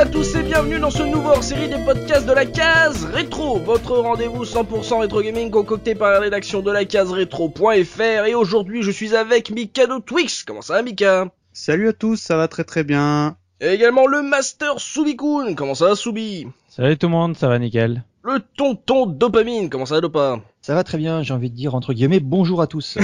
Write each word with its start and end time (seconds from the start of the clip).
à 0.00 0.06
tous 0.06 0.34
et 0.34 0.42
bienvenue 0.42 0.78
dans 0.78 0.88
ce 0.88 1.02
nouveau 1.02 1.28
hors-série 1.28 1.68
des 1.68 1.84
podcasts 1.84 2.26
de 2.26 2.32
la 2.32 2.46
case 2.46 3.04
rétro, 3.04 3.58
votre 3.58 3.98
rendez-vous 3.98 4.46
100% 4.46 5.00
rétro 5.00 5.20
gaming 5.20 5.50
concocté 5.50 5.94
par 5.94 6.10
la 6.10 6.20
rédaction 6.20 6.62
de 6.62 6.70
la 6.70 6.86
case 6.86 7.12
rétro.fr 7.12 8.24
et 8.26 8.34
aujourd'hui 8.34 8.82
je 8.82 8.90
suis 8.90 9.14
avec 9.14 9.50
Mikado 9.50 10.00
Twix. 10.00 10.42
Comment 10.44 10.62
ça 10.62 10.72
va 10.72 10.82
Mika? 10.82 11.26
Salut 11.52 11.88
à 11.88 11.92
tous, 11.92 12.16
ça 12.16 12.38
va 12.38 12.48
très 12.48 12.64
très 12.64 12.82
bien. 12.82 13.36
Et 13.60 13.68
également 13.68 14.06
le 14.06 14.22
Master 14.22 14.80
Subikun. 14.80 15.54
Comment 15.54 15.74
ça 15.74 15.88
va 15.88 15.96
Subi? 15.96 16.46
Salut 16.70 16.96
tout 16.96 17.08
le 17.08 17.12
monde, 17.12 17.36
ça 17.36 17.48
va 17.48 17.58
nickel. 17.58 18.02
Le 18.24 18.38
tonton 18.56 19.04
Dopamine. 19.04 19.68
Comment 19.68 19.84
ça 19.84 19.96
va 19.96 20.00
Dopa? 20.00 20.40
Ça 20.62 20.74
va 20.74 20.84
très 20.84 20.98
bien, 20.98 21.22
j'ai 21.22 21.32
envie 21.32 21.48
de 21.48 21.56
dire 21.56 21.74
entre 21.74 21.94
guillemets 21.94 22.20
bonjour 22.20 22.60
à 22.60 22.66
tous. 22.66 22.98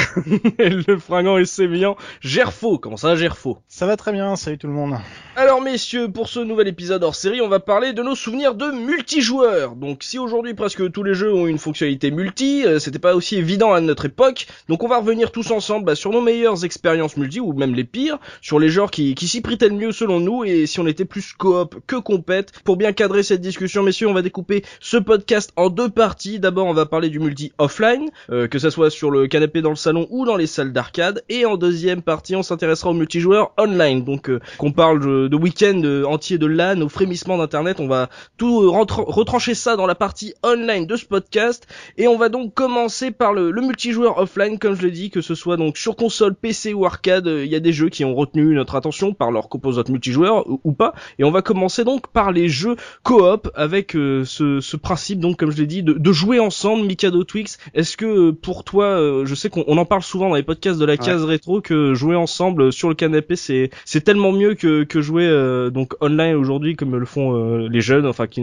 Et 0.59 0.69
le 0.69 0.99
fringant 0.99 1.39
et 1.39 1.47
sémillant 1.47 1.97
Gerfo. 2.21 2.77
Comment 2.77 2.99
ça 2.99 3.17
Gerfo? 3.17 3.57
Ça 3.67 3.87
va 3.87 3.97
très 3.97 4.13
bien, 4.13 4.37
salut 4.37 4.59
tout 4.59 4.67
le 4.67 4.75
monde. 4.75 4.97
Alors 5.37 5.63
messieurs, 5.63 6.11
pour 6.11 6.29
ce 6.29 6.41
nouvel 6.41 6.69
épisode 6.69 7.03
hors 7.03 7.15
série, 7.15 7.41
on 7.41 7.49
va 7.49 7.59
parler 7.59 7.95
de 7.95 8.03
nos 8.03 8.15
souvenirs 8.15 8.55
de 8.55 8.71
multijoueurs. 8.71 9.75
Donc 9.75 10.03
si 10.03 10.19
aujourd'hui 10.19 10.53
presque 10.53 10.93
tous 10.93 11.03
les 11.03 11.15
jeux 11.15 11.33
ont 11.33 11.47
une 11.47 11.57
fonctionnalité 11.57 12.11
multi, 12.11 12.67
euh, 12.67 12.79
c'était 12.79 12.99
pas 12.99 13.15
aussi 13.15 13.37
évident 13.37 13.73
à 13.73 13.81
notre 13.81 14.05
époque. 14.05 14.49
Donc 14.69 14.83
on 14.83 14.89
va 14.89 14.99
revenir 14.99 15.33
tous 15.33 15.51
ensemble 15.51 15.87
bah, 15.87 15.95
sur 15.95 16.11
nos 16.11 16.21
meilleures 16.21 16.63
expériences 16.67 17.17
multi 17.17 17.41
ou 17.41 17.55
même 17.55 17.75
les 17.75 17.85
pires, 17.85 18.19
sur 18.43 18.59
les 18.59 18.69
genres 18.69 18.91
qui, 18.91 19.15
qui 19.15 19.29
s'y 19.29 19.41
prêtaient 19.41 19.71
le 19.71 19.77
mieux 19.77 19.93
selon 19.93 20.21
nous 20.21 20.45
et 20.45 20.67
si 20.67 20.79
on 20.79 20.87
était 20.87 21.07
plus 21.07 21.33
coop 21.33 21.77
que 21.87 21.97
compète. 21.97 22.53
Pour 22.65 22.77
bien 22.77 22.93
cadrer 22.93 23.23
cette 23.23 23.41
discussion, 23.41 23.83
messieurs, 23.83 24.09
on 24.09 24.15
va 24.15 24.21
découper 24.21 24.63
ce 24.79 24.99
podcast 24.99 25.55
en 25.57 25.71
deux 25.71 25.89
parties. 25.89 26.39
D'abord, 26.39 26.67
on 26.67 26.75
va 26.75 26.85
parler 26.85 27.09
du 27.09 27.19
multi 27.19 27.46
offline, 27.59 28.11
euh, 28.31 28.49
que 28.49 28.59
ça 28.59 28.71
soit 28.71 28.91
sur 28.91 29.11
le 29.11 29.27
canapé 29.27 29.63
dans 29.63 29.71
le 29.71 29.77
salon 29.77 30.07
ou 30.11 30.25
dans 30.25 30.37
les 30.37 30.47
salles 30.47 30.73
d'arcade. 30.73 31.23
Et 31.29 31.45
en 31.47 31.57
deuxième 31.57 32.03
partie, 32.03 32.37
on 32.37 32.43
s'intéressera 32.43 32.91
aux 32.91 32.95
multijoueurs 32.95 33.53
online. 33.59 34.05
Donc 34.05 34.31
euh, 34.31 34.41
qu'on 34.59 34.73
parle 34.73 35.01
de, 35.01 35.29
de 35.29 35.37
week-end 35.37 35.81
euh, 35.85 36.05
entier 36.05 36.39
de 36.39 36.47
LAN, 36.47 36.81
aux 36.81 36.89
frémissements 36.89 37.39
d'internet. 37.39 37.81
On 37.81 37.89
va 37.89 38.09
tout 38.37 38.71
retrancher 38.71 39.55
ça 39.55 39.77
dans 39.77 39.87
la 39.87 39.95
partie 39.95 40.35
online 40.43 40.87
de 40.87 40.97
ce 40.97 41.05
podcast. 41.05 41.67
Et 41.97 42.09
on 42.09 42.17
va 42.17 42.29
donc 42.29 42.55
commencer 42.55 43.11
par 43.11 43.33
le, 43.33 43.51
le 43.51 43.63
multijoueur 43.63 44.19
offline, 44.19 44.59
comme 44.59 44.75
je 44.75 44.83
l'ai 44.83 44.91
dit, 44.91 45.11
que 45.11 45.21
ce 45.21 45.35
soit 45.35 45.57
donc 45.57 45.77
sur 45.77 45.97
console, 45.97 46.35
PC 46.35 46.75
ou 46.75 46.85
arcade. 46.85 47.27
Il 47.27 47.51
y 47.51 47.57
a 47.57 47.61
des 47.61 47.73
jeux 47.73 47.89
qui 47.89 48.05
ont 48.05 48.15
retenu 48.15 48.55
notre 48.55 48.75
attention 48.75 49.13
par 49.15 49.31
leur 49.31 49.49
composante 49.49 49.89
multijoueur 49.89 50.49
ou, 50.49 50.61
ou 50.65 50.73
pas. 50.73 50.95
Et 51.19 51.25
on 51.25 51.31
va 51.31 51.43
commencer 51.43 51.85
donc 51.85 52.09
par 52.09 52.33
les 52.33 52.49
jeux 52.49 52.77
coop 53.03 53.51
avec 53.55 53.93
ce, 53.93 54.61
ce 54.61 54.77
principe 54.77 55.21
donc 55.21 55.37
comme 55.39 55.51
je 55.51 55.59
l'ai 55.59 55.67
dit 55.67 55.83
de, 55.83 55.93
de, 55.93 56.13
jouer 56.13 56.41
ensemble 56.41 56.87
Mikado 56.87 57.25
Twix 57.37 57.59
est-ce 57.75 57.99
que 57.99 58.31
pour 58.31 58.65
toi 58.65 58.87
euh, 58.87 59.27
je 59.27 59.35
sais 59.35 59.51
qu'on 59.51 59.77
en 59.77 59.85
parle 59.85 60.03
souvent 60.03 60.31
dans 60.31 60.37
les 60.37 60.43
podcasts 60.43 60.79
de 60.79 60.87
la 60.87 60.97
case 60.97 61.23
ouais. 61.23 61.31
rétro 61.31 61.61
que 61.61 61.93
jouer 61.93 62.17
ensemble 62.17 62.73
sur 62.73 62.89
le 62.89 62.95
canapé 62.95 63.37
c'est 63.37 63.71
c'est 63.85 64.01
tellement 64.01 64.33
mieux 64.33 64.55
que, 64.55 64.85
que 64.85 65.03
jouer 65.03 65.27
euh, 65.27 65.69
donc 65.69 65.95
online 66.01 66.35
aujourd'hui 66.35 66.77
comme 66.77 66.97
le 66.97 67.05
font 67.05 67.37
euh, 67.37 67.69
les 67.69 67.83
jeunes 67.83 68.07
enfin 68.07 68.27
qui 68.27 68.43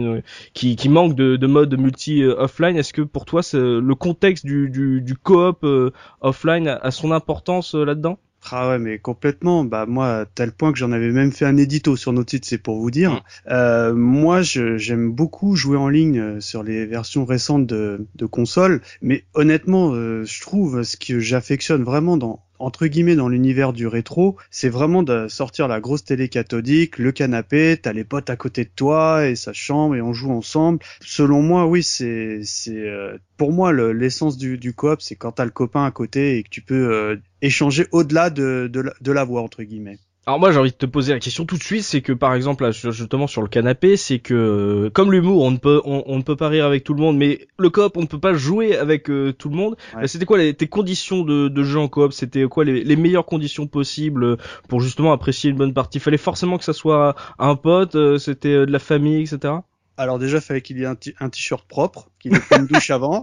qui, 0.52 0.76
qui 0.76 0.88
manquent 0.88 1.16
de, 1.16 1.36
de 1.36 1.46
mode 1.46 1.76
multi 1.78 2.22
euh, 2.22 2.34
offline. 2.38 2.76
Est-ce 2.76 2.92
que 2.92 3.02
pour 3.02 3.24
toi 3.24 3.42
c'est 3.42 3.58
le 3.58 3.94
contexte 3.94 4.46
du 4.46 4.68
du, 4.70 5.00
du 5.00 5.16
coop 5.16 5.64
euh, 5.64 5.90
offline 6.20 6.68
a, 6.68 6.76
a, 6.76 6.90
son 6.90 7.10
importance 7.10 7.74
là-dedans? 7.74 8.18
Ah 8.50 8.68
ouais, 8.68 8.78
mais 8.78 8.98
complètement. 8.98 9.64
Bah 9.64 9.86
moi, 9.86 10.20
à 10.20 10.26
tel 10.26 10.52
point 10.52 10.72
que 10.72 10.78
j'en 10.78 10.92
avais 10.92 11.10
même 11.10 11.32
fait 11.32 11.46
un 11.46 11.56
édito 11.56 11.96
sur 11.96 12.12
nos 12.12 12.24
titres, 12.24 12.46
c'est 12.46 12.58
pour 12.58 12.78
vous 12.78 12.90
dire. 12.90 13.12
Mmh. 13.12 13.20
Euh, 13.50 13.94
moi, 13.94 14.42
j'aime 14.42 15.10
beaucoup 15.10 15.56
jouer 15.56 15.76
en 15.76 15.88
ligne 15.88 16.40
sur 16.40 16.62
les 16.62 16.84
versions 16.86 17.24
récentes 17.24 17.66
de, 17.66 18.06
de 18.14 18.26
console, 18.26 18.82
mais 19.02 19.24
honnêtement, 19.34 19.92
euh, 19.94 20.24
je 20.24 20.40
trouve 20.40 20.82
ce 20.82 20.96
que 20.96 21.18
j'affectionne 21.20 21.84
vraiment 21.84 22.16
dans 22.16 22.43
entre 22.64 22.86
guillemets 22.86 23.16
dans 23.16 23.28
l'univers 23.28 23.72
du 23.72 23.86
rétro, 23.86 24.36
c'est 24.50 24.68
vraiment 24.68 25.02
de 25.02 25.28
sortir 25.28 25.68
la 25.68 25.80
grosse 25.80 26.04
télé 26.04 26.28
cathodique, 26.28 26.98
le 26.98 27.12
canapé, 27.12 27.78
t'as 27.80 27.92
les 27.92 28.04
potes 28.04 28.30
à 28.30 28.36
côté 28.36 28.64
de 28.64 28.70
toi 28.74 29.26
et 29.28 29.36
sa 29.36 29.52
chambre 29.52 29.94
et 29.96 30.02
on 30.02 30.12
joue 30.12 30.32
ensemble. 30.32 30.78
Selon 31.00 31.42
moi, 31.42 31.66
oui, 31.66 31.82
c'est 31.82 32.40
c'est 32.42 32.76
euh, 32.76 33.18
pour 33.36 33.52
moi 33.52 33.72
l'essence 33.72 34.36
du, 34.38 34.58
du 34.58 34.72
coop, 34.72 35.00
c'est 35.02 35.16
quand 35.16 35.32
t'as 35.32 35.44
le 35.44 35.50
copain 35.50 35.84
à 35.84 35.90
côté 35.90 36.38
et 36.38 36.42
que 36.42 36.48
tu 36.48 36.62
peux 36.62 36.92
euh, 36.92 37.16
échanger 37.42 37.86
au-delà 37.92 38.30
de, 38.30 38.70
de, 38.72 38.92
de 39.00 39.12
la 39.12 39.24
voix 39.24 39.42
entre 39.42 39.62
guillemets. 39.62 39.98
Alors 40.26 40.40
moi 40.40 40.52
j'ai 40.52 40.58
envie 40.58 40.70
de 40.70 40.76
te 40.76 40.86
poser 40.86 41.12
la 41.12 41.20
question 41.20 41.44
tout 41.44 41.58
de 41.58 41.62
suite, 41.62 41.82
c'est 41.82 42.00
que 42.00 42.12
par 42.12 42.34
exemple 42.34 42.64
là, 42.64 42.70
justement 42.70 43.26
sur 43.26 43.42
le 43.42 43.48
canapé, 43.48 43.98
c'est 43.98 44.20
que 44.20 44.90
comme 44.94 45.12
l'humour 45.12 45.42
on 45.42 45.50
ne 45.50 45.58
peut 45.58 45.82
on, 45.84 46.02
on, 46.06 46.16
ne 46.16 46.22
peut 46.22 46.36
pas 46.36 46.48
rire 46.48 46.64
avec 46.64 46.82
tout 46.82 46.94
le 46.94 47.02
monde, 47.02 47.18
mais 47.18 47.46
le 47.58 47.68
coop 47.68 47.98
on 47.98 48.00
ne 48.00 48.06
peut 48.06 48.18
pas 48.18 48.32
jouer 48.32 48.74
avec 48.74 49.10
euh, 49.10 49.34
tout 49.34 49.50
le 49.50 49.56
monde. 49.56 49.76
Ouais. 49.94 50.08
C'était 50.08 50.24
quoi 50.24 50.38
les, 50.38 50.54
tes 50.54 50.66
conditions 50.66 51.24
de, 51.24 51.48
de 51.48 51.62
jeu 51.62 51.78
en 51.78 51.88
coop 51.88 52.14
C'était 52.14 52.44
quoi 52.44 52.64
les, 52.64 52.82
les, 52.84 52.96
meilleures 52.96 53.26
conditions 53.26 53.66
possibles 53.66 54.38
pour 54.66 54.80
justement 54.80 55.12
apprécier 55.12 55.50
une 55.50 55.56
bonne 55.56 55.74
partie? 55.74 56.00
Fallait 56.00 56.16
forcément 56.16 56.56
que 56.56 56.64
ça 56.64 56.72
soit 56.72 57.16
un 57.38 57.54
pote, 57.54 57.94
euh, 57.94 58.16
c'était 58.16 58.48
euh, 58.54 58.66
de 58.66 58.72
la 58.72 58.78
famille, 58.78 59.20
etc. 59.20 59.56
Alors 59.98 60.18
déjà, 60.18 60.38
il 60.38 60.42
fallait 60.42 60.62
qu'il 60.62 60.78
y 60.78 60.84
ait 60.84 60.86
un 60.86 61.28
t-shirt 61.28 61.68
propre, 61.68 62.08
qu'il 62.18 62.34
ait 62.34 62.40
fait 62.40 62.56
une 62.56 62.66
douche 62.66 62.90
avant. 62.90 63.22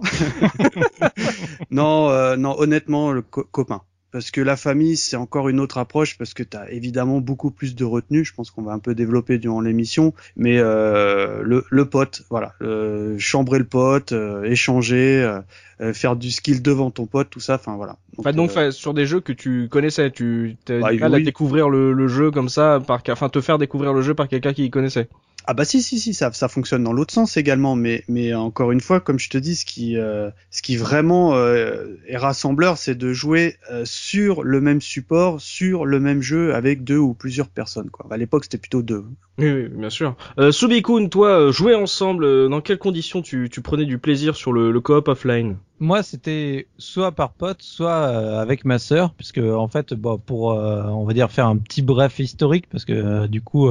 non, 1.70 2.10
euh, 2.10 2.36
non, 2.36 2.54
honnêtement, 2.58 3.10
le 3.10 3.22
co 3.22 3.44
copain 3.50 3.82
parce 4.12 4.30
que 4.30 4.40
la 4.40 4.56
famille 4.56 4.96
c'est 4.96 5.16
encore 5.16 5.48
une 5.48 5.58
autre 5.58 5.78
approche 5.78 6.16
parce 6.18 6.34
que 6.34 6.42
tu 6.42 6.56
as 6.56 6.70
évidemment 6.70 7.20
beaucoup 7.20 7.50
plus 7.50 7.74
de 7.74 7.84
retenue. 7.84 8.24
Je 8.24 8.34
pense 8.34 8.50
qu'on 8.50 8.62
va 8.62 8.72
un 8.72 8.78
peu 8.78 8.94
développer 8.94 9.38
durant 9.38 9.60
l'émission. 9.60 10.14
Mais 10.36 10.58
euh, 10.58 11.42
le, 11.42 11.64
le, 11.70 11.84
pote 11.86 12.22
voilà. 12.30 12.52
Euh, 12.62 13.16
chambrer 13.18 13.58
le 13.58 13.64
pote 13.64 14.12
euh, 14.12 14.44
échanger 14.44 15.40
euh, 15.80 15.92
faire 15.92 16.14
du 16.14 16.30
skill 16.30 16.62
devant 16.62 16.90
ton 16.90 17.06
pote 17.06 17.30
tout 17.30 17.40
ça. 17.40 17.54
Enfin 17.54 17.76
voilà. 17.76 17.96
Donc, 18.16 18.26
enfin, 18.26 18.32
donc 18.66 18.72
sur 18.72 18.94
des 18.94 19.06
jeux 19.06 19.20
que 19.20 19.32
tu 19.32 19.68
connaissais 19.70 20.10
tu 20.10 20.56
t'as 20.64 20.78
bah, 20.78 20.88
oui. 20.92 21.02
à 21.02 21.20
découvrir 21.20 21.68
le, 21.68 21.92
le, 21.92 22.08
jeu 22.08 22.30
comme 22.30 22.50
ça 22.50 22.80
par 22.86 23.02
enfin 23.08 23.30
te 23.30 23.40
faire 23.40 23.58
découvrir 23.58 23.94
le 23.94 24.02
jeu 24.02 24.14
par 24.14 24.28
quelqu'un 24.28 24.52
qui 24.52 24.70
connaissait 24.70 25.08
ah 25.44 25.54
bah 25.54 25.64
si 25.64 25.82
si 25.82 25.98
si 25.98 26.14
ça 26.14 26.32
ça 26.32 26.48
fonctionne 26.48 26.84
dans 26.84 26.92
l'autre 26.92 27.12
sens 27.12 27.36
également 27.36 27.74
mais 27.74 28.04
mais 28.08 28.34
encore 28.34 28.72
une 28.72 28.80
fois 28.80 29.00
comme 29.00 29.18
je 29.18 29.28
te 29.28 29.38
dis 29.38 29.56
ce 29.56 29.64
qui 29.64 29.96
euh, 29.96 30.30
ce 30.50 30.62
qui 30.62 30.76
vraiment 30.76 31.34
euh, 31.34 31.96
est 32.06 32.16
rassembleur 32.16 32.78
c'est 32.78 32.94
de 32.94 33.12
jouer 33.12 33.56
euh, 33.70 33.84
sur 33.84 34.44
le 34.44 34.60
même 34.60 34.80
support 34.80 35.40
sur 35.40 35.84
le 35.84 36.00
même 36.00 36.22
jeu 36.22 36.54
avec 36.54 36.84
deux 36.84 36.98
ou 36.98 37.14
plusieurs 37.14 37.48
personnes 37.48 37.90
quoi. 37.90 38.06
À 38.10 38.16
l'époque 38.16 38.44
c'était 38.44 38.58
plutôt 38.58 38.82
deux. 38.82 39.04
Oui, 39.42 39.50
oui 39.50 39.68
bien 39.68 39.90
sûr. 39.90 40.14
Euh, 40.38 40.52
Subikun 40.52 41.08
toi 41.08 41.50
jouer 41.50 41.74
ensemble 41.74 42.48
dans 42.48 42.60
quelles 42.60 42.78
conditions 42.78 43.22
tu 43.22 43.48
tu 43.50 43.60
prenais 43.60 43.84
du 43.84 43.98
plaisir 43.98 44.36
sur 44.36 44.52
le, 44.52 44.70
le 44.70 44.80
coop 44.80 45.08
offline? 45.08 45.56
Moi, 45.80 46.04
c'était 46.04 46.68
soit 46.78 47.10
par 47.10 47.32
pote, 47.32 47.60
soit 47.60 47.90
euh, 47.90 48.40
avec 48.40 48.64
ma 48.64 48.78
sœur, 48.78 49.14
puisque 49.14 49.38
en 49.38 49.66
fait, 49.66 49.94
bon, 49.94 50.16
pour 50.16 50.52
euh, 50.52 50.84
on 50.84 51.04
va 51.04 51.12
dire 51.12 51.28
faire 51.28 51.48
un 51.48 51.56
petit 51.56 51.82
bref 51.82 52.20
historique, 52.20 52.66
parce 52.70 52.84
que 52.84 52.92
euh, 52.92 53.26
du 53.26 53.40
coup, 53.42 53.68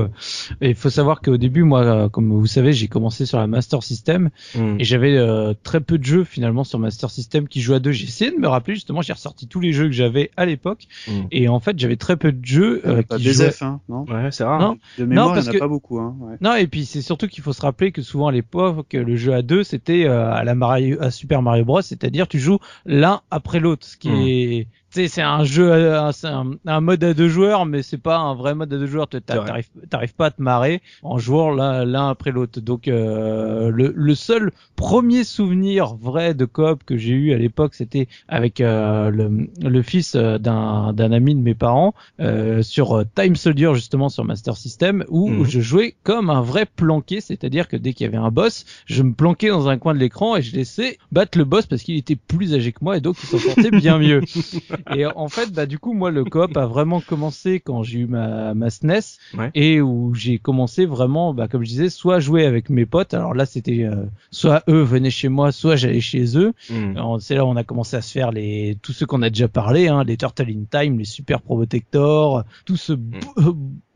il 0.59 0.75
faut 0.75 0.89
savoir 0.89 1.21
qu'au 1.21 1.37
début, 1.37 1.63
moi, 1.63 2.09
comme 2.09 2.33
vous 2.33 2.47
savez, 2.47 2.73
j'ai 2.73 2.89
commencé 2.89 3.25
sur 3.25 3.37
la 3.37 3.47
Master 3.47 3.81
System 3.81 4.29
mm. 4.55 4.75
et 4.79 4.83
j'avais 4.83 5.55
très 5.63 5.79
peu 5.79 5.97
de 5.97 6.03
jeux 6.03 6.25
finalement 6.25 6.65
sur 6.65 6.79
Master 6.79 7.09
System 7.09 7.47
qui 7.47 7.61
jouaient 7.61 7.77
à 7.77 7.79
deux. 7.79 7.93
J'ai 7.93 8.07
essayé 8.07 8.29
de 8.29 8.35
me 8.35 8.47
rappeler 8.49 8.75
justement, 8.75 9.01
j'ai 9.01 9.13
ressorti 9.13 9.47
tous 9.47 9.61
les 9.61 9.71
jeux 9.71 9.85
que 9.85 9.93
j'avais 9.93 10.31
à 10.35 10.45
l'époque 10.45 10.87
mm. 11.07 11.11
et 11.31 11.47
en 11.47 11.61
fait, 11.61 11.79
j'avais 11.79 11.95
très 11.95 12.17
peu 12.17 12.33
de 12.33 12.43
jeux 12.43 12.81
pas 13.07 13.15
qui 13.15 13.31
jouaient... 13.31 13.63
hein, 13.63 13.79
non? 13.87 14.03
Ouais, 14.09 14.31
c'est 14.31 14.43
rare. 14.43 14.59
Non, 14.59 14.77
de 14.97 15.05
mémoire, 15.05 15.29
non, 15.29 15.33
parce 15.33 15.47
que... 15.47 15.60
pas 15.61 15.67
beaucoup. 15.67 15.99
Hein, 15.99 16.15
ouais. 16.21 16.37
Non, 16.41 16.55
et 16.55 16.65
puis 16.65 16.85
c'est 16.85 17.03
surtout 17.03 17.27
qu'il 17.27 17.43
faut 17.43 17.53
se 17.53 17.61
rappeler 17.61 17.91
que 17.91 18.01
souvent 18.01 18.29
à 18.29 18.31
l'époque, 18.31 18.93
le 18.93 19.15
jeu 19.15 19.35
à 19.35 19.43
deux, 19.43 19.63
c'était 19.63 20.07
à 20.07 20.43
la 20.43 20.55
Mario, 20.55 20.97
à 20.99 21.11
Super 21.11 21.43
Mario 21.43 21.65
Bros, 21.65 21.83
c'est-à-dire 21.83 22.27
tu 22.27 22.39
joues 22.39 22.57
l'un 22.83 23.21
après 23.29 23.59
l'autre, 23.59 23.85
ce 23.85 23.95
qui 23.95 24.09
mmh. 24.09 24.27
est 24.27 24.67
c'est 24.93 25.21
un 25.21 25.43
jeu, 25.43 25.95
c'est 26.11 26.27
un, 26.27 26.51
un, 26.65 26.81
mode 26.81 27.03
à 27.03 27.13
deux 27.13 27.29
joueurs, 27.29 27.65
mais 27.65 27.81
c'est 27.81 27.97
pas 27.97 28.17
un 28.17 28.35
vrai 28.35 28.55
mode 28.55 28.73
à 28.73 28.77
deux 28.77 28.87
joueurs. 28.87 29.07
T'arrives, 29.07 29.69
t'arrives 29.89 30.15
pas 30.15 30.27
à 30.27 30.31
te 30.31 30.41
marrer 30.41 30.81
en 31.01 31.17
jouant 31.17 31.51
l'un 31.51 32.09
après 32.09 32.31
l'autre. 32.31 32.59
Donc 32.59 32.87
euh, 32.87 33.69
le, 33.69 33.93
le, 33.95 34.15
seul 34.15 34.51
premier 34.75 35.23
souvenir 35.23 35.95
vrai 35.95 36.33
de 36.33 36.45
coop 36.45 36.83
que 36.83 36.97
j'ai 36.97 37.13
eu 37.13 37.33
à 37.33 37.37
l'époque, 37.37 37.73
c'était 37.73 38.07
avec 38.27 38.59
euh, 38.59 39.09
le, 39.09 39.47
le, 39.61 39.81
fils 39.81 40.15
d'un, 40.15 40.93
d'un 40.93 41.11
ami 41.11 41.35
de 41.35 41.41
mes 41.41 41.55
parents 41.55 41.93
euh, 42.19 42.61
sur 42.61 43.03
Time 43.15 43.35
Soldier 43.35 43.71
justement 43.73 44.09
sur 44.09 44.25
Master 44.25 44.57
System, 44.57 45.05
où, 45.07 45.29
mmh. 45.29 45.39
où, 45.39 45.45
je 45.45 45.61
jouais 45.61 45.95
comme 46.03 46.29
un 46.29 46.41
vrai 46.41 46.65
planqué, 46.65 47.21
c'est-à-dire 47.21 47.67
que 47.67 47.77
dès 47.77 47.93
qu'il 47.93 48.05
y 48.05 48.07
avait 48.07 48.17
un 48.17 48.31
boss, 48.31 48.65
je 48.85 49.03
me 49.03 49.13
planquais 49.13 49.49
dans 49.49 49.69
un 49.69 49.77
coin 49.77 49.93
de 49.93 49.99
l'écran 49.99 50.35
et 50.35 50.41
je 50.41 50.55
laissais 50.55 50.97
battre 51.11 51.37
le 51.37 51.45
boss 51.45 51.65
parce 51.65 51.81
qu'il 51.83 51.95
était 51.95 52.15
plus 52.15 52.53
âgé 52.53 52.71
que 52.71 52.79
moi 52.81 52.97
et 52.97 53.01
donc 53.01 53.15
il 53.23 53.27
s'en 53.27 53.37
sortait 53.37 53.71
bien 53.71 53.97
mieux. 53.97 54.21
Et 54.95 55.05
en 55.05 55.27
fait, 55.27 55.51
bah 55.51 55.65
du 55.65 55.79
coup, 55.79 55.93
moi, 55.93 56.11
le 56.11 56.23
coop 56.23 56.55
a 56.57 56.65
vraiment 56.65 57.01
commencé 57.01 57.59
quand 57.59 57.83
j'ai 57.83 57.99
eu 57.99 58.07
ma, 58.07 58.53
ma 58.53 58.69
SNES 58.69 59.17
ouais. 59.37 59.51
et 59.53 59.81
où 59.81 60.13
j'ai 60.13 60.37
commencé 60.39 60.85
vraiment, 60.85 61.33
bah 61.33 61.47
comme 61.47 61.63
je 61.63 61.69
disais, 61.69 61.89
soit 61.89 62.19
jouer 62.19 62.45
avec 62.45 62.69
mes 62.69 62.85
potes. 62.85 63.13
Alors 63.13 63.33
là, 63.33 63.45
c'était 63.45 63.83
euh, 63.83 64.05
soit 64.31 64.63
eux 64.69 64.81
venaient 64.81 65.09
chez 65.09 65.29
moi, 65.29 65.51
soit 65.51 65.75
j'allais 65.75 66.01
chez 66.01 66.37
eux. 66.37 66.53
Mm. 66.69 67.19
C'est 67.19 67.35
là 67.35 67.45
où 67.45 67.49
on 67.49 67.55
a 67.55 67.63
commencé 67.63 67.95
à 67.95 68.01
se 68.01 68.11
faire 68.11 68.31
les 68.31 68.77
tous 68.81 68.93
ceux 68.93 69.05
qu'on 69.05 69.21
a 69.21 69.29
déjà 69.29 69.47
parlé, 69.47 69.87
hein, 69.87 70.03
les 70.03 70.17
Turtle 70.17 70.49
in 70.49 70.63
Time, 70.69 70.99
les 70.99 71.05
Super 71.05 71.41
Probotector, 71.41 72.43
tout 72.65 72.77
ce 72.77 72.93
mm 72.93 73.21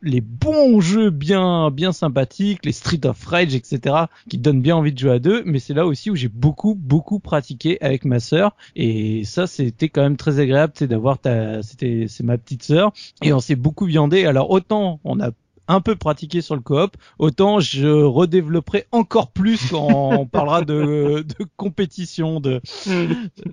les 0.02 0.20
bons 0.20 0.80
jeux 0.80 1.10
bien 1.10 1.70
bien 1.70 1.92
sympathiques, 1.92 2.64
les 2.64 2.72
Street 2.72 3.04
of 3.04 3.24
Rage, 3.24 3.54
etc., 3.54 3.96
qui 4.28 4.38
donnent 4.38 4.62
bien 4.62 4.76
envie 4.76 4.92
de 4.92 4.98
jouer 4.98 5.12
à 5.12 5.18
deux. 5.18 5.42
Mais 5.44 5.58
c'est 5.58 5.74
là 5.74 5.86
aussi 5.86 6.10
où 6.10 6.16
j'ai 6.16 6.28
beaucoup 6.28 6.74
beaucoup 6.74 7.18
pratiqué 7.18 7.78
avec 7.80 8.04
ma 8.04 8.20
sœur 8.20 8.56
et 8.74 9.24
ça 9.24 9.46
c'était 9.46 9.88
quand 9.88 10.02
même 10.02 10.16
très 10.16 10.38
agréable, 10.38 10.72
c'est 10.76 10.86
d'avoir 10.86 11.18
ta, 11.18 11.62
c'était 11.62 12.06
c'est 12.08 12.24
ma 12.24 12.38
petite 12.38 12.62
sœur 12.62 12.92
et 13.22 13.32
on 13.32 13.40
s'est 13.40 13.56
beaucoup 13.56 13.86
viandé. 13.86 14.26
Alors 14.26 14.50
autant 14.50 15.00
on 15.04 15.20
a 15.20 15.30
un 15.68 15.80
peu 15.80 15.96
pratiqué 15.96 16.40
sur 16.40 16.54
le 16.54 16.60
coop, 16.60 16.96
autant 17.18 17.60
je 17.60 17.86
redévelopperai 17.88 18.86
encore 18.92 19.30
plus 19.30 19.70
quand 19.70 19.88
on 19.90 20.26
parlera 20.26 20.62
de, 20.62 21.22
de 21.22 21.44
compétition, 21.56 22.40
de 22.40 22.60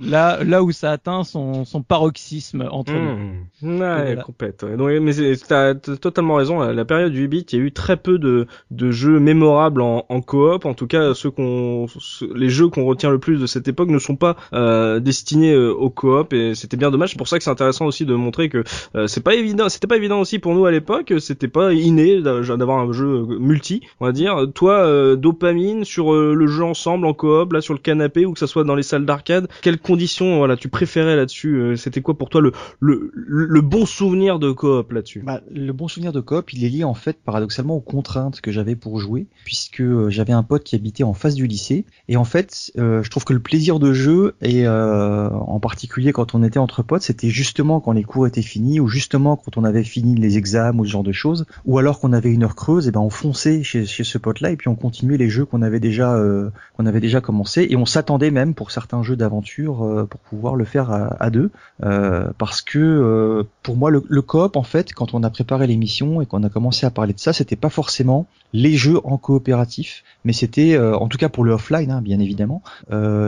là 0.01 0.43
là 0.43 0.63
où 0.63 0.71
ça 0.71 0.91
atteint 0.91 1.23
son, 1.23 1.65
son 1.65 1.81
paroxysme 1.81 2.67
entre 2.71 2.93
nous. 2.93 3.17
Mmh. 3.61 3.79
Ouais, 3.79 4.05
Voilà. 4.05 4.21
complète. 4.23 4.63
ouais. 4.63 4.77
Donc, 4.77 4.89
mais 5.01 5.13
t'as 5.47 5.73
totalement 5.75 6.35
raison. 6.35 6.59
La, 6.59 6.85
période 6.85 7.13
8 7.13 7.27
bits, 7.27 7.45
il 7.51 7.59
y 7.59 7.61
a 7.61 7.65
eu 7.65 7.71
très 7.71 7.97
peu 7.97 8.19
de, 8.19 8.47
de 8.71 8.91
jeux 8.91 9.19
mémorables 9.19 9.81
en, 9.81 10.05
en 10.09 10.21
coop. 10.21 10.65
En 10.65 10.73
tout 10.73 10.87
cas, 10.87 11.13
ceux 11.13 11.31
qu'on, 11.31 11.87
les 12.35 12.49
jeux 12.49 12.67
qu'on 12.67 12.85
retient 12.85 13.09
le 13.09 13.19
plus 13.19 13.39
de 13.39 13.45
cette 13.47 13.67
époque 13.67 13.89
ne 13.89 13.99
sont 13.99 14.15
pas 14.15 14.35
euh, 14.53 14.99
destinés 14.99 15.53
euh, 15.53 15.71
au 15.73 15.89
coop 15.89 16.33
et 16.33 16.55
c'était 16.55 16.77
bien 16.77 16.91
dommage. 16.91 17.11
C'est 17.11 17.17
pour 17.17 17.27
ça 17.27 17.37
que 17.37 17.43
c'est 17.43 17.49
intéressant 17.49 17.85
aussi 17.85 18.05
de 18.05 18.13
montrer 18.15 18.49
que 18.49 18.63
euh, 18.95 19.07
c'est 19.07 19.21
pas 19.23 19.35
évident. 19.35 19.69
C'était 19.69 19.87
pas 19.87 19.97
évident 19.97 20.19
aussi 20.19 20.39
pour 20.39 20.53
nous 20.53 20.65
à 20.65 20.71
l'époque. 20.71 21.13
C'était 21.19 21.47
pas 21.47 21.73
inné 21.73 22.02
d'a- 22.21 22.41
d'avoir 22.57 22.79
un 22.79 22.91
jeu 22.91 23.05
euh, 23.29 23.39
multi, 23.39 23.81
on 23.99 24.05
va 24.05 24.11
dire. 24.11 24.37
Toi, 24.53 24.73
euh, 24.85 25.15
dopamine 25.15 25.83
sur 25.85 26.13
euh, 26.13 26.33
le 26.33 26.47
jeu 26.47 26.63
ensemble 26.63 27.05
en 27.05 27.13
coop, 27.13 27.53
là 27.53 27.61
sur 27.61 27.73
le 27.73 27.79
canapé 27.79 28.25
ou 28.25 28.33
que 28.33 28.39
ça 28.39 28.47
soit 28.47 28.63
dans 28.63 28.75
les 28.75 28.83
salles 28.83 29.05
d'arcade. 29.05 29.47
Quelles 29.61 29.79
conditions, 29.79 30.37
voilà, 30.37 30.55
tu 30.57 30.67
préférais 30.69 31.15
là-dessus 31.15 31.75
C'était 31.77 32.01
quoi 32.01 32.17
pour 32.17 32.29
toi 32.29 32.41
le, 32.41 32.51
le, 32.79 33.11
le 33.13 33.61
bon 33.61 33.85
souvenir 33.85 34.39
de 34.39 34.51
coop 34.51 34.91
là-dessus? 34.91 35.21
Bah, 35.25 35.41
le 35.51 35.71
bon 35.73 35.87
souvenir 35.87 36.11
de 36.13 36.19
coop, 36.19 36.53
il 36.53 36.63
est 36.65 36.69
lié 36.69 36.83
en 36.83 36.93
fait 36.93 37.17
paradoxalement 37.23 37.75
aux 37.75 37.81
contraintes 37.81 38.41
que 38.41 38.51
j'avais 38.51 38.75
pour 38.75 38.99
jouer, 38.99 39.27
puisque 39.45 39.83
j'avais 40.09 40.33
un 40.33 40.43
pote 40.43 40.63
qui 40.63 40.75
habitait 40.75 41.03
en 41.03 41.13
face 41.13 41.35
du 41.35 41.47
lycée, 41.47 41.85
et 42.07 42.17
en 42.17 42.23
fait, 42.25 42.71
je 42.75 43.09
trouve 43.09 43.23
que 43.25 43.33
le 43.33 43.39
plaisir 43.39 43.79
de 43.79 43.93
jeu, 43.93 44.33
et 44.41 44.67
en 44.67 45.59
particulier 45.59 46.11
quand 46.11 46.35
on 46.35 46.43
était 46.43 46.59
entre 46.59 46.83
potes, 46.83 47.01
c'était 47.03 47.29
justement 47.29 47.79
quand 47.79 47.91
les 47.91 48.03
cours 48.03 48.27
étaient 48.27 48.41
finis, 48.41 48.79
ou 48.79 48.87
justement 48.87 49.35
quand 49.37 49.57
on 49.57 49.63
avait 49.63 49.83
fini 49.83 50.15
les 50.15 50.37
examens 50.37 50.79
ou 50.79 50.85
ce 50.85 50.91
genre 50.91 51.03
de 51.03 51.11
choses, 51.11 51.45
ou 51.65 51.77
alors 51.77 51.92
qu'on 51.99 52.13
avait 52.13 52.31
une 52.31 52.43
heure 52.43 52.55
creuse, 52.55 52.87
et 52.87 52.91
ben 52.91 52.99
on 52.99 53.09
fonçait 53.09 53.63
chez, 53.63 53.85
ce 53.85 54.17
pote-là, 54.17 54.51
et 54.51 54.55
puis 54.55 54.67
on 54.67 54.75
continuait 54.75 55.17
les 55.17 55.29
jeux 55.29 55.45
qu'on 55.45 55.61
avait 55.61 55.79
déjà 55.79 56.15
euh, 56.15 56.49
qu'on 56.77 56.85
avait 56.85 56.99
déjà 56.99 57.21
commencé, 57.21 57.67
et 57.69 57.75
on 57.75 57.85
s'attendait 57.85 58.31
même 58.31 58.53
pour 58.53 58.71
certains 58.71 59.03
jeux 59.03 59.15
d'aventure 59.15 59.83
euh, 59.83 60.05
pour 60.05 60.19
pouvoir 60.19 60.55
le 60.55 60.65
faire 60.65 60.91
à, 60.91 61.29
deux. 61.29 61.51
Euh, 61.83 62.27
parce 62.37 62.61
que 62.61 62.79
euh, 62.79 63.43
pour 63.61 63.75
moi 63.75 63.89
le, 63.89 64.03
le 64.07 64.21
coop 64.21 64.55
en 64.55 64.63
fait 64.63 64.93
quand 64.93 65.13
on 65.13 65.23
a 65.23 65.29
préparé 65.29 65.67
l'émission 65.67 66.21
et 66.21 66.25
qu'on 66.25 66.43
a 66.43 66.49
commencé 66.49 66.85
à 66.85 66.91
parler 66.91 67.13
de 67.13 67.19
ça 67.19 67.33
c'était 67.33 67.55
pas 67.55 67.69
forcément 67.69 68.27
les 68.53 68.75
jeux 68.75 68.99
en 69.03 69.17
coopératif 69.17 70.03
mais 70.23 70.33
c'était 70.33 70.77
en 70.77 71.07
tout 71.07 71.17
cas 71.17 71.29
pour 71.29 71.43
le 71.43 71.53
offline 71.53 71.91
hein, 71.91 72.01
bien 72.01 72.19
évidemment 72.19 72.61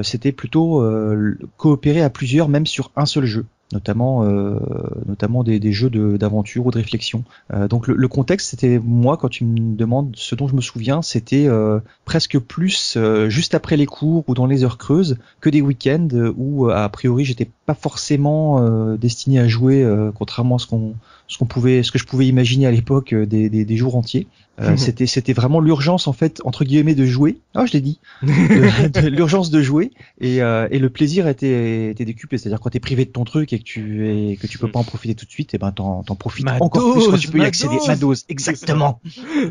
c'était 0.03 0.31
plutôt 0.31 0.83
coopérer 1.57 2.01
à 2.01 2.09
plusieurs 2.09 2.49
même 2.49 2.65
sur 2.65 2.91
un 2.95 3.05
seul 3.05 3.25
jeu 3.25 3.45
notamment 3.75 4.23
euh, 4.23 4.57
notamment 5.05 5.43
des, 5.43 5.71
jeux 5.71 5.89
d'aventure 6.17 6.65
ou 6.65 6.71
de 6.71 6.77
réflexion. 6.77 7.23
Euh, 7.53 7.67
donc 7.67 7.87
le, 7.87 8.07
contexte 8.07 8.51
c'était 8.51 8.79
moi 8.79 9.17
quand 9.17 9.29
tu 9.29 9.43
me 9.43 9.75
demandes 9.75 10.13
ce 10.15 10.35
dont 10.35 10.47
je 10.47 10.55
me 10.55 10.61
souviens 10.61 11.01
c'était 11.01 11.47
euh, 11.47 11.79
presque 12.05 12.39
plus 12.39 12.97
juste 13.27 13.53
après 13.53 13.75
les 13.77 13.85
cours 13.85 14.23
ou 14.27 14.33
dans 14.33 14.45
les 14.45 14.63
heures 14.63 14.77
creuses 14.77 15.17
que 15.41 15.49
des 15.49 15.61
week-ends 15.61 16.07
où 16.37 16.69
a 16.69 16.87
priori 16.89 17.25
j'étais 17.25 17.49
pas 17.65 17.73
forcément 17.73 18.95
destiné 18.95 19.39
à 19.39 19.47
jouer 19.47 19.85
contrairement 20.15 20.55
à 20.55 20.59
ce 20.59 20.67
qu'on 20.67 20.95
ce 21.27 21.37
qu'on 21.37 21.45
pouvait 21.45 21.83
ce 21.83 21.91
que 21.91 21.97
je 21.99 22.05
pouvais 22.05 22.27
imaginer 22.27 22.67
à 22.67 22.71
l'époque 22.71 23.13
euh, 23.13 23.25
des, 23.25 23.49
des, 23.49 23.65
des 23.65 23.77
jours 23.77 23.95
entiers 23.95 24.27
Euh, 24.61 24.69
Mhm. 24.69 24.77
c'était 24.77 25.05
c'était 25.05 25.33
vraiment 25.33 25.59
l'urgence 25.59 26.07
en 26.07 26.13
fait 26.13 26.39
entre 26.45 26.63
guillemets 26.63 26.95
de 26.95 27.05
jouer 27.05 27.41
ah 27.55 27.65
je 27.65 27.73
l'ai 27.73 27.81
dit 27.81 27.99
l'urgence 29.11 29.49
de 29.51 29.61
jouer 29.61 29.91
et, 30.21 30.41
euh, 30.41 30.67
et 30.71 30.79
le 30.79 30.89
plaisir 30.89 31.27
était 31.27 31.89
était 31.91 32.05
décuplé 32.05 32.37
c'est-à-dire 32.37 32.59
quand 32.61 32.69
t'es 32.69 32.79
privé 32.79 33.03
de 33.03 33.11
ton 33.11 33.25
truc 33.25 33.51
et 33.51 33.59
que 33.59 33.63
tu 33.63 34.07
et 34.31 34.37
que 34.37 34.47
tu 34.47 34.57
peux 34.57 34.71
pas 34.71 34.79
en 34.79 34.83
profiter 34.85 35.13
tout 35.15 35.25
de 35.25 35.31
suite 35.31 35.53
et 35.53 35.57
ben 35.57 35.71
t'en 35.73 36.03
t'en 36.03 36.15
profites 36.15 36.45
Ma 36.45 36.55
encore 36.55 36.81
plus 36.91 37.01
quand 37.05 37.11
dose, 37.11 37.19
tu 37.19 37.27
peux 37.27 37.39
y 37.39 37.41
accéder 37.45 37.75
dose. 37.77 37.87
ma 37.87 37.95
dose 37.97 38.23
exactement 38.29 39.01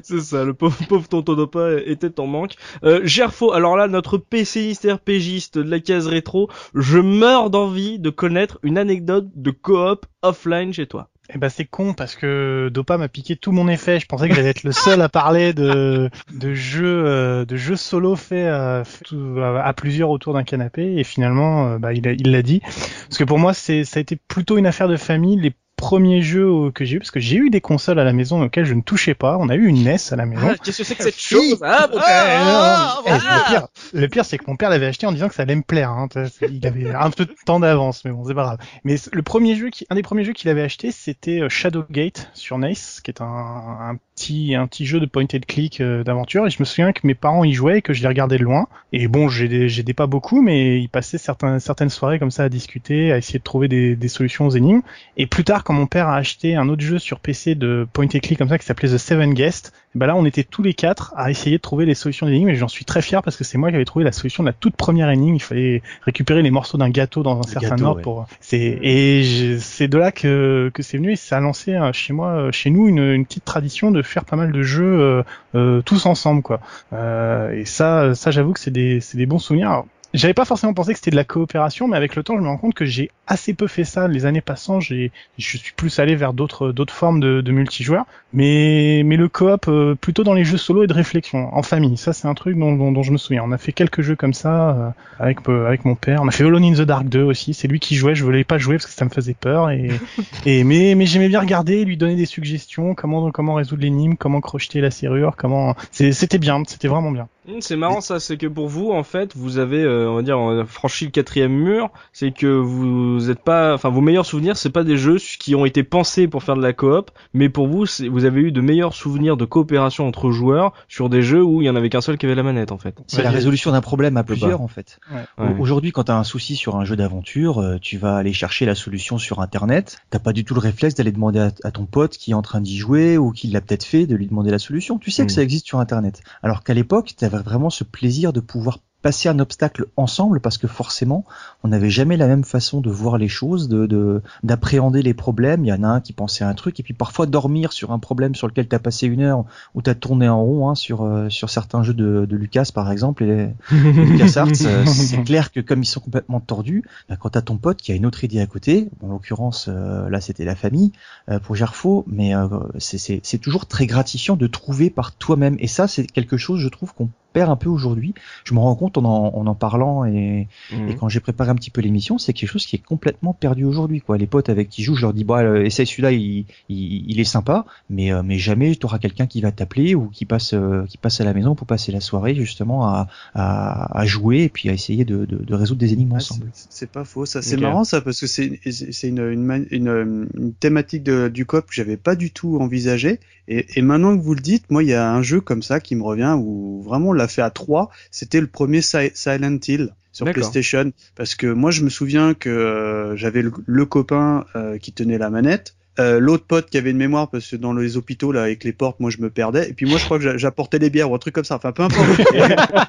C'est 0.03 0.21
ça, 0.21 0.45
le 0.45 0.55
pauvre, 0.55 0.77
pauvre 0.89 1.09
tonton 1.09 1.35
Dopa 1.35 1.81
était 1.85 2.19
en 2.21 2.27
manque. 2.27 2.55
Euh, 2.85 3.01
Gerfo, 3.05 3.53
alors 3.53 3.77
là, 3.77 3.89
notre 3.89 4.17
PCiste 4.19 4.87
RPGiste 4.91 5.59
de 5.59 5.69
la 5.71 5.81
case 5.81 6.07
rétro, 6.07 6.49
je 6.75 6.99
meurs 6.99 7.51
d'envie 7.51 7.99
de 7.99 8.11
connaître 8.11 8.59
une 8.63 8.79
anecdote 8.79 9.29
de 9.35 9.51
coop 9.51 10.07
offline 10.23 10.73
chez 10.73 10.87
toi. 10.87 11.11
Eh 11.33 11.39
ben 11.39 11.49
c'est 11.49 11.65
con 11.65 11.95
parce 11.95 12.17
que 12.17 12.69
Dopa 12.73 12.99
m'a 12.99 13.09
piqué 13.09 13.35
tout 13.35 13.51
mon 13.51 13.67
effet. 13.69 13.99
Je 13.99 14.07
pensais 14.07 14.29
que 14.29 14.35
j'allais 14.35 14.51
être 14.51 14.63
le 14.63 14.73
seul 14.73 15.01
à 15.01 15.09
parler 15.09 15.55
de 15.55 16.11
de 16.35 16.55
jeux 16.55 17.05
euh, 17.07 17.45
de 17.47 17.57
jeux 17.57 17.77
solo 17.77 18.15
faits 18.15 18.47
euh, 18.47 18.85
fait 18.85 19.07
à, 19.41 19.65
à 19.65 19.73
plusieurs 19.73 20.11
autour 20.11 20.35
d'un 20.35 20.45
canapé. 20.45 20.99
Et 20.99 21.05
finalement 21.05 21.67
euh, 21.67 21.79
bah, 21.79 21.95
il 21.95 22.31
l'a 22.31 22.43
dit. 22.43 22.61
Parce 22.61 23.17
que 23.19 23.25
pour 23.25 23.39
moi 23.39 23.55
c'est 23.55 23.85
ça 23.85 23.99
a 23.99 24.03
été 24.03 24.17
plutôt 24.17 24.59
une 24.59 24.67
affaire 24.67 24.89
de 24.89 24.97
famille 24.97 25.39
premiers 25.77 26.23
jeux 26.23 26.71
que 26.73 26.85
j'ai 26.85 26.97
eu 26.97 26.99
parce 26.99 27.11
que 27.11 27.21
j'ai 27.21 27.37
eu 27.37 27.51
des 27.51 27.61
consoles 27.61 27.99
à 27.99 28.05
la 28.05 28.13
maison 28.13 28.43
auxquelles 28.43 28.65
je 28.65 28.75
ne 28.75 28.83
touchais 28.83 29.15
pas. 29.15 29.37
On 29.39 29.49
a 29.49 29.55
eu 29.55 29.67
une 29.67 29.85
NES 29.85 29.97
à 30.11 30.17
la 30.17 30.27
maison. 30.27 30.55
Qu'est-ce 30.63 30.79
que 30.79 30.85
c'est 30.85 30.95
que 30.95 31.03
cette 31.03 31.19
chose 31.19 31.59
Ah, 31.63 31.89
bon, 31.89 31.97
Ouais, 31.97 32.03
ah, 32.07 33.03
non, 33.05 33.11
mais, 33.11 33.19
eh, 33.19 33.35
le 33.35 33.49
pire, 33.49 33.69
le 33.93 34.09
pire, 34.09 34.25
c'est 34.25 34.39
que 34.39 34.45
mon 34.47 34.57
père 34.57 34.71
l'avait 34.71 34.87
acheté 34.87 35.07
en 35.07 35.13
disant 35.13 35.29
que 35.29 35.35
ça 35.35 35.43
allait 35.43 35.57
me 35.57 35.63
plaire. 35.63 35.91
Hein. 35.91 36.09
Il 36.51 36.67
avait 36.67 36.91
un 36.93 37.11
peu 37.11 37.25
de 37.27 37.35
temps 37.45 37.61
d'avance, 37.61 38.05
mais 38.05 38.13
bon, 38.13 38.25
c'est 38.27 38.35
pas 38.35 38.45
grave. 38.45 38.59
Mais 38.85 38.97
le 39.13 39.23
premier 39.23 39.57
jeu, 39.57 39.71
qui, 39.71 39.87
un 39.91 39.95
des 39.95 40.03
premiers 40.03 40.25
jeux 40.25 40.33
qu'il 40.33 40.49
avait 40.51 40.63
acheté, 40.63 40.91
c'était 40.91 41.41
euh, 41.41 41.49
Shadowgate 41.49 42.31
sur 42.35 42.59
NES, 42.59 42.75
qui 43.03 43.11
est 43.11 43.21
un, 43.21 43.25
un 43.27 43.97
petit, 44.15 44.55
un 44.55 44.67
petit 44.67 44.87
jeu 44.87 45.01
de 45.01 45.07
point 45.07 45.25
and 45.25 45.41
click 45.47 45.81
euh, 45.81 46.05
d'aventure. 46.05 46.47
Et 46.47 46.51
je 46.51 46.57
me 46.61 46.65
souviens 46.65 46.93
que 46.93 47.01
mes 47.05 47.15
parents 47.15 47.45
y 47.45 47.53
jouaient 47.53 47.79
et 47.79 47.83
que 47.83 47.93
je 47.93 48.03
les 48.03 48.09
regardais 48.09 48.39
de 48.39 48.45
loin. 48.45 48.69
Et 48.93 49.09
bon, 49.09 49.29
j'aidais 49.29 49.69
j'aidais 49.69 49.95
pas 49.95 50.07
beaucoup, 50.07 50.41
mais 50.41 50.81
ils 50.81 50.89
passaient 50.89 51.19
certains, 51.19 51.59
certaines 51.59 51.91
soirées 51.91 52.19
comme 52.19 52.31
ça 52.31 52.45
à 52.45 52.49
discuter, 52.49 53.13
à 53.13 53.19
essayer 53.19 53.39
de 53.39 53.45
trouver 53.45 53.69
des, 53.69 53.97
des 53.97 54.09
solutions 54.09 54.47
aux 54.47 54.51
énigmes. 54.51 54.83
Et 55.17 55.27
plus 55.27 55.45
tard, 55.45 55.65
quand 55.65 55.74
mon 55.75 55.87
père 55.87 56.09
a 56.09 56.17
acheté 56.17 56.57
un 56.57 56.69
autre 56.69 56.83
jeu 56.83 56.99
sur 56.99 57.21
PC 57.21 57.55
de 57.55 57.87
point 57.93 58.07
and 58.07 58.19
click 58.21 58.39
comme 58.39 58.49
ça 58.49 58.59
qui 58.59 58.65
s'appelait 58.65 58.89
The 58.89 58.99
Seven 58.99 59.35
Guest, 59.35 59.73
et 59.95 59.99
ben 59.99 60.07
là 60.07 60.17
on 60.17 60.25
était 60.25 60.45
tous 60.45 60.63
les 60.63 60.75
quatre 60.75 61.13
à 61.17 61.31
essayer 61.31 61.57
de 61.57 61.63
trouver 61.63 61.85
les 61.85 61.95
solutions 61.95 62.27
d'énigmes 62.27 62.49
et 62.49 62.57
j'en 62.57 62.69
suis 62.69 62.85
très 62.85 63.03
fier 63.03 63.23
parce 63.23 63.37
que 63.37 63.45
c'est 63.45 63.59
moi 63.59 63.71
qui 63.71 63.77
avais 63.77 63.85
trouvé 63.85 64.05
la 64.05 64.13
solution 64.13 64.43
de 64.43 64.49
la 64.49 64.53
toute 64.53 64.77
première 64.77 65.11
énigme. 65.11 65.37
Il 65.37 65.43
fallait 65.43 65.83
récupérer 66.03 66.43
les 66.43 66.51
morceaux 66.51 66.79
d'un 66.79 66.91
gâteau 66.91 67.23
dans 67.23 67.39
un 67.39 67.43
certain 67.43 67.71
gâteau, 67.71 67.85
ordre 67.85 67.97
ouais. 67.97 68.03
pour 68.03 68.27
c'est 68.41 68.79
et 68.83 69.59
c'est 69.59 69.89
de 69.89 69.99
là 69.99 70.13
que 70.13 70.71
que 70.73 70.83
c'est 70.83 70.97
venu 70.97 71.13
et 71.13 71.17
ça 71.17 71.37
a 71.37 71.41
lancé 71.41 71.75
euh, 71.75 71.93
chez 71.93 72.13
moi 72.13 72.29
euh, 72.29 72.53
chez 72.53 72.71
nous 72.71 72.89
une, 72.89 72.99
une 72.99 73.27
petite 73.27 73.45
tradition 73.45 73.91
de 73.91 74.03
faire 74.03 74.25
pas 74.25 74.37
mal 74.37 74.53
de 74.53 74.63
jeux 74.63 75.01
euh, 75.01 75.23
euh, 75.55 75.83
tous 75.83 76.07
ensemble 76.07 76.43
quoi. 76.43 76.61
Euh, 76.93 77.53
et 77.53 77.65
ça 77.65 78.15
ça 78.15 78.31
j'avoue 78.31 78.53
que 78.53 78.61
c'est 78.61 78.71
des 78.71 79.01
c'est 79.01 79.17
des 79.17 79.27
bons 79.27 79.39
souvenirs. 79.39 79.71
Alors, 79.71 79.87
j'avais 80.15 80.33
pas 80.33 80.45
forcément 80.45 80.73
pensé 80.73 80.93
que 80.93 80.99
c'était 80.99 81.11
de 81.11 81.17
la 81.17 81.25
coopération, 81.25 81.89
mais 81.89 81.97
avec 81.97 82.15
le 82.15 82.23
temps, 82.23 82.37
je 82.37 82.43
me 82.43 82.47
rends 82.47 82.57
compte 82.57 82.75
que 82.75 82.85
j'ai 82.85 83.11
assez 83.27 83.53
peu 83.53 83.67
fait 83.67 83.83
ça. 83.83 84.07
Les 84.07 84.27
années 84.27 84.41
passant, 84.41 84.79
j'ai, 84.79 85.11
je 85.39 85.59
suis 85.59 85.73
plus 85.77 85.99
allé 85.99 86.15
vers 86.15 86.33
d'autres, 86.33 86.71
d'autres 86.71 86.95
formes 86.95 87.19
de, 87.19 87.41
de 87.41 87.53
multijoueurs. 87.53 88.07
Mais, 88.33 89.03
mais 89.05 89.17
le 89.17 89.29
coop, 89.29 89.67
euh, 89.67 89.97
plutôt 89.97 90.23
dans 90.23 90.35
les 90.35 90.45
jeux 90.45 90.57
solo 90.57 90.85
et 90.85 90.87
de 90.87 90.93
réflexion, 90.93 91.53
en 91.53 91.63
famille. 91.63 91.97
Ça, 91.97 92.13
c'est 92.13 92.29
un 92.29 92.35
truc 92.35 92.57
dont, 92.57 92.77
dont, 92.77 92.93
dont 92.93 93.03
je 93.03 93.11
me 93.11 93.17
souviens. 93.17 93.43
On 93.45 93.51
a 93.51 93.59
fait 93.59 93.73
quelques 93.73 94.03
jeux 94.03 94.15
comme 94.15 94.35
ça, 94.35 94.71
euh, 94.71 94.91
avec, 95.19 95.49
euh, 95.49 95.67
avec 95.67 95.85
mon 95.85 95.97
père. 95.97 96.23
On 96.23 96.29
a 96.29 96.31
fait 96.31 96.45
Alone 96.45 96.65
in 96.65 96.75
the 96.75 96.83
Dark 96.83 97.09
2 97.09 97.23
aussi. 97.23 97.53
C'est 97.53 97.67
lui 97.67 97.81
qui 97.81 97.97
jouait. 97.97 98.15
Je 98.15 98.23
voulais 98.23 98.45
pas 98.45 98.59
jouer 98.59 98.77
parce 98.77 98.87
que 98.87 98.93
ça 98.93 99.05
me 99.05 99.11
faisait 99.11 99.35
peur. 99.35 99.71
Et, 99.71 99.91
et 100.47 100.63
mais, 100.63 100.95
mais 100.95 101.07
j'aimais 101.07 101.29
bien 101.29 101.41
regarder, 101.41 101.85
lui 101.85 101.97
donner 101.97 102.15
des 102.15 102.27
suggestions, 102.27 102.95
comment, 102.95 103.33
comment 103.33 103.55
résoudre 103.55 103.83
l'énigme, 103.83 104.15
comment 104.15 104.41
crocheter 104.41 104.81
la 104.81 104.93
serrure, 104.93 105.35
comment, 105.37 105.75
c'était 105.91 106.39
bien. 106.39 106.63
C'était 106.67 106.89
vraiment 106.89 107.11
bien. 107.11 107.29
Hum, 107.49 107.61
C'est 107.61 107.77
marrant 107.77 108.01
ça, 108.01 108.21
c'est 108.21 108.37
que 108.37 108.47
pour 108.47 108.69
vous, 108.69 108.91
en 108.91 109.03
fait, 109.03 109.37
vous 109.37 109.59
avez, 109.59 109.83
euh, 109.83 110.11
on 110.11 110.17
va 110.17 110.23
dire, 110.23 110.39
euh, 110.39 110.65
franchi 110.65 111.05
le 111.05 111.11
quatrième 111.11 111.53
mur. 111.53 111.91
C'est 112.13 112.33
que 112.33 112.47
vous 112.47 113.31
êtes 113.31 113.41
pas, 113.41 113.75
enfin, 113.75 113.91
vos 113.91 114.01
meilleurs 114.01 114.25
souvenirs, 114.25 114.57
c'est 114.57 114.71
pas 114.71 114.85
des 114.85 114.97
jeux 114.97 115.19
qui 115.39 115.55
ont 115.55 115.65
été 115.67 115.83
pensés 115.83 116.27
pour 116.27 116.43
faire 116.43 116.57
de 116.57 116.63
la 116.63 116.73
coop, 116.73 117.11
mais 117.35 117.49
pour 117.49 117.67
vous, 117.67 117.85
vous 118.11 118.25
avez 118.25 118.41
eu 118.41 118.53
de 118.53 118.61
meilleurs 118.61 118.95
souvenirs 118.95 119.37
de 119.37 119.45
coopération 119.45 120.07
entre 120.07 120.31
joueurs 120.31 120.73
sur 120.89 121.09
des 121.09 121.23
jeux 121.23 121.43
où 121.43 121.61
il 121.61 121.67
y 121.67 121.71
en 121.71 121.77
avait 121.77 121.91
qu'un 121.91 122.01
seul 122.01 122.17
qui 122.17 122.27
avait 122.27 122.35
la 122.35 122.43
manette, 122.43 122.73
en 122.73 122.79
fait. 122.79 122.97
C'est 123.07 123.23
la 123.23 123.31
résolution 123.31 123.73
d'un 123.73 123.81
problème 123.81 124.17
à 124.17 124.25
plusieurs 124.25 124.61
en 124.61 124.69
fait. 124.69 124.99
Ouais. 125.39 125.55
Aujourd'hui, 125.59 125.93
quand 125.93 126.05
tu 126.05 126.13
as 126.13 126.17
un 126.17 126.25
souci 126.25 126.57
sur 126.57 126.77
un 126.77 126.85
jeu 126.85 126.97
d'aventure, 126.97 127.59
euh, 127.59 127.77
tu 127.81 127.99
vas 127.99 128.17
aller 128.17 128.33
chercher 128.33 128.65
la 128.65 128.75
solution 128.75 129.19
sur 129.19 129.41
Internet. 129.41 129.99
T'as 130.11 130.19
pas 130.19 130.33
du 130.33 130.45
tout 130.45 130.55
le 130.55 130.61
réflexe 130.61 130.95
d'aller 130.95 131.13
demander 131.13 131.41
à, 131.41 131.51
à 131.63 131.71
ton 131.71 131.85
pote 131.85 132.17
qui 132.17 132.31
est 132.31 132.35
en 132.35 132.43
train 132.43 132.61
d'y 132.61 132.77
jouer 132.79 133.19
ou 133.19 133.33
qui 133.33 133.49
l'a 133.49 133.61
peut-être 133.61 133.85
fait 133.85 134.07
de 134.07 134.17
lui 134.17 134.27
demander 134.27 134.51
la 134.51 134.59
solution. 134.59 134.99
Tu 134.99 135.11
sais 135.11 135.27
que 135.27 135.33
ça 135.33 135.43
existe 135.43 135.67
sur 135.67 135.79
Internet. 135.81 136.23
Alors 136.43 136.63
qu'à 136.63 136.75
l'époque, 136.75 137.13
vraiment 137.43 137.71
ce 137.71 137.85
plaisir 137.85 138.33
de 138.33 138.41
pouvoir 138.41 138.79
passer 139.03 139.29
un 139.29 139.39
obstacle 139.39 139.85
ensemble 139.99 140.41
parce 140.41 140.57
que 140.57 140.67
forcément, 140.67 141.27
on 141.63 141.69
n'avait 141.69 141.91
jamais 141.91 142.17
la 142.17 142.27
même 142.27 142.43
façon 142.43 142.81
de 142.81 142.89
voir 142.89 143.19
les 143.19 143.29
choses, 143.29 143.69
de 143.69 143.85
de- 143.85 144.23
d'appréhender 144.45 145.03
les 145.03 145.13
problèmes. 145.13 145.63
Il 145.63 145.69
y 145.69 145.73
en 145.75 145.83
a 145.85 145.89
un 145.89 146.01
qui 146.01 146.15
pensait 146.15 146.43
à 146.43 146.49
un 146.49 146.55
truc 146.55 146.81
et 146.81 146.83
puis 146.83 146.95
parfois 146.95 147.27
dormir 147.27 147.75
sur 147.75 147.93
un 147.93 147.99
problème 147.99 148.35
sur 148.35 148.47
lequel 148.49 148.67
tu 148.67 148.75
as 148.75 148.79
passé 148.79 149.07
une 149.07 149.21
heure 149.21 149.45
ou 149.75 149.83
tu 149.83 149.91
as 149.91 149.95
tourné 149.95 150.27
en 150.27 150.43
rond 150.43 150.71
hein, 150.71 150.75
sur 150.75 151.03
euh, 151.03 151.29
sur 151.29 151.51
certains 151.51 151.83
jeux 151.83 151.93
de, 151.93 152.25
de 152.25 152.35
Lucas 152.37 152.71
par 152.75 152.91
exemple 152.91 153.25
et 153.25 153.51
LucasArts, 153.71 154.49
euh, 154.65 154.87
c'est 154.87 155.23
clair 155.23 155.53
que 155.53 155.61
comme 155.61 155.83
ils 155.83 155.87
sont 155.87 156.01
complètement 156.01 156.41
tordus, 156.41 156.83
bah, 157.11 157.17
quand 157.21 157.29
t'as 157.29 157.43
ton 157.43 157.59
pote 157.59 157.83
qui 157.83 157.93
a 157.93 157.95
une 157.95 158.07
autre 158.07 158.25
idée 158.25 158.41
à 158.41 158.47
côté, 158.47 158.89
en 159.03 159.09
l'occurrence 159.09 159.67
euh, 159.69 160.09
là 160.09 160.23
c'était 160.23 160.47
la 160.47 160.55
famille 160.57 160.93
euh, 161.29 161.39
pour 161.39 161.57
Gerfo, 161.57 162.05
mais 162.07 162.35
euh, 162.35 162.49
c'est- 162.79 162.97
c'est 162.97 163.21
c'est 163.23 163.37
toujours 163.39 163.67
très 163.67 163.85
gratifiant 163.87 164.37
de 164.37 164.47
trouver 164.47 164.89
par 164.89 165.15
toi-même 165.15 165.57
et 165.59 165.67
ça 165.67 165.89
c'est 165.89 166.07
quelque 166.07 166.39
chose 166.39 166.59
je 166.61 166.69
trouve 166.71 166.95
qu'on 166.95 167.11
perd 167.35 167.51
un 167.51 167.57
peu 167.57 167.69
aujourd'hui. 167.69 168.15
Je 168.45 168.55
me 168.55 168.61
rends 168.61 168.75
compte 168.77 168.97
en 168.97 169.05
en, 169.05 169.35
en, 169.37 169.47
en 169.47 169.55
parlant 169.55 170.07
et, 170.07 170.49
Mhm. 170.73 170.89
et 170.89 170.95
quand 170.95 171.11
j'ai 171.11 171.21
préparé 171.21 171.51
un 171.51 171.55
petit 171.57 171.71
peu 171.71 171.83
l'émission, 171.83 172.17
c'est 172.17 172.33
quelque 172.33 172.49
chose 172.51 172.65
qui 172.65 172.77
est 172.77 172.83
complètement 172.83 173.35
perdu 173.35 173.65
aujourd'hui. 173.67 174.01
Quoi. 174.01 174.17
Les 174.17 174.27
potes 174.27 174.49
avec 174.49 174.71
qui 174.71 174.83
jouent, 174.83 174.95
je 174.97 175.03
leur 175.03 175.13
dis, 175.13 175.25
bah, 175.25 175.61
essaye 175.61 175.87
celui-là, 175.87 176.13
il, 176.13 176.47
il, 176.71 177.11
il 177.11 177.21
est 177.21 177.25
sympa, 177.25 177.67
mais, 177.91 178.13
euh, 178.13 178.23
mais 178.25 178.39
jamais 178.39 178.75
tu 178.77 178.87
auras 178.87 178.99
quelqu'un 178.99 179.27
qui 179.27 179.43
va 179.43 179.53
t'appeler 179.53 179.95
ou 179.95 180.09
qui 180.09 180.25
passe, 180.25 180.55
euh, 180.55 180.85
qui 180.89 180.97
passe 180.97 181.21
à 181.21 181.25
la 181.25 181.35
maison 181.35 181.55
pour 181.55 181.67
passer 181.67 181.93
la 181.93 182.01
soirée 182.01 182.35
justement 182.35 182.87
à, 182.87 183.09
à, 183.35 183.99
à 184.01 184.07
jouer 184.07 184.45
et 184.45 184.49
puis 184.49 184.69
à 184.71 184.73
essayer 184.73 185.05
de, 185.05 185.25
de, 185.27 185.37
de 185.45 185.55
résoudre 185.55 185.81
des 185.81 185.93
énigmes 185.93 186.13
Ah, 186.15 186.17
ensemble. 186.17 186.47
c'est- 186.55 186.91
pas 186.95 187.05
faux, 187.05 187.27
ça. 187.27 187.43
C'est 187.43 187.57
marrant 187.57 187.83
ça 187.85 188.01
parce 188.01 188.21
que 188.21 188.27
c'est 188.27 188.61
c'est 188.71 189.09
une, 189.09 189.19
une, 189.21 189.67
une, 189.71 190.29
une 190.39 190.53
thématique 190.55 191.03
de, 191.03 191.29
du 191.29 191.45
coop 191.47 191.67
que 191.67 191.75
j'avais 191.75 191.97
pas 191.97 192.15
du 192.15 192.31
tout 192.31 192.59
envisagé. 192.61 193.19
Et, 193.49 193.67
et 193.77 193.83
maintenant 193.83 194.17
que 194.17 194.23
vous 194.23 194.35
le 194.35 194.41
dites, 194.41 194.71
moi 194.71 194.83
il 194.83 194.89
y 194.91 194.95
a 194.95 195.13
un 195.13 195.23
jeu 195.23 195.41
comme 195.41 195.63
ça 195.63 195.81
qui 195.81 195.97
me 195.97 196.03
revient 196.03 196.35
où 196.39 196.83
vraiment 196.83 197.09
on 197.09 197.13
l'a 197.25 197.29
fait 197.29 197.43
à 197.43 197.51
trois. 197.51 197.91
C'était 198.11 198.41
le 198.41 198.47
premier 198.47 198.83
Si- 198.83 199.11
Silent 199.15 199.59
Hill 199.67 199.95
sur. 200.13 200.27
PlayStation 200.33 200.93
parce 201.17 201.35
que 201.35 201.47
moi 201.47 201.71
je 201.71 201.83
me 201.83 201.91
souviens 201.91 202.35
que 202.35 202.49
euh, 202.49 203.17
j'avais 203.17 203.43
le, 203.43 203.53
le 203.67 203.85
copain 203.87 204.45
euh, 204.55 204.79
qui 204.79 204.93
tenait 204.93 205.19
la 205.19 205.31
manette. 205.31 205.75
Euh, 206.01 206.19
l'autre 206.19 206.45
pote 206.45 206.69
qui 206.71 206.77
avait 206.79 206.91
une 206.91 206.97
mémoire 206.97 207.31
parce 207.31 207.49
que 207.49 207.57
dans 207.57 207.73
les 207.73 207.97
hôpitaux 207.97 208.33
là 208.33 208.43
avec 208.43 208.65
les 208.65 208.73
portes 208.73 208.99
moi 209.01 209.11
je 209.11 209.19
me 209.19 209.31
perdais 209.31 209.69
et 209.71 209.73
puis 209.73 209.87
moi 209.87 209.99
je 209.99 210.05
crois 210.05 210.19
que 210.19 210.25
j'a- 210.25 210.37
j'apportais 210.37 210.79
les 210.79 210.91
bières 210.91 211.11
ou 211.11 211.15
un 211.15 211.19
truc 211.19 211.35
comme 211.35 211.45
ça 211.45 211.55
enfin 211.57 211.71
peu 211.73 211.83
importe 211.85 212.09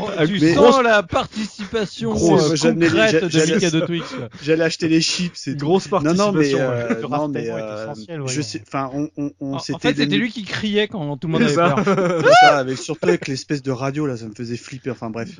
Oh, 0.00 0.10
tu 0.26 0.38
mais- 0.40 0.54
sens 0.54 0.82
la 0.82 1.02
participation 1.02 2.12
Grosse- 2.12 2.52
euh, 2.52 2.56
j'allais- 2.56 2.88
concrète 2.88 3.24
de 3.24 3.54
Mika 3.54 3.70
de 3.70 3.80
Twix. 3.80 4.02
quoi. 4.08 4.28
j'allais 4.42 4.64
acheter 4.64 4.88
les 4.88 5.00
chips 5.00 5.48
et. 5.48 5.54
Grosse 5.54 5.90
Non, 5.90 6.00
non, 6.14 6.32
mais, 6.32 6.50
participation. 6.52 6.58
euh, 6.60 7.08
non, 7.08 7.28
mais, 7.28 7.50
euh, 7.50 8.26
je 8.26 8.40
sais, 8.42 8.62
enfin, 8.66 8.90
on, 8.94 9.08
on, 9.16 9.30
on 9.40 9.54
En, 9.54 9.58
fait, 9.58 9.72
c'était 9.88 10.06
des- 10.06 10.16
lui 10.16 10.30
qui 10.30 10.44
criait 10.44 10.88
quand 10.88 11.16
tout 11.16 11.26
le 11.28 11.32
monde 11.32 11.42
avait 11.42 11.54
ça. 11.54 11.74
peur. 11.84 12.24
ça, 12.40 12.58
avec 12.58 12.78
surtout 12.78 13.08
avec 13.08 13.26
l'espèce 13.28 13.62
de 13.62 13.70
radio 13.70 14.06
là, 14.06 14.16
ça 14.16 14.26
me 14.26 14.34
faisait 14.34 14.56
flipper. 14.56 14.90
Enfin 14.90 15.10
bref. 15.10 15.30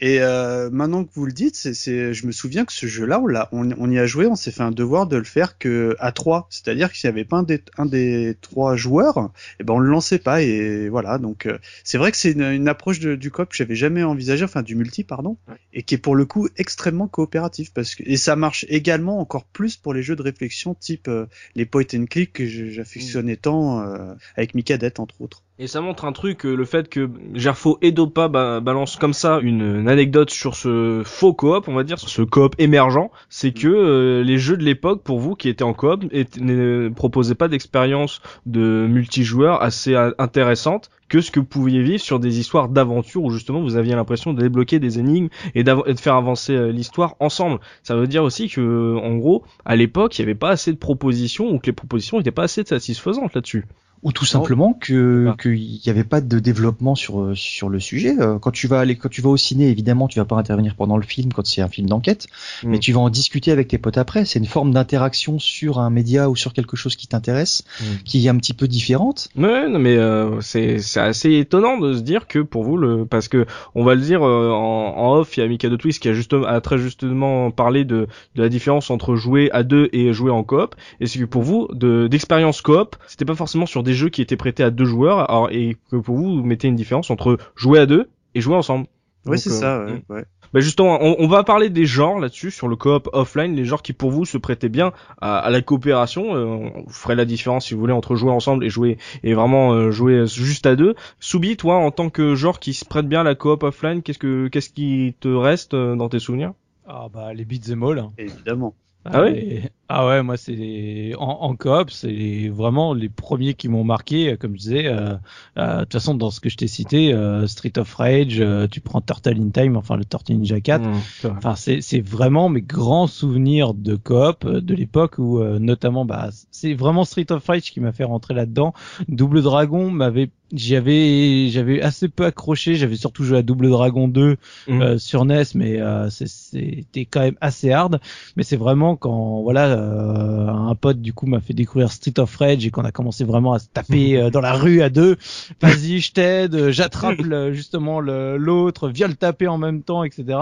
Et 0.00 0.20
euh, 0.20 0.70
maintenant 0.70 1.04
que 1.04 1.10
vous 1.14 1.26
le 1.26 1.32
dites, 1.32 1.56
c'est, 1.56 1.74
c'est, 1.74 2.12
je 2.14 2.26
me 2.26 2.32
souviens 2.32 2.64
que 2.64 2.72
ce 2.72 2.86
jeu-là, 2.86 3.20
on 3.20 3.28
on, 3.52 3.70
on 3.78 3.90
y 3.90 3.98
a 3.98 4.06
joué, 4.06 4.26
on 4.26 4.36
s'est 4.36 4.50
fait 4.50 4.62
un 4.62 4.70
devoir 4.72 5.06
de 5.06 5.16
le 5.16 5.24
faire 5.24 5.58
que 5.58 5.96
à 6.00 6.12
trois. 6.12 6.33
C'est-à-dire 6.50 6.90
que 6.90 6.96
s'il 6.96 7.08
n'y 7.10 7.14
avait 7.14 7.24
pas 7.24 7.38
un 7.38 7.42
des, 7.42 7.62
un 7.78 7.86
des 7.86 8.36
trois 8.40 8.76
joueurs, 8.76 9.30
et 9.60 9.64
ben 9.64 9.74
on 9.74 9.78
le 9.78 9.88
lançait 9.90 10.18
pas. 10.18 10.42
Et 10.42 10.88
voilà. 10.88 11.18
Donc 11.18 11.46
euh, 11.46 11.58
c'est 11.84 11.98
vrai 11.98 12.10
que 12.10 12.16
c'est 12.16 12.32
une, 12.32 12.42
une 12.42 12.68
approche 12.68 13.00
de- 13.00 13.14
du 13.16 13.30
coop 13.30 13.48
que 13.50 13.56
j'avais 13.56 13.74
jamais 13.76 14.02
envisagé, 14.02 14.44
enfin 14.44 14.62
du 14.62 14.74
multi, 14.76 15.04
pardon, 15.04 15.36
et 15.72 15.82
qui 15.82 15.94
est 15.94 15.98
pour 15.98 16.14
le 16.16 16.24
coup 16.24 16.48
extrêmement 16.56 17.08
coopératif 17.08 17.72
parce 17.72 17.94
que 17.94 18.02
et 18.06 18.16
ça 18.16 18.36
marche 18.36 18.64
également 18.68 19.20
encore 19.20 19.44
plus 19.44 19.76
pour 19.76 19.94
les 19.94 20.02
jeux 20.02 20.16
de 20.16 20.22
réflexion 20.22 20.74
type 20.74 21.08
euh, 21.08 21.26
les 21.54 21.66
point 21.66 21.84
and 21.94 22.06
click 22.06 22.32
que 22.32 22.46
j'affectionnais 22.46 23.36
tant 23.36 23.80
euh, 23.82 24.14
avec 24.36 24.54
Micadette 24.54 25.00
entre 25.00 25.20
autres. 25.20 25.42
Et 25.60 25.68
ça 25.68 25.80
montre 25.80 26.04
un 26.04 26.10
truc, 26.10 26.46
euh, 26.46 26.56
le 26.56 26.64
fait 26.64 26.88
que 26.88 27.08
Gerfo 27.34 27.78
et 27.80 27.92
Dopa 27.92 28.26
ba- 28.26 28.58
balancent 28.58 28.96
comme 28.96 29.12
ça 29.12 29.38
une, 29.40 29.88
anecdote 29.88 30.30
sur 30.30 30.56
ce 30.56 31.02
faux 31.04 31.32
coop, 31.32 31.68
on 31.68 31.74
va 31.74 31.84
dire, 31.84 31.96
sur 31.96 32.08
ce 32.08 32.22
coop 32.22 32.56
émergent, 32.58 33.08
c'est 33.28 33.52
que 33.52 33.68
euh, 33.68 34.24
les 34.24 34.36
jeux 34.36 34.56
de 34.56 34.64
l'époque, 34.64 35.04
pour 35.04 35.20
vous 35.20 35.36
qui 35.36 35.48
étaient 35.48 35.62
en 35.62 35.72
coop, 35.72 36.02
ne 36.40 36.88
proposaient 36.88 37.36
pas 37.36 37.46
d'expérience 37.46 38.20
de 38.46 38.88
multijoueur 38.90 39.62
assez 39.62 39.94
intéressante 40.18 40.90
que 41.08 41.20
ce 41.20 41.30
que 41.30 41.38
vous 41.38 41.46
pouviez 41.46 41.84
vivre 41.84 42.02
sur 42.02 42.18
des 42.18 42.40
histoires 42.40 42.68
d'aventure 42.68 43.22
où 43.22 43.30
justement 43.30 43.62
vous 43.62 43.76
aviez 43.76 43.94
l'impression 43.94 44.32
de 44.32 44.42
débloquer 44.42 44.80
des 44.80 44.98
énigmes 44.98 45.28
et, 45.54 45.60
et 45.60 45.62
de 45.62 46.00
faire 46.00 46.16
avancer 46.16 46.56
euh, 46.56 46.72
l'histoire 46.72 47.14
ensemble. 47.20 47.60
Ça 47.84 47.94
veut 47.94 48.08
dire 48.08 48.24
aussi 48.24 48.48
que, 48.48 48.96
en 48.96 49.14
gros, 49.18 49.44
à 49.64 49.76
l'époque, 49.76 50.18
il 50.18 50.22
n'y 50.22 50.30
avait 50.30 50.34
pas 50.34 50.50
assez 50.50 50.72
de 50.72 50.78
propositions 50.78 51.48
ou 51.50 51.60
que 51.60 51.66
les 51.66 51.72
propositions 51.72 52.18
n'étaient 52.18 52.32
pas 52.32 52.42
assez 52.42 52.64
satisfaisantes 52.64 53.36
là-dessus. 53.36 53.66
Ou 54.04 54.12
tout 54.12 54.24
simplement 54.26 54.74
que 54.74 55.28
Ah. 55.30 55.36
qu'il 55.40 55.58
n'y 55.84 55.88
avait 55.88 56.04
pas 56.04 56.20
de 56.20 56.38
développement 56.38 56.94
sur 56.94 57.20
euh, 57.20 57.34
sur 57.34 57.68
le 57.68 57.80
sujet. 57.80 58.14
Euh, 58.20 58.38
Quand 58.38 58.50
tu 58.50 58.66
vas 58.68 58.78
aller, 58.80 58.96
quand 58.96 59.08
tu 59.08 59.22
vas 59.22 59.30
au 59.30 59.36
ciné, 59.36 59.68
évidemment, 59.70 60.08
tu 60.08 60.18
vas 60.18 60.24
pas 60.26 60.36
intervenir 60.36 60.74
pendant 60.76 60.96
le 60.98 61.02
film 61.04 61.32
quand 61.32 61.44
c'est 61.46 61.62
un 61.62 61.68
film 61.68 61.88
d'enquête, 61.88 62.26
Mm. 62.62 62.68
mais 62.70 62.78
tu 62.78 62.92
vas 62.92 63.00
en 63.00 63.08
discuter 63.10 63.50
avec 63.50 63.68
tes 63.68 63.78
potes 63.78 63.96
après. 63.98 64.24
C'est 64.26 64.38
une 64.38 64.46
forme 64.46 64.72
d'interaction 64.72 65.38
sur 65.38 65.78
un 65.78 65.88
média 65.90 66.28
ou 66.30 66.36
sur 66.36 66.52
quelque 66.52 66.76
chose 66.76 66.96
qui 66.96 67.06
t'intéresse, 67.08 67.64
Mm. 67.80 67.84
qui 68.04 68.26
est 68.26 68.28
un 68.28 68.36
petit 68.36 68.52
peu 68.54 68.68
différente. 68.68 69.28
Ouais, 69.36 69.68
non, 69.68 69.78
mais 69.78 69.96
euh, 69.96 70.40
c'est 70.42 70.78
c'est 70.80 71.00
assez 71.00 71.32
étonnant 71.38 71.78
de 71.78 71.94
se 71.94 72.00
dire 72.00 72.26
que 72.26 72.38
pour 72.40 72.62
vous 72.64 72.76
le 72.76 73.06
parce 73.06 73.28
que 73.28 73.46
on 73.74 73.84
va 73.84 73.94
le 73.94 74.02
dire 74.02 74.22
euh, 74.22 74.50
en, 74.50 74.94
en 74.98 75.14
off, 75.16 75.36
il 75.36 75.40
y 75.40 75.42
a 75.42 75.48
Mika 75.48 75.68
de 75.70 75.76
Twist 75.76 76.00
qui 76.02 76.08
a 76.08 76.12
justement 76.12 76.44
a 76.46 76.60
très 76.60 76.76
justement 76.78 77.50
parlé 77.50 77.84
de 77.84 78.06
de 78.36 78.42
la 78.42 78.48
différence 78.50 78.90
entre 78.90 79.16
jouer 79.16 79.50
à 79.52 79.62
deux 79.62 79.88
et 79.94 80.12
jouer 80.12 80.30
en 80.30 80.42
coop 80.44 80.74
et 81.00 81.06
c'est 81.06 81.18
que 81.18 81.24
pour 81.24 81.42
vous 81.42 81.68
de 81.72 82.06
d'expérience 82.06 82.60
coop, 82.60 82.96
c'était 83.06 83.24
pas 83.24 83.34
forcément 83.34 83.64
sur 83.66 83.82
des 83.82 83.93
jeux 83.94 84.10
qui 84.10 84.20
étaient 84.22 84.36
prêtés 84.36 84.62
à 84.62 84.70
deux 84.70 84.84
joueurs 84.84 85.30
alors 85.30 85.50
et 85.50 85.76
que 85.90 85.96
pour 85.96 86.16
vous 86.16 86.36
vous 86.36 86.44
mettez 86.44 86.68
une 86.68 86.76
différence 86.76 87.10
entre 87.10 87.38
jouer 87.56 87.78
à 87.78 87.86
deux 87.86 88.08
et 88.34 88.40
jouer 88.40 88.56
ensemble. 88.56 88.86
Donc, 89.24 89.38
c'est 89.38 89.50
euh, 89.50 89.52
ça. 89.52 89.84
Ouais, 89.84 90.02
ouais. 90.10 90.24
Bah 90.52 90.60
justement, 90.60 90.98
on, 91.00 91.16
on 91.18 91.26
va 91.26 91.42
parler 91.42 91.70
des 91.70 91.86
genres 91.86 92.20
là-dessus 92.20 92.50
sur 92.50 92.68
le 92.68 92.76
coop 92.76 93.08
offline, 93.12 93.56
les 93.56 93.64
genres 93.64 93.82
qui 93.82 93.92
pour 93.92 94.10
vous 94.10 94.24
se 94.24 94.36
prêtaient 94.38 94.68
bien 94.68 94.92
à, 95.20 95.38
à 95.38 95.50
la 95.50 95.62
coopération. 95.62 96.36
Euh, 96.36 96.44
on 96.44 96.88
ferait 96.90 97.16
la 97.16 97.24
différence 97.24 97.66
si 97.66 97.74
vous 97.74 97.80
voulez 97.80 97.94
entre 97.94 98.14
jouer 98.14 98.30
ensemble 98.30 98.64
et 98.64 98.68
jouer 98.68 98.98
et 99.24 99.32
vraiment 99.34 99.72
euh, 99.72 99.90
jouer 99.90 100.26
juste 100.26 100.66
à 100.66 100.76
deux. 100.76 100.94
Soubi, 101.20 101.56
toi, 101.56 101.76
en 101.76 101.90
tant 101.90 102.10
que 102.10 102.34
genre 102.34 102.60
qui 102.60 102.74
se 102.74 102.84
prête 102.84 103.08
bien 103.08 103.22
à 103.22 103.24
la 103.24 103.34
coop 103.34 103.62
offline, 103.62 104.02
qu'est-ce 104.02 104.18
que 104.18 104.48
qu'est-ce 104.48 104.70
qui 104.70 105.16
te 105.18 105.28
reste 105.28 105.74
euh, 105.74 105.96
dans 105.96 106.08
tes 106.10 106.18
souvenirs? 106.18 106.52
Ah 106.86 107.08
bah 107.12 107.32
les 107.32 107.46
beats 107.46 107.72
and 107.74 107.82
all. 107.82 108.04
Évidemment. 108.18 108.74
Ah 109.06 109.22
ouais 109.22 109.32
les- 109.32 109.62
Ah 109.88 110.06
ouais, 110.06 110.22
moi 110.22 110.38
c'est 110.38 110.52
les- 110.54 111.14
en, 111.18 111.24
en 111.42 111.56
coop, 111.56 111.90
c'est 111.90 112.08
les- 112.08 112.48
vraiment 112.48 112.94
les 112.94 113.10
premiers 113.10 113.52
qui 113.52 113.68
m'ont 113.68 113.84
marqué, 113.84 114.32
euh, 114.32 114.36
comme 114.36 114.52
je 114.52 114.58
disais. 114.60 114.86
euh, 114.86 115.14
euh, 115.58 115.74
De 115.80 115.80
toute 115.84 115.92
façon, 115.92 116.14
dans 116.14 116.30
ce 116.30 116.40
que 116.40 116.48
je 116.48 116.56
t'ai 116.56 116.68
cité, 116.68 117.12
euh, 117.12 117.46
Street 117.46 117.72
of 117.76 117.92
Rage, 117.94 118.40
euh, 118.40 118.66
tu 118.66 118.80
prends 118.80 119.02
Turtle 119.02 119.38
in 119.38 119.50
Time, 119.50 119.76
enfin 119.76 119.96
le 119.96 120.06
Tortue 120.06 120.34
Ninja 120.34 120.60
4. 120.60 120.88
Mmh. 120.88 121.28
Enfin, 121.36 121.54
c'est 121.54 121.82
c'est 121.82 122.00
vraiment 122.00 122.48
mes 122.48 122.62
grands 122.62 123.06
souvenirs 123.06 123.74
de 123.74 123.94
coop 123.96 124.46
euh, 124.46 124.62
de 124.62 124.74
l'époque 124.74 125.16
où 125.18 125.38
euh, 125.40 125.58
notamment 125.58 126.06
bah 126.06 126.30
c'est 126.50 126.72
vraiment 126.72 127.04
Street 127.04 127.30
of 127.30 127.46
Rage 127.46 127.70
qui 127.70 127.80
m'a 127.80 127.92
fait 127.92 128.04
rentrer 128.04 128.32
là-dedans. 128.32 128.72
Double 129.08 129.42
Dragon 129.42 129.90
m'avait 129.90 130.30
j'avais 130.52 131.48
j'avais 131.48 131.80
assez 131.82 132.08
peu 132.08 132.24
accroché, 132.24 132.76
j'avais 132.76 132.96
surtout 132.96 133.24
joué 133.24 133.38
à 133.38 133.42
Double 133.42 133.68
Dragon 133.70 134.08
2 134.08 134.36
Mhm. 134.68 134.82
euh, 134.82 134.98
sur 134.98 135.22
NES 135.24 135.42
mais 135.54 135.80
euh, 135.80 136.08
c'est- 136.10 136.28
c'était 136.28 137.04
quand 137.06 137.20
même 137.20 137.36
assez 137.40 137.72
hard 137.72 137.98
mais 138.36 138.42
c'est 138.44 138.56
vraiment 138.56 138.94
quand 138.96 139.42
voilà 139.42 139.68
euh, 139.84 140.48
un 140.48 140.74
pote 140.74 141.00
du 141.00 141.12
coup 141.12 141.26
m'a 141.26 141.40
fait 141.40 141.54
découvrir 141.54 141.92
Street 141.92 142.18
of 142.18 142.34
Rage 142.36 142.64
et 142.66 142.70
qu'on 142.70 142.84
a 142.84 142.92
commencé 142.92 143.24
vraiment 143.24 143.52
à 143.52 143.58
se 143.58 143.66
taper 143.72 144.16
euh, 144.16 144.30
dans 144.30 144.40
la 144.40 144.52
rue 144.54 144.80
à 144.82 144.90
deux. 144.90 145.16
Vas-y 145.60 146.00
je 146.00 146.12
t'aide 146.12 146.70
j'attrape 146.70 147.18
le- 147.20 147.52
justement 147.52 148.00
le- 148.00 148.36
l'autre 148.36 148.88
viens 148.88 149.08
le 149.08 149.14
taper 149.14 149.46
en 149.48 149.58
même 149.58 149.82
temps 149.82 150.04
etc 150.04 150.38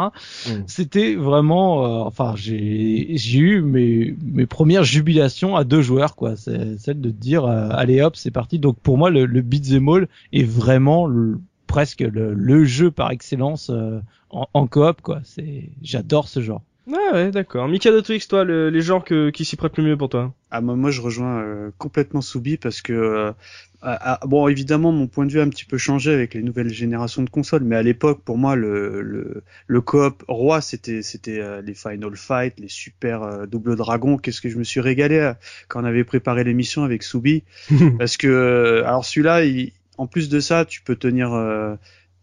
Mhm. 0.48 0.64
c'était 0.66 1.14
vraiment 1.14 1.84
euh, 1.84 2.04
enfin 2.04 2.34
j'ai 2.36 3.08
j'ai 3.16 3.38
eu 3.38 3.62
mes 3.62 4.14
mes 4.24 4.46
premières 4.46 4.84
jubilations 4.84 5.56
à 5.56 5.64
deux 5.64 5.82
joueurs 5.82 6.14
quoi. 6.16 6.36
C'est 6.36 6.78
celle 6.78 7.00
de 7.00 7.10
dire 7.10 7.44
euh, 7.44 7.68
allez 7.72 8.00
hop 8.00 8.16
c'est 8.16 8.30
parti. 8.30 8.58
Donc 8.58 8.76
pour 8.80 8.98
moi 8.98 9.10
le, 9.10 9.26
le 9.26 9.40
beat'em 9.42 9.88
all 9.88 10.08
est 10.32 10.44
vraiment 10.44 11.06
le- 11.06 11.38
presque 11.66 12.00
le, 12.00 12.34
le 12.34 12.64
jeu 12.64 12.90
par 12.90 13.10
excellence 13.10 13.70
euh, 13.70 14.00
en, 14.30 14.46
en 14.54 14.66
coop 14.66 15.00
quoi. 15.02 15.20
C'est 15.24 15.70
j'adore 15.82 16.28
ce 16.28 16.40
genre 16.40 16.62
Ouais, 16.86 16.98
ouais, 17.12 17.30
d'accord. 17.30 17.68
Mika 17.68 17.92
de 17.92 18.00
Twix, 18.00 18.26
toi, 18.26 18.42
le- 18.42 18.68
les 18.68 18.80
genres 18.80 19.04
que, 19.04 19.30
qui 19.30 19.44
s'y 19.44 19.54
prêtent 19.54 19.76
le 19.78 19.84
mieux 19.84 19.96
pour 19.96 20.08
toi 20.08 20.34
Ah 20.50 20.60
moi, 20.60 20.74
moi 20.74 20.90
je 20.90 21.00
rejoins 21.00 21.40
euh, 21.40 21.70
complètement 21.78 22.20
Soubi 22.22 22.56
parce 22.56 22.82
que 22.82 22.92
euh, 22.92 23.32
ah, 23.82 24.18
ah, 24.20 24.26
bon 24.26 24.48
évidemment 24.48 24.90
mon 24.90 25.06
point 25.06 25.24
de 25.24 25.30
vue 25.32 25.38
a 25.40 25.44
un 25.44 25.48
petit 25.48 25.64
peu 25.64 25.78
changé 25.78 26.12
avec 26.12 26.34
les 26.34 26.42
nouvelles 26.42 26.70
générations 26.70 27.22
de 27.22 27.30
consoles 27.30 27.62
mais 27.62 27.76
à 27.76 27.82
l'époque 27.84 28.22
pour 28.24 28.36
moi 28.36 28.56
le 28.56 29.00
le, 29.02 29.44
le 29.68 29.80
coop 29.80 30.24
roi 30.28 30.60
c'était 30.60 31.02
c'était 31.02 31.38
euh, 31.40 31.62
les 31.62 31.74
Final 31.74 32.16
Fight 32.16 32.58
les 32.58 32.68
super 32.68 33.22
euh, 33.22 33.46
double 33.46 33.76
dragon. 33.76 34.18
Qu'est-ce 34.18 34.40
que 34.40 34.48
je 34.48 34.58
me 34.58 34.64
suis 34.64 34.80
régalé 34.80 35.18
euh, 35.18 35.34
quand 35.68 35.82
on 35.82 35.84
avait 35.84 36.04
préparé 36.04 36.42
l'émission 36.42 36.82
avec 36.82 37.04
Soubi. 37.04 37.44
Parce 37.98 38.16
que 38.16 38.26
euh, 38.26 38.84
alors 38.86 39.04
celui-là 39.04 39.44
il- 39.44 39.72
en 39.98 40.08
plus 40.08 40.28
de 40.28 40.40
ça 40.40 40.64
tu 40.64 40.82
peux 40.82 40.96
tenir 40.96 41.32
euh, 41.32 41.76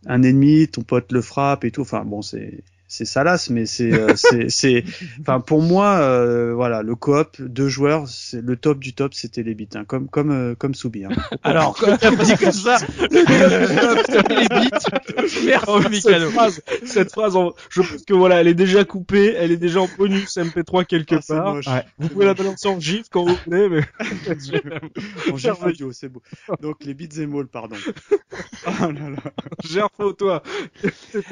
un 0.08 0.24
ennemi 0.24 0.68
ton 0.68 0.82
pote 0.84 1.12
le 1.14 1.22
frappe 1.22 1.64
et 1.66 1.72
tout. 1.72 1.82
Enfin 1.82 2.04
bon 2.06 2.22
c'est 2.22 2.64
c'est 2.90 3.06
salace 3.06 3.50
mais 3.50 3.66
c'est 3.66 3.94
euh, 3.94 4.14
c'est 4.16 4.50
c'est 4.50 4.84
enfin 5.22 5.40
pour 5.40 5.62
moi 5.62 6.00
euh, 6.00 6.54
voilà 6.54 6.82
le 6.84 6.96
coop 6.96 7.42
deux 7.42 7.70
joueurs 7.70 8.08
c'est 8.10 8.42
le 8.42 8.58
top 8.58 8.80
du 8.80 8.94
top 8.94 9.14
c'était 9.14 9.44
les 9.44 9.54
bits 9.56 9.70
hein, 9.76 9.86
comme 9.86 10.10
comme 10.10 10.32
euh, 10.32 10.56
comme 10.56 10.74
Soubi 10.74 11.06
hein. 11.06 11.10
alors 11.44 11.78
quand 11.78 11.96
t'as 11.98 12.12
dit 12.16 12.36
comme 12.36 12.52
ça 12.52 12.78
le 13.00 14.40
les 14.42 14.48
beats 14.50 14.80
merci 15.46 15.60
Oh, 15.68 15.80
cette 15.82 15.92
Mikado 15.92 16.30
phrase, 16.32 16.62
cette 16.86 17.12
phrase, 17.12 17.36
en- 17.36 17.54
je 17.70 17.82
pense 17.82 18.04
que 18.06 18.14
voilà, 18.14 18.42
elle 18.42 18.48
est 18.48 18.54
déjà 18.56 18.86
coupée, 18.86 19.34
elle 19.38 19.52
est 19.52 19.58
déjà 19.58 19.82
en 19.82 19.90
bonus 19.98 20.36
MP3 20.38 20.86
quelque 20.86 21.16
Ah, 21.16 21.20
part. 21.28 21.56
Vous 22.00 22.08
pouvez 22.10 22.26
la 22.26 22.34
balancer 22.34 22.68
en 22.68 22.80
gif 22.80 23.06
quand 23.12 23.26
vous 23.26 23.36
voulez, 23.46 23.70
mais 23.70 23.82
En 25.32 25.38
jeu 25.38 25.52
vidéo, 25.68 25.92
c'est 25.92 26.10
beau. 26.10 26.22
Donc 26.62 26.84
les 26.86 26.94
beats 26.94 27.22
and 27.24 27.38
all, 27.38 27.48
pardon. 27.48 27.76
Oh 28.68 28.92
là 28.92 29.10
là. 29.10 29.32
Gerfo, 29.64 30.14
toi. 30.14 30.42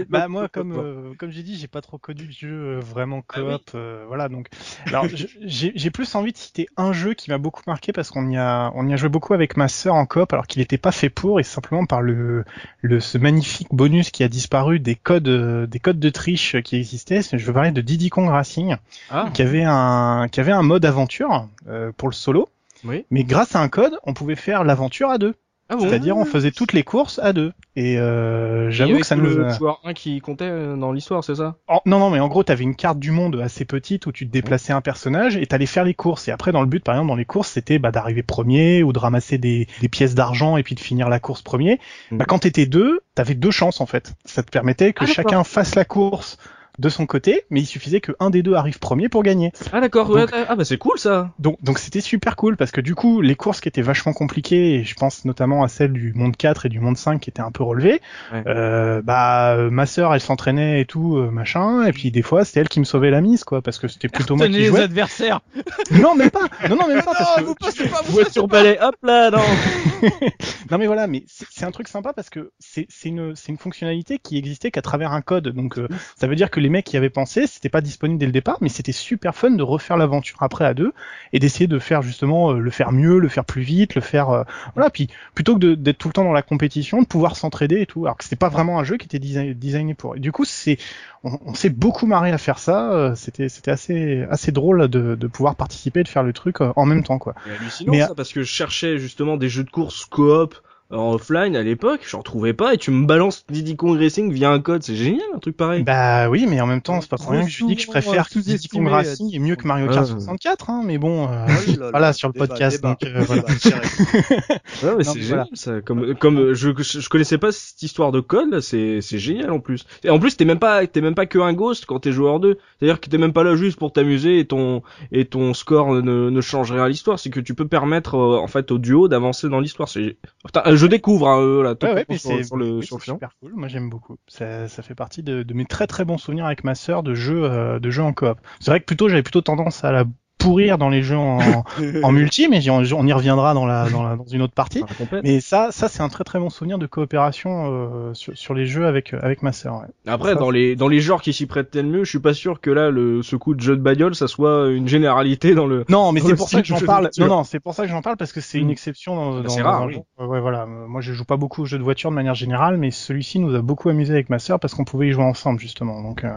Bah 0.10 0.28
moi 0.28 0.48
comme 0.50 0.74
euh, 0.74 1.14
comme 1.18 1.32
j'ai 1.32 1.44
dit 1.44 1.47
dit, 1.48 1.58
j'ai 1.58 1.68
pas 1.68 1.82
trop 1.82 1.98
connu 1.98 2.27
de 2.27 2.32
jeu 2.32 2.50
euh, 2.50 2.80
vraiment 2.80 3.22
coop. 3.22 3.72
euh, 3.75 4.04
voilà, 4.08 4.30
donc. 4.30 4.48
Alors, 4.86 5.06
j'ai 5.42 5.92
plus 5.92 6.13
envie 6.16 6.32
de 6.32 6.38
citer 6.38 6.68
un 6.77 6.94
jeu 6.94 7.13
qui 7.13 7.30
m'a 7.32 7.38
beaucoup 7.38 7.62
marqué 7.68 7.92
parce 7.92 8.10
qu'on 8.12 8.30
y 8.30 8.38
a, 8.38 8.72
on 8.75 8.88
y 8.88 8.94
a 8.94 8.98
joué 8.98 9.10
beaucoup 9.10 9.34
avec 9.34 9.58
ma 9.58 9.68
sœur 9.68 9.96
en 9.96 10.06
coop, 10.06 10.32
alors 10.34 10.48
qu'il 10.48 10.60
n'était 10.60 10.77
pas 10.77 10.92
fait 10.92 11.10
pour, 11.10 11.39
et 11.39 11.44
simplement 11.44 11.86
par 11.86 12.01
le, 12.01 12.44
le, 12.82 13.00
ce 13.00 13.18
magnifique 13.18 13.70
bonus 13.72 14.12
qui 14.12 14.24
a 14.24 14.27
disparu 14.27 14.80
des 14.80 14.96
codes, 14.96 15.27
euh, 15.27 15.66
des 15.66 15.80
codes 15.80 16.00
de 16.00 16.10
triche 16.10 16.62
qui 16.62 16.75
existaient. 16.75 17.22
Je 17.22 17.46
veux 17.46 17.54
parler 17.54 17.72
de 17.72 17.82
Diddy 17.82 18.10
Kong 18.10 18.30
Racing, 18.30 18.75
Ah, 19.10 19.30
qui 19.34 19.42
avait 19.42 19.63
un, 19.66 20.27
qui 20.32 20.39
avait 20.39 20.51
un 20.51 20.63
mode 20.63 20.86
aventure 20.86 21.48
euh, 21.68 21.92
pour 21.98 22.10
le 22.10 22.13
solo. 22.13 22.50
Oui. 22.84 23.06
Mais 23.10 23.24
grâce 23.24 23.56
à 23.56 23.62
un 23.62 23.70
code, 23.70 23.98
on 24.04 24.13
pouvait 24.13 24.36
faire 24.36 24.63
l'aventure 24.63 25.10
à 25.10 25.18
deux. 25.18 25.34
Ah 25.69 25.75
bon 25.75 25.81
C'est-à-dire, 25.81 26.15
on 26.17 26.25
faisait 26.25 26.51
toutes 26.51 26.74
les 26.74 26.83
courses 26.83 27.19
à 27.19 27.33
deux. 27.33 27.51
Et 27.75 28.00
euh, 28.00 28.69
j'avoue 28.71 28.97
que 29.00 29.05
ça 29.05 29.15
nous. 29.15 29.24
le 29.24 29.50
joueur 29.50 29.81
1 29.83 29.93
qui 29.93 30.19
comptait 30.21 30.45
euh, 30.45 30.75
dans 30.75 30.91
l'histoire, 30.91 31.24
c'est 31.24 31.36
ça? 31.36 31.55
En- 31.67 31.81
non, 31.86 32.00
non, 32.00 32.09
mais 32.09 32.19
en 32.19 32.27
gros, 32.27 32.43
t'avais 32.43 32.63
une 32.63 32.75
carte 32.75 33.00
du 33.00 33.12
monde 33.12 33.39
assez 33.43 33.65
petite 33.65 34.05
où 34.07 34.12
tu 34.12 34.25
te 34.25 34.31
déplaçais 34.31 34.74
un 34.74 34.81
personnage 34.81 35.36
et 35.38 35.45
t'allais 35.45 35.65
faire 35.65 35.83
les 35.83 35.93
courses. 35.93 36.27
Et 36.27 36.31
après, 36.31 36.51
dans 36.51 36.62
le 36.62 36.67
but, 36.67 36.83
par 36.83 36.95
exemple, 36.95 37.09
dans 37.09 37.15
les 37.15 37.25
courses, 37.25 37.50
c'était 37.50 37.79
bah, 37.79 37.91
d'arriver 37.91 38.24
premier 38.24 38.81
ou 38.83 38.93
de 38.93 39.00
ramasser 39.00 39.38
des, 39.38 39.67
des 39.81 39.89
pièces 39.89 40.15
d'argent 40.15 40.57
et 40.57 40.63
puis 40.63 40.75
de 40.75 40.79
finir 40.79 41.09
la 41.09 41.19
course 41.19 41.41
premier. 41.41 41.79
Mhm. 42.12 42.17
Bah, 42.17 42.25
quand 42.27 42.39
t'étais 42.39 42.65
deux, 42.65 43.01
t'avais 43.15 43.36
deux 43.36 43.51
chances 43.51 43.81
en 43.81 43.86
fait. 43.86 44.13
Ça 44.25 44.43
te 44.43 44.50
permettait 44.51 44.93
que 44.93 45.03
Ah, 45.03 45.07
chacun 45.07 45.43
fasse 45.43 45.75
la 45.75 45.86
course 45.86 46.38
de 46.79 46.89
son 46.89 47.05
côté, 47.05 47.43
mais 47.50 47.62
il 47.62 47.65
suffisait 47.65 48.01
que 48.01 48.12
un 48.19 48.29
des 48.29 48.43
deux 48.43 48.53
arrive 48.53 48.79
premier 48.79 49.10
pour 49.10 49.24
gagner. 49.24 49.51
Ah 49.74 49.81
d'accord, 49.81 50.10
ouais, 50.10 50.25
ah 50.48 50.55
bah 50.55 50.63
c'est 50.65 50.77
cool 50.77 50.98
ça. 51.00 51.31
Donc, 51.39 51.57
donc 51.63 51.79
c'était 51.79 52.01
super 52.01 52.36
cool 52.36 52.55
parce 52.57 52.72
que 52.72 52.81
du 52.81 52.93
coup, 52.96 53.22
les 53.22 53.36
courses 53.36 53.62
qui 53.62 53.67
étaient 53.67 53.81
vachement 53.81 54.13
compliquées, 54.13 54.75
et 54.75 54.84
je 54.84 54.93
pense 54.96 55.25
notamment 55.25 55.63
à 55.63 55.67
celles 55.67 55.93
du 55.93 56.13
monde 56.13 56.38
4 56.38 56.65
et 56.67 56.69
du 56.69 56.79
monde 56.79 56.98
5 56.98 57.19
qui 57.19 57.29
étaient 57.29 57.41
un 57.41 57.51
peu 57.51 57.63
relevées, 57.63 58.00
Ouais. 58.34 58.43
euh, 58.48 59.01
bah 59.01 59.57
ma 59.72 59.86
sœur 59.86 60.13
elle 60.13 60.22
s'entraînait 60.22 60.81
et 60.81 60.86
tout 60.86 61.17
euh, 61.17 61.31
machin, 61.31 61.86
et 61.86 61.93
puis 61.93 62.12
des 62.12 62.22
fois 62.22 62.46
c'était 62.46 62.60
elle 62.60 62.69
qui 62.69 62.79
me 62.79 62.86
sauvait 62.86 63.10
la 63.12 63.22
mise 63.22 63.43
quoi, 63.43 63.62
parce 63.62 63.79
que 63.79 63.88
c'était 63.88 64.07
plutôt 64.10 64.36
moi 64.36 64.46
Tenez 64.46 64.57
qui 64.57 64.63
les 64.63 64.67
jouais. 64.69 64.81
adversaires. 64.81 65.41
Non 65.91 66.15
même 66.15 66.29
pas, 66.29 66.48
non 66.69 66.75
non 66.75 66.88
même 66.88 67.01
pas 67.03 67.13
parce 67.13 67.41
que 67.41 67.53
passez 67.63 67.88
pas, 67.89 68.01
vous 68.05 68.24
sur 68.29 68.48
balai, 68.48 68.77
hop 68.81 68.96
là, 69.03 69.31
non. 69.31 69.39
non 70.72 70.77
mais 70.77 70.86
voilà, 70.88 71.07
mais 71.07 71.24
c'est 71.27 71.65
un 71.65 71.72
truc 71.72 71.88
sympa 71.88 72.13
parce 72.13 72.29
que 72.29 72.51
c'est 72.60 72.86
c'est 72.89 73.10
une 73.10 73.36
c'est 73.36 73.51
une 73.51 73.57
fonctionnalité 73.57 74.19
qui 74.19 74.38
existait 74.38 74.72
qu'à 74.72 74.81
travers 74.81 75.12
un 75.12 75.22
code, 75.22 75.48
donc 75.50 75.77
euh, 75.77 75.88
ça 76.19 76.27
veut 76.27 76.36
dire 76.36 76.50
que 76.51 76.60
les 76.60 76.66
mecs 76.69 76.86
qui 76.86 76.97
avaient 76.97 77.09
pensé, 77.09 77.47
c'était 77.47 77.69
pas 77.69 77.81
disponible 77.81 78.19
dès 78.19 78.25
le 78.25 78.31
départ, 78.31 78.57
mais 78.62 78.69
c'était 78.69 78.91
super 78.91 79.36
fun 79.36 79.51
de 79.51 79.63
refaire 79.63 79.97
l'aventure 79.97 80.38
après 80.41 80.65
à 80.65 80.74
deux 80.74 80.93
et 81.33 81.39
d'essayer 81.39 81.67
de 81.67 81.79
faire 81.79 82.01
justement 82.01 82.51
euh, 82.51 82.59
le 82.59 82.71
faire 82.71 82.91
mieux, 82.91 83.19
le 83.19 83.27
faire 83.29 83.45
plus 83.45 83.62
vite, 83.62 83.95
le 83.95 84.01
faire 84.01 84.29
euh, 84.29 84.43
voilà, 84.75 84.89
puis 84.89 85.09
plutôt 85.36 85.57
que 85.57 85.75
d'être 85.75 85.97
tout 85.97 86.07
le 86.07 86.13
temps 86.13 86.24
dans 86.24 86.33
la 86.33 86.41
compétition, 86.41 87.01
de 87.01 87.07
pouvoir 87.07 87.36
s'entraider 87.36 87.81
et 87.81 87.86
tout, 87.86 88.05
alors 88.05 88.17
que 88.17 88.24
c'était 88.24 88.36
pas 88.36 88.50
vraiment 88.50 88.79
un 88.79 88.83
jeu 88.83 88.97
qui 88.97 89.05
était 89.05 89.19
design- 89.19 89.53
designé 89.53 89.93
pour. 89.93 90.15
Et 90.15 90.19
du 90.19 90.31
coup, 90.31 90.45
c'est 90.45 90.77
on, 91.24 91.38
on 91.45 91.53
s'est 91.53 91.69
beaucoup 91.69 92.05
marré 92.05 92.31
à 92.31 92.38
faire 92.38 92.59
ça, 92.59 92.91
euh, 92.93 93.15
c'était 93.15 93.50
c'était 93.50 93.71
assez 93.71 94.25
assez 94.29 94.51
drôle 94.51 94.88
de, 94.88 95.15
de 95.15 95.27
pouvoir 95.27 95.55
participer 95.55 96.01
et 96.01 96.03
de 96.03 96.09
faire 96.09 96.24
le 96.24 96.33
truc 96.33 96.62
en 96.62 96.86
même 96.86 97.03
temps 97.03 97.19
quoi. 97.19 97.33
Hallucinant 97.45 97.91
Mais, 97.91 98.01
ça, 98.01 98.15
parce 98.15 98.33
que 98.33 98.43
je 98.43 98.51
cherchais 98.51 98.97
justement 98.97 99.38
des 99.38 99.50
jeux 99.50 99.63
de 99.63 99.69
course 99.69 100.05
coop 100.05 100.55
en 100.91 101.13
offline 101.13 101.56
à 101.56 101.63
l'époque, 101.63 102.01
j'en 102.08 102.22
trouvais 102.22 102.53
pas, 102.53 102.74
et 102.74 102.77
tu 102.77 102.91
me 102.91 103.06
balances 103.06 103.46
Diddy 103.50 103.75
Kong 103.75 103.98
Racing 103.98 104.32
via 104.32 104.51
un 104.51 104.60
code, 104.60 104.84
c'est 104.84 104.96
génial 104.96 105.25
un 105.36 105.39
truc 105.39 105.58
pareil. 105.58 105.84
Bah 105.84 106.29
oui, 106.29 106.46
mais 106.48 106.62
en 106.62 106.67
même 106.67 106.82
temps, 106.82 107.01
c'est 107.01 107.10
pas 107.10 107.17
pour 107.17 107.32
rien 107.32 107.44
que 107.44 107.51
je 107.51 107.65
dis 107.65 107.75
que 107.75 107.82
je 107.82 107.88
préfère 107.88 108.29
que 108.29 108.39
Diddy 108.39 108.67
Kong 108.67 108.88
Racing 108.88 109.36
est 109.36 109.39
mieux 109.39 109.56
que 109.56 109.67
Mario 109.67 109.88
Kart 109.88 110.08
Ouais. 110.08 110.13
64, 110.13 110.70
hein, 110.70 110.82
mais 110.86 110.98
bon, 110.98 111.27
euh, 111.27 111.48
là 111.48 111.48
là, 111.77 111.89
voilà, 111.91 112.13
sur 112.13 112.29
le 112.29 112.34
débat, 112.34 112.48
podcast, 112.48 112.77
débat, 112.77 112.98
donc, 113.01 113.03
euh, 113.03 113.24
voilà. 113.25 113.44
Ouais, 114.84 114.96
mais 114.98 115.03
c'est 115.03 115.22
génial 115.22 115.48
ça. 115.53 115.82
Comme, 115.82 116.15
comme 116.15 116.39
euh, 116.39 116.53
je, 116.53 116.70
je, 116.77 117.00
je 117.00 117.10
connaissais 117.10 117.38
pas 117.38 117.51
cette 117.51 117.82
histoire 117.82 118.12
de 118.12 118.20
code, 118.20 118.51
là, 118.51 118.62
c'est, 118.62 119.01
c'est 119.01 119.17
génial 119.17 119.51
en 119.51 119.60
plus. 119.60 119.86
Et 120.03 120.10
en 120.10 120.20
plus, 120.20 120.38
t'es 120.38 120.46
même 120.46 120.60
pas, 120.60 120.86
t'es 120.88 121.01
même 121.01 121.15
pas 121.15 121.25
que 121.25 121.39
un 121.39 121.53
ghost 121.53 121.86
quand 121.86 122.00
t'es 122.00 122.12
joueur 122.12 122.39
2. 122.39 122.58
C'est-à-dire 122.79 123.00
que 123.00 123.10
t'es 123.10 123.17
même 123.17 123.34
pas 123.34 123.44
là 123.44 123.56
juste 123.56 123.77
pour 123.77 123.91
t'amuser 123.91 124.39
et 124.39 124.45
ton, 124.45 124.84
et 125.12 125.26
ton 125.26 125.54
score 125.54 125.93
ne, 125.93 126.30
ne 126.30 126.41
change 126.41 126.71
rien 126.71 126.84
à 126.84 126.89
l'histoire. 126.89 127.19
C'est 127.19 127.30
que 127.30 127.39
tu 127.39 127.54
peux 127.54 127.67
permettre, 127.67 128.15
euh, 128.15 128.38
en 128.38 128.47
fait, 128.47 128.71
au 128.71 128.78
duo 128.78 129.08
d'avancer 129.08 129.50
dans 129.50 129.60
l'histoire. 129.60 129.89
C'est, 129.89 130.17
Putain, 130.45 130.62
je 130.78 130.88
découvre, 130.88 131.28
hein, 131.30 131.40
euh, 131.42 131.63
là, 131.63 131.76
Ouais, 131.84 131.94
ouais, 131.94 132.06
totalement 132.06 132.10
mais 132.10 132.18
sur, 132.18 132.42
c'est 132.42 132.44
sur 132.44 132.58
le, 132.58 132.82
oui, 132.82 132.86
sur 132.86 132.98
le 132.98 133.02
film. 133.02 133.20
super 133.20 133.30
cool. 133.40 133.54
Moi, 133.56 133.68
j'aime 133.68 133.90
beaucoup. 133.90 134.18
Ça, 134.28 134.68
ça 134.68 134.82
fait 134.84 134.96
partie 134.96 135.22
de, 135.24 135.44
de 135.44 135.54
mes 135.54 135.66
très 135.66 135.86
très 135.88 136.06
bons 136.06 136.18
souvenirs 136.18 136.46
avec 136.46 136.63
ma 136.63 136.76
sœur 136.76 137.04
de 137.04 137.13
jeux 137.13 137.44
euh, 137.46 137.80
de 137.80 137.90
jeux 137.92 138.02
en 138.04 138.13
coop. 138.13 138.40
C'est 138.60 138.72
vrai 138.72 138.80
que 138.80 138.86
plutôt 138.86 139.10
j'avais 139.10 139.24
plutôt 139.24 139.42
tendance 139.42 139.84
à 139.84 139.92
la 139.92 140.06
pourrir 140.38 140.78
dans 140.78 140.89
les 140.89 141.02
jeux 141.04 141.17
en, 141.17 141.39
en 142.04 142.12
multi, 142.12 142.47
mais 142.47 142.67
on, 142.69 142.78
on 142.80 143.08
y 143.08 143.13
reviendra 143.13 143.54
dans 143.54 143.65
la, 143.65 143.89
dans 143.89 144.04
la 144.04 144.15
dans 144.15 144.26
une 144.26 144.41
autre 144.41 144.54
partie. 144.54 144.84
Enfin. 144.84 145.19
Mais 145.23 145.39
ça, 145.39 145.69
ça 145.71 145.88
c'est 145.89 146.02
un 146.02 146.10
très 146.10 146.23
très 146.23 146.39
bon 146.39 146.50
souvenir 146.50 146.78
de 146.78 146.86
coopération 146.86 147.65
euh, 147.67 148.13
sur, 148.13 148.38
sur 148.38 148.54
les 148.54 148.65
jeux 148.65 148.86
avec 148.86 149.13
avec 149.13 149.41
ma 149.41 149.52
sœur. 149.52 149.76
Ouais. 149.82 150.12
Après, 150.12 150.34
Ça, 150.34 150.39
dans 150.39 150.50
les, 150.50 150.76
dans 150.76 150.88
les 150.88 151.00
genres 151.00 151.21
qui 151.21 151.34
s'y 151.34 151.45
prêtent 151.45 151.76
le 151.76 151.84
mieux, 151.84 152.04
je 152.04 152.10
suis 152.10 152.19
pas 152.19 152.34
sûr 152.34 152.62
que 152.62 152.69
là, 152.69 152.89
le, 152.89 153.21
ce 153.23 153.36
coup 153.36 153.54
de 153.56 153.62
jeu 153.62 153.76
de 153.76 153.82
bagnole, 153.82 154.15
ça 154.15 154.28
soit 154.28 154.69
une 154.69 154.88
généralité 154.88 155.56
dans 155.56 155.65
le, 155.67 155.86
Non, 155.89 156.12
mais 156.12 156.19
c'est 156.21 156.36
pour 156.36 156.50
ça 156.50 156.62
que 156.62 156.67
j'en 156.67 156.80
parle. 156.80 157.10
Non, 157.19 157.28
non, 157.28 157.43
c'est 157.43 157.60
pour 157.60 157.73
ça 157.73 157.84
que 157.84 157.89
j'en 157.89 158.02
parle 158.02 158.17
parce 158.17 158.32
que 158.32 158.41
c'est 158.41 158.60
une 158.60 158.67
Mm. 158.67 158.71
exception 158.71 159.15
dans, 159.15 159.32
Bah, 159.38 159.41
dans, 159.43 159.50
c'est 159.50 159.62
rare, 159.62 159.86
oui. 159.86 159.97
Ouais, 160.19 160.39
voilà. 160.39 160.63
Euh, 160.63 160.88
Moi, 160.88 161.02
je 161.02 161.13
joue 161.13 161.26
pas 161.26 161.38
beaucoup 161.38 161.63
aux 161.63 161.65
jeux 161.65 161.78
de 161.78 161.84
voiture 161.84 162.10
de 162.10 162.15
manière 162.15 162.36
générale, 162.36 162.78
mais 162.78 162.91
celui-ci 162.91 163.39
nous 163.39 163.56
a 163.56 163.62
beaucoup 163.62 163.89
amusé 163.89 164.13
avec 164.13 164.30
ma 164.30 164.39
sœur 164.39 164.60
parce 164.60 164.73
qu'on 164.76 164.84
pouvait 164.86 165.08
y 165.08 165.12
jouer 165.12 165.23
ensemble 165.23 165.60
justement. 165.60 166.02
Donc 166.02 166.23
euh, 166.23 166.30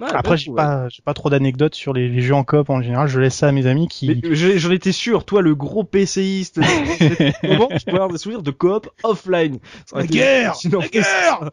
Ouais, 0.00 0.06
après, 0.12 0.38
j'ai 0.38 0.50
pas, 0.52 0.88
j'ai 0.88 1.02
pas 1.02 1.12
trop 1.12 1.28
d'anecdotes 1.28 1.74
sur 1.74 1.92
les, 1.92 2.08
les 2.08 2.22
jeux 2.22 2.34
en 2.34 2.42
coop 2.42 2.70
en 2.70 2.80
général. 2.80 3.06
Je 3.06 3.20
laisse 3.20 3.34
ça 3.34 3.48
à 3.48 3.52
mes 3.52 3.66
amis 3.66 3.86
qui. 3.86 4.22
J'en 4.32 4.70
étais 4.70 4.92
sûr, 4.92 5.24
toi 5.24 5.42
le 5.42 5.54
gros 5.54 5.84
PCiste, 5.84 6.60
comment 7.42 7.68
tu 7.68 7.84
peux 7.84 7.92
avoir 7.92 8.08
des 8.08 8.18
souvenirs 8.18 8.42
de 8.42 8.50
coop 8.50 8.88
offline 9.02 9.58
La 9.94 10.04
été 10.04 10.14
guerre. 10.14 10.54
La 10.72 10.88
guerre 10.88 11.50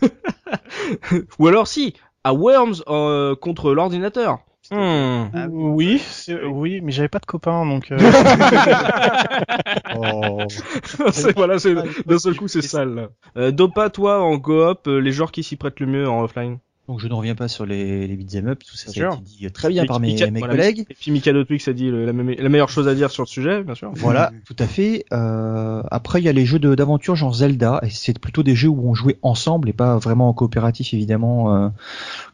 Ou 1.38 1.46
alors 1.48 1.66
si, 1.68 1.94
à 2.24 2.32
Worms 2.32 2.82
euh, 2.88 3.36
contre 3.36 3.72
l'ordinateur. 3.72 4.38
Hmm. 4.72 5.26
Ah 5.34 5.46
oui, 5.50 6.00
oui, 6.44 6.80
mais 6.80 6.92
j'avais 6.92 7.08
pas 7.08 7.18
de 7.18 7.26
copains, 7.26 7.66
donc. 7.66 7.90
euh, 7.90 7.98
Oh. 9.96 10.42
c'est 11.12 11.34
voilà, 11.36 11.58
c'est 11.58 11.74
d'un 12.06 12.18
seul 12.18 12.36
coup 12.36 12.46
c'est 12.48 12.62
sale. 12.62 13.08
Euh, 13.36 13.50
Dopa, 13.50 13.90
toi 13.90 14.22
en 14.22 14.38
coop, 14.38 14.86
euh, 14.86 14.98
les 15.00 15.12
genres 15.12 15.32
qui 15.32 15.42
s'y 15.42 15.56
prêtent 15.56 15.80
le 15.80 15.86
mieux 15.86 16.08
en 16.08 16.22
offline? 16.22 16.58
Donc 16.90 16.98
je 16.98 17.06
ne 17.06 17.14
reviens 17.14 17.36
pas 17.36 17.46
sur 17.46 17.66
les, 17.66 18.08
les 18.08 18.16
beat'em 18.16 18.48
up, 18.48 18.62
tout 18.68 18.76
ça, 18.76 18.90
ça 18.92 19.08
a 19.10 19.12
été 19.14 19.22
dit 19.22 19.50
très 19.52 19.68
bien 19.68 19.84
par 19.86 20.00
mes, 20.00 20.08
Mika- 20.08 20.28
mes 20.28 20.40
voilà, 20.40 20.54
collègues. 20.56 20.86
Et 20.90 20.94
puis 20.94 21.12
Mika 21.12 21.32
Twix 21.44 21.68
a 21.68 21.72
dit 21.72 21.88
le- 21.88 22.04
la, 22.04 22.12
me- 22.12 22.34
la 22.34 22.48
meilleure 22.48 22.68
chose 22.68 22.88
à 22.88 22.96
dire 22.96 23.12
sur 23.12 23.22
le 23.22 23.28
sujet, 23.28 23.62
bien 23.62 23.76
sûr. 23.76 23.92
Voilà, 23.94 24.32
tout 24.44 24.56
à 24.58 24.66
fait. 24.66 25.04
Euh, 25.12 25.82
après, 25.92 26.20
il 26.20 26.24
y 26.24 26.28
a 26.28 26.32
les 26.32 26.44
jeux 26.44 26.58
d'aventure 26.58 27.14
genre 27.14 27.32
Zelda, 27.32 27.78
et 27.84 27.90
c'est 27.90 28.18
plutôt 28.18 28.42
des 28.42 28.56
jeux 28.56 28.68
où 28.68 28.90
on 28.90 28.94
jouait 28.94 29.18
ensemble 29.22 29.68
et 29.68 29.72
pas 29.72 29.98
vraiment 29.98 30.28
en 30.28 30.32
coopératif 30.32 30.92
évidemment, 30.92 31.54
euh, 31.54 31.68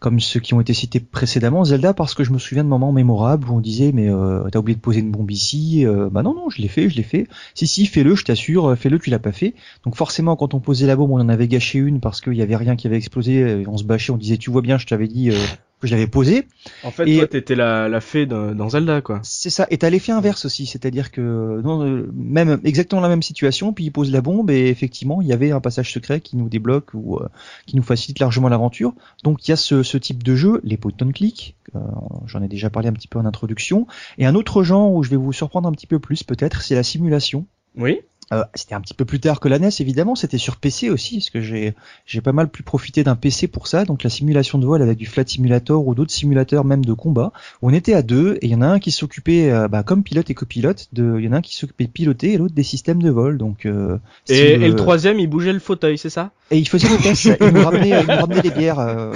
comme 0.00 0.20
ceux 0.20 0.40
qui 0.40 0.54
ont 0.54 0.60
été 0.62 0.72
cités 0.72 1.00
précédemment. 1.00 1.64
Zelda 1.64 1.92
parce 1.92 2.14
que 2.14 2.24
je 2.24 2.32
me 2.32 2.38
souviens 2.38 2.64
de 2.64 2.68
moments 2.70 2.92
mémorables 2.92 3.48
où 3.50 3.54
on 3.54 3.60
disait 3.60 3.92
mais 3.92 4.08
euh, 4.08 4.48
t'as 4.50 4.58
oublié 4.58 4.74
de 4.76 4.80
poser 4.80 5.00
une 5.00 5.10
bombe 5.10 5.30
ici. 5.30 5.84
Euh, 5.84 6.08
bah 6.10 6.22
non 6.22 6.34
non, 6.34 6.48
je 6.48 6.62
l'ai 6.62 6.68
fait, 6.68 6.88
je 6.88 6.96
l'ai 6.96 7.02
fait. 7.02 7.26
Si 7.54 7.66
si, 7.66 7.84
fais-le, 7.84 8.14
je 8.14 8.24
t'assure, 8.24 8.70
euh, 8.70 8.74
fais-le, 8.76 8.98
tu 8.98 9.10
l'as 9.10 9.18
pas 9.18 9.32
fait. 9.32 9.54
Donc 9.84 9.96
forcément, 9.96 10.34
quand 10.36 10.54
on 10.54 10.60
posait 10.60 10.86
la 10.86 10.96
bombe, 10.96 11.10
on 11.10 11.20
en 11.20 11.28
avait 11.28 11.48
gâché 11.48 11.78
une 11.78 12.00
parce 12.00 12.20
qu'il 12.20 12.34
y 12.34 12.42
avait 12.42 12.56
rien 12.56 12.74
qui 12.76 12.86
avait 12.86 12.96
explosé. 12.96 13.34
et 13.60 13.66
on 13.68 13.76
se 13.76 13.84
bâchait, 13.84 14.12
on 14.12 14.16
disait 14.16 14.38
tu 14.46 14.52
vois 14.52 14.62
bien, 14.62 14.78
je 14.78 14.87
t'avais 14.87 15.09
dit 15.09 15.30
euh, 15.30 15.35
que 15.80 15.88
je 15.88 15.92
l'avais 15.92 16.06
posé. 16.06 16.46
En 16.85 16.92
fait, 16.92 17.09
Et- 17.09 17.16
toi 17.16 17.26
t'étais 17.26 17.56
la, 17.56 17.88
la 17.88 18.00
fée 18.00 18.26
dans, 18.26 18.54
dans 18.54 18.68
Zelda 18.68 19.00
quoi. 19.00 19.18
C'est 19.24 19.50
ça. 19.50 19.66
Et 19.72 19.76
t'as 19.78 19.90
l'effet 19.90 20.12
inverse 20.12 20.44
aussi, 20.44 20.66
c'est-à-dire 20.66 21.11
que 21.11 21.61
non, 21.64 21.85
euh, 21.85 22.09
même 22.14 22.61
exactement 22.62 23.00
la 23.00 23.09
même 23.09 23.22
situation, 23.22 23.72
puis 23.72 23.87
il 23.87 23.90
pose 23.90 24.12
la 24.12 24.20
bombe 24.20 24.52
et 24.52 24.68
effectivement 24.68 25.20
il 25.20 25.26
y 25.26 25.32
avait 25.32 25.50
un 25.50 25.61
passage 25.61 25.92
secret 25.92 26.20
qui 26.20 26.37
nous 26.37 26.48
débloque 26.48 26.90
ou 26.94 27.16
euh, 27.16 27.26
qui 27.66 27.74
nous 27.74 27.82
facilite 27.82 28.20
largement 28.20 28.48
l'aventure. 28.48 28.94
Donc 29.24 29.48
il 29.48 29.50
y 29.50 29.52
a 29.52 29.56
ce, 29.56 29.82
ce 29.82 29.98
type 29.98 30.22
de 30.22 30.37
jeu, 30.37 30.61
les 30.62 30.76
point 30.76 30.92
and 31.02 31.11
click. 31.11 31.56
euh, 31.74 31.80
J'en 32.26 32.40
ai 32.40 32.46
déjà 32.46 32.70
parlé 32.70 32.88
un 32.88 32.92
petit 32.92 33.09
peu 33.09 33.18
en 33.18 33.24
introduction. 33.26 33.88
Et 34.18 34.26
un 34.26 34.37
autre 34.37 34.62
genre 34.62 34.92
où 34.92 35.02
je 35.02 35.11
vais 35.11 35.16
vous 35.16 35.32
surprendre 35.32 35.68
un 35.68 35.72
petit 35.72 35.88
peu 35.88 35.98
plus 35.98 36.22
peut-être, 36.22 36.62
c'est 36.62 36.76
la 36.76 36.85
simulation. 36.85 37.46
Oui. 37.76 37.98
Euh, 38.32 38.42
c'était 38.54 38.74
un 38.74 38.80
petit 38.80 38.94
peu 38.94 39.04
plus 39.04 39.20
tard 39.20 39.38
que 39.38 39.48
la 39.48 39.60
NES 39.60 39.68
évidemment, 39.78 40.16
c'était 40.16 40.38
sur 40.38 40.56
PC 40.56 40.90
aussi, 40.90 41.18
parce 41.18 41.30
que 41.30 41.40
j'ai 41.40 41.74
j'ai 42.06 42.20
pas 42.20 42.32
mal 42.32 42.48
pu 42.48 42.64
profiter 42.64 43.04
d'un 43.04 43.14
PC 43.14 43.46
pour 43.46 43.68
ça, 43.68 43.84
donc 43.84 44.02
la 44.02 44.10
simulation 44.10 44.58
de 44.58 44.66
vol 44.66 44.82
avec 44.82 44.98
du 44.98 45.06
Flight 45.06 45.28
Simulator 45.28 45.86
ou 45.86 45.94
d'autres 45.94 46.10
simulateurs 46.10 46.64
même 46.64 46.84
de 46.84 46.92
combat, 46.92 47.32
où 47.62 47.68
on 47.70 47.72
était 47.72 47.94
à 47.94 48.02
deux 48.02 48.38
et 48.42 48.46
il 48.46 48.50
y 48.50 48.54
en 48.56 48.62
a 48.62 48.66
un 48.66 48.78
qui 48.80 48.90
s'occupait 48.90 49.52
euh, 49.52 49.68
bah, 49.68 49.84
comme 49.84 50.02
pilote 50.02 50.28
et 50.28 50.34
copilote, 50.34 50.88
de, 50.92 51.16
il 51.18 51.24
y 51.24 51.28
en 51.28 51.32
a 51.32 51.36
un 51.36 51.40
qui 51.40 51.54
s'occupait 51.54 51.84
de 51.84 51.90
piloter 51.90 52.32
et 52.32 52.36
l'autre 52.36 52.54
des 52.54 52.64
systèmes 52.64 53.00
de 53.00 53.10
vol, 53.10 53.38
donc 53.38 53.64
euh, 53.64 53.98
Et, 54.28 54.34
si, 54.34 54.40
et 54.40 54.58
le 54.58 54.74
troisième, 54.74 55.20
il 55.20 55.28
bougeait 55.28 55.52
le 55.52 55.60
fauteuil, 55.60 55.96
c'est 55.96 56.10
ça? 56.10 56.32
Et 56.50 56.58
il 56.58 56.68
faisait 56.68 56.88
le 56.88 56.96
test, 56.98 57.30
il 57.40 57.46
nous 57.48 57.62
ramenait, 57.62 58.00
il 58.00 58.06
nous 58.06 58.20
ramenait 58.20 58.42
les 58.42 58.50
bières, 58.50 58.78
euh, 58.78 59.12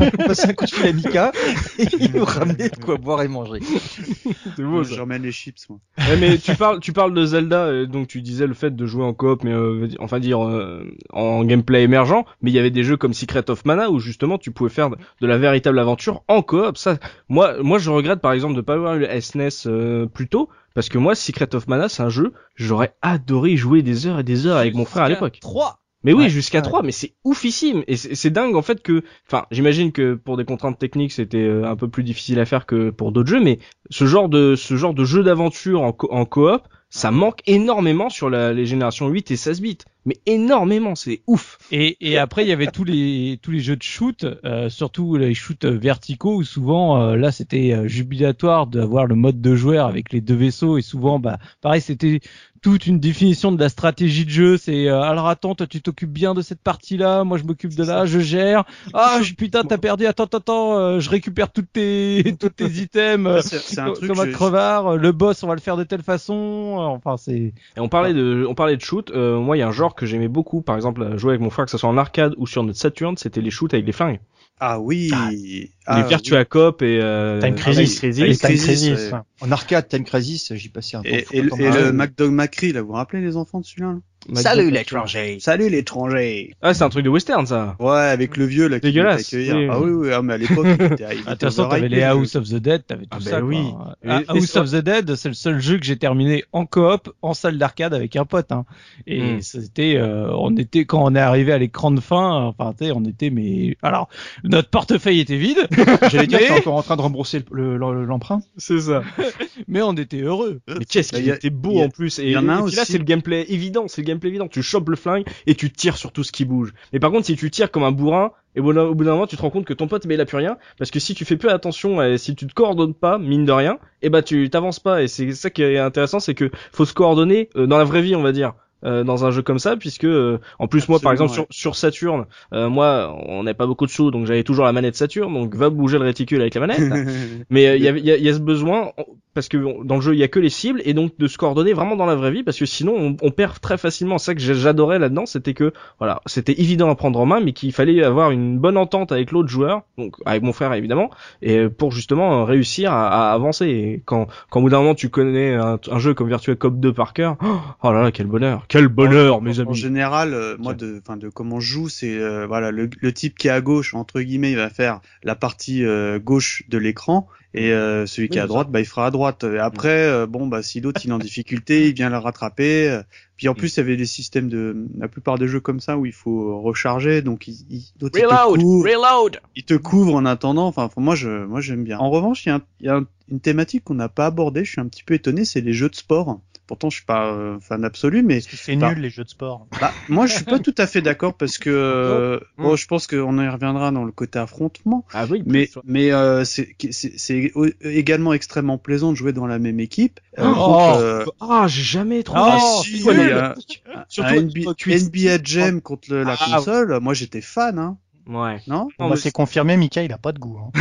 on 0.00 0.24
passait 0.24 0.48
un 0.48 0.52
coup 0.54 0.64
de 0.64 0.70
fil 0.70 0.86
à 0.86 0.92
Mika 0.92 1.32
et 1.78 1.86
il 1.98 2.12
nous 2.12 2.24
ramenait 2.24 2.68
de 2.68 2.76
quoi 2.76 2.96
boire 2.96 3.22
et 3.22 3.28
manger. 3.28 3.60
C'est 4.56 4.62
Moi, 4.62 4.82
J'emmène 4.82 5.22
les 5.22 5.32
chips, 5.32 5.68
moi. 5.68 5.78
Ouais, 5.98 6.16
mais 6.18 6.38
tu 6.38 6.54
parles, 6.54 6.80
tu 6.80 6.92
parles 6.92 7.14
de 7.14 7.24
Zelda, 7.24 7.64
euh, 7.64 7.86
donc 7.86 8.08
tu 8.08 8.22
disais 8.22 8.46
le 8.50 8.54
fait 8.54 8.76
de 8.76 8.86
jouer 8.86 9.04
en 9.04 9.14
coop, 9.14 9.42
mais 9.42 9.52
euh, 9.52 9.88
enfin 9.98 10.20
dire 10.20 10.46
euh, 10.46 10.84
en 11.10 11.42
gameplay 11.44 11.82
émergent. 11.82 12.24
Mais 12.42 12.50
il 12.50 12.54
y 12.54 12.58
avait 12.58 12.70
des 12.70 12.84
jeux 12.84 12.98
comme 12.98 13.14
Secret 13.14 13.48
of 13.50 13.64
Mana 13.64 13.90
où 13.90 13.98
justement 13.98 14.36
tu 14.36 14.50
pouvais 14.50 14.68
faire 14.68 14.90
de, 14.90 15.26
la 15.26 15.38
véritable 15.38 15.78
aventure 15.78 16.22
en 16.28 16.42
coop. 16.42 16.76
Ça, 16.76 16.98
moi, 17.28 17.62
moi 17.62 17.78
je 17.78 17.90
regrette 17.90 18.20
par 18.20 18.32
exemple 18.32 18.54
de 18.54 18.60
pas 18.60 18.74
avoir 18.74 18.96
eu 18.96 19.00
le 19.00 19.20
SNES 19.20 19.66
euh, 19.66 20.06
plus 20.06 20.28
tôt, 20.28 20.50
parce 20.74 20.90
que 20.90 20.98
moi 20.98 21.14
Secret 21.14 21.54
of 21.54 21.66
Mana 21.68 21.88
c'est 21.88 22.02
un 22.02 22.10
jeu, 22.10 22.34
j'aurais 22.56 22.94
adoré 23.00 23.56
jouer 23.56 23.82
des 23.82 24.06
heures 24.06 24.18
et 24.18 24.24
des 24.24 24.46
heures 24.46 24.58
avec 24.58 24.74
mon 24.74 24.84
frère 24.84 25.04
à 25.04 25.08
l'époque. 25.08 25.38
3 25.40 25.80
Mais 26.02 26.12
oui, 26.12 26.24
Ouais, 26.24 26.28
jusqu'à 26.28 26.58
ouais. 26.58 26.62
3, 26.62 26.82
mais 26.82 26.92
c'est 26.92 27.14
oufissime. 27.24 27.82
Et 27.86 27.96
c'est 27.96 28.30
dingue 28.30 28.56
en 28.56 28.62
fait 28.62 28.82
que, 28.82 29.02
enfin, 29.26 29.46
j'imagine 29.50 29.92
que 29.92 30.14
pour 30.14 30.36
des 30.36 30.44
contraintes 30.44 30.78
techniques, 30.78 31.12
c'était 31.12 31.38
euh, 31.38 31.68
un 31.68 31.76
peu 31.76 31.88
plus 31.88 32.02
difficile 32.04 32.40
à 32.40 32.46
faire 32.46 32.66
que 32.66 32.90
pour 32.90 33.12
d'autres 33.12 33.28
jeux, 33.30 33.40
mais 33.42 33.58
ce 33.90 34.06
genre 34.06 34.28
de 34.28 34.56
ce 34.56 34.76
genre 34.76 34.94
de 34.94 35.04
jeu 35.04 35.22
d'aventure 35.22 35.82
en, 35.82 35.92
co- 35.92 36.08
en 36.10 36.24
coop, 36.24 36.62
ça 36.88 37.10
manque 37.12 37.40
énormément 37.46 38.08
sur 38.10 38.30
la, 38.30 38.52
les 38.52 38.66
générations 38.66 39.08
8 39.08 39.30
et 39.30 39.36
16 39.36 39.60
bits. 39.60 39.78
Mais 40.06 40.16
énormément, 40.26 40.94
c'est 40.94 41.22
ouf. 41.26 41.58
Et, 41.70 41.96
et 42.00 42.16
après, 42.16 42.44
il 42.44 42.48
y 42.48 42.52
avait 42.52 42.66
tous 42.68 42.84
les 42.84 43.38
tous 43.42 43.50
les 43.50 43.60
jeux 43.60 43.76
de 43.76 43.82
shoot, 43.82 44.24
euh, 44.44 44.70
surtout 44.70 45.16
les 45.16 45.34
shoots 45.34 45.66
verticaux 45.66 46.36
où 46.36 46.42
souvent 46.42 47.00
euh, 47.02 47.16
là 47.16 47.30
c'était 47.30 47.72
euh, 47.74 47.86
jubilatoire 47.86 48.66
d'avoir 48.66 49.06
le 49.06 49.14
mode 49.14 49.40
de 49.42 49.54
joueur 49.54 49.86
avec 49.86 50.10
les 50.12 50.22
deux 50.22 50.34
vaisseaux 50.34 50.78
et 50.78 50.82
souvent 50.82 51.18
bah 51.18 51.38
pareil 51.60 51.82
c'était 51.82 52.20
toute 52.62 52.86
une 52.86 53.00
définition 53.00 53.52
de 53.52 53.58
la 53.60 53.68
stratégie 53.68 54.24
de 54.24 54.30
jeu. 54.30 54.56
C'est 54.58 54.88
euh, 54.88 55.00
alors 55.00 55.28
attends 55.28 55.54
toi 55.54 55.66
tu 55.66 55.80
t'occupes 55.80 56.12
bien 56.12 56.34
de 56.34 56.42
cette 56.42 56.60
partie 56.60 56.96
là, 56.96 57.24
moi 57.24 57.38
je 57.38 57.44
m'occupe 57.44 57.74
de 57.74 57.84
là, 57.84 58.04
je 58.06 58.18
gère. 58.18 58.64
Ah 58.92 59.18
je- 59.22 59.34
putain 59.34 59.62
t'as 59.64 59.78
perdu, 59.78 60.06
attends 60.06 60.24
attends 60.24 60.38
attends, 60.38 60.78
euh, 60.78 61.00
je 61.00 61.08
récupère 61.10 61.50
toutes 61.50 61.72
tes 61.72 62.22
tous 62.40 62.50
tes 62.50 62.66
items. 62.66 63.26
euh, 63.26 63.40
C'est 63.42 63.78
un 63.80 63.86
comme- 63.86 63.94
truc. 63.94 64.08
comme 64.10 64.20
un 64.20 64.26
je- 64.26 64.32
crevard, 64.32 64.96
le 64.96 65.12
boss 65.12 65.42
on 65.42 65.46
va 65.48 65.54
le 65.54 65.60
faire 65.60 65.76
de 65.76 65.84
telle 65.84 66.02
façon, 66.02 66.34
euh, 66.78 66.82
enfin 66.82 67.16
c'est 67.16 67.32
Et 67.76 67.80
on 67.80 67.88
parlait 67.88 68.12
de, 68.14 68.44
on 68.48 68.54
parlait 68.54 68.76
de 68.76 68.82
shoot. 68.82 69.10
Euh, 69.10 69.38
moi, 69.38 69.56
il 69.56 69.60
y 69.60 69.62
a 69.62 69.68
un 69.68 69.72
genre 69.72 69.94
que 69.94 70.04
j'aimais 70.06 70.28
beaucoup, 70.28 70.60
par 70.62 70.76
exemple, 70.76 71.02
à 71.02 71.16
jouer 71.16 71.30
avec 71.30 71.40
mon 71.40 71.50
frère, 71.50 71.64
que 71.64 71.70
ce 71.70 71.78
soit 71.78 71.88
en 71.88 71.96
arcade 71.96 72.34
ou 72.36 72.46
sur 72.46 72.62
notre 72.62 72.78
Saturn, 72.78 73.16
c'était 73.16 73.40
les 73.40 73.50
shoots 73.50 73.72
avec 73.74 73.86
les 73.86 73.92
flingues. 73.92 74.20
Ah 74.60 74.78
oui. 74.78 75.10
les 75.10 75.70
Ah, 75.86 76.02
Virtua 76.02 76.44
Cop 76.44 76.82
et 76.82 77.00
euh, 77.00 77.40
Time 77.40 77.54
Crisis. 77.54 78.00
Time 78.00 78.12
Crisis, 78.12 78.38
Crisis, 78.38 78.88
ouais. 78.90 79.12
ouais. 79.12 79.18
En 79.40 79.50
arcade, 79.50 79.88
Time 79.88 80.04
Crisis, 80.04 80.52
j'y 80.54 80.68
passais 80.68 80.98
un 80.98 81.02
temps. 81.02 81.08
Et, 81.08 81.22
fou 81.22 81.34
et, 81.58 81.66
Ah, 81.66 81.80
le. 81.80 81.92
MacDog 81.92 82.30
McCree, 82.30 82.72
là, 82.72 82.82
vous 82.82 82.88
vous 82.88 82.92
rappelez 82.92 83.22
les 83.22 83.36
enfants 83.36 83.60
de 83.60 83.64
celui-là 83.64 83.92
là? 83.94 83.98
Salut 84.34 84.70
l'étranger. 84.70 85.38
Salut 85.40 85.70
l'étranger. 85.70 86.54
Ah, 86.60 86.74
c'est 86.74 86.84
un 86.84 86.90
truc 86.90 87.04
de 87.04 87.08
western, 87.08 87.46
ça. 87.46 87.74
Ouais, 87.80 87.90
avec 87.90 88.36
le 88.36 88.44
vieux 88.44 88.68
là 88.68 88.78
qui 88.78 88.88
Dégueulasse, 88.88 89.32
oui. 89.32 89.48
Ah 89.70 89.80
oui, 89.80 89.90
oui, 89.90 90.08
ah, 90.12 90.20
mais 90.20 90.34
à 90.34 90.36
l'époque, 90.36 90.66
Ah, 90.78 90.84
De 90.84 91.30
toute 91.30 91.40
façon, 91.40 91.68
t'avais 91.68 91.88
les 91.88 91.96
le 91.96 92.04
House 92.04 92.36
of 92.36 92.44
the 92.48 92.56
Dead, 92.56 92.86
t'avais 92.86 93.04
tout 93.04 93.08
Ah, 93.12 93.20
ça. 93.20 93.40
bah 93.40 93.46
oui. 93.46 93.58
Ah, 94.06 94.20
House 94.28 94.54
of 94.56 94.70
the 94.70 94.76
Dead, 94.76 95.14
c'est 95.16 95.28
le 95.28 95.34
seul 95.34 95.58
jeu 95.60 95.78
que 95.78 95.84
j'ai 95.86 95.96
terminé 95.96 96.44
en 96.52 96.66
coop, 96.66 97.10
en 97.22 97.32
salle 97.32 97.56
d'arcade 97.56 97.94
avec 97.94 98.14
un 98.14 98.26
pote. 98.26 98.52
Hein. 98.52 98.66
Et 99.06 99.20
Hmm. 99.36 99.40
c'était, 99.40 99.96
euh, 99.96 100.28
on 100.36 100.54
était 100.56 100.84
quand 100.84 101.02
on 101.02 101.14
est 101.14 101.18
arrivé 101.20 101.52
à 101.52 101.58
l'écran 101.58 101.90
de 101.90 102.00
fin, 102.00 102.42
enfin, 102.44 102.74
tu 102.78 102.84
sais, 102.86 102.92
on 102.94 103.04
était, 103.06 103.30
mais 103.30 103.76
alors 103.82 104.10
notre 104.44 104.68
portefeuille 104.68 105.20
était 105.20 105.36
vide, 105.38 105.66
J'allais 106.12 106.26
dire, 106.26 106.38
Mais- 106.42 106.46
t'es 106.48 106.52
encore 106.60 106.74
en 106.76 106.82
train 106.82 106.96
de 106.96 107.02
rembourser 107.02 107.42
le- 107.50 107.78
le- 107.78 108.04
l'emprunt. 108.04 108.42
C'est 108.58 108.80
ça. 108.80 109.02
mais 109.66 109.80
on 109.82 109.94
était 109.94 110.20
heureux. 110.20 110.60
Mais 110.68 110.84
qu'est-ce 110.84 111.12
Bah, 111.12 111.18
qu'il 111.18 111.26
y 111.26 111.30
a- 111.30 111.36
était 111.36 111.50
beau 111.50 111.80
en 111.80 111.88
plus. 111.88 112.18
Et, 112.18 112.30
y 112.30 112.36
en 112.36 112.48
a 112.48 112.52
et 112.52 112.56
un 112.58 112.66
puis 112.66 112.76
là, 112.76 112.82
aussi. 112.82 112.92
c'est 112.92 112.98
le 112.98 113.04
gameplay 113.04 113.46
évident. 113.48 113.86
C'est 113.88 114.02
gameplay 114.10 114.30
évident. 114.30 114.48
Tu 114.48 114.62
chopes 114.62 114.88
le 114.88 114.96
flingue 114.96 115.24
et 115.46 115.54
tu 115.54 115.70
tires 115.70 115.96
sur 115.96 116.12
tout 116.12 116.24
ce 116.24 116.32
qui 116.32 116.44
bouge. 116.44 116.72
Mais 116.92 117.00
par 117.00 117.10
contre, 117.10 117.26
si 117.26 117.36
tu 117.36 117.50
tires 117.50 117.70
comme 117.70 117.84
un 117.84 117.92
bourrin, 117.92 118.32
et 118.56 118.60
au 118.60 118.64
bout 118.64 119.04
d'un 119.04 119.12
moment, 119.12 119.26
tu 119.26 119.36
te 119.36 119.42
rends 119.42 119.50
compte 119.50 119.64
que 119.64 119.74
ton 119.74 119.86
pote, 119.86 120.06
mais 120.06 120.14
il 120.14 120.20
a 120.20 120.26
plus 120.26 120.36
rien. 120.36 120.58
Parce 120.78 120.90
que 120.90 120.98
si 120.98 121.14
tu 121.14 121.24
fais 121.24 121.36
peu 121.36 121.50
attention, 121.50 122.02
et 122.02 122.18
si 122.18 122.34
tu 122.34 122.46
te 122.46 122.54
coordonnes 122.54 122.94
pas, 122.94 123.18
mine 123.18 123.44
de 123.44 123.52
rien, 123.52 123.78
et 124.02 124.10
bah 124.10 124.22
tu 124.22 124.50
t'avances 124.50 124.80
pas. 124.80 125.02
Et 125.02 125.08
c'est 125.08 125.32
ça 125.32 125.50
qui 125.50 125.62
est 125.62 125.78
intéressant, 125.78 126.20
c'est 126.20 126.34
que 126.34 126.50
faut 126.72 126.84
se 126.84 126.94
coordonner 126.94 127.48
euh, 127.56 127.66
dans 127.66 127.78
la 127.78 127.84
vraie 127.84 128.02
vie, 128.02 128.16
on 128.16 128.22
va 128.22 128.32
dire. 128.32 128.54
Euh, 128.84 129.04
dans 129.04 129.24
un 129.24 129.30
jeu 129.30 129.42
comme 129.42 129.58
ça 129.58 129.76
puisque 129.76 130.04
euh, 130.04 130.38
en 130.58 130.66
plus 130.66 130.88
moi 130.88 131.00
par 131.00 131.12
exemple 131.12 131.32
sur, 131.32 131.46
sur 131.50 131.76
Saturn 131.76 132.26
euh, 132.52 132.68
moi 132.68 133.16
on 133.26 133.42
n'avait 133.42 133.54
pas 133.54 133.66
beaucoup 133.66 133.86
de 133.86 133.90
sous 133.90 134.10
donc 134.10 134.26
j'avais 134.26 134.44
toujours 134.44 134.64
la 134.64 134.72
manette 134.72 134.96
Saturn 134.96 135.32
donc 135.32 135.54
va 135.54 135.70
bouger 135.70 135.98
le 135.98 136.04
réticule 136.04 136.40
avec 136.40 136.54
la 136.54 136.60
manette 136.60 136.80
mais 137.50 137.68
euh, 137.68 137.76
il 137.76 137.82
y, 137.82 137.88
a, 137.88 137.96
y, 137.96 138.10
a, 138.10 138.16
y 138.16 138.28
a 138.28 138.34
ce 138.34 138.38
besoin 138.38 138.92
parce 139.34 139.48
que 139.48 139.82
dans 139.84 139.96
le 139.96 140.00
jeu 140.00 140.14
il 140.14 140.18
y 140.18 140.22
a 140.22 140.28
que 140.28 140.40
les 140.40 140.48
cibles 140.48 140.82
et 140.84 140.94
donc 140.94 141.16
de 141.18 141.26
se 141.26 141.38
coordonner 141.38 141.72
vraiment 141.72 141.96
dans 141.96 142.06
la 142.06 142.14
vraie 142.14 142.32
vie 142.32 142.42
parce 142.42 142.58
que 142.58 142.66
sinon 142.66 142.94
on, 142.96 143.16
on 143.22 143.30
perd 143.30 143.60
très 143.60 143.78
facilement. 143.78 144.18
C'est 144.18 144.26
ça 144.26 144.34
que 144.34 144.40
j'adorais 144.40 144.98
là-dedans, 144.98 145.26
c'était 145.26 145.54
que 145.54 145.72
voilà, 145.98 146.20
c'était 146.26 146.60
évident 146.60 146.90
à 146.90 146.94
prendre 146.94 147.18
en 147.18 147.26
main, 147.26 147.40
mais 147.40 147.52
qu'il 147.52 147.72
fallait 147.72 148.02
avoir 148.02 148.30
une 148.30 148.58
bonne 148.58 148.76
entente 148.76 149.12
avec 149.12 149.30
l'autre 149.30 149.48
joueur, 149.48 149.82
donc 149.98 150.16
avec 150.24 150.42
mon 150.42 150.52
frère 150.52 150.72
évidemment, 150.74 151.10
et 151.42 151.68
pour 151.68 151.92
justement 151.92 152.40
euh, 152.40 152.44
réussir 152.44 152.92
à, 152.92 153.30
à 153.30 153.34
avancer. 153.34 153.66
Et 153.66 154.02
quand 154.04 154.26
quand 154.50 154.60
au 154.60 154.62
bout 154.64 154.70
d'un 154.70 154.78
moment 154.78 154.94
tu 154.94 155.08
connais 155.08 155.54
un, 155.54 155.78
un 155.90 155.98
jeu 155.98 156.14
comme 156.14 156.28
Virtua 156.28 156.54
Cop 156.56 156.78
2 156.78 156.92
par 156.92 157.12
cœur, 157.12 157.36
oh 157.82 157.92
là 157.92 158.02
là 158.02 158.10
quel 158.12 158.26
bonheur, 158.26 158.64
quel 158.70 158.88
bonheur 158.88 159.42
mes 159.42 159.58
En 159.58 159.62
amis. 159.64 159.74
général, 159.74 160.32
euh, 160.32 160.56
moi, 160.58 160.72
de, 160.74 161.00
enfin, 161.02 161.16
de 161.18 161.28
comment 161.28 161.60
je 161.60 161.66
joue, 161.72 161.88
c'est 161.90 162.16
euh, 162.16 162.46
voilà, 162.46 162.70
le, 162.70 162.88
le 163.00 163.12
type 163.12 163.36
qui 163.36 163.48
est 163.48 163.50
à 163.50 163.60
gauche, 163.60 163.92
entre 163.94 164.20
guillemets, 164.22 164.52
il 164.52 164.56
va 164.56 164.70
faire 164.70 165.00
la 165.24 165.34
partie 165.34 165.84
euh, 165.84 166.18
gauche 166.18 166.62
de 166.68 166.78
l'écran, 166.78 167.26
et 167.52 167.72
euh, 167.72 168.06
celui 168.06 168.28
qui 168.28 168.38
est 168.38 168.40
à 168.40 168.46
droite, 168.46 168.70
bah, 168.70 168.78
il 168.80 168.86
fera 168.86 169.06
à 169.06 169.10
droite. 169.10 169.42
Et 169.44 169.58
après, 169.58 170.04
euh, 170.06 170.26
bon, 170.26 170.46
bah, 170.46 170.62
si 170.62 170.80
l'autre 170.80 171.00
il 171.04 171.10
est 171.10 171.12
en 171.12 171.18
difficulté, 171.18 171.88
il 171.88 171.94
vient 171.94 172.08
le 172.08 172.16
rattraper. 172.18 172.88
euh. 172.88 173.02
Puis 173.36 173.48
en 173.48 173.54
plus, 173.54 173.74
il 173.74 173.80
y 173.80 173.80
avait 173.80 173.96
des 173.96 174.06
systèmes 174.06 174.48
de, 174.48 174.86
la 174.98 175.08
plupart 175.08 175.36
des 175.38 175.48
jeux 175.48 175.60
comme 175.60 175.80
ça 175.80 175.96
où 175.96 176.04
il 176.06 176.12
faut 176.12 176.60
recharger, 176.60 177.22
donc 177.22 177.48
il, 177.48 177.54
il, 177.70 177.82
l'autre, 178.00 178.18
il 178.18 178.22
te 178.22 178.26
Reload, 178.28 178.60
couvre, 178.60 178.84
reload. 178.84 179.40
il 179.56 179.64
te 179.64 179.74
couvre 179.74 180.14
en 180.14 180.26
attendant. 180.26 180.66
Enfin, 180.68 180.88
moi, 180.96 181.14
je, 181.16 181.44
moi, 181.46 181.60
j'aime 181.60 181.82
bien. 181.82 181.98
En 181.98 182.10
revanche, 182.10 182.44
il 182.46 182.50
y 182.50 182.52
a, 182.52 182.56
un- 182.56 182.62
il 182.80 182.86
y 182.86 182.88
a 182.90 182.96
un- 182.96 183.06
une 183.32 183.40
thématique 183.40 183.82
qu'on 183.84 183.94
n'a 183.94 184.08
pas 184.10 184.26
abordée. 184.26 184.64
Je 184.64 184.72
suis 184.72 184.80
un 184.80 184.86
petit 184.88 185.02
peu 185.02 185.14
étonné, 185.14 185.44
c'est 185.44 185.60
les 185.62 185.72
jeux 185.72 185.88
de 185.88 185.96
sport. 185.96 186.40
Pourtant, 186.70 186.88
je 186.88 186.98
suis 186.98 187.04
pas 187.04 187.32
euh, 187.32 187.58
fan 187.58 187.84
absolu, 187.84 188.22
mais 188.22 188.38
c'est 188.40 188.76
Bah. 188.76 188.94
nul 188.94 189.00
les 189.02 189.10
jeux 189.10 189.24
de 189.24 189.28
sport. 189.28 189.66
bah, 189.80 189.92
moi, 190.06 190.28
je 190.28 190.36
suis 190.36 190.44
pas 190.44 190.60
tout 190.60 190.74
à 190.78 190.86
fait 190.86 191.00
d'accord 191.00 191.34
parce 191.34 191.58
que 191.58 191.68
euh, 191.74 192.38
bon, 192.58 192.76
je 192.76 192.86
pense 192.86 193.08
qu'on 193.08 193.42
y 193.42 193.48
reviendra 193.48 193.90
dans 193.90 194.04
le 194.04 194.12
côté 194.12 194.38
affrontement, 194.38 195.04
Ah 195.12 195.24
oui, 195.28 195.42
mais 195.44 195.68
mais 195.84 196.12
euh, 196.12 196.44
c'est 196.44 196.76
c'est 196.92 197.18
c'est 197.18 197.50
au- 197.56 197.66
également 197.82 198.32
extrêmement 198.34 198.78
plaisant 198.78 199.10
de 199.10 199.16
jouer 199.16 199.32
dans 199.32 199.48
la 199.48 199.58
même 199.58 199.80
équipe. 199.80 200.20
Euh, 200.38 200.44
Oh. 200.56 200.78
euh, 200.94 201.24
ah 201.40 201.66
j'ai 201.66 201.82
jamais 201.82 202.22
trouvé. 202.22 202.40
Ah, 202.44 202.58
si, 202.84 203.02
Surtout 204.08 204.34
NBA. 204.34 204.70
NBA 204.86 205.38
Jam 205.42 205.80
contre 205.80 206.12
le- 206.12 206.22
la 206.22 206.36
Ah, 206.38 206.54
console. 206.54 207.00
Moi, 207.00 207.14
j'étais 207.14 207.40
fan, 207.40 207.80
hein. 207.80 207.98
Ouais. 208.30 208.60
Non? 208.68 208.88
Non, 208.98 209.10
bah, 209.10 209.16
c'est 209.16 209.32
confirmé, 209.32 209.76
Mika, 209.76 210.02
il 210.04 210.12
a 210.12 210.18
pas 210.18 210.32
de 210.32 210.38
goût. 210.38 210.58
Hein. 210.58 210.70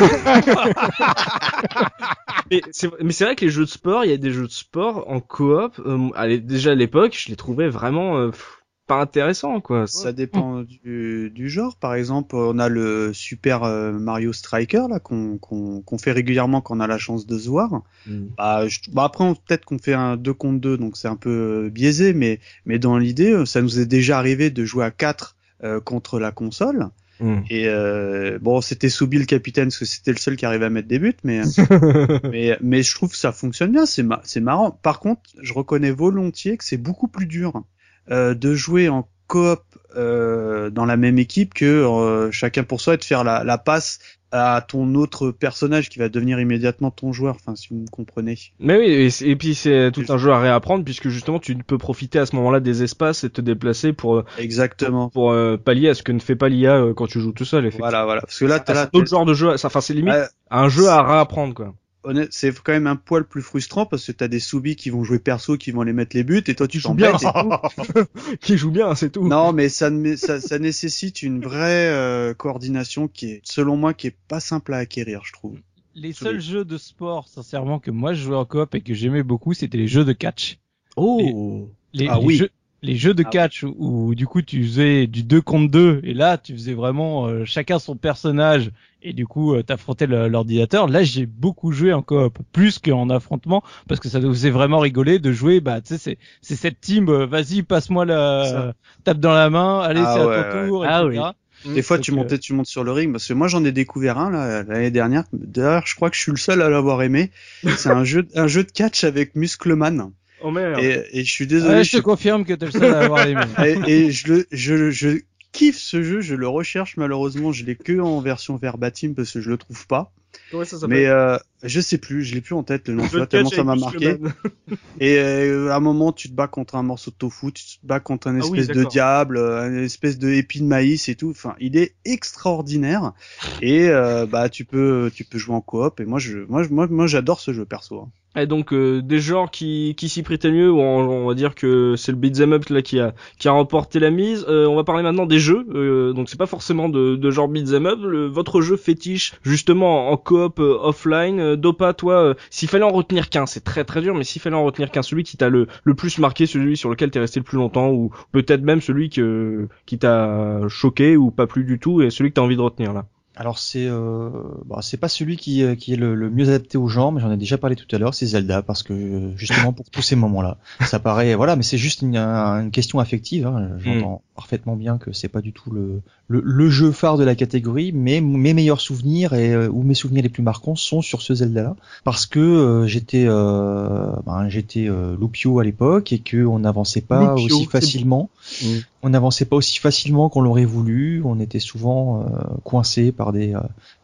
Mais 2.51 2.62
c'est 2.71 2.88
vrai 3.25 3.35
que 3.35 3.45
les 3.45 3.51
jeux 3.51 3.65
de 3.65 3.69
sport, 3.69 4.05
il 4.05 4.12
y 4.12 4.13
a 4.13 4.17
des 4.17 4.31
jeux 4.31 4.47
de 4.47 4.51
sport 4.51 5.09
en 5.09 5.19
coop. 5.19 5.79
Euh, 5.85 6.09
allez, 6.15 6.39
déjà 6.39 6.71
à 6.71 6.75
l'époque, 6.75 7.15
je 7.19 7.29
les 7.29 7.35
trouvais 7.35 7.69
vraiment 7.69 8.17
euh, 8.17 8.29
pff, 8.29 8.62
pas 8.88 9.01
intéressants 9.01 9.62
quoi. 9.62 9.85
Ça 9.88 10.12
dépend 10.13 10.63
du, 10.63 11.31
du 11.33 11.49
genre. 11.49 11.75
Par 11.75 11.93
exemple, 11.93 12.35
on 12.35 12.57
a 12.57 12.69
le 12.69 13.13
Super 13.13 13.63
euh, 13.63 13.91
Mario 13.91 14.33
Striker 14.33 14.85
là 14.89 14.99
qu'on 14.99 15.79
fait 16.01 16.12
régulièrement 16.12 16.62
quand 16.62 16.77
on 16.77 16.79
a 16.79 16.88
la 16.88 16.97
chance 16.97 17.27
de 17.27 17.38
se 17.38 17.49
voir. 17.49 17.81
Mm. 18.07 18.25
Bah, 18.38 18.67
je- 18.67 18.79
bah 18.91 19.03
après 19.03 19.31
peut-être 19.45 19.65
qu'on 19.65 19.77
fait 19.77 19.93
un 19.93 20.17
2 20.17 20.33
contre 20.33 20.59
2 20.59 20.77
donc 20.77 20.97
c'est 20.97 21.07
un 21.07 21.15
peu 21.17 21.69
biaisé 21.71 22.13
mais 22.13 22.39
mais 22.65 22.79
dans 22.79 22.97
l'idée 22.97 23.45
ça 23.45 23.62
nous 23.62 23.79
est 23.79 23.85
déjà 23.85 24.17
arrivé 24.17 24.49
de 24.49 24.65
jouer 24.65 24.85
à 24.85 24.91
4 24.91 25.35
euh, 25.63 25.79
contre 25.79 26.19
la 26.19 26.31
console 26.31 26.89
Mm. 27.19 27.39
et 27.49 27.67
euh, 27.67 28.39
bon 28.41 28.62
c'était 28.62 28.88
Soubi 28.89 29.17
le 29.19 29.25
capitaine 29.25 29.65
parce 29.67 29.79
que 29.79 29.86
c'était 29.86 30.12
le 30.12 30.17
seul 30.17 30.38
qui 30.38 30.45
arrivait 30.45 30.65
à 30.67 30.69
mettre 30.69 30.88
des 30.88 30.99
buts 30.99 31.15
mais 31.25 31.41
mais 32.32 32.58
mais 32.62 32.82
je 32.82 32.95
trouve 32.95 33.12
que 33.12 33.17
ça 33.17 33.32
fonctionne 33.34 33.71
bien 33.73 33.86
c'est 33.86 34.03
ma- 34.03 34.21
c'est 34.23 34.39
marrant 34.39 34.71
par 34.71 34.99
contre 35.01 35.21
je 35.41 35.53
reconnais 35.53 35.91
volontiers 35.91 36.55
que 36.58 36.63
c'est 36.63 36.77
beaucoup 36.77 37.10
plus 37.10 37.25
dur 37.25 37.63
euh, 38.10 38.34
de 38.36 38.55
jouer 38.55 38.88
en 38.89 39.10
coop 39.27 39.62
euh, 39.95 40.69
dans 40.69 40.86
la 40.86 40.97
même 40.97 41.19
équipe 41.19 41.53
que 41.53 41.65
euh, 41.65 42.32
chacun 42.32 42.63
pour 42.63 42.79
soi 42.82 42.93
et 42.93 42.97
de 42.97 43.03
faire 43.03 43.23
la, 43.23 43.43
la 43.43 43.58
passe 43.58 43.99
à 44.31 44.63
ton 44.67 44.95
autre 44.95 45.31
personnage 45.31 45.89
qui 45.89 45.99
va 45.99 46.09
devenir 46.09 46.39
immédiatement 46.39 46.91
ton 46.91 47.11
joueur 47.13 47.35
enfin 47.35 47.55
si 47.55 47.69
vous 47.71 47.81
me 47.81 47.87
comprenez 47.87 48.37
Mais 48.59 48.77
oui, 48.77 49.13
et, 49.25 49.35
puis 49.35 49.55
c'est 49.55 49.91
tout 49.91 50.03
un 50.09 50.17
jeu 50.17 50.31
à 50.31 50.39
réapprendre 50.39 50.83
puisque 50.83 51.09
justement 51.09 51.39
tu 51.39 51.55
peux 51.55 51.77
profiter 51.77 52.19
à 52.19 52.25
ce 52.25 52.35
moment-là 52.35 52.59
des 52.59 52.83
espaces 52.83 53.23
et 53.23 53.29
te 53.29 53.41
déplacer 53.41 53.93
pour 53.93 54.17
euh, 54.17 54.25
exactement 54.37 55.09
pour 55.09 55.31
euh, 55.31 55.57
pallier 55.57 55.89
à 55.89 55.93
ce 55.95 56.03
que 56.03 56.11
ne 56.11 56.19
fait 56.19 56.35
pas 56.35 56.49
l'IA 56.49 56.75
euh, 56.75 56.93
quand 56.93 57.07
tu 57.07 57.19
joues 57.19 57.31
tout 57.31 57.45
seul. 57.45 57.65
effectivement. 57.65 57.87
voilà 57.87 58.05
voilà 58.05 58.21
parce 58.21 58.37
que 58.37 58.45
là 58.45 58.59
t'as 58.59 58.73
là 58.73 58.89
un 58.93 58.97
autre 58.97 59.07
genre 59.07 59.25
de 59.25 59.33
jeu. 59.33 59.57
ça- 59.57 59.67
Enfin, 59.67 59.81
c'est 59.81 59.93
limite 59.93 60.15
un 60.51 60.69
jeu 60.69 60.87
à 60.87 61.03
réapprendre 61.03 61.53
quoi. 61.53 61.73
Honnête, 62.03 62.29
c'est 62.31 62.53
quand 62.62 62.71
même 62.71 62.88
un 62.88 62.95
poil 62.95 63.25
plus 63.25 63.41
frustrant 63.41 63.85
parce 63.85 64.05
que 64.05 64.12
t'as 64.12 64.27
des 64.27 64.39
soubis 64.39 64.75
qui 64.75 64.89
vont 64.89 65.03
jouer 65.03 65.19
perso, 65.19 65.57
qui 65.57 65.71
vont 65.71 65.81
aller 65.81 65.93
mettre 65.93 66.15
les 66.15 66.23
buts, 66.23 66.43
et 66.47 66.55
toi 66.55 66.67
tu 66.67 66.79
joue 66.79 66.93
bien. 66.93 67.12
t'embêtes 67.12 67.62
et 67.77 67.93
tout. 67.93 67.99
Qui 68.41 68.57
joue 68.57 68.71
bien, 68.71 68.95
c'est 68.95 69.09
tout. 69.12 69.27
Non, 69.27 69.53
mais 69.53 69.69
ça, 69.69 69.89
ça, 70.17 70.39
ça 70.41 70.59
nécessite 70.59 71.21
une 71.23 71.41
vraie 71.41 71.89
euh, 71.89 72.33
coordination 72.33 73.07
qui 73.07 73.31
est, 73.31 73.41
selon 73.43 73.75
moi, 73.77 73.93
qui 73.93 74.07
est 74.07 74.15
pas 74.27 74.39
simple 74.39 74.73
à 74.73 74.77
acquérir, 74.77 75.21
je 75.25 75.33
trouve. 75.33 75.57
Les 75.95 76.13
seuls 76.13 76.39
jeux 76.39 76.63
de 76.65 76.77
sport, 76.77 77.27
sincèrement, 77.27 77.79
que 77.79 77.91
moi 77.91 78.13
je 78.13 78.23
jouais 78.23 78.35
en 78.38 78.45
coop 78.45 78.73
et 78.75 78.81
que 78.81 78.93
j'aimais 78.93 79.23
beaucoup, 79.23 79.53
c'était 79.53 79.77
les 79.77 79.88
jeux 79.88 80.05
de 80.05 80.13
catch. 80.13 80.59
Oh. 80.95 81.69
Les, 81.93 82.07
Ah 82.07 82.17
les 82.19 82.25
oui. 82.25 82.35
jeux, 82.38 82.49
les 82.81 82.95
jeux 82.95 83.13
de 83.13 83.23
Ah 83.25 83.29
catch 83.29 83.63
où, 83.63 83.75
où, 83.77 84.15
du 84.15 84.25
coup 84.27 84.41
tu 84.41 84.63
faisais 84.63 85.07
du 85.07 85.23
2 85.23 85.41
contre 85.41 85.71
2 85.71 86.01
et 86.03 86.13
là 86.13 86.37
tu 86.37 86.53
faisais 86.53 86.73
vraiment 86.73 87.27
euh, 87.27 87.43
chacun 87.45 87.79
son 87.79 87.95
personnage 87.95 88.71
et 89.01 89.13
du 89.13 89.25
coup 89.27 89.53
euh, 89.53 89.63
t'affrontais 89.63 90.07
l'ordinateur. 90.07 90.87
Là 90.87 91.03
j'ai 91.03 91.25
beaucoup 91.25 91.71
joué 91.71 91.93
en 91.93 92.01
coop 92.01 92.37
plus 92.53 92.79
qu'en 92.79 93.09
affrontement 93.09 93.63
parce 93.87 93.99
que 93.99 94.09
ça 94.09 94.19
nous 94.19 94.31
faisait 94.33 94.49
vraiment 94.49 94.79
rigoler 94.79 95.19
de 95.19 95.31
jouer. 95.31 95.59
Bah 95.61 95.81
tu 95.81 95.89
sais 95.95 95.97
c'est 95.97 96.17
c'est 96.41 96.55
cette 96.55 96.79
team. 96.81 97.09
euh, 97.09 97.25
Vas-y 97.25 97.63
passe-moi 97.63 98.05
la 98.05 98.45
Ça. 98.45 98.73
tape 99.03 99.19
dans 99.19 99.33
la 99.33 99.49
main. 99.49 99.81
Allez 99.81 100.01
Ah 100.03 100.15
c'est 100.17 100.25
ouais, 100.25 100.35
à 100.35 100.43
ton 100.45 100.67
tour. 100.67 100.85
Ah 100.87 101.03
etc. 101.05 101.23
Des 101.65 101.81
fois, 101.81 101.97
Donc, 101.97 102.05
tu 102.05 102.13
montais, 102.13 102.37
tu 102.37 102.53
montes 102.53 102.67
sur 102.67 102.85
le 102.85 102.93
ring, 102.93 103.11
parce 103.11 103.27
que 103.27 103.33
moi, 103.33 103.49
j'en 103.49 103.65
ai 103.65 103.73
découvert 103.73 104.17
un 104.17 104.31
là, 104.31 104.63
l'année 104.63 104.91
dernière. 104.91 105.25
D'ailleurs, 105.33 105.83
je 105.85 105.93
crois 105.93 106.09
que 106.09 106.15
je 106.15 106.21
suis 106.21 106.31
le 106.31 106.37
seul 106.37 106.61
à 106.61 106.69
l'avoir 106.69 107.01
aimé. 107.03 107.31
C'est 107.75 107.89
un 107.89 108.05
jeu, 108.05 108.25
un 108.35 108.47
jeu 108.47 108.63
de 108.63 108.71
catch 108.71 109.03
avec 109.03 109.35
Muscleman. 109.35 110.11
Oh 110.41 110.52
merde. 110.52 110.80
Et, 110.84 111.19
et 111.19 111.23
je 111.23 111.32
suis 111.32 111.47
désolé. 111.47 111.75
Ouais, 111.75 111.84
je 111.84 111.91
je 111.91 111.97
te 111.97 112.02
confirme 112.02 112.45
que 112.45 112.54
t'es 112.54 112.65
le 112.65 112.71
seul 112.71 112.93
à 112.93 112.99
avoir 113.02 113.28
aimé. 113.28 113.41
et, 113.88 113.91
et 113.91 114.12
je 114.12 114.34
le, 114.34 114.47
je, 114.52 114.91
je 114.91 115.19
kiffe 115.52 115.78
ce 115.78 116.02
jeu, 116.04 116.21
je 116.21 116.36
le 116.36 116.47
recherche 116.47 116.97
malheureusement, 116.97 117.52
je 117.52 117.65
l'ai 117.65 117.75
que 117.75 117.99
en 117.99 118.21
version 118.21 118.56
verbatim 118.58 119.13
parce 119.15 119.32
que 119.32 119.41
je 119.41 119.49
le 119.49 119.58
trouve 119.58 119.88
pas. 119.88 120.12
Comment 120.51 120.63
ça 120.65 120.77
s'appelle 120.77 120.97
Mais 120.97 121.05
euh, 121.07 121.37
je 121.63 121.79
sais 121.79 121.97
plus, 121.97 122.23
je 122.23 122.35
l'ai 122.35 122.41
plus 122.41 122.55
en 122.55 122.63
tête 122.63 122.87
le 122.87 122.95
nom, 122.95 123.07
te 123.07 123.23
tellement 123.25 123.49
ça 123.49 123.63
m'a 123.63 123.75
marqué. 123.75 124.17
Et 124.99 125.17
euh, 125.17 125.71
à 125.71 125.75
un 125.77 125.79
moment, 125.79 126.11
tu 126.11 126.29
te 126.29 126.33
bats 126.33 126.47
contre 126.47 126.75
un 126.75 126.83
morceau 126.83 127.11
de 127.11 127.15
tofu, 127.15 127.51
tu 127.53 127.63
te 127.63 127.85
bats 127.87 127.99
contre 127.99 128.27
un 128.27 128.39
Ah 128.39 128.45
oui, 128.49 128.59
espèce 128.59 128.77
de 128.77 128.83
diable, 128.83 129.37
euh, 129.37 129.69
une 129.69 129.83
espèce 129.83 130.19
de 130.19 130.29
épi 130.29 130.59
de 130.59 130.65
maïs 130.65 131.07
et 131.09 131.15
tout. 131.15 131.29
Enfin, 131.31 131.55
il 131.59 131.77
est 131.77 131.95
extraordinaire. 132.05 133.13
Et 133.61 133.89
euh, 133.89 134.25
bah, 134.25 134.49
tu 134.49 134.65
peux, 134.65 135.11
tu 135.13 135.23
peux 135.25 135.37
jouer 135.37 135.55
en 135.55 135.61
coop. 135.61 135.99
Et 135.99 136.05
moi, 136.05 136.19
je, 136.19 136.39
moi, 136.49 136.63
moi, 136.69 136.87
moi, 136.89 137.07
j'adore 137.07 137.39
ce 137.39 137.53
jeu 137.53 137.65
perso. 137.65 137.99
hein. 138.01 138.11
Et 138.35 138.45
donc 138.45 138.73
euh, 138.73 139.01
des 139.01 139.19
genres 139.19 139.49
qui, 139.49 139.95
qui 139.97 140.07
s'y 140.07 140.21
prêtaient 140.21 140.51
mieux, 140.51 140.69
ou 140.71 140.77
on, 140.79 140.99
on 141.23 141.27
va 141.27 141.33
dire 141.33 141.55
que 141.55 141.95
c'est 141.97 142.11
le 142.11 142.17
beat'em 142.17 142.53
up 142.53 142.69
là 142.69 142.83
qui 142.83 142.99
a 142.99 143.15
qui 143.39 143.47
a 143.47 143.51
remporté 143.53 143.99
la 143.99 144.11
mise. 144.11 144.45
Euh, 144.47 144.67
on 144.67 144.75
va 144.75 144.83
parler 144.83 145.01
maintenant 145.01 145.25
des 145.25 145.39
jeux. 145.39 145.65
Euh, 145.73 146.13
donc 146.13 146.29
c'est 146.29 146.37
pas 146.37 146.45
forcément 146.45 146.89
de, 146.89 147.15
de 147.15 147.31
genre 147.31 147.47
beat'em 147.47 147.87
up. 147.87 147.99
Le- 148.03 148.27
votre 148.27 148.61
jeu 148.61 148.77
fétiche 148.77 149.33
justement 149.41 150.11
en 150.11 150.17
coop 150.19 150.60
euh, 150.60 150.77
offline. 150.82 151.39
Euh, 151.39 151.55
Dopa, 151.55 151.93
toi, 151.93 152.13
euh, 152.23 152.34
s'il 152.51 152.67
fallait 152.69 152.84
en 152.84 152.91
retenir 152.91 153.29
qu'un, 153.29 153.45
c'est 153.47 153.63
très 153.63 153.84
très 153.86 154.01
dur, 154.01 154.13
mais 154.13 154.23
s'il 154.23 154.41
fallait 154.41 154.55
en 154.55 154.63
retenir 154.63 154.91
qu'un, 154.91 155.01
celui 155.01 155.23
qui 155.23 155.38
t'a 155.38 155.49
le 155.49 155.67
le 155.84 155.95
plus 155.95 156.19
marqué, 156.19 156.45
celui 156.45 156.77
sur 156.77 156.89
lequel 156.89 157.10
t'es 157.10 157.19
resté 157.19 157.39
le 157.39 157.43
plus 157.45 157.58
longtemps, 157.58 157.89
ou 157.89 158.12
peut-être 158.32 158.62
même 158.62 158.82
celui 158.82 159.10
que 159.10 159.67
qui 159.88 159.97
t'a 159.97 160.60
choqué 160.67 161.17
ou 161.17 161.32
pas 161.32 161.47
plus 161.47 161.63
du 161.63 161.79
tout, 161.79 162.01
et 162.01 162.10
celui 162.12 162.29
que 162.29 162.36
t'as 162.36 162.41
envie 162.41 162.58
de 162.58 162.62
retenir 162.62 162.93
là. 162.93 163.05
Alors 163.36 163.58
c'est 163.58 163.88
euh, 163.88 164.29
bah, 164.65 164.79
c'est 164.82 164.97
pas 164.99 165.08
celui 165.08 165.38
qui, 165.38 165.63
qui 165.77 165.93
est 165.93 165.95
le, 165.95 166.13
mieux 166.29 166.49
adapté 166.49 166.77
au 166.77 166.89
genre, 166.89 167.13
mais 167.13 167.21
j'en 167.21 167.32
ai 167.32 167.38
déjà 167.38 167.58
parlé 167.58 167.77
tout 167.77 167.86
à 167.95 167.97
l'heure, 167.97 168.13
c'est 168.13 168.25
Zelda 168.25 168.62
parce 168.63 168.84
que 168.84 169.32
justement 169.38 169.71
pour 169.71 169.89
tous 169.89 170.01
ces 170.01 170.17
moments-là, 170.17 170.58
ça 170.82 170.99
paraît 170.99 171.36
voilà, 171.36 171.55
mais 171.55 171.63
c'est 171.63 171.77
juste 171.77 172.01
une, 172.01 172.17
un- 172.17 172.63
une 172.63 172.71
question 172.71 172.99
affective. 172.99 173.47
Hein, 173.47 173.77
J'entends 173.77 174.23
parfaitement 174.39 174.78
bien 174.78 174.97
que 174.97 175.12
c'est 175.12 175.28
pas 175.28 175.41
du 175.41 175.52
tout 175.52 175.69
le, 175.69 176.02
le 176.30 176.41
le 176.45 176.69
jeu 176.69 176.93
phare 176.93 177.17
de 177.17 177.25
la 177.25 177.36
catégorie, 177.36 177.91
mais 177.91 178.21
mes 178.21 178.54
meilleurs 178.54 178.80
souvenirs 178.80 179.34
et 179.34 179.54
euh, 179.54 179.67
ou 179.69 179.84
mes 179.84 179.95
souvenirs 179.95 180.23
les 180.23 180.30
plus 180.30 180.43
marquants 180.43 180.78
sont 180.78 181.02
sur 181.02 181.21
ce 181.21 181.34
Zelda-là 181.34 181.75
parce 182.06 182.25
que 182.25 182.39
euh, 182.39 182.88
j'étais 182.88 183.25
euh, 183.28 184.12
ben, 184.25 184.47
j'étais 184.47 184.88
euh, 184.88 185.17
loupio 185.19 185.60
à 185.60 185.65
l'époque 185.65 186.13
et 186.13 186.19
que 186.19 186.45
on 186.45 186.60
n'avançait 186.60 187.02
pas 187.02 187.34
aussi 187.34 187.65
facilement. 187.65 188.30
Mm. 188.63 188.67
On 189.02 189.10
n'avançait 189.10 189.45
pas 189.45 189.56
aussi 189.56 189.80
facilement 189.80 190.28
qu'on 190.28 190.41
l'aurait 190.41 190.65
voulu. 190.65 191.21
On 191.23 191.39
était 191.39 191.60
souvent 191.60 192.25
coincé 192.65 193.13
par 193.13 193.32
des 193.32 193.54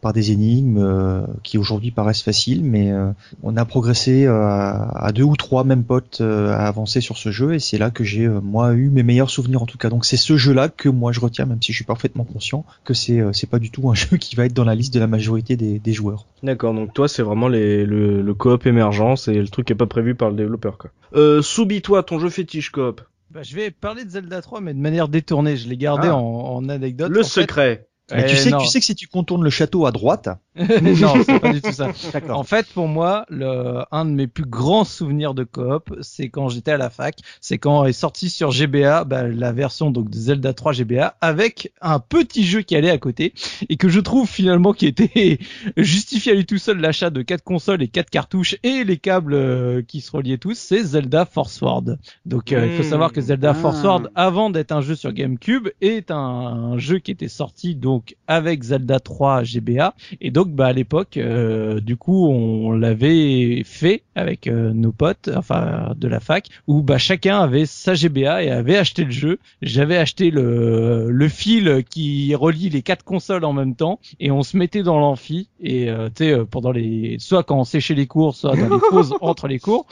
par 0.00 0.14
des 0.14 0.32
énigmes 0.32 1.26
qui 1.42 1.58
aujourd'hui 1.58 1.90
paraissent 1.90 2.22
faciles, 2.22 2.64
mais 2.64 2.94
on 3.42 3.58
a 3.58 3.66
progressé 3.66 4.24
euh, 4.24 4.32
à 4.40 5.12
deux 5.12 5.22
ou 5.22 5.36
trois 5.36 5.64
mêmes 5.64 5.84
potes 5.84 6.22
à 6.22 6.66
avancer 6.66 7.02
sur 7.02 7.18
ce 7.18 7.30
jeu 7.30 7.54
et 7.54 7.58
c'est 7.58 7.76
là 7.76 7.90
que 7.90 8.04
j'ai 8.04 8.26
moi 8.26 8.72
eu 8.72 8.88
mes 8.88 9.02
meilleurs 9.02 9.28
souvenirs 9.28 9.62
en 9.62 9.66
tout 9.66 9.76
cas. 9.76 9.90
Donc 9.90 10.06
c'est 10.06 10.16
ce 10.26 10.36
jeu-là 10.36 10.68
que 10.68 10.88
moi 10.88 11.12
je 11.12 11.20
retiens, 11.20 11.44
même 11.46 11.62
si 11.62 11.72
je 11.72 11.76
suis 11.76 11.84
parfaitement 11.84 12.24
conscient 12.24 12.64
que 12.84 12.94
c'est 12.94 13.20
euh, 13.20 13.32
c'est 13.32 13.48
pas 13.48 13.58
du 13.58 13.70
tout 13.70 13.88
un 13.90 13.94
jeu 14.02 14.16
qui 14.16 14.34
va 14.36 14.44
être 14.46 14.52
dans 14.54 14.64
la 14.64 14.74
liste 14.74 14.92
de 14.94 15.00
la 15.00 15.06
majorité 15.06 15.56
des, 15.56 15.78
des 15.78 15.92
joueurs. 15.92 16.26
D'accord, 16.42 16.74
donc 16.74 16.92
toi 16.94 17.08
c'est 17.08 17.22
vraiment 17.22 17.48
les, 17.48 17.84
le, 17.86 18.22
le 18.22 18.34
coop 18.34 18.66
émergent, 18.66 19.14
c'est 19.16 19.34
le 19.34 19.48
truc 19.48 19.66
qui 19.66 19.72
est 19.72 19.76
pas 19.76 19.86
prévu 19.86 20.14
par 20.14 20.30
le 20.30 20.36
développeur 20.36 20.78
quoi. 20.78 20.90
Euh, 21.14 21.40
Soubi, 21.42 21.82
toi, 21.82 22.02
ton 22.02 22.18
jeu 22.18 22.28
fétiche 22.28 22.70
coop. 22.70 23.00
Bah, 23.30 23.42
je 23.42 23.54
vais 23.56 23.70
parler 23.70 24.04
de 24.04 24.10
Zelda 24.10 24.40
3, 24.42 24.60
mais 24.60 24.74
de 24.74 24.78
manière 24.80 25.08
détournée. 25.08 25.56
Je 25.56 25.68
l'ai 25.68 25.76
gardé 25.76 26.08
Ah. 26.08 26.16
en, 26.16 26.56
en 26.56 26.68
anecdote. 26.68 27.10
Le 27.10 27.20
En 27.20 27.22
fait- 27.24 27.40
secret. 27.42 27.88
Mais 28.12 28.26
tu 28.26 28.34
Eh, 28.34 28.36
sais 28.38 28.50
non. 28.50 28.58
tu 28.58 28.66
sais 28.68 28.78
que 28.80 28.84
si 28.86 28.94
tu 28.94 29.08
contournes 29.08 29.42
le 29.42 29.50
château 29.50 29.84
à 29.86 29.90
droite, 29.92 30.28
non, 31.00 31.22
c'est 31.24 31.38
pas 31.40 31.52
du 31.52 31.60
tout 31.60 31.72
ça. 31.72 31.90
En 32.30 32.44
fait, 32.44 32.66
pour 32.68 32.88
moi, 32.88 33.26
le, 33.28 33.82
un 33.92 34.04
de 34.04 34.10
mes 34.10 34.26
plus 34.26 34.46
grands 34.46 34.84
souvenirs 34.84 35.34
de 35.34 35.44
coop, 35.44 35.94
c'est 36.00 36.28
quand 36.28 36.48
j'étais 36.48 36.72
à 36.72 36.76
la 36.78 36.90
fac. 36.90 37.16
C'est 37.40 37.58
quand 37.58 37.84
est 37.84 37.92
sorti 37.92 38.30
sur 38.30 38.50
GBA 38.50 39.04
bah, 39.04 39.26
la 39.28 39.52
version 39.52 39.90
donc 39.90 40.10
de 40.10 40.16
Zelda 40.16 40.54
3 40.54 40.72
GBA 40.72 41.16
avec 41.20 41.72
un 41.80 41.98
petit 41.98 42.44
jeu 42.44 42.62
qui 42.62 42.74
allait 42.76 42.90
à 42.90 42.98
côté 42.98 43.34
et 43.68 43.76
que 43.76 43.88
je 43.88 44.00
trouve 44.00 44.28
finalement 44.28 44.72
qui 44.72 44.86
était 44.86 45.38
justifié 45.76 46.32
à 46.32 46.34
lui 46.34 46.46
tout 46.46 46.58
seul 46.58 46.78
l'achat 46.78 47.10
de 47.10 47.22
quatre 47.22 47.44
consoles 47.44 47.82
et 47.82 47.88
quatre 47.88 48.10
cartouches 48.10 48.56
et 48.62 48.84
les 48.84 48.96
câbles 48.96 49.34
euh, 49.34 49.82
qui 49.82 50.00
se 50.00 50.10
reliaient 50.10 50.38
tous. 50.38 50.56
C'est 50.58 50.82
Zelda 50.82 51.24
Force 51.26 51.60
Word. 51.60 51.96
Donc 52.24 52.52
euh, 52.52 52.66
il 52.66 52.72
faut 52.72 52.86
Mmh. 52.86 52.90
savoir 52.90 53.12
que 53.12 53.20
Zelda 53.20 53.50
Ah. 53.50 53.54
Force 53.54 53.82
Word, 53.82 54.08
avant 54.14 54.50
d'être 54.50 54.72
un 54.72 54.80
jeu 54.80 54.94
sur 54.94 55.12
GameCube, 55.12 55.68
est 55.80 56.10
un, 56.10 56.16
un 56.16 56.78
jeu 56.78 56.98
qui 56.98 57.10
était 57.10 57.28
sorti 57.28 57.74
donc 57.74 58.16
avec 58.26 58.62
Zelda 58.62 59.00
3 59.00 59.42
GBA 59.42 59.94
et 60.20 60.30
donc 60.30 60.45
bah 60.46 60.66
à 60.66 60.72
l'époque, 60.72 61.16
euh, 61.16 61.80
du 61.80 61.96
coup, 61.96 62.28
on 62.28 62.72
l'avait 62.72 63.62
fait 63.64 64.02
avec 64.14 64.46
euh, 64.46 64.72
nos 64.72 64.92
potes, 64.92 65.30
enfin 65.34 65.94
de 65.96 66.08
la 66.08 66.20
fac, 66.20 66.48
où 66.66 66.82
bah 66.82 66.98
chacun 66.98 67.40
avait 67.40 67.66
sa 67.66 67.94
GBA 67.94 68.44
et 68.44 68.50
avait 68.50 68.76
acheté 68.76 69.04
le 69.04 69.10
jeu. 69.10 69.38
J'avais 69.62 69.96
acheté 69.96 70.30
le 70.30 71.10
le 71.10 71.28
fil 71.28 71.84
qui 71.88 72.34
relie 72.34 72.70
les 72.70 72.82
quatre 72.82 73.04
consoles 73.04 73.44
en 73.44 73.52
même 73.52 73.74
temps 73.74 74.00
et 74.20 74.30
on 74.30 74.42
se 74.42 74.56
mettait 74.56 74.82
dans 74.82 74.98
l'amphi 74.98 75.48
et 75.60 75.90
euh, 75.90 76.08
tu 76.08 76.24
sais 76.24 76.32
euh, 76.32 76.44
pendant 76.44 76.72
les 76.72 77.16
soit 77.18 77.42
quand 77.42 77.58
on 77.58 77.64
séchait 77.64 77.94
les 77.94 78.06
cours, 78.06 78.34
soit 78.34 78.56
dans 78.56 78.74
les 78.74 78.80
pauses 78.90 79.14
entre 79.20 79.48
les 79.48 79.58
cours. 79.58 79.86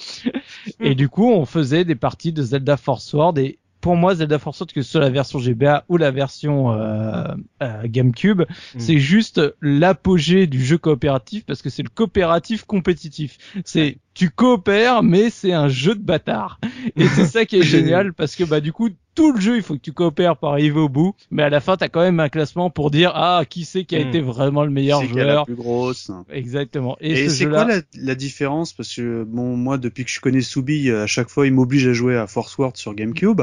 Et 0.80 0.94
du 0.94 1.08
coup, 1.08 1.30
on 1.30 1.44
faisait 1.44 1.84
des 1.84 1.94
parties 1.94 2.32
de 2.32 2.42
Zelda 2.42 2.76
Force 2.76 3.12
Word 3.12 3.38
et 3.38 3.58
pour 3.84 3.96
moi, 3.96 4.14
Zelda 4.14 4.38
Force 4.38 4.58
Word, 4.60 4.68
que 4.72 4.80
ce 4.80 4.92
soit 4.92 5.02
la 5.02 5.10
version 5.10 5.38
GBA 5.38 5.84
ou 5.90 5.98
la 5.98 6.10
version 6.10 6.72
euh, 6.72 7.26
euh, 7.62 7.82
GameCube, 7.84 8.44
c'est 8.78 8.98
juste 8.98 9.42
l'apogée 9.60 10.46
du 10.46 10.64
jeu 10.64 10.78
coopératif 10.78 11.44
parce 11.44 11.60
que 11.60 11.68
c'est 11.68 11.82
le 11.82 11.90
coopératif 11.90 12.64
compétitif. 12.64 13.36
C'est 13.66 13.98
tu 14.14 14.30
coopères, 14.30 15.02
mais 15.02 15.28
c'est 15.28 15.52
un 15.52 15.68
jeu 15.68 15.94
de 15.94 16.02
bâtard. 16.02 16.60
Et 16.96 17.06
c'est 17.08 17.26
ça 17.26 17.44
qui 17.44 17.56
est 17.56 17.62
génial 17.76 18.14
parce 18.14 18.36
que 18.36 18.44
bah 18.44 18.62
du 18.62 18.72
coup 18.72 18.88
tout 19.14 19.32
le 19.32 19.40
jeu 19.40 19.56
il 19.56 19.62
faut 19.62 19.74
que 19.74 19.80
tu 19.80 19.92
coopères 19.92 20.36
pour 20.36 20.50
arriver 20.50 20.78
au 20.80 20.88
bout, 20.88 21.14
mais 21.30 21.42
à 21.42 21.50
la 21.50 21.60
fin 21.60 21.76
t'as 21.76 21.88
quand 21.88 22.00
même 22.00 22.20
un 22.20 22.28
classement 22.28 22.70
pour 22.70 22.90
dire 22.90 23.12
ah 23.14 23.42
qui 23.48 23.64
c'est 23.64 23.84
qui 23.84 23.96
a 23.96 24.04
Mm. 24.04 24.08
été 24.08 24.20
vraiment 24.20 24.64
le 24.64 24.70
meilleur 24.70 25.00
C'est 25.00 25.08
qu'elle 25.08 25.18
est 25.18 25.24
la 25.24 25.32
joueur. 25.34 25.46
plus 25.46 25.54
grosse. 25.54 26.10
Exactement. 26.32 26.96
Et, 27.00 27.12
Et, 27.12 27.28
ce 27.28 27.34
c'est 27.36 27.46
quoi 27.48 27.64
la, 27.64 27.80
la 27.96 28.14
différence? 28.14 28.72
Parce 28.72 28.94
que 28.94 29.24
bon, 29.24 29.56
moi, 29.56 29.78
depuis 29.78 30.04
que 30.04 30.10
je 30.10 30.20
connais 30.20 30.40
Soubi, 30.40 30.90
à 30.90 31.06
chaque 31.06 31.28
fois, 31.28 31.46
il 31.46 31.52
m'oblige 31.52 31.86
à 31.86 31.92
jouer 31.92 32.16
à 32.16 32.26
Force 32.26 32.56
Word 32.58 32.72
sur 32.76 32.94
GameCube. 32.94 33.40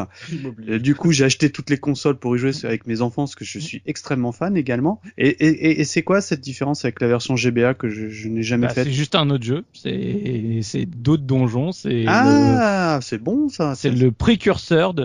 Euh, 0.67 0.79
du 0.79 0.95
coup, 0.95 1.11
j'ai 1.11 1.25
acheté 1.25 1.49
toutes 1.49 1.69
les 1.69 1.77
consoles 1.77 2.17
pour 2.17 2.35
y 2.35 2.39
jouer 2.39 2.51
avec 2.63 2.85
mes 2.87 3.01
enfants, 3.01 3.23
parce 3.23 3.35
que 3.35 3.45
je 3.45 3.59
suis 3.59 3.81
extrêmement 3.85 4.31
fan 4.31 4.55
également. 4.57 5.01
Et, 5.17 5.79
et, 5.79 5.83
c'est 5.83 6.03
quoi 6.03 6.21
cette 6.21 6.41
différence 6.41 6.83
avec 6.85 7.01
la 7.01 7.07
version 7.07 7.35
GBA 7.35 7.73
que 7.73 7.89
je, 7.89 8.09
je 8.09 8.27
n'ai 8.27 8.43
jamais 8.43 8.67
bah, 8.67 8.73
faite? 8.73 8.85
c'est 8.85 8.91
juste 8.93 9.15
un 9.15 9.29
autre 9.29 9.43
jeu. 9.43 9.63
C'est 9.73 10.59
c'est 10.61 10.85
d'autres 10.85 11.23
donjons. 11.23 11.71
C'est 11.71 12.03
le- 12.03 12.05
Ah, 12.07 12.99
c'est 13.01 13.17
bon 13.21 13.49
ça. 13.49 13.73
c'est 13.75 13.89
le 13.91 14.11
précurseur 14.11 14.93
de, 14.93 15.03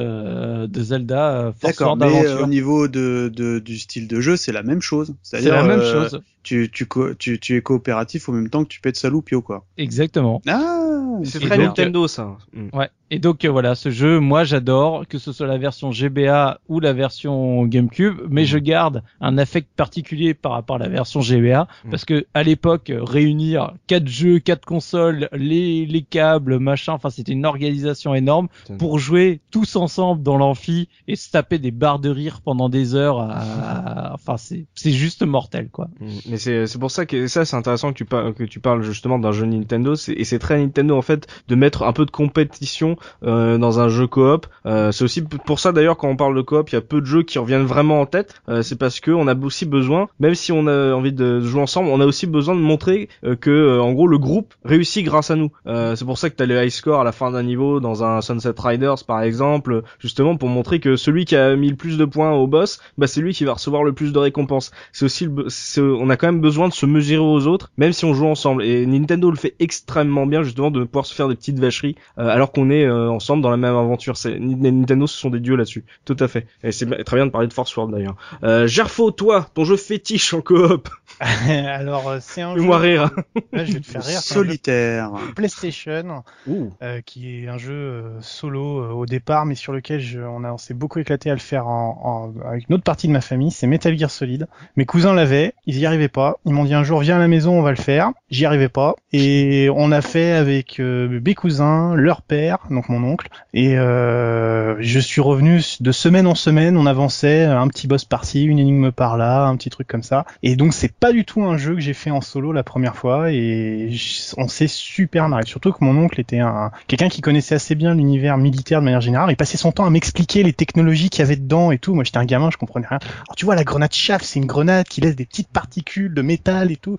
de 0.67 0.83
Zelda 0.83 1.31
euh, 1.39 1.53
Force 1.53 1.77
D'accord, 1.77 1.97
mais 1.97 2.27
euh, 2.27 2.43
au 2.43 2.47
niveau 2.47 2.89
de, 2.89 3.31
de, 3.35 3.59
du 3.59 3.79
style 3.79 4.09
de 4.09 4.21
jeu, 4.21 4.37
c'est 4.37 4.53
la 4.53 4.63
même 4.63 4.81
chose. 4.81 5.15
C'est 5.23 5.41
C'est-à-dire, 5.41 5.55
la 5.55 5.65
même 5.65 5.81
euh, 5.81 6.09
chose. 6.09 6.23
Tu, 6.43 6.71
tu, 6.73 6.87
co- 6.87 7.15
tu, 7.15 7.39
tu 7.41 7.57
es 7.57 7.61
coopératif 7.63 8.29
au 8.29 8.33
même 8.33 8.49
temps 8.49 8.63
que 8.65 8.69
tu 8.69 8.81
pètes 8.81 8.97
Saloupio, 8.97 9.43
quoi. 9.43 9.67
Exactement. 9.77 10.41
Ah, 10.47 11.19
C'est 11.25 11.41
très 11.41 11.59
Nintendo 11.59 12.07
ça. 12.09 12.39
Mm. 12.53 12.69
Ouais. 12.73 12.89
Et 13.11 13.21
donc 13.21 13.45
euh, 13.45 13.51
voilà, 13.51 13.75
ce 13.77 13.91
jeu, 13.91 14.19
moi 14.19 14.43
j'adore, 14.43 15.07
que 15.07 15.19
ce 15.19 15.31
soit 15.33 15.47
la 15.47 15.59
version 15.59 15.93
GBA 15.93 16.59
ou 16.69 16.81
la 16.81 16.93
version 16.93 17.65
GameCube, 17.65 18.17
mais 18.29 18.41
Mhm. 18.43 18.47
je 18.47 18.59
garde 18.59 19.03
un 19.21 19.39
affect 19.39 19.69
particulier 19.77 20.35
par 20.35 20.53
rapport 20.53 20.77
à 20.77 20.79
la 20.81 20.89
version 20.89 21.21
GBA, 21.21 21.69
Mhm. 21.85 21.91
parce 21.91 22.05
que 22.05 22.27
à 22.35 22.43
l'époque, 22.43 22.93
réunir 22.97 23.75
quatre 23.87 24.09
jeux, 24.09 24.41
quatre 24.41 24.65
consoles, 24.65 25.29
les, 25.33 25.87
les 25.87 26.03
câbles, 26.03 26.59
machin, 26.59 26.95
enfin 26.95 27.11
c'était 27.11 27.31
une 27.33 27.47
organisation 27.47 28.13
énorme 28.15 28.49
pour 28.79 28.99
jouer 28.99 29.41
tous 29.53 29.77
ensemble 29.77 30.23
dans 30.25 30.37
l'amphi 30.37 30.89
et 31.07 31.15
se 31.15 31.31
taper 31.31 31.59
des 31.61 31.71
barres 31.71 32.01
de 32.01 32.11
rire 32.11 32.41
pendant 32.45 32.69
des 32.69 32.95
heures. 32.97 33.21
à- 33.21 34.11
Enfin 34.15 34.37
c'est 34.37 34.67
c'est 34.75 34.91
juste 34.93 35.23
mortel 35.25 35.69
quoi. 35.71 35.89
Mm. 36.01 36.07
Mais 36.31 36.37
c'est 36.39 36.67
c'est 36.67 36.79
pour 36.79 36.91
ça 36.91 37.07
que 37.07 37.27
ça 37.29 37.45
c'est 37.45 37.57
intéressant 37.57 37.93
que 37.93 37.99
tu 37.99 38.05
parles 38.05 38.35
que 38.35 38.45
tu 38.45 38.59
parles 38.61 38.83
justement 38.83 39.19
d'un 39.19 39.33
jeu 39.33 39.47
Nintendo 39.47 39.95
et 39.95 40.25
c'est 40.25 40.39
très 40.39 40.59
Nintendo 40.59 40.97
en 40.97 41.03
fait 41.03 41.27
de 41.49 41.55
mettre 41.55 41.83
un 41.85 41.93
peu 41.93 42.05
de 42.05 42.11
compétition 42.11 42.96
euh, 43.25 43.59
dans 43.59 43.81
un 43.81 43.89
jeu 43.89 44.07
coop. 44.07 44.47
Euh, 44.67 44.93
c'est 44.93 45.05
aussi 45.05 45.23
pour 45.23 45.61
ça 45.61 45.73
d'ailleurs 45.73 45.97
quand 45.97 46.09
on 46.09 46.17
parle 46.17 46.37
de 46.37 46.43
coop, 46.43 46.71
il 46.71 46.75
y 46.75 46.79
a 46.79 46.81
peu 46.81 47.01
de 47.01 47.07
jeux 47.07 47.23
qui 47.23 47.39
reviennent 47.39 47.65
vraiment 47.65 48.01
en 48.01 48.07
tête. 48.07 48.35
Euh, 48.49 48.63
c'est 48.63 48.77
parce 48.77 49.01
que 49.01 49.11
on 49.11 49.29
a 49.29 49.35
aussi 49.35 49.67
besoin, 49.67 50.09
même 50.21 50.35
si 50.35 50.53
on 50.53 50.67
a 50.67 50.93
envie 50.93 51.13
de 51.13 51.41
jouer 51.41 51.61
ensemble, 51.61 51.89
on 51.91 52.01
a 52.01 52.07
aussi 52.07 52.27
besoin 52.27 52.55
de 52.55 52.61
montrer 52.61 53.09
euh, 53.25 53.37
que 53.37 53.51
euh, 53.51 53.83
en 53.83 53.93
gros 53.93 54.07
le 54.07 54.19
groupe 54.19 54.55
réussit 54.65 55.05
grâce 55.05 55.31
à 55.31 55.37
nous. 55.37 55.51
C'est 55.67 56.05
pour 56.05 56.19
ça 56.19 56.31
que 56.31 56.37
t'as 56.37 56.47
les 56.47 56.67
high 56.67 56.71
scores 56.71 57.01
à 57.01 57.05
la 57.05 57.13
fin 57.13 57.31
d'un 57.31 57.43
niveau 57.43 57.81
dans 57.81 58.05
un 58.05 58.21
Sunset 58.21 58.55
Riders 58.59 59.05
par 59.07 59.23
exemple, 59.23 59.83
justement 59.99 60.37
pour 60.37 60.49
montrer 60.49 60.81
que 60.81 60.97
celui 60.97 61.25
qui 61.25 61.37
a 61.37 61.57
mis 61.57 61.69
le 61.69 61.77
plus 61.77 61.99
de 61.99 62.05
points 62.05 62.33
au 62.33 62.47
boss, 62.47 62.81
bah 62.99 63.07
c'est 63.07 63.21
lui 63.21 63.33
qui 63.33 63.45
va 63.45 63.55
recevoir 63.55 63.83
le 63.83 63.93
plus 63.93 64.13
de 64.13 64.19
récompenses. 64.19 64.71
C'est 64.93 65.05
aussi 65.05 65.27
le, 65.27 65.95
on 65.95 66.11
a 66.11 66.17
quand 66.17 66.27
même 66.27 66.41
besoin 66.41 66.69
de 66.69 66.73
se 66.73 66.87
mesurer 66.87 67.25
aux 67.25 67.47
autres, 67.47 67.71
même 67.77 67.93
si 67.93 68.05
on 68.05 68.15
joue 68.15 68.27
ensemble. 68.27 68.65
Et 68.65 68.87
Nintendo 68.87 69.31
le 69.31 69.37
fait 69.37 69.55
extrêmement 69.59 70.27
bien 70.27 70.43
justement 70.43 70.71
de 70.71 70.85
pouvoir 70.85 71.07
se 71.07 71.15
faire 71.15 71.29
des 71.29 71.35
petites 71.35 71.59
vacheries 71.59 71.97
euh, 72.19 72.29
alors 72.29 72.53
qu'on 72.53 72.71
est 72.71 72.86
euh, 72.87 73.09
ensemble 73.11 73.43
dans 73.43 73.51
la 73.51 73.57
même 73.57 73.75
aventure. 73.77 74.17
C'est 74.17 74.39
Ni- 74.39 74.55
Nintendo, 74.57 75.07
ce 75.07 75.19
sont 75.19 75.31
des 75.31 75.41
dieux 75.41 75.57
là-dessus. 75.57 75.85
Tout 76.05 76.17
à 76.21 76.29
fait. 76.29 76.47
Et 76.63 76.73
c'est 76.73 76.87
très 77.05 77.17
bien 77.17 77.27
de 77.27 77.31
parler 77.31 77.49
de 77.49 77.53
Force 77.53 77.77
World 77.77 77.95
d'ailleurs. 77.95 78.17
Euh, 78.45 78.67
Gerfo, 78.67 79.11
toi, 79.11 79.47
ton 79.55 79.65
jeu 79.65 79.77
fétiche 79.77 80.33
en 80.35 80.41
coop. 80.41 80.89
Alors, 81.49 82.09
euh, 82.09 82.19
c'est 82.21 82.43
un 82.43 82.55
jeu. 82.55 82.61
Fais-moi 82.61 82.79
rire. 82.79 83.11
Là, 83.53 83.65
je 83.65 83.73
vais 83.73 83.81
te 83.81 83.87
faire 83.87 84.03
rire. 84.05 84.19
c'est 84.21 84.35
un 84.35 84.37
jeu 84.37 84.45
Solitaire. 84.47 85.11
PlayStation, 85.35 86.23
Ouh. 86.47 86.73
euh, 86.83 87.01
qui 87.05 87.43
est 87.45 87.49
un 87.49 87.57
jeu 87.59 87.73
euh, 87.73 88.21
solo 88.21 88.81
euh, 88.83 88.91
au 88.93 89.07
départ, 89.07 89.47
mais 89.47 89.55
sur 89.55 89.73
lequel 89.73 90.01
je, 90.01 90.21
on, 90.21 90.45
a, 90.45 90.53
on 90.53 90.59
s'est 90.59 90.75
beaucoup 90.75 90.99
éclaté 90.99 91.31
à 91.31 91.35
le 91.35 91.41
faire 91.41 91.67
en, 91.69 92.33
en- 92.37 92.47
avec 92.49 92.69
une 92.69 92.75
autre 92.75 92.85
partie 92.85 93.07
de 93.09 93.13
ma 93.13 93.21
famille. 93.21 93.51
C'est 93.51 93.67
Metal 93.67 93.97
Gear 93.97 94.11
Solid. 94.11 94.47
Mes 94.77 94.85
cousins 94.85 95.15
l'avaient, 95.15 95.55
ils 95.67 95.79
y 95.79 95.87
arrivaient 95.87 96.09
pas. 96.09 96.37
Ils 96.45 96.53
m'ont 96.53 96.65
dit 96.65 96.75
un 96.75 96.85
jour, 96.85 97.01
viens 97.01 97.17
à 97.17 97.21
la 97.21 97.29
maison, 97.29 97.59
on 97.59 97.63
va 97.63 97.71
le 97.71 97.77
faire. 97.77 98.11
J'y 98.31 98.45
arrivais 98.45 98.69
pas. 98.69 98.95
Et 99.13 99.69
on 99.75 99.93
a 99.93 100.03
fait 100.03 100.33
avec 100.33 100.81
euh, 100.81 101.21
mes 101.25 101.35
cousins, 101.35 101.95
leur 101.95 102.23
père, 102.23 102.59
donc 102.71 102.89
mon 102.89 103.03
oncle. 103.05 103.29
Et 103.55 103.79
euh, 103.79 104.77
je 104.81 105.01
suis 105.01 105.21
revenu 105.21 105.63
de 105.81 105.93
semaine 105.93 106.27
en 106.27 106.35
semaine. 106.35 106.77
On 106.77 106.87
avançait, 106.87 107.45
un 107.45 107.69
petit 107.69 107.87
boss 107.87 108.05
par-ci, 108.05 108.45
une 108.45 108.59
énigme 108.59 108.91
par-là, 108.93 109.45
un 109.47 109.57
petit 109.57 109.71
truc 109.71 109.87
comme 109.89 110.03
ça. 110.03 110.27
Et 110.43 110.57
donc 110.57 110.75
c'est 110.75 110.93
pas 110.93 111.06
du 111.13 111.25
tout 111.25 111.43
un 111.45 111.57
jeu 111.57 111.75
que 111.75 111.81
j'ai 111.81 111.95
fait 111.95 112.11
en 112.11 112.21
solo 112.21 112.53
la 112.53 112.63
première 112.63 112.97
fois. 112.97 113.31
Et 113.33 113.91
on 114.37 114.49
s'est 114.49 114.67
super 114.69 115.29
marré. 115.29 115.45
Surtout 115.47 115.73
que 115.73 115.85
mon 115.85 115.97
oncle 115.97 116.21
était 116.21 116.39
un 116.41 116.71
quelqu'un 116.87 117.09
qui 117.09 117.21
connaissait 117.21 117.55
assez 117.55 117.75
bien 117.75 117.95
l'univers 117.95 118.37
militaire 118.39 118.81
de 118.81 118.85
manière 118.85 119.01
générale. 119.01 119.31
Il 119.31 119.37
passait 119.37 119.57
son 119.57 119.73
temps 119.73 119.85
à 119.85 119.91
m'expliquer 119.91 120.43
les 120.43 120.53
technologies 120.53 121.11
qu'il 121.11 121.21
y 121.21 121.23
avait 121.23 121.37
dedans 121.37 121.71
et 121.71 121.79
tout. 121.79 121.95
Moi 121.95 122.05
j'étais 122.05 122.19
un 122.19 122.25
gamin, 122.25 122.51
je 122.51 122.57
comprenais 122.57 122.87
rien. 122.87 122.99
Alors 123.03 123.37
tu 123.37 123.45
vois 123.45 123.55
la 123.55 123.65
grenade 123.65 123.93
chaff, 123.93 124.23
c'est 124.23 124.39
une 124.39 124.47
grenade 124.47 124.87
qui 124.89 125.01
laisse 125.01 125.17
des 125.17 125.27
petites 125.27 125.49
particules 125.49 126.15
de 126.15 126.23
métal 126.23 126.71
et 126.71 126.77
tout. 126.77 126.97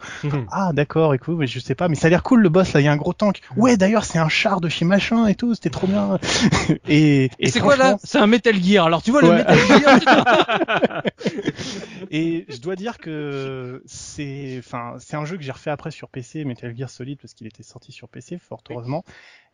Ah 0.52 0.72
d'accord, 0.74 1.14
écoute, 1.14 1.38
mais 1.38 1.48
je 1.48 1.60
sais 1.60 1.76
pas, 1.76 1.88
mais 1.88 1.96
ça 1.96 2.08
a 2.08 2.10
l'air 2.10 2.24
cool 2.24 2.42
le 2.42 2.50
boss 2.50 2.74
là, 2.74 2.80
il 2.82 2.86
y 2.86 2.88
a 2.88 2.92
un 2.92 2.98
gros 2.98 3.14
tank. 3.14 3.42
Ouais 3.56 3.78
d'ailleurs 3.78 4.06
c'est 4.06 4.20
un 4.20 4.30
char 4.30 4.62
de 4.62 4.70
chez 4.70 4.86
machin 4.86 5.28
et 5.28 5.36
tout, 5.36 5.56
c'était 5.56 5.70
trop 5.70 5.88
bien. 5.88 6.18
et 6.88 7.30
Et 7.40 7.50
c'est 7.50 7.60
quoi 7.60 7.76
là 7.76 7.98
C'est 8.04 8.18
un 8.20 8.28
Metal 8.28 8.56
Gear. 8.62 8.86
Alors 8.86 9.02
tu 9.02 9.12
vois 9.12 9.22
le 9.22 9.28
Ouais. 9.30 9.38
Metal 9.38 9.58
Gear. 10.02 11.04
Et 12.12 12.46
je 12.50 12.58
dois 12.58 12.76
dire 12.76 12.98
que 12.98 13.82
c'est, 13.98 14.58
enfin, 14.60 14.96
c'est 15.00 15.16
un 15.16 15.26
jeu 15.26 15.38
que 15.38 15.44
j'ai 15.44 15.52
refait 15.52 15.70
après 15.72 15.92
sur 15.92 16.10
PC, 16.10 16.46
Metal 16.46 16.76
Gear 16.76 16.90
Solid, 16.90 17.20
parce 17.20 17.34
qu'il 17.34 17.48
était 17.48 17.64
sorti 17.64 17.92
sur 17.92 18.08
PC, 18.08 18.38
fort 18.38 18.64
heureusement. 18.70 19.04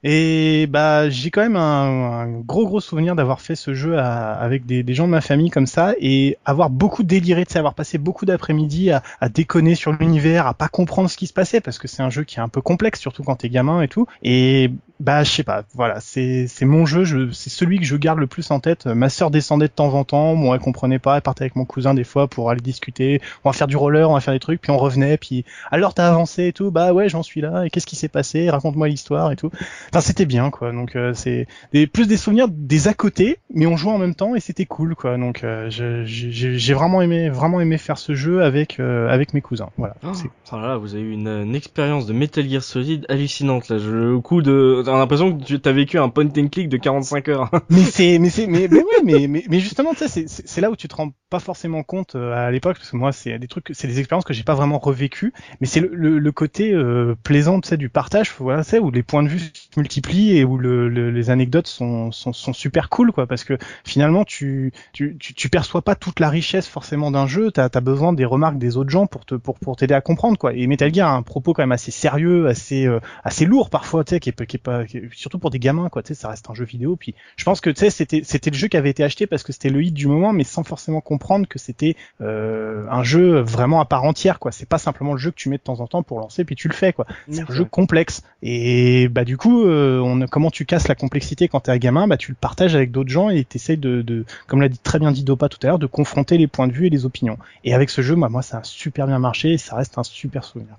Et 0.04 0.68
bah, 0.68 1.10
j'ai 1.10 1.32
quand 1.32 1.42
même 1.42 1.56
un, 1.56 2.22
un 2.22 2.39
gros 2.42 2.66
gros 2.66 2.82
souvenir 2.82 3.16
d'avoir 3.16 3.39
fait 3.42 3.56
ce 3.56 3.74
jeu 3.74 3.98
à- 3.98 4.34
avec 4.34 4.66
des, 4.66 4.84
des 4.84 4.94
gens 4.94 5.06
de 5.06 5.12
ma 5.12 5.22
famille 5.22 5.50
comme 5.50 5.68
ça 5.68 5.94
et 6.00 6.38
avoir 6.46 6.70
beaucoup 6.70 7.04
déliré, 7.04 7.46
de 7.46 7.50
ça, 7.50 7.60
avoir 7.60 7.74
passé 7.74 7.98
beaucoup 7.98 8.26
d'après-midi 8.26 8.92
à, 8.92 9.02
à 9.22 9.30
déconner 9.30 9.76
sur 9.76 9.94
l'univers, 9.94 10.46
à 10.48 10.54
pas 10.54 10.68
comprendre 10.68 11.10
ce 11.10 11.16
qui 11.18 11.28
se 11.28 11.34
passait 11.34 11.62
parce 11.62 11.78
que 11.78 11.88
c'est 11.88 12.04
un 12.04 12.10
jeu 12.10 12.24
qui 12.24 12.38
est 12.39 12.42
un 12.42 12.50
peu 12.50 12.62
complexe, 12.62 13.00
surtout 13.00 13.24
quand 13.24 13.36
t'es 13.38 13.50
gamin 13.50 13.82
et 13.82 13.88
tout. 13.88 14.06
Et 14.24 14.72
bah, 15.00 15.24
je 15.24 15.32
sais 15.32 15.44
pas, 15.44 15.63
voilà, 15.74 16.00
c'est 16.00 16.48
c'est 16.48 16.66
mon 16.66 16.86
jeu, 16.86 17.04
je, 17.04 17.32
c'est 17.32 17.50
celui 17.50 17.80
que 17.80 17.86
je 17.86 17.96
garde 17.98 18.20
le 18.20 18.28
plus 18.28 18.52
en 18.52 18.60
tête. 18.60 18.86
Ma 18.86 19.10
sœur 19.10 19.32
descendait 19.32 19.68
de 19.68 19.74
temps 19.74 19.94
en 19.94 20.04
temps, 20.06 20.36
moi 20.36 20.56
elle 20.56 20.62
comprenait 20.62 21.00
pas, 21.00 21.16
elle 21.16 21.22
partait 21.22 21.44
avec 21.44 21.56
mon 21.56 21.66
cousin 21.66 21.94
des 21.94 22.04
fois 22.06 22.28
pour 22.28 22.50
aller 22.50 22.62
discuter. 22.62 23.22
On 23.44 23.50
va 23.50 23.54
faire 23.54 23.68
du 23.68 23.76
roller, 23.76 24.10
on 24.10 24.13
va 24.13 24.22
faire 24.22 24.34
des 24.34 24.39
trucs, 24.39 24.62
puis 24.62 24.72
on 24.72 24.78
revenait, 24.78 25.18
puis 25.18 25.44
alors 25.72 25.94
t'as 25.94 26.08
avancé 26.10 26.48
et 26.48 26.54
tout, 26.54 26.72
bah 26.72 26.94
ouais 26.94 27.10
j'en 27.10 27.24
suis 27.24 27.42
là. 27.42 27.66
Et 27.66 27.70
qu'est-ce 27.70 27.88
qui 27.88 27.96
s'est 27.96 28.08
passé? 28.08 28.50
Raconte-moi 28.50 28.88
l'histoire 28.88 29.32
et 29.32 29.36
tout. 29.36 29.50
Enfin 29.94 30.02
c'était 30.02 30.26
bien 30.26 30.50
quoi. 30.50 30.72
Donc 30.72 30.96
euh, 30.96 31.14
c'est 31.14 31.46
des, 31.72 31.86
plus 31.86 32.08
des 32.08 32.18
souvenirs 32.18 32.48
des 32.50 32.88
à 32.88 32.96
côté, 32.96 33.38
mais 33.54 33.68
on 33.68 33.78
jouait 33.78 33.92
en 33.92 34.00
même 34.00 34.16
temps 34.16 34.34
et 34.36 34.40
c'était 34.40 34.66
cool 34.66 34.96
quoi. 34.96 35.18
Donc 35.18 35.44
euh, 35.44 35.70
je- 35.70 36.04
j'ai 36.04 36.58
j'ai 36.58 36.74
vraiment 36.74 37.02
aimé 37.04 37.30
vraiment 37.30 37.62
aimé 37.62 37.78
faire 37.78 38.00
ce 38.00 38.16
jeu 38.16 38.42
avec 38.44 38.80
euh, 38.80 39.08
avec 39.10 39.36
mes 39.36 39.42
cousins. 39.42 39.70
Voilà. 39.78 39.96
Oh, 40.04 40.08
C'est- 40.14 40.30
oh 40.52 40.56
là 40.56 40.68
là, 40.70 40.78
vous 40.78 40.96
avez 40.96 41.04
eu 41.04 41.12
une, 41.12 41.28
une 41.28 41.54
expérience 41.56 42.08
de 42.08 42.14
Metal 42.14 42.50
Gear 42.50 42.64
Solid 42.64 43.06
hallucinante 43.08 43.70
là. 43.70 43.78
Je, 43.78 43.92
le 43.92 44.20
coup 44.20 44.42
de, 44.42 44.82
t'as 44.84 44.98
l'impression 44.98 45.38
que 45.38 45.44
tu 45.44 45.70
as 45.70 45.72
vécu 45.72 46.00
un 46.00 46.10
point 46.10 46.26
and 46.26 46.48
click 46.48 46.70
de 46.70 46.78
45 46.78 47.28
heures. 47.30 47.52
mais 47.70 47.84
c'est 47.84 48.18
mais 48.18 48.32
c'est 48.32 48.48
mais, 48.48 48.68
mais 48.72 48.80
ouais 48.80 49.04
mais, 49.04 49.28
mais 49.28 49.44
mais 49.48 49.60
justement 49.60 49.92
tu 49.92 50.00
sais 50.00 50.08
c'est 50.08 50.28
c'est 50.28 50.48
c'est 50.48 50.62
là 50.62 50.72
où 50.72 50.76
tu 50.76 50.88
te 50.88 50.96
rends 50.96 51.12
pas 51.30 51.40
forcément 51.40 51.84
compte 51.84 52.16
euh, 52.16 52.34
à 52.34 52.50
l'époque 52.52 52.78
parce 52.78 52.90
que 52.90 52.98
moi 52.98 53.12
c'est 53.12 53.38
des 53.38 53.48
trucs 53.48 53.70
c'est 53.74 53.88
des 53.88 54.00
expériences 54.00 54.26
que 54.26 54.34
j'ai 54.34 54.44
pas 54.44 54.56
vraiment 54.56 54.80
revécues 54.80 55.34
mais 55.62 55.68
c'est 55.68 55.80
le, 55.82 55.90
le, 55.94 56.18
le 56.20 56.32
côté 56.32 56.72
euh, 56.74 57.16
plaisant 57.24 57.60
tu 57.62 57.70
sais 57.70 57.78
du 57.78 57.90
partage 57.90 58.32
voilà 58.40 58.64
tu 58.64 58.72
sais 58.72 58.80
où 58.80 58.90
les 58.92 59.04
points 59.04 59.24
de 59.24 59.30
vue 59.30 59.42
multiplient 59.84 60.38
et 60.38 60.43
où 60.46 60.58
le, 60.58 60.88
le- 60.88 61.12
les 61.12 61.30
anecdotes 61.30 61.67
sont, 61.67 62.12
sont 62.12 62.32
sont 62.34 62.54
super 62.54 62.88
cool 62.89 63.12
quoi 63.12 63.28
parce 63.28 63.43
que 63.43 63.58
finalement 63.84 64.24
tu 64.24 64.72
tu 64.93 65.17
tu, 65.19 65.34
tu 65.34 65.50
perçois 65.50 65.82
pas 65.82 65.96
toute 65.96 66.19
la 66.22 66.30
richesse 66.30 66.67
forcément 66.67 67.12
d'un 67.12 67.28
jeu 67.28 67.52
t'as 67.52 67.67
as 67.74 67.82
besoin 67.82 68.13
des 68.13 68.24
remarques 68.26 68.58
des 68.58 68.78
autres 68.78 68.89
gens 68.89 69.06
pour 69.08 69.26
te 69.26 69.36
pour 69.36 69.60
pour 69.60 69.76
t'aider 69.76 69.93
à 69.93 70.02
comprendre 70.02 70.38
quoi. 70.38 70.54
Et 70.54 70.67
Metal 70.67 70.93
Gear 70.93 71.10
a 71.10 71.15
un 71.15 71.22
propos 71.22 71.54
quand 71.54 71.63
même 71.63 71.74
assez 71.74 71.91
sérieux 71.91 72.48
assez 72.48 72.86
euh, 72.88 73.00
assez 73.26 73.46
lourd 73.46 73.69
parfois 73.69 74.04
tu 74.06 74.12
sais 74.12 74.19
qui 74.22 74.30
est, 74.30 74.46
qui 74.46 74.56
est 74.58 74.60
pas 74.60 74.86
qui 74.86 74.98
est- 75.00 75.10
surtout 75.13 75.38
pour 75.39 75.50
des 75.50 75.60
gamins 75.60 75.89
quoi 75.89 76.02
tu 76.02 76.08
sais 76.10 76.13
ça 76.22 76.30
reste 76.30 76.50
un 76.50 76.54
jeu 76.54 76.63
vidéo. 76.65 76.96
Puis 76.96 77.13
je 77.36 77.43
pense 77.43 77.60
que 77.60 77.69
tu 77.69 77.80
sais 77.82 77.89
c'était 77.89 78.22
c'était 78.24 78.50
le 78.52 78.56
jeu 78.56 78.67
qui 78.69 78.78
avait 78.78 78.89
été 78.89 79.04
acheté 79.04 79.28
parce 79.28 79.43
que 79.43 79.52
c'était 79.52 79.69
le 79.69 79.84
hit 79.84 79.93
du 79.93 80.08
moment 80.08 80.32
mais 80.32 80.46
sans 80.46 80.63
forcément 80.63 81.02
comprendre 81.02 81.46
que 81.48 81.60
c'était 81.60 81.96
euh, 82.22 82.86
un 82.89 83.04
jeu 83.04 83.39
vraiment 83.41 83.82
à 83.82 83.86
part 83.86 84.04
entière 84.06 84.39
quoi. 84.39 84.52
C'est 84.54 84.69
pas 84.69 84.78
simplement 84.78 85.12
le 85.13 85.19
jeu 85.19 85.32
que 85.32 85.36
tu 85.36 85.50
mets 85.50 85.58
de 85.58 85.63
temps 85.63 85.82
en 85.82 85.88
temps 85.88 86.04
pour 86.04 86.19
lancer 86.19 86.46
puis 86.46 86.56
tu 86.56 86.67
le 86.69 86.74
fais 86.74 86.93
quoi. 86.93 87.06
C'est 87.30 87.41
un 87.41 87.54
jeu 87.54 87.65
complexe. 87.65 88.22
Et 88.41 89.08
bah 89.10 89.26
du 89.26 89.38
coup 89.38 89.63
euh, 89.74 90.26
comment 90.30 90.52
tu 90.52 90.66
casses 90.66 90.88
la 90.88 90.96
complexité 90.96 91.48
quand 91.48 91.62
t'es 91.62 91.72
un 91.72 91.78
gamin 91.78 92.08
bah 92.08 92.18
tu 92.18 92.32
le 92.32 92.38
partages 92.40 92.76
avec 92.76 92.92
d'autres 92.92 93.10
gens 93.10 93.30
et 93.30 93.44
t'essayes 93.44 93.78
de, 93.78 94.02
de 94.02 94.26
comme 94.48 94.62
l'a 94.62 94.70
dit 94.70 94.80
très 94.80 95.00
bien 95.00 95.12
dit 95.12 95.24
Dopa 95.24 95.50
tout 95.50 95.60
à 95.64 95.68
l'heure 95.68 95.80
de 95.80 95.88
confronter 95.88 96.38
les 96.38 96.48
points 96.48 96.68
de 96.68 96.74
vue 96.74 96.88
et 96.88 96.90
les 96.90 97.06
opinions. 97.06 97.38
Et 97.64 97.74
avec 97.74 97.90
ce 97.90 98.02
jeu 98.02 98.16
moi 98.16 98.30
moi 98.30 98.42
ça 98.42 98.60
a 98.60 98.64
super 98.64 99.08
bien 99.08 99.20
marché 99.20 99.54
et 99.54 99.58
ça 99.58 99.76
reste 99.76 99.98
un 99.98 100.04
super 100.04 100.44
souvenir. 100.44 100.76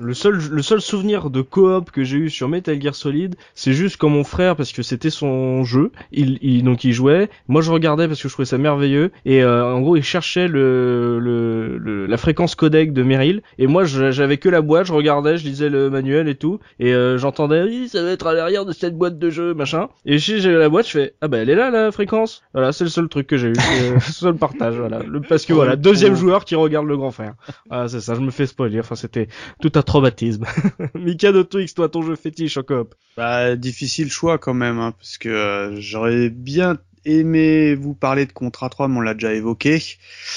Le 0.00 0.14
seul, 0.14 0.36
le 0.36 0.62
seul 0.62 0.80
souvenir 0.80 1.28
de 1.28 1.42
coop 1.42 1.90
que 1.90 2.04
j'ai 2.04 2.18
eu 2.18 2.30
sur 2.30 2.48
Metal 2.48 2.80
Gear 2.80 2.94
Solid, 2.94 3.34
c'est 3.54 3.72
juste 3.72 3.96
quand 3.96 4.08
mon 4.08 4.22
frère, 4.22 4.54
parce 4.54 4.72
que 4.72 4.82
c'était 4.82 5.10
son 5.10 5.64
jeu, 5.64 5.90
il, 6.12 6.62
donc 6.62 6.84
il 6.84 6.92
jouait, 6.92 7.30
moi 7.48 7.60
je 7.60 7.72
regardais 7.72 8.06
parce 8.06 8.22
que 8.22 8.28
je 8.28 8.32
trouvais 8.32 8.46
ça 8.46 8.58
merveilleux, 8.58 9.10
et 9.24 9.42
euh, 9.42 9.74
en 9.74 9.80
gros 9.80 9.96
il 9.96 10.04
cherchait 10.04 10.46
le, 10.46 12.06
la 12.08 12.16
fréquence 12.16 12.54
codec 12.54 12.92
de 12.92 13.02
Meryl, 13.02 13.42
et 13.58 13.66
moi 13.66 13.84
j'avais 13.84 14.36
que 14.36 14.48
la 14.48 14.60
boîte, 14.60 14.86
je 14.86 14.92
regardais, 14.92 15.36
je 15.36 15.44
lisais 15.44 15.68
le 15.68 15.90
manuel 15.90 16.28
et 16.28 16.36
tout, 16.36 16.60
et 16.78 16.94
euh, 16.94 17.18
j'entendais, 17.18 17.64
oui 17.64 17.88
ça 17.88 18.04
va 18.04 18.09
être 18.10 18.26
à 18.26 18.34
l'arrière 18.34 18.64
de 18.64 18.72
cette 18.72 18.96
boîte 18.96 19.18
de 19.18 19.30
jeu, 19.30 19.54
machin, 19.54 19.88
et 20.04 20.18
si 20.18 20.40
j'ai 20.40 20.52
la 20.52 20.68
boîte, 20.68 20.86
je 20.86 20.92
fais, 20.92 21.14
ah 21.20 21.28
bah 21.28 21.38
elle 21.38 21.50
est 21.50 21.54
là 21.54 21.70
la 21.70 21.92
fréquence, 21.92 22.42
voilà 22.52 22.72
c'est 22.72 22.84
le 22.84 22.90
seul 22.90 23.08
truc 23.08 23.26
que 23.26 23.36
j'ai 23.36 23.48
eu, 23.48 23.54
c'est 23.54 23.94
le 23.94 24.00
seul 24.12 24.36
partage, 24.36 24.76
voilà, 24.76 25.00
le, 25.00 25.20
parce 25.20 25.46
que 25.46 25.52
voilà, 25.52 25.76
deuxième 25.76 26.14
joueur 26.14 26.44
qui 26.44 26.54
regarde 26.54 26.86
le 26.86 26.96
grand 26.96 27.10
frère, 27.10 27.34
ah 27.70 27.88
c'est 27.88 28.00
ça, 28.00 28.14
je 28.14 28.20
me 28.20 28.30
fais 28.30 28.46
spoiler, 28.46 28.80
enfin 28.80 28.94
c'était 28.94 29.28
tout 29.60 29.72
un 29.74 29.82
traumatisme. 29.82 30.44
Mika 30.94 31.32
de 31.32 31.42
Twix, 31.42 31.74
toi, 31.74 31.88
ton 31.88 32.02
jeu 32.02 32.16
fétiche 32.16 32.56
en 32.56 32.62
coop. 32.62 32.94
Bah, 33.16 33.56
difficile 33.56 34.10
choix 34.10 34.38
quand 34.38 34.54
même, 34.54 34.78
hein, 34.78 34.92
parce 34.96 35.18
que 35.18 35.28
euh, 35.28 35.76
j'aurais 35.80 36.30
bien 36.30 36.76
aimé 37.04 37.74
vous 37.74 37.94
parler 37.94 38.26
de 38.26 38.32
Contra 38.32 38.68
3, 38.68 38.88
mais 38.88 38.98
on 38.98 39.00
l'a 39.00 39.14
déjà 39.14 39.32
évoqué. 39.32 39.82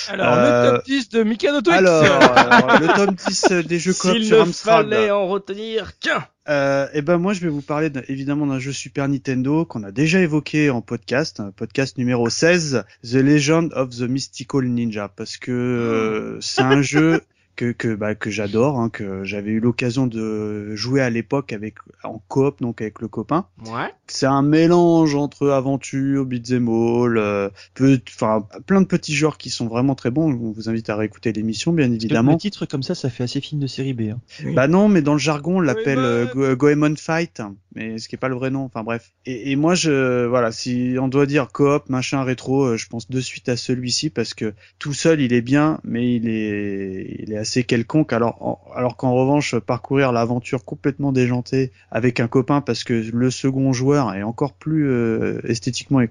Alors 0.10 0.34
Euh, 0.38 0.72
le 0.72 0.78
top 0.78 0.86
10 0.86 1.10
de 1.10 1.24
Mikado 1.24 1.62
Twix. 1.62 1.78
Alors, 1.78 2.04
alors, 2.38 2.80
le 2.82 2.88
tome 2.96 3.16
10 3.16 3.68
des 3.68 3.80
jeux 3.80 3.94
coop 3.94 4.12
S'il 4.14 4.26
sur 4.26 4.42
Amstrad. 4.42 4.90
fallait 4.90 5.12
en 5.12 5.28
retenir 5.28 5.98
qu'un. 6.00 6.26
Euh, 6.50 6.88
et 6.94 7.02
ben 7.02 7.18
moi 7.18 7.32
je 7.32 7.40
vais 7.40 7.48
vous 7.48 7.62
parler 7.62 7.90
évidemment 8.10 8.46
d'un 8.46 8.60
jeu 8.60 8.74
Super 8.74 9.08
Nintendo 9.08 9.64
qu'on 9.64 9.82
a 9.84 9.92
déjà 9.92 10.20
évoqué 10.20 10.70
en 10.70 10.82
podcast, 10.82 11.42
podcast 11.56 11.98
numéro 11.98 12.30
16, 12.30 12.84
The 13.02 13.14
Legend 13.14 13.72
of 13.76 13.92
the 13.92 14.02
Mystical 14.02 14.66
Ninja, 14.66 15.08
parce 15.08 15.38
que 15.38 15.52
euh, 15.52 16.42
c'est 16.42 16.62
un 16.62 16.82
jeu 16.82 17.22
que 17.56 17.72
que 17.72 17.94
bah, 17.96 18.16
que 18.16 18.30
j'adore, 18.30 18.80
hein, 18.80 18.90
que 18.90 19.24
j'avais 19.24 19.52
eu 19.52 19.60
l'occasion 19.60 20.08
de 20.08 20.76
jouer 20.76 21.02
à 21.02 21.10
l'époque 21.10 21.54
avec 21.54 21.76
en 22.04 22.22
coop 22.28 22.60
donc 22.62 22.82
avec 22.82 23.00
le 23.02 23.08
copain. 23.08 23.46
Ouais. 23.66 23.90
C'est 24.08 24.26
un 24.26 24.42
mélange 24.42 25.16
entre 25.16 25.50
aventure, 25.50 26.26
beat'em 26.26 26.68
all, 26.68 27.18
euh, 27.18 27.50
peu- 27.74 28.00
enfin 28.10 28.48
plein 28.66 28.82
de 28.82 28.88
petits 28.88 29.14
genres 29.16 29.38
qui 29.38 29.50
sont 29.50 29.68
vraiment 29.68 29.96
très 29.96 30.12
bons. 30.12 30.32
On 30.34 30.52
vous 30.52 30.70
invite 30.70 30.90
à 30.90 30.96
réécouter 30.96 31.32
l'émission 31.32 31.74
bien 31.74 31.92
évidemment. 31.92 32.34
Le 32.34 32.38
titre 32.38 32.66
comme 32.66 32.84
ça, 32.84 32.96
ça 32.96 33.10
fait 33.10 33.24
assez 33.24 33.42
film 33.42 33.62
de 33.62 33.68
série 33.68 33.94
B. 33.94 34.10
Hein. 34.12 34.20
Bah 34.56 34.68
non, 34.68 34.90
mais 34.90 35.02
dans 35.02 35.14
le 35.14 35.20
jargon, 35.20 35.58
on 35.58 35.62
l'appelle 35.62 36.00
euh, 36.00 36.26
Goemon. 36.34 36.50
Go- 36.54 36.56
Goemon 36.56 36.96
Fight, 36.98 37.42
mais 37.76 37.98
ce 37.98 38.08
qui 38.10 38.16
est 38.16 38.18
pas 38.18 38.30
le 38.30 38.36
vrai 38.36 38.50
nom. 38.50 38.64
Enfin 38.66 38.84
bref. 38.84 39.12
Et, 39.26 39.52
et 39.52 39.56
moi, 39.56 39.76
je 39.76 40.26
voilà, 40.26 40.52
si 40.52 40.96
on 41.00 41.08
doit 41.08 41.26
dire 41.26 41.52
coop, 41.52 41.88
machin, 41.90 42.24
rétro, 42.24 42.64
euh, 42.64 42.78
je 42.78 42.88
pense 42.88 43.10
de 43.10 43.20
suite 43.20 43.48
à 43.50 43.58
celui-ci 43.58 44.10
parce 44.10 44.34
que 44.34 44.54
tout 44.80 44.94
seul, 44.94 45.22
il 45.22 45.34
est 45.34 45.42
bien, 45.42 45.80
mais 45.84 46.16
il 46.16 46.28
est 46.28 47.16
il 47.20 47.32
est 47.32 47.38
assez 47.44 47.64
quelconque. 47.64 48.14
Alors 48.14 48.60
alors 48.76 48.98
qu'en 48.98 49.14
revanche, 49.14 49.56
parcourir 49.56 50.12
l'aventure 50.12 50.66
complètement 50.66 51.12
déjantée 51.12 51.72
avec 51.92 52.20
un 52.20 52.28
copain 52.28 52.62
parce 52.62 52.84
que 52.84 52.94
le 52.94 53.30
second 53.30 53.74
joueur 53.74 54.14
est 54.14 54.24
encore 54.24 54.54
plus 54.54 54.90
euh, 54.90 55.40
esthétiquement 55.44 56.02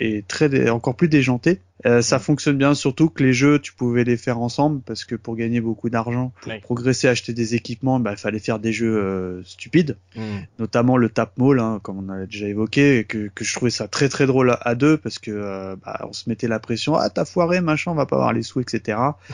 et, 0.00 0.24
très 0.28 0.70
encore 0.70 0.94
plus 0.94 1.08
déjanté. 1.08 1.60
Euh, 1.84 2.00
ça 2.02 2.18
fonctionne 2.18 2.56
bien, 2.58 2.74
surtout 2.74 3.08
que 3.08 3.22
les 3.22 3.32
jeux, 3.32 3.58
tu 3.58 3.72
pouvais 3.72 4.04
les 4.04 4.16
faire 4.16 4.38
ensemble 4.40 4.82
parce 4.82 5.04
que 5.04 5.14
pour 5.16 5.34
gagner 5.36 5.60
beaucoup 5.60 5.90
d'argent, 5.90 6.32
pour 6.40 6.52
progresser, 6.60 7.08
acheter 7.08 7.32
des 7.32 7.54
équipements, 7.54 7.98
bah, 8.00 8.12
il 8.12 8.16
fallait 8.18 8.38
faire 8.38 8.58
des 8.58 8.72
jeux 8.72 8.96
euh, 8.96 9.42
stupides, 9.44 9.96
Mm. 10.16 10.20
notamment 10.58 10.96
le 10.96 11.08
tap 11.08 11.36
mall, 11.38 11.58
hein, 11.60 11.80
comme 11.82 11.98
on 11.98 12.08
a 12.12 12.26
déjà 12.26 12.46
évoqué, 12.46 12.98
et 12.98 13.04
que, 13.04 13.28
que 13.34 13.44
je 13.44 13.54
trouvais 13.54 13.70
ça 13.70 13.88
très 13.88 14.08
très 14.08 14.26
drôle 14.26 14.56
à, 14.60 14.74
deux 14.74 14.96
parce 14.96 15.18
que 15.18 15.30
euh, 15.30 15.74
bah, 15.84 16.06
on 16.08 16.12
se 16.12 16.28
mettait 16.28 16.48
la 16.48 16.60
pression, 16.60 16.94
ah 16.96 17.10
t'as 17.10 17.24
foiré, 17.24 17.60
machin, 17.60 17.90
on 17.90 17.94
va 17.94 18.06
pas 18.06 18.16
avoir 18.16 18.32
les 18.32 18.42
sous, 18.42 18.60
etc. 18.60 18.98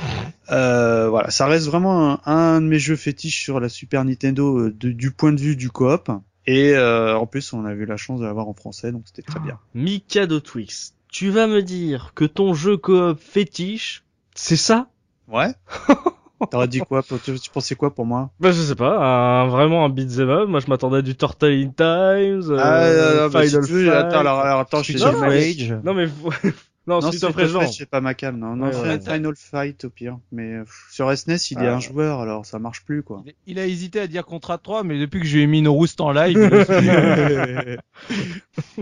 Euh, 0.51 1.09
voilà, 1.11 1.31
ça 1.31 1.47
reste 1.47 1.67
vraiment 1.67 2.13
un, 2.27 2.33
un 2.57 2.61
de 2.63 2.67
mes 2.67 2.79
jeux 2.79 2.97
fétiches 2.97 3.43
sur 3.43 3.61
la 3.61 3.69
Super 3.69 4.05
Nintendo 4.05 4.59
euh, 4.59 4.71
de- 4.75 4.93
du 4.93 5.11
point 5.11 5.33
de 5.33 5.41
vue 5.41 5.57
du 5.57 5.69
coop. 5.71 6.11
Et 6.47 6.73
euh, 6.75 7.15
en 7.19 7.27
plus, 7.27 7.53
on 7.53 7.67
a 7.67 7.73
eu 7.75 7.85
la 7.85 7.99
chance 7.99 8.21
de 8.21 8.25
l'avoir 8.25 8.49
en 8.49 8.55
français, 8.55 8.91
donc 8.91 9.03
c'était 9.05 9.21
très 9.23 9.41
bien. 9.41 9.59
Mika 9.75 10.27
de 10.27 10.39
Twix, 10.39 10.95
tu 11.11 11.31
vas 11.31 11.47
me 11.47 11.63
dire 11.63 12.13
que 12.15 12.25
ton 12.25 12.55
jeu 12.55 12.77
coop 12.77 13.19
fétiche, 13.19 14.05
c'est 14.35 14.57
ça? 14.57 14.89
Ouais. 15.29 15.55
T'aurais 16.51 16.69
dit 16.69 16.79
quoi? 16.79 17.03
Pour- 17.03 17.21
tu, 17.21 17.39
tu 17.39 17.51
pensais 17.51 17.75
quoi 17.75 17.93
pour 17.93 18.07
moi? 18.07 18.31
Bah 18.39 18.53
je 18.53 18.63
sais 18.63 18.77
pas, 18.77 18.97
un- 18.99 19.49
vraiment 19.49 19.85
un 19.85 19.89
beat'em 19.89 20.29
up. 20.31 20.49
Moi 20.49 20.61
je 20.61 20.69
m'attendais 20.69 20.99
à 20.99 21.03
du 21.03 21.17
Turtle 21.17 21.47
in 21.47 21.71
Times, 21.71 22.51
euh, 22.51 22.59
Ah, 22.59 22.93
non, 22.93 23.23
non, 23.25 23.29
bah, 23.31 23.43
si 23.45 23.51
Final 23.51 23.67
tu 23.67 23.73
veux, 23.73 23.85
Fight. 23.87 23.95
attends, 24.07 24.21
alors, 24.21 24.41
alors, 24.41 24.61
attends, 24.61 24.79
je 24.79 24.93
suis 24.93 24.99
non, 25.01 25.19
Rage. 25.19 25.75
Non 25.83 25.95
mais 25.95 26.07
non, 26.89 27.01
Non, 27.01 27.11
non. 27.13 27.59
Rage, 27.59 27.77
c'est 27.77 27.89
pas 27.89 28.01
ma 28.01 28.15
cam, 28.15 28.37
non. 28.39 28.57
Non, 28.57 28.67
Ouais, 28.67 28.73
Final- 28.73 28.99
ouais. 28.99 29.15
Final 29.15 29.35
Fight 29.37 29.85
au 29.85 29.91
pire. 29.91 30.19
Mais 30.33 30.55
euh, 30.55 30.65
pff, 30.65 30.87
sur 30.91 31.17
SNES, 31.17 31.37
il 31.53 31.59
est 31.59 31.67
Ah. 31.69 31.77
un 31.77 31.81
joueur, 31.81 32.21
alors 32.21 32.45
ça 32.47 32.59
marche 32.59 32.85
plus, 32.85 33.03
quoi. 33.03 33.23
Il, 33.27 33.35
il 33.47 33.59
a 33.59 33.67
hésité 33.67 34.01
à 34.01 34.07
dire 34.07 34.25
Contra 34.27 34.59
3, 34.59 34.83
mais 34.85 34.99
depuis 34.99 35.21
que 35.21 35.27
je 35.27 35.37
lui 35.37 35.43
ai 35.45 35.47
mis 35.47 35.59
une 35.61 35.69
rouste 35.69 36.01
en 36.01 36.11
live, 36.13 36.37
il 36.51 36.55
a 36.55 36.65
suivi. 36.65 37.77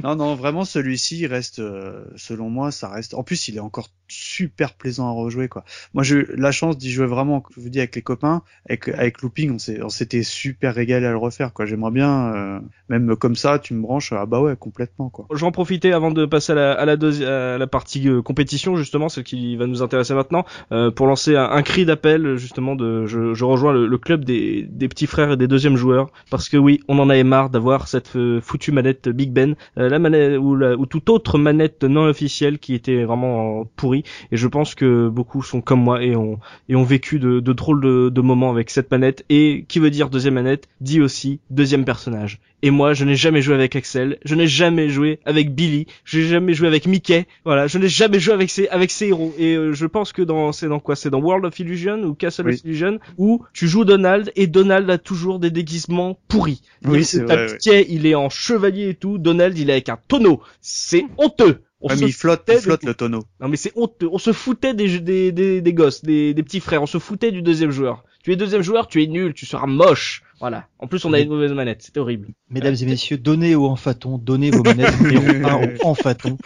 non, 0.03 0.15
non, 0.17 0.35
vraiment, 0.35 0.65
celui-ci, 0.65 1.19
il 1.21 1.27
reste, 1.27 1.59
euh, 1.59 2.05
selon 2.17 2.49
moi, 2.51 2.71
ça 2.71 2.89
reste. 2.89 3.15
En 3.15 3.23
plus, 3.23 3.49
il 3.49 3.57
est 3.57 3.61
encore 3.61 3.89
super 4.09 4.75
plaisant 4.75 5.09
à 5.09 5.13
rejouer, 5.13 5.49
quoi. 5.49 5.65
Moi, 5.95 6.05
j'ai 6.05 6.17
eu 6.17 6.27
la 6.37 6.53
chance 6.53 6.79
d'y 6.79 6.91
jouer 6.91 7.07
vraiment, 7.07 7.43
je 7.55 7.61
vous 7.61 7.69
dis, 7.69 7.79
avec 7.79 7.95
les 7.97 8.03
copains, 8.03 8.43
avec, 8.69 8.89
avec 8.89 9.21
Looping, 9.23 9.53
on 9.55 9.59
s'est, 9.59 9.83
on 9.83 9.89
s'était 9.89 10.23
super 10.23 10.75
régalé 10.75 11.07
à 11.07 11.11
le 11.11 11.17
refaire, 11.17 11.53
quoi. 11.53 11.67
J'aimerais 11.67 11.91
bien, 11.91 12.33
euh, 12.35 12.61
même 12.89 13.17
comme 13.17 13.37
ça, 13.37 13.59
tu 13.59 13.75
me 13.75 13.83
branches, 13.83 14.13
ah 14.13 14.27
bah 14.27 14.41
ouais, 14.41 14.55
complètement, 14.57 15.09
quoi. 15.11 15.27
Je 15.33 15.41
vais 15.41 15.47
en 15.47 15.53
profiter 15.53 15.93
avant 15.93 16.11
de 16.13 16.25
passer 16.27 16.53
à 16.53 16.55
la, 16.55 16.73
à 16.73 16.85
la, 16.85 16.97
deuxi- 16.97 17.25
à 17.25 17.59
la 17.59 17.67
partie 17.67 17.96
euh, 18.05 18.23
compétition 18.23 18.77
justement, 18.77 19.09
celle 19.09 19.25
qui 19.25 19.57
va 19.57 19.67
nous 19.67 19.83
intéresser 19.83 20.15
maintenant, 20.15 20.45
euh, 20.73 20.91
pour 20.91 21.07
lancer 21.07 21.37
un, 21.37 21.49
un 21.51 21.63
cri 21.63 21.85
d'appel 21.85 22.37
justement 22.37 22.77
de, 22.77 23.07
je, 23.07 23.35
je 23.35 23.45
rejoins 23.45 23.73
le, 23.73 23.87
le 23.87 23.99
club 23.99 24.25
des, 24.25 24.67
des 24.71 24.89
petits 24.89 25.07
frères 25.07 25.33
et 25.33 25.37
des 25.37 25.49
deuxièmes 25.49 25.77
joueurs, 25.77 26.11
parce 26.31 26.49
que 26.49 26.57
oui, 26.57 26.81
on 26.89 26.99
en 26.99 27.09
avait 27.09 27.25
marre 27.25 27.51
d'avoir 27.51 27.89
cette 27.89 28.17
euh, 28.17 28.41
foutue 28.41 28.73
manette 28.73 29.09
Big 29.09 29.31
Ben, 29.33 29.57
euh, 29.79 29.89
la 29.89 29.99
manette 29.99 30.39
ou, 30.39 30.55
la, 30.55 30.77
ou 30.77 30.87
toute 30.87 31.09
autre 31.09 31.39
manette 31.39 31.85
non 31.85 32.07
officielle 32.07 32.59
qui 32.59 32.75
était 32.75 33.05
vraiment 33.05 33.65
pourrie, 33.77 34.05
et 34.33 34.37
je 34.37 34.49
pense 34.49 34.75
que 34.75 35.09
beaucoup 35.09 35.43
sont 35.43 35.61
comme 35.61 35.81
moi 35.81 36.03
et 36.03 36.17
ont 36.17 36.39
et 36.69 36.77
ont 36.77 36.85
vécu 36.85 37.19
de, 37.19 37.41
de 37.41 37.53
drôles 37.53 37.81
de, 37.81 38.09
de 38.09 38.21
moments 38.21 38.51
avec 38.51 38.71
cette 38.71 38.91
manette. 38.91 39.25
Et 39.29 39.65
qui 39.69 39.79
veut 39.79 39.91
dire 39.91 40.11
deuxième 40.11 40.35
manette 40.35 40.69
dit 40.81 41.01
aussi 41.01 41.41
deuxième 41.51 41.85
personnage. 41.85 42.41
Et 42.67 42.71
moi, 42.73 42.95
je 42.95 43.05
n'ai 43.05 43.15
jamais 43.15 43.43
joué 43.43 43.55
avec 43.55 43.77
Axel, 43.77 44.19
je 44.25 44.35
n'ai 44.35 44.49
jamais 44.49 44.89
joué 44.89 45.21
avec 45.25 45.55
Billy, 45.55 45.87
je 46.05 46.19
n'ai 46.19 46.27
jamais 46.27 46.53
joué 46.53 46.67
avec 46.67 46.87
Mickey. 46.89 47.25
Voilà, 47.45 47.69
je 47.69 47.79
n'ai 47.79 47.89
jamais 47.89 48.19
joué 48.19 48.35
avec 48.35 48.51
ces 48.51 48.67
avec 48.71 48.91
ces 48.91 49.07
héros. 49.07 49.33
Et 49.39 49.55
euh, 49.55 49.73
je 49.73 49.87
pense 49.87 50.13
que 50.13 50.21
dans 50.21 50.51
c'est 50.51 50.67
dans 50.67 50.81
quoi? 50.81 50.97
C'est 50.97 51.09
dans 51.11 51.21
World 51.21 51.45
of 51.45 51.57
Illusion 51.61 52.03
ou 52.03 52.15
Castle 52.15 52.47
Oui. 52.49 52.55
of 52.55 52.65
Illusion 52.65 52.99
où 53.19 53.45
tu 53.53 53.69
joues 53.69 53.85
Donald 53.85 54.33
et 54.35 54.49
Donald 54.49 54.91
a 54.91 54.99
toujours 54.99 55.39
des 55.39 55.53
déguisements 55.53 56.19
pourris. 56.27 56.61
Oui, 56.85 57.05
c'est 57.05 57.23
vrai, 57.23 57.47
il 57.89 58.05
est 58.05 58.17
en 58.17 58.31
chevalier 58.31 58.89
et 58.89 58.95
tout. 58.95 59.19
Donald, 59.19 59.57
il 59.57 59.71
est 59.71 59.75
avec 59.75 59.89
un 59.89 59.99
tonneau. 60.09 60.43
C'est 60.61 61.05
honteux. 61.19 61.63
On 61.81 61.89
Ouais, 61.91 61.95
se 61.97 62.01
mais 62.01 62.09
il 62.09 62.13
flotte, 62.15 62.43
il 62.49 62.59
flotte 62.59 62.83
le 62.85 62.95
tonneau. 62.95 63.23
Non 63.41 63.47
mais 63.47 63.57
c'est 63.57 63.71
honteux. 63.77 64.09
On 64.11 64.19
se 64.19 64.33
foutait 64.33 64.75
des, 64.75 64.99
des, 64.99 65.31
des, 65.31 65.61
des 65.61 65.73
gosses, 65.73 66.03
des, 66.03 66.35
des 66.35 66.43
petits 66.43 66.59
frères. 66.59 66.83
On 66.83 66.87
se 66.87 66.99
foutait 66.99 67.31
du 67.31 67.43
deuxième 67.43 67.71
joueur. 67.71 68.03
Tu 68.25 68.33
es 68.33 68.37
deuxième 68.37 68.63
joueur, 68.63 68.89
tu 68.89 69.05
es 69.05 69.07
nul, 69.07 69.35
tu 69.35 69.47
seras 69.47 69.67
moche. 69.69 70.23
Voilà. 70.39 70.67
En 70.79 70.87
plus, 70.87 71.05
on 71.07 71.13
a 71.15 71.21
une 71.21 71.29
mauvaise 71.31 71.53
manette. 71.53 71.83
C'était 71.83 71.99
horrible. 72.01 72.29
Mesdames 72.51 72.75
et 72.81 72.85
messieurs, 72.85 73.17
donnez 73.17 73.55
aux 73.55 73.67
enfatons, 73.69 74.19
donnez 74.19 74.51
vos 74.51 74.63
manettes 74.63 75.01
numéro 75.01 75.49
1 75.49 75.55
aux 75.83 75.87
enfatons. 75.87 76.37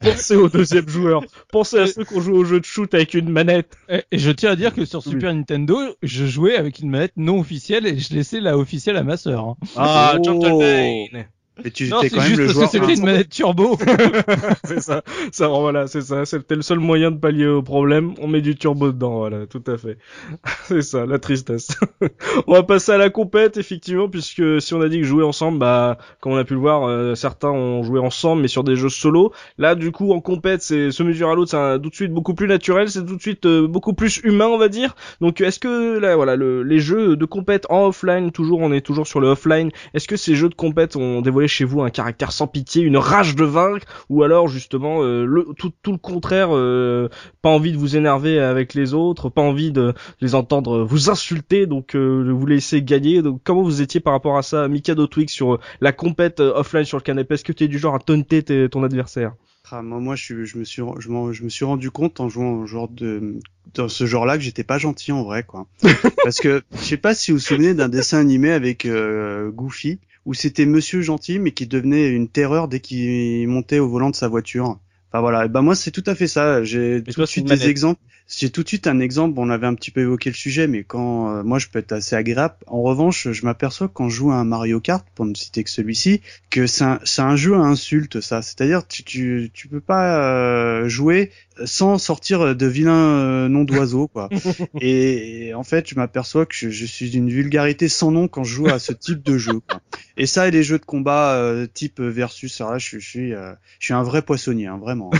Pensez 0.00 0.36
au 0.36 0.48
deuxième 0.48 0.88
joueur. 0.88 1.22
Pensez 1.50 1.78
à 1.78 1.86
ceux 1.88 2.04
qui 2.04 2.14
ont 2.14 2.20
joué 2.20 2.34
au 2.38 2.44
jeu 2.44 2.60
de 2.60 2.64
shoot 2.64 2.92
avec 2.94 3.14
une 3.14 3.28
manette. 3.28 3.76
Et 3.88 4.02
et 4.12 4.18
je 4.18 4.30
tiens 4.30 4.52
à 4.52 4.56
dire 4.56 4.72
que 4.72 4.84
sur 4.84 5.04
Oui. 5.04 5.12
Super 5.12 5.34
Nintendo, 5.34 5.76
je 6.02 6.26
jouais 6.26 6.56
avec 6.56 6.78
une 6.78 6.90
manette 6.90 7.14
non 7.16 7.40
officielle 7.40 7.86
et 7.86 7.98
je 7.98 8.14
laissais 8.14 8.40
la 8.40 8.56
officielle 8.56 8.96
à 8.96 9.02
ma 9.02 9.16
sœur. 9.16 9.44
hein. 9.48 9.56
Ah, 9.76 10.14
Oh. 10.16 10.22
gentleman. 10.22 11.26
Et 11.64 11.70
tu 11.70 11.88
Non, 11.88 11.98
étais 12.00 12.08
c'est 12.08 12.16
quand 12.16 12.22
même 12.22 12.28
juste 12.30 12.38
le 12.40 12.44
parce 12.46 12.54
joueur. 12.58 12.70
c'était 12.70 12.94
une 12.94 13.04
manette 13.04 13.28
turbo. 13.28 13.78
c'est 14.64 14.80
ça. 14.80 15.02
Ça, 15.30 15.46
voilà, 15.48 15.86
c'est 15.86 16.00
ça. 16.00 16.24
C'était 16.24 16.56
le 16.56 16.62
seul 16.62 16.80
moyen 16.80 17.12
de 17.12 17.16
pallier 17.18 17.46
au 17.46 17.62
problème. 17.62 18.14
On 18.20 18.26
met 18.26 18.40
du 18.40 18.56
turbo 18.56 18.90
dedans, 18.90 19.18
voilà, 19.18 19.46
tout 19.46 19.62
à 19.68 19.76
fait. 19.78 19.98
c'est 20.64 20.82
ça, 20.82 21.06
la 21.06 21.18
tristesse. 21.20 21.78
on 22.48 22.54
va 22.54 22.64
passer 22.64 22.90
à 22.92 22.98
la 22.98 23.08
compète, 23.08 23.56
effectivement, 23.56 24.08
puisque 24.08 24.60
si 24.60 24.74
on 24.74 24.80
a 24.80 24.88
dit 24.88 24.98
que 24.98 25.04
jouer 25.04 25.22
ensemble, 25.22 25.58
bah, 25.60 25.98
comme 26.20 26.32
on 26.32 26.36
a 26.36 26.44
pu 26.44 26.54
le 26.54 26.60
voir, 26.60 26.88
euh, 26.88 27.14
certains 27.14 27.50
ont 27.50 27.84
joué 27.84 28.00
ensemble, 28.00 28.42
mais 28.42 28.48
sur 28.48 28.64
des 28.64 28.74
jeux 28.74 28.88
solo. 28.88 29.32
Là, 29.56 29.76
du 29.76 29.92
coup, 29.92 30.12
en 30.12 30.20
compète, 30.20 30.60
c'est 30.62 30.90
se 30.90 31.02
mesurer 31.04 31.30
à 31.30 31.34
l'autre, 31.36 31.52
c'est 31.52 31.56
un- 31.56 31.78
tout 31.78 31.90
de 31.90 31.94
suite 31.94 32.12
beaucoup 32.12 32.34
plus 32.34 32.48
naturel, 32.48 32.90
c'est 32.90 33.06
tout 33.06 33.14
de 33.16 33.22
suite 33.22 33.46
euh, 33.46 33.68
beaucoup 33.68 33.94
plus 33.94 34.20
humain, 34.24 34.46
on 34.48 34.58
va 34.58 34.68
dire. 34.68 34.96
Donc, 35.20 35.40
est-ce 35.40 35.60
que 35.60 35.98
là, 35.98 36.16
voilà, 36.16 36.34
le- 36.34 36.64
les 36.64 36.80
jeux 36.80 37.16
de 37.16 37.24
compète 37.24 37.66
en 37.70 37.86
offline, 37.86 38.32
toujours, 38.32 38.58
on 38.60 38.72
est 38.72 38.80
toujours 38.80 39.06
sur 39.06 39.20
le 39.20 39.28
offline. 39.28 39.70
Est-ce 39.94 40.08
que 40.08 40.16
ces 40.16 40.34
jeux 40.34 40.48
de 40.48 40.54
compète 40.56 40.96
ont 40.96 41.20
dévoilé 41.20 41.43
chez 41.48 41.64
vous 41.64 41.82
un 41.82 41.90
caractère 41.90 42.32
sans 42.32 42.46
pitié, 42.46 42.82
une 42.82 42.96
rage 42.96 43.34
de 43.34 43.44
vaincre, 43.44 43.86
ou 44.08 44.22
alors 44.22 44.48
justement 44.48 45.02
euh, 45.02 45.24
le, 45.24 45.46
tout, 45.56 45.72
tout 45.82 45.92
le 45.92 45.98
contraire, 45.98 46.48
euh, 46.52 47.08
pas 47.42 47.50
envie 47.50 47.72
de 47.72 47.76
vous 47.76 47.96
énerver 47.96 48.38
avec 48.38 48.74
les 48.74 48.94
autres, 48.94 49.28
pas 49.28 49.42
envie 49.42 49.72
de 49.72 49.94
les 50.20 50.34
entendre 50.34 50.82
vous 50.82 51.10
insulter, 51.10 51.66
donc 51.66 51.94
euh, 51.94 52.30
vous 52.30 52.46
laisser 52.46 52.82
gagner. 52.82 53.22
Donc 53.22 53.40
comment 53.44 53.62
vous 53.62 53.82
étiez 53.82 54.00
par 54.00 54.12
rapport 54.12 54.36
à 54.36 54.42
ça, 54.42 54.68
Mikado 54.68 55.06
Twix, 55.06 55.32
sur 55.32 55.54
euh, 55.54 55.60
la 55.80 55.92
compète 55.92 56.40
offline 56.40 56.84
sur 56.84 56.98
le 56.98 57.02
canapé? 57.02 57.34
Est-ce 57.34 57.44
que 57.44 57.52
tu 57.52 57.64
es 57.64 57.68
du 57.68 57.78
genre 57.78 57.94
à 57.94 57.98
taunter 57.98 58.42
ton 58.68 58.82
adversaire? 58.84 59.32
Ah, 59.70 59.82
moi, 59.82 59.98
moi, 59.98 60.14
je, 60.14 60.34
me 60.34 60.64
suis, 60.64 60.82
je, 60.98 61.42
me 61.42 61.48
suis 61.48 61.64
rendu 61.64 61.90
compte 61.90 62.20
en 62.20 62.28
jouant 62.28 62.52
au 62.52 62.66
genre 62.66 62.88
de, 62.88 63.40
dans 63.74 63.88
ce 63.88 64.06
genre-là 64.06 64.36
que 64.36 64.44
j'étais 64.44 64.62
pas 64.62 64.78
gentil 64.78 65.10
en 65.10 65.24
vrai, 65.24 65.42
quoi. 65.42 65.66
Parce 66.22 66.38
que 66.38 66.62
je 66.74 66.84
sais 66.84 66.96
pas 66.96 67.14
si 67.14 67.32
vous 67.32 67.38
vous 67.38 67.42
souvenez 67.42 67.74
d'un 67.74 67.88
dessin 67.88 68.18
animé 68.18 68.52
avec 68.52 68.84
euh, 68.84 69.50
Goofy 69.50 69.98
où 70.24 70.34
c'était 70.34 70.66
Monsieur 70.66 71.00
gentil 71.02 71.38
mais 71.38 71.52
qui 71.52 71.66
devenait 71.66 72.08
une 72.08 72.28
terreur 72.28 72.68
dès 72.68 72.80
qu'il 72.80 73.46
montait 73.48 73.78
au 73.78 73.88
volant 73.88 74.10
de 74.10 74.16
sa 74.16 74.28
voiture. 74.28 74.78
Enfin 75.14 75.20
voilà, 75.20 75.44
et 75.44 75.48
ben 75.48 75.62
moi 75.62 75.76
c'est 75.76 75.92
tout 75.92 76.02
à 76.06 76.16
fait 76.16 76.26
ça. 76.26 76.64
J'ai 76.64 77.00
tout 77.04 77.20
de 77.20 77.26
suite 77.26 77.46
des 77.46 77.68
exemples. 77.68 78.00
J'ai 78.26 78.50
tout 78.50 78.64
de 78.64 78.68
suite 78.68 78.88
un 78.88 78.98
exemple. 78.98 79.34
On 79.36 79.48
avait 79.48 79.68
un 79.68 79.74
petit 79.74 79.92
peu 79.92 80.00
évoqué 80.00 80.28
le 80.30 80.34
sujet, 80.34 80.66
mais 80.66 80.82
quand 80.82 81.30
euh, 81.30 81.42
moi 81.44 81.60
je 81.60 81.68
peux 81.68 81.78
être 81.78 81.92
assez 81.92 82.16
agréable. 82.16 82.54
En 82.66 82.82
revanche, 82.82 83.30
je 83.30 83.44
m'aperçois 83.44 83.88
quand 83.88 84.08
je 84.08 84.16
joue 84.16 84.32
à 84.32 84.34
un 84.34 84.44
Mario 84.44 84.80
Kart, 84.80 85.06
pour 85.14 85.24
ne 85.26 85.34
citer 85.34 85.62
que 85.62 85.70
celui-ci, 85.70 86.20
que 86.50 86.66
c'est 86.66 86.82
un, 86.82 87.36
jeu 87.36 87.54
à 87.54 87.58
insulte, 87.58 88.20
ça. 88.20 88.42
C'est-à-dire 88.42 88.88
tu, 88.88 89.04
tu 89.04 89.50
tu 89.54 89.68
peux 89.68 89.80
pas 89.80 90.18
euh, 90.18 90.88
jouer 90.88 91.30
sans 91.64 91.98
sortir 91.98 92.56
de 92.56 92.66
vilains 92.66 93.18
euh, 93.20 93.48
noms 93.48 93.62
d'oiseaux, 93.62 94.08
quoi. 94.08 94.28
et, 94.80 95.48
et 95.48 95.54
en 95.54 95.62
fait, 95.62 95.88
je 95.88 95.94
m'aperçois 95.94 96.44
que 96.44 96.56
je, 96.56 96.70
je 96.70 96.86
suis 96.86 97.10
d'une 97.10 97.28
vulgarité 97.28 97.88
sans 97.88 98.10
nom 98.10 98.26
quand 98.26 98.42
je 98.42 98.54
joue 98.54 98.66
à 98.66 98.80
ce 98.80 98.92
type 98.92 99.22
de 99.22 99.38
jeu. 99.38 99.60
Quoi. 99.60 99.80
Et 100.16 100.26
ça, 100.26 100.46
et 100.48 100.50
les 100.50 100.62
jeux 100.62 100.78
de 100.78 100.84
combat 100.84 101.34
euh, 101.36 101.66
type 101.66 102.00
versus, 102.00 102.60
alors 102.60 102.74
là, 102.74 102.78
je, 102.78 102.98
je 102.98 103.08
suis, 103.08 103.34
euh, 103.34 103.52
je 103.80 103.86
suis 103.86 103.94
un 103.94 104.02
vrai 104.02 104.22
poissonnier, 104.22 104.66
hein, 104.68 104.78
vraiment. 104.78 105.10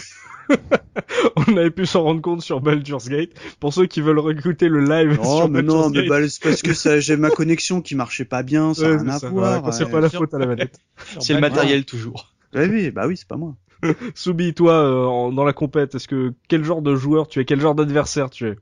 On 1.36 1.57
avait 1.57 1.70
pu 1.70 1.86
s'en 1.86 2.03
rendre 2.03 2.20
compte 2.20 2.42
sur 2.42 2.61
Baldur's 2.61 3.09
Gate. 3.09 3.30
Pour 3.61 3.72
ceux 3.74 3.86
qui 3.86 4.01
veulent 4.01 4.18
recruter 4.18 4.68
le 4.68 4.80
live 4.84 5.16
Non, 5.16 5.36
sur 5.38 5.49
mais 5.49 5.62
non, 5.62 5.74
Baldur's 5.74 5.92
mais 5.92 6.03
Gate, 6.03 6.09
bah, 6.09 6.28
c'est 6.28 6.42
parce 6.42 6.62
que 6.62 6.72
ça, 6.74 7.01
j'ai 7.01 7.16
ma 7.16 7.30
connexion 7.30 7.80
qui 7.80 7.95
marchait 7.95 8.24
pas 8.24 8.42
bien, 8.42 8.74
ça 8.74 8.82
ouais, 8.82 8.92
n'a 8.92 8.99
c'est 8.99 9.05
rien 9.05 9.14
à 9.14 9.18
ça, 9.18 9.28
voir. 9.30 9.45
voilà, 9.47 9.61
quand 9.61 9.72
c'est 9.72 9.90
pas 9.90 10.01
la 10.01 10.11
faute 10.11 10.34
à 10.34 10.38
la 10.38 10.47
manette. 10.47 10.78
C'est 11.20 11.34
le 11.34 11.40
matériel 11.40 11.84
toujours. 11.84 12.32
Ouais, 12.55 12.68
oui, 12.68 12.90
bah 12.92 13.07
oui, 13.09 13.16
c'est 13.16 13.26
pas 13.26 13.36
moi. 13.36 13.57
Soubi, 14.14 14.55
toi, 14.55 14.74
euh, 14.74 15.05
en- 15.07 15.32
dans 15.32 15.45
la 15.45 15.53
compète, 15.53 15.95
est-ce 15.97 16.07
que 16.09 16.32
quel 16.49 16.62
genre 16.64 16.82
de 16.82 16.95
joueur 16.95 17.26
tu 17.28 17.40
es, 17.40 17.45
quel 17.45 17.61
genre 17.61 17.74
d'adversaire 17.74 18.30
tu 18.30 18.47
es? 18.49 18.57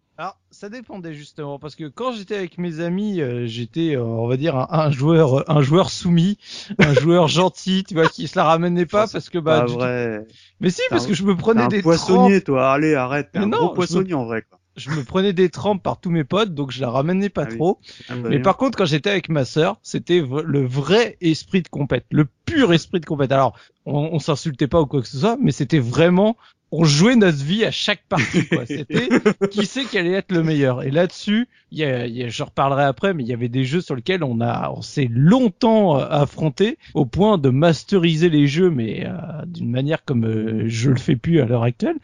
Ça 0.63 0.69
dépendait 0.69 1.13
justement 1.13 1.59
parce 1.59 1.75
que 1.75 1.89
quand 1.89 2.13
j'étais 2.13 2.37
avec 2.37 2.57
mes 2.57 2.79
amis, 2.79 3.21
euh, 3.21 3.47
j'étais, 3.49 3.97
euh, 3.97 4.05
on 4.05 4.29
va 4.29 4.37
dire, 4.37 4.55
un, 4.55 4.69
un 4.71 4.93
joueur, 4.93 5.51
un 5.51 5.61
joueur 5.61 5.91
soumis, 5.91 6.39
un 6.79 6.95
joueur 6.95 7.27
gentil, 7.27 7.83
tu 7.83 7.95
vois, 7.95 8.07
qui 8.07 8.29
se 8.29 8.39
la 8.39 8.45
ramenait 8.45 8.87
pas 8.87 9.09
parce 9.09 9.29
que 9.29 9.39
bah, 9.39 9.63
Pas 9.63 9.67
du- 9.67 9.75
vrai. 9.75 10.25
mais 10.61 10.71
si, 10.71 10.81
parce 10.89 11.05
un- 11.05 11.09
que 11.09 11.15
je 11.15 11.25
me 11.25 11.35
prenais 11.37 11.65
un 11.65 11.69
des 11.69 11.83
poissonnier, 11.83 12.45
toi. 12.45 12.73
Allez, 12.75 12.95
arrête. 12.95 13.33
T'es 13.33 13.41
un 13.41 13.49
non, 13.49 13.57
gros 13.57 13.75
poissonnier 13.75 14.15
en 14.15 14.25
vrai, 14.25 14.43
quoi. 14.49 14.61
je 14.77 14.91
me 14.91 15.03
prenais 15.03 15.33
des 15.33 15.51
trempes 15.51 15.83
par 15.83 15.99
tous 16.01 16.11
mes 16.11 16.23
potes, 16.25 16.55
donc 16.55 16.71
je 16.71 16.81
la 16.81 16.91
ramenais 16.91 17.29
pas 17.29 17.45
Ah 17.45 17.49
oui. 17.51 17.59
trop. 17.59 17.81
Ah, 18.09 18.15
bah, 18.15 18.29
Mais 18.29 18.37
bien. 18.37 18.43
par 18.45 18.57
contre, 18.57 18.79
quand 18.79 18.85
j'étais 18.87 19.11
avec 19.11 19.29
ma 19.29 19.45
sœur, 19.45 19.79
c'était 19.83 20.21
le 20.21 20.65
vrai 20.65 21.17
esprit 21.21 21.63
de 21.63 21.69
compète, 21.69 22.07
le 22.11 22.27
pur 22.47 22.73
esprit 22.73 23.01
de 23.01 23.05
compète. 23.07 23.33
Alors, 23.33 23.59
on, 23.85 24.11
on 24.13 24.19
s'insultait 24.21 24.69
pas 24.69 24.81
ou 24.81 24.87
quoi 24.87 25.03
que 25.03 25.09
ce 25.09 25.19
soit, 25.19 25.37
mais 25.41 25.51
c'était 25.53 25.81
vraiment, 25.81 26.37
on 26.73 26.85
jouait 26.85 27.17
notre 27.17 27.39
vie 27.45 27.65
à 27.65 27.71
chaque 27.71 28.03
partie. 28.09 28.47
quoi. 28.49 28.65
C'était 28.67 29.09
qui 29.51 29.67
sait 29.67 29.85
quel 29.91 30.07
allait 30.07 30.17
être 30.17 30.33
le 30.33 30.43
meilleur. 30.43 30.83
Et 30.83 30.91
là-dessus, 30.91 31.47
y 31.71 31.85
a, 31.85 32.07
y 32.07 32.23
a- 32.25 32.29
je 32.29 32.43
reparlerai 32.43 32.85
après, 32.85 33.15
mais 33.15 33.23
il 33.23 33.29
y 33.29 33.33
avait 33.33 33.49
des 33.49 33.65
jeux 33.65 33.81
sur 33.81 33.95
lesquels 33.95 34.25
on 34.25 34.41
a, 34.41 34.73
on 34.75 34.83
s'est 34.83 35.09
longtemps 35.11 35.99
euh, 36.01 36.07
affronté 36.11 36.79
au 36.95 37.05
point 37.07 37.39
de 37.39 37.51
masteriser 37.51 38.29
les 38.31 38.47
jeux, 38.47 38.71
mais 38.71 39.07
euh, 39.07 39.13
d'une 39.47 39.71
manière 39.71 40.05
comme 40.05 40.25
euh, 40.25 40.65
je 40.67 40.91
le 40.91 40.97
fais 40.99 41.15
plus 41.17 41.41
à 41.41 41.45
l'heure 41.45 41.63
actuelle. 41.63 41.97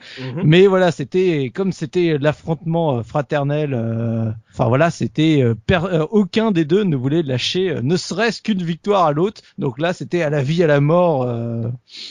Mais 0.44 0.66
voilà, 0.66 0.90
c'était 0.90 1.50
comme 1.54 1.72
c'était 1.72 2.18
l'affrontement 2.18 3.02
fraternel. 3.02 3.72
euh, 3.74 4.30
Enfin 4.58 4.68
voilà, 4.68 4.90
c'était 4.90 5.40
euh, 5.40 5.54
euh, 5.70 6.04
aucun 6.10 6.50
des 6.50 6.64
deux 6.64 6.82
ne 6.82 6.96
voulait 6.96 7.22
lâcher, 7.22 7.70
euh, 7.70 7.80
ne 7.80 7.96
serait-ce 7.96 8.42
qu'une 8.42 8.64
victoire 8.64 9.04
à 9.06 9.12
l'autre. 9.12 9.40
Donc 9.56 9.78
là, 9.78 9.92
c'était 9.92 10.22
à 10.22 10.30
la 10.30 10.42
vie 10.42 10.64
à 10.64 10.66
la 10.66 10.80
mort. 10.80 11.22
euh, 11.22 11.62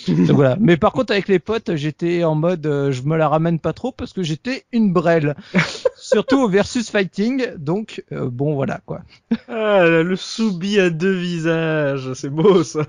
donc 0.08 0.32
voilà. 0.38 0.56
Mais 0.58 0.78
par 0.78 0.94
contre, 0.94 1.12
avec 1.12 1.28
les 1.28 1.40
potes, 1.40 1.76
j'étais 1.76 2.24
en 2.24 2.36
mode, 2.36 2.66
euh, 2.66 2.94
je 2.94 3.02
me 3.02 3.18
la 3.18 3.28
ramène 3.28 3.60
pas 3.60 3.74
trop 3.74 3.92
parce 3.92 4.14
que 4.14 4.24
j'étais 4.24 4.64
une 4.72 4.94
brêle. 4.94 5.36
Surtout 5.98 6.38
au 6.44 6.48
versus 6.48 6.90
fighting. 6.90 7.54
Donc 7.58 8.02
euh, 8.14 8.30
bon, 8.30 8.54
voilà 8.56 8.80
quoi. 8.86 9.02
Ah, 9.50 9.84
le 9.86 10.16
Soubi 10.16 10.80
à 10.80 10.90
deux 10.90 11.16
visages, 11.18 12.14
c'est 12.14 12.30
beau 12.30 12.64
ça. 12.64 12.86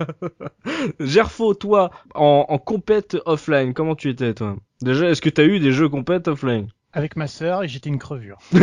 Gerfo, 1.00 1.54
toi, 1.54 1.90
en, 2.14 2.46
en 2.48 2.58
compète 2.58 3.16
offline, 3.26 3.74
comment 3.74 3.96
tu 3.96 4.08
étais 4.10 4.34
toi? 4.34 4.56
Déjà, 4.82 5.10
est-ce 5.10 5.20
que 5.20 5.30
t'as 5.30 5.44
eu 5.46 5.58
des 5.58 5.72
jeux 5.72 5.88
compète 5.88 6.28
offline? 6.28 6.68
avec 6.92 7.16
ma 7.16 7.26
sœur 7.26 7.66
j'étais 7.66 7.88
une 7.88 7.98
crevure. 7.98 8.38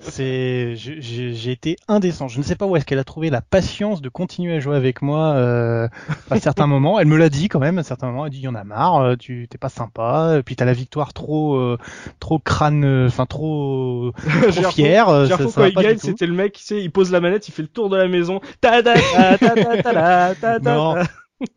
c'est, 0.00 0.74
j'ai 0.76 1.50
été 1.50 1.76
indécent. 1.88 2.28
Je 2.28 2.38
ne 2.38 2.42
sais 2.42 2.56
pas 2.56 2.66
où 2.66 2.76
est-ce 2.76 2.84
qu'elle 2.84 2.98
a 2.98 3.04
trouvé 3.04 3.30
la 3.30 3.40
patience 3.40 4.02
de 4.02 4.08
continuer 4.08 4.56
à 4.56 4.60
jouer 4.60 4.76
avec 4.76 5.02
moi 5.02 5.34
euh, 5.34 5.88
à 6.30 6.40
certains 6.40 6.66
moments. 6.66 6.98
Elle 6.98 7.06
me 7.06 7.16
l'a 7.16 7.28
dit 7.28 7.48
quand 7.48 7.60
même 7.60 7.78
à 7.78 7.82
certains 7.82 8.08
moments. 8.08 8.26
Elle 8.26 8.32
dit 8.32 8.38
"Il 8.38 8.44
y 8.44 8.48
en 8.48 8.54
a 8.54 8.64
marre, 8.64 8.96
euh, 8.96 9.16
tu 9.16 9.46
t'es 9.48 9.58
pas 9.58 9.68
sympa." 9.68 10.36
Et 10.38 10.42
puis 10.42 10.56
t'as 10.56 10.64
la 10.64 10.72
victoire 10.72 11.12
trop, 11.12 11.56
euh, 11.56 11.78
trop 12.18 12.38
crâne, 12.38 12.84
euh, 12.84 13.06
enfin 13.06 13.26
trop, 13.26 14.12
trop 14.50 14.70
fière. 14.70 15.08
Euh, 15.08 15.26
c'était 15.98 16.26
le 16.26 16.34
mec, 16.34 16.54
tu 16.54 16.62
sais, 16.62 16.82
il 16.82 16.90
pose 16.90 17.12
la 17.12 17.20
manette, 17.20 17.48
il 17.48 17.52
fait 17.52 17.62
le 17.62 17.68
tour 17.68 17.90
de 17.90 17.96
la 17.96 18.08
maison. 18.08 18.40
Ta 18.60 18.82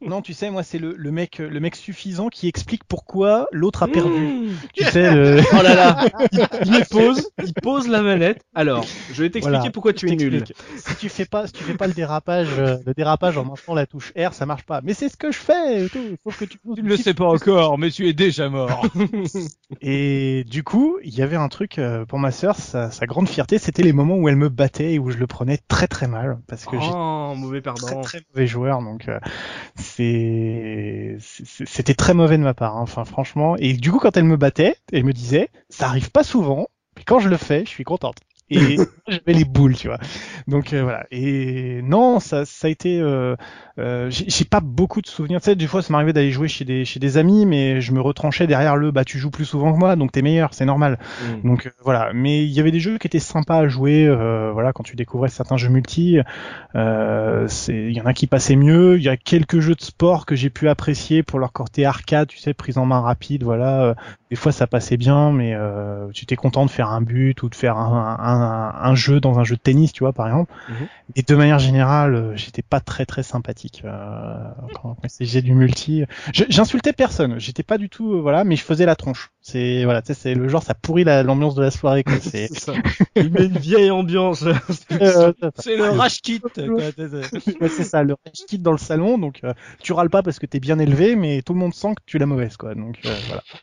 non. 0.02 0.22
Tu 0.22 0.34
sais, 0.34 0.50
moi 0.50 0.64
c'est 0.64 0.78
le, 0.80 0.94
le 0.98 1.12
mec, 1.12 1.40
le 1.40 1.60
mec 1.60 1.76
suffisant 1.76 2.30
qui 2.30 2.48
explique 2.48 2.84
pourquoi 2.86 3.48
l'autre 3.52 3.84
a 3.84 3.88
perdu. 3.88 4.10
Mmh. 4.10 4.50
Tu 4.74 4.84
sais, 4.86 5.14
le... 5.14 5.42
Oh 5.54 5.62
là 5.62 5.76
là, 5.76 6.06
il, 6.32 6.40
il 6.76 6.86
pose, 6.86 7.30
il 7.44 7.54
pose 7.54 7.88
la 7.88 8.02
manette. 8.02 8.42
Alors, 8.56 8.86
je 9.12 9.24
vais 9.24 9.30
t'expliquer 9.30 9.58
Voilà, 9.58 9.72
pourquoi 9.72 9.94
tu 9.94 10.10
es 10.12 10.16
nul. 10.16 10.44
si 10.78 10.96
tu 10.98 11.10
fais 11.10 11.26
pas, 11.26 11.48
si 11.48 11.54
tu 11.54 11.64
fais 11.64 11.76
pas 11.76 11.88
le 11.88 11.94
dérapage, 11.94 12.50
euh, 12.58 12.78
le 12.86 12.94
dérapage 12.94 13.38
en 13.38 13.46
maintenant 13.46 13.74
la 13.76 13.86
touche 13.86 14.14
R, 14.18 14.34
ça 14.34 14.46
marche 14.46 14.64
pas. 14.64 14.82
Mais 14.84 14.94
c'est 14.94 15.10
ce 15.10 15.18
que 15.18 15.32
je 15.32 15.38
fais. 15.40 15.86
et 15.86 15.90
tout. 15.90 16.00
Il 16.12 16.18
faut 16.24 16.32
que 16.32 16.46
tu. 16.46 16.58
Tu 16.76 16.84
ne 16.84 16.88
le 16.90 16.98
sais 16.98 17.14
pas 17.14 17.26
encore, 17.26 17.78
mais 17.78 17.90
tu 17.92 18.08
es 18.08 18.14
déjà 18.14 18.50
mort. 18.50 18.86
Et 19.82 20.44
du 20.48 20.64
coup, 20.64 20.98
il 21.04 21.14
y 21.16 21.22
avait 21.22 21.36
un 21.36 21.50
truc 21.50 21.78
euh, 21.80 22.06
pour 22.06 22.20
ma 22.20 22.32
sœur, 22.32 22.56
sa, 22.56 22.92
sa 22.92 23.06
grande 23.06 23.28
fierté, 23.28 23.58
c'était 23.58 23.84
les 23.84 23.94
moments 23.94 24.16
où 24.16 24.30
elle 24.30 24.36
me 24.36 24.50
battait 24.50 24.94
et 24.94 25.00
où 25.00 25.10
je 25.12 25.18
le 25.18 25.28
prenais 25.28 25.58
très 25.68 25.88
très 25.88 26.08
mal 26.08 26.40
parce 26.48 26.66
que 26.66 26.78
j'étais 26.80 26.92
Oh, 26.94 27.34
mauvais 27.36 27.62
très 27.62 27.74
perdant. 27.74 28.02
très 28.02 28.22
mauvais 28.34 28.48
joueur, 28.48 28.82
donc 28.82 29.08
euh, 29.08 29.20
c'est 29.76 31.18
c'était 31.20 31.94
très 31.96 32.14
mauvais 32.14 32.38
de 32.38 32.44
ma 32.44 32.54
part. 32.54 32.78
hein. 32.78 32.82
Enfin, 32.82 33.06
franchement. 33.06 33.56
Et 33.58 33.74
du 33.74 33.92
coup, 33.92 34.00
quand 34.00 34.16
elle 34.18 34.24
me 34.26 34.38
battait, 34.38 34.76
elle 34.92 35.04
me 35.06 35.14
disait, 35.14 35.50
ça 35.70 35.88
arrive 35.88 36.12
pas 36.12 36.24
souvent, 36.24 36.68
mais 36.98 37.04
quand 37.04 37.20
je 37.20 37.30
le 37.30 37.38
fais, 37.38 37.66
je 37.66 37.70
suis 37.70 37.84
contente. 37.84 38.18
Et 38.50 38.78
j'avais 39.08 39.34
les 39.34 39.46
boules, 39.46 39.76
tu 39.76 39.88
vois. 39.88 40.00
Donc 40.48 40.74
euh, 40.74 40.84
voilà. 40.84 41.06
Et 41.12 41.82
non, 41.84 42.20
ça, 42.20 42.46
ça 42.46 42.68
a 42.68 42.70
été. 42.70 43.00
Euh, 43.00 43.36
euh, 43.80 44.10
j'ai 44.10 44.46
pas 44.46 44.60
beaucoup 44.60 45.02
de 45.02 45.08
souvenirs. 45.08 45.42
Tu 45.42 45.46
sais, 45.46 45.56
des 45.56 45.68
fois, 45.68 45.82
ça 45.82 45.92
m'arrivait 45.92 46.14
d'aller 46.14 46.32
jouer 46.32 46.48
chez 46.48 46.66
des 46.66 46.86
chez 46.86 47.00
des 47.00 47.18
amis, 47.18 47.46
mais 47.46 47.82
je 47.82 47.92
me 47.92 48.02
retranchais 48.02 48.46
derrière 48.48 48.76
le. 48.76 48.92
Bah, 48.92 49.04
tu 49.04 49.18
joues 49.18 49.32
plus 49.32 49.46
souvent 49.46 49.74
que 49.74 49.80
moi, 49.80 49.96
donc 49.96 50.12
t'es 50.12 50.22
meilleur, 50.22 50.54
c'est 50.54 50.66
normal. 50.66 51.00
Mmh. 51.22 51.48
Donc 51.48 51.66
euh, 51.66 51.72
voilà, 51.84 52.12
mais 52.14 52.44
il 52.44 52.52
y 52.52 52.60
avait 52.60 52.72
des 52.72 52.80
jeux 52.80 52.98
qui 52.98 53.08
étaient 53.08 53.20
sympas 53.20 53.60
à 53.60 53.68
jouer. 53.68 54.06
euh, 54.06 54.52
voilà, 54.52 54.74
quand 54.74 54.84
tu 54.84 54.96
découvrais 54.96 55.30
certains 55.30 55.58
jeux 55.58 55.70
multi, 55.70 56.20
euh, 56.76 57.48
c'est 57.48 57.74
il 57.74 57.94
y 57.94 58.02
en 58.02 58.06
a 58.06 58.14
qui 58.14 58.28
passaient 58.28 58.56
mieux. 58.56 58.98
Il 58.98 59.04
y 59.04 59.10
a 59.10 59.18
quelques 59.18 59.60
jeux 59.60 59.76
de 59.76 59.82
sport 59.82 60.26
que 60.26 60.36
j'ai 60.36 60.50
pu 60.50 60.70
apprécier 60.70 61.24
pour 61.24 61.40
leur 61.40 61.52
côté 61.52 61.86
arcade, 61.86 62.28
tu 62.28 62.38
sais, 62.38 62.54
prise 62.54 62.78
en 62.78 62.86
main 62.86 63.02
rapide. 63.02 63.44
Voilà, 63.44 63.96
des 64.34 64.38
fois 64.38 64.52
ça 64.52 64.66
passait 64.66 64.98
bien, 64.98 65.32
mais 65.32 65.54
euh, 65.54 66.10
tu 66.12 66.24
étais 66.24 66.36
content 66.36 66.66
de 66.66 66.72
faire 66.72 66.90
un 66.90 67.02
but 67.02 67.44
ou 67.44 67.50
de 67.50 67.54
faire 67.56 67.78
un, 67.78 68.18
un, 68.20 68.90
un 68.90 68.96
jeu 68.96 69.20
dans 69.20 69.38
un 69.38 69.44
jeu 69.44 69.56
de 69.56 69.62
tennis, 69.62 69.94
tu 69.94 70.04
vois, 70.04 70.12
par 70.12 70.26
exemple. 70.26 70.52
Mhm. 70.70 70.88
Et 71.16 71.22
de 71.22 71.36
manière 71.36 71.60
générale, 71.60 72.16
euh, 72.16 72.36
j'étais 72.36 72.64
pas 72.64 72.80
très 72.80 73.06
très 73.06 73.22
sympathique 73.22 73.84
euh, 73.86 74.34
quand, 74.74 74.96
quand 74.96 75.08
il 75.20 75.42
du 75.44 75.54
multi. 75.54 76.06
J'insultais 76.34 76.94
personne, 76.94 77.38
j'étais 77.38 77.62
pas 77.62 77.78
du 77.78 77.90
tout, 77.90 78.14
euh, 78.16 78.22
voilà, 78.22 78.44
mais 78.44 78.56
je 78.56 78.64
faisais 78.64 78.88
la 78.88 78.96
tronche. 78.96 79.30
C'est 79.40 79.84
voilà, 79.84 80.02
tu 80.02 80.08
sais, 80.08 80.14
c'est 80.16 80.34
le 80.34 80.48
genre, 80.48 80.64
ça 80.64 80.74
pourrit 80.74 81.04
la- 81.04 81.22
l'ambiance 81.22 81.54
de 81.54 81.62
la 81.62 81.70
soirée. 81.70 82.04
quoi. 82.04 82.16
C'est. 82.22 82.50
Il 83.16 83.30
met 83.32 83.46
une 83.46 83.58
vieille 83.60 83.92
ambiance. 83.92 84.44
euh, 84.94 85.32
C'est 85.60 85.76
le 85.76 85.90
rage 85.92 86.22
kit. 86.22 86.42
c'est 86.56 87.84
ça, 87.84 88.02
le 88.02 88.14
rage 88.26 88.46
kit 88.48 88.58
dans 88.58 88.72
le 88.72 88.78
salon, 88.80 89.20
donc 89.20 89.42
tu 89.84 89.94
râles 89.94 90.10
pas 90.10 90.24
parce 90.24 90.40
que 90.40 90.48
t'es 90.48 90.60
bien 90.60 90.80
élevé, 90.80 91.16
mais 91.16 91.44
tout 91.44 91.54
le 91.54 91.60
monde 91.60 91.76
sent 91.76 91.94
que 91.96 92.02
tu 92.08 92.18
es 92.18 92.20
la 92.20 92.26
mauvaise, 92.26 92.58
quoi. 92.58 92.74
Donc 92.74 92.98
euh, 93.06 93.14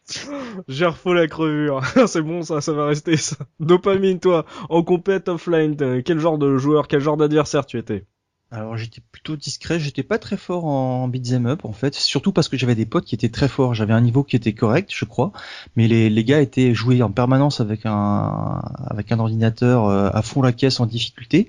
voilà. 0.66 0.78
Gerfo 0.78 1.12
la 1.14 1.26
crevure. 1.28 1.82
c'est 2.06 2.22
bon 2.22 2.42
ça, 2.42 2.60
ça 2.60 2.72
va 2.72 2.86
rester 2.86 3.16
ça. 3.16 3.36
Dopamine 3.60 4.20
toi, 4.20 4.44
en 4.68 4.82
compète 4.82 5.28
offline, 5.28 5.76
quel 6.02 6.18
genre 6.18 6.38
de 6.38 6.56
joueur, 6.58 6.88
quel 6.88 7.00
genre 7.00 7.16
d'adversaire 7.16 7.66
tu 7.66 7.78
étais? 7.78 8.06
Alors 8.52 8.76
j'étais 8.76 9.00
plutôt 9.12 9.36
discret, 9.36 9.78
j'étais 9.78 10.02
pas 10.02 10.18
très 10.18 10.36
fort 10.36 10.64
en 10.64 11.06
beat'em 11.06 11.46
up 11.46 11.64
en 11.64 11.72
fait, 11.72 11.94
surtout 11.94 12.32
parce 12.32 12.48
que 12.48 12.56
j'avais 12.56 12.74
des 12.74 12.84
potes 12.84 13.04
qui 13.04 13.14
étaient 13.14 13.28
très 13.28 13.46
forts, 13.46 13.74
j'avais 13.74 13.92
un 13.92 14.00
niveau 14.00 14.24
qui 14.24 14.34
était 14.34 14.54
correct 14.54 14.90
je 14.92 15.04
crois, 15.04 15.30
mais 15.76 15.86
les, 15.86 16.10
les 16.10 16.24
gars 16.24 16.40
étaient 16.40 16.74
joués 16.74 17.00
en 17.00 17.12
permanence 17.12 17.60
avec 17.60 17.82
un 17.84 18.60
avec 18.88 19.12
un 19.12 19.20
ordinateur 19.20 19.84
euh, 19.84 20.10
à 20.12 20.22
fond 20.22 20.42
la 20.42 20.50
caisse 20.50 20.80
en 20.80 20.86
difficulté, 20.86 21.46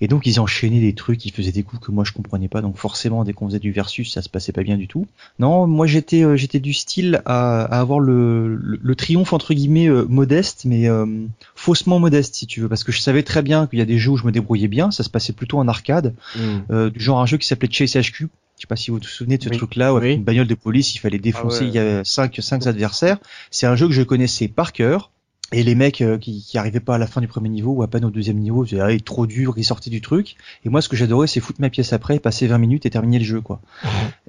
et 0.00 0.06
donc 0.06 0.26
ils 0.26 0.38
enchaînaient 0.38 0.80
des 0.80 0.94
trucs, 0.94 1.26
ils 1.26 1.32
faisaient 1.32 1.50
des 1.50 1.64
coups 1.64 1.86
que 1.86 1.90
moi 1.90 2.04
je 2.04 2.12
comprenais 2.12 2.46
pas, 2.46 2.62
donc 2.62 2.76
forcément 2.76 3.24
dès 3.24 3.32
qu'on 3.32 3.48
faisait 3.48 3.58
du 3.58 3.72
versus 3.72 4.12
ça 4.12 4.22
se 4.22 4.28
passait 4.28 4.52
pas 4.52 4.62
bien 4.62 4.76
du 4.76 4.86
tout. 4.86 5.08
Non, 5.40 5.66
moi 5.66 5.88
j'étais 5.88 6.22
euh, 6.22 6.36
j'étais 6.36 6.60
du 6.60 6.72
style 6.72 7.20
à, 7.26 7.64
avoir 7.64 7.98
le, 7.98 8.54
le, 8.54 8.78
le 8.80 8.94
triomphe 8.94 9.32
entre 9.32 9.54
guillemets 9.54 9.88
euh, 9.88 10.04
modeste, 10.08 10.66
mais 10.66 10.88
euh, 10.88 11.04
faussement 11.64 11.98
modeste 11.98 12.34
si 12.34 12.46
tu 12.46 12.60
veux, 12.60 12.68
parce 12.68 12.84
que 12.84 12.92
je 12.92 13.00
savais 13.00 13.22
très 13.22 13.40
bien 13.42 13.66
qu'il 13.66 13.78
y 13.78 13.82
a 13.82 13.86
des 13.86 13.98
jeux 13.98 14.10
où 14.10 14.16
je 14.18 14.24
me 14.26 14.32
débrouillais 14.32 14.68
bien, 14.68 14.90
ça 14.90 15.02
se 15.02 15.08
passait 15.08 15.32
plutôt 15.32 15.58
en 15.58 15.66
arcade 15.66 16.14
euh, 16.70 16.90
du 16.90 17.00
genre 17.00 17.20
un 17.20 17.26
jeu 17.26 17.38
qui 17.38 17.46
s'appelait 17.46 17.70
Chase 17.70 17.96
HQ. 17.96 18.28
Je 18.56 18.60
sais 18.60 18.66
pas 18.68 18.76
si 18.76 18.90
vous 18.90 18.98
vous 18.98 19.02
souvenez 19.02 19.38
de 19.38 19.42
ce 19.44 19.48
Oui. 19.48 19.56
truc-là, 19.56 19.92
où 19.92 19.96
avec 19.96 20.08
Oui. 20.10 20.14
une 20.16 20.24
bagnole 20.24 20.46
de 20.46 20.54
police, 20.54 20.94
il 20.94 20.98
fallait 20.98 21.18
défoncer, 21.18 21.58
Ah 21.60 21.62
ouais. 21.64 21.68
il 21.68 21.74
y 21.74 21.78
avait 21.78 22.04
cinq, 22.04 22.36
cinq 22.40 22.66
adversaires. 22.66 23.16
C'est 23.50 23.66
un 23.66 23.74
jeu 23.76 23.86
que 23.88 23.94
je 23.94 24.02
connaissais 24.02 24.46
par 24.46 24.72
cœur. 24.72 25.10
Et 25.52 25.62
les 25.62 25.74
mecs 25.74 26.00
euh, 26.00 26.18
qui, 26.18 26.42
qui 26.42 26.58
arrivaient 26.58 26.80
pas 26.80 26.94
à 26.96 26.98
la 26.98 27.06
fin 27.06 27.20
du 27.20 27.28
premier 27.28 27.48
niveau 27.48 27.72
ou 27.72 27.82
à 27.82 27.86
peine 27.86 28.04
au 28.04 28.10
deuxième 28.10 28.38
niveau, 28.38 28.64
disaient 28.64 28.80
ah, 28.80 28.98
trop 29.04 29.26
dur, 29.26 29.54
ils 29.56 29.64
sortaient 29.64 29.90
du 29.90 30.00
truc. 30.00 30.36
Et 30.64 30.68
moi, 30.68 30.80
ce 30.80 30.88
que 30.88 30.96
j'adorais, 30.96 31.26
c'est 31.26 31.40
foutre 31.40 31.60
ma 31.60 31.70
pièce 31.70 31.92
après, 31.92 32.18
passer 32.18 32.46
20 32.46 32.58
minutes 32.58 32.86
et 32.86 32.90
terminer 32.90 33.18
le 33.18 33.24
jeu, 33.24 33.40
quoi. 33.40 33.60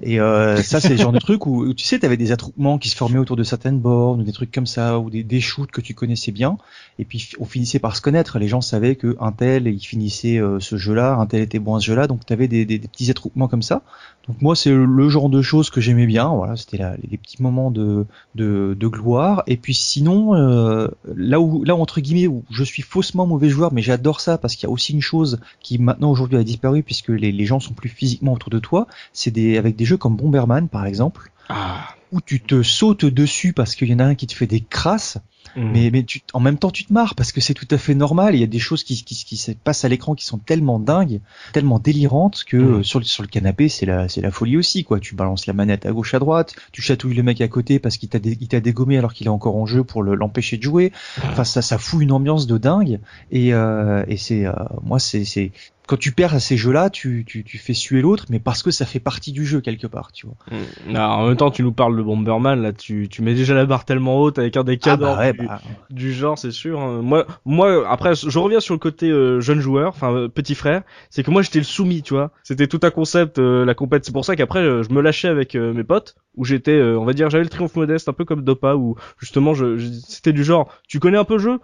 Et 0.02 0.20
euh, 0.20 0.56
ça, 0.62 0.80
c'est 0.80 0.90
le 0.90 0.96
genre 0.96 1.12
de 1.12 1.18
truc 1.18 1.46
où, 1.46 1.64
où, 1.64 1.74
tu 1.74 1.84
sais, 1.84 1.98
t'avais 1.98 2.16
des 2.16 2.32
attroupements 2.32 2.78
qui 2.78 2.90
se 2.90 2.96
formaient 2.96 3.18
autour 3.18 3.36
de 3.36 3.44
certaines 3.44 3.80
bornes 3.80 4.20
ou 4.20 4.24
des 4.24 4.32
trucs 4.32 4.52
comme 4.52 4.66
ça, 4.66 4.98
ou 4.98 5.10
des, 5.10 5.24
des 5.24 5.40
shoots 5.40 5.70
que 5.70 5.80
tu 5.80 5.94
connaissais 5.94 6.32
bien. 6.32 6.58
Et 6.98 7.04
puis 7.04 7.30
on 7.40 7.44
finissait 7.44 7.78
par 7.78 7.96
se 7.96 8.02
connaître. 8.02 8.38
Les 8.38 8.48
gens 8.48 8.60
savaient 8.60 8.96
que 8.96 9.16
un 9.18 9.32
tel, 9.32 9.66
il 9.66 9.80
finissait 9.80 10.38
euh, 10.38 10.60
ce 10.60 10.76
jeu-là, 10.76 11.14
un 11.16 11.26
tel 11.26 11.42
était 11.42 11.58
bon 11.58 11.74
à 11.74 11.80
ce 11.80 11.86
jeu-là. 11.86 12.06
Donc 12.06 12.24
t'avais 12.24 12.46
des, 12.46 12.64
des, 12.64 12.78
des 12.78 12.88
petits 12.88 13.10
attroupements 13.10 13.48
comme 13.48 13.62
ça. 13.62 13.82
Donc 14.28 14.42
moi, 14.42 14.56
c'est 14.56 14.70
le 14.72 15.08
genre 15.08 15.28
de 15.28 15.40
choses 15.40 15.70
que 15.70 15.80
j'aimais 15.80 16.06
bien. 16.06 16.28
Voilà, 16.28 16.56
c'était 16.56 16.78
les 17.08 17.16
petits 17.16 17.42
moments 17.42 17.70
de, 17.70 18.06
de, 18.34 18.76
de 18.78 18.86
gloire. 18.88 19.42
Et 19.46 19.56
puis 19.56 19.74
sinon, 19.74 20.34
euh, 20.34 20.88
là 21.14 21.40
où, 21.40 21.64
là 21.64 21.74
où, 21.74 21.80
entre 21.80 22.00
guillemets, 22.00 22.26
où 22.26 22.44
je 22.50 22.64
suis 22.64 22.82
faussement 22.82 23.26
mauvais 23.26 23.48
joueur, 23.48 23.72
mais 23.72 23.82
j'adore 23.82 24.20
ça 24.20 24.38
parce 24.38 24.56
qu'il 24.56 24.64
y 24.64 24.70
a 24.70 24.72
aussi 24.72 24.92
une 24.92 25.02
chose 25.02 25.40
qui 25.60 25.78
maintenant 25.78 26.10
aujourd'hui 26.10 26.38
a 26.38 26.44
disparu 26.44 26.82
puisque 26.82 27.08
les, 27.10 27.32
les 27.32 27.46
gens 27.46 27.60
sont 27.60 27.74
plus 27.74 27.88
physiquement 27.88 28.32
autour 28.32 28.50
de 28.50 28.58
toi. 28.58 28.86
C'est 29.12 29.30
des 29.30 29.58
avec 29.58 29.76
des 29.76 29.84
jeux 29.84 29.96
comme 29.96 30.16
Bomberman 30.16 30.68
par 30.68 30.86
exemple 30.86 31.30
Ah. 31.48 31.94
où 32.12 32.20
tu 32.20 32.40
te 32.40 32.62
sautes 32.62 33.04
dessus 33.04 33.52
parce 33.52 33.74
qu'il 33.74 33.88
y 33.88 33.94
en 33.94 33.98
a 34.00 34.04
un 34.04 34.14
qui 34.14 34.26
te 34.26 34.34
fait 34.34 34.46
des 34.46 34.60
crasses, 34.60 35.18
Mm. 35.56 35.70
mais, 35.72 35.90
mais 35.90 36.02
tu, 36.04 36.20
en 36.34 36.40
même 36.40 36.58
temps 36.58 36.70
tu 36.70 36.84
te 36.84 36.92
marres 36.92 37.14
parce 37.14 37.32
que 37.32 37.40
c'est 37.40 37.54
tout 37.54 37.66
à 37.70 37.78
fait 37.78 37.94
normal. 37.94 38.34
Il 38.34 38.40
y 38.40 38.44
a 38.44 38.46
des 38.48 38.58
choses 38.58 38.84
qui, 38.84 39.02
qui, 39.04 39.14
qui 39.24 39.36
se 39.36 39.52
passent 39.52 39.84
à 39.84 39.88
l'écran 39.88 40.14
qui 40.14 40.24
sont 40.26 40.38
tellement 40.38 40.78
dingues, 40.78 41.20
tellement 41.52 41.78
délirantes 41.78 42.44
que 42.44 42.56
euh, 42.56 42.82
sur, 42.82 42.98
le, 42.98 43.04
sur 43.04 43.22
le 43.22 43.28
canapé 43.28 43.68
c'est 43.68 43.86
la, 43.86 44.08
c'est 44.08 44.20
la 44.20 44.30
folie 44.30 44.56
aussi 44.56 44.84
quoi. 44.84 45.00
Tu 45.00 45.14
balances 45.14 45.46
la 45.46 45.52
manette 45.54 45.86
à 45.86 45.92
gauche 45.92 46.12
à 46.14 46.18
droite, 46.18 46.54
tu 46.72 46.82
chatouilles 46.82 47.14
le 47.14 47.22
mec 47.22 47.40
à 47.40 47.48
côté 47.48 47.78
parce 47.78 47.96
qu'il 47.96 48.08
t'a, 48.08 48.18
dé- 48.18 48.36
il 48.40 48.48
t'a 48.48 48.60
dégommé 48.60 48.98
alors 48.98 49.12
qu'il 49.14 49.26
est 49.26 49.30
encore 49.30 49.56
en 49.56 49.66
jeu 49.66 49.82
pour 49.82 50.02
le- 50.02 50.14
l'empêcher 50.14 50.56
de 50.58 50.62
jouer. 50.62 50.92
Enfin 51.24 51.44
ça, 51.44 51.62
ça 51.62 51.78
fout 51.78 52.02
une 52.02 52.12
ambiance 52.12 52.46
de 52.46 52.58
dingue 52.58 53.00
et, 53.30 53.54
euh, 53.54 54.04
et 54.08 54.16
c'est 54.18 54.44
euh, 54.46 54.52
moi 54.82 54.98
c'est, 54.98 55.24
c'est 55.24 55.52
quand 55.86 55.96
tu 55.98 56.12
perds 56.12 56.34
à 56.34 56.40
ces 56.40 56.56
jeux-là, 56.56 56.90
tu, 56.90 57.24
tu, 57.26 57.44
tu 57.44 57.58
fais 57.58 57.74
suer 57.74 58.00
l'autre, 58.02 58.26
mais 58.28 58.40
parce 58.40 58.62
que 58.62 58.70
ça 58.70 58.86
fait 58.86 59.00
partie 59.00 59.32
du 59.32 59.44
jeu 59.46 59.60
quelque 59.60 59.86
part, 59.86 60.12
tu 60.12 60.26
vois. 60.26 60.36
Mm. 60.50 60.92
Non, 60.92 61.00
en 61.00 61.26
même 61.28 61.36
temps, 61.36 61.50
tu 61.50 61.62
nous 61.62 61.72
parles 61.72 61.96
de 61.96 62.02
Bomberman, 62.02 62.60
là, 62.60 62.72
tu, 62.72 63.08
tu 63.08 63.22
mets 63.22 63.34
déjà 63.34 63.54
la 63.54 63.66
barre 63.66 63.84
tellement 63.84 64.20
haute 64.20 64.38
avec 64.38 64.56
un 64.56 64.64
des 64.64 64.78
Ah 64.82 64.96
cadres 64.96 65.14
bah 65.14 65.18
ouais, 65.18 65.32
du, 65.32 65.46
bah, 65.46 65.62
du 65.90 66.12
genre, 66.12 66.38
c'est 66.38 66.50
sûr. 66.50 66.80
hein. 66.80 67.02
Moi, 67.02 67.26
moi, 67.44 67.88
après, 67.90 68.14
je 68.14 68.38
reviens 68.38 68.60
sur 68.60 68.74
le 68.74 68.78
côté 68.78 69.10
euh, 69.10 69.40
jeune 69.40 69.60
joueur, 69.60 69.88
enfin 69.88 70.12
euh, 70.12 70.28
petit 70.28 70.54
frère. 70.54 70.82
C'est 71.10 71.22
que 71.22 71.30
moi, 71.30 71.42
j'étais 71.42 71.58
le 71.58 71.64
soumis, 71.64 72.02
tu 72.02 72.14
vois. 72.14 72.30
C'était 72.42 72.66
tout 72.68 72.80
un 72.82 72.90
concept, 72.90 73.38
euh, 73.38 73.64
la 73.64 73.74
compète. 73.74 74.04
C'est 74.04 74.12
pour 74.12 74.24
ça 74.24 74.36
qu'après, 74.36 74.60
euh, 74.60 74.82
je 74.82 74.90
me 74.90 75.00
lâchais 75.00 75.28
avec 75.28 75.54
euh, 75.54 75.72
mes 75.72 75.84
potes, 75.84 76.16
où 76.36 76.44
j'étais, 76.44 76.72
euh, 76.72 76.98
on 76.98 77.04
va 77.04 77.12
dire, 77.12 77.30
j'avais 77.30 77.44
le 77.44 77.50
triomphe 77.50 77.76
modeste, 77.76 78.08
un 78.08 78.12
peu 78.12 78.24
comme 78.24 78.42
Dopa, 78.42 78.74
où 78.76 78.96
justement, 79.18 79.54
je, 79.54 79.76
je- 79.78 79.88
c'était 79.88 80.32
du 80.32 80.44
genre, 80.44 80.68
tu 80.88 81.00
connais 81.00 81.18
un 81.18 81.24
peu 81.24 81.34
le 81.34 81.40
jeu? 81.40 81.58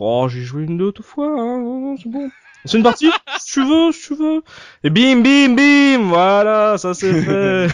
Oh, 0.00 0.26
j'ai 0.28 0.42
joué 0.42 0.64
une 0.64 0.76
deux 0.78 0.92
fois, 1.02 1.28
hein, 1.38 1.94
c'est 2.02 2.08
bon. 2.10 2.32
C'est 2.64 2.76
une 2.78 2.84
partie 2.84 3.10
Si 3.38 3.54
tu 3.54 3.66
veux, 3.66 3.92
si 3.92 4.08
tu 4.08 4.14
veux. 4.14 4.42
Et 4.84 4.90
bim, 4.90 5.20
bim, 5.22 5.54
bim 5.54 6.08
Voilà, 6.08 6.78
ça 6.78 6.94
c'est 6.94 7.12
fait. 7.14 7.68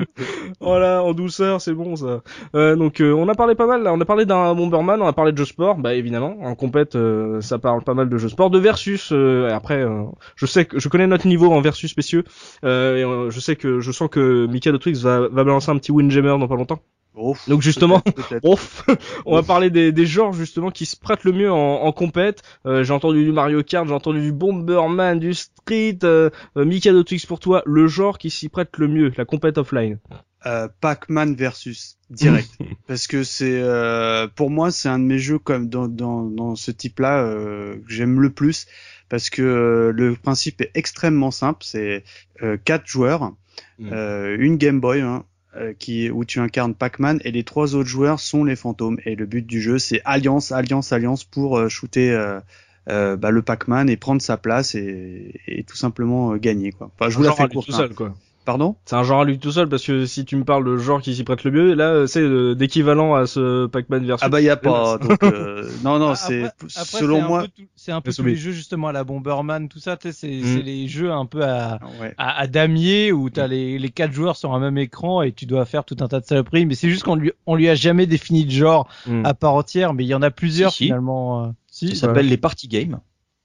voilà, 0.60 1.02
en 1.02 1.12
douceur, 1.12 1.60
c'est 1.60 1.72
bon 1.74 1.96
ça. 1.96 2.22
Euh, 2.54 2.76
donc 2.76 3.00
euh, 3.00 3.12
on 3.12 3.28
a 3.28 3.34
parlé 3.34 3.54
pas 3.54 3.66
mal 3.66 3.82
là, 3.82 3.92
on 3.92 4.00
a 4.00 4.04
parlé 4.04 4.26
d'un 4.26 4.54
Bomberman, 4.54 5.00
on 5.00 5.06
a 5.06 5.12
parlé 5.12 5.32
de 5.32 5.38
jeux 5.38 5.44
sport, 5.44 5.76
bah 5.78 5.94
évidemment, 5.94 6.36
en 6.42 6.54
compète 6.54 6.96
euh, 6.96 7.40
ça 7.40 7.58
parle 7.58 7.82
pas 7.82 7.94
mal 7.94 8.08
de 8.08 8.18
jeux 8.18 8.28
sport, 8.28 8.50
de 8.50 8.58
versus. 8.58 9.10
euh, 9.12 9.48
et 9.48 9.52
après, 9.52 9.82
euh, 9.82 10.04
je 10.36 10.46
sais 10.46 10.64
que 10.66 10.78
je 10.78 10.88
connais 10.88 11.06
notre 11.06 11.26
niveau 11.26 11.52
en 11.52 11.60
versus 11.60 11.96
messieurs, 11.96 12.24
euh, 12.64 13.26
et 13.28 13.30
je 13.30 13.40
sais 13.40 13.56
que 13.56 13.80
je 13.80 13.92
sens 13.92 14.08
que 14.10 14.46
Mika 14.46 14.72
Twix 14.78 15.00
va, 15.02 15.20
va 15.28 15.44
balancer 15.44 15.70
un 15.70 15.78
petit 15.78 15.92
Windjammer 15.92 16.36
dans 16.38 16.48
pas 16.48 16.56
longtemps. 16.56 16.80
Ouf, 17.16 17.48
Donc 17.48 17.62
justement. 17.62 18.02
Ouf. 18.44 18.84
on 19.24 19.34
va 19.34 19.42
parler 19.42 19.70
des, 19.70 19.90
des 19.90 20.06
genres 20.06 20.32
justement 20.34 20.70
qui 20.70 20.84
se 20.86 20.96
prêtent 20.96 21.24
le 21.24 21.32
mieux 21.32 21.50
en, 21.50 21.82
en 21.82 21.92
compète. 21.92 22.42
Euh, 22.66 22.84
j'ai 22.84 22.92
entendu 22.92 23.24
du 23.24 23.32
Mario 23.32 23.62
Kart, 23.62 23.86
j'ai 23.88 23.94
entendu 23.94 24.20
du 24.20 24.32
Bomberman, 24.32 25.18
du 25.18 25.32
Street. 25.34 25.98
Euh, 26.04 26.30
euh, 26.56 26.64
Mikado 26.64 27.02
Twix 27.02 27.24
pour 27.26 27.40
toi, 27.40 27.62
le 27.66 27.86
genre 27.88 28.18
qui 28.18 28.28
s'y 28.30 28.48
prête 28.48 28.76
le 28.76 28.88
mieux, 28.88 29.12
la 29.16 29.24
compète 29.24 29.56
offline. 29.58 29.98
euh, 30.44 30.68
Pac-Man 30.80 31.34
versus 31.34 31.96
direct 32.10 32.50
parce 32.86 33.06
que 33.08 33.24
c'est 33.24 33.60
euh, 33.60 34.28
pour 34.36 34.50
moi 34.50 34.70
c'est 34.70 34.88
un 34.88 34.98
de 35.00 35.04
mes 35.04 35.18
jeux 35.18 35.38
comme 35.40 35.68
dans 35.68 35.88
dans, 35.88 36.22
dans 36.22 36.54
ce 36.54 36.70
type-là 36.70 37.24
euh, 37.24 37.76
que 37.76 37.92
j'aime 37.92 38.20
le 38.20 38.30
plus 38.30 38.66
parce 39.08 39.28
que 39.30 39.42
euh, 39.42 39.92
le 39.92 40.14
principe 40.14 40.60
est 40.60 40.70
extrêmement 40.74 41.30
simple, 41.32 41.60
c'est 41.64 42.04
euh, 42.42 42.56
quatre 42.62 42.86
joueurs, 42.86 43.32
Mm. 43.78 43.90
euh, 43.92 44.36
une 44.38 44.56
Game 44.58 44.80
Boy 44.80 45.00
hein, 45.00 45.24
euh, 45.56 45.72
qui 45.78 46.10
où 46.10 46.24
tu 46.24 46.40
incarnes 46.40 46.74
Pac-Man 46.74 47.20
et 47.24 47.30
les 47.30 47.44
trois 47.44 47.74
autres 47.74 47.88
joueurs 47.88 48.20
sont 48.20 48.44
les 48.44 48.56
fantômes 48.56 48.98
et 49.04 49.14
le 49.16 49.26
but 49.26 49.46
du 49.46 49.60
jeu 49.60 49.78
c'est 49.78 50.00
alliance 50.04 50.52
alliance 50.52 50.92
alliance 50.92 51.24
pour 51.24 51.58
euh, 51.58 51.68
shooter 51.68 52.10
euh, 52.88 53.16
bah, 53.16 53.30
le 53.30 53.42
Pac-Man 53.42 53.88
et 53.90 53.96
prendre 53.96 54.22
sa 54.22 54.36
place 54.36 54.74
et, 54.74 55.40
et 55.46 55.64
tout 55.64 55.76
simplement 55.76 56.36
gagner 56.36 56.72
quoi. 56.72 56.90
Enfin 56.98 57.10
je 57.10 57.16
vous 57.16 57.22
la 57.22 57.32
fais 57.32 57.48
courte. 57.48 57.66
tout 57.66 57.74
hein. 57.74 57.78
seul, 57.78 57.94
quoi. 57.94 58.14
Pardon? 58.46 58.76
C'est 58.86 58.96
un 58.96 59.02
genre 59.02 59.20
à 59.20 59.24
lui 59.26 59.38
tout 59.38 59.50
seul 59.52 59.68
parce 59.68 59.84
que 59.84 60.06
si 60.06 60.24
tu 60.24 60.36
me 60.36 60.44
parles 60.44 60.64
de 60.64 60.76
genre 60.78 61.02
qui 61.02 61.14
s'y 61.14 61.24
prête 61.24 61.44
le 61.44 61.50
mieux, 61.50 61.74
là 61.74 61.88
euh, 61.90 62.06
c'est 62.06 62.20
euh, 62.22 62.54
d'équivalent 62.54 63.14
à 63.14 63.26
ce 63.26 63.66
Pac-Man 63.66 64.06
versus. 64.06 64.24
Ah 64.24 64.28
bah 64.30 64.40
y 64.40 64.48
a 64.48 64.56
pas 64.56 64.96
donc 64.98 65.22
euh, 65.24 65.68
non 65.84 65.98
non 65.98 66.10
Ah, 66.12 66.14
c'est 66.14 66.44
selon 66.68 67.16
c'est 67.18 67.22
un 67.22 67.26
moi 67.28 67.42
peu 67.42 67.48
tout- 67.48 67.68
c'est 67.74 67.92
un 67.92 68.00
peu 68.00 68.12
tous 68.12 68.22
les 68.22 68.36
jeux 68.36 68.52
justement 68.52 68.86
à 68.88 68.92
la 68.92 69.02
Bomberman, 69.04 69.68
tout 69.68 69.80
ça, 69.80 69.96
tu 69.96 70.08
sais, 70.08 70.12
c'est 70.12 70.28
Mm. 70.28 70.44
c'est 70.54 70.62
les 70.62 70.86
jeux 70.88 71.10
un 71.12 71.26
peu 71.26 71.42
à, 71.44 71.80
ouais. 72.00 72.14
à, 72.18 72.38
à 72.38 72.46
damier 72.46 73.10
où 73.12 73.30
t'as 73.30 73.48
les, 73.48 73.78
les 73.80 73.90
quatre 73.90 74.12
joueurs 74.12 74.36
sur 74.36 74.54
un 74.54 74.60
même 74.60 74.78
écran 74.78 75.22
et 75.22 75.32
tu 75.32 75.44
dois 75.46 75.64
faire 75.64 75.84
tout 75.84 75.96
un 76.00 76.06
tas 76.08 76.20
de 76.20 76.24
saloperies. 76.26 76.66
Mais 76.66 76.76
c'est 76.76 76.88
juste 76.88 77.02
qu'on 77.02 77.16
lui, 77.16 77.32
on 77.46 77.56
lui 77.56 77.68
a 77.68 77.74
jamais 77.74 78.06
défini 78.06 78.44
de 78.44 78.50
genre 78.52 78.88
Mm. 79.08 79.26
à 79.26 79.34
part 79.34 79.54
entière, 79.54 79.92
mais 79.92 80.04
il 80.04 80.08
y 80.08 80.14
en 80.14 80.22
a 80.22 80.30
plusieurs 80.30 80.70
Si, 80.70 80.76
si. 80.78 80.84
finalement. 80.84 81.44
euh. 81.44 81.48
Si, 81.68 81.96
Ça 81.96 82.06
s'appelle 82.06 82.28
les 82.28 82.36
party 82.38 82.68
games. 82.68 83.00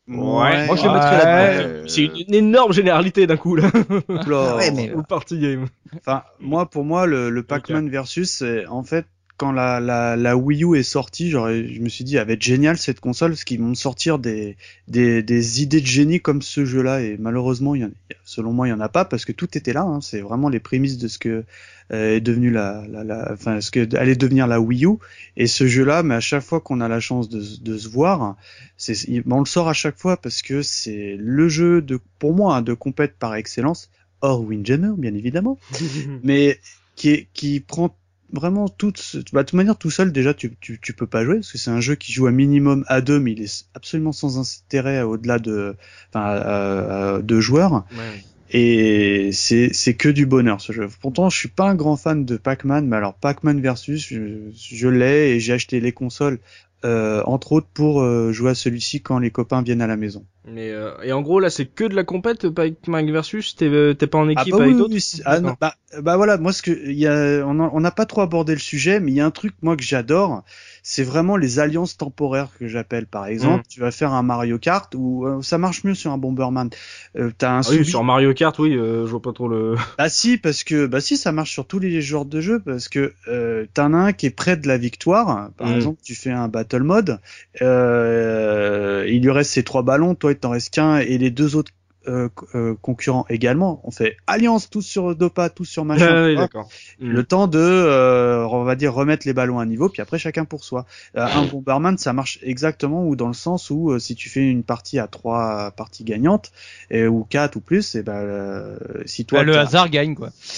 Ouais. 0.07 0.65
Moi, 0.65 0.75
je 0.75 0.81
les 0.81 0.87
Ouais. 0.87 0.93
mettrais 0.93 1.17
là-dedans. 1.25 1.83
C'est 1.87 2.01
une, 2.03 2.15
une 2.27 2.33
énorme 2.33 2.73
généralité 2.73 3.27
d'un 3.27 3.37
coup 3.37 3.55
là. 3.55 3.69
oula. 4.09 4.55
Ouais, 4.57 4.71
mais- 4.71 4.93
Ou 4.93 5.03
party 5.03 5.39
game. 5.39 5.67
Enfin, 5.97 6.23
moi, 6.39 6.69
pour 6.69 6.83
moi, 6.83 7.05
le, 7.05 7.29
le 7.29 7.43
Pac-Man 7.43 7.89
versus, 7.89 8.29
c'est 8.31 8.65
en 8.67 8.83
fait 8.83 9.05
quand 9.41 9.51
la, 9.51 9.79
la, 9.79 10.15
la 10.15 10.37
Wii 10.37 10.63
U 10.65 10.77
est 10.77 10.83
sortie, 10.83 11.31
genre, 11.31 11.49
je 11.49 11.79
me 11.79 11.89
suis 11.89 12.03
dit, 12.03 12.15
elle 12.15 12.27
va 12.27 12.33
être 12.33 12.43
géniale 12.43 12.77
cette 12.77 12.99
console, 12.99 13.31
parce 13.31 13.43
qu'ils 13.43 13.59
vont 13.59 13.69
me 13.69 13.73
sortir 13.73 14.19
des, 14.19 14.55
des, 14.87 15.23
des 15.23 15.63
idées 15.63 15.81
de 15.81 15.85
génie 15.87 16.19
comme 16.19 16.43
ce 16.43 16.63
jeu-là, 16.63 17.01
et 17.01 17.17
malheureusement, 17.17 17.73
il 17.73 17.81
y 17.81 17.85
en, 17.85 17.89
selon 18.23 18.53
moi, 18.53 18.67
il 18.67 18.69
y 18.69 18.73
en 18.73 18.79
a 18.79 18.87
pas, 18.87 19.03
parce 19.03 19.25
que 19.25 19.31
tout 19.31 19.57
était 19.57 19.73
là. 19.73 19.81
Hein, 19.81 19.99
c'est 19.99 20.21
vraiment 20.21 20.47
les 20.47 20.59
prémices 20.59 20.99
de 20.99 21.07
ce 21.07 21.17
que 21.17 21.43
euh, 21.91 22.17
est 22.17 22.21
devenu 22.21 22.51
la, 22.51 22.85
la, 22.87 23.03
la, 23.03 23.31
enfin, 23.33 23.61
ce 23.61 23.71
que 23.71 23.95
allait 23.95 24.15
devenir 24.15 24.45
la 24.45 24.61
Wii 24.61 24.85
U. 24.85 24.97
Et 25.37 25.47
ce 25.47 25.65
jeu-là, 25.65 26.03
mais 26.03 26.13
à 26.13 26.19
chaque 26.19 26.43
fois 26.43 26.59
qu'on 26.59 26.79
a 26.79 26.87
la 26.87 26.99
chance 26.99 27.27
de, 27.27 27.41
de 27.63 27.77
se 27.79 27.89
voir, 27.89 28.35
c'est, 28.77 28.93
on 29.27 29.39
le 29.39 29.45
sort 29.45 29.69
à 29.69 29.73
chaque 29.73 29.97
fois 29.97 30.17
parce 30.17 30.43
que 30.43 30.61
c'est 30.61 31.17
le 31.19 31.49
jeu 31.49 31.81
de, 31.81 31.99
pour 32.19 32.35
moi, 32.35 32.57
hein, 32.57 32.61
de 32.61 32.75
compète 32.75 33.15
par 33.17 33.33
excellence, 33.33 33.89
hors 34.21 34.41
Windjammer, 34.47 34.91
bien 34.99 35.15
évidemment 35.15 35.57
mais 36.23 36.59
qui 36.95 37.09
est, 37.09 37.27
qui 37.33 37.59
prend 37.59 37.95
vraiment 38.33 38.67
toute 38.69 39.17
bah, 39.33 39.43
de 39.43 39.47
toute 39.49 39.53
manière 39.57 39.77
tout 39.77 39.89
seul 39.91 40.11
déjà 40.11 40.33
tu, 40.33 40.55
tu, 40.61 40.79
tu 40.81 40.93
peux 40.93 41.07
pas 41.07 41.23
jouer 41.25 41.35
parce 41.35 41.51
que 41.51 41.57
c'est 41.57 41.71
un 41.71 41.81
jeu 41.81 41.95
qui 41.95 42.11
joue 42.13 42.27
un 42.27 42.31
minimum 42.31 42.85
à 42.87 43.01
deux 43.01 43.19
mais 43.19 43.33
il 43.33 43.41
est 43.41 43.65
absolument 43.73 44.11
sans 44.11 44.39
intérêt 44.39 45.01
au-delà 45.01 45.39
de 45.39 45.75
enfin 46.09 46.21
à- 46.25 47.15
à- 47.15 47.21
de 47.21 47.39
joueurs. 47.39 47.85
Ouais. 47.91 48.23
et 48.51 49.31
c'est 49.31 49.69
c'est 49.73 49.93
que 49.93 50.09
du 50.09 50.25
bonheur 50.25 50.59
ce 50.61 50.73
jeu. 50.73 50.87
Pourtant 51.01 51.29
je 51.29 51.37
suis 51.37 51.49
pas 51.49 51.69
un 51.69 51.75
grand 51.75 51.95
fan 51.97 52.25
de 52.25 52.37
Pac-Man 52.37 52.87
mais 52.87 52.95
alors 52.97 53.13
Pac-Man 53.15 53.61
versus 53.61 54.05
je, 54.07 54.49
je 54.53 54.87
l'ai 54.87 55.31
et 55.35 55.39
j'ai 55.39 55.53
acheté 55.53 55.79
les 55.79 55.91
consoles 55.91 56.39
euh, 56.83 57.21
entre 57.25 57.51
autres 57.51 57.67
pour 57.73 58.01
euh, 58.01 58.31
jouer 58.31 58.51
à 58.51 58.55
celui-ci 58.55 59.01
quand 59.01 59.19
les 59.19 59.29
copains 59.31 59.61
viennent 59.61 59.81
à 59.83 59.87
la 59.87 59.97
maison 59.97 60.25
Mais 60.47 60.71
euh, 60.71 60.91
et 61.03 61.11
en 61.13 61.21
gros 61.21 61.39
là 61.39 61.49
c'est 61.51 61.65
que 61.67 61.83
de 61.83 61.95
la 61.95 62.03
compète 62.03 62.49
Pac-Man 62.49 63.11
versus. 63.11 63.55
T'es 63.55 63.67
euh, 63.67 63.93
t'es 63.93 64.07
pas 64.07 64.17
en 64.17 64.27
équipe 64.27 64.53
ah 64.55 64.57
bah 64.57 64.63
avec 64.63 64.75
oui, 64.75 64.79
d'autres. 64.79 64.93
oui, 64.95 65.21
ah 65.25 65.39
non, 65.39 65.55
bah, 65.61 65.75
bah 66.01 66.17
voilà, 66.17 66.37
moi 66.37 66.51
ce 66.51 66.61
que 66.63 66.71
il 66.71 66.97
y 66.97 67.05
a, 67.05 67.45
on 67.45 67.79
n'a 67.79 67.91
pas 67.91 68.05
trop 68.07 68.21
abordé 68.21 68.53
le 68.53 68.59
sujet, 68.59 68.99
mais 68.99 69.11
il 69.11 69.15
y 69.15 69.21
a 69.21 69.25
un 69.25 69.31
truc 69.31 69.53
moi 69.61 69.77
que 69.77 69.83
j'adore, 69.83 70.43
c'est 70.81 71.03
vraiment 71.03 71.37
les 71.37 71.59
alliances 71.59 71.95
temporaires 71.95 72.49
que 72.59 72.67
j'appelle. 72.67 73.05
Par 73.05 73.27
exemple, 73.27 73.59
Mm. 73.59 73.67
tu 73.69 73.79
vas 73.81 73.91
faire 73.91 74.13
un 74.13 74.23
Mario 74.23 74.57
Kart 74.57 74.91
ou 74.95 75.27
euh, 75.27 75.41
ça 75.43 75.59
marche 75.59 75.83
mieux 75.83 75.93
sur 75.93 76.11
un 76.11 76.17
Bomberman. 76.17 76.69
Euh, 77.17 77.29
T'as 77.37 77.51
un 77.51 77.61
Ah 77.61 77.69
oui, 77.69 77.85
sur 77.85 78.03
Mario 78.03 78.33
Kart, 78.33 78.57
oui, 78.57 78.75
euh, 78.75 79.05
je 79.05 79.11
vois 79.11 79.21
pas 79.21 79.33
trop 79.33 79.47
le. 79.47 79.75
Bah 79.99 80.09
si, 80.09 80.37
parce 80.39 80.63
que 80.63 80.87
bah 80.87 81.01
si, 81.01 81.17
ça 81.17 81.31
marche 81.31 81.51
sur 81.51 81.67
tous 81.67 81.77
les 81.77 82.01
genres 82.01 82.25
de 82.25 82.41
jeux, 82.41 82.59
parce 82.59 82.89
que 82.89 83.13
euh, 83.27 83.67
t'en 83.75 83.93
as 83.93 83.97
un 83.97 84.13
qui 84.13 84.25
est 84.25 84.31
près 84.35 84.57
de 84.57 84.67
la 84.67 84.77
victoire. 84.79 85.51
Par 85.57 85.67
Mm. 85.67 85.75
exemple, 85.75 85.99
tu 86.03 86.15
fais 86.15 86.31
un 86.31 86.47
battle 86.47 86.81
mode, 86.83 87.19
euh, 87.61 89.05
il 89.07 89.21
lui 89.21 89.31
reste 89.31 89.51
ces 89.51 89.63
trois 89.63 89.83
ballons, 89.83 90.15
toi 90.15 90.30
il 90.31 90.39
t'en 90.39 90.51
reste 90.51 90.73
qu'un 90.73 90.97
et 90.99 91.17
les 91.17 91.31
deux 91.31 91.55
autres 91.55 91.71
euh, 92.07 92.29
euh, 92.55 92.75
concurrents 92.81 93.25
également. 93.29 93.81
On 93.83 93.91
fait 93.91 94.17
alliance 94.27 94.69
tous 94.69 94.81
sur 94.81 95.15
Dopa, 95.15 95.49
tous 95.49 95.65
sur 95.65 95.85
machin. 95.85 96.07
Ah 96.09 96.25
oui, 96.25 96.35
d'accord. 96.35 96.69
Mm. 96.99 97.09
Le 97.11 97.23
temps 97.23 97.47
de, 97.47 97.59
euh, 97.59 98.45
on 98.47 98.63
va 98.63 98.75
dire, 98.75 98.93
remettre 98.93 99.27
les 99.27 99.33
ballons 99.33 99.59
à 99.59 99.65
niveau, 99.65 99.89
puis 99.89 100.01
après 100.01 100.17
chacun 100.19 100.45
pour 100.45 100.63
soi. 100.63 100.85
Euh, 101.17 101.25
un 101.25 101.45
Bomberman, 101.45 101.97
ça 101.97 102.13
marche 102.13 102.39
exactement 102.43 103.05
ou 103.05 103.15
dans 103.15 103.27
le 103.27 103.33
sens 103.33 103.69
où 103.69 103.91
euh, 103.91 103.99
si 103.99 104.15
tu 104.15 104.29
fais 104.29 104.41
une 104.47 104.63
partie 104.63 104.99
à 104.99 105.07
trois 105.07 105.71
parties 105.71 106.03
gagnantes 106.03 106.51
et, 106.89 107.05
ou 107.07 107.23
quatre 107.29 107.55
ou 107.57 107.61
plus, 107.61 107.95
et 107.95 108.03
ben 108.03 108.13
euh, 108.13 108.77
si 109.05 109.25
toi 109.25 109.39
Bah, 109.39 109.43
le 109.45 109.57
hasard 109.57 109.89
gagne 109.89 110.15
quoi. 110.15 110.29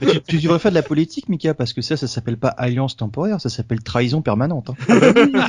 tu, 0.00 0.20
tu 0.26 0.38
devrais 0.38 0.58
faire 0.58 0.70
de 0.70 0.76
la 0.76 0.82
politique, 0.82 1.28
Mika, 1.28 1.54
parce 1.54 1.72
que 1.72 1.82
ça, 1.82 1.96
ça 1.96 2.06
s'appelle 2.06 2.36
pas 2.36 2.48
alliance 2.48 2.96
temporaire, 2.96 3.40
ça 3.40 3.48
s'appelle 3.48 3.82
trahison 3.82 4.22
permanente. 4.22 4.70
hein. 4.70 4.74
Ah 4.88 4.98
bah 5.00 5.06
ah 5.08 5.12
bah 5.12 5.22
oui, 5.32 5.40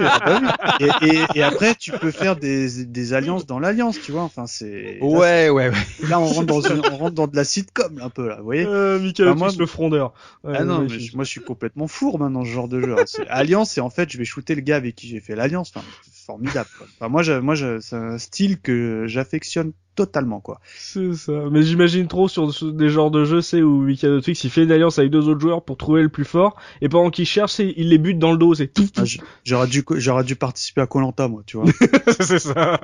ah 0.00 0.18
bah 0.24 0.40
oui. 0.80 0.86
Et, 1.02 1.08
et, 1.08 1.24
et 1.36 1.42
après, 1.42 1.74
tu 1.74 1.92
peux 1.92 2.10
faire 2.10 2.36
des, 2.36 2.84
des 2.84 3.12
alliances 3.12 3.46
dans 3.46 3.58
l'alliance, 3.58 3.83
tu 3.92 4.12
vois. 4.12 4.22
Enfin, 4.22 4.46
c'est 4.46 4.98
là, 5.00 5.06
Ouais, 5.06 5.48
ouais, 5.50 5.68
ouais. 5.68 5.72
Là, 6.08 6.20
on 6.20 6.26
rentre 6.26 6.46
dans 6.46 6.60
une, 6.60 6.80
on 6.92 6.96
rentre 6.96 7.14
dans 7.14 7.26
de 7.26 7.36
la 7.36 7.44
sitcom, 7.44 7.98
là, 7.98 8.04
un 8.06 8.10
peu 8.10 8.28
là. 8.28 8.36
Vous 8.38 8.44
voyez 8.44 8.64
Euh, 8.66 8.98
Michael 8.98 9.26
Bah, 9.26 9.34
moi- 9.34 9.50
le 9.58 9.66
frondeur. 9.66 10.12
Ouais, 10.44 10.54
Ah 10.56 10.64
non, 10.64 10.80
mais 10.82 10.88
je- 10.88 11.14
moi, 11.16 11.24
je 11.24 11.30
suis 11.30 11.40
complètement 11.40 11.88
fourbe 11.88 12.22
hein, 12.22 12.30
dans 12.30 12.44
ce 12.44 12.48
genre 12.50 12.68
de 12.68 12.80
jeu. 12.80 12.94
hein. 12.98 13.04
C'est- 13.06 13.26
Alliance, 13.28 13.76
et 13.78 13.80
en 13.80 13.90
fait, 13.90 14.10
je 14.10 14.18
vais 14.18 14.24
shooter 14.24 14.54
le 14.54 14.60
gars 14.62 14.76
avec 14.76 14.94
qui 14.96 15.08
j'ai 15.08 15.20
fait 15.20 15.34
l'alliance. 15.36 15.72
Enfin, 15.74 15.84
formidable. 16.24 16.68
Quoi. 16.78 16.86
Enfin, 16.98 17.08
moi, 17.08 17.22
je, 17.22 17.32
moi, 17.34 17.54
je, 17.54 17.80
c'est 17.80 17.96
un 17.96 18.18
style 18.18 18.60
que 18.60 19.04
j'affectionne 19.06 19.72
totalement, 19.94 20.40
quoi. 20.40 20.60
C'est 20.76 21.14
ça. 21.14 21.32
Mais 21.50 21.62
j'imagine 21.62 22.08
trop 22.08 22.28
sur, 22.28 22.50
des 22.72 22.88
genres 22.88 23.10
de 23.10 23.24
jeux, 23.24 23.40
c'est 23.42 23.62
où 23.62 23.82
Michael 23.82 24.22
Twix 24.22 24.42
il 24.44 24.50
fait 24.50 24.64
une 24.64 24.72
alliance 24.72 24.98
avec 24.98 25.10
deux 25.10 25.28
autres 25.28 25.40
joueurs 25.40 25.64
pour 25.64 25.76
trouver 25.76 26.02
le 26.02 26.08
plus 26.08 26.24
fort, 26.24 26.56
et 26.80 26.88
pendant 26.88 27.10
qu'il 27.10 27.26
cherche, 27.26 27.58
il 27.60 27.88
les 27.88 27.98
bute 27.98 28.18
dans 28.18 28.32
le 28.32 28.38
dos, 28.38 28.54
c'est 28.54 28.68
tout. 28.68 28.88
Ah, 28.96 29.02
j'aurais 29.44 29.68
dû, 29.68 29.84
j'aurais 29.96 30.24
dû 30.24 30.36
participer 30.36 30.80
à 30.80 30.86
Colanta, 30.86 31.28
moi, 31.28 31.42
tu 31.46 31.58
vois. 31.58 31.66
c'est 32.20 32.40
ça. 32.40 32.80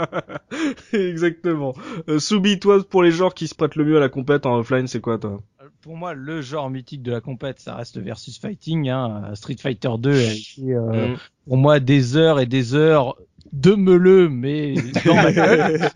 Exactement. 0.92 1.74
Euh, 2.08 2.18
Soubi, 2.18 2.58
toi, 2.60 2.82
pour 2.88 3.02
les 3.02 3.10
genres 3.10 3.34
qui 3.34 3.48
se 3.48 3.54
prêtent 3.54 3.76
le 3.76 3.84
mieux 3.84 3.96
à 3.96 4.00
la 4.00 4.08
compète 4.08 4.46
en 4.46 4.58
offline, 4.58 4.86
c'est 4.86 5.00
quoi, 5.00 5.18
toi? 5.18 5.40
Pour 5.82 5.96
moi, 5.96 6.12
le 6.12 6.42
genre 6.42 6.68
mythique 6.68 7.02
de 7.02 7.10
la 7.10 7.22
compète, 7.22 7.58
ça 7.58 7.74
reste 7.74 7.96
le 7.96 8.02
versus 8.02 8.38
fighting. 8.38 8.90
Hein. 8.90 9.30
Street 9.34 9.56
Fighter 9.58 9.88
2 9.98 10.10
a 10.10 10.32
été 10.32 10.74
euh, 10.74 11.08
Mm. 11.08 11.16
pour 11.46 11.56
moi 11.56 11.80
des 11.80 12.16
heures 12.16 12.38
et 12.38 12.46
des 12.46 12.74
heures 12.74 13.16
de 13.52 13.74
meuleux, 13.74 14.28
mais 14.28 14.74
dans 15.04 15.14
ma 15.14 15.32
gueule. 15.32 15.90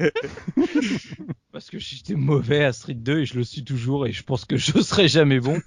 Parce 1.53 1.71
que 1.71 1.79
j'étais 1.79 2.15
mauvais 2.17 2.65
à 2.65 2.73
Street 2.73 2.95
2 2.95 3.21
et 3.21 3.25
je 3.27 3.37
le 3.37 3.45
suis 3.45 3.63
toujours 3.63 4.09
et 4.09 4.13
je 4.13 4.25
pense 4.25 4.45
que 4.45 4.57
je 4.57 4.81
serai 4.81 5.07
jamais 5.07 5.39
bon. 5.39 5.59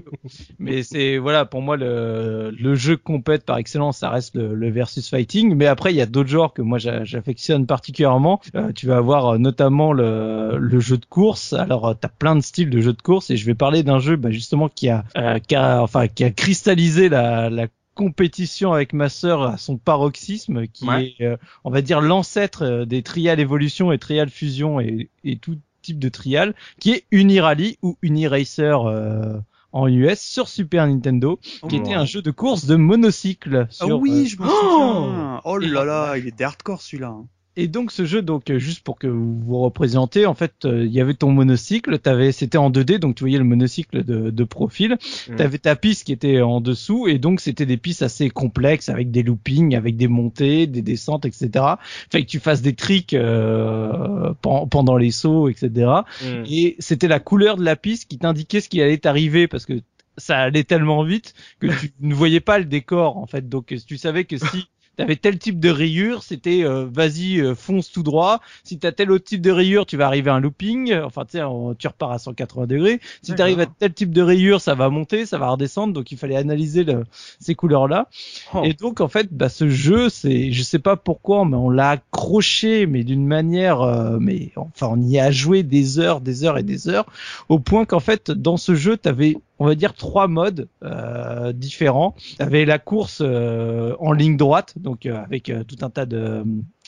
mais 0.58 0.82
c'est 0.82 1.18
voilà 1.18 1.44
pour 1.44 1.62
moi 1.62 1.76
le, 1.76 2.50
le 2.58 2.74
jeu 2.74 2.96
compète 2.96 3.44
par 3.44 3.56
excellence, 3.58 3.98
ça 3.98 4.10
reste 4.10 4.34
le, 4.34 4.56
le 4.56 4.70
versus 4.70 5.08
fighting. 5.08 5.54
Mais 5.54 5.66
après 5.66 5.92
il 5.92 5.96
y 5.96 6.00
a 6.00 6.06
d'autres 6.06 6.28
genres 6.28 6.52
que 6.52 6.62
moi 6.62 6.78
j'a- 6.78 7.04
j'affectionne 7.04 7.66
particulièrement. 7.66 8.40
Euh, 8.56 8.72
tu 8.72 8.86
vas 8.88 8.96
avoir 8.96 9.34
euh, 9.34 9.38
notamment 9.38 9.92
le, 9.92 10.58
le 10.58 10.80
jeu 10.80 10.98
de 10.98 11.06
course. 11.06 11.52
Alors 11.52 11.94
tu 11.98 12.04
as 12.04 12.10
plein 12.10 12.34
de 12.34 12.40
styles 12.40 12.70
de 12.70 12.80
jeux 12.80 12.92
de 12.94 13.02
course 13.02 13.30
et 13.30 13.36
je 13.36 13.46
vais 13.46 13.54
parler 13.54 13.84
d'un 13.84 14.00
jeu 14.00 14.16
bah, 14.16 14.32
justement 14.32 14.68
qui 14.68 14.88
a, 14.88 15.04
euh, 15.16 15.38
qui 15.38 15.54
a 15.54 15.80
enfin 15.84 16.08
qui 16.08 16.24
a 16.24 16.30
cristallisé 16.30 17.08
la, 17.08 17.48
la 17.48 17.68
compétition 17.98 18.72
avec 18.72 18.92
ma 18.92 19.08
sœur 19.08 19.42
à 19.42 19.58
son 19.58 19.76
paroxysme, 19.76 20.68
qui 20.68 20.86
Ouais. 20.86 21.16
est, 21.18 21.24
euh, 21.24 21.36
on 21.64 21.70
va 21.70 21.82
dire, 21.82 22.00
l'ancêtre 22.00 22.62
euh, 22.62 22.84
des 22.84 23.02
Trial 23.02 23.40
Evolution 23.40 23.90
et 23.90 23.98
Trial 23.98 24.30
Fusion 24.30 24.78
et, 24.78 25.10
et 25.24 25.36
tout 25.36 25.58
type 25.82 25.98
de 25.98 26.08
Trial, 26.08 26.54
qui 26.80 26.92
est 26.92 27.04
Unirally 27.10 27.76
ou 27.82 27.98
Uniracer 28.02 28.76
euh, 28.86 29.36
en 29.72 29.88
US 29.88 30.20
sur 30.20 30.48
Super 30.48 30.86
Nintendo, 30.86 31.40
qui 31.68 31.76
était 31.76 31.94
un 31.94 32.04
jeu 32.04 32.22
de 32.22 32.30
course 32.30 32.66
de 32.66 32.76
monocycle. 32.76 33.66
Ah 33.68 33.72
Sur, 33.72 33.98
oui, 34.00 34.10
euh, 34.12 34.28
je 34.28 34.42
me 34.42 34.48
souviens. 34.48 35.40
Oh 35.44 35.58
là 35.58 35.84
là, 35.84 36.16
il 36.18 36.26
était 36.28 36.44
hardcore 36.44 36.80
celui-là. 36.80 37.16
Et 37.60 37.66
donc 37.66 37.90
ce 37.90 38.04
jeu, 38.04 38.22
donc 38.22 38.50
euh, 38.50 38.60
juste 38.60 38.84
pour 38.84 39.00
que 39.00 39.08
vous 39.08 39.36
vous 39.40 39.58
représentez, 39.58 40.26
en 40.26 40.34
fait, 40.34 40.64
euh, 40.64 40.86
il 40.86 40.92
y 40.92 41.00
avait 41.00 41.14
ton 41.14 41.32
monocycle, 41.32 41.98
t'avais, 41.98 42.30
c'était 42.30 42.56
en 42.56 42.70
2D, 42.70 43.00
donc 43.00 43.16
tu 43.16 43.24
voyais 43.24 43.36
le 43.36 43.42
monocycle 43.42 44.04
de, 44.04 44.30
de 44.30 44.44
profil. 44.44 44.96
Mm. 45.28 45.34
T'avais 45.34 45.58
ta 45.58 45.74
piste 45.74 46.04
qui 46.04 46.12
était 46.12 46.40
en 46.40 46.60
dessous, 46.60 47.08
et 47.08 47.18
donc 47.18 47.40
c'était 47.40 47.66
des 47.66 47.76
pistes 47.76 48.02
assez 48.02 48.30
complexes 48.30 48.88
avec 48.88 49.10
des 49.10 49.24
loopings, 49.24 49.74
avec 49.74 49.96
des 49.96 50.06
montées, 50.06 50.68
des 50.68 50.82
descentes, 50.82 51.24
etc. 51.24 51.64
Fait 52.12 52.22
que 52.22 52.28
tu 52.28 52.38
fasses 52.38 52.62
des 52.62 52.74
tricks 52.74 53.12
euh, 53.12 54.32
pen- 54.40 54.68
pendant 54.70 54.96
les 54.96 55.10
sauts, 55.10 55.48
etc. 55.48 55.90
Mm. 56.22 56.44
Et 56.48 56.76
c'était 56.78 57.08
la 57.08 57.18
couleur 57.18 57.56
de 57.56 57.64
la 57.64 57.74
piste 57.74 58.08
qui 58.08 58.18
t'indiquait 58.18 58.60
ce 58.60 58.68
qui 58.68 58.80
allait 58.80 58.98
t'arriver 58.98 59.48
parce 59.48 59.66
que 59.66 59.80
ça 60.16 60.38
allait 60.38 60.64
tellement 60.64 61.02
vite 61.02 61.34
que 61.58 61.66
tu 61.66 61.92
ne 62.00 62.14
voyais 62.14 62.40
pas 62.40 62.60
le 62.60 62.66
décor 62.66 63.16
en 63.16 63.26
fait. 63.26 63.48
Donc 63.48 63.74
tu 63.86 63.96
savais 63.98 64.24
que 64.24 64.36
si 64.36 64.68
t'avais 64.98 65.16
tel 65.16 65.38
type 65.38 65.60
de 65.60 65.70
rayure, 65.70 66.22
c'était 66.22 66.64
euh, 66.64 66.86
vas-y 66.92 67.40
euh, 67.40 67.54
fonce 67.54 67.90
tout 67.90 68.02
droit. 68.02 68.40
Si 68.64 68.78
t'as 68.78 68.92
tel 68.92 69.10
autre 69.10 69.24
type 69.24 69.40
de 69.40 69.50
rayure, 69.50 69.86
tu 69.86 69.96
vas 69.96 70.06
arriver 70.06 70.30
à 70.30 70.34
un 70.34 70.40
looping. 70.40 70.94
Enfin 70.94 71.24
tu 71.24 71.38
sais, 71.38 71.44
tu 71.78 71.86
repars 71.86 72.10
à 72.10 72.18
180 72.18 72.66
degrés. 72.66 73.00
Si 73.22 73.34
t'arrives 73.34 73.60
à 73.60 73.66
tel 73.66 73.94
type 73.94 74.12
de 74.12 74.22
rayure, 74.22 74.60
ça 74.60 74.74
va 74.74 74.90
monter, 74.90 75.24
ça 75.24 75.38
va 75.38 75.48
redescendre. 75.50 75.94
Donc 75.94 76.12
il 76.12 76.18
fallait 76.18 76.36
analyser 76.36 76.84
le- 76.84 77.04
ces 77.40 77.54
couleurs-là. 77.54 78.08
Oh. 78.54 78.62
Et 78.64 78.72
donc 78.74 79.00
en 79.00 79.08
fait, 79.08 79.28
bah 79.32 79.48
ce 79.48 79.68
jeu, 79.68 80.08
c'est, 80.08 80.50
je 80.52 80.62
sais 80.62 80.78
pas 80.80 80.96
pourquoi, 80.96 81.44
mais 81.44 81.56
on 81.56 81.70
l'a 81.70 81.90
accroché, 81.90 82.86
mais 82.86 83.04
d'une 83.04 83.26
manière, 83.26 83.82
euh, 83.82 84.18
mais 84.20 84.50
enfin 84.56 84.88
on 84.90 85.00
y 85.00 85.18
a 85.18 85.30
joué 85.30 85.62
des 85.62 85.98
heures, 85.98 86.20
des 86.20 86.44
heures 86.44 86.58
et 86.58 86.62
des 86.64 86.88
heures, 86.88 87.06
au 87.48 87.58
point 87.60 87.84
qu'en 87.84 88.00
fait 88.00 88.30
dans 88.30 88.56
ce 88.56 88.74
jeu, 88.74 88.96
t'avais, 88.96 89.36
on 89.58 89.66
va 89.66 89.74
dire 89.74 89.94
trois 89.94 90.28
modes 90.28 90.68
euh, 90.84 91.52
différents. 91.52 92.14
T'avais 92.38 92.64
la 92.64 92.78
course 92.78 93.20
euh, 93.24 93.94
en 94.00 94.12
ligne 94.12 94.36
droite, 94.36 94.74
donc 94.76 95.06
euh, 95.06 95.22
avec 95.22 95.50
euh, 95.50 95.64
tout 95.64 95.76
un 95.82 95.90
tas 95.90 96.06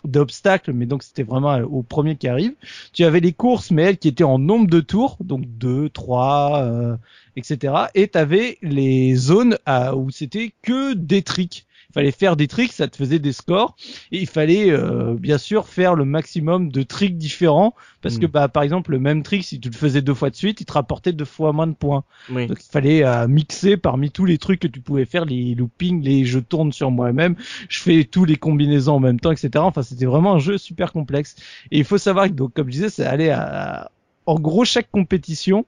d'obstacles, 0.05 0.73
mais 0.73 0.87
donc 0.87 1.03
c'était 1.03 1.23
vraiment 1.23 1.59
au 1.59 1.83
premier 1.83 2.17
qui 2.17 2.27
arrive. 2.29 2.55
Tu 2.93 3.05
avais 3.05 3.21
les 3.21 3.33
courses, 3.33 3.71
mais 3.71 3.83
elles 3.83 3.99
qui 3.99 4.09
étaient 4.09 4.25
en 4.25 4.39
nombre 4.39 4.67
de 4.69 4.81
tours, 4.81 5.17
donc 5.21 5.45
2, 5.47 5.91
3, 5.91 6.63
euh, 6.63 6.97
etc. 7.37 7.75
Et 7.95 8.09
tu 8.09 8.19
avais 8.19 8.59
les 8.63 9.15
zones 9.15 9.59
à- 9.67 9.95
où 9.97 10.11
c'était 10.11 10.53
que 10.63 10.95
des 10.95 11.23
tricks. 11.23 11.67
Il 11.91 11.93
fallait 11.93 12.13
faire 12.13 12.37
des 12.37 12.47
tricks, 12.47 12.73
ça 12.73 12.87
te 12.87 12.97
faisait 12.97 13.19
des 13.19 13.33
scores, 13.33 13.75
et 14.13 14.21
il 14.21 14.29
fallait 14.29 14.71
euh, 14.71 15.15
bien 15.15 15.39
sûr 15.39 15.67
faire 15.67 15.95
le 15.95 16.05
maximum 16.05 16.71
de 16.71 16.83
tricks 16.83 17.19
différents, 17.19 17.75
parce 18.01 18.19
que 18.19 18.27
Mm. 18.27 18.31
bah 18.31 18.49
par 18.49 18.63
exemple 18.63 18.93
le 18.93 19.01
même 19.01 19.23
trick, 19.25 19.45
si 19.45 19.59
tu 19.59 19.69
le 19.71 19.75
faisais 19.77 20.01
deux 20.01 20.15
fois 20.15 20.31
de 20.31 20.37
suite, 20.37 20.61
il 20.61 20.65
te 20.65 20.73
rapportait 20.73 21.13
deux 21.13 21.25
fois 21.25 21.53
moins 21.53 21.67
de 21.67 21.75
points. 21.75 22.05
Oui. 22.31 22.47
Donc 22.47 22.59
il 22.63 22.71
fallait 22.71 23.05
euh, 23.05 23.27
mixer 23.27 23.77
parmi 23.77 24.11
tous 24.11 24.25
les 24.25 24.39
trucs 24.39 24.61
que 24.61 24.69
tu 24.69 24.81
pouvais 24.81 25.05
faire, 25.05 25.25
les 25.25 25.55
loopings, 25.55 26.03
les 26.03 26.25
je 26.25 26.39
tourne 26.39 26.73
sur 26.73 26.91
moi-même, 26.91 27.35
je 27.69 27.81
fais 27.81 28.05
tous 28.05 28.25
les 28.25 28.37
combinaisons 28.37 28.95
en 28.95 29.01
même 29.01 29.19
temps, 29.19 29.33
etc. 29.33 29.51
Enfin 29.57 29.83
c'était 29.83 30.07
vraiment 30.07 30.35
un 30.35 30.39
jeu 30.39 30.59
super 30.59 30.93
complexe. 30.93 31.35
Et 31.73 31.79
il 31.79 31.85
faut 31.85 31.99
savoir 31.99 32.29
que 32.29 32.35
donc 32.35 32.53
comme 32.55 32.69
je 32.69 32.73
disais, 32.73 32.91
ça 32.91 33.11
allait 33.11 33.31
à 33.31 33.91
en 34.27 34.39
gros 34.39 34.65
chaque 34.65 34.91
compétition, 34.91 35.67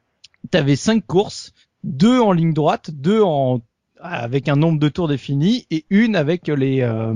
t'avais 0.50 0.76
cinq 0.76 1.04
courses, 1.06 1.52
deux 1.82 2.20
en 2.20 2.30
ligne 2.32 2.52
droite, 2.52 2.90
deux 2.92 3.22
en 3.22 3.60
avec 4.02 4.48
un 4.48 4.56
nombre 4.56 4.78
de 4.78 4.88
tours 4.88 5.08
défini 5.08 5.66
et 5.70 5.84
une 5.90 6.16
avec 6.16 6.48
les 6.48 6.80
euh, 6.82 7.14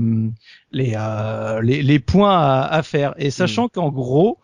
les, 0.71 0.93
euh, 0.95 1.61
les 1.61 1.83
les 1.83 1.99
points 1.99 2.37
à, 2.37 2.61
à 2.61 2.83
faire. 2.83 3.13
Et 3.17 3.29
sachant 3.31 3.67
qu'en 3.67 3.89
gros 3.89 4.39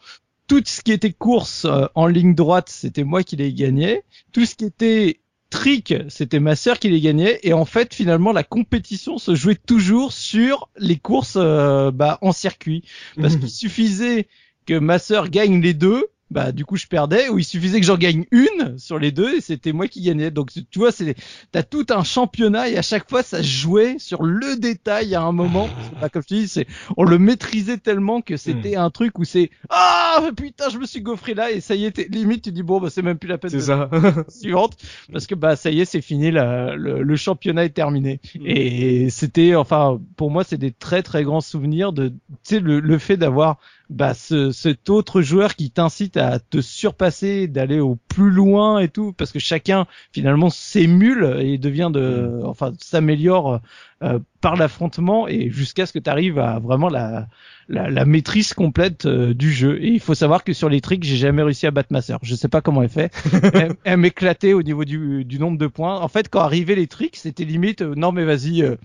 tout 0.48 0.62
ce 0.66 0.82
qui 0.82 0.91
était 0.91 1.12
course 1.14 1.66
euh, 1.66 1.88
en 1.96 2.08
ligne 2.08 2.36
droite, 2.36 2.70
c'était 2.70 3.04
moi 3.04 3.24
qui 3.24 3.36
les 3.36 3.54
gagnais. 3.54 4.04
Tout 4.32 4.46
ce 4.46 4.56
qui 4.56 4.66
était 4.66 5.20
trick, 5.50 5.94
c'était 6.10 6.39
ma 6.39 6.56
sœur 6.56 6.80
qui 6.80 6.89
les 6.89 7.00
gagnait. 7.00 7.39
Et 7.44 7.54
en 7.54 7.66
fait, 7.66 7.94
finalement, 7.94 8.32
la 8.34 8.44
compétition 8.44 9.18
se 9.18 9.36
jouait 9.36 9.56
toujours 9.56 10.12
sur 10.12 10.70
les 10.78 10.98
courses 10.98 11.38
euh, 11.38 11.91
bah, 11.91 12.18
en 12.22 12.32
circuit. 12.32 12.84
Parce 13.20 13.36
qu'il 13.38 13.50
suffisait 13.50 14.28
que 14.66 14.78
ma 14.78 15.00
sœur 15.00 15.30
gagne 15.30 15.62
les 15.62 15.74
deux, 15.74 16.08
bah 16.34 16.51
du 16.51 16.65
coup 16.65 16.75
je 16.77 16.88
perdais, 16.88 17.29
ou 17.29 17.39
il 17.39 17.45
suffisait 17.45 17.79
que 17.79 17.86
j'en 17.86 17.97
gagne 17.97 18.25
une 18.31 18.77
sur 18.77 18.97
les 18.99 19.11
deux 19.11 19.36
et 19.38 19.41
c'était 19.41 19.71
moi 19.71 19.88
qui 19.88 20.01
gagnais. 20.01 20.31
Donc 20.31 20.51
tu 20.69 20.79
vois, 20.79 20.91
c'est 20.91 21.15
t'as 21.51 21.63
tout 21.63 21.86
un 21.91 22.03
championnat 22.03 22.69
et 22.69 22.77
à 22.77 22.81
chaque 22.81 23.09
fois 23.09 23.23
ça 23.23 23.41
jouait 23.41 23.97
sur 23.99 24.23
le 24.23 24.55
détail 24.57 25.15
à 25.15 25.21
un 25.21 25.31
moment. 25.31 25.71
Bah, 25.99 26.09
comme 26.09 26.23
je 26.23 26.27
te 26.27 26.34
dis, 26.34 26.47
c'est 26.47 26.65
on 26.97 27.03
le 27.03 27.19
maîtrisait 27.19 27.77
tellement 27.77 28.21
que 28.21 28.36
c'était 28.36 28.75
un 28.75 28.89
truc 28.89 29.19
où 29.19 29.23
c'est 29.23 29.51
ah 29.69 30.21
putain 30.36 30.69
je 30.69 30.77
me 30.79 30.86
suis 30.86 31.01
gaufré 31.01 31.34
là 31.36 31.51
et 31.51 31.61
ça 31.61 31.75
y 31.75 31.86
est 31.86 31.97
limite 32.09 32.43
tu 32.43 32.51
dis 32.51 32.63
bon 32.63 32.79
bah 32.81 32.89
c'est 32.89 33.03
même 33.03 33.17
plus 33.19 33.29
la 33.29 33.38
peine 33.38 33.51
C'est 33.51 33.59
ça. 33.61 33.89
suivante 34.27 34.75
parce 35.11 35.27
que 35.27 35.36
bah 35.36 35.55
ça 35.55 35.69
y 35.69 35.81
est 35.81 35.86
c'est 35.86 36.01
fini 36.01 36.31
la- 36.31 36.75
le, 36.75 37.03
le 37.03 37.15
championnat 37.15 37.65
est 37.65 37.69
terminé 37.69 38.19
et 38.43 39.09
c'était 39.11 39.55
enfin 39.55 39.99
pour 40.17 40.31
moi 40.31 40.43
c'est 40.43 40.57
des 40.57 40.71
très 40.71 41.03
très 41.03 41.23
grands 41.23 41.41
souvenirs 41.41 41.93
de 41.93 42.09
tu 42.09 42.15
sais 42.43 42.59
le, 42.59 42.79
le 42.79 42.97
fait 42.97 43.17
d'avoir 43.17 43.59
bah 43.89 44.13
ce, 44.13 44.51
cet 44.51 44.89
autre 44.89 45.21
joueur 45.21 45.55
qui 45.55 45.69
t'incite 45.71 46.17
à 46.17 46.39
te 46.39 46.61
surpasser 46.61 47.47
d'aller 47.47 47.79
au 47.79 47.95
plus 47.95 48.31
loin 48.31 48.79
et 48.79 48.88
tout 48.88 49.13
parce 49.13 49.31
que 49.31 49.39
chacun 49.39 49.86
finalement 50.11 50.49
s'émule 50.49 51.38
et 51.39 51.57
devient 51.57 51.91
de 51.93 52.41
enfin 52.43 52.73
s'améliore 52.79 53.59
euh, 54.02 54.20
par 54.41 54.56
l'affrontement 54.56 55.28
et 55.28 55.50
jusqu'à 55.50 55.86
ce 55.86 55.94
que 55.94 56.00
tu 56.00 56.10
arrives 56.10 56.39
à 56.39 56.60
vraiment 56.60 56.89
la, 56.89 57.28
la, 57.70 57.89
la 57.89 58.06
maîtrise 58.06 58.54
complète 58.54 59.06
euh, 59.06 59.34
du 59.34 59.52
jeu. 59.52 59.82
Et 59.82 59.88
il 59.89 60.00
faut 60.00 60.16
savoir 60.16 60.44
que 60.44 60.54
sur 60.54 60.70
les 60.70 60.82
tricks, 60.82 61.04
j'ai 61.04 61.16
jamais 61.16 61.44
réussi 61.44 61.68
à 61.68 61.72
battre 61.72 61.89
ma 61.91 62.02
sœur. 62.02 62.20
Je 62.22 62.36
sais 62.36 62.50
pas 62.50 62.62
comment 62.62 62.82
elle 62.82 62.89
fait. 62.89 63.14
elle 63.54 63.76
elle 63.84 63.98
m'éclatait 63.98 64.54
au 64.54 64.64
niveau 64.64 64.86
du, 64.86 65.24
du 65.26 65.39
nombre 65.39 65.58
de 65.58 65.68
points. 65.68 66.00
En 66.00 66.08
fait, 66.08 66.30
quand 66.30 66.41
arrivaient 66.41 66.76
les 66.76 66.88
tricks, 66.88 67.16
c'était 67.16 67.46
limite 67.46 67.82
euh, 67.82 67.94
non 67.96 68.12
mais 68.12 68.26
vas-y, 68.26 68.64
euh, 68.64 68.76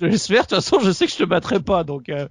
je 0.00 0.06
laisse 0.06 0.26
faire. 0.26 0.42
De 0.42 0.48
toute 0.48 0.56
façon, 0.56 0.78
je 0.80 0.90
sais 0.90 1.06
que 1.06 1.12
je 1.12 1.18
te 1.18 1.24
battrai 1.24 1.60
pas. 1.60 1.84
Donc 1.84 2.08
euh, 2.08 2.26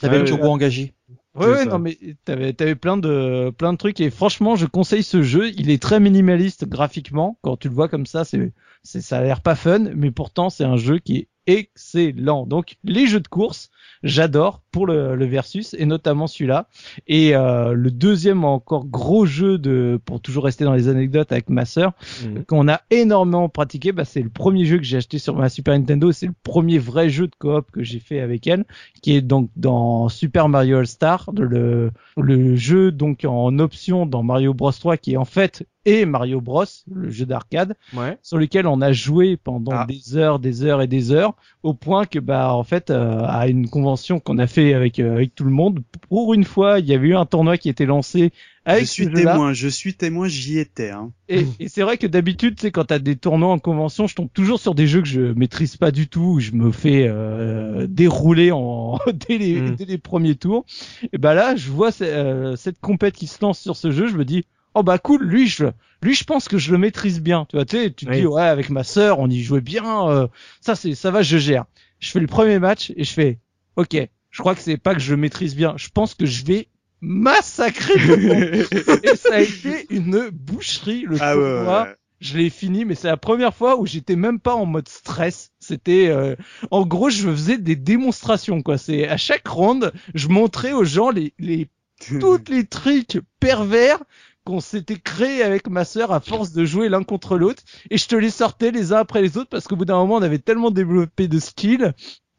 T'avais 0.00 0.18
le 0.18 0.24
turbo 0.24 0.48
engagé. 0.48 0.94
Ouais, 1.36 1.46
ouais, 1.46 1.64
non, 1.64 1.78
mais 1.78 1.96
t'avais, 2.24 2.52
t'avais 2.52 2.74
plein 2.74 2.96
de, 2.96 3.50
plein 3.50 3.72
de 3.72 3.78
trucs 3.78 4.00
et 4.00 4.10
franchement, 4.10 4.56
je 4.56 4.66
conseille 4.66 5.04
ce 5.04 5.22
jeu. 5.22 5.50
Il 5.56 5.70
est 5.70 5.80
très 5.80 6.00
minimaliste 6.00 6.66
graphiquement. 6.68 7.38
Quand 7.42 7.56
tu 7.56 7.68
le 7.68 7.74
vois 7.74 7.88
comme 7.88 8.06
ça, 8.06 8.24
c'est, 8.24 8.52
c'est, 8.82 9.00
ça 9.00 9.18
a 9.18 9.22
l'air 9.22 9.40
pas 9.40 9.54
fun, 9.54 9.78
mais 9.94 10.10
pourtant, 10.10 10.50
c'est 10.50 10.64
un 10.64 10.76
jeu 10.76 10.98
qui 10.98 11.18
est 11.18 11.28
excellent. 11.58 12.46
Donc, 12.46 12.76
les 12.84 13.06
jeux 13.06 13.20
de 13.20 13.28
course, 13.28 13.70
j'adore 14.02 14.62
pour 14.70 14.86
le, 14.86 15.14
le 15.16 15.26
versus 15.26 15.74
et 15.78 15.84
notamment 15.84 16.26
celui-là. 16.26 16.68
Et 17.06 17.34
euh, 17.34 17.72
le 17.72 17.90
deuxième 17.90 18.44
encore 18.44 18.86
gros 18.86 19.26
jeu 19.26 19.58
de, 19.58 20.00
pour 20.04 20.20
toujours 20.20 20.44
rester 20.44 20.64
dans 20.64 20.74
les 20.74 20.88
anecdotes 20.88 21.32
avec 21.32 21.48
ma 21.50 21.64
sœur, 21.64 21.92
Mhm. 22.24 22.44
qu'on 22.44 22.68
a 22.68 22.80
énormément 22.90 23.48
pratiqué, 23.48 23.92
bah, 23.92 24.04
c'est 24.04 24.22
le 24.22 24.30
premier 24.30 24.64
jeu 24.64 24.78
que 24.78 24.84
j'ai 24.84 24.98
acheté 24.98 25.18
sur 25.18 25.36
ma 25.36 25.48
Super 25.48 25.74
Nintendo. 25.78 26.12
C'est 26.12 26.26
le 26.26 26.34
premier 26.42 26.78
vrai 26.78 27.08
jeu 27.10 27.26
de 27.26 27.34
coop 27.38 27.70
que 27.72 27.82
j'ai 27.82 27.98
fait 28.00 28.20
avec 28.20 28.46
elle, 28.46 28.64
qui 29.02 29.14
est 29.14 29.22
donc 29.22 29.50
dans 29.56 30.08
Super 30.08 30.48
Mario 30.48 30.78
All 30.78 30.86
Star, 30.86 31.28
le, 31.36 31.90
le 32.16 32.56
jeu 32.56 32.92
donc 32.92 33.24
en 33.24 33.58
option 33.58 34.06
dans 34.06 34.22
Mario 34.22 34.54
Bros 34.54 34.72
3, 34.72 34.96
qui 34.96 35.14
est 35.14 35.16
en 35.16 35.24
fait 35.24 35.66
et 35.86 36.04
Mario 36.04 36.40
Bros, 36.40 36.64
le 36.92 37.10
jeu 37.10 37.24
d'arcade, 37.26 37.74
Ouais. 37.96 38.18
sur 38.22 38.36
lequel 38.38 38.66
on 38.66 38.80
a 38.82 38.92
joué 38.92 39.36
pendant 39.36 39.72
Ah. 39.72 39.86
des 39.88 40.16
heures, 40.16 40.38
des 40.38 40.62
heures 40.64 40.82
et 40.82 40.86
des 40.86 41.10
heures, 41.12 41.34
au 41.62 41.72
point 41.74 42.04
que 42.04 42.18
bah 42.18 42.52
en 42.54 42.64
fait 42.64 42.90
euh, 42.90 43.22
à 43.26 43.48
une 43.48 43.68
convention 43.68 44.20
qu'on 44.20 44.38
a 44.38 44.46
fait 44.46 44.74
avec 44.74 44.98
euh, 44.98 45.14
avec 45.14 45.34
tout 45.34 45.44
le 45.44 45.50
monde, 45.50 45.80
pour 46.08 46.34
une 46.34 46.44
fois, 46.44 46.80
il 46.80 46.86
y 46.86 46.94
avait 46.94 47.08
eu 47.08 47.16
un 47.16 47.26
tournoi 47.26 47.56
qui 47.56 47.68
était 47.68 47.86
lancé 47.86 48.32
avec 48.66 48.84
je 48.84 48.90
suis 48.90 49.04
ce 49.06 49.10
témoin, 49.10 49.52
je 49.54 49.68
suis 49.68 49.94
témoin, 49.94 50.28
j'y 50.28 50.58
étais. 50.58 50.90
Hein. 50.90 51.12
Et, 51.30 51.46
et 51.58 51.68
c'est 51.68 51.80
vrai 51.82 51.96
que 51.96 52.06
d'habitude, 52.06 52.56
tu 52.56 52.60
sais, 52.62 52.70
quand 52.70 52.84
t'as 52.84 52.98
des 52.98 53.16
tournois 53.16 53.50
en 53.50 53.58
convention, 53.58 54.06
je 54.06 54.14
tombe 54.14 54.28
toujours 54.34 54.60
sur 54.60 54.74
des 54.74 54.86
jeux 54.86 55.00
que 55.00 55.08
je 55.08 55.32
maîtrise 55.32 55.78
pas 55.78 55.90
du 55.90 56.08
tout, 56.08 56.34
où 56.34 56.40
je 56.40 56.52
me 56.52 56.70
fais 56.70 57.06
euh, 57.08 57.86
dérouler 57.88 58.52
en 58.52 58.98
dès 59.28 59.38
les, 59.38 59.60
Mm. 59.62 59.76
dès 59.76 59.84
les 59.86 59.98
premiers 59.98 60.34
tours. 60.34 60.66
Et 61.12 61.16
bah 61.18 61.32
là, 61.32 61.56
je 61.56 61.70
vois 61.70 61.90
euh, 62.02 62.54
cette 62.56 62.80
compète 62.80 63.14
qui 63.14 63.26
se 63.26 63.38
lance 63.40 63.58
sur 63.58 63.76
ce 63.76 63.90
jeu, 63.90 64.08
je 64.08 64.16
me 64.18 64.26
dis, 64.26 64.44
oh 64.74 64.82
bah 64.82 64.98
cool, 64.98 65.22
lui, 65.24 65.46
je, 65.48 65.66
lui, 66.02 66.14
je 66.14 66.24
pense 66.24 66.48
que 66.48 66.58
je 66.58 66.72
le 66.72 66.78
maîtrise 66.78 67.20
bien. 67.20 67.46
Tu 67.48 67.56
vois, 67.56 67.64
tu 67.64 67.76
sais, 67.76 67.90
tu 67.92 68.06
te 68.06 68.10
Oui. 68.10 68.18
dis, 68.20 68.26
ouais, 68.26 68.42
avec 68.42 68.70
ma 68.70 68.84
sœur, 68.84 69.18
on 69.18 69.28
y 69.28 69.42
jouait 69.42 69.60
bien, 69.60 70.08
euh, 70.08 70.26
ça 70.60 70.74
c'est, 70.74 70.94
ça 70.94 71.10
va, 71.10 71.22
je 71.22 71.38
gère. 71.38 71.64
Je 71.98 72.10
fais 72.10 72.20
le 72.20 72.26
premier 72.26 72.58
match 72.58 72.92
et 72.96 73.04
je 73.04 73.12
fais, 73.12 73.38
ok, 73.76 73.96
je 74.30 74.38
crois 74.38 74.54
que 74.54 74.60
c'est 74.62 74.76
pas 74.78 74.94
que 74.94 75.00
je 75.00 75.10
le 75.12 75.16
maîtrise 75.20 75.54
bien, 75.56 75.74
je 75.76 75.88
pense 75.88 76.14
que 76.14 76.24
je 76.26 76.44
vais 76.44 76.68
massacrer 77.02 77.94
et 79.02 79.16
ça 79.16 79.34
a 79.36 79.40
été 79.40 79.86
une 79.90 80.28
boucherie 80.30 81.04
le 81.06 81.16
Ah 81.20 81.36
ouais, 81.36 81.42
tournoi. 81.42 81.82
ouais, 81.82 81.88
ouais. 81.88 81.94
Je 82.20 82.36
l'ai 82.36 82.50
fini, 82.50 82.84
mais 82.84 82.94
c'est 82.94 83.08
la 83.08 83.16
première 83.16 83.54
fois 83.54 83.80
où 83.80 83.86
j'étais 83.86 84.14
même 84.16 84.40
pas 84.40 84.54
en 84.54 84.66
mode 84.66 84.88
stress. 84.88 85.52
C'était, 85.58 86.08
euh, 86.08 86.36
en 86.70 86.84
gros, 86.84 87.08
je 87.08 87.26
faisais 87.30 87.56
des 87.56 87.76
démonstrations, 87.76 88.60
quoi. 88.60 88.76
C'est 88.76 89.08
à 89.08 89.16
chaque 89.16 89.48
ronde, 89.48 89.90
je 90.14 90.28
montrais 90.28 90.72
aux 90.72 90.84
gens 90.84 91.08
les, 91.10 91.32
les 91.38 91.68
toutes 92.20 92.50
les 92.50 92.66
trucs 92.66 93.20
pervers 93.40 94.02
qu'on 94.50 94.60
s'était 94.60 94.96
créés 94.98 95.42
avec 95.42 95.68
ma 95.68 95.84
sœur 95.84 96.12
à 96.12 96.20
force 96.20 96.52
de 96.52 96.64
jouer 96.64 96.88
l'un 96.88 97.02
contre 97.04 97.38
l'autre, 97.38 97.62
et 97.90 97.96
je 97.98 98.06
te 98.08 98.16
les 98.16 98.30
sortais 98.30 98.70
les 98.70 98.92
uns 98.92 98.98
après 98.98 99.22
les 99.22 99.38
autres 99.38 99.48
parce 99.50 99.66
qu'au 99.68 99.76
bout 99.76 99.84
d'un 99.84 99.96
moment, 99.96 100.16
on 100.16 100.22
avait 100.22 100.38
tellement 100.38 100.70
développé 100.70 101.28
de 101.28 101.38
skills 101.38 101.92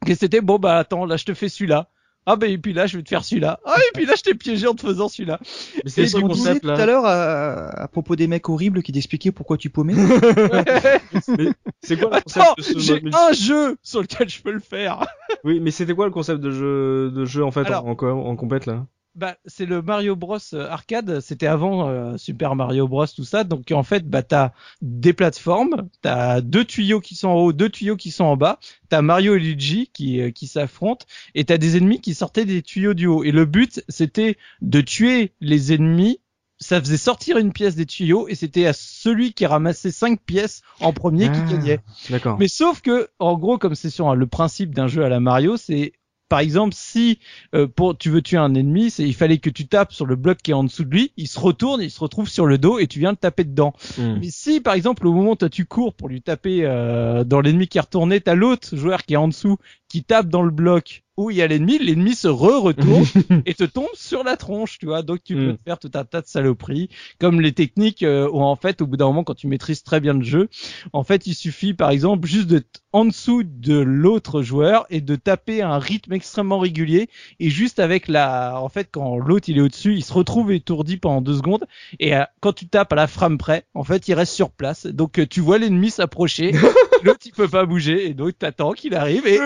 que 0.06 0.16
c'était 0.16 0.42
bon, 0.42 0.58
bah 0.60 0.78
attends, 0.78 1.06
là 1.06 1.16
je 1.18 1.26
te 1.26 1.34
fais 1.34 1.48
celui-là. 1.50 1.90
Ah 2.28 2.36
bah 2.36 2.46
et 2.46 2.60
puis 2.60 2.72
là 2.74 2.86
je 2.86 2.98
vais 2.98 3.04
te 3.04 3.10
faire 3.10 3.24
celui-là. 3.24 3.60
Ah 3.66 3.78
et 3.80 3.92
puis 3.96 4.06
là 4.06 4.14
je 4.16 4.22
t'ai 4.22 4.36
piégé 4.36 4.68
en 4.68 4.76
te 4.76 4.82
faisant 4.82 5.10
celui-là. 5.10 5.40
Mais 5.84 5.90
c'est 5.90 6.06
ce 6.08 6.18
on 6.18 6.28
disait 6.28 6.60
tout 6.60 6.70
à 6.70 6.86
l'heure 6.86 7.04
à, 7.06 7.70
à 7.82 7.88
propos 7.88 8.16
des 8.16 8.28
mecs 8.28 8.48
horribles 8.48 8.84
qui 8.84 8.92
t'expliquaient 8.92 9.32
pourquoi 9.32 9.58
tu 9.58 9.72
paumais. 9.72 9.96
Mais 11.38 11.48
c'est 11.82 11.98
quoi 12.00 12.10
le 12.18 12.22
concept 12.22 12.38
Attends, 12.46 12.54
de 12.58 12.62
ce 12.62 12.80
j'ai 12.80 13.02
un 13.12 13.34
jeu 13.34 13.78
sur 13.82 14.02
lequel 14.02 14.30
je 14.30 14.42
peux 14.42 14.52
le 14.52 14.60
faire. 14.60 15.06
Oui, 15.44 15.60
mais 15.60 15.72
c'était 15.72 15.96
quoi 15.96 16.06
le 16.06 16.12
concept 16.12 16.40
de 16.42 16.52
jeu, 16.52 17.10
de 17.12 17.26
jeu 17.26 17.44
en 17.44 17.52
fait 17.52 17.66
Alors- 17.66 17.86
en, 17.88 17.92
en, 18.00 18.06
en 18.28 18.36
compète 18.36 18.66
là? 18.68 18.86
Bah, 19.14 19.36
c'est 19.46 19.66
le 19.66 19.82
Mario 19.82 20.16
Bros 20.16 20.38
euh, 20.54 20.70
arcade. 20.70 21.20
C'était 21.20 21.48
avant 21.48 21.90
euh, 21.90 22.18
Super 22.18 22.56
Mario 22.56 22.88
Bros 22.88 23.06
tout 23.08 23.26
ça. 23.26 23.44
Donc 23.44 23.70
en 23.72 23.84
fait, 23.84 24.08
bah 24.10 24.24
t'as 24.24 24.52
des 24.82 25.12
plateformes, 25.12 25.90
t'as 26.02 26.40
deux 26.40 26.64
tuyaux 26.64 27.02
qui 27.02 27.16
sont 27.16 27.28
en 27.28 27.36
haut, 27.36 27.52
deux 27.52 27.70
tuyaux 27.70 27.98
qui 27.98 28.12
sont 28.12 28.24
en 28.24 28.38
bas. 28.38 28.60
T'as 28.88 29.02
Mario 29.02 29.36
et 29.36 29.40
Luigi 29.40 29.90
qui 29.94 30.22
euh, 30.22 30.32
qui 30.32 30.48
s'affrontent 30.48 31.06
et 31.36 31.44
t'as 31.44 31.58
des 31.58 31.76
ennemis 31.76 32.00
qui 32.00 32.14
sortaient 32.14 32.46
des 32.46 32.62
tuyaux 32.62 32.94
du 32.94 33.08
haut. 33.08 33.24
Et 33.26 33.32
le 33.32 33.46
but, 33.46 33.84
c'était 33.90 34.38
de 34.62 34.80
tuer 34.80 35.34
les 35.42 35.74
ennemis 35.74 36.22
ça 36.62 36.80
faisait 36.80 36.96
sortir 36.96 37.38
une 37.38 37.52
pièce 37.52 37.76
des 37.76 37.88
tuyaux 37.88 38.28
et 38.28 38.36
c'était 38.36 38.68
à 38.68 38.74
celui 38.74 39.34
qui 39.34 39.48
ramassait 39.48 39.92
cinq 39.92 40.22
pièces 40.22 40.62
en 40.80 40.94
premier 40.94 41.32
qui 41.32 41.40
Ah, 41.48 41.52
gagnait. 41.54 41.80
D'accord. 42.12 42.38
Mais 42.40 42.48
sauf 42.48 42.82
que, 42.82 43.10
en 43.18 43.36
gros, 43.36 43.58
comme 43.58 43.74
c'est 43.74 43.90
sur 43.90 44.16
le 44.16 44.28
principe 44.28 44.76
d'un 44.76 44.88
jeu 44.88 45.04
à 45.04 45.10
la 45.10 45.20
Mario, 45.20 45.58
c'est 45.58 45.94
par 46.32 46.40
exemple, 46.40 46.74
si 46.74 47.20
euh, 47.54 47.68
pour 47.68 47.98
tu 47.98 48.10
veux 48.10 48.22
tuer 48.22 48.38
un 48.38 48.56
ennemi, 48.56 48.90
c'est 48.90 49.04
il 49.04 49.14
fallait 49.14 49.40
que 49.40 49.50
tu 49.50 49.68
tapes 49.68 49.92
sur 49.92 50.06
le 50.06 50.16
bloc 50.16 50.38
qui 50.42 50.52
est 50.52 50.54
en 50.54 50.64
dessous 50.64 50.86
de 50.86 50.90
lui, 50.90 51.12
il 51.18 51.28
se 51.28 51.38
retourne, 51.38 51.82
il 51.82 51.92
se 51.92 52.00
retrouve 52.00 52.30
sur 52.30 52.46
le 52.46 52.58
dos 52.58 52.80
et 52.80 52.88
tu 52.88 53.00
viens 53.00 53.12
de 53.12 53.18
taper 53.18 53.44
dedans. 53.44 53.74
Hmm. 53.98 54.16
Mais 54.22 54.30
si 54.30 54.62
par 54.62 54.76
exemple 54.76 55.06
au 55.08 55.12
moment 55.12 55.32
où 55.32 55.36
toi 55.36 55.50
tu 55.50 55.66
cours 55.66 55.94
pour 55.94 56.08
lui 56.08 56.22
taper 56.22 56.62
euh, 56.64 57.26
dans 57.26 57.42
l'ennemi 57.42 57.68
qui 57.68 57.80
est 57.80 57.82
retourné, 57.82 58.22
t'as 58.22 58.34
l'autre 58.34 58.78
joueur 58.78 59.04
qui 59.04 59.16
est 59.16 59.18
en 59.18 59.28
dessous 59.28 59.58
qui 59.92 60.04
tape 60.04 60.30
dans 60.30 60.42
le 60.42 60.52
bloc 60.52 61.04
où 61.18 61.30
il 61.30 61.36
y 61.38 61.42
a 61.42 61.48
l'ennemi, 61.48 61.78
l'ennemi 61.78 62.16
se 62.16 62.30
re-retourne 62.30 63.06
et 63.46 63.54
te 63.54 63.66
tombe 63.66 63.90
sur 63.94 64.24
la 64.24 64.38
tronche, 64.38 64.80
tu 64.80 64.86
vois. 64.86 65.04
Donc 65.04 65.22
tu 65.24 65.36
peux 65.36 65.52
Mm. 65.52 65.58
te 65.58 65.64
faire 65.64 65.78
tout 65.78 65.92
un 65.94 66.06
tas 66.06 66.22
de 66.22 66.26
saloperies, 66.28 66.90
comme 67.20 67.42
les 67.42 67.52
techniques 67.52 68.02
euh, 68.04 68.30
où 68.32 68.42
en 68.42 68.56
fait 68.56 68.82
au 68.82 68.88
bout 68.88 68.96
d'un 68.98 69.08
moment 69.08 69.24
quand 69.26 69.36
tu 69.36 69.48
maîtrises 69.48 69.84
très 69.84 70.00
bien 70.00 70.14
le 70.14 70.24
jeu, 70.24 70.48
en 70.94 71.04
fait 71.04 71.28
il 71.28 71.36
suffit 71.36 71.74
par 71.74 71.90
exemple 71.92 72.28
juste 72.28 72.48
d'être 72.48 72.82
en 72.94 73.06
dessous 73.06 73.44
de 73.44 73.78
l'autre 73.78 74.42
joueur 74.42 74.86
et 74.90 75.02
de 75.02 75.16
taper 75.16 75.62
un 75.62 75.78
rythme 75.80 76.14
extrêmement 76.14 76.60
régulier 76.60 77.10
et 77.40 77.50
juste 77.50 77.80
avec 77.80 78.08
la, 78.08 78.60
en 78.62 78.70
fait 78.70 78.88
quand 78.92 79.18
l'autre 79.18 79.50
il 79.50 79.58
est 79.58 79.62
au-dessus, 79.62 79.96
il 79.96 80.04
se 80.04 80.14
retrouve 80.14 80.52
étourdi 80.54 80.96
pendant 80.98 81.22
deux 81.22 81.36
secondes 81.36 81.66
et 82.00 82.16
euh, 82.16 82.24
quand 82.40 82.54
tu 82.54 82.68
tapes 82.68 82.94
à 82.94 82.96
la 82.96 83.08
frame 83.08 83.38
près, 83.38 83.66
en 83.74 83.84
fait 83.84 84.08
il 84.08 84.14
reste 84.14 84.34
sur 84.34 84.50
place. 84.50 84.86
Donc 84.88 85.20
euh, 85.20 85.28
tu 85.28 85.42
vois 85.42 85.58
l'ennemi 85.58 85.92
s'approcher, 85.92 86.54
l'autre 87.04 87.20
il 87.26 87.34
peut 87.34 87.50
pas 87.50 87.66
bouger 87.66 88.08
et 88.08 88.14
donc 88.14 88.40
t'attends 88.40 88.72
qu'il 88.72 88.96
arrive 88.96 89.28
et 89.28 89.38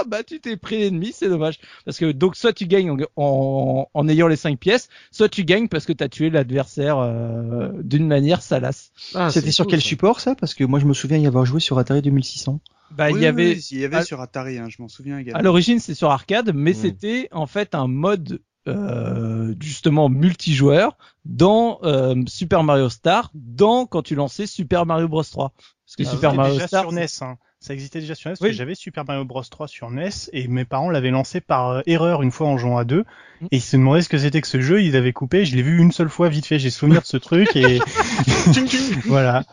ah 0.00 0.04
bah 0.06 0.22
tu 0.22 0.40
t'es 0.40 0.56
pris 0.56 0.78
l'ennemi, 0.78 1.12
c'est 1.14 1.28
dommage 1.28 1.58
parce 1.84 1.98
que 1.98 2.10
donc 2.12 2.36
soit 2.36 2.52
tu 2.52 2.66
gagnes 2.66 2.90
en, 2.90 2.96
en, 3.16 3.88
en 3.92 4.08
ayant 4.08 4.26
les 4.28 4.36
cinq 4.36 4.58
pièces, 4.58 4.88
soit 5.10 5.28
tu 5.28 5.44
gagnes 5.44 5.68
parce 5.68 5.86
que 5.86 5.92
t'as 5.92 6.08
tué 6.08 6.30
l'adversaire 6.30 6.98
euh, 6.98 7.70
d'une 7.82 8.06
manière 8.06 8.42
salace. 8.42 8.92
Ah, 9.14 9.30
C'était 9.30 9.52
sur 9.52 9.64
cool, 9.64 9.72
quel 9.72 9.80
ça. 9.80 9.88
support 9.88 10.20
ça? 10.20 10.34
Parce 10.34 10.54
que 10.54 10.64
moi 10.64 10.78
je 10.80 10.86
me 10.86 10.94
souviens 10.94 11.18
y 11.18 11.26
avoir 11.26 11.44
joué 11.46 11.60
sur 11.60 11.78
Atari 11.78 12.02
2600. 12.02 12.60
Bah 12.90 13.10
il 13.10 13.14
Oui, 13.14 13.20
y 13.22 13.26
avait 13.26 13.54
oui, 13.54 13.66
il 13.70 13.78
y 13.78 13.84
avait 13.84 14.02
sur 14.02 14.20
Atari, 14.20 14.58
hein, 14.58 14.68
je 14.68 14.82
m'en 14.82 14.88
souviens 14.88 15.18
également. 15.18 15.38
À 15.38 15.42
l'origine, 15.42 15.78
c'est 15.78 15.94
sur 15.94 16.10
arcade, 16.10 16.52
mais 16.54 16.72
Mm. 16.72 16.74
c'était 16.74 17.28
en 17.32 17.46
fait 17.46 17.74
un 17.74 17.86
mode 17.86 18.40
euh, 18.68 19.54
justement 19.60 20.08
multijoueur 20.08 20.96
dans 21.24 21.78
euh, 21.84 22.14
Super 22.26 22.62
Mario 22.64 22.88
Star, 22.88 23.30
dans 23.34 23.86
quand 23.86 24.02
tu 24.02 24.14
lançais 24.14 24.46
Super 24.46 24.86
Mario 24.86 25.08
Bros 25.08 25.22
3. 25.22 25.52
Parce 25.90 25.96
que 25.96 26.04
Ça 26.04 26.10
Super 26.12 26.30
existait 26.30 26.36
Mario 26.36 26.54
déjà 26.54 26.66
Star, 26.68 26.82
sur 26.82 26.92
NES. 26.92 27.06
Hein. 27.22 27.36
Ça 27.58 27.74
existait 27.74 28.00
déjà 28.00 28.14
sur 28.14 28.30
NES. 28.30 28.34
Oui. 28.34 28.38
parce 28.40 28.50
que 28.52 28.56
J'avais 28.56 28.74
Super 28.74 29.04
Mario 29.06 29.24
Bros 29.24 29.42
3 29.42 29.66
sur 29.68 29.90
NES 29.90 30.08
et 30.32 30.46
mes 30.48 30.64
parents 30.64 30.88
l'avaient 30.88 31.10
lancé 31.10 31.40
par 31.40 31.68
euh, 31.70 31.80
erreur 31.86 32.22
une 32.22 32.30
fois 32.30 32.46
en 32.46 32.56
jouant 32.56 32.78
à 32.78 32.84
deux. 32.84 33.04
Mm. 33.40 33.46
Et 33.50 33.56
ils 33.56 33.60
se 33.60 33.76
demandaient 33.76 34.02
ce 34.02 34.08
que 34.08 34.16
c'était 34.18 34.40
que 34.40 34.46
ce 34.46 34.60
jeu. 34.60 34.80
Ils 34.82 34.94
avaient 34.96 35.12
coupé. 35.12 35.44
Je 35.44 35.56
l'ai 35.56 35.62
vu 35.62 35.78
une 35.78 35.90
seule 35.92 36.08
fois 36.08 36.28
vite 36.28 36.46
fait. 36.46 36.58
J'ai 36.60 36.70
souvenir 36.70 37.00
de 37.02 37.06
ce 37.06 37.16
truc 37.16 37.54
et 37.56 37.80
voilà. 39.06 39.44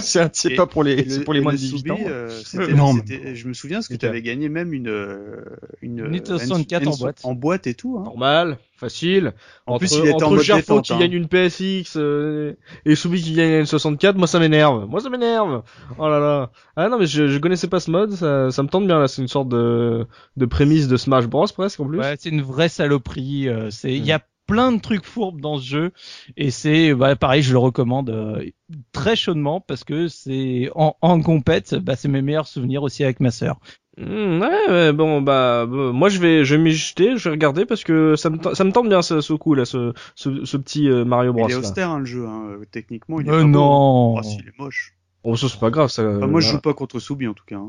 c'est 0.00 0.34
c'est 0.36 0.54
pas 0.54 0.66
pour 0.66 0.82
les, 0.84 1.02
le- 1.02 1.24
pour 1.24 1.34
les 1.34 1.40
moins 1.40 1.52
le 1.52 1.58
de 1.58 1.62
18 1.62 1.78
Soubi, 1.78 1.90
ans. 1.92 1.98
euh, 2.06 2.28
c'était- 2.44 2.72
Non, 2.72 2.92
mais- 2.94 3.34
je 3.34 3.48
me 3.48 3.54
souviens 3.54 3.78
parce 3.78 3.88
que 3.88 3.94
tu 3.94 4.06
avais 4.06 4.22
gagné 4.22 4.48
même 4.48 4.72
une 4.72 4.88
euh, 4.88 5.44
une 5.82 5.98
Une 6.00 6.10
Nintendo 6.10 6.34
euh, 6.34 6.38
64 6.38 6.86
en 6.88 6.96
boîte. 6.96 7.20
en 7.24 7.34
boîte 7.34 7.66
et 7.66 7.74
tout. 7.74 7.98
Hein. 7.98 8.04
Normal, 8.04 8.58
facile. 8.80 9.34
En 9.66 9.74
entre, 9.74 9.78
plus, 9.78 9.92
il 9.98 10.06
était 10.06 10.24
en 10.24 10.26
entre 10.26 10.30
mode 10.30 10.44
Gerfo 10.44 10.80
détente, 10.80 10.84
qui 10.86 10.92
hein. 10.94 10.98
gagne 10.98 11.12
une 11.12 11.28
PSX 11.28 11.96
euh, 11.96 12.54
et 12.84 12.96
Soubi 12.96 13.22
qui 13.22 13.34
gagne 13.34 13.60
une 13.60 13.66
64, 13.66 14.16
moi 14.16 14.26
ça 14.26 14.38
m'énerve. 14.40 14.86
Moi 14.88 15.00
ça 15.00 15.10
m'énerve. 15.10 15.62
Oh 15.98 16.08
là 16.08 16.18
là. 16.18 16.50
Ah 16.76 16.88
non 16.88 16.98
mais 16.98 17.06
je, 17.06 17.28
je 17.28 17.38
connaissais 17.38 17.68
pas 17.68 17.80
ce 17.80 17.90
mode, 17.90 18.12
ça, 18.12 18.50
ça 18.50 18.62
me 18.62 18.68
tente 18.68 18.86
bien 18.86 18.98
là. 18.98 19.06
C'est 19.08 19.22
une 19.22 19.28
sorte 19.28 19.48
de 19.48 20.06
de 20.36 20.46
prémisse 20.46 20.88
de 20.88 20.96
Smash 20.96 21.26
Bros 21.26 21.46
presque 21.54 21.78
en 21.80 21.86
plus. 21.86 21.98
ouais, 21.98 22.16
c'est 22.18 22.30
une 22.30 22.42
vraie 22.42 22.68
saloperie. 22.68 23.48
euh, 23.48 23.70
c'est 23.70 23.92
il 23.94 24.04
y 24.04 24.12
a 24.12 24.20
Mm. 24.48 24.52
plein 24.52 24.72
de 24.72 24.80
trucs 24.80 25.06
fourbes 25.06 25.40
dans 25.40 25.58
ce 25.58 25.64
jeu 25.64 25.92
et 26.36 26.50
c'est 26.50 26.92
bah, 26.92 27.14
pareil, 27.14 27.40
je 27.40 27.52
le 27.52 27.58
recommande 27.58 28.10
euh, 28.10 28.44
très 28.90 29.14
chaudement 29.14 29.60
parce 29.60 29.84
que 29.84 30.08
c'est 30.08 30.70
en, 30.74 30.96
en 31.02 31.20
compète, 31.22 31.76
bah, 31.76 31.94
c'est 31.94 32.08
mes 32.08 32.20
meilleurs 32.20 32.48
souvenirs 32.48 32.82
aussi 32.82 33.04
avec 33.04 33.20
ma 33.20 33.30
sœur. 33.30 33.60
Hmm, 33.98 34.40
ouais, 34.40 34.92
bon 34.92 35.20
bah 35.20 35.66
bon, 35.66 35.92
moi 35.92 36.08
je 36.08 36.20
vais 36.20 36.44
je 36.44 36.54
vais 36.54 36.62
m'y 36.62 36.70
jeter, 36.70 37.16
je 37.16 37.24
vais 37.24 37.30
regarder 37.32 37.66
parce 37.66 37.82
que 37.84 38.14
ça 38.16 38.30
me 38.30 38.38
ça 38.54 38.64
me 38.64 38.70
tente 38.72 38.88
bien 38.88 39.02
ce, 39.02 39.20
ce 39.20 39.32
coup 39.32 39.54
là, 39.54 39.64
ce 39.64 39.92
ce, 40.14 40.44
ce 40.44 40.56
petit 40.56 40.88
euh, 40.88 41.04
Mario 41.04 41.32
Bros. 41.32 41.48
Il 41.48 41.50
est 41.50 41.54
là. 41.54 41.58
austère 41.60 41.90
hein, 41.90 41.98
le 41.98 42.04
jeu, 42.04 42.26
hein. 42.26 42.44
euh, 42.50 42.64
techniquement. 42.70 43.20
Il 43.20 43.26
est 43.26 43.30
Euh, 43.30 43.42
pas 43.42 43.46
non. 43.48 44.16
hein. 44.16 44.20
Oh, 44.20 44.22
si, 44.22 44.38
il 44.42 44.48
est 44.48 44.58
moche. 44.58 44.94
Oh 45.22 45.36
ça 45.36 45.48
c'est 45.48 45.60
pas 45.60 45.70
grave 45.70 45.90
ça. 45.90 46.02
Enfin, 46.02 46.28
moi, 46.28 46.40
je 46.40 46.46
voilà. 46.46 46.52
joue 46.52 46.62
pas 46.62 46.72
contre 46.72 46.98
Soubi 46.98 47.26
en 47.26 47.34
tout 47.34 47.44
cas. 47.46 47.56
hein. 47.56 47.68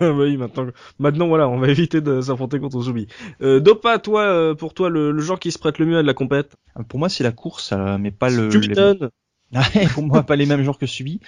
Bah 0.00 0.10
oui, 0.18 0.36
maintenant, 0.36 0.66
maintenant 0.98 1.28
voilà, 1.28 1.48
on 1.48 1.58
va 1.58 1.68
éviter 1.68 2.00
de 2.00 2.20
s'affronter 2.20 2.58
contre 2.58 2.80
Zubi. 2.80 3.06
Euh, 3.42 3.60
Dopa, 3.60 3.98
toi, 4.00 4.22
euh, 4.22 4.54
pour 4.56 4.74
toi, 4.74 4.88
le, 4.88 5.12
le 5.12 5.20
genre 5.22 5.38
qui 5.38 5.52
se 5.52 5.58
prête 5.58 5.78
le 5.78 5.86
mieux 5.86 5.98
à 5.98 6.02
de 6.02 6.06
la 6.08 6.14
compète? 6.14 6.56
Pour 6.88 6.98
moi 6.98 7.08
c'est 7.08 7.22
la 7.22 7.30
course, 7.32 7.72
euh, 7.72 7.96
mais 7.98 8.10
pas 8.10 8.28
le. 8.28 8.48
Tu 8.48 8.60
les- 8.60 8.74
pour 9.94 10.04
moi, 10.04 10.22
pas 10.22 10.36
les 10.36 10.46
mêmes 10.46 10.62
genres 10.62 10.78
que 10.78 10.86
Subi. 10.86 11.20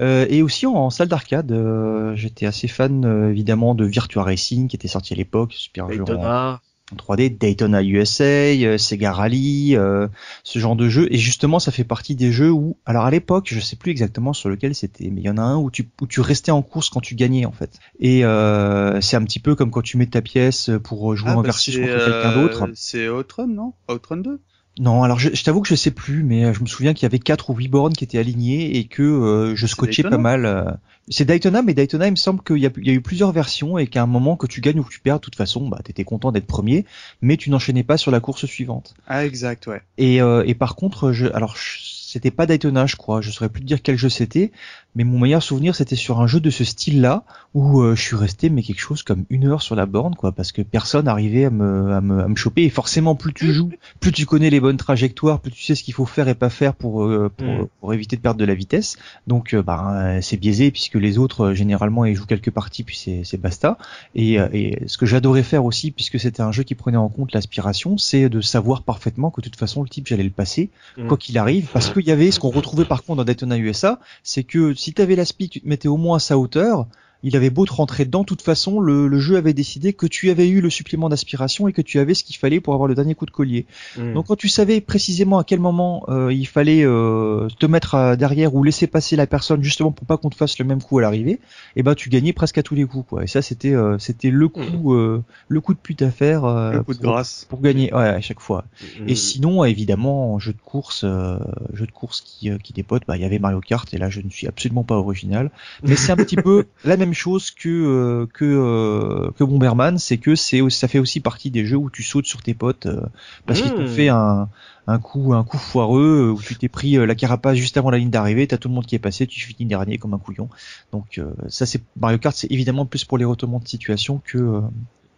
Euh, 0.00 0.26
et 0.28 0.42
aussi 0.42 0.66
en, 0.66 0.90
salle 0.90 1.08
d'arcade, 1.08 1.50
euh, 1.52 2.14
j'étais 2.14 2.46
assez 2.46 2.68
fan 2.68 3.04
euh, 3.04 3.30
évidemment 3.30 3.74
de 3.74 3.84
Virtua 3.84 4.22
Racing 4.22 4.68
qui 4.68 4.76
était 4.76 4.88
sorti 4.88 5.12
à 5.12 5.16
l'époque, 5.16 5.52
super 5.54 5.90
jeu 5.90 6.02
en, 6.02 6.04
Daytona. 6.04 6.60
en 6.92 6.96
3D, 6.96 7.36
Daytona 7.36 7.82
USA, 7.82 8.24
euh, 8.24 8.78
Sega 8.78 9.12
Rally, 9.12 9.76
euh, 9.76 10.06
ce 10.44 10.58
genre 10.58 10.76
de 10.76 10.88
jeu. 10.88 11.08
Et 11.10 11.18
justement, 11.18 11.58
ça 11.58 11.72
fait 11.72 11.84
partie 11.84 12.14
des 12.14 12.30
jeux 12.30 12.50
où, 12.50 12.76
alors 12.86 13.04
à 13.04 13.10
l'époque, 13.10 13.48
je 13.48 13.58
sais 13.60 13.76
plus 13.76 13.90
exactement 13.90 14.32
sur 14.32 14.48
lequel 14.48 14.74
c'était, 14.74 15.10
mais 15.10 15.20
il 15.20 15.24
y 15.24 15.30
en 15.30 15.38
a 15.38 15.42
un 15.42 15.56
où 15.56 15.70
tu, 15.70 15.88
où 16.00 16.06
tu 16.06 16.20
restais 16.20 16.52
en 16.52 16.62
course 16.62 16.90
quand 16.90 17.00
tu 17.00 17.14
gagnais 17.14 17.44
en 17.44 17.52
fait. 17.52 17.78
Et 17.98 18.24
euh, 18.24 19.00
c'est 19.00 19.16
un 19.16 19.24
petit 19.24 19.40
peu 19.40 19.54
comme 19.54 19.70
quand 19.70 19.82
tu 19.82 19.96
mets 19.96 20.06
ta 20.06 20.22
pièce 20.22 20.70
pour 20.84 21.16
jouer 21.16 21.30
Ah, 21.30 21.38
en 21.38 21.40
bah, 21.40 21.48
versus 21.48 21.76
contre 21.76 21.88
quelqu'un 21.88 22.32
d'autre. 22.34 22.68
C'est 22.74 23.08
Outrun, 23.08 23.48
non? 23.48 23.72
Outrun 23.88 24.18
2 24.18 24.40
Non, 24.80 25.04
alors 25.04 25.20
je, 25.20 25.30
je 25.32 25.44
t'avoue 25.44 25.60
que 25.62 25.68
je 25.68 25.76
sais 25.76 25.92
plus, 25.92 26.24
mais 26.24 26.44
euh, 26.46 26.52
je 26.52 26.60
me 26.60 26.66
souviens 26.66 26.94
qu'il 26.94 27.04
y 27.04 27.06
avait 27.06 27.20
quatre 27.20 27.50
ou 27.50 27.54
huit 27.54 27.68
bornes 27.68 27.92
qui 27.92 28.02
étaient 28.02 28.18
alignées 28.18 28.76
et 28.76 28.86
que 28.88 29.02
euh, 29.02 29.54
je 29.54 29.66
scotchais 29.68 30.02
pas 30.02 30.18
mal. 30.18 30.46
euh. 30.46 30.64
C'est 31.08 31.24
Daytona, 31.24 31.62
mais 31.62 31.74
Daytona, 31.74 32.06
il 32.08 32.12
me 32.12 32.16
semble 32.16 32.42
qu'il 32.42 32.56
y, 32.58 32.66
a- 32.66 32.70
il 32.78 32.86
y 32.86 32.90
a 32.90 32.92
eu 32.94 33.00
plusieurs 33.02 33.30
versions 33.30 33.78
et 33.78 33.86
qu'à 33.86 34.02
un 34.02 34.06
moment 34.06 34.36
que 34.36 34.46
tu 34.48 34.60
gagnes 34.60 34.80
ou 34.80 34.82
que 34.84 34.90
tu 34.92 35.00
perds, 35.00 35.16
de 35.16 35.20
toute 35.20 35.36
façon, 35.36 35.68
bah 35.68 35.78
t'étais 35.84 36.02
content 36.04 36.32
d'être 36.32 36.46
premier, 36.46 36.86
mais 37.22 37.36
tu 37.36 37.50
n'enchaînais 37.50 37.84
pas 37.84 37.98
sur 37.98 38.10
la 38.10 38.18
course 38.20 38.46
suivante. 38.46 38.94
Ah, 39.06 39.24
exact, 39.24 39.66
ouais. 39.68 39.82
Et, 39.98 40.20
euh, 40.20 40.42
et 40.46 40.54
par 40.54 40.74
contre, 40.76 41.12
je, 41.12 41.26
alors 41.26 41.56
je- 41.56 41.78
c'était 42.14 42.30
pas 42.30 42.46
Daytona, 42.46 42.86
je 42.86 42.94
crois. 42.94 43.20
Je 43.20 43.32
saurais 43.32 43.48
plus 43.48 43.60
te 43.60 43.66
dire 43.66 43.82
quel 43.82 43.98
jeu 43.98 44.08
c'était, 44.08 44.52
mais 44.94 45.02
mon 45.02 45.18
meilleur 45.18 45.42
souvenir 45.42 45.74
c'était 45.74 45.96
sur 45.96 46.20
un 46.20 46.28
jeu 46.28 46.38
de 46.38 46.48
ce 46.48 46.62
style-là 46.62 47.24
où 47.54 47.80
euh, 47.80 47.96
je 47.96 48.02
suis 48.02 48.14
resté 48.14 48.50
mais 48.50 48.62
quelque 48.62 48.78
chose 48.78 49.02
comme 49.02 49.24
une 49.30 49.46
heure 49.48 49.62
sur 49.62 49.74
la 49.74 49.84
borne, 49.86 50.14
quoi, 50.14 50.30
parce 50.30 50.52
que 50.52 50.62
personne 50.62 51.08
arrivait 51.08 51.46
à 51.46 51.50
me, 51.50 51.92
à 51.92 52.00
me, 52.00 52.20
à 52.22 52.28
me 52.28 52.36
choper. 52.36 52.62
Et 52.62 52.70
forcément, 52.70 53.16
plus 53.16 53.34
tu 53.34 53.52
joues, 53.52 53.70
plus 54.00 54.12
tu 54.12 54.26
connais 54.26 54.48
les 54.48 54.60
bonnes 54.60 54.76
trajectoires, 54.76 55.40
plus 55.40 55.50
tu 55.50 55.64
sais 55.64 55.74
ce 55.74 55.82
qu'il 55.82 55.92
faut 55.92 56.06
faire 56.06 56.28
et 56.28 56.36
pas 56.36 56.50
faire 56.50 56.74
pour 56.74 57.02
euh, 57.04 57.28
pour, 57.36 57.46
Mm. 57.48 57.68
pour 57.80 57.92
éviter 57.92 58.14
de 58.16 58.20
perdre 58.22 58.38
de 58.38 58.44
la 58.44 58.54
vitesse. 58.54 58.96
Donc, 59.26 59.52
euh, 59.54 59.62
bah, 59.62 60.20
c'est 60.22 60.36
biaisé 60.36 60.70
puisque 60.70 60.94
les 60.94 61.18
autres 61.18 61.52
généralement 61.52 62.04
ils 62.04 62.14
jouent 62.14 62.26
quelques 62.26 62.52
parties 62.52 62.84
puis 62.84 62.96
c'est 63.24 63.40
basta. 63.40 63.76
Et, 64.14 64.34
et 64.34 64.78
ce 64.86 64.98
que 64.98 65.06
j'adorais 65.06 65.42
faire 65.42 65.64
aussi, 65.64 65.90
puisque 65.90 66.20
c'était 66.20 66.42
un 66.42 66.52
jeu 66.52 66.62
qui 66.62 66.76
prenait 66.76 66.96
en 66.96 67.08
compte 67.08 67.32
l'aspiration, 67.32 67.98
c'est 67.98 68.28
de 68.28 68.40
savoir 68.40 68.82
parfaitement 68.84 69.32
que 69.32 69.40
de 69.40 69.46
toute 69.46 69.58
façon 69.58 69.82
le 69.82 69.88
type 69.88 70.06
j'allais 70.06 70.22
le 70.22 70.30
passer 70.30 70.70
Mm. 70.96 71.08
quoi 71.08 71.16
qu'il 71.16 71.38
arrive, 71.38 71.66
parce 71.72 71.90
qu'il 71.90 72.03
y 72.08 72.12
avait 72.12 72.30
ce 72.30 72.40
qu'on 72.40 72.50
retrouvait 72.50 72.84
par 72.84 73.02
contre 73.02 73.18
dans 73.18 73.24
Daytona 73.24 73.56
USA, 73.58 74.00
c'est 74.22 74.44
que 74.44 74.74
si 74.74 74.92
t'avais 74.92 75.16
l'aspi, 75.16 75.48
tu 75.48 75.60
te 75.60 75.68
mettais 75.68 75.88
au 75.88 75.96
moins 75.96 76.16
à 76.16 76.20
sa 76.20 76.38
hauteur, 76.38 76.86
il 77.24 77.34
avait 77.36 77.50
beau 77.50 77.66
te 77.66 77.72
rentrer 77.72 78.04
dedans, 78.04 78.20
de 78.20 78.26
toute 78.26 78.42
façon, 78.42 78.78
le, 78.78 79.08
le 79.08 79.18
jeu 79.18 79.36
avait 79.36 79.52
décidé 79.54 79.92
que 79.92 80.06
tu 80.06 80.30
avais 80.30 80.48
eu 80.48 80.60
le 80.60 80.70
supplément 80.70 81.08
d'aspiration 81.08 81.66
et 81.66 81.72
que 81.72 81.82
tu 81.82 81.98
avais 81.98 82.14
ce 82.14 82.22
qu'il 82.22 82.36
fallait 82.36 82.60
pour 82.60 82.74
avoir 82.74 82.86
le 82.88 82.94
dernier 82.94 83.14
coup 83.16 83.26
de 83.26 83.32
collier. 83.32 83.66
Hmm. 83.98 84.12
Donc 84.12 84.26
quand 84.26 84.36
tu 84.36 84.48
savais 84.48 84.80
précisément 84.80 85.38
à 85.38 85.44
quel 85.44 85.58
moment 85.58 86.04
euh, 86.08 86.32
il 86.32 86.46
fallait 86.46 86.84
euh, 86.84 87.48
te 87.58 87.66
mettre 87.66 87.94
à- 87.96 88.14
derrière 88.16 88.54
ou 88.54 88.62
laisser 88.62 88.86
passer 88.86 89.16
la 89.16 89.26
personne 89.26 89.62
justement 89.62 89.90
pour 89.90 90.06
pas 90.06 90.16
qu'on 90.18 90.30
te 90.30 90.36
fasse 90.36 90.58
le 90.58 90.64
même 90.64 90.82
coup 90.82 90.98
à 90.98 91.02
l'arrivée, 91.02 91.40
et 91.76 91.82
ben 91.82 91.94
tu 91.94 92.10
gagnais 92.10 92.32
presque 92.32 92.58
à 92.58 92.62
tous 92.62 92.74
les 92.74 92.84
coups 92.84 93.08
quoi. 93.08 93.24
Et 93.24 93.26
ça 93.26 93.42
c'était 93.42 93.74
euh, 93.74 93.98
c'était 93.98 94.30
le 94.30 94.48
coup 94.48 94.92
euh, 94.94 95.22
le 95.48 95.60
coup 95.60 95.72
de 95.74 95.78
pute 95.78 96.02
à 96.02 96.10
faire 96.10 96.44
euh, 96.44 96.72
Le 96.72 96.82
coup 96.82 96.92
de 96.94 96.98
pour, 96.98 97.12
grâce. 97.12 97.46
pour 97.48 97.60
gagner 97.60 97.92
ouais, 97.94 98.08
à 98.08 98.20
chaque 98.20 98.40
fois. 98.40 98.64
Hmm. 99.00 99.08
Et 99.08 99.14
sinon, 99.14 99.64
évidemment, 99.64 100.34
en 100.34 100.38
jeu 100.38 100.52
de 100.52 100.60
course, 100.62 101.02
euh, 101.04 101.38
jeu 101.72 101.86
de 101.86 101.92
course 101.92 102.20
qui, 102.20 102.50
euh, 102.50 102.58
qui 102.62 102.72
dépote, 102.72 103.02
bah, 103.08 103.16
il 103.16 103.22
y 103.22 103.24
avait 103.24 103.38
Mario 103.38 103.60
Kart, 103.60 103.92
et 103.94 103.98
là, 103.98 104.10
je 104.10 104.20
ne 104.20 104.28
suis 104.30 104.46
absolument 104.46 104.84
pas 104.84 104.96
original. 104.96 105.50
Mais 105.82 105.96
c'est 105.96 106.12
un 106.12 106.16
petit 106.16 106.36
peu 106.36 106.66
la 106.84 106.96
même 106.96 107.13
chose 107.14 107.50
que 107.50 107.68
euh, 107.68 108.26
que 108.34 108.44
euh, 108.44 109.30
que 109.32 109.44
Bomberman, 109.44 109.98
c'est 109.98 110.18
que 110.18 110.34
c'est 110.34 110.60
aussi- 110.60 110.78
ça 110.78 110.88
fait 110.88 110.98
aussi 110.98 111.20
partie 111.20 111.50
des 111.50 111.64
jeux 111.64 111.76
où 111.76 111.90
tu 111.90 112.02
sautes 112.02 112.26
sur 112.26 112.42
tes 112.42 112.54
potes 112.54 112.86
euh, 112.86 113.00
parce 113.46 113.60
qu'ils 113.60 113.72
t'ont 113.74 113.84
Mm. 113.84 113.86
fait 113.86 114.08
un 114.08 114.50
un 114.86 114.98
coup 114.98 115.32
un 115.34 115.44
coup 115.44 115.58
foireux 115.58 116.28
euh, 116.28 116.32
où 116.32 116.42
tu 116.42 116.56
t'es 116.56 116.68
pris 116.68 116.96
euh, 116.98 117.06
la 117.06 117.14
carapace 117.14 117.56
juste 117.56 117.76
avant 117.76 117.90
la 117.90 117.98
ligne 117.98 118.10
d'arrivée, 118.10 118.46
t'as 118.46 118.58
tout 118.58 118.68
le 118.68 118.74
monde 118.74 118.86
qui 118.86 118.94
est 118.94 118.98
passé, 118.98 119.26
tu 119.26 119.40
finis 119.40 119.66
dernier 119.68 119.98
comme 119.98 120.14
un 120.14 120.18
couillon. 120.18 120.48
Donc 120.92 121.18
euh, 121.18 121.32
ça, 121.48 121.66
c'est 121.66 121.82
Mario 121.96 122.18
Kart, 122.18 122.36
c'est 122.36 122.50
évidemment 122.52 122.86
plus 122.86 123.04
pour 123.04 123.18
les 123.18 123.24
retournements 123.24 123.60
de 123.60 123.68
situation 123.68 124.20
que 124.24 124.38
euh, 124.38 124.60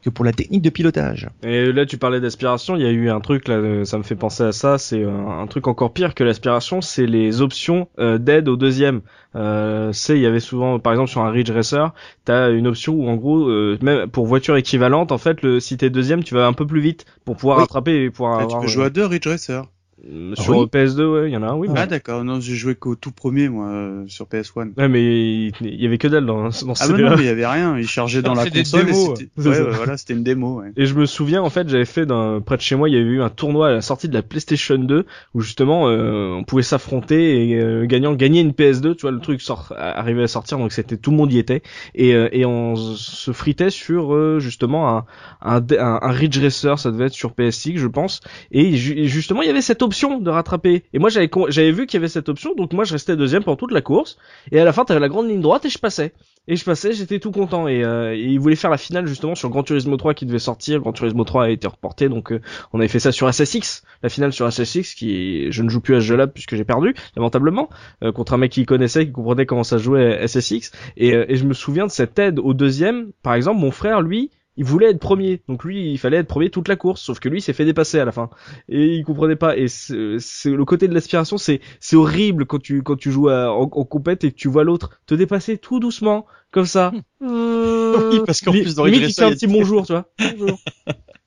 que 0.06 0.10
pour 0.10 0.24
la 0.24 0.32
technique 0.32 0.62
de 0.62 0.70
pilotage. 0.70 1.28
Et 1.42 1.72
là, 1.72 1.84
tu 1.84 1.98
parlais 1.98 2.20
d'aspiration, 2.20 2.76
il 2.76 2.82
y 2.82 2.86
a 2.86 2.90
eu 2.92 3.10
un 3.10 3.18
truc, 3.18 3.48
là, 3.48 3.56
euh, 3.56 3.84
ça 3.84 3.98
me 3.98 4.04
fait 4.04 4.14
penser 4.14 4.44
à 4.44 4.52
ça, 4.52 4.78
c'est 4.78 5.02
un, 5.02 5.40
un 5.40 5.46
truc 5.48 5.66
encore 5.66 5.92
pire 5.92 6.14
que 6.14 6.22
l'aspiration, 6.22 6.80
c'est 6.80 7.06
les 7.06 7.42
options 7.42 7.88
euh, 7.98 8.16
d'aide 8.16 8.48
au 8.48 8.54
deuxième. 8.56 9.00
Euh, 9.34 9.90
c'est, 9.92 10.14
il 10.16 10.22
y 10.22 10.26
avait 10.26 10.38
souvent, 10.38 10.78
par 10.78 10.92
exemple, 10.92 11.10
sur 11.10 11.22
un 11.22 11.30
Ridge 11.30 11.50
Racer, 11.50 11.92
t'as 12.24 12.52
une 12.52 12.68
option 12.68 12.94
où, 12.94 13.08
en 13.08 13.16
gros, 13.16 13.48
euh, 13.48 13.76
même 13.82 14.06
pour 14.08 14.26
voiture 14.26 14.56
équivalente, 14.56 15.10
en 15.10 15.18
fait, 15.18 15.42
le, 15.42 15.58
si 15.58 15.76
t'es 15.76 15.90
deuxième, 15.90 16.22
tu 16.22 16.34
vas 16.34 16.46
un 16.46 16.52
peu 16.52 16.66
plus 16.66 16.80
vite 16.80 17.04
pour 17.24 17.36
pouvoir 17.36 17.58
Oui. 17.58 17.62
rattraper 17.62 18.04
et 18.04 18.10
pouvoir 18.10 18.38
Ah, 18.38 18.46
tu 18.46 18.54
avoir... 18.54 18.60
peux 18.60 18.66
euh, 18.66 18.68
jouer 18.68 18.84
à 18.84 18.90
deux 18.90 19.04
Ridge 19.06 19.26
Racer. 19.26 19.64
Euh, 20.04 20.34
Ah 20.36 20.42
Sur 20.42 20.58
oui 20.58 20.66
PS2, 20.66 21.04
ouais, 21.06 21.30
il 21.30 21.32
y 21.32 21.36
en 21.38 21.42
a 21.42 21.46
un, 21.48 21.54
oui. 21.54 21.68
Ah 21.74 21.86
d'accord, 21.86 22.22
non, 22.22 22.38
j'ai 22.38 22.54
joué 22.54 22.74
qu'au 22.74 22.96
tout 22.96 23.12
premier 23.12 23.48
moi 23.48 23.68
euh, 23.68 24.04
sur 24.08 24.26
PS1. 24.26 24.72
Ouais, 24.76 24.88
mais 24.88 25.46
il 25.46 25.52
y 25.80 25.86
avait 25.86 25.96
que 25.96 26.06
dalle 26.06 26.26
dans, 26.26 26.42
dans 26.44 26.50
ce 26.50 26.64
Ah 26.84 26.88
bah 26.88 26.98
non, 26.98 27.16
mais 27.16 27.22
il 27.22 27.26
y 27.26 27.28
avait 27.30 27.46
rien, 27.46 27.78
il 27.78 27.88
chargeait 27.88 28.20
dans 28.20 28.34
la 28.34 28.44
C'est 28.44 28.50
des 28.50 28.60
console 28.60 28.84
démos, 28.86 29.20
et 29.20 29.48
ouais, 29.48 29.62
voilà, 29.72 29.96
c'était 29.96 30.12
une 30.12 30.22
démo 30.22 30.60
ouais. 30.60 30.72
Et 30.76 30.84
je 30.84 30.94
me 30.94 31.06
souviens, 31.06 31.42
en 31.42 31.48
fait, 31.48 31.68
j'avais 31.70 31.86
fait 31.86 32.04
d'un, 32.04 32.42
près 32.44 32.58
de 32.58 32.62
chez 32.62 32.76
moi, 32.76 32.90
il 32.90 32.94
y 32.94 32.98
avait 32.98 33.06
eu 33.08 33.22
un 33.22 33.30
tournoi 33.30 33.68
à 33.68 33.72
la 33.72 33.80
sortie 33.80 34.08
de 34.10 34.14
la 34.14 34.22
PlayStation 34.22 34.76
2 34.76 35.06
où 35.32 35.40
justement, 35.40 35.88
euh, 35.88 36.32
on 36.34 36.44
pouvait 36.44 36.62
s'affronter 36.62 37.48
et 37.50 37.58
euh, 37.58 37.86
gagnant 37.86 38.12
gagner 38.14 38.42
une 38.42 38.52
PS2, 38.52 38.96
tu 38.96 39.02
vois, 39.02 39.12
le 39.12 39.20
truc 39.20 39.40
sort, 39.40 39.72
arrivait 39.78 40.24
à 40.24 40.28
sortir, 40.28 40.58
donc 40.58 40.72
c'était 40.72 40.98
tout 40.98 41.10
le 41.10 41.16
monde 41.16 41.32
y 41.32 41.38
était 41.38 41.62
et, 41.94 42.14
euh, 42.14 42.28
et 42.32 42.44
on 42.44 42.76
se 42.76 43.32
fritait 43.32 43.70
sur 43.70 44.14
euh, 44.14 44.40
justement 44.40 44.90
un, 44.98 45.04
un, 45.40 45.56
un, 45.78 45.98
un 46.02 46.10
Ridge 46.10 46.38
Racer, 46.38 46.78
ça 46.78 46.90
devait 46.90 47.06
être 47.06 47.14
sur 47.14 47.32
PSX, 47.32 47.76
je 47.78 47.86
pense, 47.86 48.20
et, 48.52 48.76
ju- 48.76 48.98
et 48.98 49.06
justement, 49.06 49.40
il 49.40 49.46
y 49.46 49.50
avait 49.50 49.62
cette 49.62 49.82
option 49.86 50.20
de 50.20 50.30
rattraper. 50.30 50.84
Et 50.92 50.98
moi, 50.98 51.08
j'avais 51.08 51.30
j'avais 51.48 51.72
vu 51.72 51.86
qu'il 51.86 51.98
y 51.98 52.00
avait 52.00 52.08
cette 52.08 52.28
option, 52.28 52.54
donc 52.54 52.72
moi, 52.72 52.84
je 52.84 52.92
restais 52.92 53.16
deuxième 53.16 53.42
pendant 53.42 53.56
toute 53.56 53.72
la 53.72 53.80
course. 53.80 54.18
Et 54.52 54.60
à 54.60 54.64
la 54.64 54.72
fin, 54.72 54.84
t'avais 54.84 55.00
la 55.00 55.08
grande 55.08 55.28
ligne 55.28 55.40
droite 55.40 55.64
et 55.64 55.70
je 55.70 55.78
passais. 55.78 56.12
Et 56.48 56.54
je 56.54 56.64
passais, 56.64 56.92
j'étais 56.92 57.18
tout 57.18 57.32
content. 57.32 57.66
Et, 57.66 57.82
euh, 57.82 58.14
et 58.14 58.20
ils 58.20 58.38
voulaient 58.38 58.56
faire 58.56 58.70
la 58.70 58.78
finale 58.78 59.06
justement 59.06 59.34
sur 59.34 59.48
Gran 59.50 59.62
Turismo 59.62 59.96
3 59.96 60.14
qui 60.14 60.26
devait 60.26 60.38
sortir. 60.38 60.80
Gran 60.80 60.92
Turismo 60.92 61.24
3 61.24 61.44
a 61.44 61.48
été 61.50 61.66
reporté, 61.66 62.08
donc 62.08 62.32
euh, 62.32 62.40
on 62.72 62.78
avait 62.78 62.88
fait 62.88 63.00
ça 63.00 63.12
sur 63.12 63.32
SSX, 63.32 63.82
la 64.02 64.08
finale 64.08 64.32
sur 64.32 64.50
SSX, 64.50 64.94
qui 64.94 65.50
je 65.50 65.62
ne 65.62 65.68
joue 65.68 65.80
plus 65.80 65.96
à 65.96 66.00
ce 66.00 66.06
jeu-là 66.06 66.26
puisque 66.26 66.54
j'ai 66.54 66.64
perdu, 66.64 66.94
lamentablement, 67.16 67.68
euh, 68.04 68.12
contre 68.12 68.34
un 68.34 68.38
mec 68.38 68.52
qui 68.52 68.64
connaissait, 68.64 69.06
qui 69.06 69.12
comprenait 69.12 69.46
comment 69.46 69.64
ça 69.64 69.78
jouait 69.78 70.26
SSX. 70.26 70.70
Et, 70.96 71.14
euh, 71.14 71.24
et 71.28 71.36
je 71.36 71.44
me 71.44 71.54
souviens 71.54 71.86
de 71.86 71.90
cette 71.90 72.18
aide 72.18 72.38
au 72.38 72.54
deuxième. 72.54 73.12
Par 73.22 73.34
exemple, 73.34 73.60
mon 73.60 73.70
frère, 73.70 74.00
lui, 74.00 74.30
il 74.56 74.64
voulait 74.64 74.90
être 74.90 74.98
premier, 75.00 75.42
donc 75.48 75.64
lui 75.64 75.92
il 75.92 75.98
fallait 75.98 76.18
être 76.18 76.28
premier 76.28 76.50
toute 76.50 76.68
la 76.68 76.76
course, 76.76 77.02
sauf 77.02 77.18
que 77.20 77.28
lui 77.28 77.38
il 77.38 77.42
s'est 77.42 77.52
fait 77.52 77.64
dépasser 77.64 77.98
à 77.98 78.04
la 78.04 78.12
fin 78.12 78.30
et 78.68 78.94
il 78.96 79.04
comprenait 79.04 79.36
pas. 79.36 79.56
Et 79.56 79.68
c'est 79.68 80.18
c'est- 80.18 80.50
le 80.50 80.64
côté 80.64 80.88
de 80.88 80.94
l'aspiration, 80.94 81.38
c'est 81.38 81.60
c'est 81.80 81.96
horrible 81.96 82.46
quand 82.46 82.60
tu 82.62 82.82
quand 82.82 82.96
tu 82.96 83.10
joues 83.10 83.28
à- 83.28 83.52
en, 83.52 83.62
en 83.62 83.84
compète 83.84 84.24
et 84.24 84.30
que 84.32 84.36
tu 84.36 84.48
vois 84.48 84.64
l'autre 84.64 85.00
te 85.06 85.14
dépasser 85.14 85.58
tout 85.58 85.80
doucement 85.80 86.26
comme 86.50 86.66
ça. 86.66 86.92
Oui, 87.20 88.20
parce 88.26 88.40
qu'en 88.40 88.52
plus, 88.52 88.74
dans 88.74 88.84
Ridge 88.84 88.96
il 89.08 89.14
fait 89.14 89.22
un 89.24 89.30
petit 89.32 89.46
bonjour, 89.46 89.86
tu 89.86 89.92
vois. 89.92 90.06
Bonjour. 90.18 90.58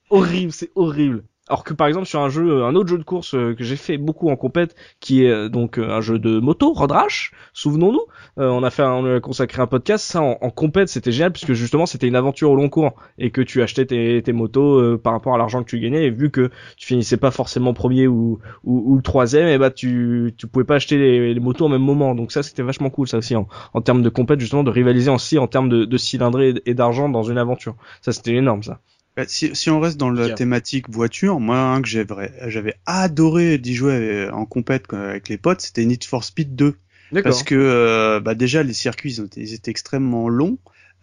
horrible, 0.09 0.51
c'est 0.51 0.71
horrible. 0.75 1.23
Alors 1.49 1.63
que 1.63 1.73
par 1.73 1.87
exemple 1.87 2.05
sur 2.05 2.19
un 2.21 2.29
jeu, 2.29 2.63
un 2.63 2.75
autre 2.75 2.89
jeu 2.89 2.99
de 2.99 3.03
course 3.03 3.33
euh, 3.33 3.55
que 3.55 3.63
j'ai 3.63 3.75
fait 3.75 3.97
beaucoup 3.97 4.29
en 4.29 4.35
compète, 4.35 4.75
qui 4.99 5.23
est 5.25 5.31
euh, 5.31 5.49
donc 5.49 5.79
euh, 5.79 5.89
un 5.89 5.99
jeu 5.99 6.19
de 6.19 6.39
moto, 6.39 6.73
Road 6.73 6.91
Rash, 6.91 7.31
souvenons-nous, 7.53 8.01
euh, 8.37 8.49
on 8.49 8.61
a 8.61 8.69
fait, 8.69 8.83
un- 8.83 8.91
on 8.93 9.15
a 9.15 9.19
consacré 9.19 9.59
un 9.59 9.65
podcast, 9.65 10.05
ça 10.05 10.21
en, 10.21 10.37
en 10.41 10.49
compète 10.51 10.89
c'était 10.89 11.11
génial 11.11 11.31
puisque 11.31 11.53
justement 11.53 11.87
c'était 11.87 12.07
une 12.07 12.15
aventure 12.15 12.51
au 12.51 12.55
long 12.55 12.69
cours 12.69 12.93
et 13.17 13.31
que 13.31 13.41
tu 13.41 13.63
achetais 13.63 13.87
tes, 13.87 14.21
tes 14.21 14.31
motos 14.31 14.79
euh, 14.79 14.97
par 15.03 15.11
rapport 15.13 15.33
à 15.33 15.39
l'argent 15.39 15.63
que 15.63 15.69
tu 15.69 15.79
gagnais. 15.79 16.05
Et 16.05 16.09
vu 16.11 16.29
que 16.29 16.51
tu 16.77 16.85
finissais 16.85 17.17
pas 17.17 17.31
forcément 17.31 17.73
premier 17.73 18.05
ou, 18.07 18.37
ou, 18.63 18.93
ou 18.93 18.95
le 18.97 19.01
troisième, 19.01 19.47
et 19.47 19.57
bah 19.57 19.71
tu 19.71 20.33
tu 20.37 20.45
pouvais 20.47 20.65
pas 20.65 20.75
acheter 20.75 20.97
les, 20.99 21.33
les 21.33 21.39
motos 21.39 21.65
au 21.65 21.69
même 21.69 21.81
moment, 21.81 22.13
donc 22.13 22.31
ça 22.31 22.43
c'était 22.43 22.61
vachement 22.63 22.91
cool 22.91 23.07
ça 23.07 23.17
aussi 23.17 23.35
en, 23.35 23.47
en 23.73 23.81
termes 23.81 24.03
de 24.03 24.09
compète 24.09 24.39
justement 24.39 24.63
de 24.63 24.69
rivaliser 24.69 25.09
aussi 25.09 25.39
en 25.39 25.47
termes 25.47 25.69
de, 25.69 25.85
de 25.85 25.97
cylindrée 25.97 26.53
et 26.67 26.75
d'argent 26.75 27.09
dans 27.09 27.23
une 27.23 27.39
aventure, 27.39 27.75
ça 28.01 28.11
c'était 28.11 28.35
énorme 28.35 28.61
ça. 28.61 28.79
Bah, 29.17 29.23
si, 29.27 29.55
si 29.55 29.69
on 29.69 29.79
reste 29.79 29.97
dans 29.97 30.09
la 30.09 30.29
thématique 30.29 30.89
voiture, 30.89 31.39
moi 31.39 31.59
un 31.59 31.81
que 31.81 31.87
j'avais 31.87 32.31
j'avais 32.47 32.75
adoré 32.85 33.57
d'y 33.57 33.75
jouer 33.75 33.93
euh, 33.93 34.31
en 34.31 34.45
compète 34.45 34.93
avec 34.93 35.29
les 35.29 35.37
potes, 35.37 35.61
c'était 35.61 35.85
Need 35.85 36.03
for 36.03 36.23
Speed 36.23 36.55
2 36.55 36.75
parce 37.23 37.43
que 37.43 37.55
euh, 37.55 38.19
bah 38.19 38.35
déjà 38.35 38.63
les 38.63 38.73
circuits 38.73 39.15
ils 39.15 39.25
étaient, 39.25 39.41
ils 39.41 39.53
étaient 39.53 39.71
extrêmement 39.71 40.29
longs. 40.29 40.57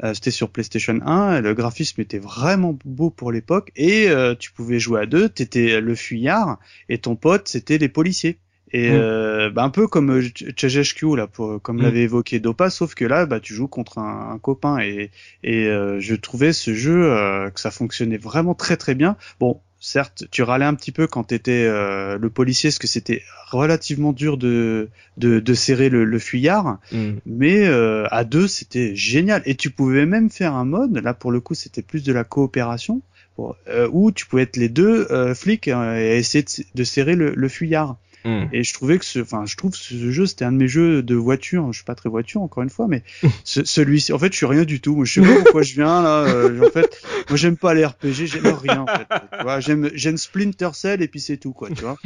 Euh, 0.04 0.12
c'était 0.12 0.30
sur 0.30 0.50
PlayStation 0.50 1.00
1, 1.00 1.40
le 1.40 1.54
graphisme 1.54 2.02
était 2.02 2.18
vraiment 2.18 2.78
beau 2.84 3.08
pour 3.08 3.32
l'époque 3.32 3.72
et 3.76 4.10
euh, 4.10 4.34
tu 4.34 4.52
pouvais 4.52 4.78
jouer 4.78 5.00
à 5.00 5.06
deux, 5.06 5.30
t'étais 5.30 5.80
le 5.80 5.94
fuyard 5.94 6.58
et 6.90 6.98
ton 6.98 7.16
pote 7.16 7.48
c'était 7.48 7.78
les 7.78 7.88
policiers. 7.88 8.38
Et 8.72 8.90
Mm. 8.90 8.94
euh, 8.94 9.50
bah, 9.50 9.62
un 9.62 9.70
peu 9.70 9.86
comme 9.86 10.10
euh, 10.10 10.20
Ch- 10.22 10.52
CHHQ 10.56 11.16
là, 11.16 11.26
pour, 11.26 11.62
comme 11.62 11.78
Mm. 11.78 11.82
l'avait 11.82 12.02
évoqué 12.02 12.40
Dopa, 12.40 12.68
sauf 12.70 12.94
que 12.94 13.04
là 13.04 13.24
bah 13.26 13.38
tu 13.40 13.54
joues 13.54 13.68
contre 13.68 13.98
un, 13.98 14.30
un 14.32 14.38
copain 14.38 14.78
et 14.80 15.10
et 15.44 15.66
euh, 15.68 16.00
je 16.00 16.14
trouvais 16.16 16.52
ce 16.52 16.74
jeu 16.74 17.04
euh, 17.12 17.48
que 17.50 17.60
ça 17.60 17.70
fonctionnait 17.70 18.16
vraiment 18.18 18.54
très 18.54 18.76
très 18.76 18.94
bien. 18.96 19.16
Bon, 19.38 19.60
certes, 19.78 20.24
tu 20.32 20.42
râlais 20.42 20.64
un 20.64 20.74
petit 20.74 20.90
peu 20.90 21.06
quand 21.06 21.22
t'étais 21.24 21.64
euh, 21.64 22.18
le 22.18 22.28
policier, 22.28 22.70
parce 22.70 22.78
que 22.80 22.88
c'était 22.88 23.22
relativement 23.50 24.12
dur 24.12 24.36
de 24.36 24.88
de, 25.16 25.38
de 25.38 25.54
serrer 25.54 25.88
le, 25.88 26.04
le 26.04 26.18
fuyard, 26.18 26.78
Mm. 26.90 27.12
mais 27.24 27.66
euh, 27.66 28.06
à 28.10 28.24
deux 28.24 28.48
c'était 28.48 28.96
génial. 28.96 29.42
Et 29.46 29.54
tu 29.54 29.70
pouvais 29.70 30.06
même 30.06 30.28
faire 30.28 30.54
un 30.54 30.64
mode, 30.64 30.98
là 30.98 31.14
pour 31.14 31.30
le 31.30 31.38
coup 31.40 31.54
c'était 31.54 31.82
plus 31.82 32.02
de 32.02 32.12
la 32.12 32.24
coopération, 32.24 33.00
bon, 33.38 33.54
euh, 33.68 33.88
où 33.92 34.10
tu 34.10 34.26
pouvais 34.26 34.42
être 34.42 34.56
les 34.56 34.68
deux 34.68 35.06
euh, 35.12 35.34
flics 35.36 35.68
euh, 35.68 35.96
et 36.00 36.16
essayer 36.18 36.42
de, 36.42 36.64
de 36.74 36.84
serrer 36.84 37.14
le, 37.14 37.32
le 37.32 37.48
fuyard. 37.48 37.96
Mm. 38.26 38.48
Et 38.52 38.64
je 38.64 38.74
trouvais 38.74 38.98
que 38.98 39.04
ce, 39.04 39.20
enfin, 39.20 39.44
je 39.46 39.54
trouve 39.56 39.70
que 39.70 39.76
ce 39.78 40.10
jeu, 40.10 40.26
c'était 40.26 40.44
un 40.44 40.50
de 40.52 40.56
mes 40.56 40.66
jeux 40.68 41.02
de 41.02 41.14
voiture. 41.14 41.72
Je 41.72 41.78
suis 41.78 41.84
pas 41.84 41.94
très 41.94 42.08
voiture, 42.08 42.42
encore 42.42 42.62
une 42.64 42.70
fois, 42.70 42.88
mais 42.88 43.04
ce- 43.44 43.64
celui-ci, 43.64 44.12
en 44.12 44.18
fait, 44.18 44.32
je 44.32 44.36
suis 44.36 44.46
rien 44.46 44.64
du 44.64 44.80
tout. 44.80 44.96
Moi, 44.96 45.04
je 45.04 45.12
sais 45.14 45.20
pas 45.20 45.34
pourquoi 45.44 45.62
je 45.62 45.74
viens, 45.74 46.02
là. 46.02 46.24
euh, 46.24 46.66
en 46.66 46.70
fait, 46.70 47.00
moi, 47.30 47.36
j'aime 47.36 47.56
pas 47.56 47.72
les 47.72 47.84
RPG, 47.86 48.26
j'aime 48.26 48.46
rien, 48.48 48.80
en 48.82 48.86
fait. 48.86 49.06
Tu 49.38 49.42
vois, 49.42 49.60
j'aime, 49.60 49.90
j'aime 49.94 50.16
Splinter 50.16 50.70
Cell 50.74 51.02
et 51.02 51.08
puis 51.08 51.20
c'est 51.20 51.36
tout, 51.36 51.52
quoi, 51.52 51.68
tu 51.70 51.82
vois. 51.82 51.96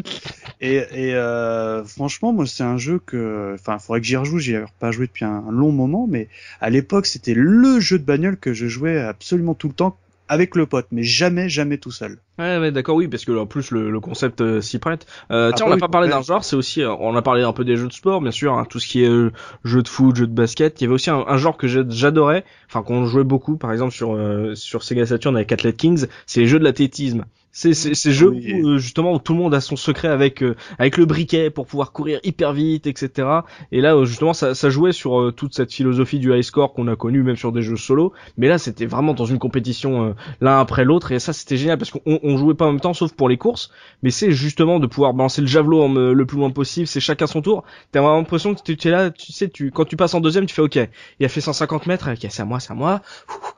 Et, 0.61 0.75
et, 0.77 1.15
euh, 1.15 1.83
franchement, 1.85 2.33
moi, 2.33 2.47
c'est 2.47 2.63
un 2.65 2.77
jeu 2.77 2.99
que, 3.05 3.55
enfin, 3.59 3.79
faudrait 3.79 4.01
que 4.01 4.07
j'y 4.07 4.17
rejoue. 4.17 4.39
J'y 4.39 4.55
ai 4.55 4.65
pas 4.79 4.91
joué 4.93 5.07
depuis 5.07 5.25
un, 5.25 5.45
un 5.49 5.53
long 5.53 5.73
moment, 5.73 6.07
mais 6.07 6.29
à 6.61 6.69
l'époque, 6.71 7.07
c'était 7.07 7.35
le 7.35 7.81
jeu 7.81 7.99
de 7.99 8.05
bagnole 8.05 8.37
que 8.37 8.53
je 8.53 8.67
jouais 8.67 8.99
absolument 9.01 9.55
tout 9.55 9.69
le 9.69 9.75
temps 9.75 9.97
avec 10.31 10.57
le 10.57 10.67
pote, 10.67 10.87
mais 10.93 11.03
jamais, 11.03 11.49
jamais 11.51 11.79
tout 11.79 11.91
seul. 11.91 12.23
Ouais, 12.39 12.59
ouais, 12.59 12.73
d'accord, 12.73 12.97
oui, 12.97 13.07
parce 13.07 13.27
que 13.27 13.33
en 13.33 13.47
plus 13.47 13.71
le, 13.71 13.91
le 13.91 14.01
concept 14.01 14.41
euh, 14.41 14.63
s'y 14.63 14.79
prête. 14.79 15.07
Euh, 15.31 15.53
Ah 15.53 15.55
tiens, 15.55 15.67
on 15.67 15.69
n'a 15.69 15.77
oui, 15.77 15.81
pas 15.81 15.89
parlé 15.89 16.09
d'un 16.09 16.23
genre, 16.23 16.43
c'est 16.43 16.57
aussi, 16.57 16.83
euh, 16.83 16.95
on 16.99 17.15
a 17.15 17.23
parlé 17.23 17.43
un 17.43 17.53
peu 17.53 17.65
des 17.65 17.77
jeux 17.77 17.89
de 17.89 17.93
sport, 17.93 18.23
bien 18.23 18.31
sûr, 18.31 18.55
hein, 18.55 18.65
tout 18.65 18.79
ce 18.81 18.87
qui 18.89 19.03
est 19.05 19.09
euh, 19.09 19.31
jeux 19.65 19.83
de 19.83 19.89
foot, 19.89 20.17
jeux 20.17 20.27
de 20.27 20.33
basket. 20.33 20.81
Il 20.81 20.85
y 20.85 20.87
avait 20.87 20.95
aussi 20.95 21.11
un, 21.11 21.25
un 21.27 21.37
genre 21.37 21.59
que 21.59 21.67
j'adorais, 21.69 22.45
enfin 22.67 22.83
qu'on 22.83 23.05
jouait 23.05 23.25
beaucoup, 23.25 23.59
par 23.59 23.73
exemple 23.73 23.93
sur 23.93 24.15
euh, 24.15 24.55
sur 24.55 24.83
Sega 24.85 25.05
Saturn 25.05 25.37
avec 25.37 25.53
Athlete 25.53 25.77
Kings, 25.77 26.07
c'est 26.27 26.41
les 26.41 26.47
jeux 26.47 26.59
de 26.59 26.65
l'athlétisme. 26.65 27.27
C'est 27.53 27.75
c'est 27.75 27.95
ces 27.95 28.13
jeux 28.13 28.29
Oui. 28.29 28.55
où 28.63 28.69
euh, 28.69 28.79
justement 28.79 29.13
où 29.13 29.19
tout 29.19 29.33
le 29.33 29.41
monde 29.41 29.53
a 29.55 29.61
son 29.61 29.75
secret 29.75 30.07
avec 30.07 30.41
euh, 30.41 30.55
avec 30.79 30.97
le 30.97 31.05
briquet 31.05 31.51
pour 31.51 31.67
pouvoir 31.67 31.91
courir 31.91 32.21
hyper 32.23 32.53
vite, 32.53 32.87
etc. 32.87 33.27
Et 33.73 33.81
là, 33.81 33.97
euh, 33.97 34.05
justement, 34.05 34.33
ça, 34.35 34.55
ça 34.55 34.71
jouait 34.71 34.93
sur 34.93 35.21
euh, 35.21 35.33
toute 35.33 35.53
cette 35.55 35.73
philosophie 35.73 36.21
du 36.21 36.33
high 36.33 36.43
score 36.43 36.73
qu'on 36.75 36.87
a 36.87 36.95
connu 36.95 37.25
même 37.25 37.35
sur 37.37 37.51
des 37.51 37.63
jeux 37.63 37.77
solo. 37.77 38.13
Mais 38.37 38.47
là, 38.47 38.59
c'était 38.59 38.87
vraiment 38.87 39.15
dans 39.15 39.25
une 39.27 39.41
compétition 39.41 40.05
euh, 40.11 40.13
l'un 40.41 40.61
après 40.61 40.85
l'autre. 40.85 41.11
Et 41.11 41.19
ça 41.19 41.33
c'était 41.33 41.57
génial 41.57 41.77
parce 41.77 41.91
qu'on 41.91 42.01
on 42.23 42.37
jouait 42.37 42.55
pas 42.55 42.67
en 42.67 42.73
même 42.73 42.81
temps 42.81 42.95
sauf 42.95 43.13
pour 43.15 43.29
les 43.29 43.37
courses. 43.37 43.71
Mais 44.05 44.11
c'est 44.11 44.31
justement 44.31 44.79
de 44.79 44.87
pouvoir 44.87 45.13
balancer 45.13 45.41
le 45.41 45.49
javelot 45.49 45.83
en, 45.83 45.97
euh, 45.97 46.13
le 46.13 46.27
plus 46.27 46.39
loin 46.39 46.51
possible. 46.51 46.87
C'est 46.87 47.01
chacun 47.01 47.27
son 47.27 47.43
tour. 47.43 47.65
T'as 47.91 48.01
vraiment 48.01 48.19
l'impression 48.19 48.55
que 48.55 48.61
tu 48.63 48.89
es 48.89 48.91
là 48.93 49.11
tu 49.11 49.33
sais 49.33 49.49
tu 49.49 49.73
quand 49.73 49.85
tu 49.87 49.97
passes 49.97 50.15
en 50.15 50.21
deuxième 50.21 50.47
tu 50.47 50.55
fais 50.55 50.63
ok. 50.63 50.79
Il 51.19 51.27
a 51.27 51.29
fait 51.29 51.41
150 51.41 51.87
mètres. 51.87 52.11
Ok 52.13 52.27
c'est 52.31 52.43
à 52.43 52.45
moi 52.45 52.61
c'est 52.61 52.71
à 52.71 52.77
moi. 52.77 53.01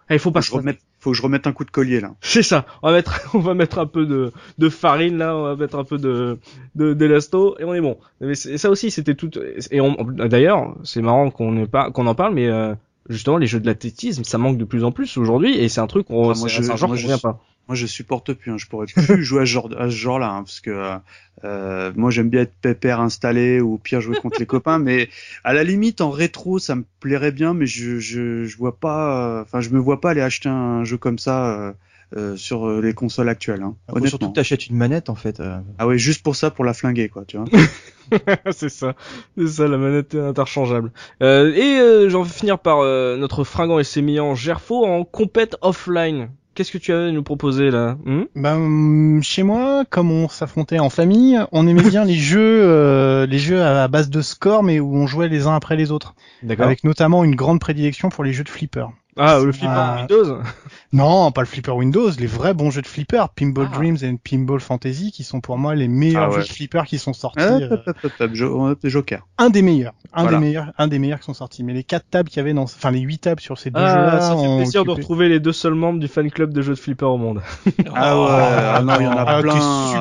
Il 0.08 0.18
faut 0.18 0.30
pas 0.30 0.40
je 0.40 0.50
remette, 0.52 0.78
faut 1.02 1.10
que 1.10 1.16
je 1.16 1.22
remette 1.22 1.46
un 1.46 1.52
coup 1.52 1.64
de 1.64 1.70
collier, 1.70 2.00
là. 2.00 2.12
c'est 2.20 2.42
ça. 2.42 2.64
On 2.82 2.88
va 2.88 2.94
mettre 2.94 3.20
on 3.34 3.40
va 3.40 3.54
mettre 3.54 3.78
un 3.78 3.86
peu 3.86 4.06
de 4.06 4.32
de 4.58 4.68
farine 4.68 5.18
là. 5.18 5.36
On 5.36 5.42
va 5.42 5.56
mettre 5.56 5.76
un 5.76 5.84
peu 5.84 5.98
de 5.98 6.38
de 6.76 6.94
d'élasto 6.94 7.56
et 7.58 7.64
on 7.64 7.74
est 7.74 7.80
bon. 7.80 7.98
Mais 8.20 8.34
c'est- 8.34 8.56
ça 8.56 8.70
aussi 8.70 8.90
c'était 8.90 9.14
tout 9.14 9.30
et 9.70 9.80
on- 9.80 9.96
d'ailleurs 10.04 10.74
c'est 10.84 11.02
marrant 11.02 11.30
qu'on 11.30 11.66
pas 11.66 11.90
qu'on 11.90 12.06
en 12.06 12.14
parle 12.14 12.34
mais 12.34 12.46
euh, 12.48 12.74
justement 13.08 13.36
les 13.36 13.46
jeux 13.48 13.58
de 13.60 13.66
l'athlétisme 13.66 14.22
ça 14.24 14.38
manque 14.38 14.58
de 14.58 14.64
plus 14.64 14.84
en 14.84 14.92
plus 14.92 15.16
aujourd'hui 15.18 15.58
et 15.58 15.68
c'est 15.68 15.80
un 15.80 15.86
truc 15.88 16.06
on 16.08 16.22
Ah, 16.22 16.26
moi, 16.26 16.34
c'est 16.36 16.48
je- 16.48 16.62
c'est 16.62 16.70
un 16.72 16.76
genre 16.76 16.88
moi, 16.90 16.96
qu'on 16.96 17.02
je 17.02 17.08
suis- 17.08 17.20
pas 17.20 17.40
Moi, 17.72 17.76
je 17.76 17.86
supporte 17.86 18.34
plus. 18.34 18.52
Hein. 18.52 18.58
Je 18.58 18.66
pourrais 18.66 18.86
plus 18.86 19.24
jouer 19.24 19.42
à 19.42 19.46
ce 19.46 19.50
genre, 19.50 19.70
à 19.78 19.86
ce 19.86 19.96
genre-là, 19.96 20.30
hein, 20.30 20.42
parce 20.42 20.60
que 20.60 20.70
euh, 21.44 21.92
moi, 21.96 22.10
j'aime 22.10 22.28
bien 22.28 22.42
être 22.42 22.54
pépère 22.60 23.00
installé 23.00 23.60
ou 23.60 23.78
pire 23.78 24.00
jouer 24.00 24.16
contre 24.20 24.38
les 24.38 24.46
copains. 24.46 24.78
Mais 24.78 25.08
à 25.44 25.54
la 25.54 25.64
limite, 25.64 26.00
en 26.02 26.10
rétro, 26.10 26.58
ça 26.58 26.74
me 26.74 26.84
plairait 27.00 27.32
bien, 27.32 27.54
mais 27.54 27.66
je 27.66 27.98
je, 27.98 28.44
je 28.44 28.56
vois 28.58 28.78
pas. 28.78 29.38
euh, 29.38 29.42
Enfin, 29.42 29.60
je 29.60 29.70
me 29.70 29.78
vois 29.78 30.00
pas 30.00 30.10
aller 30.10 30.20
acheter 30.20 30.48
un 30.50 30.84
jeu 30.84 30.98
comme 30.98 31.18
ça 31.18 31.50
euh, 31.68 31.72
euh, 32.16 32.36
sur 32.36 32.68
euh, 32.68 32.80
les 32.82 32.92
consoles 32.92 33.28
actuelles. 33.30 33.62
Hein, 33.62 33.74
surtout 34.10 34.26
que 34.28 34.34
t'achètes 34.34 34.66
une 34.66 34.76
manette 34.76 35.08
en 35.08 35.14
fait. 35.14 35.40
euh. 35.40 35.56
Ah 35.78 35.86
ouais, 35.86 35.96
juste 35.98 36.22
pour 36.22 36.36
ça, 36.36 36.50
pour 36.50 36.64
la 36.66 36.74
flinguer, 36.74 37.08
quoi. 37.08 37.24
Tu 37.26 37.38
vois. 37.38 37.46
c'est 38.52 38.68
ça, 38.68 38.94
c'est 39.38 39.46
ça 39.48 39.66
la 39.68 39.78
manette 39.78 40.14
interchangeable. 40.14 40.92
Euh, 41.22 41.52
et 41.54 41.78
euh, 41.80 42.08
j'en 42.10 42.22
vais 42.22 42.30
finir 42.30 42.58
par 42.58 42.80
euh, 42.80 43.16
notre 43.16 43.44
fringant 43.44 43.78
et 43.78 43.84
sémillant 43.84 44.34
Gerfo 44.34 44.84
en 44.84 45.04
compète 45.04 45.56
offline. 45.62 46.28
Qu'est-ce 46.54 46.70
que 46.70 46.78
tu 46.78 46.92
as 46.92 47.06
à 47.06 47.10
nous 47.10 47.22
proposer 47.22 47.70
là 47.70 47.96
hmm? 48.04 48.24
Ben 48.34 48.56
hum, 48.56 49.22
chez 49.22 49.42
moi, 49.42 49.84
comme 49.88 50.10
on 50.10 50.28
s'affrontait 50.28 50.78
en 50.78 50.90
famille, 50.90 51.40
on 51.50 51.66
aimait 51.66 51.88
bien 51.88 52.04
les 52.04 52.14
jeux, 52.14 52.62
euh, 52.62 53.26
les 53.26 53.38
jeux 53.38 53.62
à 53.62 53.88
base 53.88 54.10
de 54.10 54.20
score, 54.20 54.62
mais 54.62 54.78
où 54.78 54.94
on 54.94 55.06
jouait 55.06 55.28
les 55.28 55.46
uns 55.46 55.54
après 55.54 55.76
les 55.76 55.90
autres, 55.90 56.14
D'accord. 56.42 56.66
avec 56.66 56.84
notamment 56.84 57.24
une 57.24 57.34
grande 57.34 57.60
prédilection 57.60 58.10
pour 58.10 58.24
les 58.24 58.32
jeux 58.32 58.44
de 58.44 58.50
flipper. 58.50 58.86
Ah, 59.18 59.38
le 59.44 59.52
flipper 59.52 59.66
Ah. 59.76 59.96
Windows 60.00 60.38
Non, 60.94 61.32
pas 61.32 61.40
le 61.42 61.46
flipper 61.46 61.70
Windows, 61.72 62.10
les 62.18 62.26
vrais 62.26 62.54
bons 62.54 62.70
jeux 62.70 62.82
de 62.82 62.86
flipper, 62.86 63.24
Pinball 63.34 63.68
Ah. 63.70 63.74
Dreams 63.76 63.96
et 64.02 64.12
Pinball 64.18 64.60
Fantasy, 64.60 65.10
qui 65.12 65.22
sont 65.24 65.40
pour 65.40 65.58
moi 65.58 65.74
les 65.74 65.88
meilleurs 65.88 66.24
Ah 66.24 66.28
ouais. 66.30 66.36
jeux 66.36 66.42
de 66.48 66.48
flipper 66.52 66.82
qui 66.86 66.98
sont 66.98 67.12
sortis. 67.12 67.42
Hop, 67.42 67.96
euh, 68.20 68.28
Jo- 68.32 68.68
hop, 68.70 68.78
Joker. 68.84 69.26
un 69.38 69.50
des 69.50 69.62
meilleurs, 69.62 69.92
un 70.14 70.22
Voilà. 70.22 70.38
des 70.38 70.44
meilleurs, 70.46 70.72
un 70.78 70.86
des 70.88 70.98
meilleurs 70.98 71.18
qui 71.20 71.26
sont 71.26 71.34
sortis. 71.34 71.62
Mais 71.64 71.72
les 71.74 71.84
quatre 71.84 72.06
tables 72.10 72.28
qu'il 72.30 72.38
y 72.38 72.40
avait 72.40 72.54
dans, 72.54 72.62
enfin 72.62 72.90
les 72.90 73.00
huit 73.00 73.18
tables 73.18 73.40
sur 73.40 73.58
ces 73.58 73.70
deux 73.70 73.80
Ah, 73.80 73.94
jeux-là, 73.94 74.20
ça 74.20 74.36
fait 74.36 74.56
plaisir 74.56 74.84
de 74.84 74.90
occupé- 74.90 75.00
retrouver 75.02 75.28
les 75.28 75.40
deux 75.40 75.52
seuls 75.52 75.74
membres 75.74 75.98
du 75.98 76.08
fan 76.08 76.30
club 76.30 76.52
de 76.52 76.62
jeux 76.62 76.74
de 76.74 76.78
flipper 76.78 77.06
au 77.06 77.16
monde. 77.18 77.40
Ah 77.94 78.18
ouais, 78.20 78.28
ah 78.30 78.82
non, 78.82 78.94
il 78.98 79.04
y 79.04 79.06
en 79.06 79.12
a 79.12 79.24
Ah, 79.26 79.42
plein. 79.42 79.52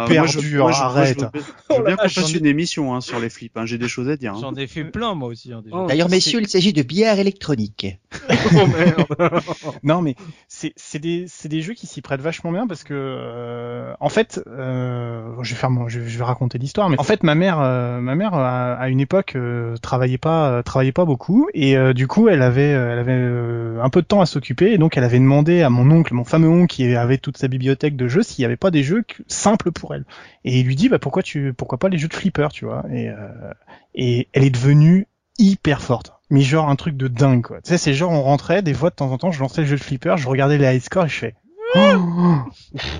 super 0.07 0.23
Moi, 0.23 0.31
dur, 0.41 0.63
moi, 0.63 0.71
je- 0.71 0.77
moi, 0.79 0.85
arrête. 0.87 1.19
Je 1.19 1.23
veux 1.25 1.29
bien- 1.31 1.41
je 1.69 1.75
veux 1.75 1.83
bien 1.83 1.95
qu'on 1.97 2.03
fasse 2.09 2.17
vache. 2.23 2.33
une 2.35 2.45
émission 2.45 2.95
hein, 2.95 3.01
sur 3.01 3.19
les 3.19 3.29
flips. 3.29 3.57
hein, 3.57 3.65
J'ai 3.65 3.77
des 3.77 3.87
choses 3.87 4.07
à 4.09 4.15
dire. 4.17 4.33
hein. 4.33 4.39
J'en 4.41 4.53
ai 4.55 4.67
fait 4.67 4.83
plein 4.85 5.13
moi 5.15 5.27
aussi. 5.29 5.51
Hein. 5.53 5.61
Oh. 5.71 5.85
D'ailleurs, 5.87 6.09
messieurs, 6.09 6.39
il 6.41 6.47
s'agit 6.47 6.73
de 6.73 6.81
billard 6.83 7.19
électronique. 7.19 7.97
Non, 9.83 10.01
mais 10.01 10.15
c'est 10.47 10.99
des 10.99 11.25
des 11.45 11.61
jeux 11.61 11.73
qui 11.73 11.87
s'y 11.87 12.01
prêtent 12.01 12.21
vachement 12.21 12.51
bien 12.51 12.67
parce 12.67 12.83
que 12.83 12.93
euh, 12.93 13.93
en 13.99 14.09
fait, 14.09 14.41
euh, 14.47 15.35
je 15.41 15.53
vais 15.53 15.59
faire 15.59 15.69
je, 15.87 15.99
vais 15.99 16.23
raconter 16.23 16.57
l'histoire, 16.57 16.89
mais 16.89 16.99
en 16.99 17.03
fait 17.03 17.23
ma 17.23 17.35
mère 17.35 17.59
euh, 17.59 17.99
ma 17.99 18.15
mère 18.15 18.33
à, 18.33 18.73
à 18.73 18.89
une 18.89 18.99
époque 18.99 19.35
euh, 19.35 19.75
travaillait 19.77 20.17
pas 20.17 20.51
euh, 20.51 20.61
travaillait 20.61 20.91
pas 20.91 21.05
beaucoup 21.05 21.47
et 21.53 21.77
euh, 21.77 21.93
du 21.93 22.07
coup 22.07 22.27
elle 22.29 22.41
avait 22.41 22.73
euh, 22.73 22.93
elle 22.93 22.99
avait 22.99 23.11
euh, 23.13 23.81
un 23.81 23.89
peu 23.89 24.01
de 24.01 24.07
temps 24.07 24.21
à 24.21 24.25
s'occuper 24.25 24.71
et 24.71 24.77
donc 24.77 24.97
elle 24.97 25.03
avait 25.03 25.19
demandé 25.19 25.61
à 25.61 25.69
mon 25.69 25.89
oncle, 25.91 26.13
mon 26.13 26.23
fameux 26.23 26.49
oncle 26.49 26.73
qui 26.73 26.95
avait 26.95 27.17
toute 27.17 27.37
sa 27.37 27.47
bibliothèque 27.47 27.95
de 27.95 28.07
jeux, 28.07 28.23
s'il 28.23 28.41
y 28.41 28.45
avait 28.45 28.57
pas 28.57 28.71
des 28.71 28.83
jeux 28.83 29.03
simples 29.27 29.71
pour 29.71 29.93
elle. 29.93 30.05
Et 30.45 30.59
il 30.59 30.65
lui 30.65 30.75
dit 30.75 30.89
bah 30.89 30.99
pourquoi 30.99 31.23
tu 31.23 31.53
pourquoi 31.53 31.77
pas 31.77 31.89
les 31.89 31.97
jeux 31.97 32.07
de 32.07 32.13
flipper, 32.13 32.47
tu 32.51 32.65
vois? 32.65 32.83
Et 32.91 33.09
euh, 33.09 33.27
et 33.95 34.27
elle 34.33 34.43
est 34.43 34.49
devenue 34.49 35.07
hyper 35.37 35.81
forte. 35.81 36.13
Mais 36.31 36.41
genre 36.41 36.69
un 36.69 36.75
truc 36.75 36.97
de 36.97 37.07
dingue 37.07 37.43
quoi. 37.43 37.61
Tu 37.61 37.69
sais, 37.69 37.77
c'est 37.77 37.93
genre 37.93 38.11
on 38.11 38.21
rentrait, 38.23 38.61
des 38.63 38.73
fois 38.73 38.89
de 38.89 38.95
temps 38.95 39.11
en 39.11 39.17
temps, 39.19 39.31
je 39.31 39.39
lançais 39.39 39.61
le 39.61 39.67
jeu 39.67 39.75
de 39.77 39.83
flipper, 39.83 40.15
je 40.17 40.27
regardais 40.27 40.57
les 40.57 40.75
high 40.75 40.81
scores 40.81 41.05
et 41.05 41.09
je 41.09 41.17
fais 41.19 41.35
Oh 41.73 42.39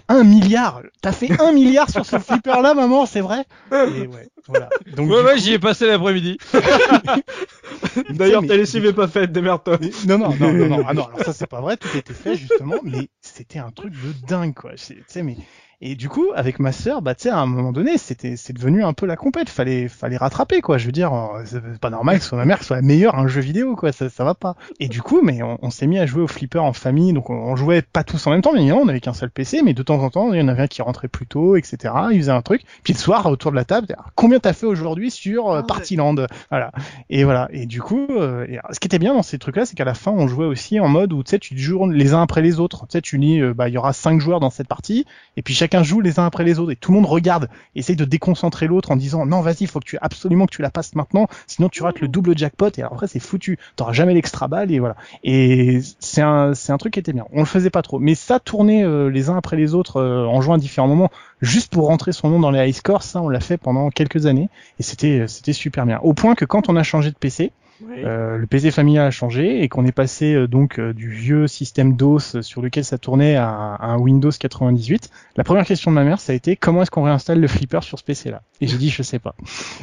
un 0.08 0.24
milliard 0.24 0.82
T'as 1.02 1.12
fait 1.12 1.42
un 1.42 1.52
milliard 1.52 1.90
sur 1.90 2.06
ce 2.06 2.20
flipper 2.20 2.62
là 2.62 2.74
maman, 2.74 3.06
c'est 3.06 3.20
vrai? 3.22 3.44
Et 3.72 3.76
ouais, 4.08 4.30
voilà. 4.48 4.70
Donc 4.96 5.10
Ouais, 5.10 5.22
ouais, 5.24 5.34
coup- 5.34 5.40
j'y 5.40 5.54
ai 5.54 5.60
passé 5.60 5.88
l'après-midi. 5.88 6.38
D'ailleurs, 8.12 8.42
mais- 8.42 8.48
ta 8.48 8.58
lessive 8.58 8.86
est 8.86 8.94
pas 8.94 9.08
faite, 9.08 9.32
démerde-toi. 9.32 9.78
mais- 9.82 9.92
non, 10.08 10.18
non, 10.18 10.36
non, 10.40 10.54
non, 10.54 10.68
non, 10.68 10.84
ah 10.88 10.94
non, 10.94 11.06
alors 11.06 11.22
ça 11.26 11.34
c'est 11.34 11.48
pas 11.48 11.60
vrai, 11.62 11.76
tout 11.78 11.90
était 11.96 12.14
fait 12.14 12.36
justement, 12.36 12.76
mais 12.84 13.10
c'était 13.22 13.60
un 13.60 13.72
truc 13.72 13.92
de 13.94 14.14
dingue 14.28 14.54
quoi. 14.54 14.72
Tu 14.76 15.04
sais, 15.08 15.24
mais 15.24 15.36
et 15.82 15.96
du 15.96 16.10
coup 16.10 16.28
avec 16.36 16.60
ma 16.60 16.72
sœur, 16.72 17.02
bah 17.02 17.16
tu 17.16 17.24
sais 17.24 17.30
à 17.30 17.40
un 17.40 17.46
moment 17.46 17.72
donné, 17.72 17.98
c'était 17.98 18.36
c'est 18.36 18.54
devenu 18.54 18.84
un 18.84 18.94
peu 18.94 19.06
la 19.06 19.16
compète, 19.16 19.50
fallait 19.50 19.88
fallait 19.88 20.18
rattraper 20.18 20.62
quoi. 20.62 20.78
Je 20.78 20.86
veux 20.86 20.92
dire, 20.92 21.14
euh, 21.14 21.44
c'est 21.46 21.80
pas 21.80 21.90
normal 21.90 22.20
que 22.20 22.24
soit 22.26 22.38
ma 22.38 22.46
mère 22.46 22.64
soit 22.64 22.76
la 22.76 22.82
meilleure 22.82 23.16
à 23.16 23.22
un 23.22 23.28
jeu 23.28 23.42
vidéo 23.42 23.76
quoi, 23.76 23.92
ça 23.92 24.10
ça 24.10 24.24
va 24.24 24.36
pas. 24.36 24.56
Et 24.80 24.88
du 24.88 25.02
coup, 25.02 25.22
mais 25.24 25.42
on, 25.42 25.58
on 25.62 25.70
s'est 25.70 25.88
mis 25.88 26.00
à 26.00 26.06
jouer 26.06 26.22
au 26.22 26.28
flipper 26.28 26.60
en 26.60 26.74
famille, 26.74 27.14
donc 27.14 27.30
on, 27.30 27.34
on 27.36 27.56
jouait 27.56 27.82
pas 27.82 28.04
tous 28.04 28.26
en 28.28 28.32
même 28.32 28.42
temps, 28.42 28.54
mais 28.54 28.64
non, 28.64 28.82
on 28.84 28.88
avait 28.88 29.00
qu'un 29.00 29.14
seul 29.14 29.32
PC, 29.32 29.62
mais 29.64 29.74
de 29.74 29.84
temps 29.84 30.02
en 30.04 30.10
temps 30.10 30.34
il 30.34 30.40
y 30.40 30.44
en 30.44 30.48
avait 30.48 30.64
un 30.64 30.68
qui 30.68 30.82
rentrait 30.82 31.08
plus 31.08 31.28
tôt, 31.28 31.56
etc. 31.56 31.94
Il 32.12 32.20
faisait 32.20 32.32
un 32.32 32.42
truc, 32.42 32.64
puis 32.84 32.94
le 32.94 33.00
soir 33.00 33.26
autour 33.26 33.52
de 33.52 33.56
la 33.56 33.66
table, 33.66 33.96
combien 34.16 34.40
t'as 34.40 34.54
fait 34.54 34.66
aujourd'hui 34.66 35.12
sur 35.12 35.50
euh, 35.50 35.62
Ah. 35.62 35.64
Partyland, 35.64 36.16
voilà. 36.50 36.72
Et 37.10 37.24
voilà. 37.24 37.48
Et 37.52 37.66
du 37.66 37.82
coup, 37.82 38.08
euh, 38.10 38.46
et 38.48 38.60
ce 38.72 38.80
qui 38.80 38.88
était 38.88 39.00
bien 39.00 39.14
dans 39.14 39.24
ces 39.24 39.40
trucs-là, 39.40 39.66
c'est 39.66 39.76
qu'à 39.76 39.86
la 39.86 39.94
fin, 39.94 40.12
on 40.12 40.28
jouait 40.28 40.46
aussi 40.46 40.80
en 40.80 40.88
mode 40.88 41.14
où 41.14 41.24
tu 41.24 41.32
sais, 41.32 41.40
tu 41.40 41.58
joues 41.58 41.90
les 41.90 42.14
uns 42.14 42.22
après 42.22 42.42
les 42.42 42.60
autres. 42.60 42.82
Tu 42.88 42.94
sais, 42.94 43.02
tu 43.02 43.18
dis, 43.20 43.40
euh, 43.40 43.54
bah, 43.54 43.70
il 43.70 43.74
y 43.74 43.78
aura 43.78 43.94
cinq 43.94 44.20
joueurs 44.20 44.40
dans 44.40 44.50
cette 44.50 44.68
partie, 44.68 45.06
et 45.38 45.42
puis 45.42 45.54
chacun 45.72 45.84
joue 45.84 46.02
les 46.02 46.20
uns 46.20 46.26
après 46.26 46.44
les 46.44 46.60
autres, 46.60 46.72
et 46.72 46.76
tout 46.76 46.92
le 46.92 46.98
monde 46.98 47.10
regarde, 47.10 47.50
essaye 47.76 47.96
de 47.96 48.04
déconcentrer 48.04 48.68
l'autre 48.68 48.92
en 48.92 48.98
disant, 48.98 49.26
non, 49.26 49.40
vas-y, 49.40 49.68
faut 49.68 49.80
que 49.80 49.86
tu 49.86 49.98
absolument 50.02 50.46
que 50.46 50.54
tu 50.54 50.62
la 50.62 50.70
passes 50.70 50.96
maintenant, 50.96 51.28
sinon 51.48 51.70
tu 51.70 51.82
rates 51.84 52.02
le 52.02 52.10
double 52.10 52.38
jackpot, 52.38 52.70
et 52.78 52.82
alors 52.82 52.94
après 52.94 53.08
c'est 53.08 53.20
foutu. 53.20 53.58
T'auras 53.78 53.94
jamais 53.94 54.14
l'extra 54.14 54.50
balle, 54.50 54.72
et 54.72 54.80
voilà. 54.80 54.98
Et 55.24 55.80
c'est 56.00 56.22
un, 56.22 56.54
c'est 56.54 56.74
un 56.74 56.78
truc 56.78 56.94
qui 56.94 57.00
était 57.00 57.14
bien. 57.14 57.26
On 57.32 57.40
le 57.40 57.46
faisait 57.46 57.70
pas 57.70 57.82
trop, 57.82 58.00
mais 58.00 58.16
ça 58.16 58.40
tourner 58.40 58.84
euh, 58.84 59.10
les 59.10 59.30
uns 59.30 59.38
après 59.38 59.56
les 59.56 59.74
autres 59.74 59.98
euh, 59.98 60.26
en 60.26 60.42
jouant 60.42 60.56
à 60.56 60.58
différents 60.58 60.88
moments, 60.88 61.10
juste 61.42 61.72
pour 61.72 61.88
rentrer 61.88 62.12
son 62.12 62.30
nom 62.30 62.40
dans 62.40 62.52
les 62.52 62.68
high 62.68 62.76
scores, 62.76 63.04
ça 63.04 63.22
on 63.22 63.30
l'a 63.30 63.40
fait 63.40 63.58
pendant 63.58 63.90
quelques 63.92 64.26
années, 64.26 64.50
et 64.80 64.84
c'était, 64.84 65.26
c'était 65.28 65.54
super 65.54 65.86
bien. 65.86 66.00
Au 66.04 66.14
point 66.14 66.36
que 66.36 66.44
quand 66.44 66.68
on 66.68 66.76
a 66.76 66.84
changé 66.84 67.12
de 67.12 67.16
PC, 67.16 67.54
euh, 67.90 68.38
le 68.38 68.48
PC 68.48 68.72
familial 68.72 69.08
a 69.08 69.12
changé 69.12 69.64
et 69.64 69.70
qu'on 69.70 69.86
est 69.86 69.92
passé 69.92 70.34
euh, 70.34 70.48
donc 70.48 70.80
euh, 70.80 70.94
du 70.94 71.10
vieux 71.10 71.48
système 71.48 71.96
DOS 71.96 72.42
sur 72.42 72.62
lequel 72.62 72.84
ça 72.84 72.98
tournait 72.98 73.36
à, 73.36 73.50
à 73.50 73.88
un 73.88 73.98
Windows 73.98 74.32
98. 74.32 75.10
La 75.36 75.44
première 75.44 75.66
question 75.66 75.92
de 75.92 75.96
ma 75.96 76.04
mère, 76.04 76.20
ça 76.20 76.34
a 76.34 76.36
été 76.36 76.56
comment 76.56 76.82
est-ce 76.82 76.92
qu'on 76.92 77.04
réinstalle 77.04 77.40
le 77.40 77.48
flipper 77.48 77.82
sur 77.84 78.00
ce 78.00 78.04
PC-là 78.04 78.42
Et 78.60 78.68
j'ai 78.68 78.78
dit 78.78 78.90
je 78.90 79.04
sais 79.04 79.20
pas. 79.20 79.36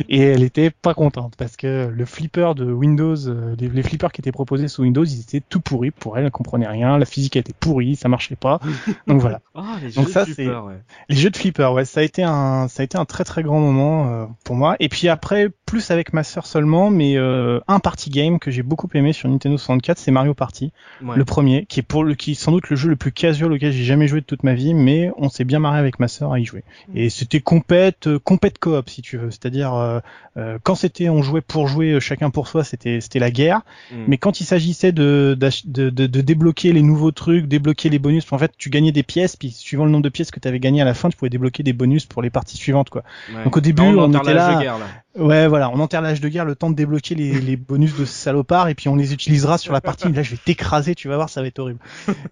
Et 0.09 0.21
elle 0.21 0.43
était 0.43 0.71
pas 0.71 0.95
contente 0.95 1.35
parce 1.37 1.57
que 1.57 1.89
le 1.93 2.05
flipper 2.05 2.55
de 2.55 2.71
Windows, 2.71 3.29
euh, 3.29 3.55
les, 3.59 3.69
les 3.69 3.83
flippers 3.83 4.13
qui 4.13 4.21
étaient 4.21 4.33
proposés 4.33 4.69
sous 4.69 4.83
Windows, 4.83 5.05
ils 5.05 5.21
étaient 5.21 5.43
tout 5.47 5.61
pourris 5.61 5.91
pour 5.91 6.19
elle, 6.19 6.25
elle 6.25 6.31
comprenait 6.31 6.69
rien, 6.69 6.99
la 6.99 7.07
physique 7.07 7.37
était 7.37 7.55
pourrie, 7.59 7.97
ça 7.97 8.09
marchait 8.09 8.37
pas. 8.37 8.61
Donc 9.07 9.21
voilà. 9.21 9.41
Ah, 9.55 9.77
les 9.83 9.91
Donc 9.93 10.07
jeux 10.07 10.13
ça, 10.13 10.25
de 10.25 10.33
flipper, 10.33 10.59
ouais. 10.67 10.81
Les 11.09 11.17
jeux 11.17 11.31
de 11.31 11.37
flipper, 11.37 11.73
ouais, 11.73 11.85
ça 11.85 12.01
a 12.01 12.03
été 12.03 12.23
un, 12.23 12.69
ça 12.69 12.83
a 12.83 12.85
été 12.85 12.99
un 12.99 13.05
très 13.05 13.25
très 13.25 13.43
grand 13.43 13.61
moment 13.61 14.09
euh, 14.09 14.27
pour 14.45 14.57
moi. 14.57 14.77
Et 14.81 14.89
puis 14.89 15.09
après, 15.09 15.49
plus 15.69 15.91
avec 15.91 16.15
ma 16.15 16.25
sœur 16.25 16.47
seulement, 16.47 16.91
mais 16.91 17.17
euh, 17.19 17.61
un 17.69 17.79
party 17.79 18.09
game 18.09 18.39
que 18.39 18.51
j'ai 18.51 18.63
beaucoup 18.63 18.89
aimé 18.95 19.13
sur 19.13 19.29
Nintendo 19.29 19.59
64, 19.59 19.99
c'est 19.99 20.11
Mario 20.11 20.33
Party, 20.33 20.73
Ouais. 21.03 21.15
le 21.15 21.25
premier, 21.27 21.67
qui 21.67 21.81
est 21.81 21.83
pour 21.83 22.05
le, 22.05 22.15
qui 22.15 22.33
est 22.33 22.35
sans 22.35 22.53
doute 22.53 22.71
le 22.71 22.77
jeu 22.77 22.89
le 22.89 22.97
plus 22.97 23.13
casual 23.13 23.53
auquel 23.53 23.71
j'ai 23.73 23.85
jamais 23.85 24.09
joué 24.09 24.21
de 24.21 24.25
toute 24.25 24.43
ma 24.45 24.55
vie, 24.55 24.73
mais 24.73 25.11
on 25.19 25.29
s'est 25.29 25.45
bien 25.45 25.59
marré 25.59 25.79
avec 25.79 26.01
ma 26.01 26.09
sœur 26.09 26.33
à 26.33 26.39
y 26.41 26.45
jouer. 26.47 26.65
Et 26.95 27.11
c'était 27.11 27.41
compète, 27.41 28.07
euh, 28.07 28.19
compète 28.19 28.59
coop 28.59 28.89
si 28.89 29.03
tu 29.03 29.19
veux, 29.19 29.31
c'est-à-dire 29.31 29.75
euh, 29.75 30.01
euh, 30.39 30.59
quand 30.63 30.75
c'était 30.75 31.09
on 31.11 31.23
jouait 31.23 31.43
pour 31.43 31.69
jouer 31.69 31.93
euh, 31.93 32.01
chacun 32.01 32.31
pour 32.31 32.49
soi, 32.49 32.65
c'était 32.65 33.01
c'était 33.01 33.19
la 33.19 33.31
guerre. 33.31 33.61
Mm. 33.93 33.97
Mais 34.09 34.17
quand 34.19 34.41
il 34.41 34.45
s'agissait 34.45 34.93
de, 34.93 35.37
de, 35.39 35.51
de, 35.91 36.07
de 36.07 36.21
débloquer 36.23 36.73
les 36.73 36.83
nouveaux 36.83 37.11
trucs, 37.13 37.47
débloquer 37.47 37.91
les 37.91 37.99
bonus, 37.99 38.25
en 38.33 38.39
fait, 38.39 38.53
tu 38.57 38.71
gagnais 38.71 38.93
des 38.93 39.03
pièces, 39.03 39.37
puis 39.37 39.51
suivant 39.51 39.85
le 39.85 39.91
nombre 39.91 40.05
de 40.05 40.09
pièces 40.09 40.31
que 40.31 40.41
tu 40.41 40.49
avais 40.49 40.61
gagné 40.61 40.81
à 40.81 40.85
la 40.85 40.95
fin, 40.95 41.11
tu 41.11 41.17
pouvais 41.17 41.29
débloquer 41.31 41.63
des 41.63 41.73
bonus 41.73 42.07
pour 42.07 42.23
les 42.23 42.31
parties 42.31 42.57
suivantes, 42.57 42.89
quoi. 42.91 43.03
Ouais. 43.35 43.45
Donc 43.45 43.57
au 43.57 43.61
début, 43.61 43.83
on 43.83 44.13
était 44.13 44.33
là. 44.35 44.61
guerre, 44.61 44.79
là. 44.79 44.87
Ouais, 45.19 45.49
voilà, 45.49 45.69
on 45.71 45.81
enterre 45.81 46.01
l'âge 46.01 46.21
de 46.21 46.29
guerre, 46.29 46.45
le 46.45 46.55
temps 46.55 46.71
de 46.71 46.77
débloquer 46.77 47.17
les, 47.17 47.57
bonus 47.57 47.97
de 47.97 48.05
salopard, 48.05 48.69
et 48.69 48.75
puis 48.75 48.89
on 48.89 48.95
les 48.95 49.13
utilisera 49.13 49.59
sur 49.59 49.73
la 49.73 49.81
partie. 49.81 50.11
Là, 50.13 50.23
je 50.23 50.31
vais 50.31 50.37
t'écraser, 50.37 50.95
tu 50.95 51.09
vas 51.09 51.17
voir, 51.17 51.29
ça 51.29 51.41
va 51.41 51.49
être 51.49 51.59
horrible. 51.59 51.81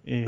Et, 0.07 0.25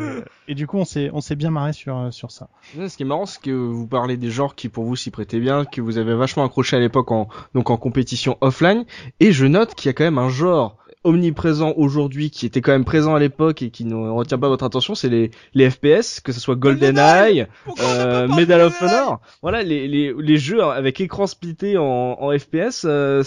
du 0.49 0.67
coup, 0.67 0.77
on 0.77 0.85
s'est, 0.85 1.35
bien 1.35 1.51
marré 1.51 1.73
sur, 1.73 1.97
euh, 1.97 2.09
ça. 2.11 2.49
Ce 2.75 2.97
qui 2.97 3.03
est 3.03 3.05
marrant, 3.05 3.25
c'est 3.25 3.41
que 3.41 3.51
vous 3.51 3.87
parlez 3.87 4.17
des 4.17 4.29
genres 4.29 4.55
qui 4.55 4.67
pour 4.67 4.83
vous 4.83 4.97
s'y 4.97 5.09
prêtaient 5.09 5.39
bien, 5.39 5.63
que 5.63 5.79
vous 5.79 5.97
avez 5.97 6.13
vachement 6.13 6.43
accroché 6.43 6.75
à 6.75 6.79
l'époque 6.79 7.11
en 7.11 7.27
compétition 7.63 8.37
offline. 8.41 8.85
Et 9.19 9.31
je 9.31 9.45
note 9.45 9.73
qu'il 9.73 9.87
y 9.87 9.91
a 9.91 9.93
quand 9.93 10.03
même 10.03 10.17
un 10.17 10.29
genre 10.29 10.77
omniprésent 11.03 11.73
aujourd'hui 11.77 12.29
qui 12.31 12.45
était 12.45 12.61
quand 12.61 12.71
même 12.71 12.85
présent 12.85 13.15
à 13.15 13.19
l'époque 13.19 13.61
et 13.61 13.69
qui 13.71 13.85
ne 13.85 13.95
retient 13.95 14.37
pas 14.37 14.49
votre 14.49 14.65
attention, 14.65 14.95
c'est 14.95 15.09
les 15.09 15.31
les 15.53 15.69
FPS, 15.69 16.19
que 16.21 16.31
ce 16.31 16.39
soit 16.39 16.55
GoldenEye, 16.55 17.47
euh, 17.79 18.27
Medal 18.27 18.61
of 18.61 18.81
Honor. 18.81 19.21
Voilà, 19.41 19.63
les, 19.63 19.87
les 19.87 20.13
les 20.17 20.37
jeux 20.37 20.61
avec 20.63 20.99
écran 21.01 21.27
splitté 21.27 21.77
en, 21.77 22.17
en 22.19 22.37
FPS, 22.37 22.83
euh, 22.85 23.23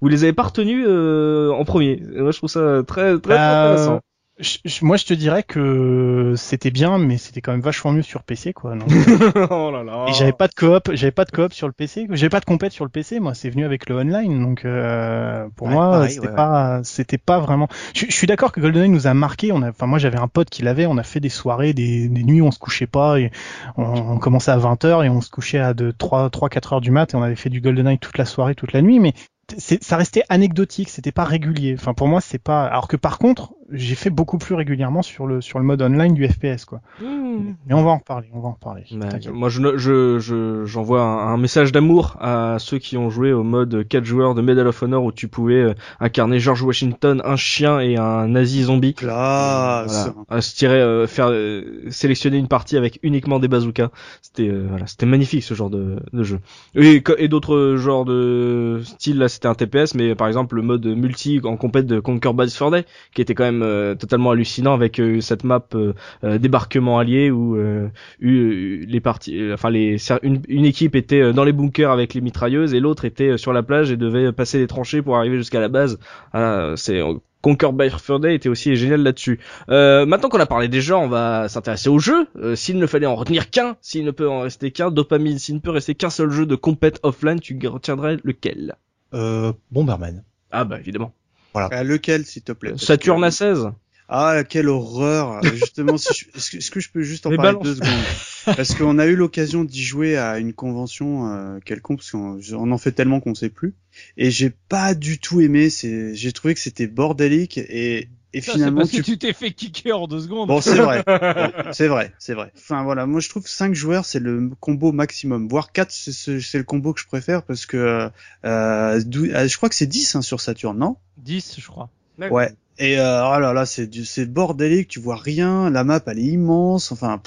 vous 0.00 0.08
les 0.08 0.24
avez 0.24 0.32
pas 0.32 0.44
retenus 0.44 0.84
euh, 0.88 1.50
en 1.50 1.64
premier. 1.64 2.02
Et 2.14 2.20
Moi, 2.20 2.30
je 2.30 2.38
trouve 2.38 2.50
ça 2.50 2.82
très 2.86 3.18
très 3.20 3.34
Bah, 3.34 3.50
intéressant. 3.50 4.00
Je- 4.38 4.58
moi, 4.84 4.98
je 4.98 5.06
te 5.06 5.14
dirais 5.14 5.42
que 5.42 6.34
c'était 6.36 6.70
bien, 6.70 6.98
mais 6.98 7.16
c'était 7.16 7.40
quand 7.40 7.52
même 7.52 7.62
vachement 7.62 7.92
mieux 7.92 8.02
sur 8.02 8.22
PC, 8.22 8.52
quoi. 8.52 8.74
Donc, 8.76 8.86
oh 9.50 9.70
là 9.70 9.82
là. 9.82 10.04
Et 10.08 10.12
j'avais 10.12 10.32
pas 10.32 10.46
de 10.46 10.52
coop, 10.52 10.90
j'avais 10.92 11.10
pas 11.10 11.24
de 11.24 11.30
coop 11.30 11.54
sur 11.54 11.66
le 11.66 11.72
PC, 11.72 12.06
j'avais 12.10 12.28
pas 12.28 12.40
de 12.40 12.44
compète 12.44 12.72
sur 12.72 12.84
le 12.84 12.90
PC, 12.90 13.18
moi 13.18 13.32
c'est 13.34 13.48
venu 13.48 13.64
avec 13.64 13.88
le 13.88 13.96
online, 13.96 14.42
donc 14.42 14.66
euh, 14.66 15.48
pour 15.56 15.68
Ouais, 15.68 15.74
moi 15.74 16.06
c'était 16.10 16.28
ouais, 16.28 16.34
pas, 16.34 16.80
c'était 16.84 17.16
pas 17.16 17.38
vraiment. 17.40 17.68
Je, 17.94 18.04
je 18.06 18.12
suis 18.14 18.26
d'accord 18.26 18.52
que 18.52 18.60
GoldenEye 18.60 18.90
nous 18.90 19.06
a 19.06 19.14
marqué, 19.14 19.52
on 19.52 19.62
a, 19.62 19.70
enfin 19.70 19.86
moi 19.86 19.98
j'avais 19.98 20.18
un 20.18 20.28
pote 20.28 20.50
qui 20.50 20.62
l'avait, 20.62 20.84
on 20.84 20.98
a 20.98 21.02
fait 21.02 21.20
des 21.20 21.30
soirées, 21.30 21.72
des, 21.72 22.08
des 22.08 22.22
nuits 22.22 22.42
où 22.42 22.46
on 22.46 22.50
se 22.50 22.58
couchait 22.58 22.86
pas, 22.86 23.18
et 23.18 23.30
on, 23.78 23.84
on 23.84 24.18
commençait 24.18 24.50
à 24.50 24.58
20 24.58 24.84
h 24.84 25.04
et 25.06 25.08
on 25.08 25.22
se 25.22 25.30
couchait 25.30 25.60
à 25.60 25.72
de 25.72 25.92
3, 25.92 26.28
3, 26.28 26.50
4 26.50 26.74
heures 26.74 26.80
du 26.82 26.90
mat 26.90 27.14
et 27.14 27.16
on 27.16 27.22
avait 27.22 27.36
fait 27.36 27.48
du 27.50 27.62
GoldenEye 27.62 27.98
toute 27.98 28.18
la 28.18 28.26
soirée, 28.26 28.54
toute 28.54 28.72
la 28.74 28.82
nuit, 28.82 29.00
mais 29.00 29.14
c'est, 29.56 29.82
ça 29.82 29.96
restait 29.96 30.24
anecdotique, 30.28 30.88
c'était 30.88 31.12
pas 31.12 31.24
régulier. 31.24 31.74
Enfin 31.78 31.94
pour 31.94 32.08
moi 32.08 32.20
c'est 32.20 32.38
pas, 32.42 32.64
alors 32.66 32.88
que 32.88 32.96
par 32.96 33.18
contre 33.18 33.52
j'ai 33.72 33.94
fait 33.94 34.10
beaucoup 34.10 34.38
plus 34.38 34.54
régulièrement 34.54 35.02
sur 35.02 35.26
le 35.26 35.40
sur 35.40 35.58
le 35.58 35.64
mode 35.64 35.82
online 35.82 36.14
du 36.14 36.26
FPS 36.28 36.64
quoi. 36.64 36.80
Mmh. 37.00 37.54
Mais 37.66 37.74
on 37.74 37.82
va 37.82 37.90
en 37.90 37.98
reparler, 37.98 38.28
on 38.32 38.40
va 38.40 38.48
en 38.48 38.52
reparler. 38.52 38.84
Bah, 38.92 39.08
moi, 39.32 39.48
je, 39.48 39.76
je, 39.76 40.18
je, 40.18 40.64
j'envoie 40.64 41.02
un, 41.02 41.34
un 41.34 41.36
message 41.36 41.72
d'amour 41.72 42.16
à 42.20 42.56
ceux 42.58 42.78
qui 42.78 42.96
ont 42.96 43.10
joué 43.10 43.32
au 43.32 43.42
mode 43.42 43.86
4 43.88 44.04
joueurs 44.04 44.34
de 44.34 44.42
Medal 44.42 44.66
of 44.66 44.82
Honor 44.82 45.04
où 45.04 45.12
tu 45.12 45.28
pouvais 45.28 45.62
euh, 45.62 45.74
incarner 46.00 46.38
George 46.38 46.62
Washington, 46.62 47.22
un 47.24 47.36
chien 47.36 47.80
et 47.80 47.96
un 47.96 48.28
nazi 48.28 48.64
zombie. 48.64 48.94
Classe. 48.94 50.10
Voilà. 50.14 50.14
À 50.28 50.40
se 50.40 50.54
tirer, 50.54 50.80
euh, 50.80 51.06
faire 51.06 51.28
euh, 51.30 51.82
sélectionner 51.90 52.38
une 52.38 52.48
partie 52.48 52.76
avec 52.76 52.98
uniquement 53.02 53.38
des 53.38 53.48
bazookas. 53.48 53.90
C'était 54.22 54.48
euh, 54.48 54.66
voilà, 54.68 54.86
c'était 54.86 55.06
magnifique 55.06 55.42
ce 55.42 55.54
genre 55.54 55.70
de, 55.70 55.96
de 56.12 56.22
jeu. 56.22 56.40
Et, 56.74 57.00
d'autres 57.28 57.76
genres 57.76 58.04
de 58.04 58.80
style 58.84 59.18
là, 59.18 59.28
c'était 59.28 59.48
un 59.48 59.54
TPS, 59.54 59.94
mais 59.94 60.14
par 60.14 60.28
exemple 60.28 60.56
le 60.56 60.62
mode 60.62 60.86
multi 60.86 61.40
en 61.44 61.56
compète 61.56 61.86
de 61.86 62.00
Conquer 62.00 62.32
Bad 62.32 62.50
for 62.50 62.70
Day, 62.70 62.84
qui 63.14 63.20
était 63.20 63.34
quand 63.34 63.44
même 63.44 63.55
euh, 63.62 63.94
totalement 63.94 64.30
hallucinant 64.30 64.74
avec 64.74 64.98
euh, 65.00 65.20
cette 65.20 65.44
map 65.44 65.66
euh, 65.74 65.92
euh, 66.24 66.38
débarquement 66.38 66.98
allié 66.98 67.30
où 67.30 67.56
euh, 67.56 67.88
eu- 68.20 68.84
les 68.86 69.00
parties, 69.00 69.40
euh, 69.40 69.54
enfin 69.54 69.70
les 69.70 69.96
une, 70.22 70.42
une 70.48 70.64
équipe 70.64 70.94
était 70.94 71.32
dans 71.32 71.44
les 71.44 71.52
bunkers 71.52 71.90
avec 71.90 72.14
les 72.14 72.20
mitrailleuses 72.20 72.74
et 72.74 72.80
l'autre 72.80 73.04
était 73.04 73.36
sur 73.38 73.52
la 73.52 73.62
plage 73.62 73.90
et 73.90 73.96
devait 73.96 74.32
passer 74.32 74.58
les 74.58 74.66
tranchées 74.66 75.02
pour 75.02 75.16
arriver 75.16 75.36
jusqu'à 75.36 75.60
la 75.60 75.68
base. 75.68 75.98
Ah, 76.32 76.74
c'est 76.76 77.00
Conquer 77.42 77.70
by 77.72 77.90
Fur 77.90 78.24
était 78.26 78.48
aussi 78.48 78.74
génial 78.74 79.02
là-dessus. 79.02 79.38
Euh, 79.68 80.04
maintenant 80.04 80.28
qu'on 80.28 80.40
a 80.40 80.46
parlé 80.46 80.66
des 80.66 80.80
genres, 80.80 81.02
on 81.02 81.08
va 81.08 81.48
s'intéresser 81.48 81.88
au 81.88 82.00
jeu. 82.00 82.26
Euh, 82.36 82.56
s'il 82.56 82.76
ne 82.78 82.86
fallait 82.86 83.06
en 83.06 83.14
retenir 83.14 83.50
qu'un, 83.50 83.76
s'il 83.80 84.04
ne 84.04 84.10
peut 84.10 84.28
en 84.28 84.40
rester 84.40 84.72
qu'un, 84.72 84.90
Dopamine, 84.90 85.38
s'il 85.38 85.54
ne 85.54 85.60
peut 85.60 85.70
rester 85.70 85.94
qu'un 85.94 86.10
seul 86.10 86.30
jeu 86.30 86.44
de 86.44 86.56
compète 86.56 86.98
offline, 87.04 87.38
tu 87.38 87.56
retiendrais 87.68 88.16
lequel? 88.24 88.74
Euh, 89.14 89.52
Bomberman. 89.70 90.24
Ah 90.50 90.64
bah 90.64 90.80
évidemment. 90.80 91.12
Ah, 91.58 91.82
lequel, 91.84 92.24
s'il 92.26 92.42
te 92.42 92.52
plaît? 92.52 92.74
Saturne 92.76 93.20
que- 93.22 93.26
à 93.26 93.30
16 93.30 93.70
Ah, 94.08 94.42
quelle 94.48 94.68
horreur 94.68 95.42
Justement, 95.54 95.96
si 95.98 96.14
je- 96.14 96.26
est-ce 96.36 96.50
que, 96.50 96.56
est-ce 96.58 96.70
que 96.70 96.80
je 96.80 96.90
peux 96.90 97.02
juste 97.02 97.26
en 97.26 97.30
Mais 97.30 97.36
parler 97.36 97.52
balance. 97.52 97.64
deux 97.64 97.74
secondes? 97.74 98.54
Parce 98.56 98.74
qu'on 98.74 98.98
a 99.00 99.06
eu 99.06 99.16
l'occasion 99.16 99.64
d'y 99.64 99.82
jouer 99.82 100.16
à 100.16 100.38
une 100.38 100.52
convention 100.52 101.28
euh, 101.32 101.58
quelconque, 101.64 101.98
parce 101.98 102.12
qu'on 102.12 102.38
on 102.52 102.70
en 102.70 102.78
fait 102.78 102.92
tellement 102.92 103.18
qu'on 103.18 103.34
sait 103.34 103.48
plus. 103.48 103.74
Et 104.16 104.30
j'ai 104.30 104.50
pas 104.68 104.94
du 104.94 105.18
tout 105.18 105.40
aimé. 105.40 105.68
C'est, 105.70 106.14
j'ai 106.14 106.30
trouvé 106.32 106.54
que 106.54 106.60
c'était 106.60 106.86
bordélique 106.86 107.58
et, 107.58 108.08
et 108.32 108.40
Ça, 108.40 108.52
finalement 108.52 108.80
parce 108.80 108.90
tu 108.90 108.98
que 108.98 109.02
tu 109.02 109.18
t'es 109.18 109.32
fait 109.32 109.50
kicker 109.52 109.92
en 109.92 110.06
deux 110.08 110.20
secondes. 110.20 110.48
Bon, 110.48 110.60
c'est 110.60 110.74
vrai. 110.74 111.02
C'est 111.72 111.88
vrai, 111.88 112.12
c'est 112.18 112.34
vrai. 112.34 112.52
Enfin 112.56 112.82
voilà, 112.84 113.06
moi 113.06 113.20
je 113.20 113.28
trouve 113.28 113.46
5 113.46 113.74
joueurs 113.74 114.04
c'est 114.04 114.18
le 114.20 114.50
combo 114.60 114.92
maximum, 114.92 115.48
voire 115.48 115.72
4 115.72 115.90
c'est 115.90 116.58
le 116.58 116.64
combo 116.64 116.92
que 116.92 117.00
je 117.00 117.06
préfère 117.06 117.42
parce 117.42 117.66
que 117.66 118.10
euh, 118.44 119.00
dou- 119.04 119.26
euh, 119.26 119.48
je 119.48 119.56
crois 119.56 119.68
que 119.68 119.74
c'est 119.74 119.86
10 119.86 120.14
hein, 120.16 120.22
sur 120.22 120.40
Saturn, 120.40 120.76
non? 120.78 120.96
10, 121.18 121.56
je 121.58 121.66
crois. 121.66 121.88
Ouais. 122.18 122.52
Et 122.78 122.98
euh, 122.98 123.26
oh 123.26 123.38
là 123.40 123.54
là, 123.54 123.64
c'est 123.64 123.86
du 123.86 124.04
c'est 124.04 124.26
bordélique, 124.26 124.88
tu 124.88 125.00
vois 125.00 125.16
rien, 125.16 125.70
la 125.70 125.82
map 125.82 126.00
elle 126.06 126.18
est 126.18 126.22
immense, 126.24 126.92
enfin 126.92 127.22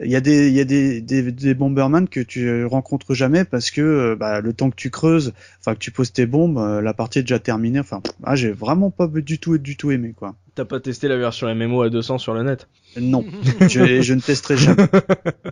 il 0.00 0.10
y 0.10 0.16
a 0.16 0.22
des 0.22 0.48
il 0.48 0.54
y 0.54 0.60
a 0.60 0.64
des 0.64 1.02
des, 1.02 1.30
des 1.32 1.54
bomberman 1.54 2.08
que 2.08 2.20
tu 2.20 2.64
rencontres 2.64 3.12
jamais 3.12 3.44
parce 3.44 3.70
que 3.70 3.82
euh, 3.82 4.16
bah, 4.16 4.40
le 4.40 4.54
temps 4.54 4.70
que 4.70 4.76
tu 4.76 4.90
creuses, 4.90 5.34
enfin 5.60 5.74
que 5.74 5.80
tu 5.80 5.90
poses 5.90 6.12
tes 6.12 6.24
bombes, 6.24 6.56
euh, 6.56 6.80
la 6.80 6.94
partie 6.94 7.18
est 7.18 7.22
déjà 7.22 7.38
terminée, 7.38 7.80
enfin 7.80 8.00
ah, 8.24 8.36
j'ai 8.36 8.52
vraiment 8.52 8.90
pas 8.90 9.06
du 9.06 9.38
tout 9.38 9.58
du 9.58 9.76
tout 9.76 9.90
aimé 9.90 10.14
quoi. 10.16 10.34
T'as 10.54 10.64
pas 10.64 10.80
testé 10.80 11.08
la 11.08 11.18
version 11.18 11.54
MMO 11.54 11.82
à 11.82 11.90
200 11.90 12.16
sur 12.16 12.32
le 12.32 12.42
net? 12.42 12.66
Non, 12.98 13.22
je, 13.68 14.00
je 14.00 14.14
ne 14.14 14.20
testerai 14.20 14.56
jamais. 14.56 14.86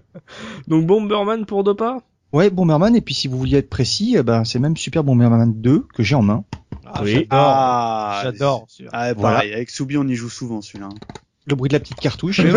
Donc 0.69 0.87
Bomberman 0.87 1.45
pour 1.45 1.65
Dopa 1.65 1.99
Ouais, 2.35 2.51
Bomberman, 2.51 2.97
et 2.97 3.01
puis 3.01 3.15
si 3.15 3.29
vous 3.29 3.39
vouliez 3.39 3.59
être 3.59 3.71
précis, 3.71 4.17
eh 4.19 4.25
ben, 4.25 4.45
c'est 4.45 4.59
même 4.59 4.77
Super 4.77 5.05
Bomberman 5.05 5.53
2 5.55 5.87
que 5.95 6.03
j'ai 6.03 6.17
en 6.17 6.23
main. 6.23 6.43
Ah, 6.97 7.03
Oui. 7.03 7.13
J'adore. 7.13 7.29
Ah, 7.31 8.21
J'adore. 8.23 8.67
Ah, 8.93 9.13
Voilà. 9.15 9.37
pareil, 9.37 9.53
avec 9.53 9.71
Soubi, 9.71 9.97
on 9.97 10.07
y 10.07 10.15
joue 10.15 10.29
souvent 10.31 10.61
celui-là. 10.63 10.89
Le 11.47 11.55
bruit 11.57 11.69
de 11.69 11.75
la 11.75 11.81
petite 11.81 11.99
cartouche. 11.99 12.39
Il 12.39 12.47
est, 12.47 12.51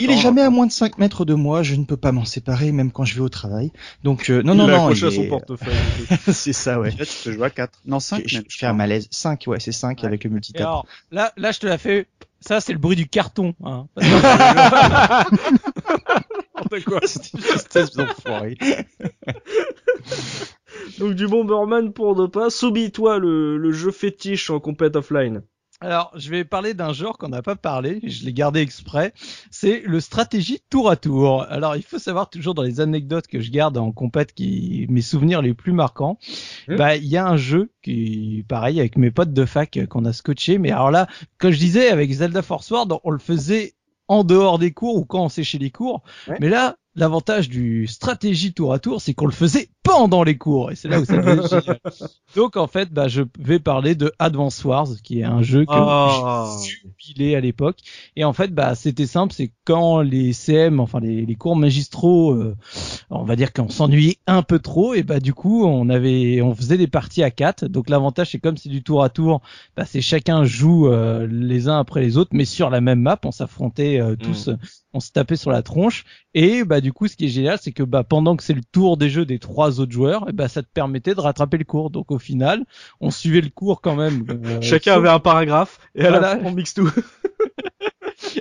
il- 0.00 0.10
est 0.10 0.16
jamais 0.16 0.42
à 0.42 0.50
moins 0.50 0.66
de 0.66 0.72
5 0.72 0.98
mètres 0.98 1.24
de 1.24 1.34
moi, 1.34 1.62
je 1.62 1.76
ne 1.76 1.84
peux 1.84 1.96
pas 1.96 2.10
m'en 2.10 2.24
séparer, 2.24 2.72
même 2.72 2.90
quand 2.90 3.04
je 3.04 3.14
vais 3.14 3.20
au 3.20 3.28
travail. 3.28 3.70
Donc, 4.02 4.28
euh, 4.28 4.42
non, 4.42 4.56
non, 4.56 4.64
Il 4.66 4.70
non. 4.70 4.76
accroché 4.86 5.02
il 5.02 5.06
à 5.06 5.10
son 5.12 5.22
est- 5.22 5.28
portefeuille. 5.28 5.74
c'est 6.32 6.52
ça, 6.52 6.80
ouais. 6.80 6.90
Là, 6.98 7.06
tu 7.06 7.12
peux 7.22 7.30
jouer 7.32 7.46
à 7.46 7.50
4. 7.50 7.78
Non, 7.86 8.00
5 8.00 8.24
Je, 8.26 8.38
même. 8.38 8.44
je 8.48 8.56
fais 8.58 8.66
un 8.66 8.72
malaise. 8.72 9.06
5, 9.12 9.44
ouais, 9.46 9.60
c'est 9.60 9.70
5 9.70 10.00
Ouais. 10.00 10.06
avec 10.06 10.24
le 10.24 10.30
Et 10.30 10.32
multitap. 10.32 10.62
alors, 10.62 10.86
là, 11.12 11.32
là, 11.36 11.52
je 11.52 11.60
te 11.60 11.66
la 11.68 11.78
fais. 11.78 12.08
Ça, 12.40 12.60
c'est 12.60 12.72
le 12.72 12.78
bruit 12.80 12.96
du 12.96 13.06
carton. 13.06 13.54
Hein. 13.64 13.86
N'importe 16.56 16.84
quoi. 16.84 17.00
Espèce 17.04 17.92
d'enfoiré. 17.92 18.58
Donc 20.98 21.14
du 21.14 21.26
Bomberman 21.26 21.92
pour 21.92 22.14
Dopa. 22.14 22.50
Soubi, 22.50 22.90
toi, 22.92 23.18
le, 23.18 23.56
le 23.56 23.72
jeu 23.72 23.90
fétiche 23.90 24.50
en 24.50 24.60
compète 24.60 24.96
offline. 24.96 25.42
Alors, 25.80 26.12
je 26.14 26.30
vais 26.30 26.44
parler 26.44 26.72
d'un 26.72 26.92
genre 26.92 27.18
qu'on 27.18 27.28
n'a 27.28 27.42
pas 27.42 27.56
parlé, 27.56 28.00
je 28.04 28.24
l'ai 28.24 28.32
gardé 28.32 28.60
exprès, 28.60 29.12
c'est 29.50 29.82
le 29.84 30.00
stratégie 30.00 30.60
tour 30.70 30.88
à 30.88 30.96
tour. 30.96 31.42
Alors, 31.50 31.76
il 31.76 31.82
faut 31.82 31.98
savoir 31.98 32.30
toujours 32.30 32.54
dans 32.54 32.62
les 32.62 32.80
anecdotes 32.80 33.26
que 33.26 33.40
je 33.40 33.50
garde 33.50 33.76
en 33.76 33.90
compète 33.92 34.32
qui 34.32 34.86
mes 34.88 35.02
souvenirs 35.02 35.42
les 35.42 35.52
plus 35.52 35.72
marquants, 35.72 36.18
Mmh. 36.68 36.76
bah 36.76 36.96
il 36.96 37.04
y 37.06 37.16
a 37.18 37.26
un 37.26 37.36
jeu 37.36 37.70
qui 37.82 38.44
pareil 38.48 38.78
avec 38.80 38.96
mes 38.96 39.10
potes 39.10 39.32
de 39.34 39.44
fac 39.44 39.78
qu'on 39.90 40.04
a 40.06 40.12
scotché 40.14 40.56
mais 40.58 40.70
alors 40.70 40.90
là, 40.90 41.06
comme 41.38 41.50
je 41.50 41.58
disais 41.58 41.88
avec 41.88 42.10
Zelda 42.10 42.40
Force 42.40 42.70
Ward, 42.70 42.96
on 43.02 43.10
le 43.10 43.18
faisait 43.18 43.74
en 44.08 44.22
dehors 44.24 44.58
des 44.58 44.70
cours 44.70 44.96
ou 44.96 45.04
quand 45.04 45.24
on 45.24 45.28
séchait 45.28 45.58
les 45.58 45.70
cours. 45.70 46.02
Ouais. 46.28 46.36
Mais 46.40 46.48
là, 46.48 46.76
l'avantage 46.96 47.48
du 47.48 47.86
stratégie 47.86 48.52
tour 48.52 48.72
à 48.72 48.78
tour, 48.78 49.00
c'est 49.00 49.14
qu'on 49.14 49.26
le 49.26 49.32
faisait 49.32 49.68
pendant 49.82 50.22
les 50.22 50.38
cours 50.38 50.70
et 50.70 50.76
c'est 50.76 50.88
là 50.88 51.00
où 51.00 51.04
ça 51.04 51.16
devient 51.18 51.42
génial. 51.50 51.78
Donc 52.36 52.56
en 52.56 52.66
fait, 52.66 52.90
bah, 52.92 53.08
je 53.08 53.22
vais 53.38 53.58
parler 53.58 53.94
de 53.94 54.12
Advance 54.18 54.64
Wars, 54.64 54.88
qui 55.02 55.20
est 55.20 55.24
un 55.24 55.42
jeu 55.42 55.64
que 55.64 55.72
Ah. 55.72 56.56
j'ai 56.62 56.88
jubilé 56.98 57.34
à 57.34 57.40
l'époque. 57.40 57.78
Et 58.16 58.24
en 58.24 58.32
fait, 58.32 58.48
bah, 58.54 58.74
c'était 58.74 59.06
simple, 59.06 59.32
c'est 59.34 59.52
quand 59.64 60.00
les 60.00 60.32
CM, 60.32 60.80
enfin 60.80 61.00
les, 61.00 61.26
les 61.26 61.34
cours 61.34 61.56
magistraux, 61.56 62.32
euh, 62.32 62.56
on 63.10 63.24
va 63.24 63.36
dire 63.36 63.52
qu'on 63.52 63.68
s'ennuyait 63.68 64.18
un 64.26 64.42
peu 64.42 64.58
trop, 64.58 64.94
et 64.94 65.02
bah 65.02 65.20
du 65.20 65.34
coup, 65.34 65.64
on 65.64 65.88
avait, 65.88 66.40
on 66.42 66.54
faisait 66.54 66.78
des 66.78 66.86
parties 66.86 67.22
à 67.22 67.30
quatre. 67.30 67.66
Donc 67.66 67.90
l'avantage, 67.90 68.30
c'est 68.30 68.38
comme 68.38 68.56
c'est 68.56 68.68
du 68.68 68.82
tour 68.82 69.02
à 69.04 69.08
tour, 69.10 69.40
bah, 69.76 69.84
c'est 69.84 70.00
chacun 70.00 70.44
joue 70.44 70.88
euh, 70.88 71.26
les 71.30 71.68
uns 71.68 71.78
après 71.78 72.00
les 72.00 72.16
autres, 72.16 72.30
mais 72.32 72.44
sur 72.44 72.70
la 72.70 72.80
même 72.80 73.00
map, 73.00 73.18
on 73.24 73.32
s'affrontait 73.32 74.00
euh, 74.00 74.16
tous, 74.16 74.48
on 74.94 75.00
se 75.00 75.12
tapait 75.12 75.36
sur 75.36 75.50
la 75.50 75.62
tronche. 75.62 76.04
Et 76.32 76.64
bah 76.64 76.80
du 76.80 76.92
coup, 76.92 77.06
ce 77.08 77.16
qui 77.16 77.26
est 77.26 77.28
génial, 77.28 77.58
c'est 77.60 77.72
que 77.72 77.82
bah 77.82 78.04
pendant 78.04 78.36
que 78.36 78.42
c'est 78.42 78.54
le 78.54 78.62
tour 78.72 78.96
des 78.96 79.10
jeux 79.10 79.26
des 79.26 79.38
trois 79.38 79.80
autres 79.80 79.92
joueurs, 79.92 80.28
et 80.28 80.32
bah 80.32 80.48
ça 80.48 80.62
te 80.62 80.68
permettait 80.72 81.14
de 81.14 81.20
rattraper 81.20 81.58
le 81.58 81.64
cours. 81.64 81.90
Donc 81.90 82.10
au 82.10 82.18
final, 82.18 82.64
on 83.00 83.10
suivait 83.10 83.40
le 83.42 83.50
cours 83.50 83.80
quand 83.82 83.96
même. 83.96 84.24
euh, 84.30 84.60
Chacun 84.62 84.92
sauf- 84.94 84.98
avait 85.00 85.10
un 85.10 85.20
paragraphe 85.20 85.78
et 85.94 86.00
à 86.06 86.10
la 86.10 86.18
Voilà. 86.20 86.36
fin 86.38 86.44
on 86.46 86.52
mixe 86.52 86.72
tout. 86.74 86.90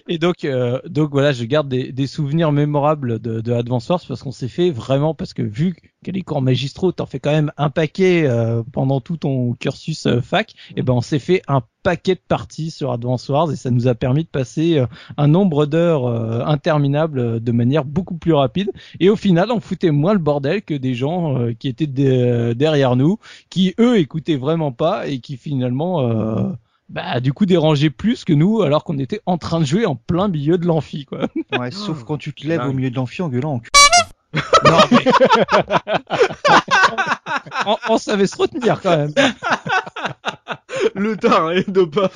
Et 0.08 0.18
donc, 0.18 0.46
euh, 0.46 0.80
donc 0.88 1.12
voilà, 1.12 1.32
je 1.32 1.44
garde 1.46 1.68
des, 1.68 1.92
des 1.92 2.08
souvenirs 2.08 2.52
mémorables 2.52 3.20
de, 3.20 3.42
de 3.42 3.52
Advance 3.54 3.90
Wars 3.90 4.02
parce 4.08 4.22
qu'on 4.24 4.32
s'est 4.32 4.48
fait 4.48 4.72
vraiment, 4.72 5.14
parce 5.14 5.34
que 5.34 5.42
vu 5.42 5.76
que 6.04 6.12
les 6.12 6.22
cours 6.22 6.42
magistraux, 6.42 6.92
t'en 6.92 7.06
fais 7.06 7.20
quand 7.20 7.32
même 7.32 7.52
un 7.58 7.70
paquet 7.70 8.24
euh, 8.26 8.62
pendant 8.72 9.00
tout 9.02 9.18
ton 9.18 9.54
cursus 9.54 10.06
euh, 10.06 10.22
fac, 10.22 10.54
et 10.76 10.82
ben 10.82 10.94
on 10.94 11.02
s'est 11.02 11.20
fait 11.20 11.42
un 11.48 11.62
paquet 11.82 12.16
de 12.16 12.22
parties 12.28 12.72
sur 12.72 12.92
Advance 12.92 13.28
Wars 13.30 13.52
et 13.52 13.56
ça 13.56 13.72
nous 13.72 13.88
a 13.88 13.96
permis 13.96 14.24
de 14.24 14.30
passer 14.30 14.80
euh, 14.80 14.86
un 15.18 15.28
nombre 15.28 15.66
d'heures 15.66 16.08
euh, 16.08 16.42
interminables 16.46 17.42
de 17.42 17.52
manière 17.52 17.86
beaucoup 17.86 18.18
plus 18.18 18.34
rapide. 18.34 18.72
Et 19.00 19.10
au 19.10 19.16
final, 19.16 19.52
on 19.52 19.60
foutait 19.60 19.92
moins 19.92 20.14
le 20.14 20.20
bordel 20.20 20.62
que 20.62 20.74
des 20.74 20.94
gens 20.96 21.38
qui 21.60 21.68
étaient 21.68 21.88
de- 21.88 22.54
derrière 22.54 22.96
nous, 22.96 23.18
qui 23.50 23.74
eux 23.80 23.98
écoutaient 23.98 24.38
vraiment 24.38 24.72
pas 24.72 25.08
et 25.08 25.20
qui 25.20 25.38
finalement 25.38 26.02
bah 26.90 27.20
du 27.20 27.34
coup 27.34 27.46
dérangeaient 27.46 27.90
plus 27.90 28.26
que 28.26 28.34
nous 28.34 28.62
alors 28.62 28.84
qu'on 28.84 29.00
était 29.00 29.22
en 29.26 29.38
train 29.38 29.60
de 29.60 29.66
jouer 29.66 29.86
en 29.86 29.96
plein 29.96 30.28
milieu 30.28 30.58
de 30.58 30.66
l'amphi 30.66 31.06
quoi. 31.06 31.28
Ouais, 31.58 31.72
sauf 31.72 32.04
quand 32.04 32.18
tu 32.18 32.34
te 32.34 32.48
lèves 32.48 32.66
au 32.66 32.74
milieu 32.74 32.90
de 32.90 32.96
l'amphi 32.96 33.22
en 33.22 33.30
gueulant 33.30 33.54
en 33.54 33.60
cul. 33.60 33.70
Non 34.66 34.80
mais 34.92 35.06
on, 37.68 37.78
on 37.90 37.98
savait 38.00 38.26
se 38.26 38.36
retenir 38.36 38.82
quand 38.82 38.98
même. 38.98 39.14
Le 40.96 41.16
teint 41.18 41.52
et 41.52 41.64
Dopa. 41.64 42.10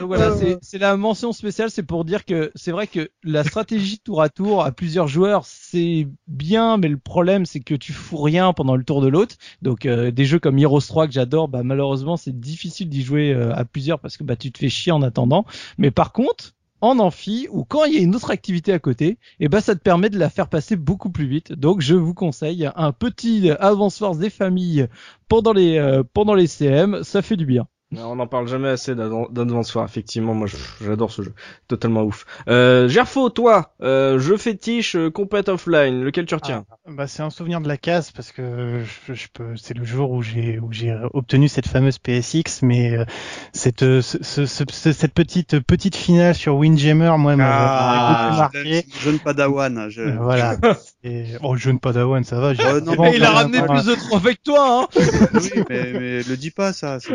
Donc 0.00 0.06
voilà, 0.08 0.30
c'est- 0.30 0.58
c'est 0.62 0.78
la 0.78 0.96
mention 0.96 1.32
spéciale, 1.32 1.70
c'est 1.70 1.82
pour 1.82 2.06
dire 2.06 2.24
que 2.24 2.50
c'est 2.54 2.72
vrai 2.72 2.86
que 2.86 3.10
la 3.22 3.44
stratégie 3.44 3.98
tour 3.98 4.22
à 4.22 4.30
tour 4.30 4.64
à 4.64 4.72
plusieurs 4.72 5.08
joueurs, 5.08 5.44
c'est 5.44 6.08
bien, 6.26 6.78
mais 6.78 6.88
le 6.88 6.96
problème 6.96 7.44
c'est 7.44 7.60
que 7.60 7.74
tu 7.74 7.92
fous 7.92 8.16
rien 8.16 8.54
pendant 8.54 8.76
le 8.76 8.84
tour 8.84 9.02
de 9.02 9.08
l'autre. 9.08 9.36
Donc 9.60 9.84
euh, 9.84 10.10
des 10.10 10.24
jeux 10.24 10.38
comme 10.38 10.58
Heroes 10.58 10.80
3 10.80 11.06
que 11.06 11.12
j'adore, 11.12 11.48
bah 11.48 11.62
malheureusement 11.64 12.16
c'est 12.16 12.38
difficile 12.40 12.88
d'y 12.88 13.02
jouer 13.02 13.34
euh, 13.34 13.54
à 13.54 13.66
plusieurs 13.66 14.00
parce 14.00 14.16
que 14.16 14.24
bah 14.24 14.36
tu 14.36 14.50
te 14.52 14.58
fais 14.58 14.70
chier 14.70 14.90
en 14.92 15.02
attendant. 15.02 15.44
Mais 15.76 15.90
par 15.90 16.12
contre, 16.12 16.52
en 16.80 16.98
amphi 16.98 17.46
ou 17.50 17.64
quand 17.64 17.84
il 17.84 17.92
y 17.94 17.98
a 17.98 18.00
une 18.00 18.14
autre 18.16 18.30
activité 18.30 18.72
à 18.72 18.78
côté, 18.78 19.18
et 19.38 19.48
ben 19.48 19.60
ça 19.60 19.74
te 19.74 19.80
permet 19.80 20.08
de 20.08 20.18
la 20.18 20.30
faire 20.30 20.48
passer 20.48 20.76
beaucoup 20.76 21.10
plus 21.10 21.26
vite. 21.26 21.52
Donc 21.52 21.82
je 21.82 21.94
vous 21.94 22.14
conseille 22.14 22.70
un 22.74 22.92
petit 22.92 23.50
Advance 23.50 23.98
Force 23.98 24.16
des 24.18 24.30
familles 24.30 24.86
pendant 25.28 25.52
les 25.52 25.76
euh, 25.76 26.02
pendant 26.14 26.32
les 26.34 26.46
CM, 26.46 27.02
ça 27.04 27.20
fait 27.20 27.36
du 27.36 27.44
bien. 27.44 27.66
On 27.96 28.14
n'en 28.14 28.28
parle 28.28 28.46
jamais 28.46 28.68
assez 28.68 28.94
d'Advan- 28.94 29.28
d'Advance 29.32 29.74
Wars, 29.74 29.84
effectivement, 29.84 30.32
moi 30.32 30.46
je- 30.46 30.56
j'adore 30.84 31.10
ce 31.10 31.22
jeu, 31.22 31.32
totalement 31.66 32.04
ouf. 32.04 32.24
Euh, 32.48 32.88
Gerfo, 32.88 33.30
toi, 33.30 33.74
euh, 33.82 34.16
jeu 34.20 34.36
fétiche, 34.36 34.94
euh, 34.94 35.10
compète 35.10 35.48
offline, 35.48 36.04
lequel 36.04 36.24
tu 36.24 36.36
retiens? 36.36 36.64
Bah, 36.86 37.08
c'est 37.08 37.24
un 37.24 37.30
souvenir 37.30 37.60
de 37.60 37.66
la 37.66 37.76
case 37.76 38.12
parce 38.12 38.30
que 38.30 38.84
je, 39.08 39.12
je 39.14 39.26
peux, 39.32 39.56
c'est 39.56 39.76
le 39.76 39.84
jour 39.84 40.12
où 40.12 40.22
j'ai 40.22 40.60
où 40.60 40.72
j'ai 40.72 40.96
obtenu 41.14 41.48
cette 41.48 41.66
fameuse 41.66 41.98
PSX, 41.98 42.62
mais 42.62 42.96
euh, 42.96 43.04
cette 43.52 43.82
euh, 43.82 44.00
ce, 44.02 44.18
ce- 44.22 44.46
ce- 44.46 44.64
ce- 44.70 44.92
cette 44.92 45.12
petite 45.12 45.58
petite 45.58 45.96
finale 45.96 46.36
sur 46.36 46.54
Windjammer, 46.56 47.14
moi, 47.18 47.34
m'a 47.34 47.44
Ah, 47.50 48.14
beaucoup 48.28 48.36
marqué. 48.38 48.86
jeune 49.00 49.18
padawan. 49.18 49.88
Je... 49.90 50.00
Euh, 50.02 50.16
Voilà. 50.20 50.56
Et, 51.02 51.24
oh, 51.42 51.56
jeune 51.56 51.80
Padawan, 51.80 52.22
ça 52.24 52.38
va. 52.38 52.52
Bon, 52.52 52.94
mais 53.04 53.16
il 53.16 53.24
a 53.24 53.30
ramené 53.30 53.62
plus 53.62 53.86
de 53.86 53.94
trois 53.94 54.18
avec 54.18 54.42
toi, 54.42 54.82
hein 54.82 54.88
Oui, 55.34 55.50
mais, 55.70 55.92
mais 55.94 56.22
le 56.22 56.36
dis 56.36 56.50
pas 56.50 56.74
ça, 56.74 57.00
ça 57.00 57.14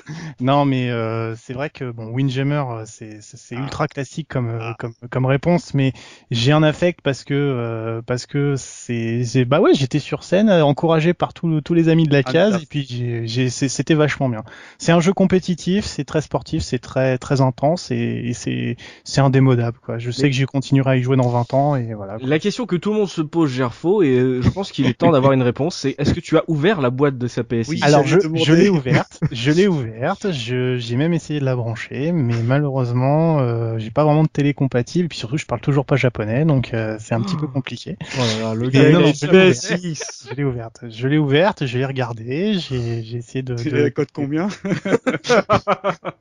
non, 0.39 0.65
mais 0.65 0.89
euh, 0.89 1.35
c'est 1.35 1.53
vrai 1.53 1.69
que 1.69 1.91
bon, 1.91 2.07
Windjammer, 2.07 2.63
euh, 2.71 2.83
c'est 2.85 3.19
c'est 3.21 3.55
Ah. 3.57 3.61
ultra 3.61 3.87
classique 3.87 4.27
comme 4.29 4.49
euh, 4.49 4.57
Ah. 4.61 4.75
comme 4.79 4.93
comme 5.09 5.25
réponse, 5.25 5.73
mais 5.73 5.93
j'ai 6.31 6.51
un 6.51 6.63
affect 6.63 7.01
parce 7.01 7.23
que 7.23 7.33
euh, 7.33 8.01
parce 8.05 8.25
que 8.25 8.55
c'est 8.57 9.23
bah 9.45 9.59
ouais, 9.61 9.73
j'étais 9.73 9.99
sur 9.99 10.23
scène, 10.23 10.49
euh, 10.49 10.63
encouragé 10.63 11.13
par 11.13 11.33
tous 11.33 11.61
tous 11.61 11.73
les 11.73 11.89
amis 11.89 12.07
de 12.07 12.13
la 12.13 12.19
Ah, 12.25 12.31
case, 12.31 12.63
et 12.63 12.65
puis 12.65 12.85
j'ai 12.89 13.27
j'ai 13.27 13.49
c'est- 13.49 13.69
c'était 13.69 13.93
vachement 13.95 14.29
bien. 14.29 14.43
C'est 14.77 14.91
un 14.91 14.99
jeu 14.99 15.13
compétitif, 15.13 15.85
c'est 15.85 16.03
très 16.05 16.21
sportif, 16.21 16.63
c'est 16.63 16.79
très 16.79 17.17
très 17.17 17.41
intense 17.41 17.91
et, 17.91 17.95
et 18.25 18.33
c'est 18.33 18.77
c'est 19.03 19.21
indémodable 19.21 19.77
quoi. 19.83 19.97
Je 19.97 20.11
sais 20.11 20.29
que 20.29 20.35
j'y 20.35 20.45
continuerai 20.45 20.91
à 20.91 20.95
y 20.97 21.03
jouer 21.03 21.17
dans 21.17 21.29
20 21.29 21.53
ans 21.53 21.75
et 21.75 21.93
voilà. 21.93 22.17
quoi. 22.17 22.27
La 22.27 22.39
question 22.39 22.65
que 22.65 22.75
tout 22.75 22.91
le 22.91 22.99
monde 22.99 23.09
se 23.09 23.21
pose, 23.21 23.49
Gerfo, 23.51 24.01
et 24.03 24.09
euh, 24.17 24.41
je 24.41 24.49
pense 24.49 24.71
qu'il 24.71 24.85
est 24.87 24.93
temps 24.97 25.11
d'avoir 25.11 25.33
une 25.33 25.43
réponse, 25.43 25.75
c'est 25.75 25.95
est-ce 25.97 26.13
que 26.13 26.19
tu 26.19 26.37
as 26.37 26.43
ouvert 26.47 26.81
la 26.81 26.89
boîte 26.89 27.17
de 27.17 27.27
sa 27.27 27.43
PSI 27.43 27.69
Oui. 27.71 27.79
Alors 27.83 28.05
je, 28.05 28.19
je 28.35 28.53
l'ai 28.53 28.69
ouverte, 28.69 29.19
je 29.31 29.51
l'ai 29.51 29.67
ouverte, 29.67 29.90
je 30.31 30.77
j'ai 30.77 30.95
même 30.95 31.13
essayé 31.13 31.39
de 31.39 31.45
la 31.45 31.55
brancher, 31.55 32.11
mais 32.11 32.35
malheureusement 32.43 33.39
euh, 33.39 33.77
j'ai 33.77 33.91
pas 33.91 34.03
vraiment 34.03 34.23
de 34.23 34.29
télé 34.29 34.53
compatible, 34.53 35.09
puis 35.09 35.17
surtout 35.17 35.37
je 35.37 35.45
parle 35.45 35.61
toujours 35.61 35.85
pas 35.85 35.95
japonais, 35.95 36.45
donc 36.45 36.73
euh, 36.73 36.97
c'est 36.99 37.15
un 37.15 37.21
petit 37.21 37.37
peu 37.37 37.47
compliqué. 37.47 37.97
Oh 38.01 38.19
là 38.19 38.49
là, 38.49 38.53
le 38.55 38.69
gars, 38.69 38.89
non, 38.91 39.11
je 39.13 39.27
l'ai 39.27 39.51
PSI. 39.51 39.99
Je 40.29 40.35
l'ai 40.35 40.43
ouverte, 40.43 40.83
je 40.89 41.07
l'ai 41.07 41.17
ouverte, 41.17 41.65
je 41.65 41.77
l'ai 41.77 41.85
regardée, 41.85 42.53
j'ai 42.59 43.03
j'ai 43.03 43.17
essayé 43.17 43.41
de. 43.41 43.55
Tu 43.55 43.69
de... 43.69 43.77
la 43.77 43.89
codes 43.91 44.11
combien? 44.13 44.47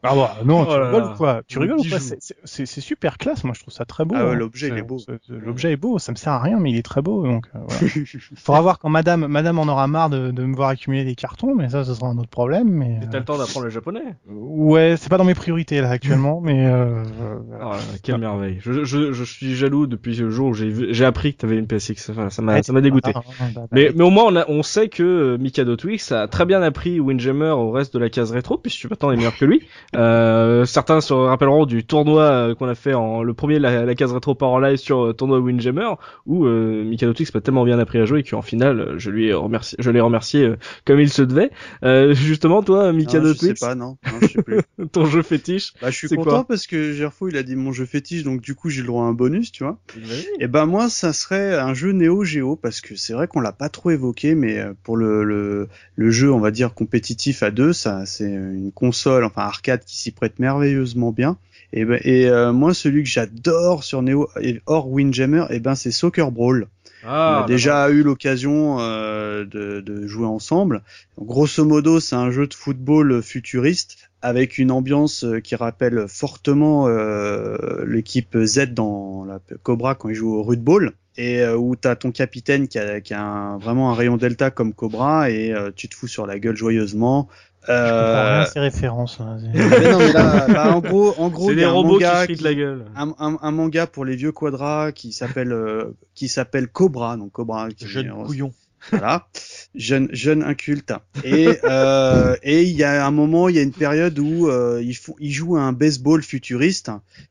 Ah 0.02 0.14
bah, 0.14 0.36
non, 0.44 0.64
tu 0.64 0.70
Oh 0.72 0.84
rigoles 0.84 1.04
ou 1.04 1.16
quoi? 1.16 1.42
Tu 1.46 1.58
Le 1.58 1.62
rigoles 1.62 1.80
ou 1.80 1.88
quoi? 1.88 2.00
C'est- 2.00 2.16
c'est- 2.20 2.36
C'est 2.44 2.66
c'est 2.66 2.80
super 2.80 3.18
classe, 3.18 3.44
moi 3.44 3.52
je 3.54 3.60
trouve 3.60 3.74
ça 3.74 3.84
très 3.84 4.04
beau. 4.04 4.14
Ah 4.16 4.24
ouais, 4.24 4.32
hein. 4.32 4.34
l'objet, 4.34 4.68
il 4.68 4.78
est 4.78 4.82
beau. 4.82 4.98
L'objet 5.28 5.72
est 5.72 5.76
beau, 5.76 5.98
ça 5.98 6.12
me 6.12 6.16
sert 6.16 6.32
à 6.32 6.40
rien, 6.40 6.58
mais 6.58 6.70
il 6.70 6.76
est 6.76 6.82
très 6.82 7.02
beau, 7.02 7.24
donc 7.26 7.46
euh, 7.54 7.58
voilà. 7.66 7.80
Faudra 8.36 8.60
voir 8.62 8.78
quand 8.78 8.88
Madame 8.88 9.26
Madame 9.26 9.58
en 9.58 9.68
aura 9.68 9.86
marre 9.86 10.10
de, 10.10 10.30
de 10.30 10.44
me 10.44 10.54
voir 10.54 10.70
accumuler 10.70 11.04
des 11.04 11.14
cartons, 11.14 11.54
mais 11.54 11.68
ça, 11.68 11.84
ce 11.84 11.94
sera 11.94 12.08
un 12.08 12.18
autre 12.18 12.30
problème. 12.30 12.68
Mais 12.70 13.00
Et 13.02 13.08
T'as 13.10 13.18
le 13.18 13.24
temps 13.24 13.38
d'apprendre 13.38 13.59
le 13.62 13.70
japonais 13.70 14.00
euh, 14.30 14.32
ouais, 14.32 14.94
c'est 14.98 15.08
pas 15.08 15.18
dans 15.18 15.24
mes 15.24 15.34
priorités 15.34 15.80
là 15.80 15.90
actuellement, 15.90 16.40
mais 16.44 16.66
euh, 16.66 17.02
euh. 17.20 17.38
Oh 17.60 17.70
là 17.70 17.70
là, 17.70 17.78
quelle 18.02 18.18
merveille. 18.18 18.58
Je, 18.60 18.84
je, 18.84 19.12
je 19.12 19.24
suis 19.24 19.54
jaloux 19.54 19.86
depuis 19.86 20.14
le 20.16 20.30
jour 20.30 20.48
où 20.48 20.54
j'ai 20.54 20.68
vu- 20.68 20.88
j'ai 20.90 21.04
appris 21.04 21.34
que 21.34 21.38
t'avais 21.40 21.56
une 21.58 21.66
PSX. 21.66 22.10
Enfin, 22.10 22.30
ça 22.30 22.42
m'a 22.42 22.54
Ouais, 22.54 22.62
ça 22.62 22.72
m'a 22.72 22.80
dégoûté. 22.80 23.12
ah, 23.14 23.22
ah, 23.40 23.44
bah, 23.54 23.62
Mais, 23.72 23.86
bah, 23.86 23.92
mais 23.96 24.04
au 24.04 24.10
moins 24.10 24.24
on, 24.26 24.36
a, 24.36 24.44
on 24.48 24.62
sait 24.62 24.88
que 24.88 25.02
euh, 25.02 25.38
Mikado 25.38 25.76
Twix 25.76 26.12
a 26.12 26.28
très 26.28 26.44
bien 26.46 26.62
appris 26.62 27.00
Windjammer 27.00 27.50
au 27.50 27.70
reste 27.70 27.94
de 27.94 27.98
la 27.98 28.08
case 28.10 28.30
rétro 28.32 28.58
puisque 28.58 28.88
maintenant 28.90 29.10
est 29.12 29.16
meilleur 29.16 29.36
que 29.36 29.44
lui. 29.44 29.62
Euh, 29.96 30.64
certains 30.66 31.00
se 31.00 31.12
rappelleront 31.12 31.66
du 31.66 31.84
tournoi 31.84 32.22
euh, 32.22 32.54
qu'on 32.54 32.68
a 32.68 32.74
fait 32.74 32.94
en 32.94 33.22
le 33.22 33.34
premier 33.34 33.58
la, 33.58 33.84
la 33.84 33.94
case 33.94 34.12
rétro 34.12 34.34
Power 34.34 34.64
Live 34.68 34.76
sur 34.78 35.06
euh, 35.06 35.12
tournoi 35.12 35.40
Windjammer 35.40 35.88
où 36.26 36.44
euh, 36.46 36.84
Mikado 36.84 37.12
Twix 37.12 37.34
m'a 37.34 37.40
tellement 37.40 37.64
bien 37.64 37.78
appris 37.78 37.98
à 37.98 38.04
jouer 38.04 38.22
qu'en 38.22 38.40
finale 38.42 38.80
euh, 38.80 38.94
je 38.98 39.10
lui 39.10 39.26
ai 39.28 39.32
remercié, 39.34 39.76
je 39.80 39.90
l'ai 39.90 40.00
remercié 40.00 40.44
euh, 40.44 40.56
comme 40.84 41.00
il 41.00 41.08
se 41.10 41.22
devait. 41.22 41.50
Euh, 41.84 42.14
justement 42.14 42.62
toi 42.62 42.92
Mikado 42.92 43.32
je 43.34 43.38
sais 43.54 43.66
pas, 43.66 43.74
non. 43.74 43.96
non 44.04 44.18
je 44.20 44.26
sais 44.26 44.42
plus. 44.42 44.60
ton 44.92 45.06
jeu 45.06 45.22
fétiche. 45.22 45.72
Bah, 45.80 45.90
je 45.90 45.96
suis 45.96 46.08
content 46.08 46.44
parce 46.44 46.66
que 46.66 46.92
Gerfo, 46.92 47.28
il 47.28 47.36
a 47.36 47.42
dit 47.42 47.56
mon 47.56 47.72
jeu 47.72 47.86
fétiche, 47.86 48.22
donc 48.22 48.40
du 48.40 48.54
coup, 48.54 48.70
j'ai 48.70 48.80
le 48.80 48.86
droit 48.86 49.04
à 49.04 49.06
un 49.06 49.12
bonus, 49.12 49.52
tu 49.52 49.64
vois. 49.64 49.78
Et 50.38 50.46
ben 50.46 50.66
moi, 50.66 50.88
ça 50.88 51.12
serait 51.12 51.58
un 51.58 51.74
jeu 51.74 51.92
Neo 51.92 52.24
Geo 52.24 52.56
parce 52.56 52.80
que 52.80 52.96
c'est 52.96 53.12
vrai 53.12 53.26
qu'on 53.26 53.40
l'a 53.40 53.52
pas 53.52 53.68
trop 53.68 53.90
évoqué, 53.90 54.34
mais 54.34 54.58
euh, 54.58 54.72
pour 54.82 54.96
le, 54.96 55.24
le 55.24 55.68
le 55.96 56.10
jeu, 56.10 56.32
on 56.32 56.40
va 56.40 56.50
dire 56.50 56.74
compétitif 56.74 57.42
à 57.42 57.50
deux, 57.50 57.72
ça 57.72 58.06
c'est 58.06 58.30
une 58.30 58.72
console, 58.72 59.24
enfin 59.24 59.42
arcade 59.42 59.84
qui 59.84 59.96
s'y 59.96 60.10
prête 60.10 60.38
merveilleusement 60.38 61.12
bien. 61.12 61.38
Et 61.72 61.84
ben 61.84 62.00
et 62.02 62.28
euh, 62.28 62.52
moi, 62.52 62.74
celui 62.74 63.02
que 63.02 63.08
j'adore 63.08 63.84
sur 63.84 64.02
Neo 64.02 64.28
et 64.40 64.60
hors 64.66 64.90
Windjammer, 64.90 65.44
et 65.50 65.60
ben 65.60 65.74
c'est 65.74 65.90
Soccer 65.90 66.30
Brawl. 66.32 66.68
Ah, 67.02 67.32
on 67.32 67.34
a 67.36 67.42
déjà 67.42 67.90
eu 67.90 68.02
l'occasion 68.02 68.78
euh, 68.80 69.44
de, 69.44 69.80
de 69.80 70.06
jouer 70.06 70.26
ensemble. 70.26 70.82
Donc, 71.16 71.26
grosso 71.28 71.64
modo, 71.64 72.00
c'est 72.00 72.16
un 72.16 72.30
jeu 72.30 72.46
de 72.46 72.54
football 72.54 73.22
futuriste 73.22 73.96
avec 74.22 74.58
une 74.58 74.70
ambiance 74.70 75.24
euh, 75.24 75.40
qui 75.40 75.56
rappelle 75.56 76.06
fortement 76.08 76.88
euh, 76.88 77.84
l'équipe 77.86 78.36
Z 78.44 78.74
dans 78.74 79.24
la 79.24 79.40
Cobra 79.62 79.94
quand 79.94 80.08
ils 80.10 80.14
jouent 80.14 80.34
au 80.34 80.42
rugby 80.42 80.88
et 81.16 81.40
euh, 81.42 81.56
où 81.56 81.74
t'as 81.76 81.96
ton 81.96 82.12
capitaine 82.12 82.68
qui 82.68 82.78
a, 82.78 83.00
qui 83.00 83.14
a 83.14 83.22
un- 83.22 83.58
vraiment 83.58 83.90
un 83.90 83.94
rayon 83.94 84.16
delta 84.16 84.50
comme 84.50 84.72
Cobra 84.74 85.30
et 85.30 85.52
euh, 85.52 85.70
tu 85.74 85.88
te 85.88 85.94
fous 85.94 86.06
sur 86.08 86.26
la 86.26 86.38
gueule 86.38 86.56
joyeusement. 86.56 87.28
Je 87.62 87.66
comprends 87.68 87.82
rien 87.82 88.40
Euh, 88.40 88.42
à 88.42 88.46
ces 88.46 88.60
références. 88.60 89.20
hein. 89.20 89.38
mais 89.52 89.90
non, 89.90 89.98
mais 89.98 90.12
là, 90.12 90.46
bah, 90.48 90.74
en 90.74 90.80
gros, 90.80 91.14
en 91.18 91.28
gros, 91.28 91.48
c'est 91.48 91.52
il 91.54 91.56
y 91.58 91.60
des 91.60 91.64
a 91.64 91.68
un 91.68 91.72
robots 91.72 91.98
qui 91.98 92.04
manga 92.04 92.20
se 92.20 92.24
fritent 92.24 92.40
la 92.42 92.54
gueule. 92.54 92.84
un, 92.96 93.14
un, 93.18 93.38
un 93.40 93.50
manga 93.50 93.86
pour 93.86 94.04
les 94.04 94.16
vieux 94.16 94.32
quadras 94.32 94.92
qui 94.92 95.12
s'appelle 95.12 95.52
euh, 95.52 95.96
qui 96.14 96.28
s'appelle 96.28 96.68
Cobra 96.68 97.16
donc 97.16 97.32
Cobra 97.32 97.68
qui 97.70 97.86
Jeune 97.86 98.10
couillon. 98.24 98.52
Voilà. 98.90 99.28
Jeune 99.74 100.08
jeune 100.12 100.42
inculte. 100.42 100.92
Et 101.24 101.48
euh, 101.64 102.36
et 102.42 102.62
il 102.62 102.76
y 102.76 102.84
a 102.84 103.06
un 103.06 103.10
moment 103.10 103.48
il 103.48 103.56
y 103.56 103.58
a 103.58 103.62
une 103.62 103.72
période 103.72 104.18
où 104.18 104.48
euh, 104.48 104.80
ils 104.82 104.96
font 104.96 105.14
ils 105.20 105.32
jouent 105.32 105.56
à 105.56 105.60
un 105.60 105.72
baseball 105.72 106.22
futuriste 106.22 106.90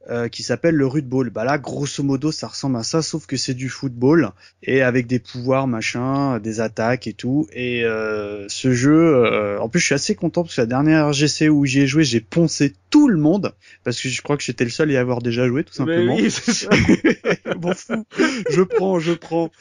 euh, 0.09 0.27
qui 0.27 0.43
s'appelle 0.43 0.76
le 0.76 0.88
rudball. 0.88 1.30
Bah 1.30 1.43
là 1.43 1.57
grosso 1.57 2.03
modo 2.03 2.31
ça 2.31 2.47
ressemble 2.47 2.77
à 2.77 2.84
ça 2.84 3.01
sauf 3.01 3.26
que 3.26 3.38
c'est 3.38 3.53
du 3.53 3.69
football 3.69 4.31
et 4.63 4.81
avec 4.81 5.07
des 5.07 5.19
pouvoirs 5.19 5.67
machin 5.67 6.39
des 6.39 6.61
attaques 6.61 7.07
et 7.07 7.13
tout. 7.13 7.47
Et 7.51 7.84
euh, 7.84 8.47
ce 8.47 8.73
jeu 8.73 9.15
euh, 9.15 9.59
en 9.59 9.69
plus 9.69 9.80
je 9.80 9.85
suis 9.85 9.95
assez 9.95 10.15
content 10.15 10.43
parce 10.43 10.55
que 10.55 10.61
la 10.61 10.67
dernière 10.67 11.13
GC 11.13 11.49
où 11.49 11.65
j'y 11.65 11.81
ai 11.81 11.88
joué 11.88 12.03
j'ai 12.03 12.21
poncé 12.21 12.73
tout 12.90 13.07
le 13.07 13.18
monde 13.18 13.53
parce 13.84 14.02
que 14.02 14.10
je 14.10 14.22
crois 14.22 14.38
que 14.38 14.44
j'étais 14.44 14.64
le 14.64 14.70
seul 14.70 14.90
à 14.90 14.94
y 14.94 14.98
avoir 14.98 15.22
déjà 15.22 15.48
joué 15.48 15.64
tout 15.64 15.74
simplement 15.74 16.16
oui, 16.16 16.32
ça. 16.32 16.70
m'en 17.61 17.74
fous. 17.74 18.06
Je 18.49 18.61
prends, 18.61 18.99
je 18.99 19.14
prends. 19.14 19.52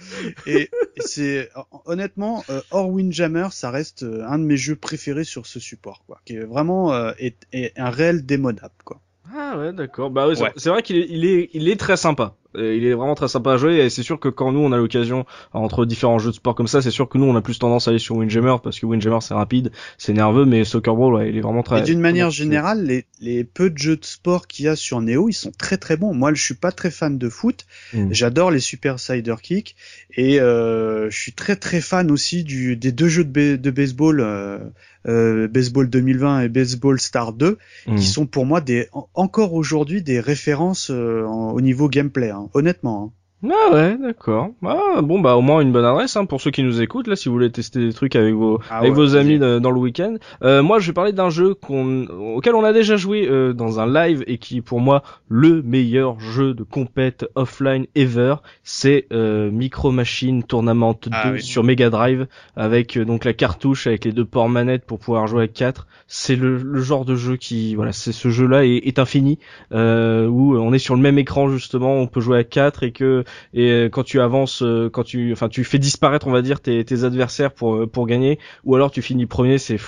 Et, 0.47 0.71
c'est 0.97 1.51
honnêtement, 1.85 2.45
euh, 2.51 2.61
hors 2.71 2.89
Windjammer, 2.91 3.49
ça 3.53 3.71
reste 3.71 4.03
euh, 4.03 4.25
un 4.27 4.39
de 4.39 4.45
mes 4.45 4.57
jeux 4.57 4.77
préférés 4.77 5.25
sur 5.25 5.47
ce 5.47 5.61
support, 5.61 6.05
quoi. 6.07 6.21
Qui 6.25 6.37
est 6.37 6.45
vraiment 6.45 6.93
euh, 6.93 7.13
est, 7.19 7.37
est 7.53 7.73
un 7.79 7.91
réel 7.91 8.25
démodable, 8.25 8.75
quoi. 8.85 9.01
Ah 9.35 9.59
ouais, 9.59 9.73
d'accord. 9.73 10.11
Bah 10.11 10.27
ouais, 10.27 10.35
c'est- 10.35 10.43
Ouais. 10.43 10.53
c'est 10.57 10.71
vrai 10.71 10.83
qu'il 10.83 10.97
est, 10.97 11.07
il 11.11 11.25
est, 11.25 11.51
il 11.53 11.69
est 11.69 11.77
très 11.79 11.97
sympa. 11.97 12.35
Il 12.55 12.85
est 12.87 12.95
vraiment 12.95 13.15
très 13.15 13.29
sympa 13.29 13.53
à 13.53 13.57
jouer 13.59 13.77
et 13.77 13.91
c'est 13.91 14.03
sûr 14.03 14.19
que 14.19 14.29
quand 14.29 14.53
nous 14.53 14.61
on 14.61 14.73
a 14.73 14.77
l'occasion 14.79 15.27
entre 15.53 15.85
différents 15.85 16.19
jeux 16.19 16.31
de 16.31 16.35
sport 16.37 16.55
comme 16.55 16.67
ça, 16.67 16.81
c'est 16.81 16.91
sûr 16.91 17.09
que 17.09 17.19
nous 17.19 17.27
on 17.27 17.37
a 17.37 17.43
plus 17.43 17.59
tendance 17.59 17.87
à 17.87 17.91
aller 17.91 17.99
sur 17.99 18.17
Windjammer 18.17 18.57
parce 18.63 18.81
que 18.81 18.87
Windjammer 18.87 19.19
c'est 19.21 19.35
rapide, 19.35 19.71
c'est 19.99 20.15
nerveux, 20.15 20.47
mais 20.47 20.65
Soccer 20.65 20.95
Brawl 20.97 21.15
ouais, 21.15 21.29
il 21.29 21.37
est 21.37 21.41
vraiment 21.43 21.63
très. 21.63 21.81
Et 21.81 21.83
d'une 21.83 22.01
manière 22.01 22.31
générale, 22.31 22.85
les, 22.85 23.05
les 23.21 23.45
peu 23.45 23.69
de 23.71 23.77
jeux 23.79 23.97
de 23.97 24.05
sport 24.05 24.47
qu'il 24.47 24.65
y 24.65 24.69
a 24.69 24.77
sur 24.77 25.01
Neo, 25.03 25.29
ils 25.29 25.35
sont 25.35 25.53
très 25.57 25.77
très 25.77 25.97
bons. 25.99 26.15
Moi, 26.15 26.33
je 26.35 26.43
suis 26.43 26.55
pas 26.55 26.73
très 26.73 26.91
fan 26.91 27.19
de 27.19 27.29
foot. 27.29 27.67
Mm. 27.93 28.09
J'adore 28.13 28.51
les 28.51 28.61
Super 28.61 28.99
Sider 28.99 29.35
Kick 29.43 29.77
et 30.17 30.41
euh, 30.41 31.11
je 31.11 31.19
suis 31.19 31.33
très 31.33 31.57
très 31.57 31.81
fan 31.83 32.11
aussi 32.11 32.45
du 32.45 32.77
des 32.77 32.93
deux 32.93 33.09
jeux 33.09 33.25
de, 33.25 33.31
ba- 33.31 33.57
de 33.59 33.71
baseball, 33.71 34.21
euh, 34.21 34.59
euh, 35.07 35.49
Baseball 35.49 35.89
2020 35.89 36.43
et 36.43 36.49
Baseball 36.49 36.99
Star 37.01 37.33
2, 37.33 37.59
Mm. 37.87 37.95
qui 37.97 38.07
sont 38.07 38.27
pour 38.27 38.47
moi 38.47 38.61
des 38.61 38.89
en- 38.93 39.09
encore 39.15 39.55
aujourd'hui 39.55 40.03
des 40.03 40.21
références 40.21 40.91
euh, 40.91 41.25
en- 41.27 41.53
au 41.53 41.61
niveau 41.61 41.89
gameplay. 41.89 42.31
hein, 42.31 42.38
honnêtement. 42.55 43.05
hein. 43.05 43.18
Ah 43.45 43.73
ouais, 43.73 43.97
d'accord. 43.97 44.49
Ah, 44.67 45.01
bon 45.01 45.21
bah 45.21 45.37
au 45.37 45.43
moins 45.43 45.61
une 45.61 45.71
bonne 45.71 45.85
adresse 45.85 46.17
hein, 46.17 46.25
pour 46.25 46.41
ceux 46.41 46.51
qui 46.51 46.65
nous 46.65 46.83
écoutent 46.83 47.07
là 47.07 47.15
si 47.15 47.29
vous 47.29 47.35
voulez 47.37 47.53
tester 47.53 47.79
des 47.79 47.93
trucs 47.93 48.17
avec 48.17 48.35
vos 48.35 48.59
Ah 48.69 48.79
avec 48.79 48.91
ouais, 48.91 48.97
vos 48.97 49.15
amis 49.15 49.39
de- 49.39 49.61
dans 49.61 49.71
le 49.71 49.79
week-end. 49.79 50.17
Euh, 50.43 50.61
moi 50.65 50.81
je 50.81 50.89
vais 50.89 50.93
parler 50.93 51.13
d'un 51.13 51.31
jeu 51.31 51.55
qu'on 51.55 52.07
auquel 52.35 52.57
on 52.57 52.65
a 52.65 52.73
déjà 52.73 52.97
joué 52.97 53.29
euh, 53.29 53.53
dans 53.53 53.79
un 53.79 53.87
live 53.87 54.25
et 54.27 54.39
qui 54.39 54.57
est 54.57 54.61
pour 54.61 54.81
moi 54.81 55.05
le 55.29 55.63
meilleur 55.63 56.19
jeu 56.19 56.53
de 56.53 56.65
compète 56.65 57.27
offline 57.37 57.87
ever. 57.95 58.35
C'est 58.65 59.07
euh, 59.13 59.53
Micro 59.53 59.93
Machine 59.93 60.43
Tournament 60.43 60.95
2 61.01 61.11
Ah 61.13 61.31
oui. 61.35 61.41
sur 61.41 61.63
Mega 61.63 61.91
Drive 61.91 62.27
avec 62.57 62.97
euh, 62.97 63.05
donc 63.05 63.25
la 63.25 63.35
cartouche 63.35 63.87
avec 63.87 64.05
les 64.05 64.11
deux 64.13 64.25
ports 64.25 64.49
manettes 64.49 64.85
pour 64.85 64.99
pouvoir 64.99 65.29
jouer 65.29 65.43
avec 65.43 65.53
4 65.53 65.87
C'est 66.09 66.35
le, 66.35 66.57
le 66.57 66.81
genre 66.81 67.05
de 67.05 67.15
jeu 67.15 67.37
qui 67.37 67.77
voilà 67.77 67.93
c'est 67.93 68.11
ce 68.13 68.31
jeu 68.31 68.49
là 68.49 68.65
est, 68.65 68.79
est 68.85 68.99
infini 68.99 69.39
euh, 69.73 70.27
où 70.27 70.57
on 70.57 70.73
est 70.73 70.79
sur 70.81 70.97
le 70.97 71.03
même 71.03 71.19
écran 71.21 71.49
justement 71.51 71.95
on 71.95 72.09
peut 72.09 72.21
jouer 72.21 72.39
à 72.39 72.45
4 72.45 72.83
et 72.83 72.91
que 72.91 73.23
et 73.55 73.71
euh, 73.71 73.89
quand 73.89 74.03
tu 74.03 74.21
avances 74.21 74.63
euh, 74.63 74.89
quand 74.91 75.05
tu 75.05 75.33
enfin 75.33 75.49
tu 75.49 75.65
fais 75.65 75.79
disparaître 75.79 76.27
on 76.27 76.33
va 76.33 76.43
dire 76.43 76.61
tes, 76.61 77.05
adversaires 77.05 77.53
pour 77.53 77.75
euh, 77.75 77.87
pour 77.87 78.07
gagner 78.07 78.39
ou 78.65 78.75
alors 78.75 78.91
tu 78.91 79.03
finis 79.03 79.27
premier 79.27 79.59
c'est 79.59 79.79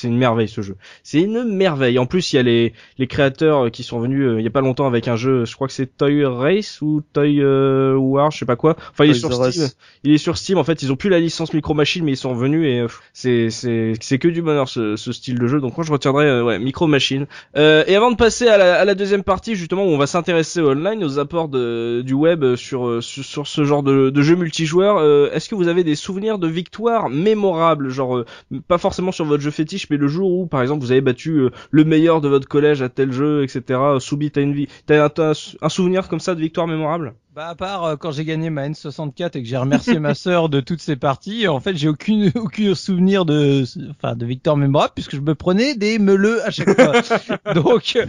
c'est 0.00 0.08
une 0.08 0.18
merveille 0.18 0.48
ce 0.48 0.60
jeu. 0.60 0.76
C'est 1.02 1.20
une 1.20 1.44
merveille. 1.44 1.98
En 1.98 2.06
plus 2.06 2.32
il 2.32 2.36
y 2.36 2.38
a 2.38 2.42
les 2.42 2.72
les 2.98 3.06
créateurs 3.06 3.66
euh, 3.66 3.70
qui 3.70 3.82
sont 3.82 3.98
venus 4.00 4.26
euh, 4.26 4.40
il 4.40 4.44
y 4.44 4.46
a 4.46 4.50
pas 4.50 4.60
longtemps 4.60 4.86
avec 4.86 5.08
un 5.08 5.16
jeu 5.16 5.44
je 5.44 5.54
crois 5.54 5.66
que 5.66 5.72
c'est 5.72 5.96
Toy 5.96 6.24
Race 6.24 6.80
ou 6.82 7.02
Toy 7.12 7.40
euh, 7.40 7.94
War 7.96 8.30
je 8.30 8.38
sais 8.38 8.46
pas 8.46 8.56
quoi. 8.56 8.76
Enfin 8.92 9.04
il 9.04 9.10
est 9.10 9.20
Toys 9.20 9.32
sur. 9.32 9.52
Steam. 9.52 9.68
Il 10.04 10.12
est 10.12 10.18
sur 10.18 10.38
Steam 10.38 10.58
en 10.58 10.64
fait. 10.64 10.82
Ils 10.82 10.92
ont 10.92 10.96
plus 10.96 11.10
la 11.10 11.20
licence 11.20 11.52
Micro 11.52 11.74
Machine 11.74 12.04
mais 12.04 12.12
ils 12.12 12.16
sont 12.16 12.34
venus 12.34 12.66
et 12.66 12.80
euh, 12.80 12.88
c'est 13.12 13.50
c'est 13.50 13.94
c'est 14.00 14.18
que 14.18 14.28
du 14.28 14.42
bonheur 14.42 14.68
ce, 14.68 14.96
ce 14.96 15.12
style 15.12 15.38
de 15.38 15.46
jeu. 15.46 15.60
Donc 15.60 15.76
moi 15.76 15.84
je 15.86 15.92
retiendrai 15.92 16.42
ouais 16.42 16.58
Micro 16.58 16.86
Machine. 16.86 17.26
Euh, 17.56 17.84
et 17.86 17.94
avant 17.96 18.10
de 18.10 18.16
passer 18.16 18.48
à 18.48 18.58
la, 18.58 18.80
à 18.80 18.84
la 18.84 18.94
deuxième 18.94 19.22
partie 19.22 19.54
justement 19.54 19.84
où 19.84 19.88
on 19.88 19.98
va 19.98 20.06
s'intéresser 20.06 20.60
au 20.60 20.70
online 20.70 21.02
aux 21.04 21.18
apports 21.18 21.48
de, 21.48 22.02
du 22.04 22.14
web 22.14 22.56
sur, 22.56 23.02
sur 23.02 23.24
sur 23.24 23.46
ce 23.46 23.64
genre 23.64 23.82
de, 23.82 24.10
de 24.10 24.22
jeu 24.22 24.36
multijoueur 24.36 24.98
euh, 24.98 25.30
est-ce 25.32 25.48
que 25.48 25.54
vous 25.54 25.68
avez 25.68 25.84
des 25.84 25.94
souvenirs 25.94 26.38
de 26.38 26.48
victoires 26.48 27.08
mémorables? 27.08 27.88
Genre 27.88 28.18
euh, 28.18 28.26
pas 28.68 28.78
forcément 28.78 29.12
sur 29.12 29.24
votre 29.24 29.42
jeu 29.42 29.50
fétiche 29.50 29.85
mais 29.90 29.96
le 29.96 30.08
jour 30.08 30.30
où 30.30 30.46
par 30.46 30.62
exemple 30.62 30.82
vous 30.82 30.92
avez 30.92 31.00
battu 31.00 31.38
euh, 31.38 31.50
le 31.70 31.84
meilleur 31.84 32.20
de 32.20 32.28
votre 32.28 32.48
collège 32.48 32.82
à 32.82 32.88
tel 32.88 33.12
jeu 33.12 33.42
etc 33.42 33.80
Soubi 34.00 34.30
t'as 34.30 34.42
une 34.42 34.52
vie 34.52 34.68
t'as 34.86 35.10
un 35.60 35.68
souvenir 35.68 36.08
comme 36.08 36.20
ça 36.20 36.34
de 36.34 36.40
victoire 36.40 36.66
mémorable? 36.66 37.14
Bah 37.36 37.48
à 37.48 37.54
part 37.54 37.84
euh, 37.84 37.96
quand 37.96 38.12
j'ai 38.12 38.24
gagné 38.24 38.48
ma 38.48 38.66
N64 38.66 39.36
et 39.36 39.42
que 39.42 39.46
j'ai 39.46 39.58
remercié 39.58 39.98
ma 39.98 40.14
sœur 40.14 40.48
de 40.48 40.60
toutes 40.60 40.80
ces 40.80 40.96
parties, 40.96 41.46
en 41.48 41.60
fait 41.60 41.76
j'ai 41.76 41.86
aucune 41.86 42.32
aucun 42.34 42.74
souvenir 42.74 43.26
de 43.26 43.62
enfin 43.90 44.16
de 44.16 44.24
victoire 44.24 44.56
mémorable 44.56 44.94
puisque 44.94 45.16
je 45.16 45.20
me 45.20 45.34
prenais 45.34 45.74
des 45.74 45.98
meuleux 45.98 46.42
à 46.46 46.50
chaque 46.50 46.74
fois. 46.74 46.94
donc 47.54 47.92
euh, 47.96 48.06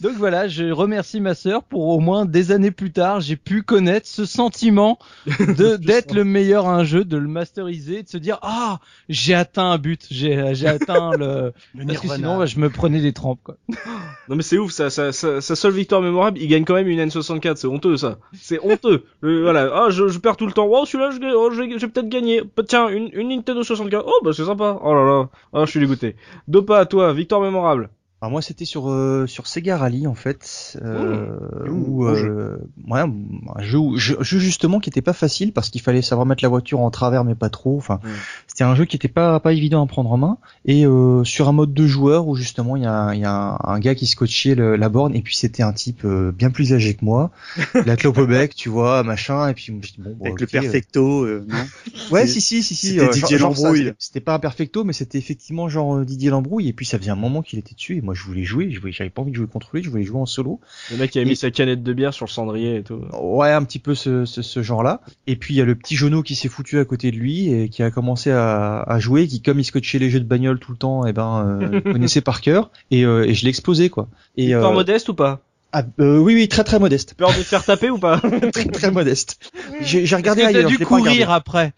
donc 0.00 0.12
voilà, 0.16 0.48
je 0.48 0.70
remercie 0.70 1.20
ma 1.20 1.34
sœur 1.34 1.64
pour 1.64 1.86
au 1.86 2.00
moins 2.00 2.24
des 2.24 2.50
années 2.50 2.70
plus 2.70 2.92
tard, 2.92 3.20
j'ai 3.20 3.36
pu 3.36 3.62
connaître 3.62 4.08
ce 4.08 4.24
sentiment 4.24 4.98
de 5.26 5.76
d'être 5.76 6.14
le 6.14 6.24
meilleur 6.24 6.66
à 6.66 6.74
un 6.74 6.84
jeu, 6.84 7.04
de 7.04 7.18
le 7.18 7.28
masteriser, 7.28 8.04
de 8.04 8.08
se 8.08 8.16
dire 8.16 8.38
ah 8.40 8.78
j'ai 9.10 9.34
atteint 9.34 9.72
un 9.72 9.76
but, 9.76 10.06
j'ai 10.10 10.54
j'ai 10.54 10.68
atteint 10.68 11.10
le 11.18 11.52
Le 11.74 11.84
parce 11.84 11.98
que 11.98 12.08
sinon 12.08 12.38
bah, 12.38 12.46
je 12.46 12.58
me 12.58 12.70
prenais 12.70 13.02
des 13.02 13.12
trempes 13.12 13.40
quoi. 13.44 13.58
Non 14.30 14.36
mais 14.36 14.42
c'est 14.42 14.56
ouf, 14.56 14.72
ça, 14.72 14.88
ça, 14.88 15.12
ça- 15.12 15.42
sa 15.42 15.56
seule 15.56 15.74
victoire 15.74 16.00
mémorable, 16.00 16.38
il 16.40 16.48
gagne 16.48 16.64
quand 16.64 16.72
même 16.72 16.88
une 16.88 17.00
N64, 17.00 17.56
c'est 17.56 17.66
honteux 17.66 17.98
ça. 17.98 18.16
C'est 18.40 18.61
honteux. 18.62 19.04
Le- 19.20 19.42
voilà, 19.42 19.70
ah 19.74 19.90
je, 19.90 20.08
je 20.08 20.18
perds 20.18 20.36
tout 20.36 20.46
le 20.46 20.52
temps. 20.52 20.66
Oh 20.70 20.84
celui-là, 20.86 21.10
je, 21.10 21.18
oh, 21.34 21.50
j'ai 21.52 21.78
j'ai 21.78 21.88
peut-être 21.88 22.08
gagné. 22.08 22.42
Bah, 22.56 22.62
Tiens, 22.66 22.88
une, 22.88 23.10
une 23.12 23.28
Nintendo 23.28 23.62
64. 23.62 24.04
Oh 24.06 24.20
bah 24.24 24.32
c'est 24.34 24.44
sympa. 24.44 24.78
Oh 24.82 24.94
là 24.94 25.04
là, 25.04 25.28
ah 25.52 25.64
je 25.64 25.70
suis 25.70 25.80
dégoûté. 25.80 26.16
Dopa, 26.48 26.78
à 26.80 26.86
toi, 26.86 27.12
victoire 27.12 27.40
mémorable. 27.40 27.90
Alors 28.22 28.30
moi 28.30 28.40
c'était 28.40 28.64
sur 28.64 28.88
euh, 28.88 29.26
sur 29.26 29.48
Sega 29.48 29.76
Rally 29.76 30.06
en 30.06 30.14
fait 30.14 30.78
euh, 30.80 31.26
Mmh, 31.66 31.70
où 31.72 32.04
bon 32.04 32.14
euh, 32.14 32.56
ouais, 32.88 33.00
un 33.00 33.62
jeu 33.62 33.80
jeu, 33.96 34.16
jeu 34.20 34.38
justement 34.38 34.78
qui 34.78 34.90
était 34.90 35.02
pas 35.02 35.12
facile 35.12 35.52
parce 35.52 35.70
qu'il 35.70 35.80
fallait 35.80 36.02
savoir 36.02 36.24
mettre 36.24 36.44
la 36.44 36.48
voiture 36.48 36.78
en 36.78 36.90
travers 36.92 37.24
mais 37.24 37.34
pas 37.34 37.48
trop 37.50 37.76
enfin 37.76 37.98
Mmh. 38.04 38.08
c'était 38.46 38.62
un 38.62 38.76
jeu 38.76 38.84
qui 38.84 38.94
était 38.94 39.08
pas 39.08 39.40
pas 39.40 39.52
évident 39.52 39.82
à 39.82 39.86
prendre 39.88 40.12
en 40.12 40.16
main 40.18 40.38
et 40.66 40.86
euh, 40.86 41.24
sur 41.24 41.48
un 41.48 41.52
mode 41.52 41.74
de 41.74 41.86
joueur 41.88 42.28
où 42.28 42.36
justement 42.36 42.76
il 42.76 42.84
y 42.84 42.86
a 42.86 43.12
y 43.14 43.24
a 43.24 43.32
un, 43.32 43.58
un 43.74 43.80
gars 43.80 43.96
qui 43.96 44.06
scotchait 44.06 44.54
le- 44.54 44.76
la 44.76 44.88
borne 44.88 45.16
et 45.16 45.22
puis 45.22 45.34
c'était 45.36 45.64
un 45.64 45.72
type 45.72 46.04
euh, 46.04 46.30
bien 46.30 46.50
plus 46.50 46.72
âgé 46.72 46.94
que 46.94 47.04
moi 47.04 47.32
la 47.86 47.96
clope 47.96 48.18
au 48.18 48.26
bec 48.28 48.54
tu 48.54 48.68
vois 48.68 49.02
machin 49.02 49.48
et 49.48 49.54
puis 49.54 49.72
bon, 49.72 49.80
bon, 50.16 50.24
Avec 50.26 50.40
le 50.40 50.46
euh, 50.46 50.48
perfecto, 50.60 51.24
euh, 51.24 51.44
non 51.48 51.66
Ouais, 52.12 52.26
si, 52.26 52.40
si, 52.40 52.62
si, 52.62 52.74
si. 52.74 52.88
c'était 52.98 53.08
Didier 53.10 53.38
Lambrouille. 53.38 53.92
c'était- 53.98 54.20
pas 54.20 54.34
un 54.34 54.38
perfecto, 54.38 54.84
mais 54.84 54.92
c'était 54.92 55.18
effectivement 55.18 55.68
genre 55.68 56.04
Didier 56.04 56.28
Lambrouille. 56.30 56.68
Et 56.68 56.72
puis 56.74 56.84
ça 56.84 56.98
faisait 56.98 57.10
un 57.10 57.16
moment 57.16 57.40
qu'il 57.42 57.58
était 57.58 57.74
dessus. 57.74 57.96
Et 57.96 58.00
moi, 58.02 58.11
je 58.14 58.22
voulais 58.24 58.44
jouer. 58.44 58.70
Je 58.70 58.80
voulais, 58.80 58.92
j'avais 58.92 59.10
pas 59.10 59.22
envie 59.22 59.30
de 59.32 59.36
jouer 59.36 59.46
contre 59.46 59.70
lui. 59.74 59.82
Je 59.82 59.90
voulais 59.90 60.04
jouer 60.04 60.20
en 60.20 60.26
solo. 60.26 60.60
Le 60.90 60.96
mec 60.96 61.10
qui 61.10 61.18
a 61.18 61.24
mis 61.24 61.32
Et- 61.32 61.34
sa 61.36 61.50
canette 61.50 61.82
de 61.82 61.92
bière 61.92 62.14
sur 62.14 62.26
le 62.26 62.30
cendrier 62.30 62.76
et 62.76 62.82
tout. 62.82 63.00
Ouais, 63.20 63.50
un 63.52 63.62
petit 63.64 63.78
peu 63.78 63.94
ce, 63.94 64.24
ce, 64.24 64.42
ce 64.42 64.62
genre-là. 64.62 65.00
Et 65.26 65.36
puis 65.36 65.54
il 65.54 65.56
y 65.56 65.60
a 65.60 65.64
le 65.64 65.74
petit 65.74 65.96
genou 65.96 66.22
qui 66.22 66.34
s'est 66.34 66.48
foutu 66.48 66.78
à 66.78 66.84
côté 66.84 67.10
de 67.10 67.16
lui 67.16 67.52
et 67.52 67.68
qui 67.68 67.82
a 67.82 67.90
commencé 67.90 68.30
à, 68.30 68.80
à 68.82 68.98
jouer, 68.98 69.26
qui 69.26 69.42
comme 69.42 69.58
il 69.60 69.64
scotchait 69.64 69.98
les 69.98 70.10
jeux 70.10 70.20
de 70.20 70.24
bagnole 70.26 70.58
tout 70.58 70.72
le 70.72 70.78
temps, 70.78 71.06
et 71.06 71.12
ben 71.12 71.58
euh, 71.60 71.80
connaissait 71.80 72.20
par 72.20 72.40
cœur. 72.40 72.70
Et, 72.90 73.04
euh, 73.04 73.24
et 73.28 73.34
je 73.34 73.42
l'ai 73.44 73.48
explosé 73.50 73.90
quoi. 73.90 74.08
Et 74.36 74.46
Victoire 74.46 74.70
euh, 74.72 74.74
modeste 74.74 75.08
ou 75.08 75.14
pas? 75.14 75.40
Ah, 75.72 75.82
euh, 76.00 76.18
oui, 76.18 76.34
oui, 76.34 76.48
très 76.48 76.64
très 76.64 76.78
modeste, 76.78 77.14
Peur 77.14 77.30
de 77.30 77.34
te 77.36 77.40
faire 77.42 77.64
taper 77.64 77.90
ou 77.90 77.98
pas 77.98 78.18
très 78.52 78.64
très 78.66 78.90
modeste. 78.90 79.38
J'ai 79.80 80.04
j'ai 80.06 80.16
regardé 80.16 80.42
Est-ce 80.42 80.48
que 80.50 80.52
t'as 80.52 80.58
ailleurs. 80.58 80.70
dû 80.70 80.84
courir 80.84 81.30
après? 81.30 81.72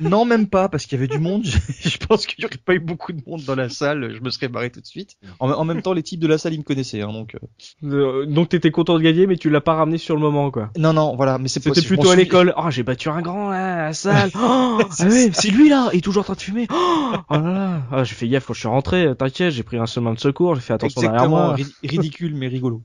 Non, 0.00 0.24
même 0.24 0.46
pas, 0.48 0.68
parce 0.68 0.84
qu'il 0.86 0.96
y 0.98 1.00
avait 1.00 1.08
du 1.08 1.18
monde. 1.18 1.44
je 1.80 1.96
pense 1.98 2.26
qu'il 2.26 2.42
y 2.42 2.46
aurait 2.46 2.56
pas 2.64 2.74
eu 2.74 2.78
beaucoup 2.80 3.12
de 3.12 3.20
monde 3.26 3.42
dans 3.44 3.54
la 3.54 3.68
salle. 3.68 4.14
Je 4.14 4.20
me 4.20 4.30
serais 4.30 4.48
barré 4.48 4.70
tout 4.70 4.80
de 4.80 4.86
suite. 4.86 5.16
En, 5.40 5.50
en 5.50 5.64
même 5.64 5.82
temps, 5.82 5.92
les 5.92 6.02
types 6.02 6.20
de 6.20 6.26
la 6.26 6.38
salle, 6.38 6.54
ils 6.54 6.58
me 6.58 6.62
connaissaient, 6.64 7.00
hein, 7.02 7.12
donc. 7.12 7.34
euh, 7.34 7.38
Euh, 7.84 8.26
Donc 8.26 8.50
t'étais 8.50 8.70
content 8.70 8.96
de 8.98 9.02
gagner, 9.02 9.26
mais 9.26 9.36
tu 9.36 9.50
l'as 9.50 9.60
pas 9.60 9.74
ramené 9.74 9.98
sur 9.98 10.14
le 10.14 10.20
moment 10.20 10.50
quoi. 10.50 10.70
Non, 10.76 10.92
non, 10.92 11.16
voilà, 11.16 11.38
mais 11.38 11.48
c'est 11.48 11.62
C'était 11.62 11.82
plutôt 11.82 12.10
à 12.10 12.16
l'école. 12.16 12.54
Oh, 12.56 12.70
j'ai 12.70 12.82
battu 12.82 13.08
un 13.08 13.20
grand 13.22 13.50
là, 13.50 13.74
à 13.74 13.86
la 13.88 13.92
salle. 13.92 14.30
Oh, 14.40 14.78
ah 14.98 15.04
ouais, 15.06 15.30
c'est 15.32 15.50
lui 15.50 15.68
là, 15.68 15.88
il 15.92 15.98
est 15.98 16.00
toujours 16.00 16.20
en 16.20 16.24
train 16.24 16.34
de 16.34 16.40
fumer. 16.40 16.66
Oh, 16.70 17.12
oh 17.30 17.34
là 17.34 17.40
là. 17.40 17.82
Ah, 17.90 18.04
j'ai 18.04 18.14
fait 18.14 18.28
gaffe 18.28 18.46
quand 18.46 18.54
je 18.54 18.60
suis 18.60 18.68
rentré. 18.68 19.08
T'inquiète, 19.18 19.52
j'ai 19.52 19.62
pris 19.62 19.76
un 19.78 19.86
chemin 19.86 20.12
de 20.14 20.18
secours, 20.20 20.54
j'ai 20.54 20.60
fait 20.60 20.72
attention 20.74 21.00
derrière 21.00 21.22
Exactement, 21.22 21.46
moi. 21.48 21.54
ri- 21.54 21.74
ridicule 21.84 22.34
mais 22.34 22.48
rigolo. 22.48 22.82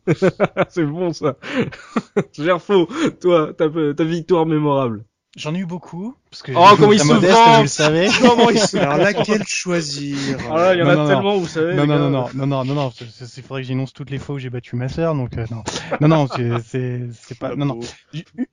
c'est 0.70 0.86
bon 0.86 1.14
ça. 1.14 1.36
Gerfo, 2.34 2.88
toi, 3.22 3.54
ta, 3.54 3.70
ta 3.70 4.04
victoire 4.04 4.46
mémorable. 4.46 5.06
J'en 5.36 5.56
ai 5.56 5.60
eu 5.60 5.66
beaucoup. 5.66 6.16
Parce 6.30 6.44
que 6.44 6.52
Oh, 6.56 6.68
j'ai 6.70 6.76
comment 6.76 6.88
joué 6.88 6.96
il 6.96 7.00
très 7.00 7.08
se 7.08 7.14
modeste, 7.14 7.38
vous 7.56 7.62
le 7.64 7.68
savez. 7.68 8.08
Comment 8.22 8.50
il 8.52 8.60
se... 8.60 8.78
Alors 8.78 8.98
laquelle 8.98 9.44
choisir 9.48 10.38
Ah 10.52 10.58
là, 10.58 10.74
il 10.76 10.80
y 10.80 10.84
en 10.84 10.86
Non, 10.86 10.92
a 10.92 10.96
non, 10.96 11.08
tellement, 11.08 11.38
vous 11.38 11.48
savez. 11.48 11.74
Non, 11.74 11.88
non, 11.88 11.98
non, 11.98 12.10
non, 12.12 12.30
non, 12.36 12.46
non, 12.46 12.66
non, 12.66 12.76
non, 12.76 12.92
il 13.00 13.44
faudrait 13.44 13.62
que 13.64 13.68
j'énonce 13.68 13.94
toutes 13.94 14.12
les 14.12 14.20
fois 14.20 14.36
où 14.36 14.40
j'ai 14.40 14.52
battu 14.52 14.76
ma 14.76 14.90
sœur, 14.90 15.16
donc 15.16 15.36
euh, 15.38 15.46
non, 15.50 15.64
non, 16.02 16.08
non, 16.08 16.28
c'est, 16.28 17.10
c'est, 17.14 17.40
pas, 17.40 17.56
non, 17.56 17.66
non. 17.66 17.80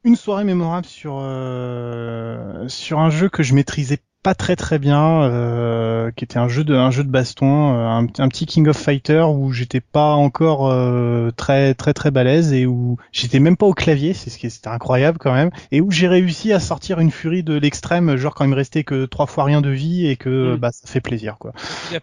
Une 0.05 0.17
soirée 0.17 0.45
mémorable 0.45 0.87
sur 0.87 1.19
euh, 1.21 2.67
sur 2.69 2.99
un 2.99 3.11
jeu 3.11 3.29
que 3.29 3.43
je 3.43 3.55
maîtrisais 3.55 3.99
pas 4.23 4.35
très 4.35 4.55
très 4.57 4.79
bien, 4.79 5.23
euh, 5.23 6.11
qui 6.15 6.25
était 6.25 6.39
un 6.39 6.49
jeu 6.49 6.63
de 6.63 6.75
un 6.75 6.91
jeu 6.91 7.05
de 7.05 7.09
baston, 7.11 7.75
euh, 7.75 7.87
un, 7.87 8.03
un 8.19 8.29
petit 8.29 8.45
King 8.47 8.69
of 8.69 8.77
Fighter 8.77 9.23
où 9.23 9.53
j'étais 9.53 9.81
pas 9.81 10.13
encore 10.13 10.69
euh, 10.71 11.31
très 11.37 11.73
très 11.75 11.95
très 11.95 12.11
balèze 12.11 12.53
et 12.53 12.67
où 12.67 12.99
j'étais 13.13 13.39
même 13.41 13.57
pas 13.57 13.67
au 13.67 13.73
clavier, 13.75 14.13
c'est 14.13 14.29
ce 14.29 14.39
qui 14.39 14.51
c'était 14.51 14.69
incroyable 14.69 15.19
quand 15.19 15.33
même, 15.33 15.51
et 15.73 15.81
où 15.81 15.91
j'ai 15.91 16.07
réussi 16.09 16.53
à 16.53 16.61
sortir 16.61 17.01
une 17.01 17.11
furie 17.11 17.43
de 17.43 17.55
l'extrême, 17.55 18.17
genre 18.17 18.35
quand 18.35 18.45
il 18.45 18.51
me 18.51 18.57
restait 18.57 18.85
que 18.85 19.07
trois 19.07 19.27
fois 19.27 19.45
rien 19.45 19.61
de 19.63 19.71
vie 19.71 20.07
et 20.07 20.17
que 20.17 20.55
Mm. 20.55 20.57
bah 20.57 20.71
ça 20.73 20.87
fait 20.87 21.01
plaisir 21.01 21.37
quoi. 21.39 21.53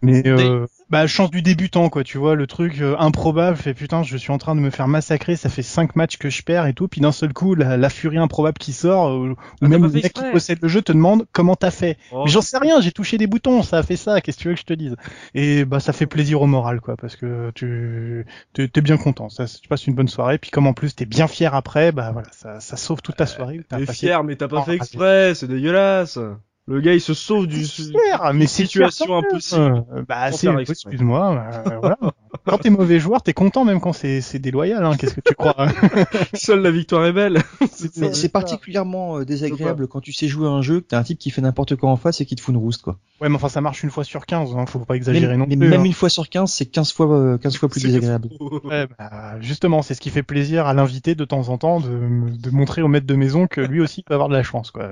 Mais 0.01 0.27
euh, 0.27 0.65
bah 0.89 1.05
chance 1.07 1.29
du 1.31 1.41
débutant 1.41 1.89
quoi, 1.89 2.03
tu 2.03 2.17
vois 2.17 2.35
le 2.35 2.47
truc 2.47 2.79
euh, 2.81 2.95
improbable, 2.97 3.57
fait 3.57 3.73
putain 3.73 4.03
je 4.03 4.17
suis 4.17 4.31
en 4.31 4.37
train 4.37 4.55
de 4.55 4.59
me 4.61 4.69
faire 4.69 4.87
massacrer, 4.87 5.35
ça 5.35 5.49
fait 5.49 5.61
cinq 5.63 5.95
matchs 5.95 6.17
que 6.17 6.29
je 6.29 6.41
perds 6.43 6.65
et 6.67 6.73
tout, 6.73 6.87
puis 6.87 7.01
d'un 7.01 7.11
seul 7.11 7.33
coup 7.33 7.55
la, 7.55 7.77
la 7.77 7.89
furie 7.89 8.17
improbable 8.17 8.57
qui 8.57 8.73
sort, 8.73 9.09
euh, 9.09 9.29
ou 9.31 9.35
t'as 9.61 9.67
même 9.67 9.83
le 9.83 9.89
mec 10.01 10.13
qui 10.13 10.23
possède 10.31 10.59
le 10.61 10.67
jeu 10.67 10.81
te 10.81 10.91
demande 10.91 11.25
comment 11.31 11.55
t'as 11.55 11.71
fait? 11.71 11.97
Oh. 12.11 12.23
Mais 12.25 12.31
j'en 12.31 12.41
sais 12.41 12.57
rien, 12.57 12.79
j'ai 12.81 12.91
touché 12.91 13.17
des 13.17 13.27
boutons, 13.27 13.63
ça 13.63 13.79
a 13.79 13.83
fait 13.83 13.97
ça, 13.97 14.21
qu'est-ce 14.21 14.37
que 14.37 14.41
tu 14.43 14.47
veux 14.49 14.53
que 14.53 14.59
je 14.61 14.65
te 14.65 14.73
dise? 14.73 14.95
Et 15.33 15.65
bah 15.65 15.79
ça 15.79 15.93
fait 15.93 16.05
plaisir 16.05 16.41
au 16.41 16.47
moral 16.47 16.79
quoi, 16.81 16.95
parce 16.95 17.15
que 17.15 17.51
tu 17.55 18.25
t'es 18.53 18.81
bien 18.81 18.97
content, 18.97 19.29
ça, 19.29 19.45
tu 19.45 19.67
passes 19.67 19.87
une 19.87 19.95
bonne 19.95 20.07
soirée, 20.07 20.37
puis 20.37 20.51
comme 20.51 20.67
en 20.67 20.73
plus 20.73 20.95
t'es 20.95 21.05
bien 21.05 21.27
fier 21.27 21.53
après, 21.55 21.91
bah 21.91 22.11
voilà 22.11 22.27
ça, 22.31 22.59
ça 22.59 22.77
sauve 22.77 23.01
toute 23.01 23.17
ta 23.17 23.25
soirée. 23.25 23.61
T'es 23.69 23.85
fier, 23.85 24.23
mais 24.23 24.35
t'as 24.35 24.47
pas 24.47 24.59
Oh, 24.59 24.63
fait 24.63 24.75
exprès, 24.75 25.35
c'est 25.35 25.47
dégueulasse. 25.47 26.17
Le 26.67 26.81
gars, 26.81 26.93
il 26.93 27.01
se 27.01 27.13
sauve 27.13 27.47
du... 27.47 27.65
Fier, 27.65 28.31
mais 28.33 28.45
c'est 28.45 28.63
situation 28.65 29.17
impossible. 29.17 29.85
Euh, 29.93 30.03
bah 30.07 30.31
c'est 30.33 30.49
excuse-moi, 30.59 31.45
euh, 31.65 31.79
voilà. 31.79 31.97
Quand 32.45 32.57
t'es 32.59 32.69
mauvais 32.69 32.99
joueur, 32.99 33.21
t'es 33.21 33.33
content 33.33 33.65
même 33.65 33.81
quand 33.81 33.93
c'est 33.93 34.21
c'est 34.21 34.39
déloyal, 34.39 34.83
hein. 34.85 34.95
Qu'est-ce 34.97 35.15
que 35.15 35.21
tu 35.21 35.33
crois? 35.33 35.55
Hein 35.57 35.71
Seule 36.33 36.61
la 36.61 36.71
victoire 36.71 37.05
est 37.05 37.11
belle. 37.11 37.41
Mais 37.97 38.13
c'est 38.13 38.29
particulièrement 38.29 39.17
euh, 39.17 39.25
désagréable 39.25 39.87
quand 39.87 40.01
tu 40.01 40.13
sais 40.13 40.27
jouer 40.27 40.47
à 40.47 40.51
un 40.51 40.61
jeu, 40.61 40.79
que 40.79 40.87
t'as 40.87 40.99
un 40.99 41.03
type 41.03 41.19
qui 41.19 41.29
fait 41.29 41.41
n'importe 41.41 41.75
quoi 41.75 41.89
en 41.89 41.97
face 41.97 42.21
et 42.21 42.25
qui 42.25 42.35
te 42.35 42.41
fout 42.41 42.53
une 42.53 42.61
rouste, 42.61 42.83
quoi. 42.83 42.97
Ouais, 43.19 43.29
mais 43.29 43.35
enfin 43.35 43.49
ça 43.49 43.61
marche 43.61 43.83
une 43.83 43.89
fois 43.89 44.03
sur 44.03 44.25
15, 44.25 44.55
hein. 44.55 44.65
Faut 44.65 44.79
pas 44.79 44.95
exagérer 44.95 45.27
Même, 45.27 45.39
non 45.39 45.45
mais 45.49 45.57
plus. 45.57 45.67
même 45.67 45.81
hein. 45.81 45.85
une 45.85 45.93
fois 45.93 46.09
sur 46.09 46.29
15, 46.29 46.51
c'est 46.51 46.65
15 46.65 46.93
fois, 46.93 47.11
euh, 47.11 47.37
15 47.37 47.57
fois 47.57 47.69
plus 47.69 47.83
désagréable. 47.83 48.29
Ouais, 48.63 48.87
bah, 48.97 49.39
justement, 49.41 49.81
c'est 49.81 49.93
ce 49.93 50.01
qui 50.01 50.09
fait 50.09 50.23
plaisir 50.23 50.67
à 50.67 50.73
l'invité 50.73 51.15
de 51.15 51.25
temps 51.25 51.49
en 51.49 51.57
temps 51.57 51.79
de, 51.79 51.89
de 51.89 52.49
montrer 52.51 52.81
au 52.81 52.87
maître 52.87 53.07
de 53.07 53.15
maison 53.15 53.47
que 53.47 53.61
lui 53.61 53.81
aussi 53.81 54.03
peut 54.03 54.13
avoir 54.13 54.29
de 54.29 54.35
la 54.35 54.43
chance, 54.43 54.71
quoi. 54.71 54.89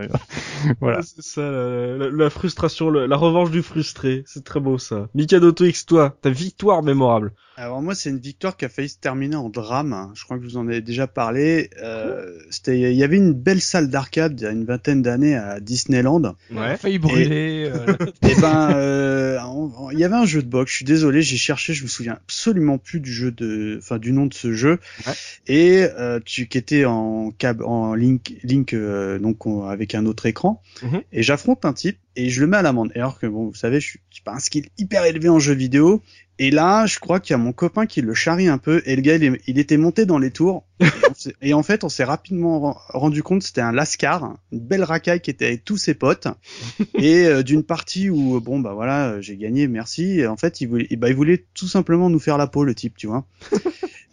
voilà. 0.81 1.01
C'est 1.03 1.21
ça, 1.21 1.41
la, 1.65 1.97
la- 2.09 2.09
la 2.11 2.29
frustration, 2.29 2.89
la, 2.89 3.07
la 3.07 3.15
revanche 3.17 3.51
du 3.51 3.61
frustré. 3.61 4.23
C'est 4.25 4.43
très 4.43 4.59
beau 4.59 4.77
ça. 4.77 5.07
Mikado 5.15 5.53
X, 5.59 5.85
toi, 5.85 6.15
ta 6.21 6.29
victoire 6.29 6.83
mémorable. 6.83 7.33
Alors 7.57 7.81
moi, 7.81 7.95
c'est 7.95 8.09
une 8.09 8.19
victoire 8.19 8.57
qui 8.57 8.65
a 8.65 8.69
failli 8.69 8.89
se 8.89 8.97
terminer 8.99 9.37
en 9.37 9.47
drame. 9.47 10.11
Je 10.13 10.25
crois 10.25 10.37
que 10.37 10.43
je 10.43 10.49
vous 10.49 10.57
en 10.57 10.67
ai 10.67 10.81
déjà 10.81 11.07
parlé. 11.07 11.69
Euh, 11.81 12.25
c'était, 12.49 12.77
il 12.77 12.97
y 12.97 13.03
avait 13.03 13.15
une 13.15 13.31
belle 13.31 13.61
salle 13.61 13.89
d'arcade 13.89 14.41
il 14.41 14.43
y 14.43 14.47
a 14.47 14.51
une 14.51 14.65
vingtaine 14.65 15.01
d'années 15.01 15.35
à 15.37 15.61
Disneyland. 15.61 16.35
Ouais. 16.51 16.75
Failli 16.75 16.99
brûler. 16.99 17.71
euh, 17.73 17.93
Et 18.29 18.35
ben, 18.41 18.71
euh, 18.75 19.39
il 19.93 19.99
y 19.99 20.03
avait 20.03 20.15
un 20.15 20.25
jeu 20.25 20.41
de 20.43 20.49
boxe. 20.49 20.71
Je 20.71 20.75
suis 20.77 20.85
désolé, 20.85 21.21
j'ai 21.21 21.37
cherché, 21.37 21.73
je 21.73 21.83
me 21.83 21.87
souviens 21.87 22.13
absolument 22.13 22.77
plus 22.77 22.99
du 22.99 23.13
jeu 23.13 23.31
de, 23.31 23.77
enfin 23.81 23.99
du 23.99 24.11
nom 24.11 24.25
de 24.25 24.33
ce 24.33 24.51
jeu. 24.51 24.79
Ouais. 25.07 25.13
Et 25.47 25.87
euh, 25.97 26.19
tu 26.25 26.47
qui 26.47 26.57
était 26.57 26.83
en 26.83 27.31
cab, 27.31 27.61
en 27.61 27.95
link, 27.95 28.33
link 28.43 28.73
euh, 28.73 29.17
donc 29.17 29.45
on- 29.45 29.63
avec 29.65 29.95
un 29.95 30.05
autre 30.07 30.25
écran. 30.25 30.61
Mhm. 30.83 31.01
Et 31.13 31.23
j'affronte 31.23 31.54
un 31.63 31.73
type 31.73 31.97
et 32.15 32.29
je 32.29 32.41
le 32.41 32.47
mets 32.47 32.57
à 32.57 32.61
l'amende. 32.61 32.91
Alors 32.95 33.19
que 33.19 33.27
bon, 33.27 33.45
vous 33.47 33.53
savez, 33.55 33.79
je 33.79 33.87
suis, 33.87 33.99
je 34.09 34.15
suis 34.15 34.23
pas 34.23 34.33
un 34.33 34.39
skill 34.39 34.67
hyper 34.77 35.05
élevé 35.05 35.29
en 35.29 35.39
jeu 35.39 35.53
vidéo. 35.53 36.01
Et 36.37 36.51
là, 36.51 36.85
je 36.85 36.99
crois 36.99 37.21
qu'il 37.21 37.31
y 37.31 37.35
a 37.35 37.37
mon 37.37 37.53
copain 37.53 37.85
qui 37.85 38.01
le 38.01 38.13
charrie 38.13 38.49
un 38.49 38.57
peu. 38.57 38.81
Et 38.85 38.97
le 38.97 39.01
gars, 39.01 39.15
il, 39.15 39.23
est- 39.23 39.41
il 39.47 39.57
était 39.57 39.77
monté 39.77 40.05
dans 40.05 40.17
les 40.17 40.31
tours. 40.31 40.65
Et, 41.41 41.53
en 41.53 41.63
fait, 41.63 41.85
on 41.85 41.89
s'est 41.89 42.03
rapidement 42.03 42.59
ren- 42.59 42.77
rendu 42.89 43.23
compte 43.23 43.41
c'était 43.41 43.61
un 43.61 43.71
Lascar, 43.71 44.35
une 44.51 44.59
belle 44.59 44.83
racaille 44.83 45.21
qui 45.21 45.29
était 45.31 45.45
avec 45.45 45.63
tous 45.63 45.77
ses 45.77 45.93
potes. 45.93 46.27
et 46.95 47.25
euh, 47.25 47.41
d'une 47.41 47.63
partie 47.63 48.09
où, 48.09 48.35
euh, 48.35 48.41
bon, 48.41 48.59
bah 48.59 48.73
voilà, 48.73 49.11
euh, 49.11 49.21
j'ai 49.21 49.37
gagné, 49.37 49.69
merci. 49.69 50.19
Et 50.19 50.27
en 50.27 50.35
fait, 50.35 50.59
il 50.59 50.67
voulait, 50.67 50.87
bah, 50.97 51.07
il 51.07 51.15
voulait 51.15 51.45
tout 51.53 51.69
simplement 51.69 52.09
nous 52.09 52.19
faire 52.19 52.37
la 52.37 52.47
peau, 52.47 52.65
le 52.65 52.75
type, 52.75 52.97
tu 52.97 53.07
vois. 53.07 53.25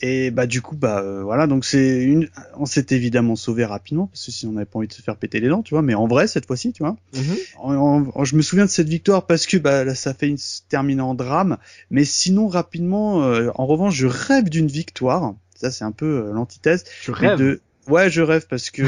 Et 0.04 0.32
bah 0.32 0.46
du 0.46 0.60
coup 0.62 0.74
bah 0.74 1.00
euh, 1.00 1.22
voilà. 1.22 1.46
Donc 1.46 1.64
c'est 1.64 2.02
une 2.02 2.28
on 2.56 2.66
s'est 2.66 2.86
évidemment 2.90 3.36
sauvé 3.36 3.64
rapidement 3.64 4.06
parce 4.08 4.26
que 4.26 4.32
sinon 4.32 4.50
on 4.50 4.54
n'avait 4.56 4.66
pas 4.66 4.78
envie 4.80 4.88
de 4.88 4.92
se 4.92 5.00
faire 5.00 5.16
péter 5.16 5.38
les 5.38 5.48
dents 5.48 5.62
tu 5.62 5.74
vois. 5.74 5.82
Mais 5.82 5.94
en 5.94 6.08
vrai 6.08 6.26
cette 6.26 6.46
fois-ci 6.46 6.72
tu 6.72 6.82
vois. 6.82 6.96
En- 7.58 8.04
en- 8.14 8.24
je 8.24 8.34
me 8.36 8.42
souviens 8.42 8.64
de 8.64 8.70
cette 8.70 8.88
victoire 8.88 9.26
parce 9.26 9.46
que 9.46 9.56
bah 9.58 9.84
là, 9.84 9.94
ça 9.94 10.12
fait 10.12 10.28
une 10.28 10.38
se 10.38 10.62
terminer 10.68 11.02
en 11.02 11.14
drame. 11.14 11.56
Mais 11.90 12.04
sinon 12.04 12.48
rapidement 12.48 13.22
euh, 13.24 13.50
en 13.54 13.66
revanche 13.66 13.94
je 13.94 14.08
rêve 14.08 14.48
d'une 14.48 14.66
victoire. 14.66 15.34
Ça 15.54 15.70
c'est 15.70 15.84
un 15.84 15.92
peu 15.92 16.24
euh, 16.26 16.32
l'antithèse. 16.32 16.84
Rêves. 17.08 17.38
de 17.38 17.60
ouais 17.88 18.10
je 18.10 18.22
rêve 18.22 18.46
parce 18.48 18.70
que 18.70 18.82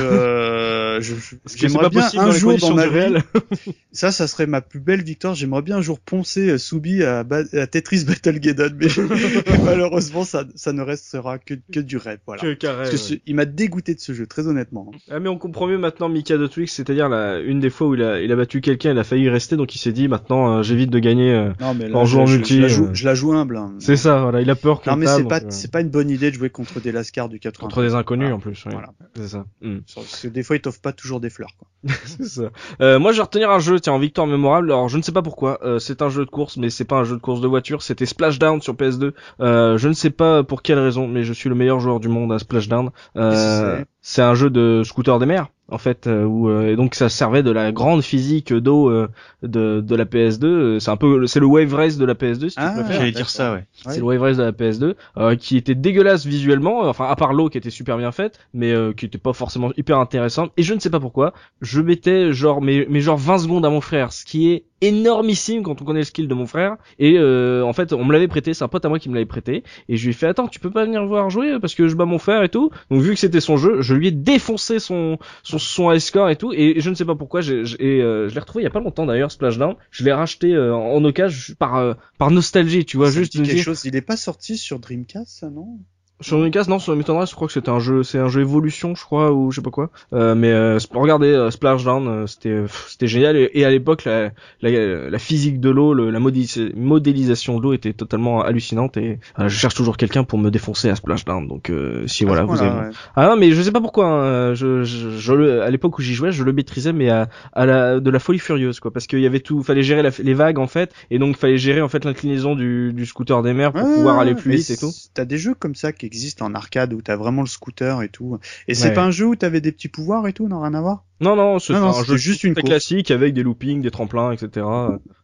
euh, 0.95 1.01
je, 1.01 1.15
j'aimerais 1.55 1.89
bien 1.91 2.09
un 2.17 2.27
dans 2.27 2.33
jour 2.33 2.57
dans 2.59 2.75
ma 2.75 2.87
vie. 2.87 3.15
Ça, 3.93 4.11
ça 4.11 4.27
serait 4.27 4.47
ma 4.47 4.61
plus 4.61 4.81
belle 4.81 5.03
victoire. 5.05 5.35
J'aimerais 5.37 5.63
bien 5.63 5.77
un 5.77 5.81
jour 5.81 6.01
poncer 6.01 6.51
euh, 6.51 6.59
Soubi 6.59 7.05
à, 7.05 7.23
ba- 7.23 7.45
à 7.53 7.67
Tetris 7.69 8.05
Battlegeddon, 8.05 8.71
mais 8.77 8.89
malheureusement, 9.65 10.25
ça, 10.25 10.45
ça 10.55 10.73
ne 10.73 10.83
restera 10.83 11.39
que, 11.39 11.55
que 11.73 11.81
du 11.81 11.97
rêve. 11.97 12.19
Voilà. 12.27 12.43
Que 12.43 12.55
carré, 12.55 12.79
Parce 12.79 12.91
que 12.91 12.95
ouais. 12.97 12.99
ce- 13.19 13.23
il 13.27 13.35
m'a 13.37 13.45
dégoûté 13.45 13.95
de 13.95 14.01
ce 14.01 14.13
jeu, 14.13 14.27
très 14.27 14.47
honnêtement. 14.47 14.91
Ah 15.11 15.21
mais 15.21 15.29
on 15.29 15.39
comprend 15.39 15.67
mieux 15.67 15.79
maintenant 15.79 16.09
Mika 16.09 16.37
de 16.37 16.47
Twix, 16.47 16.73
c'est-à-dire 16.73 17.09
la, 17.09 17.39
une 17.41 17.61
des 17.61 17.71
fois 17.71 17.89
où 17.89 17.95
il 17.95 18.03
a, 18.03 18.21
il 18.21 18.31
a 18.33 18.37
battu 18.37 18.61
quelqu'un, 18.61 18.91
il 18.93 18.99
a 18.99 19.05
failli 19.05 19.29
rester, 19.29 19.57
donc 19.57 19.75
il 19.75 19.79
s'est 19.79 19.93
dit 19.93 20.09
maintenant 20.09 20.59
euh, 20.59 20.63
j'évite 20.63 20.91
de 20.91 20.99
gagner. 20.99 21.33
euh. 21.33 21.51
Non, 21.61 21.75
mais 21.75 21.93
En 21.95 22.05
jouant 22.05 22.27
multi, 22.27 22.57
je, 22.57 22.63
la 22.63 22.69
joue, 22.69 22.89
je 22.93 23.05
la 23.05 23.15
joue 23.15 23.33
humble. 23.33 23.57
hein. 23.57 23.75
C'est 23.79 23.97
ça, 23.97 24.23
voilà, 24.23 24.41
il 24.41 24.51
a 24.51 24.57
peur 24.57 24.77
Non, 24.87 24.93
contre 24.95 24.97
mais 24.99 25.07
c'est 25.07 25.21
donc, 25.21 25.29
pas, 25.29 25.41
c'est 25.51 25.71
pas 25.71 25.81
une 25.81 25.91
bonne 25.91 26.11
idée 26.11 26.31
de 26.31 26.37
jouer 26.37 26.51
contre 26.51 26.81
des 26.81 26.93
lascars 26.93 27.29
du 27.29 27.39
80. 27.39 27.69
contre 27.69 27.83
des 27.83 27.95
inconnus 27.95 28.33
en 28.33 28.39
plus. 28.41 28.65
Voilà. 28.71 28.93
C'est 29.17 29.29
ça. 29.29 29.47
Hmm. 29.63 29.79
Parce 29.95 30.23
que 30.23 30.29
des 30.29 30.43
fois, 30.43 30.57
ils 30.57 30.61
t'offrent 30.63 30.81
pas 30.85 30.93
toujours 30.93 31.19
des 31.19 31.31
fleurs. 31.31 31.51
Quoi. 31.59 31.67
Ça. 32.25 32.43
Euh, 32.81 32.99
moi, 32.99 33.13
je 33.13 33.17
vais 33.17 33.23
retenir 33.23 33.51
un 33.51 33.59
jeu, 33.59 33.81
tiens, 33.81 33.95
en 33.95 33.99
victoire 33.99 34.27
mémorable. 34.27 34.71
Alors, 34.71 34.89
je 34.89 34.97
ne 34.99 35.03
sais 35.03 35.13
pas 35.13 35.23
pourquoi. 35.23 35.59
euh, 35.65 35.79
c'est 35.79 36.03
un 36.03 36.11
jeu 36.11 36.25
de 36.25 36.31
course, 36.31 36.57
mais 36.59 36.71
c'est 36.71 36.85
pas 36.85 36.97
un 36.97 37.05
jeu 37.05 37.17
de 37.17 37.21
course 37.21 37.41
de 37.41 37.49
voiture. 37.49 37.83
C'était 37.83 38.07
Splashdown 38.07 38.61
sur 38.61 38.75
PS2. 38.75 39.13
Euh, 39.41 39.79
je 39.79 39.89
ne 39.89 39.95
sais 39.95 40.11
pas 40.11 40.43
pour 40.45 40.63
quelle 40.63 40.79
raison, 40.79 41.09
mais 41.09 41.25
je 41.25 41.33
suis 41.33 41.49
le 41.49 41.55
meilleur 41.55 41.81
joueur 41.81 41.99
du 42.01 42.09
monde 42.09 42.33
à 42.33 42.39
Splashdown. 42.39 42.91
Euh, 43.17 43.83
c'est 44.03 44.23
un 44.23 44.35
jeu 44.35 44.51
de 44.51 44.83
scooter 44.85 45.19
des 45.19 45.27
mers, 45.27 45.49
en 45.71 45.79
fait, 45.79 46.07
euh, 46.07 46.25
où 46.25 46.49
euh, 46.49 46.73
et 46.73 46.77
donc 46.77 46.95
ça 46.95 47.09
servait 47.09 47.43
de 47.43 47.51
la 47.51 47.73
grande 47.73 48.03
physique 48.03 48.53
d'eau 48.53 48.91
euh, 48.91 49.09
de, 49.43 49.81
de 49.81 49.97
la 49.97 50.05
PS2. 50.05 50.45
Euh, 50.45 50.79
C'est 50.79 50.91
un 50.91 50.97
peu, 50.97 51.27
c'est 51.27 51.41
le 51.41 51.47
wave 51.47 51.75
race 51.75 51.97
de 51.97 52.05
la 52.05 52.15
PS2, 52.15 52.51
si 52.51 52.55
Ah, 52.59 52.75
tu 52.77 52.83
préfères. 52.83 53.01
J'allais 53.01 53.13
dire 53.13 53.31
ça, 53.31 53.53
ouais. 53.55 53.65
C'est 53.73 53.99
le 53.99 54.05
Wave 54.05 54.21
Race 54.23 54.37
de 54.37 54.43
la 54.43 54.53
PS2, 54.53 54.95
euh, 55.17 55.37
qui 55.37 55.57
était 55.57 55.75
dégueulasse 55.75 56.27
visuellement, 56.27 56.81
enfin 56.83 57.07
à 57.07 57.17
part 57.17 57.33
l'eau 57.33 57.49
qui 57.49 57.59
était 57.59 57.71
super 57.71 57.97
bien 57.99 58.13
faite, 58.13 58.39
mais 58.53 58.73
euh, 58.73 58.93
qui 58.93 59.07
était 59.07 59.19
pas 59.19 59.33
forcément 59.33 59.71
hyper 59.77 59.99
intéressante. 59.99 60.53
Et 60.57 60.63
je 60.63 60.75
ne 60.75 60.81
sais 60.81 60.91
pas 60.91 61.01
pourquoi, 61.01 61.33
je 61.61 61.81
mettais 61.81 62.33
genre 62.33 62.61
mais, 62.63 62.87
mais 62.89 63.01
genre 63.01 63.19
20 63.19 63.39
secondes 63.39 63.65
à 63.67 63.71
mon 63.71 63.81
frère, 63.81 64.13
ce 64.13 64.25
qui 64.25 64.51
est 64.53 64.65
énormissime 64.81 65.63
quand 65.63 65.81
on 65.81 65.85
connaît 65.85 66.01
le 66.01 66.05
skill 66.05 66.29
de 66.29 66.35
mon 66.35 66.47
frère. 66.47 66.77
Et 66.99 67.15
euh, 67.19 67.63
en 67.63 67.73
fait, 67.73 67.93
on 67.95 68.05
me 68.05 68.13
l'avait 68.13 68.29
prêté, 68.29 68.53
c'est 68.55 68.65
un 68.65 68.69
pote 68.69 68.85
à 68.85 68.89
moi 68.91 68.99
qui 68.99 69.09
me 69.09 69.15
l'avait 69.15 69.25
prêté, 69.27 69.63
et 69.89 69.97
je 69.97 70.05
lui 70.05 70.11
ai 70.11 70.13
fait 70.15 70.27
attends, 70.27 70.47
tu 70.49 70.61
peux 70.61 70.71
pas 70.71 70.85
venir 70.85 71.05
voir 71.07 71.31
jouer 71.31 71.59
parce 71.61 71.75
que 71.75 71.89
je 71.89 71.97
bats 71.97 72.05
mon 72.05 72.19
frère 72.19 72.43
et 72.43 72.49
tout. 72.51 72.71
Donc 72.91 73.01
vu 73.01 73.13
que 73.15 73.19
c'était 73.19 73.41
son 73.41 73.57
jeu, 73.57 73.81
je 73.81 73.95
lui 73.95 74.09
ai 74.09 74.11
défoncé 74.11 74.79
son 74.79 75.19
son 75.43 75.54
son 75.59 75.93
high 75.93 75.99
score 76.01 76.29
et 76.31 76.37
tout, 76.37 76.53
et 76.53 76.81
je 76.81 76.91
ne 76.91 76.95
sais 76.95 77.05
pas 77.05 77.15
pourquoi, 77.15 77.41
j'ai, 77.41 77.55
euh, 77.63 78.29
je 78.29 78.35
l'ai 78.35 78.41
retrouvé 78.41 78.63
il 78.63 78.65
y 78.65 78.69
a 78.69 78.71
pas 78.71 78.81
longtemps 78.81 79.07
d'ailleurs, 79.07 79.31
Splashdown. 79.31 79.77
Je 79.91 80.05
l'ai 80.05 80.13
racheté 80.13 80.53
euh, 80.55 80.75
en 80.75 81.03
occasion 81.05 81.55
par 81.59 81.77
euh, 81.77 81.95
par 82.19 82.31
nostalgie, 82.31 82.85
tu 82.85 82.97
vois, 82.97 83.11
Ça 83.11 83.19
me 83.19 83.23
juste 83.23 83.33
dit 83.33 83.39
de 83.41 83.45
quelque 83.45 83.55
dire- 83.57 83.65
chose. 83.65 83.83
Il 83.85 83.97
est 83.97 84.01
pas 84.03 84.17
sorti 84.17 84.57
sur 84.57 84.79
Dreamcast, 84.79 85.29
ça, 85.41 85.51
non? 85.51 85.79
Sur 86.25 86.39
Dreamcast, 86.39 86.69
non, 86.71 86.79
sur 86.79 86.97
m'étonnerait, 86.97 87.27
je 87.27 87.35
crois 87.35 87.47
que 87.47 87.53
c'était 87.53 87.69
un 87.71 87.79
jeu, 87.81 88.03
c'est 88.03 88.19
un 88.19 88.29
jeu 88.29 88.41
évolution, 88.41 88.95
je 88.95 89.05
crois, 89.05 89.33
ou 89.33 89.51
je 89.51 89.57
sais 89.57 89.63
pas 89.63 89.71
quoi. 89.71 89.91
Euh, 90.13 90.35
mais 90.35 90.51
euh, 90.53 90.79
regardez, 90.93 91.29
euh, 91.29 91.51
Splashdown, 91.51 92.09
euh, 92.09 92.27
c'était, 92.27 92.65
c'était 92.89 93.07
génial. 93.07 93.37
Et, 93.37 93.51
et 93.55 93.65
à 93.65 93.71
l'époque, 93.71 94.05
la, 94.05 94.31
la, 94.63 95.11
la 95.11 95.19
physique 95.19 95.61
de 95.61 95.71
l'eau, 95.71 95.95
le- 95.95 96.11
la 96.11 96.19
modélis- 96.21 96.73
modélisation 96.75 97.59
de 97.59 97.63
l'eau 97.63 97.73
était 97.75 97.93
totalement 97.93 98.43
hallucinante. 98.43 98.97
Et 98.97 99.19
euh, 99.39 99.49
je 99.49 99.57
cherche 99.57 99.75
toujours 99.75 99.97
quelqu'un 99.97 100.25
pour 100.25 100.39
me 100.39 100.51
défoncer 100.51 100.89
à 100.89 100.97
Splashdown. 100.97 101.47
Donc, 101.49 101.71
euh, 101.71 102.07
si 102.07 102.25
voilà, 102.25 102.43
vous 102.45 102.57
Voilà, 102.57 102.73
avez. 102.73 102.89
ouais. 102.89 102.95
Ah 103.17 103.29
non, 103.29 103.37
mais 103.37 103.53
je 103.53 103.61
sais 103.63 103.73
pas 103.73 103.81
pourquoi. 103.81 104.07
hein, 104.07 104.55
Je, 104.55 104.83
je, 104.85 105.61
à 105.61 105.71
l'époque 105.71 105.99
où 105.99 106.03
j'y 106.03 106.15
jouais, 106.15 106.33
je 106.33 106.43
le 106.45 106.53
maîtrisais, 106.53 106.93
mais 106.93 107.11
à, 107.11 107.29
à 107.53 107.67
la 107.67 108.01
de 108.01 108.11
la 108.11 108.19
folie 108.19 108.39
furieuse, 108.39 108.81
quoi, 108.81 108.93
parce 108.93 109.07
qu'il 109.07 109.21
y 109.21 109.27
avait 109.27 109.41
tout, 109.41 109.63
fallait 109.63 109.83
gérer 109.83 110.03
la- 110.03 110.11
les 110.23 110.35
vagues 110.35 110.59
en 110.59 110.67
fait, 110.67 110.93
et 111.11 111.19
donc 111.19 111.37
fallait 111.37 111.59
gérer 111.59 111.81
en 111.83 111.89
fait 111.89 112.05
l'inclinaison 112.05 112.55
du, 112.55 112.93
du 112.93 113.07
scooter 113.07 113.43
des 113.43 113.53
mers 113.53 113.73
pour 113.73 113.83
Ouais, 113.83 113.95
pouvoir 113.95 114.19
aller 114.19 114.35
plus 114.35 114.53
vite 114.57 114.71
et 114.71 114.77
tout. 114.77 114.93
T'as 115.15 115.25
des 115.25 115.39
jeux 115.39 115.55
comme 115.55 115.75
ça 115.75 115.93
qui 115.93 116.07
existent 116.15 116.47
en 116.47 116.55
arcade 116.55 116.93
où 116.95 117.03
t'as 117.03 117.17
vraiment 117.17 117.43
le 117.43 117.49
scooter 117.49 118.03
et 118.03 118.09
tout. 118.09 118.39
Et 118.69 118.75
c'est 118.75 118.89
Ouais. 118.89 118.95
pas 118.95 119.05
un 119.05 119.11
jeu 119.11 119.27
où 119.27 119.37
t'avais 119.37 119.61
des 119.61 119.73
petits 119.73 119.89
pouvoirs 119.89 120.27
et 120.29 120.33
tout, 120.33 120.49
non 120.49 120.61
rien 120.61 120.75
à 120.75 120.81
voir? 120.81 121.05
Non, 121.21 121.37
non, 121.37 121.59
c'est 121.59 121.73
un 121.89 121.93
jeu 122.05 122.17
juste 122.17 122.45
une 122.45 122.55
très 122.55 122.63
classique 122.71 123.11
avec 123.11 123.35
des 123.35 123.43
loopings, 123.43 123.81
des 123.83 123.91
tremplins, 123.91 124.33
etc. 124.33 124.67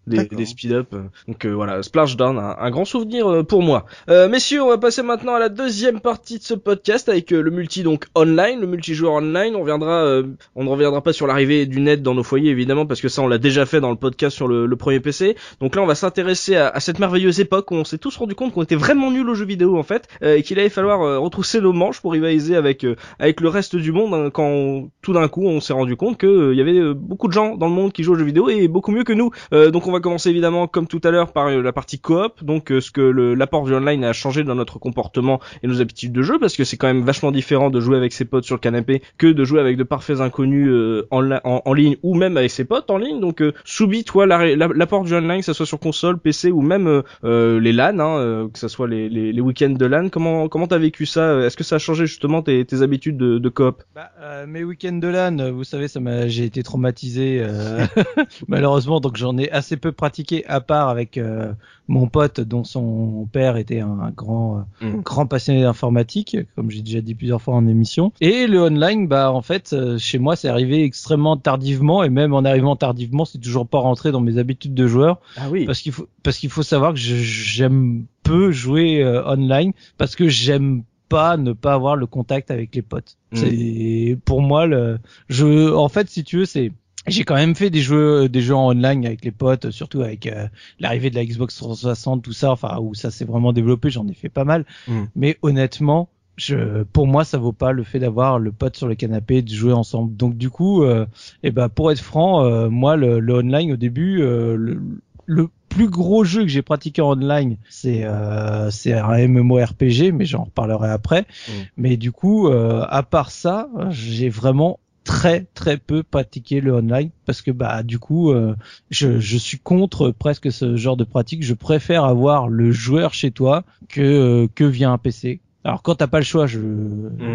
Des, 0.06 0.24
des 0.36 0.46
speed-up. 0.46 0.94
Donc 1.28 1.44
euh, 1.44 1.50
voilà, 1.54 1.82
Splashdown, 1.82 2.36
un, 2.38 2.56
un 2.58 2.70
grand 2.70 2.84
souvenir 2.84 3.30
euh, 3.30 3.42
pour 3.44 3.62
moi. 3.62 3.84
Euh, 4.08 4.28
messieurs, 4.28 4.62
on 4.62 4.68
va 4.68 4.78
passer 4.78 5.02
maintenant 5.02 5.34
à 5.34 5.38
la 5.38 5.48
deuxième 5.48 6.00
partie 6.00 6.38
de 6.38 6.42
ce 6.42 6.54
podcast 6.54 7.08
avec 7.08 7.32
euh, 7.32 7.40
le 7.42 7.50
multi 7.50 7.82
donc 7.82 8.06
online, 8.16 8.60
le 8.60 8.66
multijoueur 8.66 9.12
online. 9.12 9.54
On 9.54 9.60
reviendra, 9.60 10.04
euh, 10.04 10.24
on 10.56 10.64
ne 10.64 10.68
reviendra 10.68 11.00
pas 11.02 11.12
sur 11.12 11.26
l'arrivée 11.28 11.66
du 11.66 11.80
net 11.80 12.02
dans 12.02 12.14
nos 12.14 12.22
foyers 12.24 12.50
évidemment 12.50 12.86
parce 12.86 13.00
que 13.00 13.08
ça 13.08 13.22
on 13.22 13.28
l'a 13.28 13.38
déjà 13.38 13.66
fait 13.66 13.80
dans 13.80 13.90
le 13.90 13.96
podcast 13.96 14.34
sur 14.34 14.48
le, 14.48 14.66
le 14.66 14.76
premier 14.76 14.98
PC. 15.00 15.36
Donc 15.60 15.76
là, 15.76 15.82
on 15.82 15.86
va 15.86 15.94
s'intéresser 15.94 16.56
à, 16.56 16.68
à 16.68 16.80
cette 16.80 16.98
merveilleuse 16.98 17.38
époque 17.38 17.70
où 17.70 17.74
on 17.74 17.84
s'est 17.84 17.98
tous 17.98 18.16
rendu 18.16 18.34
compte 18.34 18.52
qu'on 18.52 18.62
était 18.62 18.74
vraiment 18.76 19.10
nuls 19.12 19.28
aux 19.28 19.34
jeux 19.34 19.44
vidéo 19.46 19.76
en 19.78 19.82
fait, 19.84 20.08
euh, 20.22 20.36
et 20.36 20.42
qu'il 20.42 20.58
allait 20.58 20.70
falloir 20.70 21.02
euh, 21.02 21.18
retrousser 21.18 21.60
nos 21.60 21.72
manches 21.72 22.00
pour 22.00 22.12
rivaliser 22.12 22.56
avec 22.56 22.84
euh, 22.84 22.96
avec 23.20 23.40
le 23.40 23.48
reste 23.48 23.76
du 23.76 23.92
monde 23.92 24.14
hein, 24.14 24.30
quand 24.32 24.44
on- 24.48 24.90
tout 25.02 25.12
d'un 25.12 25.28
coup 25.28 25.46
on 25.46 25.60
s'est 25.60 25.74
rendu 25.80 25.96
compte 25.96 26.16
que 26.18 26.26
euh, 26.26 26.54
y 26.54 26.60
avait 26.60 26.78
euh, 26.78 26.94
beaucoup 26.94 27.28
de 27.28 27.32
gens 27.32 27.56
dans 27.56 27.66
le 27.66 27.72
monde 27.74 27.92
qui 27.92 28.02
jouent 28.02 28.12
aux 28.12 28.18
jeux 28.18 28.24
vidéo 28.24 28.48
et 28.48 28.68
beaucoup 28.68 28.92
mieux 28.92 29.04
que 29.04 29.12
nous. 29.12 29.30
Euh, 29.52 29.70
donc 29.70 29.86
on 29.86 29.92
va 29.92 30.00
commencer 30.00 30.30
évidemment 30.30 30.66
comme 30.66 30.86
tout 30.86 31.00
à 31.04 31.10
l'heure 31.10 31.32
par 31.32 31.48
euh, 31.48 31.62
la 31.62 31.72
partie 31.72 31.98
coop, 31.98 32.42
donc 32.44 32.68
ce 32.68 32.90
que 32.90 33.00
l'apport 33.00 33.64
du 33.64 33.74
online 33.74 34.04
a 34.04 34.12
changé 34.12 34.44
dans 34.44 34.54
notre 34.54 34.78
comportement 34.78 35.40
et 35.62 35.66
nos 35.66 35.80
habitudes 35.80 36.12
de 36.12 36.22
jeu 36.22 36.38
parce 36.38 36.56
que 36.56 36.64
c'est 36.64 36.76
quand 36.76 36.86
même 36.86 37.02
vachement 37.02 37.32
différent 37.32 37.70
de 37.70 37.80
jouer 37.80 37.96
avec 37.96 38.12
ses 38.12 38.24
potes 38.24 38.44
sur 38.44 38.54
le 38.56 38.60
canapé 38.60 39.02
que 39.18 39.26
de 39.26 39.44
jouer 39.44 39.60
avec 39.60 39.76
de 39.76 39.84
parfaits 39.84 40.20
inconnus 40.20 40.70
en, 41.10 41.20
la- 41.20 41.40
en, 41.44 41.62
en 41.64 41.72
ligne 41.74 41.96
ou 42.02 42.14
même 42.14 42.36
avec 42.36 42.50
ses 42.50 42.64
potes 42.64 42.90
en 42.90 42.98
ligne. 42.98 43.20
Donc 43.20 43.42
Soubi, 43.64 44.04
toi 44.04 44.26
la- 44.26 44.54
la- 44.56 44.68
l'apport 44.68 45.04
du 45.04 45.14
online, 45.14 45.40
que 45.40 45.44
ça 45.46 45.54
soit 45.54 45.66
sur 45.66 45.78
console, 45.78 46.18
PC 46.18 46.50
ou 46.50 46.60
même 46.62 47.02
les 47.22 47.72
LAN, 47.72 47.98
hein, 48.00 48.48
que 48.52 48.58
ça 48.58 48.68
soit 48.68 48.88
les, 48.88 49.08
les, 49.08 49.32
les 49.32 49.40
week-ends 49.40 49.70
de 49.70 49.86
LAN, 49.86 50.08
comment 50.08 50.48
comment 50.48 50.66
t'as 50.66 50.78
vécu 50.78 51.06
ça? 51.06 51.40
Est-ce 51.40 51.56
que 51.56 51.64
ça 51.64 51.76
a 51.76 51.78
changé 51.78 52.06
justement 52.06 52.42
tes, 52.42 52.64
tes 52.64 52.82
habitudes 52.82 53.16
de, 53.16 53.38
de 53.38 53.48
coop? 53.48 53.82
Bah, 53.94 54.10
euh, 54.20 54.46
mes 54.46 54.64
week-ends 54.64 54.98
de 54.98 55.08
LAN, 55.08 55.52
vous 55.52 55.64
savez, 55.70 55.88
ça 55.88 56.00
m'a, 56.00 56.28
j'ai 56.28 56.44
été 56.44 56.62
traumatisé 56.62 57.38
euh, 57.40 57.86
malheureusement, 58.48 59.00
donc 59.00 59.16
j'en 59.16 59.36
ai 59.38 59.50
assez 59.50 59.76
peu 59.76 59.92
pratiqué 59.92 60.44
à 60.46 60.60
part 60.60 60.88
avec 60.88 61.16
euh, 61.18 61.52
mon 61.88 62.06
pote 62.08 62.40
dont 62.40 62.64
son 62.64 63.28
père 63.32 63.56
était 63.56 63.80
un 63.80 64.12
grand, 64.16 64.58
euh, 64.82 64.86
Mm. 64.86 65.00
grand 65.02 65.26
passionné 65.26 65.62
d'informatique, 65.62 66.36
comme 66.56 66.70
j'ai 66.70 66.82
déjà 66.82 67.00
dit 67.00 67.14
plusieurs 67.14 67.42
fois 67.42 67.54
en 67.54 67.66
émission. 67.66 68.12
Et 68.20 68.46
le 68.46 68.60
online, 68.62 69.06
bah 69.08 69.30
en 69.32 69.42
fait, 69.42 69.74
chez 69.98 70.18
moi, 70.18 70.36
c'est 70.36 70.48
arrivé 70.48 70.84
extrêmement 70.84 71.36
tardivement 71.36 72.02
et 72.02 72.08
même 72.08 72.32
en 72.34 72.44
arrivant 72.44 72.76
tardivement, 72.76 73.24
c'est 73.24 73.38
toujours 73.38 73.66
pas 73.66 73.78
rentré 73.78 74.10
dans 74.12 74.20
mes 74.20 74.38
habitudes 74.38 74.74
de 74.74 74.86
joueur 74.86 75.20
Ah 75.36 75.48
oui. 75.50 75.66
parce 75.66 75.80
qu'il 75.80 75.92
faut 75.92 76.06
parce 76.22 76.38
qu'il 76.38 76.50
faut 76.50 76.62
savoir 76.62 76.92
que 76.94 76.98
j'aime 76.98 78.04
peu 78.22 78.50
jouer 78.52 79.04
online 79.26 79.72
parce 79.98 80.16
que 80.16 80.28
j'aime 80.28 80.82
pas 81.10 81.36
ne 81.36 81.52
pas 81.52 81.74
avoir 81.74 81.96
le 81.96 82.06
contact 82.06 82.50
avec 82.50 82.74
les 82.74 82.82
potes. 82.82 83.18
Mm. 83.32 83.36
C'est 83.36 84.18
pour 84.24 84.40
moi 84.40 84.66
le 84.66 84.98
je 85.28 85.74
en 85.74 85.90
fait 85.90 86.08
si 86.08 86.24
tu 86.24 86.38
veux 86.38 86.46
c'est 86.46 86.72
j'ai 87.06 87.24
quand 87.24 87.34
même 87.34 87.54
fait 87.54 87.70
des 87.70 87.80
jeux 87.80 88.28
des 88.28 88.40
jeux 88.40 88.54
en 88.54 88.68
online 88.70 89.04
avec 89.04 89.24
les 89.24 89.32
potes 89.32 89.70
surtout 89.70 90.00
avec 90.02 90.26
euh, 90.26 90.46
l'arrivée 90.78 91.10
de 91.10 91.16
la 91.16 91.24
Xbox 91.24 91.56
360 91.56 92.22
tout 92.22 92.32
ça 92.32 92.50
enfin 92.52 92.78
où 92.80 92.94
ça 92.94 93.10
s'est 93.10 93.24
vraiment 93.24 93.52
développé, 93.52 93.90
j'en 93.90 94.06
ai 94.08 94.14
fait 94.14 94.30
pas 94.30 94.44
mal 94.44 94.64
Mm. 94.88 95.04
mais 95.16 95.36
honnêtement 95.42 96.08
je, 96.36 96.84
pour 96.84 97.06
moi, 97.06 97.24
ça 97.24 97.36
vaut 97.38 97.52
pas 97.52 97.72
le 97.72 97.82
fait 97.82 97.98
d'avoir 97.98 98.38
le 98.38 98.50
pote 98.50 98.74
sur 98.76 98.88
le 98.88 98.94
canapé 98.94 99.42
de 99.42 99.50
jouer 99.50 99.74
ensemble. 99.74 100.16
Donc 100.16 100.38
du 100.38 100.48
coup, 100.48 100.84
euh, 100.84 101.04
eh 101.42 101.50
ben 101.50 101.68
pour 101.68 101.92
être 101.92 102.00
franc, 102.00 102.44
euh, 102.44 102.70
moi 102.70 102.96
le, 102.96 103.20
le 103.20 103.34
online 103.34 103.72
au 103.72 103.76
début, 103.76 104.22
euh, 104.22 104.56
le, 104.56 104.80
le 105.26 105.48
plus 105.70 105.88
gros 105.88 106.24
jeu 106.24 106.42
que 106.42 106.48
j'ai 106.48 106.60
pratiqué 106.60 107.00
en 107.00 107.12
online, 107.12 107.56
c'est 107.70 108.04
euh, 108.04 108.70
c'est 108.70 108.92
un 108.92 109.26
MMORPG, 109.26 110.12
mais 110.12 110.26
j'en 110.26 110.44
reparlerai 110.44 110.90
après. 110.90 111.22
Mm. 111.22 111.52
Mais 111.78 111.96
du 111.96 112.12
coup, 112.12 112.48
euh, 112.48 112.84
à 112.90 113.02
part 113.02 113.30
ça, 113.30 113.70
j'ai 113.88 114.28
vraiment 114.28 114.80
très 115.04 115.46
très 115.54 115.78
peu 115.78 116.02
pratiqué 116.02 116.60
le 116.60 116.74
online 116.74 117.10
parce 117.24 117.40
que 117.40 117.50
bah 117.50 117.82
du 117.82 117.98
coup 117.98 118.30
euh, 118.30 118.54
je, 118.90 119.18
je 119.18 119.38
suis 119.38 119.58
contre 119.58 120.10
presque 120.10 120.52
ce 120.52 120.76
genre 120.76 120.96
de 120.96 121.04
pratique. 121.04 121.42
Je 121.42 121.54
préfère 121.54 122.04
avoir 122.04 122.48
le 122.48 122.70
joueur 122.70 123.14
chez 123.14 123.30
toi 123.30 123.64
que 123.88 124.00
euh, 124.00 124.48
que 124.54 124.64
via 124.64 124.90
un 124.90 124.98
PC 124.98 125.40
alors 125.64 125.82
quand 125.82 125.94
t'as 125.94 126.06
pas 126.06 126.18
le 126.18 126.24
choix 126.24 126.46
je 126.46 126.60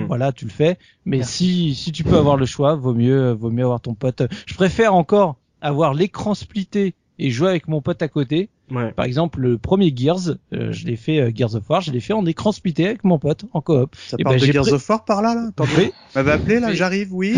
voilà 0.08 0.32
tu 0.32 0.46
le 0.46 0.52
fais. 0.52 0.78
Mais 1.06 1.24
si 1.24 1.74
si 1.74 1.92
tu 1.92 2.04
peux 2.04 2.18
avoir 2.18 2.38
le 2.38 2.46
choix 2.46 2.76
vaut 2.76 2.94
mieux 2.94 3.32
vaut 3.32 3.50
mieux 3.50 3.64
avoir 3.64 3.82
ton 3.82 3.96
pote. 3.96 4.24
Je 4.46 4.54
préfère 4.54 4.94
encore 4.94 5.38
avoir 5.62 5.94
l'écran 5.96 6.36
splitté 6.36 6.94
et 7.20 7.30
jouer 7.32 7.50
avec 7.50 7.68
mon 7.68 7.82
pote 7.82 8.02
à 8.02 8.08
côté 8.08 8.50
Ouais. 8.72 8.92
par 8.94 9.06
exemple 9.06 9.40
le 9.42 9.60
premier 9.60 9.94
Gears 9.96 10.38
euh, 10.54 10.72
je 10.72 10.88
l'ai 10.88 10.96
fait 10.96 11.20
euh, 11.20 11.32
Gears 11.34 11.54
of 11.54 11.70
War 11.70 11.82
je 11.82 11.92
l'ai 11.92 12.00
fait 12.00 12.14
en 12.14 12.26
écran 12.26 12.52
splitté 12.52 12.88
avec 12.88 13.04
mon 13.04 13.20
pote 13.20 13.46
en 13.54 13.62
coop 13.62 13.96
Ça 13.96 14.18
Eh 14.20 14.24
parle 14.24 14.38
ben, 14.40 14.48
de 14.48 14.52
Gears 14.52 14.64
pré- 14.64 14.74
of 14.74 14.90
War 14.90 15.06
par 15.06 15.22
là, 15.22 15.36
là 15.36 15.52
Oui. 15.78 15.92
m'avait 16.16 16.32
appelé 16.32 16.60
là, 16.60 16.74
j'arrive, 16.74 17.14
oui. 17.14 17.36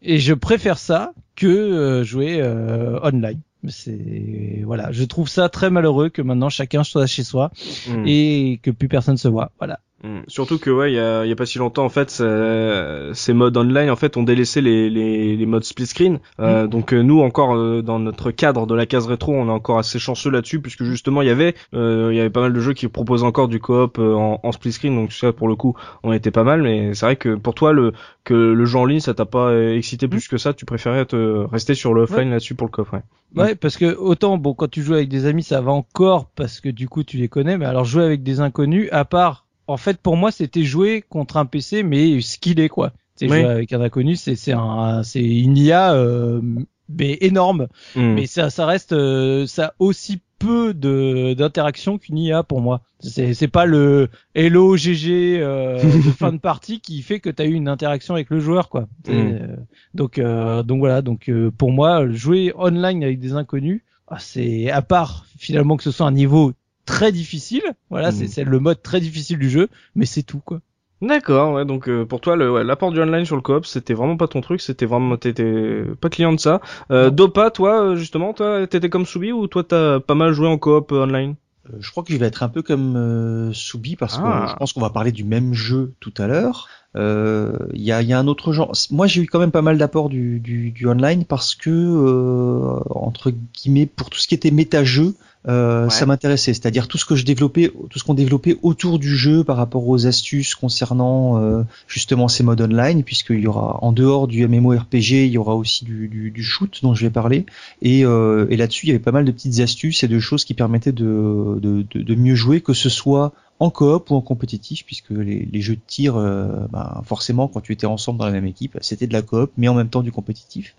Et 0.00 0.18
je 0.18 0.32
préfère 0.32 0.78
ça 0.78 1.12
que 1.36 1.46
euh, 1.46 2.02
jouer 2.02 2.38
euh, 2.40 2.98
online. 3.02 3.40
C'est 3.68 4.62
voilà, 4.64 4.90
je 4.90 5.04
trouve 5.04 5.28
ça 5.28 5.48
très 5.50 5.68
malheureux 5.70 6.08
que 6.08 6.22
maintenant 6.22 6.48
chacun 6.48 6.82
soit 6.82 7.06
chez 7.06 7.24
soi 7.24 7.50
Mm. 7.88 8.04
et 8.06 8.60
que 8.62 8.70
plus 8.70 8.88
personne 8.88 9.16
se 9.18 9.28
voit. 9.28 9.52
Voilà. 9.58 9.80
Mm. 10.02 10.20
Surtout 10.28 10.58
que 10.58 10.70
ouais, 10.70 10.92
il 10.92 10.94
y 10.94 10.98
a, 10.98 11.26
y 11.26 11.32
a 11.32 11.36
pas 11.36 11.44
si 11.44 11.58
longtemps 11.58 11.84
en 11.84 11.90
fait, 11.90 12.08
ça- 12.10 13.12
ces 13.14 13.32
modes 13.34 13.56
online 13.56 13.90
en 13.90 13.96
fait 13.96 14.16
ont 14.16 14.22
délaissé 14.22 14.60
les, 14.62 14.88
les, 14.88 15.36
les 15.36 15.46
modes 15.46 15.64
split 15.64 15.86
screen. 15.86 16.20
Euh, 16.40 16.66
Donc 16.66 16.94
euh, 16.94 17.02
nous 17.02 17.20
encore 17.20 17.54
euh, 17.54 17.82
dans 17.82 17.98
notre 17.98 18.30
cadre 18.30 18.66
de 18.66 18.74
la 18.74 18.86
case 18.86 19.06
rétro, 19.06 19.34
on 19.34 19.48
est 19.48 19.52
encore 19.52 19.78
assez 19.78 19.98
chanceux 19.98 20.30
là-dessus 20.30 20.60
puisque 20.60 20.84
justement 20.84 21.20
il 21.20 21.28
y 21.28 21.30
avait 21.30 21.54
euh, 21.74 22.08
il 22.12 22.16
y 22.16 22.20
avait 22.20 22.30
pas 22.30 22.40
mal 22.40 22.52
de 22.54 22.60
jeux 22.60 22.72
qui 22.72 22.88
proposaient 22.88 23.26
encore 23.26 23.48
du 23.48 23.60
coop 23.60 23.98
euh, 23.98 24.14
en, 24.14 24.40
en 24.42 24.52
split 24.52 24.72
screen. 24.72 24.94
Donc 24.94 25.12
ça 25.12 25.32
pour 25.34 25.48
le 25.48 25.54
coup, 25.56 25.76
on 26.02 26.12
était 26.14 26.30
pas 26.30 26.44
mal. 26.44 26.62
Mais 26.62 26.94
c'est 26.94 27.04
vrai 27.04 27.16
que 27.16 27.34
pour 27.34 27.54
toi 27.54 27.72
le 27.72 27.92
que 28.24 28.32
le 28.34 28.64
jeu 28.64 28.78
en 28.78 28.86
ligne 28.86 29.00
ça 29.00 29.12
t'a 29.12 29.26
pas 29.26 29.48
euh, 29.50 29.76
excité 29.76 30.08
plus 30.08 30.28
que 30.28 30.38
ça, 30.38 30.54
tu 30.54 30.64
préférais 30.64 31.04
te 31.04 31.16
rester 31.50 31.74
sur 31.74 31.92
le 31.92 32.02
offline 32.02 32.30
là-dessus 32.30 32.54
pour 32.54 32.66
le 32.68 32.72
coop. 32.72 32.90
Ouais. 32.92 33.00
Ouais, 33.36 33.54
parce 33.54 33.76
que 33.76 33.94
autant 33.96 34.38
bon 34.38 34.54
quand 34.54 34.68
tu 34.70 34.82
joues 34.82 34.94
avec 34.94 35.08
des 35.10 35.26
amis 35.26 35.42
ça 35.42 35.60
va 35.60 35.72
encore 35.72 36.24
parce 36.36 36.60
que 36.60 36.68
du 36.70 36.88
coup 36.88 37.04
tu 37.04 37.16
les 37.18 37.28
connais, 37.28 37.58
mais 37.58 37.66
alors 37.66 37.84
jouer 37.84 38.04
avec 38.04 38.22
des 38.22 38.40
inconnus, 38.40 38.88
à 38.92 39.04
part 39.04 39.44
en 39.70 39.76
fait 39.76 39.98
pour 39.98 40.16
moi 40.16 40.30
c'était 40.30 40.64
jouer 40.64 41.02
contre 41.08 41.36
un 41.36 41.46
PC 41.46 41.82
mais 41.82 42.20
skillé 42.20 42.68
quoi. 42.68 42.92
C'est 43.16 43.28
Oui. 43.30 43.36
jouer 43.40 43.44
avec 43.50 43.72
un 43.72 43.80
inconnu, 43.82 44.16
c'est 44.16 44.34
c'est 44.36 44.52
un 44.52 45.02
c'est 45.02 45.22
une 45.22 45.56
IA 45.56 45.92
euh, 45.94 46.40
mais 46.88 47.18
énorme, 47.20 47.68
Mm. 47.94 48.14
mais 48.14 48.26
ça 48.26 48.50
ça 48.50 48.66
reste 48.66 48.92
euh, 48.92 49.46
ça 49.46 49.66
a 49.66 49.74
aussi 49.78 50.20
peu 50.38 50.72
de 50.72 51.34
d'interaction 51.34 51.98
qu'une 51.98 52.16
IA 52.18 52.42
pour 52.42 52.62
moi. 52.62 52.80
C'est 53.00 53.34
c'est 53.34 53.46
pas 53.48 53.66
le 53.66 54.08
hello 54.34 54.74
GG 54.76 55.38
euh, 55.40 55.82
de 55.82 56.00
fin 56.18 56.32
de 56.32 56.38
partie 56.38 56.80
qui 56.80 57.02
fait 57.02 57.20
que 57.20 57.28
tu 57.28 57.42
as 57.42 57.44
eu 57.44 57.52
une 57.52 57.68
interaction 57.68 58.14
avec 58.14 58.30
le 58.30 58.40
joueur 58.40 58.70
quoi. 58.70 58.88
C'est, 59.04 59.12
Mm. 59.12 59.38
euh, 59.42 59.56
donc 59.94 60.18
euh, 60.18 60.62
donc 60.62 60.78
voilà, 60.78 61.02
donc 61.02 61.28
euh, 61.28 61.50
pour 61.50 61.72
moi 61.72 62.08
jouer 62.10 62.52
online 62.56 63.04
avec 63.04 63.18
des 63.20 63.34
inconnus, 63.34 63.82
ah, 64.08 64.16
c'est 64.18 64.70
à 64.70 64.80
part 64.82 65.26
finalement 65.38 65.76
que 65.76 65.82
ce 65.84 65.90
soit 65.90 66.06
un 66.06 66.12
niveau 66.12 66.52
très 66.90 67.12
difficile, 67.12 67.62
voilà, 67.90 68.10
Mm. 68.10 68.26
c'est 68.28 68.44
le 68.44 68.58
mode 68.60 68.82
très 68.82 69.00
difficile 69.00 69.38
du 69.38 69.48
jeu, 69.50 69.68
mais 69.94 70.06
c'est 70.06 70.22
tout 70.22 70.40
quoi. 70.44 70.60
D'accord, 71.02 71.54
ouais, 71.54 71.64
donc 71.64 71.88
euh, 71.88 72.04
pour 72.04 72.20
toi, 72.20 72.36
le, 72.36 72.52
ouais, 72.52 72.62
l'apport 72.62 72.92
du 72.92 73.00
online 73.00 73.24
sur 73.24 73.36
le 73.36 73.40
coop, 73.42 73.64
c'était 73.64 73.94
vraiment 73.94 74.18
pas 74.18 74.28
ton 74.28 74.42
truc, 74.42 74.60
c'était 74.60 74.84
vraiment, 74.84 75.16
t'étais 75.16 75.82
pas 76.00 76.10
client 76.10 76.32
de 76.34 76.38
ça. 76.40 76.60
Euh, 76.90 77.08
Dopa, 77.08 77.50
toi, 77.50 77.82
euh, 77.82 77.96
justement, 77.96 78.34
toi, 78.34 78.66
t'étais 78.66 78.90
comme 78.90 79.06
Soubi 79.06 79.32
ou 79.32 79.46
toi, 79.46 79.64
t'as 79.64 79.98
pas 80.00 80.14
mal 80.14 80.32
joué 80.34 80.46
en 80.46 80.58
coop 80.58 80.92
euh, 80.92 81.04
online? 81.04 81.36
Euh, 81.72 81.76
Je 81.80 81.90
crois 81.90 82.02
que 82.02 82.12
je 82.12 82.18
vais 82.18 82.26
être 82.26 82.42
un 82.42 82.50
peu 82.50 82.60
comme 82.60 82.96
euh, 82.96 83.50
Soubi 83.54 83.96
parce 83.96 84.18
Ah. 84.22 84.42
que 84.44 84.50
je 84.50 84.56
pense 84.56 84.72
qu'on 84.74 84.82
va 84.82 84.90
parler 84.90 85.12
du 85.12 85.24
même 85.24 85.54
jeu 85.54 85.94
tout 86.00 86.12
à 86.18 86.26
l'heure. 86.26 86.68
Euh, 86.96 87.52
Il 87.72 87.82
y, 87.82 87.92
a, 87.92 88.02
y 88.02 88.12
a 88.12 88.18
un 88.18 88.26
autre 88.26 88.52
genre. 88.52 88.72
Moi, 88.90 89.06
j'ai 89.06 89.22
eu 89.22 89.26
quand 89.26 89.38
même 89.38 89.52
pas 89.52 89.62
mal 89.62 89.78
d'apports 89.78 90.08
du, 90.08 90.40
du, 90.40 90.70
du 90.72 90.88
online 90.88 91.24
parce 91.24 91.54
que 91.54 91.70
euh, 91.70 92.80
entre 92.90 93.30
guillemets 93.54 93.86
pour 93.86 94.10
tout 94.10 94.18
ce 94.18 94.26
qui 94.28 94.34
était 94.34 94.50
méta-jeu, 94.50 95.14
euh, 95.48 95.84
Ouais. 95.84 95.90
ça 95.90 96.04
m'intéressait. 96.04 96.52
C'est-à-dire 96.52 96.86
tout 96.88 96.98
ce 96.98 97.06
que 97.06 97.14
je 97.16 97.24
développais, 97.24 97.72
tout 97.88 97.98
ce 97.98 98.04
qu'on 98.04 98.12
développait 98.14 98.58
autour 98.62 98.98
du 98.98 99.16
jeu 99.16 99.42
par 99.44 99.56
rapport 99.56 99.88
aux 99.88 100.06
astuces 100.06 100.54
concernant 100.54 101.40
euh, 101.40 101.62
justement 101.86 102.28
ces 102.28 102.42
modes 102.42 102.60
online, 102.60 103.04
puisqu'il 103.04 103.40
y 103.40 103.46
aura 103.46 103.78
en 103.82 103.92
dehors 103.92 104.26
du 104.28 104.46
MMORPG, 104.46 105.12
il 105.12 105.30
y 105.32 105.38
aura 105.38 105.54
aussi 105.54 105.84
du, 105.86 106.08
du, 106.08 106.30
du 106.30 106.42
shoot 106.42 106.80
dont 106.82 106.94
je 106.94 107.06
vais 107.06 107.10
parler. 107.10 107.46
Et, 107.80 108.04
euh, 108.04 108.46
et 108.50 108.56
là-dessus, 108.58 108.86
il 108.86 108.88
y 108.88 108.92
avait 108.92 108.98
pas 108.98 109.12
mal 109.12 109.24
de 109.24 109.30
petites 109.32 109.60
astuces 109.60 110.02
et 110.02 110.08
de 110.08 110.18
choses 110.18 110.44
qui 110.44 110.52
permettaient 110.54 110.92
de, 110.92 111.58
de, 111.62 111.86
de, 111.90 112.02
de 112.02 112.14
mieux 112.16 112.34
jouer, 112.34 112.60
que 112.60 112.74
ce 112.74 112.90
soit 112.90 113.32
en 113.60 113.70
coop 113.70 114.10
ou 114.10 114.14
en 114.16 114.20
compétitif, 114.22 114.84
puisque 114.86 115.10
les, 115.10 115.44
les 115.44 115.60
jeux 115.60 115.76
de 115.76 115.80
tir, 115.86 116.16
euh, 116.16 116.48
bah, 116.70 117.02
forcément, 117.04 117.46
quand 117.46 117.60
tu 117.60 117.72
étais 117.72 117.86
ensemble 117.86 118.18
dans 118.18 118.24
la 118.24 118.32
même 118.32 118.46
équipe, 118.46 118.78
c'était 118.80 119.06
de 119.06 119.12
la 119.12 119.22
coop, 119.22 119.52
mais 119.56 119.68
en 119.68 119.74
même 119.74 119.88
temps 119.90 120.02
du 120.02 120.10
compétitif, 120.10 120.74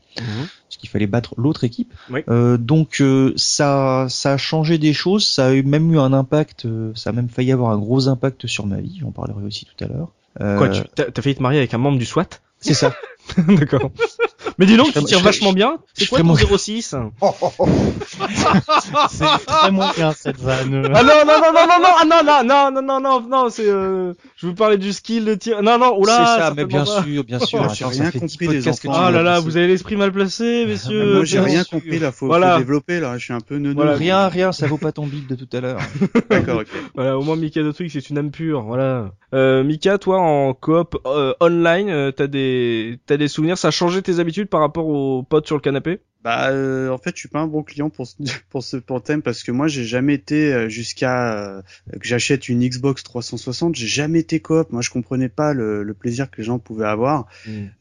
parce 0.67 0.77
qu'il 0.79 0.89
fallait 0.89 1.07
battre 1.07 1.33
l'autre 1.37 1.63
équipe. 1.63 1.93
Oui. 2.09 2.21
Euh, 2.27 2.57
donc 2.57 2.99
euh, 2.99 3.33
ça, 3.37 4.07
ça 4.09 4.33
a 4.33 4.37
changé 4.37 4.77
des 4.79 4.93
choses, 4.93 5.27
ça 5.27 5.47
a 5.47 5.53
eu- 5.53 5.63
même 5.63 5.93
eu 5.93 5.99
un 5.99 6.11
impact, 6.11 6.65
euh, 6.65 6.91
ça 6.95 7.11
a 7.11 7.13
même 7.13 7.29
failli 7.29 7.51
avoir 7.51 7.71
un 7.71 7.77
gros 7.77 8.07
impact 8.07 8.47
sur 8.47 8.65
ma 8.65 8.81
vie, 8.81 8.97
j'en 8.99 9.11
parlerai 9.11 9.43
aussi 9.45 9.65
tout 9.65 9.83
à 9.83 9.87
l'heure. 9.87 10.09
Euh, 10.41 10.57
Quoi, 10.57 10.69
tu, 10.69 10.81
t'as, 10.95 11.11
t'as 11.11 11.21
failli 11.21 11.35
te 11.35 11.41
marier 11.43 11.59
avec 11.59 11.73
un 11.73 11.77
membre 11.77 11.99
du 11.99 12.05
SWAT? 12.05 12.27
C'est 12.59 12.73
ça. 12.73 12.95
D'accord. 13.47 13.91
Mais 14.57 14.65
dis 14.65 14.77
donc, 14.77 14.93
tu 14.93 15.03
tires 15.03 15.19
vachement 15.21 15.53
bien. 15.53 15.77
C'est 15.93 16.07
quoi 16.07 16.19
ton 16.19 16.25
mon- 16.25 16.35
06 16.35 16.95
C'est 19.09 19.25
vraiment 19.49 19.89
bien 19.95 20.13
cette 20.13 20.39
vanne. 20.39 20.89
Ah 20.93 21.03
non, 21.03 21.09
non, 21.25 21.41
non, 21.41 21.51
non, 21.53 21.67
non, 21.67 21.79
non, 21.79 21.89
ah 21.99 22.05
non, 22.05 22.23
non, 22.23 22.43
non, 22.43 22.71
non, 22.71 22.81
non, 22.81 22.99
non, 23.01 23.21
non, 23.29 23.49
c'est, 23.49 23.67
euh, 23.67 24.13
je 24.37 24.47
vous 24.47 24.53
parlais 24.53 24.77
du 24.77 24.91
skill 24.93 25.25
de 25.25 25.35
tir. 25.35 25.61
Non, 25.63 25.77
non, 25.77 25.97
oula, 25.99 26.17
c'est 26.17 26.23
ça, 26.25 26.53
mais 26.55 26.61
certainement 26.63 26.67
bien 26.67 26.85
pas. 26.85 27.03
sûr, 27.03 27.23
bien 27.23 27.39
sûr. 27.39 27.59
Oh, 27.63 27.73
j'ai 27.73 27.85
ça 27.85 27.89
rien 27.89 28.11
compris, 28.11 28.27
10 28.29 28.39
les 28.39 28.47
podcasts 28.57 28.81
que 28.83 28.87
enfants. 28.87 28.99
Ah 29.03 29.11
là 29.11 29.23
là, 29.23 29.39
vous 29.39 29.57
avez 29.57 29.67
l'esprit 29.67 29.95
mal 29.95 30.11
placé, 30.11 30.65
messieurs. 30.65 31.15
Moi, 31.15 31.25
j'ai 31.25 31.39
rien 31.39 31.63
compris 31.63 31.99
là, 31.99 32.11
faut, 32.11 32.27
Voilà. 32.27 32.53
faut 32.53 32.59
développer 32.59 32.99
là. 32.99 33.17
Je 33.17 33.23
suis 33.25 33.33
un 33.33 33.39
peu 33.41 33.55
neuneux. 33.57 33.75
Voilà. 33.75 33.93
Rien, 33.95 34.27
rien, 34.27 34.51
ça 34.51 34.67
vaut 34.67 34.77
pas 34.77 34.91
ton 34.91 35.05
bide 35.07 35.27
de 35.27 35.35
tout 35.35 35.47
à 35.55 35.61
l'heure. 35.61 35.79
D'accord, 36.29 36.59
ok. 36.61 36.67
Voilà, 36.95 37.17
au 37.17 37.23
moins 37.23 37.35
Mika 37.35 37.61
de 37.63 37.71
truc, 37.71 37.89
c'est 37.91 38.09
une 38.09 38.17
âme 38.17 38.31
pure, 38.31 38.61
voilà. 38.63 39.11
Euh, 39.33 39.63
Mika, 39.63 39.97
toi, 39.97 40.19
en 40.19 40.53
coop 40.53 40.97
euh, 41.05 41.33
online, 41.39 41.89
euh, 41.89 42.11
t'as 42.11 42.27
des, 42.27 42.99
t'as 43.05 43.17
des 43.22 43.27
souvenirs, 43.27 43.57
ça 43.57 43.69
a 43.69 43.72
changé 43.72 44.02
tes 44.02 44.19
habitudes 44.19 44.48
par 44.48 44.60
rapport 44.60 44.88
aux 44.88 45.23
potes 45.23 45.48
sur 45.48 45.56
le 45.56 45.61
canapé? 45.61 46.02
Bah, 46.23 46.49
euh, 46.49 46.89
en 46.89 46.99
fait, 46.99 47.15
je 47.15 47.22
suis 47.22 47.30
pas 47.30 47.39
un 47.39 47.48
bon 47.48 47.64
client 47.64 47.89
pour 47.89 48.06
ce, 48.06 48.15
pour 48.49 48.64
ce 48.64 48.77
pour 48.77 48.98
le 48.98 49.02
thème 49.02 49.22
parce 49.22 49.43
que 49.43 49.52
moi, 49.52 49.68
j'ai 49.68 49.85
jamais 49.85 50.14
été 50.14 50.53
euh, 50.53 50.69
jusqu'à 50.69 51.34
euh, 51.34 51.61
que 51.91 52.07
j'achète 52.07 52.48
une 52.48 52.68
Xbox 52.68 53.03
360. 53.03 53.76
J'ai 53.76 53.88
jamais 53.88 54.19
été 54.19 54.39
coop. 54.39 54.72
Moi, 54.72 54.81
je 54.81 54.91
comprenais 54.91 55.30
pas 55.30 55.53
le, 55.53 55.84
le 55.84 55.93
plaisir 55.93 56.30
que 56.30 56.38
les 56.38 56.43
gens 56.43 56.60
pouvaient 56.60 56.88
avoir. 56.88 57.27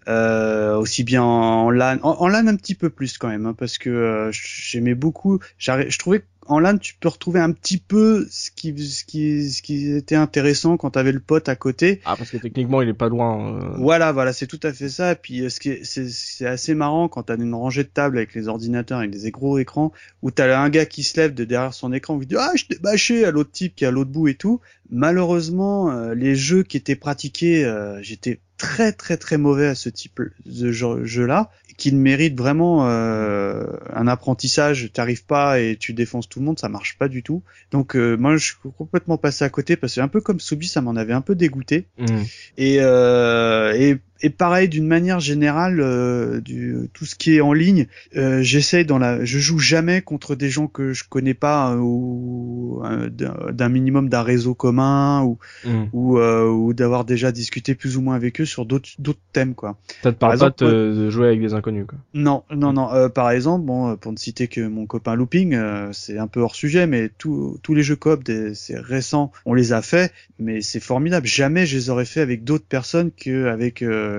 Euh, 0.09 0.77
aussi 0.77 1.05
bien 1.05 1.23
en 1.23 1.71
LAN, 1.71 1.99
en, 2.03 2.13
en 2.13 2.29
LAN 2.29 2.47
un 2.47 2.57
petit 2.57 2.75
peu 2.75 2.89
plus 2.89 3.19
quand 3.19 3.29
même, 3.29 3.47
hein, 3.47 3.55
parce 3.57 3.77
que 3.77 3.91
euh, 3.91 4.31
j'aimais 4.33 4.95
beaucoup. 4.95 5.39
Je 5.59 5.99
trouvais 5.99 6.25
qu'en 6.51 6.59
LAN 6.59 6.79
tu 6.79 6.95
peux 6.99 7.09
retrouver 7.09 7.39
un 7.39 7.53
petit 7.53 7.79
peu 7.79 8.27
ce 8.29 8.51
qui, 8.51 8.77
ce 8.85 9.05
qui, 9.05 9.49
ce 9.49 9.63
qui 9.63 9.93
était 9.93 10.17
intéressant 10.17 10.77
quand 10.77 10.91
t'avais 10.91 11.13
le 11.13 11.21
pote 11.21 11.49
à 11.49 11.55
côté. 11.55 12.01
Ah, 12.05 12.17
parce 12.17 12.29
que 12.31 12.39
techniquement, 12.39 12.83
il 12.83 12.89
est 12.89 12.93
pas 12.95 13.09
loin. 13.09 13.55
euh. 13.55 13.77
Voilà, 13.79 14.11
voilà, 14.11 14.33
c'est 14.33 14.49
tout 14.49 14.59
à 14.65 14.73
fait 14.73 14.89
ça. 14.89 15.13
Et 15.13 15.15
puis, 15.15 15.43
euh, 15.43 15.49
ce 15.49 15.61
qui 15.61 15.69
est, 15.69 15.85
c'est, 15.85 16.09
c'est 16.09 16.47
assez 16.47 16.75
marrant 16.75 17.07
quand 17.09 17.23
t'as 17.23 17.37
une 17.37 17.55
rangée 17.55 17.85
de 17.85 17.89
tables 17.89 18.19
avec 18.19 18.35
les 18.35 18.49
ordinateurs, 18.49 18.99
avec 18.99 19.13
des 19.13 19.31
gros 19.31 19.59
écrans, 19.61 19.93
où 20.23 20.33
t'as 20.33 20.59
un 20.61 20.69
gars 20.71 20.87
qui 20.87 21.05
se 21.05 21.21
lève 21.21 21.35
de 21.35 21.45
derrière 21.45 21.73
son 21.73 21.93
écran, 21.93 22.19
qui 22.19 22.27
dit 22.27 22.37
ah 22.37 22.51
je 22.57 22.65
t'ai 22.65 22.79
bâché 22.81 23.25
à 23.25 23.31
l'autre 23.31 23.53
type 23.53 23.77
qui 23.77 23.85
est 23.85 23.87
à 23.87 23.93
l'autre 23.93 24.11
bout 24.11 24.27
et 24.27 24.35
tout. 24.35 24.61
Malheureusement, 24.91 25.93
euh, 25.93 26.15
les 26.15 26.35
jeux 26.35 26.65
qui 26.65 26.77
étaient 26.77 26.97
pratiqués, 26.97 27.65
euh, 27.65 28.03
j'étais 28.03 28.41
très 28.61 28.93
très 28.93 29.17
très 29.17 29.39
mauvais 29.39 29.67
à 29.67 29.75
ce 29.75 29.89
type 29.89 30.21
de 30.45 30.71
jeu- 30.71 31.05
jeu-là, 31.05 31.51
qui 31.79 31.93
mérite 31.93 32.37
vraiment 32.37 32.87
euh, 32.87 33.65
un 33.93 34.07
apprentissage. 34.07 34.91
T'arrives 34.93 35.25
pas 35.25 35.61
et 35.61 35.77
tu 35.81 35.95
défonces 35.95 36.29
tout 36.29 36.41
le 36.41 36.45
monde, 36.45 36.59
ça 36.59 36.69
marche 36.69 36.99
pas 36.99 37.09
du 37.09 37.23
tout. 37.23 37.43
Donc 37.71 37.97
euh, 37.97 38.17
moi, 38.17 38.37
je 38.37 38.45
suis 38.45 38.55
complètement 38.77 39.17
passé 39.17 39.45
à 39.45 39.49
côté 39.49 39.77
parce 39.77 39.95
que 39.95 40.01
un 40.01 40.09
peu 40.09 40.21
comme 40.21 40.41
Soubi, 40.41 40.69
ça 40.69 40.83
m'en 40.83 40.95
avait 40.95 41.15
un 41.15 41.23
peu 41.23 41.35
dégoûté. 41.35 41.89
Mm. 41.99 42.23
Et, 42.59 42.77
euh, 42.81 43.73
et, 43.75 43.97
et 44.23 44.31
pareil, 44.31 44.69
d'une 44.69 44.87
manière 44.87 45.21
générale, 45.21 45.81
euh, 45.81 46.41
du, 46.41 46.89
tout 46.93 47.05
ce 47.05 47.15
qui 47.15 47.37
est 47.37 47.41
en 47.41 47.53
ligne, 47.53 47.87
euh, 48.17 48.43
j'essaye 48.43 48.85
dans 48.85 48.99
la, 48.99 49.25
je 49.25 49.39
joue 49.39 49.59
jamais 49.59 50.03
contre 50.03 50.35
des 50.35 50.51
gens 50.51 50.67
que 50.67 50.93
je 50.93 51.05
connais 51.09 51.35
pas 51.35 51.73
euh, 51.73 51.79
ou 51.79 52.83
euh, 52.85 53.09
d'un 53.09 53.69
minimum 53.69 54.09
d'un 54.09 54.23
réseau 54.23 54.55
commun 54.55 55.23
ou 55.23 55.39
Mm. 55.65 55.85
ou, 55.93 56.19
euh, 56.19 56.49
ou 56.49 56.73
d'avoir 56.73 57.05
déjà 57.05 57.33
discuté 57.33 57.75
plus 57.75 57.97
ou 57.97 58.01
moins 58.01 58.15
avec 58.15 58.41
eux 58.41 58.45
sur 58.45 58.65
d'autres 58.65 58.91
d'autres 58.99 59.21
thèmes 59.33 59.55
quoi. 59.55 59.79
Ça 60.03 60.13
te 60.13 60.19
Par 60.19 60.31
parle 60.31 60.33
exemple, 60.35 60.55
pas 60.59 60.67
de, 60.67 60.95
de 60.95 61.11
jouer 61.11 61.29
avec 61.29 61.41
des 61.41 61.55
inconnus, 61.55 61.87
quoi. 61.87 61.99
Non, 62.15 62.45
non, 62.51 62.73
non. 62.73 62.93
Euh, 62.93 63.09
par 63.09 63.31
exemple, 63.31 63.65
bon, 63.67 63.97
pour 63.97 64.13
ne 64.13 64.17
citer 64.17 64.49
que 64.49 64.61
mon 64.67 64.87
copain 64.87 65.15
Looping, 65.15 65.55
euh, 65.55 65.89
c'est 65.93 66.19
un 66.19 66.27
peu 66.27 66.41
hors 66.41 66.55
sujet, 66.55 66.87
mais 66.87 67.11
tous 67.19 67.59
tous 67.63 67.75
les 67.75 67.83
jeux 67.83 67.97
coop, 67.97 68.29
c'est 68.55 68.79
récent, 68.79 69.33
on 69.45 69.55
les 69.55 69.73
a 69.73 69.83
fait, 69.83 70.13
mais 70.39 70.61
c'est 70.61 70.81
formidable. 70.81 71.27
Jamais 71.27 71.67
je 71.67 71.77
les 71.77 71.91
aurais 71.91 72.05
fait 72.05 72.21
avec 72.21 72.45
d'autres 72.45 72.67
personnes 72.67 73.11
qu'avec 73.11 73.83
euh, 73.83 74.10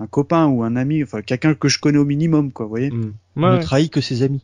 un 0.00 0.06
copain 0.06 0.46
ou 0.46 0.62
un 0.62 0.76
ami, 0.76 1.02
enfin 1.02 1.22
quelqu'un 1.22 1.54
que 1.54 1.68
je 1.68 1.78
connais 1.78 1.98
au 1.98 2.04
minimum, 2.04 2.52
quoi. 2.52 2.66
Vous 2.66 2.70
voyez. 2.70 2.90
Mm. 2.90 3.14
On 3.36 3.42
Ouais, 3.42 3.56
ne 3.58 3.62
trahit 3.62 3.92
que 3.92 4.00
ses 4.00 4.22
amis. 4.22 4.42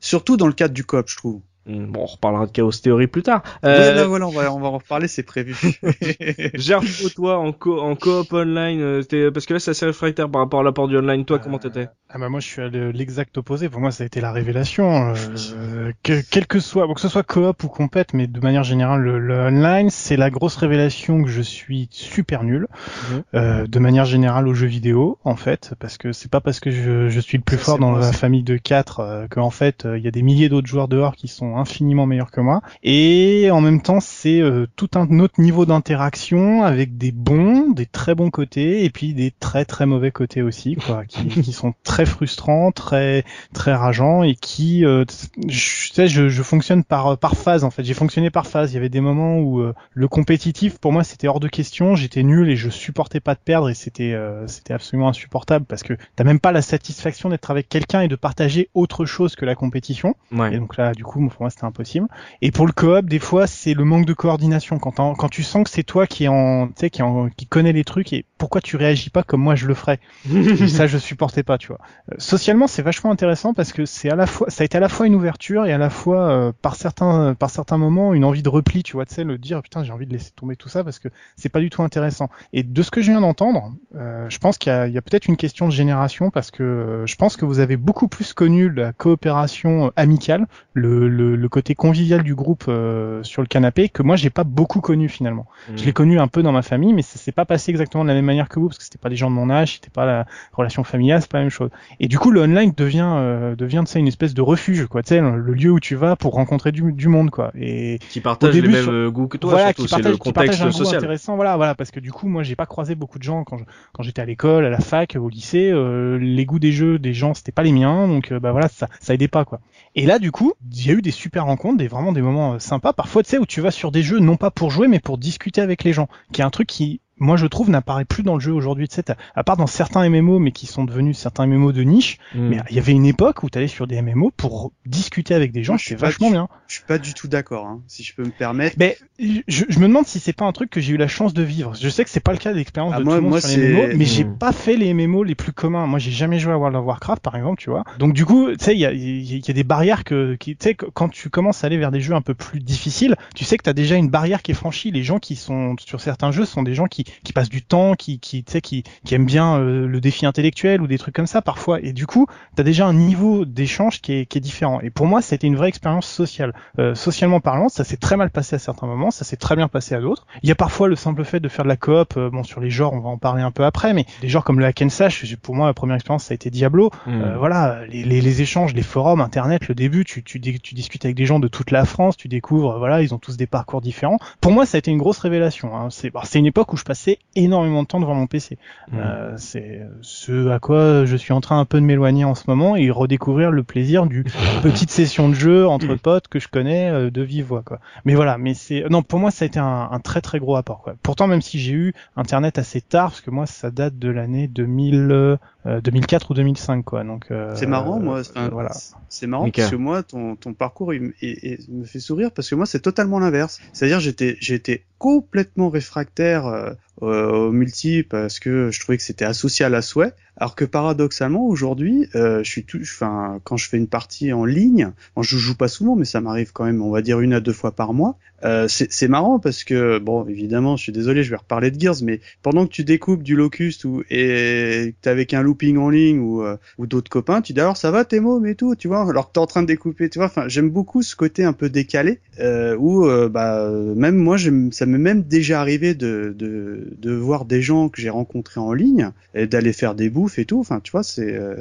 Surtout 0.00 0.36
dans 0.36 0.46
le 0.46 0.52
cadre 0.52 0.74
du 0.74 0.84
coop, 0.84 1.08
je 1.08 1.16
trouve. 1.16 1.40
Mm. 1.70 1.86
Bon, 1.92 2.02
on 2.02 2.06
reparlera 2.06 2.46
de 2.46 2.52
Chaos 2.52 2.70
Theory 2.72 3.06
plus 3.06 3.22
tard. 3.22 3.42
Ouais, 3.62 3.70
Euh, 3.70 3.94
là, 3.94 4.06
voilà, 4.06 4.26
on 4.26 4.30
va 4.30 4.52
on 4.52 4.60
va 4.60 4.68
en 4.68 4.78
reparler, 4.78 5.08
c'est 5.08 5.22
prévu. 5.22 5.54
Gerfo, 6.54 7.08
toi, 7.10 7.38
en, 7.38 7.52
co 7.52 7.80
en 7.80 7.94
coop 7.96 8.32
online, 8.32 8.80
euh, 8.80 9.30
parce 9.30 9.46
que 9.46 9.54
là, 9.54 9.60
c'est 9.60 9.70
assez 9.72 9.86
réfractaire 9.86 10.28
par 10.30 10.40
rapport 10.42 10.60
à 10.60 10.62
l'apport 10.62 10.88
du 10.88 10.96
online. 10.96 11.24
Toi, 11.24 11.38
comment 11.38 11.58
t'étais 11.58 11.88
Ah 12.08 12.18
bah 12.18 12.28
moi 12.28 12.40
je 12.40 12.46
suis 12.46 12.60
à 12.62 12.68
le- 12.68 12.90
l'exact 12.90 13.36
opposé. 13.38 13.68
Pour 13.68 13.80
moi 13.80 13.90
ça 13.90 14.02
a 14.04 14.06
été 14.06 14.20
la 14.20 14.32
révélation. 14.32 15.14
Euh, 15.54 15.92
que, 16.02 16.20
quel 16.30 16.46
que 16.46 16.58
soit, 16.60 16.86
bon, 16.86 16.94
que 16.94 17.00
ce 17.00 17.08
soit 17.08 17.22
coop 17.22 17.62
ou 17.64 17.68
compète, 17.68 18.14
mais 18.14 18.26
de 18.26 18.40
manière 18.40 18.64
générale 18.64 19.00
le, 19.00 19.18
le 19.18 19.34
online, 19.40 19.90
c'est 19.90 20.16
la 20.16 20.30
grosse 20.30 20.56
révélation 20.56 21.22
que 21.22 21.28
je 21.30 21.42
suis 21.42 21.88
super 21.90 22.42
nul. 22.44 22.66
Mhm. 23.12 23.22
Euh, 23.34 23.66
de 23.66 23.78
manière 23.78 24.04
générale 24.04 24.48
aux 24.48 24.54
jeux 24.54 24.66
vidéo 24.66 25.18
en 25.24 25.36
fait, 25.36 25.74
parce 25.78 25.98
que 25.98 26.12
c'est 26.12 26.30
pas 26.30 26.40
parce 26.40 26.60
que 26.60 26.70
je, 26.70 27.08
je 27.08 27.20
suis 27.20 27.38
le 27.38 27.44
plus 27.44 27.58
Ça, 27.58 27.64
fort 27.64 27.78
dans 27.78 27.90
moi, 27.90 28.00
la 28.00 28.12
famille 28.12 28.42
de 28.42 28.56
quatre 28.56 29.00
euh, 29.00 29.26
qu'en 29.28 29.50
fait 29.50 29.84
euh, 29.86 29.98
il 29.98 30.04
y 30.04 30.08
a 30.08 30.10
des 30.10 30.22
milliers 30.22 30.48
d'autres 30.48 30.66
joueurs 30.66 30.88
dehors 30.88 31.14
qui 31.14 31.28
sont 31.28 31.56
infiniment 31.60 32.06
meilleurs 32.06 32.30
que 32.30 32.40
moi. 32.40 32.62
Et 32.82 33.50
en 33.50 33.60
même 33.60 33.82
temps, 33.82 34.00
c'est 34.00 34.40
euh, 34.40 34.66
tout 34.76 34.90
un 34.94 35.18
autre 35.20 35.40
niveau 35.40 35.66
d'interaction 35.66 36.62
avec 36.62 36.96
des 36.98 37.12
bons, 37.12 37.70
des 37.70 37.86
très 37.86 38.14
bons 38.14 38.30
côtés 38.30 38.84
et 38.84 38.90
puis 38.90 39.14
des 39.14 39.32
très 39.38 39.64
très 39.64 39.86
mauvais 39.86 40.10
côtés 40.10 40.42
aussi, 40.42 40.76
quoi, 40.76 41.04
qui, 41.06 41.26
qui 41.42 41.52
sont 41.52 41.74
très 41.84 42.06
frustrants, 42.06 42.72
très 42.72 43.24
très 43.52 43.74
rageants 43.74 44.22
et 44.22 44.34
qui, 44.34 44.84
euh, 44.84 45.04
je 45.48 45.92
sais, 45.92 46.08
je, 46.08 46.28
je, 46.28 46.42
fonctionne 46.42 46.84
par 46.84 47.18
par 47.18 47.36
phase 47.36 47.64
en 47.64 47.70
fait. 47.70 47.84
J'ai 47.84 47.94
fonctionné 47.94 48.30
par 48.30 48.46
phase. 48.46 48.72
Il 48.72 48.74
y 48.74 48.78
avait 48.78 48.88
des 48.88 49.00
moments 49.00 49.38
où 49.38 49.60
euh, 49.60 49.74
le 49.92 50.08
compétitif 50.08 50.78
pour 50.78 50.92
moi 50.92 51.04
c'était 51.04 51.28
hors 51.28 51.40
de 51.40 51.48
question. 51.48 51.94
J'étais 51.94 52.22
nul 52.22 52.50
et 52.50 52.56
je 52.56 52.70
supportais 52.70 53.20
pas 53.20 53.34
de 53.34 53.40
perdre 53.44 53.68
et 53.68 53.74
c'était 53.74 54.16
c'était 54.46 54.74
absolument 54.74 55.08
insupportable 55.08 55.66
parce 55.66 55.82
que 55.82 55.94
t'as 56.16 56.24
même 56.24 56.40
pas 56.40 56.52
la 56.52 56.62
satisfaction 56.62 57.28
d'être 57.28 57.50
avec 57.50 57.68
quelqu'un 57.68 58.00
et 58.02 58.08
de 58.08 58.16
partager 58.16 58.68
autre 58.74 59.04
chose 59.04 59.36
que 59.36 59.44
la 59.44 59.54
compétition. 59.54 60.14
Ouais. 60.32 60.54
Et 60.54 60.58
donc 60.58 60.76
là, 60.76 60.92
du 60.92 61.04
coup, 61.04 61.20
pour 61.40 61.44
moi, 61.46 61.50
c'était 61.50 61.64
impossible. 61.64 62.06
Et 62.42 62.50
pour 62.50 62.66
le 62.66 62.72
coop, 62.72 63.06
des 63.06 63.18
fois, 63.18 63.46
c'est 63.46 63.72
le 63.72 63.82
manque 63.82 64.04
de 64.04 64.12
coordination. 64.12 64.78
Quand, 64.78 65.14
quand 65.14 65.28
tu 65.30 65.42
sens 65.42 65.64
que 65.64 65.70
c'est 65.70 65.84
toi 65.84 66.06
qui 66.06 66.24
est 66.24 66.28
en, 66.28 66.66
tu 66.66 66.74
sais, 66.76 66.90
qui, 66.90 67.00
en, 67.00 67.30
qui 67.30 67.46
connaît 67.46 67.72
les 67.72 67.82
trucs 67.82 68.12
et 68.12 68.26
pourquoi 68.36 68.60
tu 68.60 68.76
réagis 68.76 69.08
pas 69.08 69.22
comme 69.22 69.40
moi 69.40 69.54
je 69.54 69.66
le 69.66 69.72
ferais? 69.72 70.00
ça, 70.68 70.86
je 70.86 70.98
supportais 70.98 71.42
pas, 71.42 71.56
tu 71.56 71.68
vois. 71.68 71.78
Euh, 72.12 72.16
socialement, 72.18 72.66
c'est 72.66 72.82
vachement 72.82 73.10
intéressant 73.10 73.54
parce 73.54 73.72
que 73.72 73.86
c'est 73.86 74.10
à 74.10 74.16
la 74.16 74.26
fois, 74.26 74.50
ça 74.50 74.64
a 74.64 74.64
été 74.66 74.76
à 74.76 74.80
la 74.80 74.90
fois 74.90 75.06
une 75.06 75.14
ouverture 75.14 75.64
et 75.64 75.72
à 75.72 75.78
la 75.78 75.88
fois 75.88 76.28
euh, 76.30 76.52
par 76.60 76.76
certains, 76.76 77.32
par 77.32 77.48
certains 77.48 77.78
moments 77.78 78.12
une 78.12 78.26
envie 78.26 78.42
de 78.42 78.50
repli, 78.50 78.82
tu 78.82 78.92
vois, 78.92 79.06
tu 79.06 79.14
sais, 79.14 79.24
le 79.24 79.38
dire 79.38 79.62
putain, 79.62 79.82
j'ai 79.82 79.92
envie 79.92 80.06
de 80.06 80.12
laisser 80.12 80.32
tomber 80.36 80.56
tout 80.56 80.68
ça 80.68 80.84
parce 80.84 80.98
que 80.98 81.08
c'est 81.36 81.48
pas 81.48 81.60
du 81.60 81.70
tout 81.70 81.82
intéressant. 81.82 82.28
Et 82.52 82.64
de 82.64 82.82
ce 82.82 82.90
que 82.90 83.00
je 83.00 83.10
viens 83.12 83.22
d'entendre, 83.22 83.72
euh, 83.96 84.28
je 84.28 84.38
pense 84.38 84.58
qu'il 84.58 84.70
y 84.70 84.74
a, 84.74 84.86
il 84.88 84.92
y 84.92 84.98
a 84.98 85.02
peut-être 85.02 85.26
une 85.26 85.38
question 85.38 85.68
de 85.68 85.72
génération 85.72 86.30
parce 86.30 86.50
que 86.50 86.62
euh, 86.62 87.06
je 87.06 87.16
pense 87.16 87.38
que 87.38 87.46
vous 87.46 87.60
avez 87.60 87.78
beaucoup 87.78 88.08
plus 88.08 88.34
connu 88.34 88.68
la 88.68 88.92
coopération 88.92 89.90
amicale, 89.96 90.46
le, 90.74 91.08
le, 91.08 91.29
le 91.34 91.48
côté 91.48 91.74
convivial 91.74 92.22
du 92.22 92.34
groupe 92.34 92.64
euh, 92.68 93.22
sur 93.22 93.42
le 93.42 93.48
canapé 93.48 93.88
que 93.88 94.02
moi 94.02 94.16
j'ai 94.16 94.30
pas 94.30 94.44
beaucoup 94.44 94.80
connu 94.80 95.08
finalement. 95.08 95.46
Mm. 95.68 95.76
Je 95.76 95.84
l'ai 95.84 95.92
connu 95.92 96.18
un 96.18 96.28
peu 96.28 96.42
dans 96.42 96.52
ma 96.52 96.62
famille, 96.62 96.92
mais 96.92 97.02
ça 97.02 97.18
s'est 97.18 97.32
pas 97.32 97.44
passé 97.44 97.70
exactement 97.70 98.04
de 98.04 98.08
la 98.08 98.14
même 98.14 98.24
manière 98.24 98.48
que 98.48 98.58
vous 98.58 98.68
parce 98.68 98.78
que 98.78 98.84
c'était 98.84 98.98
pas 98.98 99.08
des 99.08 99.16
gens 99.16 99.30
de 99.30 99.34
mon 99.34 99.50
âge, 99.50 99.74
c'était 99.74 99.90
pas 99.90 100.06
la 100.06 100.26
relation 100.52 100.84
familiale, 100.84 101.20
c'est 101.20 101.30
pas 101.30 101.38
la 101.38 101.44
même 101.44 101.50
chose. 101.50 101.70
Et 101.98 102.08
du 102.08 102.18
coup, 102.18 102.30
le 102.30 102.42
online 102.42 102.72
devient 102.76 103.14
euh, 103.16 103.56
devient 103.56 103.82
de 103.84 103.88
ça 103.88 103.98
une 103.98 104.08
espèce 104.08 104.34
de 104.34 104.42
refuge, 104.42 104.86
quoi. 104.86 105.02
Tu 105.02 105.08
sais, 105.08 105.20
le, 105.20 105.54
lieu 105.54 105.70
où 105.70 105.80
tu 105.80 105.96
vas 105.96 106.16
pour 106.16 106.34
rencontrer 106.34 106.72
du, 106.72 106.92
du 106.92 107.08
monde, 107.08 107.30
quoi. 107.30 107.52
Et 107.58 107.98
qui 108.10 108.20
partagent 108.20 108.50
au 108.50 108.52
début, 108.52 108.68
les 108.68 108.80
mêmes 108.80 108.88
euh, 108.88 109.10
goûts 109.10 109.28
que 109.28 109.36
toi, 109.36 109.50
voilà, 109.50 109.66
surtout, 109.72 109.88
c'est 109.88 110.02
le 110.02 110.12
qui 110.12 110.18
contexte 110.18 110.60
un 110.62 110.72
social. 110.72 110.96
intéressant, 110.96 111.36
voilà, 111.36 111.56
voilà, 111.56 111.74
parce 111.74 111.90
que 111.90 112.00
du 112.00 112.12
coup, 112.12 112.28
moi, 112.28 112.42
j'ai 112.42 112.56
pas 112.56 112.66
croisé 112.66 112.94
beaucoup 112.94 113.18
de 113.18 113.22
gens 113.22 113.44
quand 113.44 113.58
je, 113.58 113.64
quand 113.92 114.02
j'étais 114.02 114.22
à 114.22 114.24
l'école, 114.24 114.64
à 114.64 114.70
la 114.70 114.80
fac, 114.80 115.16
au 115.16 115.28
lycée, 115.28 115.70
euh, 115.70 116.18
les 116.18 116.44
goûts 116.44 116.58
des 116.58 116.72
jeux 116.72 116.98
des 116.98 117.14
gens, 117.14 117.34
c'était 117.34 117.52
pas 117.52 117.62
les 117.62 117.72
miens, 117.72 118.08
donc 118.08 118.32
euh, 118.32 118.40
bah 118.40 118.52
voilà, 118.52 118.68
ça, 118.68 118.88
ça 119.00 119.14
aidait 119.14 119.28
pas 119.28 119.44
quoi. 119.44 119.60
Et 119.94 120.06
là, 120.06 120.18
du 120.18 120.30
coup, 120.30 120.52
il 120.70 120.86
y 120.86 120.90
a 120.90 120.92
eu 120.92 121.02
des 121.02 121.10
super 121.20 121.44
rencontres, 121.44 121.76
des 121.78 121.88
vraiment 121.88 122.12
des 122.12 122.22
moments 122.22 122.54
euh, 122.54 122.58
sympas. 122.58 122.92
Parfois, 122.92 123.22
tu 123.22 123.30
sais, 123.30 123.38
où 123.38 123.46
tu 123.46 123.60
vas 123.60 123.70
sur 123.70 123.92
des 123.92 124.02
jeux 124.02 124.18
non 124.18 124.36
pas 124.36 124.50
pour 124.50 124.70
jouer, 124.70 124.88
mais 124.88 125.00
pour 125.00 125.18
discuter 125.18 125.60
avec 125.60 125.84
les 125.84 125.92
gens, 125.92 126.08
qui 126.32 126.40
est 126.40 126.44
un 126.44 126.50
truc 126.50 126.66
qui 126.66 127.00
moi 127.20 127.36
je 127.36 127.46
trouve 127.46 127.70
n'apparaît 127.70 128.04
plus 128.04 128.22
dans 128.22 128.34
le 128.34 128.40
jeu 128.40 128.52
aujourd'hui, 128.52 128.88
tu 128.88 128.96
sais, 128.96 129.02
t'as- 129.04 129.16
à 129.36 129.44
part 129.44 129.56
dans 129.56 129.66
certains 129.68 130.02
MMO, 130.08 130.38
mais 130.40 130.50
qui 130.52 130.66
sont 130.66 130.84
devenus 130.84 131.16
certains 131.16 131.44
MMO 131.46 131.70
de 131.72 131.82
niche, 131.82 132.18
Mm. 132.34 132.48
mais 132.48 132.58
il 132.70 132.76
y 132.76 132.78
avait 132.78 132.92
une 132.92 133.06
époque 133.06 133.42
où 133.42 133.50
tu 133.50 133.58
allais 133.58 133.68
sur 133.68 133.86
des 133.86 133.96
MMO 134.02 134.32
pour 134.36 134.72
discuter 134.86 135.34
avec 135.34 135.52
des 135.52 135.62
gens, 135.62 135.74
Moi, 135.74 135.78
je 135.78 135.82
suis 135.84 135.90
c'était 135.90 136.00
vachement 136.06 136.26
du- 136.28 136.32
bien. 136.32 136.48
Je 136.66 136.74
suis 136.76 136.84
pas 136.84 136.98
du 136.98 137.14
tout 137.14 137.28
d'accord, 137.28 137.66
hein, 137.66 137.80
si 137.86 138.02
je 138.02 138.14
peux 138.14 138.24
me 138.24 138.30
permettre. 138.30 138.76
Mais 138.78 138.96
je, 139.18 139.64
je 139.68 139.78
me 139.78 139.86
demande 139.86 140.06
si 140.06 140.18
c'est 140.18 140.32
pas 140.32 140.44
un 140.46 140.52
truc 140.52 140.70
que 140.70 140.80
j'ai 140.80 140.94
eu 140.94 140.96
la 140.96 141.08
chance 141.08 141.34
de 141.34 141.42
vivre. 141.42 141.74
Je 141.80 141.88
sais 141.88 142.04
que 142.04 142.10
c'est 142.10 142.20
pas 142.20 142.32
le 142.32 142.38
cas 142.38 142.52
d'expérience 142.54 142.92
Ah, 142.96 142.98
de 143.00 143.04
moi- 143.04 143.14
tout 143.14 143.16
le 143.18 143.22
monde 143.22 143.30
moi, 143.32 143.40
sur 143.40 143.60
les 143.60 143.68
MMO, 143.72 143.96
mais 143.96 144.04
j'ai 144.06 144.24
Mm. 144.24 144.38
pas 144.38 144.52
fait 144.52 144.76
les 144.76 144.88
MMO 144.94 145.22
les 145.22 145.34
plus 145.34 145.52
communs. 145.52 145.86
Moi, 145.86 145.98
j'ai 145.98 146.10
jamais 146.10 146.38
joué 146.38 146.52
à 146.52 146.58
World 146.58 146.76
of 146.76 146.84
Warcraft, 146.86 147.22
par 147.22 147.36
exemple, 147.36 147.60
tu 147.60 147.70
vois. 147.70 147.84
Donc 147.98 148.14
du 148.14 148.24
coup, 148.24 148.50
tu 148.52 148.64
sais, 148.64 148.74
il 148.74 148.78
y 148.80 148.86
a, 148.86 148.92
il 148.92 149.46
y 149.46 149.50
a 149.50 149.52
des 149.54 149.64
barrières 149.64 150.04
que, 150.04 150.36
tu 150.40 150.56
sais, 150.58 150.74
que 150.74 150.86
quand 150.86 151.08
tu 151.08 151.28
commences 151.30 151.64
à 151.64 151.66
aller 151.66 151.76
vers 151.78 151.90
des 151.90 152.00
jeux 152.00 152.14
un 152.14 152.22
peu 152.22 152.34
plus 152.34 152.60
difficiles, 152.60 153.16
tu 153.34 153.44
sais 153.44 153.56
que 153.58 153.62
t'as 153.64 153.72
déjà 153.72 153.96
une 153.96 154.08
barrière 154.08 154.42
qui 154.42 154.52
est 154.52 154.54
franchie. 154.54 154.90
Les 154.90 155.02
gens 155.02 155.18
qui 155.18 155.36
sont 155.36 155.76
sur 155.78 156.00
certains 156.00 156.30
jeux 156.30 156.44
sont 156.44 156.62
des 156.62 156.74
gens 156.74 156.86
qui, 156.86 157.04
qui 157.24 157.32
passent 157.32 157.48
du 157.48 157.62
temps, 157.62 157.94
qui, 157.94 158.18
qui, 158.18 158.44
tu 158.44 158.52
sais, 158.52 158.60
qui, 158.60 158.84
qui 159.04 159.14
aiment 159.14 159.26
bien 159.26 159.58
euh, 159.58 159.86
le 159.86 160.00
défi 160.00 160.26
intellectuel 160.26 160.80
ou 160.80 160.86
des 160.86 160.98
trucs 160.98 161.14
comme 161.14 161.26
ça 161.26 161.42
parfois. 161.42 161.80
Et 161.80 161.92
du 161.92 162.06
coup, 162.06 162.26
t'as 162.56 162.62
déjà 162.62 162.86
un 162.86 162.94
niveau 162.94 163.44
d'échange 163.44 164.00
qui 164.00 164.12
est, 164.12 164.26
qui 164.26 164.38
est 164.38 164.40
différent. 164.40 164.80
Et 164.80 164.90
pour 164.90 165.06
moi, 165.06 165.22
ça 165.22 165.34
a 165.34 165.36
été 165.36 165.46
une 165.46 165.56
vraie 165.56 165.68
expérience 165.68 166.06
sociale. 166.06 166.54
Euh, 166.78 166.94
socialement 166.94 167.40
parlant, 167.40 167.68
ça 167.68 167.84
s'est 167.84 167.96
très 167.96 168.16
mal 168.16 168.30
passé 168.30 168.56
à 168.56 168.58
certains 168.58 168.86
moments, 168.86 169.10
ça 169.10 169.24
s'est 169.24 169.36
très 169.36 169.56
bien 169.56 169.68
passé 169.68 169.94
à 169.94 170.00
d'autres. 170.00 170.26
Il 170.42 170.48
y 170.48 170.52
a 170.52 170.54
parfois 170.54 170.88
le 170.88 170.96
simple 170.96 171.24
fait 171.24 171.40
de 171.40 171.48
faire 171.48 171.64
de 171.64 171.68
la 171.68 171.76
coop, 171.76 172.14
euh, 172.16 172.30
bon 172.30 172.42
sur 172.42 172.60
les 172.60 172.70
genres, 172.70 172.92
on 172.92 173.00
va 173.00 173.10
en 173.10 173.18
parler 173.18 173.42
un 173.42 173.50
peu 173.50 173.64
après, 173.64 173.94
mais 173.94 174.06
des 174.20 174.28
genres 174.28 174.44
comme 174.44 174.60
le 174.60 174.66
hack 174.66 174.82
and 174.82 174.90
slash, 174.90 175.36
pour 175.36 175.54
moi 175.54 175.66
la 175.66 175.74
première 175.74 175.96
expérience 175.96 176.24
ça 176.24 176.32
a 176.32 176.34
été 176.34 176.50
Diablo. 176.50 176.90
Mm. 177.06 177.10
Euh, 177.22 177.38
voilà, 177.38 177.86
les, 177.86 178.04
les, 178.04 178.20
les 178.20 178.42
échanges, 178.42 178.74
les 178.74 178.82
forums, 178.82 179.20
internet, 179.20 179.68
le 179.68 179.74
début, 179.74 180.04
tu, 180.04 180.22
tu, 180.22 180.40
tu 180.40 180.74
discutes 180.74 181.04
avec 181.04 181.16
des 181.16 181.26
gens 181.26 181.40
de 181.40 181.48
toute 181.48 181.70
la 181.70 181.84
France, 181.84 182.16
tu 182.16 182.28
découvres, 182.28 182.78
voilà, 182.78 183.02
ils 183.02 183.14
ont 183.14 183.18
tous 183.18 183.36
des 183.36 183.46
parcours 183.46 183.80
différents. 183.80 184.18
Pour 184.40 184.52
moi, 184.52 184.66
ça 184.66 184.76
a 184.76 184.78
été 184.78 184.90
une 184.90 184.98
grosse 184.98 185.18
révélation. 185.18 185.76
Hein. 185.76 185.88
C'est 185.90 186.10
c'est 186.24 186.38
une 186.38 186.46
époque 186.46 186.72
où 186.72 186.76
je 186.76 186.84
passais 186.90 187.18
énormément 187.36 187.82
de 187.82 187.88
temps 187.88 188.00
devant 188.00 188.14
mon 188.14 188.26
PC. 188.26 188.58
Mm. 188.90 188.96
Euh, 188.98 189.34
c'est 189.36 189.82
ce 190.02 190.48
à 190.50 190.58
quoi 190.58 191.04
je 191.04 191.16
suis 191.16 191.32
en 191.32 191.40
train 191.40 191.60
un 191.60 191.64
peu 191.64 191.80
de 191.80 191.84
m'éloigner 191.86 192.24
en 192.24 192.34
ce 192.34 192.44
moment 192.48 192.74
et 192.76 192.90
redécouvrir 192.90 193.50
le 193.52 193.62
plaisir 193.62 194.06
du 194.06 194.24
petite 194.62 194.90
session 194.90 195.28
de 195.28 195.34
jeu 195.34 195.66
entre 195.68 195.94
potes 195.94 196.26
que 196.28 196.38
je 196.40 196.48
connais 196.48 196.90
euh, 196.90 197.10
de 197.10 197.22
vive 197.22 197.46
voix 197.46 197.62
quoi. 197.62 197.78
Mais 198.04 198.14
voilà, 198.14 198.38
mais 198.38 198.54
c'est 198.54 198.84
non 198.90 199.02
pour 199.02 199.18
moi 199.20 199.30
ça 199.30 199.44
a 199.44 199.46
été 199.46 199.58
un, 199.60 199.88
un 199.90 200.00
très 200.00 200.20
très 200.20 200.38
gros 200.40 200.56
apport 200.56 200.82
quoi. 200.82 200.94
Pourtant 201.02 201.26
même 201.28 201.42
si 201.42 201.58
j'ai 201.58 201.72
eu 201.72 201.94
internet 202.16 202.58
assez 202.58 202.80
tard 202.80 203.10
parce 203.10 203.20
que 203.20 203.30
moi 203.30 203.46
ça 203.46 203.70
date 203.70 203.98
de 203.98 204.08
l'année 204.10 204.48
2000 204.48 205.08
euh, 205.10 205.36
2004 205.82 206.30
ou 206.30 206.34
2005 206.34 206.84
quoi. 206.84 207.04
Donc 207.04 207.26
euh, 207.30 207.52
C'est 207.54 207.66
marrant, 207.66 208.00
moi. 208.00 208.20
enfin, 208.20 208.46
euh, 208.46 208.48
voilà. 208.50 208.70
C'est 209.08 209.26
marrant 209.26 209.44
Mika. 209.44 209.62
parce 209.62 209.70
que 209.72 209.76
moi, 209.76 210.02
ton, 210.02 210.34
ton 210.36 210.54
parcours 210.54 210.94
il, 210.94 211.02
me- 211.02 211.12
il- 211.20 211.58
il 211.68 211.74
me 211.74 211.84
fait 211.84 212.00
sourire 212.00 212.30
parce 212.32 212.48
que 212.48 212.54
moi, 212.54 212.64
c'est 212.66 212.80
totalement 212.80 213.18
l'inverse. 213.18 213.60
C'est-à-dire, 213.72 214.00
j'étais, 214.00 214.36
j'étais 214.40 214.84
complètement 214.98 215.68
réfractaire 215.68 216.46
euh, 216.46 216.72
au 217.00 217.50
multi 217.52 218.02
parce 218.02 218.38
que 218.40 218.70
je 218.70 218.80
trouvais 218.80 218.98
que 218.98 219.02
c'était 219.02 219.24
asocial 219.24 219.74
à 219.74 219.82
souhait. 219.82 220.12
Alors 220.36 220.54
que 220.54 220.64
paradoxalement, 220.64 221.46
aujourd'hui, 221.46 222.08
euh, 222.14 222.42
je 222.42 222.50
suis 222.50 222.64
tout, 222.64 222.78
enfin, 222.80 223.40
quand 223.44 223.56
je 223.56 223.68
fais 223.68 223.76
une 223.76 223.88
partie 223.88 224.32
en 224.32 224.44
ligne, 224.44 224.92
bon, 225.16 225.22
je 225.22 225.36
joue 225.36 225.56
pas 225.56 225.68
souvent, 225.68 225.96
mais 225.96 226.04
ça 226.04 226.20
m'arrive 226.20 226.52
quand 226.52 226.64
même, 226.64 226.82
on 226.82 226.90
va 226.90 227.02
dire 227.02 227.20
une 227.20 227.32
à 227.32 227.40
deux 227.40 227.52
fois 227.52 227.72
par 227.72 227.92
mois. 227.92 228.16
Euh, 228.44 228.66
c'est 228.68 229.08
marrant 229.08 229.38
parce 229.38 229.64
que, 229.64 229.98
bon, 229.98 230.26
évidemment, 230.26 230.76
je 230.76 230.84
suis 230.84 230.92
désolé, 230.92 231.22
je 231.22 231.30
vais 231.30 231.36
reparler 231.36 231.70
de 231.70 231.78
Gears, 231.78 231.96
mais 232.02 232.20
pendant 232.42 232.66
que 232.66 232.72
tu 232.72 232.84
découpes 232.84 233.22
du 233.22 233.36
locust 233.36 233.84
ou 233.84 234.02
et 234.10 234.94
t'es 235.02 235.10
avec 235.10 235.34
un 235.34 235.42
looping 235.42 235.76
en 235.76 235.90
ligne 235.90 236.20
ou, 236.20 236.42
euh, 236.42 236.56
ou 236.78 236.86
d'autres 236.86 237.10
copains, 237.10 237.42
tu 237.42 237.52
dis 237.52 237.60
alors 237.60 237.76
ça 237.76 237.90
va 237.90 238.04
tes 238.04 238.20
mots 238.20 238.40
mais 238.40 238.54
tout, 238.54 238.74
tu 238.74 238.88
vois, 238.88 239.08
alors 239.08 239.28
que 239.28 239.34
t'es 239.34 239.40
en 239.40 239.46
train 239.46 239.62
de 239.62 239.66
découper, 239.66 240.08
tu 240.08 240.18
vois. 240.18 240.26
Enfin, 240.26 240.48
j'aime 240.48 240.70
beaucoup 240.70 241.02
ce 241.02 241.14
côté 241.16 241.44
un 241.44 241.52
peu 241.52 241.68
décalé 241.68 242.20
euh, 242.38 242.76
où 242.76 243.04
euh, 243.04 243.28
bah 243.28 243.70
même 243.94 244.16
moi, 244.16 244.36
ça 244.70 244.86
m'est 244.86 244.98
même 244.98 245.22
déjà 245.22 245.60
arrivé 245.60 245.94
de, 245.94 246.34
de 246.36 246.88
de 246.98 247.12
voir 247.12 247.44
des 247.44 247.60
gens 247.60 247.88
que 247.88 248.00
j'ai 248.00 248.10
rencontrés 248.10 248.60
en 248.60 248.72
ligne 248.72 249.10
et 249.34 249.46
d'aller 249.46 249.72
faire 249.72 249.94
des 249.94 250.08
et 250.28 250.44
tout. 250.44 250.60
Enfin, 250.60 250.80
tu 250.80 250.90
vois, 250.92 251.02
c'est 251.02 251.32
euh, 251.34 251.56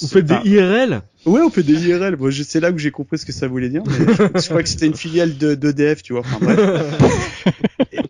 Vous 0.00 0.08
faites 0.08 0.26
des 0.26 0.50
IRL 0.50 1.02
Ouais, 1.26 1.40
on 1.40 1.50
fait 1.50 1.62
des 1.62 1.88
IRL. 1.88 2.16
Bon, 2.16 2.30
c'est 2.30 2.60
là 2.60 2.72
que 2.72 2.78
j'ai 2.78 2.90
compris 2.90 3.18
ce 3.18 3.26
que 3.26 3.32
ça 3.32 3.48
voulait 3.48 3.68
dire. 3.68 3.82
Mais 3.86 3.92
je, 3.92 4.40
je 4.40 4.48
crois 4.48 4.62
que 4.62 4.68
c'était 4.68 4.86
une 4.86 4.96
filiale 4.96 5.36
de 5.36 5.54
d'EDF, 5.54 6.02
tu 6.02 6.12
vois. 6.12 6.22
Enfin 6.22 6.38
bref. 6.40 6.58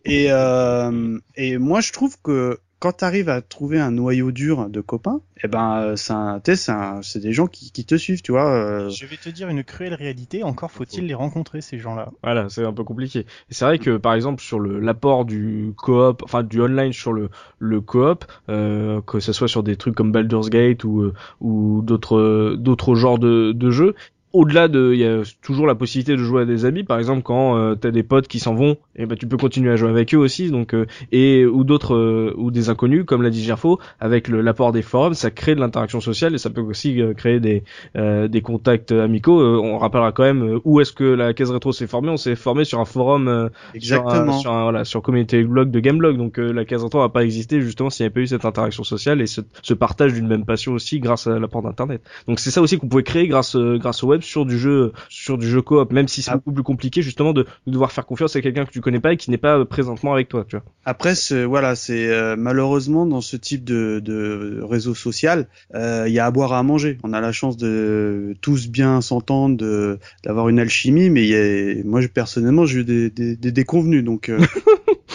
Et, 0.04 0.24
et, 0.24 0.26
euh, 0.30 1.18
et 1.36 1.58
moi, 1.58 1.80
je 1.80 1.92
trouve 1.92 2.16
que 2.22 2.58
quand 2.82 2.96
tu 2.98 3.04
arrives 3.04 3.28
à 3.28 3.40
trouver 3.42 3.78
un 3.78 3.92
noyau 3.92 4.32
dur 4.32 4.68
de 4.68 4.80
copains, 4.80 5.20
eh 5.44 5.46
ben, 5.46 5.76
euh, 5.82 5.96
c'est 5.96 6.12
un, 6.12 6.40
tu 6.40 6.50
sais, 6.50 6.56
c'est 6.56 6.72
un- 6.72 7.00
c'est 7.02 7.20
des 7.20 7.32
gens 7.32 7.46
qui, 7.46 7.70
qui 7.70 7.84
te 7.84 7.94
suivent, 7.94 8.22
tu 8.22 8.32
vois. 8.32 8.50
euh, 8.52 8.88
Je 8.90 9.06
vais 9.06 9.16
te 9.16 9.28
dire 9.28 9.48
une 9.48 9.62
cruelle 9.62 9.94
réalité, 9.94 10.42
encore 10.42 10.72
faut-il 10.72 11.06
les 11.06 11.14
rencontrer 11.14 11.60
ces 11.60 11.78
gens-là. 11.78 12.10
Voilà, 12.24 12.48
c'est 12.48 12.64
un 12.64 12.72
peu 12.72 12.82
compliqué. 12.82 13.20
Et 13.20 13.54
c'est 13.54 13.64
vrai 13.64 13.78
que 13.78 13.96
par 13.98 14.14
exemple 14.14 14.42
sur 14.42 14.58
le 14.58 14.80
l'apport 14.80 15.24
du 15.24 15.74
coop, 15.76 16.22
enfin 16.24 16.42
du 16.42 16.60
online 16.60 16.92
sur 16.92 17.12
le 17.12 17.30
le 17.60 17.80
coop, 17.80 18.24
euh, 18.48 19.00
que 19.02 19.20
ce 19.20 19.32
soit 19.32 19.48
sur 19.48 19.62
des 19.62 19.76
trucs 19.76 19.94
comme 19.94 20.10
Baldur's 20.10 20.50
Gate 20.50 20.82
ou 20.82 21.02
euh, 21.02 21.14
ou 21.40 21.82
d'autres 21.84 22.56
d'autres 22.58 22.96
genres 22.96 23.18
de 23.20 23.52
de 23.52 23.70
jeux. 23.70 23.94
Au-delà 24.32 24.68
de, 24.68 24.92
il 24.94 25.00
y 25.00 25.04
a 25.04 25.22
toujours 25.42 25.66
la 25.66 25.74
possibilité 25.74 26.12
de 26.12 26.18
jouer 26.18 26.42
à 26.42 26.44
des 26.44 26.64
amis. 26.64 26.84
Par 26.84 26.98
exemple, 26.98 27.22
quand 27.22 27.56
euh, 27.56 27.74
t'as 27.74 27.90
des 27.90 28.02
potes 28.02 28.28
qui 28.28 28.38
s'en 28.38 28.54
vont, 28.54 28.76
et 28.96 29.06
ben 29.06 29.16
tu 29.16 29.26
peux 29.26 29.36
continuer 29.36 29.70
à 29.70 29.76
jouer 29.76 29.90
avec 29.90 30.14
eux 30.14 30.18
aussi. 30.18 30.50
Donc 30.50 30.74
euh, 30.74 30.86
et 31.10 31.44
ou 31.44 31.64
d'autres 31.64 31.94
euh, 31.94 32.34
ou 32.36 32.50
des 32.50 32.70
inconnus, 32.70 33.04
comme 33.06 33.22
l'a 33.22 33.30
dit 33.30 33.42
Gerfo, 33.42 33.78
avec 34.00 34.28
l'apport 34.28 34.72
des 34.72 34.82
forums, 34.82 35.14
ça 35.14 35.30
crée 35.30 35.54
de 35.54 35.60
l'interaction 35.60 36.00
sociale 36.00 36.34
et 36.34 36.38
ça 36.38 36.48
peut 36.48 36.62
aussi 36.62 37.00
euh, 37.00 37.12
créer 37.12 37.40
des 37.40 37.62
euh, 37.96 38.26
des 38.28 38.40
contacts 38.40 38.92
amicaux. 38.92 39.40
Euh, 39.40 39.60
on 39.62 39.76
rappellera 39.76 40.12
quand 40.12 40.24
même 40.24 40.60
où 40.64 40.80
est-ce 40.80 40.92
que 40.92 41.04
la 41.04 41.34
caisse 41.34 41.50
rétro 41.50 41.72
s'est 41.72 41.86
formée. 41.86 42.08
On 42.08 42.16
s'est 42.16 42.36
formé 42.36 42.64
sur 42.64 42.80
un 42.80 42.86
forum, 42.86 43.28
euh, 43.28 43.48
sur 43.78 44.00
un, 44.00 44.04
exactement. 44.06 44.38
sur 44.38 44.52
un, 44.52 44.62
voilà, 44.62 44.84
sur 44.84 45.02
communauté 45.02 45.42
blog 45.42 45.70
de 45.70 45.80
Gameblog. 45.80 46.16
Donc 46.16 46.38
euh, 46.38 46.52
la 46.52 46.64
caisse 46.64 46.82
rétro 46.82 47.00
n'a 47.02 47.10
pas 47.10 47.24
existé 47.24 47.60
justement 47.60 47.90
s'il 47.90 48.04
n'y 48.04 48.06
avait 48.06 48.14
pas 48.14 48.20
eu 48.20 48.26
cette 48.28 48.46
interaction 48.46 48.82
sociale 48.82 49.20
et 49.20 49.26
ce, 49.26 49.42
ce 49.62 49.74
partage 49.74 50.14
d'une 50.14 50.26
même 50.26 50.46
passion 50.46 50.72
aussi 50.72 51.00
grâce 51.00 51.26
à 51.26 51.38
l'apport 51.38 51.62
d'internet. 51.62 52.02
Donc 52.28 52.40
c'est 52.40 52.50
ça 52.50 52.62
aussi 52.62 52.78
qu'on 52.78 52.88
pouvait 52.88 53.02
créer 53.02 53.28
grâce 53.28 53.56
grâce 53.56 54.02
au 54.02 54.08
web 54.08 54.21
sur 54.22 54.46
du 54.46 54.58
jeu 54.58 54.92
sur 55.08 55.38
du 55.38 55.48
jeu 55.48 55.62
coop, 55.62 55.92
même 55.92 56.08
si 56.08 56.22
c'est 56.22 56.30
Ah. 56.30 56.36
beaucoup 56.36 56.52
plus 56.52 56.62
compliqué 56.62 57.02
justement 57.02 57.32
de, 57.32 57.42
de 57.66 57.72
devoir 57.72 57.92
faire 57.92 58.06
confiance 58.06 58.34
à 58.36 58.40
quelqu'un 58.40 58.64
que 58.64 58.70
tu 58.70 58.80
connais 58.80 59.00
pas 59.00 59.12
et 59.12 59.16
qui 59.16 59.30
n'est 59.30 59.38
pas 59.38 59.58
euh, 59.58 59.64
présentement 59.64 60.12
avec 60.12 60.28
toi, 60.28 60.44
tu 60.48 60.56
vois. 60.56 60.64
Après, 60.84 61.14
voilà, 61.46 61.74
c'est 61.74 62.08
euh, 62.08 62.34
malheureusement 62.36 63.06
dans 63.06 63.20
ce 63.20 63.36
type 63.36 63.64
de, 63.64 64.00
de 64.04 64.60
réseau 64.62 64.94
social, 64.94 65.48
euh, 65.74 66.04
il 66.08 66.12
y 66.14 66.18
a 66.18 66.26
à 66.26 66.30
boire 66.30 66.52
et 66.52 66.56
à 66.56 66.62
manger. 66.62 66.98
On 67.04 67.12
a 67.12 67.20
la 67.20 67.32
chance 67.32 67.56
de 67.56 68.34
tous 68.40 68.68
bien 68.68 69.00
s'entendre, 69.00 69.56
de- 69.56 69.98
d'avoir 70.24 70.48
une 70.48 70.58
alchimie, 70.58 71.10
mais 71.10 71.26
y 71.26 71.34
a, 71.34 71.82
moi, 71.84 72.00
je, 72.00 72.08
personnellement, 72.08 72.66
j'ai 72.66 72.80
eu 72.80 72.84
des, 72.84 73.10
des, 73.10 73.36
des 73.36 73.52
déconvenus, 73.52 74.04
donc. 74.04 74.28
euh, 74.28 74.38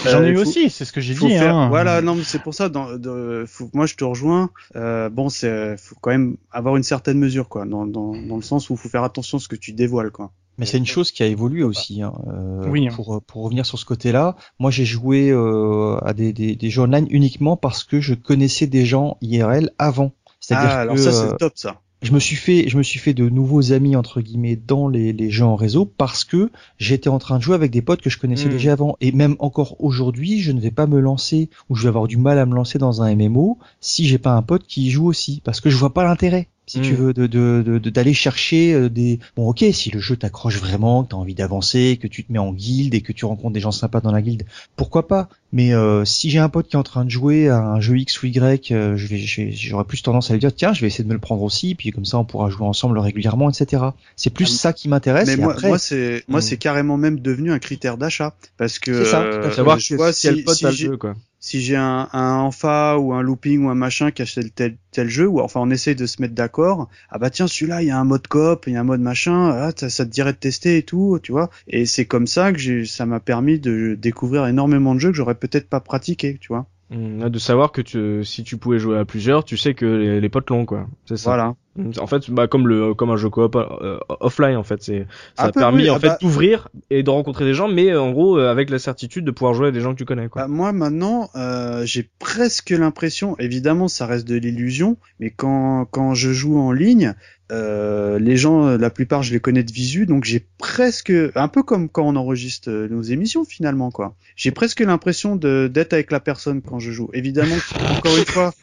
J'en 0.05 0.21
ai 0.23 0.27
euh, 0.27 0.31
eu 0.31 0.35
faut- 0.35 0.41
aussi, 0.43 0.69
c'est 0.69 0.85
ce 0.85 0.93
que 0.93 1.01
j'ai 1.01 1.15
dit. 1.15 1.29
faire- 1.29 1.55
hein. 1.55 1.69
Voilà, 1.69 2.01
non, 2.01 2.13
mais 2.15 2.23
c'est 2.23 2.41
pour 2.41 2.53
ça. 2.53 2.69
Dans, 2.69 2.95
de- 2.97 3.45
faut- 3.47 3.69
moi, 3.73 3.88
je 3.88 3.95
te 3.95 4.03
rejoins. 4.03 4.51
Euh, 4.75 5.09
bon, 5.09 5.27
c'est 5.29 5.75
faut 5.77 5.95
quand 5.99 6.11
même 6.11 6.38
avoir 6.51 6.77
une 6.77 6.84
certaine 6.84 7.17
mesure, 7.17 7.49
quoi, 7.49 7.65
dans, 7.65 7.85
dans, 7.88 8.15
dans 8.15 8.35
le 8.35 8.41
sens 8.43 8.69
où 8.69 8.73
il 8.73 8.77
faut 8.77 8.89
faire 8.89 8.96
attention 9.03 9.37
à 9.37 9.41
ce 9.41 9.47
que 9.47 9.55
tu 9.55 9.73
dévoiles, 9.73 10.11
quoi. 10.11 10.31
Mais 10.59 10.65
c'est 10.65 10.79
une 10.79 10.87
chose 10.87 11.11
qui 11.11 11.21
a 11.21 11.27
évolué 11.27 11.63
aussi. 11.63 12.01
Hein. 12.01 12.13
Euh, 12.27 12.67
Oui. 12.67 12.89
Pour, 12.89 13.21
pour 13.27 13.43
revenir 13.43 13.63
sur 13.65 13.77
ce 13.77 13.85
côté-là, 13.85 14.35
moi 14.57 14.71
j'ai 14.71 14.85
joué 14.85 15.29
euh, 15.29 15.97
à 16.03 16.13
des, 16.15 16.33
des, 16.33 16.55
des 16.55 16.69
jeux 16.71 16.81
online 16.81 17.05
uniquement 17.11 17.55
parce 17.57 17.83
que 17.83 18.01
je 18.01 18.15
connaissais 18.15 18.65
des 18.65 18.83
gens 18.83 19.17
IRL 19.21 19.69
avant. 19.77 20.13
C'est-à-dire 20.39 20.69
Ah, 20.71 20.79
alors 20.81 20.95
que 20.95 21.01
ça, 21.01 21.09
euh, 21.09 21.29
c'est 21.29 21.37
top, 21.37 21.53
ça. 21.55 21.81
je 22.01 22.11
me 22.11 22.17
suis 22.19 22.35
fait, 22.35 22.67
je 22.69 22.77
me 22.79 22.81
suis 22.81 22.97
fait 22.97 23.13
de 23.13 23.29
nouveaux 23.29 23.71
amis 23.71 23.95
entre 23.95 24.19
guillemets 24.19 24.55
dans 24.55 24.87
les, 24.87 25.13
les 25.13 25.29
jeux 25.29 25.45
en 25.45 25.55
réseau 25.55 25.85
parce 25.85 26.23
que 26.23 26.49
j'étais 26.79 27.09
en 27.09 27.19
train 27.19 27.37
de 27.37 27.43
jouer 27.43 27.53
avec 27.53 27.69
des 27.69 27.83
potes 27.83 28.01
que 28.01 28.09
je 28.09 28.17
connaissais 28.17 28.47
Mm. 28.47 28.51
déjà 28.51 28.71
avant. 28.71 28.97
Et 28.99 29.11
même 29.11 29.35
encore 29.37 29.75
aujourd'hui, 29.79 30.41
je 30.41 30.51
ne 30.51 30.59
vais 30.59 30.71
pas 30.71 30.87
me 30.87 30.99
lancer 30.99 31.51
ou 31.69 31.75
je 31.75 31.83
vais 31.83 31.89
avoir 31.89 32.07
du 32.07 32.17
mal 32.17 32.39
à 32.39 32.47
me 32.47 32.55
lancer 32.55 32.79
dans 32.79 33.03
un 33.03 33.15
MMO 33.15 33.59
si 33.79 34.07
j'ai 34.07 34.17
pas 34.17 34.31
un 34.31 34.41
pote 34.41 34.63
qui 34.65 34.87
y 34.87 34.89
joue 34.89 35.05
aussi 35.05 35.39
parce 35.43 35.61
que 35.61 35.69
je 35.69 35.77
vois 35.77 35.93
pas 35.93 36.03
l'intérêt. 36.03 36.47
Si 36.69 36.80
Mm. 36.80 36.81
tu 36.81 36.94
veux 36.95 37.14
de 37.14 37.27
de- 37.27 37.64
de- 37.65 37.77
de- 37.80 37.89
d'aller 37.89 38.14
chercher 38.14 38.73
euh, 38.73 38.89
des 38.89 39.19
bon 39.38 39.48
ok 39.49 39.64
si 39.72 39.89
le 39.89 39.99
jeu 40.02 40.18
t'accroche 40.18 40.60
vraiment 40.60 41.03
que 41.06 41.10
t'as 41.11 41.15
envie 41.18 41.34
d'avancer 41.34 41.98
que 42.02 42.07
tu 42.07 42.23
te 42.26 42.31
mets 42.31 42.39
en 42.39 42.52
guilde 42.53 42.94
et 42.94 43.02
que 43.02 43.14
tu 43.14 43.23
rencontres 43.26 43.53
des 43.53 43.61
gens 43.61 43.72
sympas 43.72 44.02
dans 44.02 44.11
la 44.11 44.22
guilde 44.22 44.44
pourquoi 44.76 45.07
pas? 45.07 45.30
Mais 45.53 45.73
euh, 45.73 46.03
si 46.03 46.30
j'ai 46.30 46.39
un 46.39 46.49
pote 46.49 46.68
qui 46.68 46.76
est 46.76 46.80
en 46.80 46.84
train 46.84 47.06
de 47.06 47.10
jouer 47.10 47.48
à 47.48 47.60
un 47.60 47.80
jeu 47.80 47.98
X 47.98 48.22
ou 48.22 48.26
Y 48.27 48.72
euh, 48.72 48.98
je 48.98 49.07
vais 49.07 49.18
j'ai- 49.18 49.52
j'aurais 49.53 49.85
plus 49.85 50.02
tendance 50.03 50.30
à 50.30 50.34
lui 50.34 50.41
dire 50.41 50.53
tiens 50.53 50.73
je 50.73 50.81
vais 50.81 50.88
essayer 50.88 51.06
de 51.06 51.10
me 51.10 51.14
le 51.14 51.22
prendre 51.22 51.41
aussi 51.41 51.73
puis 51.73 51.91
comme 51.91 52.03
ça 52.06 52.18
on 52.19 52.26
pourra 52.26 52.49
jouer 52.49 52.68
ensemble 52.68 52.99
régulièrement 52.99 53.49
etc 53.49 53.81
c'est 54.18 54.30
plus 54.30 54.45
Ah, 54.53 54.57
ça 54.57 54.73
qui 54.73 54.89
m'intéresse 54.89 55.27
Mais 55.27 55.34
et 55.35 55.38
moi, 55.38 55.53
après 55.53 55.69
moi 55.69 55.80
c'est 55.80 56.26
moi 56.27 56.39
Mm. 56.39 56.41
c'est 56.41 56.57
carrément 56.57 56.98
même 56.98 57.19
devenu 57.22 57.52
un 57.53 57.60
critère 57.60 57.98
d'achat 57.98 58.35
parce 58.57 58.77
que 58.77 59.06
C'est 59.06 59.10
ça, 59.11 59.22
tout 59.22 59.38
à 59.38 59.45
euh, 59.45 59.49
fait. 59.49 59.56
Savoir 59.56 59.80
je 59.80 59.89
que 59.91 59.95
vois 59.95 60.11
si, 60.11 60.27
quel 60.27 60.44
pote 60.44 60.57
si 60.57 60.65
a 60.65 60.69
le 60.72 60.76
jeu, 60.76 60.98
quoi. 60.98 61.15
Si 61.47 61.61
j'ai 61.61 61.77
un, 61.77 62.09
Enfa 62.11 62.97
ou 62.97 63.13
un 63.13 63.21
looping 63.21 63.63
ou 63.63 63.69
un 63.69 63.75
machin 63.75 64.11
qui 64.11 64.21
achète 64.21 64.53
tel, 64.53 64.75
tel 64.91 65.07
jeu, 65.07 65.27
ou 65.27 65.39
enfin 65.39 65.61
on 65.61 65.69
essaye 65.69 65.95
de 65.95 66.05
se 66.05 66.21
mettre 66.21 66.33
d'accord, 66.33 66.89
ah 67.09 67.19
bah 67.19 67.29
tiens 67.29 67.47
celui-là 67.47 67.81
il 67.83 67.87
y 67.87 67.91
a 67.91 67.97
un 67.97 68.03
mode 68.03 68.27
coop, 68.27 68.65
il 68.67 68.73
y 68.73 68.75
a 68.75 68.81
un 68.81 68.83
mode 68.83 68.99
machin, 68.99 69.51
ah, 69.51 69.71
ça, 69.73 69.89
ça 69.89 70.05
te 70.05 70.11
dirait 70.11 70.33
de 70.33 70.37
tester 70.37 70.77
et 70.77 70.83
tout, 70.83 71.19
tu 71.23 71.31
vois. 71.31 71.49
Et 71.67 71.85
c'est 71.85 72.05
comme 72.05 72.27
ça 72.27 72.51
que 72.51 72.83
ça 72.83 73.05
m'a 73.05 73.21
permis 73.21 73.59
de 73.59 73.95
découvrir 73.97 74.45
énormément 74.45 74.93
de 74.93 74.99
jeux 74.99 75.11
que 75.11 75.15
j'aurais 75.15 75.35
peut-être 75.35 75.69
pas 75.69 75.79
pratiqué, 75.79 76.37
tu 76.37 76.49
vois. 76.49 76.67
Mm, 76.89 77.30
De 77.30 77.39
savoir 77.39 77.72
que 77.72 77.81
tu, 77.81 78.23
si 78.23 78.43
tu 78.43 78.57
pouvais 78.57 78.80
jouer 78.80 78.97
à 78.97 79.05
plusieurs, 79.05 79.43
tu 79.43 79.57
sais 79.57 79.73
que 79.73 79.85
les, 79.85 80.22
les 80.22 80.30
potes 80.30 80.49
l'ont, 80.49 80.65
quoi. 80.65 80.88
C'est 81.05 81.18
ça. 81.18 81.31
Voilà. 81.31 81.55
Mm, 81.76 81.91
En 81.99 82.07
fait, 82.07 82.31
bah 82.31 82.47
comme 82.47 82.68
le 82.68 82.93
comme 82.93 83.09
un 83.11 83.18
jeu 83.18 83.30
coop 83.30 83.55
euh, 83.55 83.99
offline 84.22 84.55
en 84.55 84.64
fait, 84.64 84.81
c'est 84.81 85.05
ça 85.35 85.43
Un 85.43 85.47
a 85.49 85.51
permis 85.51 85.84
oui, 85.84 85.89
en 85.89 85.95
ah 85.95 85.99
fait 85.99 86.07
bah- 86.07 86.18
d'ouvrir 86.22 86.69
et 86.89 87.03
de 87.03 87.09
rencontrer 87.09 87.45
des 87.45 87.53
gens, 87.53 87.68
mais 87.68 87.91
euh, 87.91 88.01
en 88.01 88.11
gros 88.11 88.39
euh, 88.39 88.49
avec 88.49 88.69
la 88.69 88.80
certitude 88.80 89.26
de 89.26 89.31
pouvoir 89.31 89.53
jouer 89.53 89.68
à 89.68 89.72
des 89.72 89.81
gens 89.81 89.91
que 89.93 89.97
tu 89.99 90.05
connais 90.05 90.27
quoi. 90.30 90.43
Bah, 90.43 90.47
moi 90.47 90.72
maintenant, 90.72 91.30
euh, 91.35 91.85
j'ai 91.85 92.09
presque 92.19 92.69
l'impression, 92.72 93.38
évidemment 93.38 93.88
ça 93.89 94.05
reste 94.05 94.27
de 94.27 94.35
l'illusion, 94.35 94.97
mais 95.19 95.30
quand 95.30 95.85
quand 95.91 96.14
je 96.15 96.31
joue 96.31 96.57
en 96.57 96.72
ligne, 96.72 97.14
euh, 97.51 98.19
les 98.19 98.35
gens, 98.35 98.67
euh, 98.67 98.77
la 98.77 98.89
plupart 98.89 99.23
je 99.23 99.33
les 99.33 99.39
connais 99.39 99.63
de 99.63 99.71
visu, 99.71 100.05
donc 100.05 100.25
j'ai 100.25 100.45
presque, 100.57 101.13
un 101.35 101.47
peu 101.47 101.63
comme 101.63 101.87
quand 101.87 102.03
on 102.03 102.15
enregistre 102.15 102.69
euh, 102.69 102.87
nos 102.89 103.01
émissions 103.01 103.45
finalement 103.45 103.89
quoi. 103.89 104.15
J'ai 104.35 104.51
presque 104.51 104.81
l'impression 104.81 105.35
d'être 105.35 105.93
avec 105.93 106.11
la 106.11 106.19
personne 106.19 106.61
quand 106.61 106.79
je 106.79 106.91
joue. 106.91 107.09
Évidemment, 107.13 107.55
encore 107.97 108.17
une 108.17 108.25
fois, 108.25 108.53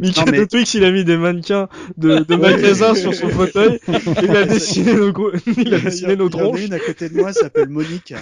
Non, 0.00 0.10
mais- 0.30 0.38
de 0.38 0.44
Twix, 0.44 0.74
il 0.74 0.84
a 0.84 0.90
mis 0.90 1.04
des 1.04 1.16
mannequins 1.16 1.68
de, 1.96 2.18
de 2.20 2.36
magasins 2.36 2.94
sur 2.94 3.14
son 3.14 3.28
fauteuil. 3.28 3.78
Il 4.22 4.36
a 4.36 4.44
dessiné 4.44 4.94
nos 4.94 5.12
gros- 5.12 5.32
il 5.56 5.74
a 5.74 5.78
dessiné 5.78 6.16
nos 6.16 6.28
Il 6.28 6.32
y 6.34 6.36
en 6.36 6.38
a 6.38 6.42
tronches. 6.48 6.60
une 6.64 6.74
à 6.74 6.78
côté 6.78 7.08
de 7.08 7.14
moi, 7.16 7.28
elle 7.28 7.34
s'appelle 7.34 7.68
Monique. 7.68 8.14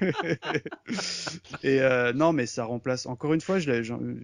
et 1.62 1.80
euh, 1.80 2.12
non, 2.12 2.32
mais 2.32 2.46
ça 2.46 2.64
remplace. 2.64 3.06
Encore 3.06 3.34
une 3.34 3.40
fois, 3.40 3.58
je, 3.58 3.70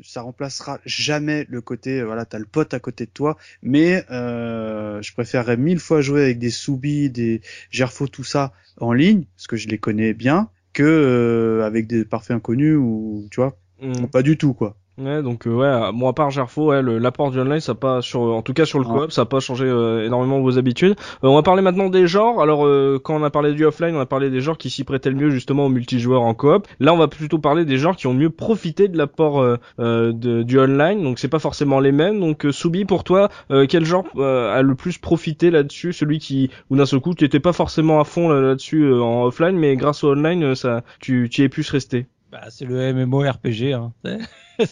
ça 0.03 0.23
remplacera 0.23 0.79
jamais 0.87 1.47
le 1.49 1.61
côté. 1.61 2.01
euh, 2.01 2.05
Voilà, 2.07 2.25
t'as 2.25 2.39
le 2.39 2.45
pote 2.47 2.75
à 2.75 2.81
côté 2.81 3.05
de 3.07 3.11
toi, 3.11 3.37
mais 3.63 4.05
euh, 4.11 5.01
je 5.03 5.13
préférerais 5.13 5.57
mille 5.57 5.79
fois 5.79 6.01
jouer 6.01 6.23
avec 6.23 6.39
des 6.39 6.51
soubis, 6.51 7.11
des 7.11 7.41
Gerfo, 7.71 8.07
tout 8.09 8.25
ça 8.25 8.53
en 8.81 8.93
ligne, 8.93 9.25
parce 9.37 9.47
que 9.47 9.57
je 9.57 9.69
les 9.69 9.79
connais 9.79 10.15
bien, 10.15 10.49
que 10.73 10.83
euh, 10.85 11.65
avec 11.65 11.87
des 11.87 12.05
parfaits 12.05 12.37
inconnus 12.37 12.77
ou 12.79 13.27
tu 13.31 13.41
vois, 13.41 13.57
Mm. 13.83 14.07
pas 14.07 14.23
du 14.23 14.39
tout 14.39 14.55
quoi. 14.55 14.75
Ouais, 14.99 15.23
donc 15.23 15.47
euh, 15.47 15.51
ouais, 15.55 15.93
moi 15.93 16.09
à 16.09 16.13
part 16.15 16.31
Gerfo, 16.31 16.71
ouais, 16.71 16.81
l'apport 16.83 17.31
du 17.31 17.39
online, 17.39 17.61
ça 17.61 17.75
pas 17.75 18.01
sur, 18.01 18.23
en 18.23 18.41
tout 18.41 18.55
cas 18.55 18.65
sur 18.65 18.79
le 18.79 18.87
coop, 18.87 19.13
ça 19.13 19.27
pas 19.27 19.41
changé 19.41 19.67
euh, 19.67 20.07
énormément 20.07 20.41
vos 20.41 20.57
habitudes. 20.57 20.93
Euh, 21.23 21.29
on 21.29 21.35
va 21.35 21.43
parler 21.43 21.61
maintenant 21.61 21.91
des 21.91 22.07
genres. 22.07 22.41
Alors 22.41 22.65
euh, 22.67 22.99
quand 23.05 23.15
on 23.15 23.23
a 23.23 23.29
parlé 23.29 23.53
du 23.53 23.67
offline, 23.67 23.95
on 23.95 24.01
a 24.01 24.07
parlé 24.07 24.31
des 24.31 24.41
genres 24.41 24.57
qui 24.57 24.71
s'y 24.71 24.85
prêtaient 24.85 25.11
le 25.11 25.17
mieux 25.17 25.29
justement 25.29 25.67
au 25.67 25.69
multijoueur 25.69 26.23
en 26.23 26.33
coop. 26.33 26.67
Là, 26.81 26.95
on 26.95 26.97
va 26.97 27.09
plutôt 27.09 27.39
parler 27.39 27.67
des 27.67 27.77
genres 27.77 27.95
qui 27.95 28.07
ont 28.07 28.15
mieux 28.15 28.31
profité 28.31 28.89
de 28.89 28.97
l'apport 28.97 29.43
euh, 29.43 29.59
euh, 29.81 30.13
du 30.15 30.59
online. 30.59 31.03
Donc 31.03 31.19
c'est 31.19 31.29
pas 31.29 31.41
forcément 31.41 31.79
les 31.79 31.93
mêmes. 31.93 32.19
Donc 32.19 32.47
euh, 32.47 32.51
Soubi, 32.53 32.87
pour 32.87 33.05
toi, 33.05 33.29
euh, 33.51 33.67
quel 33.69 33.85
genre 33.85 34.07
euh, 34.17 34.51
a 34.59 34.63
le 34.63 34.75
plus 34.75 34.97
profité 34.97 35.51
là-dessus? 35.51 35.93
Celui 35.93 36.19
qui, 36.21 36.51
ou 36.71 36.77
d'un 36.77 36.87
seul 36.87 37.01
coup, 37.01 37.13
tu 37.13 37.27
étais 37.27 37.41
pas 37.41 37.53
forcément 37.53 38.01
à 38.01 38.05
fond 38.05 38.31
là- 38.31 38.41
là-dessus 38.41 38.85
euh, 38.85 39.03
en 39.03 39.25
offline, 39.27 39.59
mais 39.59 39.77
grâce 39.77 40.05
au 40.05 40.13
online, 40.13 40.43
euh, 40.43 40.55
ça, 40.55 40.85
tu, 41.01 41.29
tu 41.31 41.43
y 41.43 41.45
es 41.45 41.51
plus 41.51 41.69
resté. 41.69 42.07
Bah, 42.37 42.49
c'est 42.51 42.67
le 42.67 42.93
MMORPG, 42.93 43.73
hein. 43.73 43.93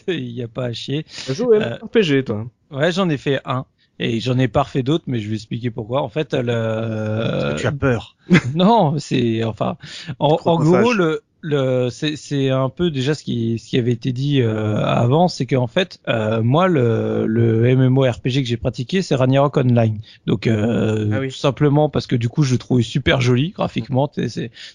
Il 0.09 0.35
n'y 0.35 0.43
a 0.43 0.49
pas 0.49 0.67
à 0.67 0.73
chier. 0.75 1.07
T'as 1.27 1.33
joué 1.33 1.63
Euh, 1.63 1.77
RPG, 1.77 2.25
toi. 2.27 2.47
Ouais, 2.71 2.93
j'en 2.93 3.09
ai 3.09 3.17
fait 3.17 3.41
un. 3.47 3.65
Et 3.99 4.21
j'en 4.21 4.39
ai 4.39 4.49
pas 4.49 4.65
refait 4.65 4.83
d'autres, 4.83 5.05
mais 5.07 5.19
je 5.21 5.29
vais 5.31 5.37
expliquer 5.37 5.71
pourquoi. 5.71 6.03
En 6.03 6.11
fait, 6.11 6.35
le... 6.35 6.45
Parce 6.45 7.55
que 7.55 7.61
tu 7.61 7.67
as 7.67 7.73
peur 7.73 8.17
non, 8.55 8.99
c'est 8.99 9.45
enfin 9.45 9.77
en, 10.19 10.37
gros 10.37 10.93
le 10.93 11.23
le 11.45 11.91
c'est 11.91 12.17
c'est 12.17 12.49
un 12.49 12.71
peu 12.71 12.91
déjà 12.91 13.15
ce 13.15 13.23
qui 13.23 13.59
ce 13.59 13.69
qui 13.69 13.79
avait 13.79 13.93
été 13.93 14.13
dit 14.13 14.41
euh, 14.41 14.83
avant, 14.83 15.29
c'est 15.29 15.45
qu'en 15.45 15.67
fait 15.67 16.01
euh, 16.09 16.43
moi 16.43 16.69
le 16.69 17.27
le 17.27 17.77
MMORPG 17.77 18.41
que 18.41 18.45
j'ai 18.45 18.57
pratiqué 18.57 19.03
c'est 19.03 19.15
Ragnarok 19.15 19.59
Online. 19.59 20.01
Donc 20.27 20.47
euh, 20.47 21.11
Ah 21.13 21.21
oui. 21.21 21.29
tout 21.29 21.35
simplement 21.37 21.91
parce 21.91 22.07
que 22.07 22.17
du 22.17 22.31
coup 22.31 22.45
je 22.45 22.53
le 22.53 22.59
trouvais 22.59 22.83
super 22.83 23.21
joli 23.21 23.51
graphiquement, 23.51 24.11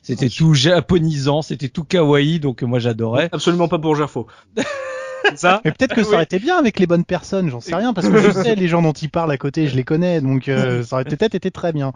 c'était 0.04 0.30
tout 0.30 0.54
japonisant, 0.54 1.41
c'était 1.41 1.70
tout 1.70 1.84
kawaii 1.84 2.40
donc 2.40 2.62
moi 2.62 2.78
j'adorais. 2.78 3.30
Absolument 3.32 3.68
pas 3.68 3.80
pour 3.80 3.96
Gerfo. 3.96 4.28
ça 5.36 5.62
Mais 5.66 5.72
peut-être 5.72 5.96
que 5.96 6.04
ça 6.04 6.14
aurait 6.14 6.24
été 6.24 6.40
bien 6.40 6.58
avec 6.58 6.80
les 6.80 6.88
bonnes 6.88 7.06
personnes, 7.06 7.50
j'en 7.50 7.60
sais 7.60 7.76
rien, 7.76 7.94
parce 7.94 8.08
que 8.10 8.20
je 8.22 8.32
sais 8.32 8.56
les 8.56 8.68
gens 8.68 8.82
dont 8.82 8.91
il 8.94 9.10
parle 9.10 9.32
à 9.32 9.38
côté, 9.38 9.68
je 9.68 9.76
les 9.76 9.84
connais, 9.84 10.22
donc 10.22 10.48
euh, 10.50 10.84
ça 10.84 10.96
aurait 10.98 11.06
peut-être 11.06 11.36
été 11.36 11.52
très 11.52 11.74
bien. 11.74 11.91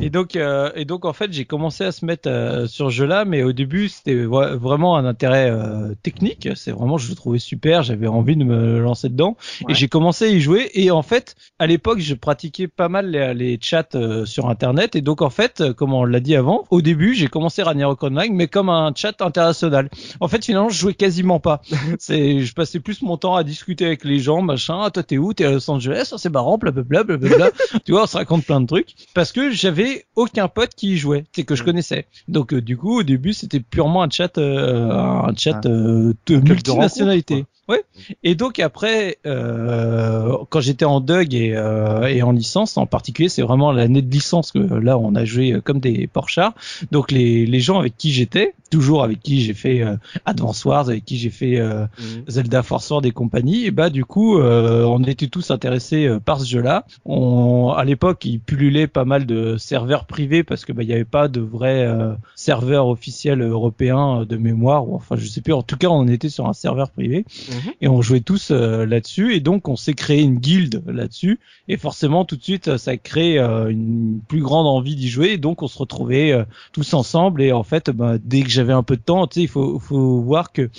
Et 0.00 0.10
donc, 0.10 0.36
euh, 0.36 0.70
et 0.74 0.84
donc 0.84 1.04
en 1.04 1.12
fait, 1.12 1.32
j'ai 1.32 1.44
commencé 1.44 1.84
à 1.84 1.92
se 1.92 2.04
mettre 2.04 2.28
euh, 2.28 2.66
sur 2.66 2.90
ce 2.90 2.94
jeu-là, 2.96 3.24
mais 3.24 3.42
au 3.42 3.52
début, 3.52 3.88
c'était 3.88 4.14
vra- 4.24 4.54
vraiment 4.56 4.96
un 4.96 5.04
intérêt 5.04 5.50
euh, 5.50 5.94
technique. 6.02 6.48
C'est 6.54 6.72
vraiment, 6.72 6.98
je 6.98 7.08
le 7.08 7.14
trouvais 7.14 7.38
super. 7.38 7.82
J'avais 7.82 8.06
envie 8.06 8.36
de 8.36 8.44
me 8.44 8.80
lancer 8.80 9.08
dedans, 9.08 9.36
Ouais. 9.62 9.72
et 9.72 9.74
j'ai 9.74 9.88
commencé 9.88 10.24
à 10.26 10.28
y 10.28 10.40
jouer. 10.40 10.70
Et 10.74 10.90
en 10.90 11.02
fait, 11.02 11.34
à 11.58 11.66
l'époque, 11.66 12.00
je 12.00 12.14
pratiquais 12.14 12.68
pas 12.68 12.88
mal 12.88 13.10
les, 13.10 13.34
les 13.34 13.58
chats 13.60 13.86
euh, 13.94 14.24
sur 14.24 14.48
Internet. 14.48 14.96
Et 14.96 15.00
donc, 15.00 15.22
en 15.22 15.30
fait, 15.30 15.60
euh, 15.60 15.72
comme 15.72 15.92
on 15.92 16.04
l'a 16.04 16.20
dit 16.20 16.34
avant, 16.36 16.64
au 16.70 16.80
début, 16.82 17.14
j'ai 17.14 17.28
commencé 17.28 17.62
Ragnarok 17.62 18.02
Online, 18.02 18.34
mais 18.34 18.48
comme 18.48 18.68
un 18.68 18.92
chat 18.94 19.20
international. 19.20 19.88
En 20.20 20.28
fait, 20.28 20.44
finalement, 20.44 20.68
je 20.68 20.78
jouais 20.78 20.94
quasiment 20.94 21.40
pas. 21.40 21.60
C'est, 21.98 22.31
je 22.40 22.54
passais 22.54 22.80
plus 22.80 23.02
mon 23.02 23.16
temps 23.16 23.34
à 23.36 23.44
discuter 23.44 23.86
avec 23.86 24.04
les 24.04 24.18
gens, 24.18 24.42
machin. 24.42 24.80
Ah, 24.82 24.90
toi, 24.90 25.02
t'es 25.02 25.18
où? 25.18 25.32
T'es 25.32 25.44
à 25.44 25.50
Los 25.52 25.70
Angeles? 25.70 26.10
Ah, 26.12 26.16
C'est 26.18 26.30
marrant, 26.30 26.58
blablabla, 26.58 27.04
blablabla. 27.04 27.50
tu 27.84 27.92
vois, 27.92 28.04
on 28.04 28.06
se 28.06 28.16
raconte 28.16 28.44
plein 28.44 28.60
de 28.60 28.66
trucs. 28.66 28.94
Parce 29.14 29.32
que 29.32 29.50
j'avais 29.50 30.06
aucun 30.16 30.48
pote 30.48 30.74
qui 30.74 30.92
y 30.92 30.96
jouait, 30.96 31.24
c'est 31.32 31.44
que 31.44 31.54
je 31.54 31.62
connaissais. 31.62 32.06
Donc, 32.28 32.52
euh, 32.52 32.60
du 32.60 32.76
coup, 32.76 33.00
au 33.00 33.02
début, 33.02 33.32
c'était 33.32 33.60
purement 33.60 34.02
un 34.02 34.10
chat, 34.10 34.38
euh, 34.38 34.90
un 34.90 35.34
chat 35.36 35.64
euh, 35.66 36.14
de 36.26 36.36
de 36.36 36.48
multinationalité. 36.48 37.44
Ouais. 37.72 37.84
Et 38.22 38.34
donc 38.34 38.58
après, 38.58 39.16
euh, 39.26 40.36
quand 40.50 40.60
j'étais 40.60 40.84
en 40.84 41.00
Doug 41.00 41.34
et, 41.34 41.54
euh, 41.56 42.06
et 42.06 42.22
en 42.22 42.32
licence, 42.32 42.76
en 42.76 42.86
particulier, 42.86 43.30
c'est 43.30 43.42
vraiment 43.42 43.72
l'année 43.72 44.02
de 44.02 44.10
licence 44.10 44.52
que 44.52 44.58
là 44.58 44.98
on 44.98 45.14
a 45.14 45.24
joué 45.24 45.58
comme 45.64 45.80
des 45.80 46.06
porchards. 46.06 46.52
Donc 46.90 47.10
les, 47.10 47.46
les 47.46 47.60
gens 47.60 47.78
avec 47.78 47.96
qui 47.96 48.12
j'étais, 48.12 48.54
toujours 48.70 49.04
avec 49.04 49.20
qui 49.20 49.40
j'ai 49.40 49.54
fait 49.54 49.82
euh, 49.82 49.96
Advance 50.26 50.64
Wars, 50.64 50.88
avec 50.88 51.04
qui 51.04 51.16
j'ai 51.16 51.30
fait 51.30 51.58
euh, 51.58 51.86
Zelda 52.28 52.62
Force 52.62 52.90
Wars 52.90 53.04
et 53.04 53.10
compagnie, 53.10 53.66
et 53.66 53.70
bah 53.70 53.90
du 53.90 54.04
coup 54.04 54.38
euh, 54.38 54.84
on 54.84 55.02
était 55.04 55.28
tous 55.28 55.50
intéressés 55.50 56.06
euh, 56.06 56.18
par 56.18 56.40
ce 56.40 56.46
jeu-là. 56.46 56.84
On, 57.04 57.72
à 57.76 57.84
l'époque, 57.84 58.24
il 58.24 58.40
pullulait 58.40 58.86
pas 58.86 59.04
mal 59.04 59.24
de 59.26 59.56
serveurs 59.56 60.04
privés 60.06 60.42
parce 60.42 60.64
que 60.64 60.72
bah 60.72 60.82
il 60.82 60.88
y 60.88 60.92
avait 60.92 61.04
pas 61.04 61.28
de 61.28 61.40
vrais 61.40 61.86
euh, 61.86 62.12
serveurs 62.34 62.88
officiels 62.88 63.40
européens 63.42 64.20
euh, 64.20 64.24
de 64.24 64.36
mémoire, 64.36 64.88
ou 64.88 64.94
enfin 64.94 65.16
je 65.16 65.26
sais 65.26 65.40
plus. 65.40 65.52
En 65.52 65.62
tout 65.62 65.76
cas, 65.76 65.88
on 65.88 66.08
était 66.08 66.28
sur 66.28 66.46
un 66.48 66.52
serveur 66.52 66.90
privé. 66.90 67.24
Mhm. 67.50 67.61
Et 67.80 67.88
on 67.88 68.02
jouait 68.02 68.20
tous 68.20 68.50
euh, 68.50 68.86
là-dessus. 68.86 69.34
Et 69.34 69.40
donc 69.40 69.68
on 69.68 69.76
s'est 69.76 69.94
créé 69.94 70.22
une 70.22 70.38
guilde 70.38 70.82
là-dessus. 70.86 71.40
Et 71.68 71.76
forcément 71.76 72.24
tout 72.24 72.36
de 72.36 72.42
suite 72.42 72.76
ça 72.76 72.96
crée 72.96 73.38
euh, 73.38 73.68
une 73.68 74.20
plus 74.28 74.40
grande 74.40 74.66
envie 74.66 74.96
d'y 74.96 75.08
jouer. 75.08 75.32
Et 75.32 75.38
donc 75.38 75.62
on 75.62 75.68
se 75.68 75.78
retrouvait 75.78 76.32
euh, 76.32 76.44
tous 76.72 76.94
ensemble. 76.94 77.42
Et 77.42 77.52
en 77.52 77.62
fait 77.62 77.90
bah, 77.90 78.16
dès 78.22 78.42
que 78.42 78.50
j'avais 78.50 78.72
un 78.72 78.82
peu 78.82 78.96
de 78.96 79.02
temps, 79.02 79.26
tu 79.26 79.34
sais, 79.34 79.42
il 79.42 79.48
faut, 79.48 79.78
faut 79.78 80.20
voir 80.20 80.52
que 80.52 80.70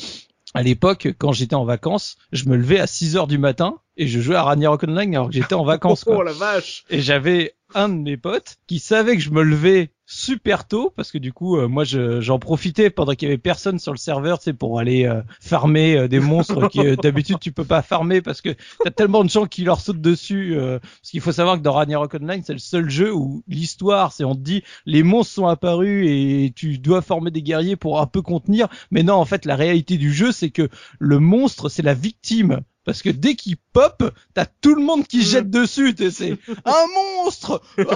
à 0.53 0.61
l'époque, 0.61 1.07
quand 1.17 1.31
j'étais 1.31 1.55
en 1.55 1.65
vacances, 1.65 2.17
je 2.31 2.47
me 2.47 2.55
levais 2.55 2.79
à 2.79 2.85
6 2.85 3.17
heures 3.17 3.27
du 3.27 3.39
matin 3.39 3.79
et 3.97 4.07
je 4.07 4.19
jouais 4.19 4.35
à 4.35 4.43
Ragnarok 4.43 4.83
Online 4.83 5.15
alors 5.15 5.27
que 5.29 5.33
j'étais 5.33 5.55
en 5.55 5.63
vacances. 5.63 6.03
Oh 6.07 6.15
Quoi. 6.15 6.23
la 6.25 6.33
vache. 6.33 6.85
Et 6.89 7.01
j'avais 7.01 7.55
un 7.73 7.89
de 7.89 7.95
mes 7.95 8.17
potes 8.17 8.57
qui 8.67 8.79
savait 8.79 9.15
que 9.15 9.21
je 9.21 9.31
me 9.31 9.41
levais 9.41 9.89
super 10.05 10.67
tôt 10.67 10.91
parce 10.95 11.11
que 11.11 11.17
du 11.17 11.31
coup 11.31 11.57
euh, 11.57 11.67
moi 11.69 11.85
je- 11.85 12.19
j'en 12.19 12.37
profitais 12.37 12.89
pendant 12.89 13.13
qu'il 13.13 13.29
y 13.29 13.31
avait 13.31 13.37
personne 13.37 13.79
sur 13.79 13.93
le 13.93 13.97
serveur 13.97 14.41
sais 14.41 14.51
pour 14.53 14.77
aller 14.79 15.05
euh, 15.05 15.21
farmer 15.39 15.95
euh, 15.95 16.07
des 16.09 16.19
monstres 16.19 16.67
qui 16.67 16.79
euh, 16.81 16.95
d'habitude 17.01 17.37
tu 17.39 17.53
peux 17.53 17.63
pas 17.63 17.81
farmer 17.81 18.21
parce 18.21 18.41
que 18.41 18.49
t'as 18.83 18.91
tellement 18.91 19.23
de 19.23 19.29
gens 19.29 19.45
qui 19.45 19.63
leur 19.63 19.79
sautent 19.79 20.01
dessus 20.01 20.55
euh, 20.57 20.79
parce 20.79 21.09
qu'il 21.11 21.21
faut 21.21 21.31
savoir 21.31 21.57
que 21.57 21.61
dans 21.61 21.71
Ragnarok 21.73 22.15
Online 22.15 22.43
c'est 22.45 22.51
le 22.53 22.59
seul 22.59 22.89
jeu 22.89 23.13
où 23.13 23.43
l'histoire 23.47 24.11
c'est 24.11 24.25
on 24.25 24.35
te 24.35 24.41
dit 24.41 24.61
les 24.85 25.03
monstres 25.03 25.33
sont 25.35 25.47
apparus 25.47 26.05
et 26.09 26.51
tu 26.53 26.77
dois 26.79 27.01
former 27.01 27.31
des 27.31 27.41
guerriers 27.41 27.77
pour 27.77 28.01
un 28.01 28.05
peu 28.07 28.21
contenir 28.21 28.67
mais 28.91 29.03
non 29.03 29.15
en 29.15 29.25
fait 29.25 29.45
la 29.45 29.55
réalité 29.55 29.97
du 29.97 30.13
jeu 30.13 30.33
c'est 30.33 30.49
que 30.51 30.67
le 30.99 31.19
monstre 31.19 31.69
c'est 31.69 31.81
la 31.81 31.93
victime 31.93 32.59
parce 32.85 33.01
que 33.01 33.09
dès 33.09 33.35
qu'il 33.35 33.55
pop, 33.71 34.03
t'as 34.33 34.45
tout 34.45 34.75
le 34.75 34.83
monde 34.83 35.07
qui 35.07 35.21
jette 35.23 35.49
dessus. 35.49 35.95
sais, 35.97 36.11
C'est 36.11 36.37
un 36.65 37.23
monstre. 37.23 37.61
Ah 37.89 37.95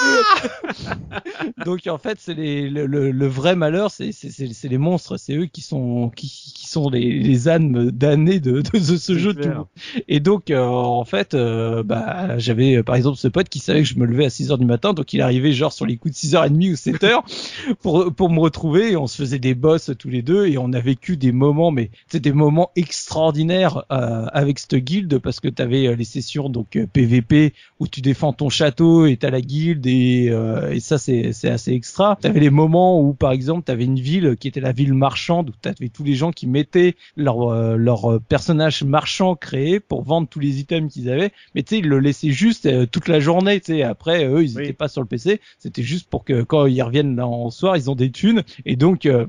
Donc 1.64 1.86
en 1.86 1.98
fait, 1.98 2.18
c'est 2.20 2.34
les, 2.34 2.68
le, 2.68 2.86
le, 2.86 3.10
le 3.10 3.26
vrai 3.26 3.56
malheur, 3.56 3.90
c'est 3.90 4.12
c'est- 4.12 4.30
c'est- 4.30 4.52
c'est 4.52 4.68
les 4.68 4.78
monstres, 4.78 5.16
c'est 5.16 5.34
eux 5.34 5.46
qui 5.46 5.60
sont 5.60 6.10
qui, 6.14 6.28
qui 6.54 6.66
sont 6.68 6.88
les, 6.90 7.18
les 7.20 7.48
ânes 7.48 7.90
damnés 7.90 8.40
de, 8.40 8.60
de, 8.60 8.78
de 8.78 8.96
ce 8.96 9.16
jeu. 9.18 9.34
Tout. 9.34 10.02
Et 10.08 10.20
donc 10.20 10.50
euh, 10.50 10.64
en 10.66 11.04
fait, 11.04 11.34
euh, 11.34 11.82
bah 11.82 12.38
j'avais 12.38 12.76
euh, 12.76 12.82
par 12.82 12.96
exemple 12.96 13.16
ce 13.18 13.28
pote 13.28 13.48
qui 13.48 13.58
savait 13.58 13.82
que 13.82 13.88
je 13.88 13.98
me 13.98 14.06
levais 14.06 14.26
à 14.26 14.30
6 14.30 14.50
heures 14.50 14.58
du 14.58 14.66
matin, 14.66 14.92
donc 14.94 15.12
il 15.12 15.20
arrivait 15.20 15.52
genre 15.52 15.72
sur 15.72 15.86
les 15.86 15.96
coups 15.96 16.14
de 16.14 16.18
6h30 16.18 16.72
ou 16.72 16.74
7h 16.76 17.74
pour 17.80 18.12
pour 18.14 18.30
me 18.30 18.40
retrouver 18.40 18.92
et 18.92 18.96
on 18.96 19.06
se 19.06 19.16
faisait 19.16 19.38
des 19.38 19.54
boss 19.54 19.90
tous 19.98 20.08
les 20.08 20.22
deux 20.22 20.46
et 20.46 20.58
on 20.58 20.72
a 20.72 20.80
vécu 20.80 21.16
des 21.16 21.32
moments 21.32 21.70
mais 21.70 21.90
c'est 22.08 22.20
des 22.20 22.32
moments 22.32 22.70
extraordinaires 22.76 23.84
euh, 23.92 24.26
avec 24.32 24.58
cette 24.58 24.74
guilde 24.76 25.18
parce 25.18 25.40
que 25.40 25.48
t'avais 25.48 25.86
euh, 25.86 25.94
les 25.94 26.04
sessions 26.04 26.48
donc 26.48 26.76
euh, 26.76 26.86
PVP 26.92 27.52
où 27.80 27.86
tu 27.88 28.00
défends 28.00 28.32
ton 28.32 28.48
château 28.48 29.06
et 29.06 29.16
t'as 29.16 29.30
la 29.30 29.40
guilde 29.40 29.83
et, 29.86 30.28
euh, 30.30 30.72
et 30.72 30.80
ça 30.80 30.98
c'est 30.98 31.32
c'est 31.32 31.48
assez 31.50 31.72
extra. 31.72 32.16
T'avais 32.20 32.40
les 32.40 32.50
moments 32.50 33.00
où 33.00 33.14
par 33.14 33.32
exemple 33.32 33.62
t'avais 33.64 33.84
une 33.84 33.98
ville 34.00 34.36
qui 34.38 34.48
était 34.48 34.60
la 34.60 34.72
ville 34.72 34.94
marchande 34.94 35.50
où 35.50 35.52
t'avais 35.60 35.88
tous 35.88 36.04
les 36.04 36.14
gens 36.14 36.30
qui 36.32 36.46
mettaient 36.46 36.94
leur 37.16 37.42
euh, 37.52 37.76
leur 37.76 38.12
euh, 38.12 38.20
personnage 38.20 38.82
marchand 38.84 39.34
créé 39.36 39.80
pour 39.80 40.02
vendre 40.02 40.28
tous 40.28 40.40
les 40.40 40.60
items 40.60 40.92
qu'ils 40.92 41.10
avaient, 41.10 41.32
mais 41.54 41.62
tu 41.62 41.76
sais 41.76 41.78
ils 41.80 41.88
le 41.88 41.98
laissaient 42.00 42.30
juste 42.30 42.66
euh, 42.66 42.86
toute 42.86 43.08
la 43.08 43.20
journée. 43.20 43.60
Tu 43.60 43.74
sais 43.74 43.82
après 43.82 44.26
eux 44.26 44.42
ils 44.42 44.56
Oui. 44.56 44.62
étaient 44.64 44.72
pas 44.72 44.88
sur 44.88 45.00
le 45.02 45.06
PC, 45.08 45.40
c'était 45.58 45.82
juste 45.82 46.08
pour 46.08 46.24
que 46.24 46.42
quand 46.42 46.66
ils 46.66 46.82
reviennent 46.82 47.20
en 47.20 47.50
soir 47.50 47.76
ils 47.76 47.90
ont 47.90 47.94
des 47.96 48.10
thunes 48.10 48.42
et 48.66 48.76
donc 48.76 49.06
euh, 49.06 49.26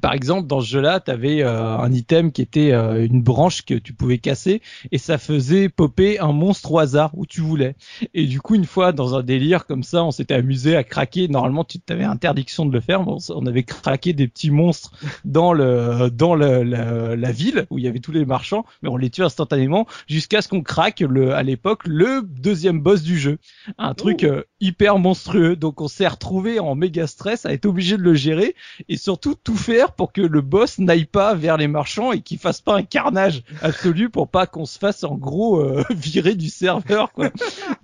par 0.00 0.14
exemple, 0.14 0.48
dans 0.48 0.60
ce 0.60 0.66
jeu-là, 0.66 1.00
tu 1.00 1.10
avais 1.10 1.42
un 1.42 1.92
item 1.92 2.32
qui 2.32 2.42
était 2.42 2.72
euh, 2.72 3.04
une 3.04 3.22
branche 3.22 3.64
que 3.64 3.74
tu 3.74 3.92
pouvais 3.92 4.18
casser 4.18 4.60
et 4.90 4.98
ça 4.98 5.16
faisait 5.16 5.68
popper 5.68 6.18
un 6.18 6.32
monstre 6.32 6.72
au 6.72 6.78
hasard 6.78 7.10
où 7.14 7.24
tu 7.24 7.40
voulais. 7.40 7.76
Et 8.12 8.26
du 8.26 8.40
coup, 8.40 8.56
une 8.56 8.64
fois, 8.64 8.92
dans 8.92 9.14
un 9.14 9.22
délire 9.22 9.66
comme 9.66 9.84
ça, 9.84 10.04
on 10.04 10.10
s'était 10.10 10.34
amusé 10.34 10.76
à 10.76 10.82
craquer. 10.82 11.28
Normalement, 11.28 11.64
tu 11.64 11.78
avais 11.88 12.04
interdiction 12.04 12.66
de 12.66 12.72
le 12.72 12.80
faire. 12.80 13.04
mais 13.04 13.12
on 13.30 13.46
avait 13.46 13.62
craqué 13.62 14.12
des 14.12 14.26
petits 14.26 14.50
monstres 14.50 14.92
dans 15.24 15.52
le 15.52 16.10
dans 16.10 16.34
le, 16.34 16.62
la, 16.62 17.14
la 17.14 17.32
ville 17.32 17.66
où 17.70 17.78
il 17.78 17.84
y 17.84 17.88
avait 17.88 18.00
tous 18.00 18.12
les 18.12 18.24
marchands, 18.24 18.64
mais 18.82 18.88
on 18.88 18.96
les 18.96 19.10
tuait 19.10 19.24
instantanément 19.24 19.86
jusqu'à 20.08 20.42
ce 20.42 20.48
qu'on 20.48 20.62
craque 20.62 21.00
le 21.00 21.32
à 21.32 21.42
l'époque 21.42 21.82
le 21.86 22.22
deuxième 22.22 22.80
boss 22.80 23.02
du 23.02 23.18
jeu, 23.18 23.38
un 23.78 23.94
truc 23.94 24.24
euh, 24.24 24.42
hyper 24.60 24.98
monstrueux. 24.98 25.56
Donc 25.56 25.80
on 25.80 25.88
s'est 25.88 26.08
retrouvé 26.08 26.58
en 26.58 26.74
méga 26.74 27.06
stress, 27.06 27.46
à 27.46 27.52
être 27.52 27.66
obligé 27.66 27.96
de 27.96 28.02
le 28.02 28.14
gérer 28.14 28.54
et 28.88 28.96
surtout 28.96 29.34
tout 29.34 29.56
faire 29.76 29.92
pour 29.92 30.12
que 30.12 30.20
le 30.22 30.40
boss 30.40 30.78
n'aille 30.78 31.04
pas 31.04 31.34
vers 31.34 31.56
les 31.56 31.68
marchands 31.68 32.12
et 32.12 32.20
qu'il 32.20 32.38
fasse 32.38 32.60
pas 32.60 32.76
un 32.76 32.82
carnage 32.82 33.42
absolu 33.60 34.08
pour 34.08 34.28
pas 34.28 34.46
qu'on 34.46 34.64
se 34.64 34.78
fasse 34.78 35.04
en 35.04 35.16
gros 35.16 35.60
euh, 35.60 35.84
virer 35.90 36.34
du 36.34 36.48
serveur 36.48 37.12
quoi. 37.12 37.30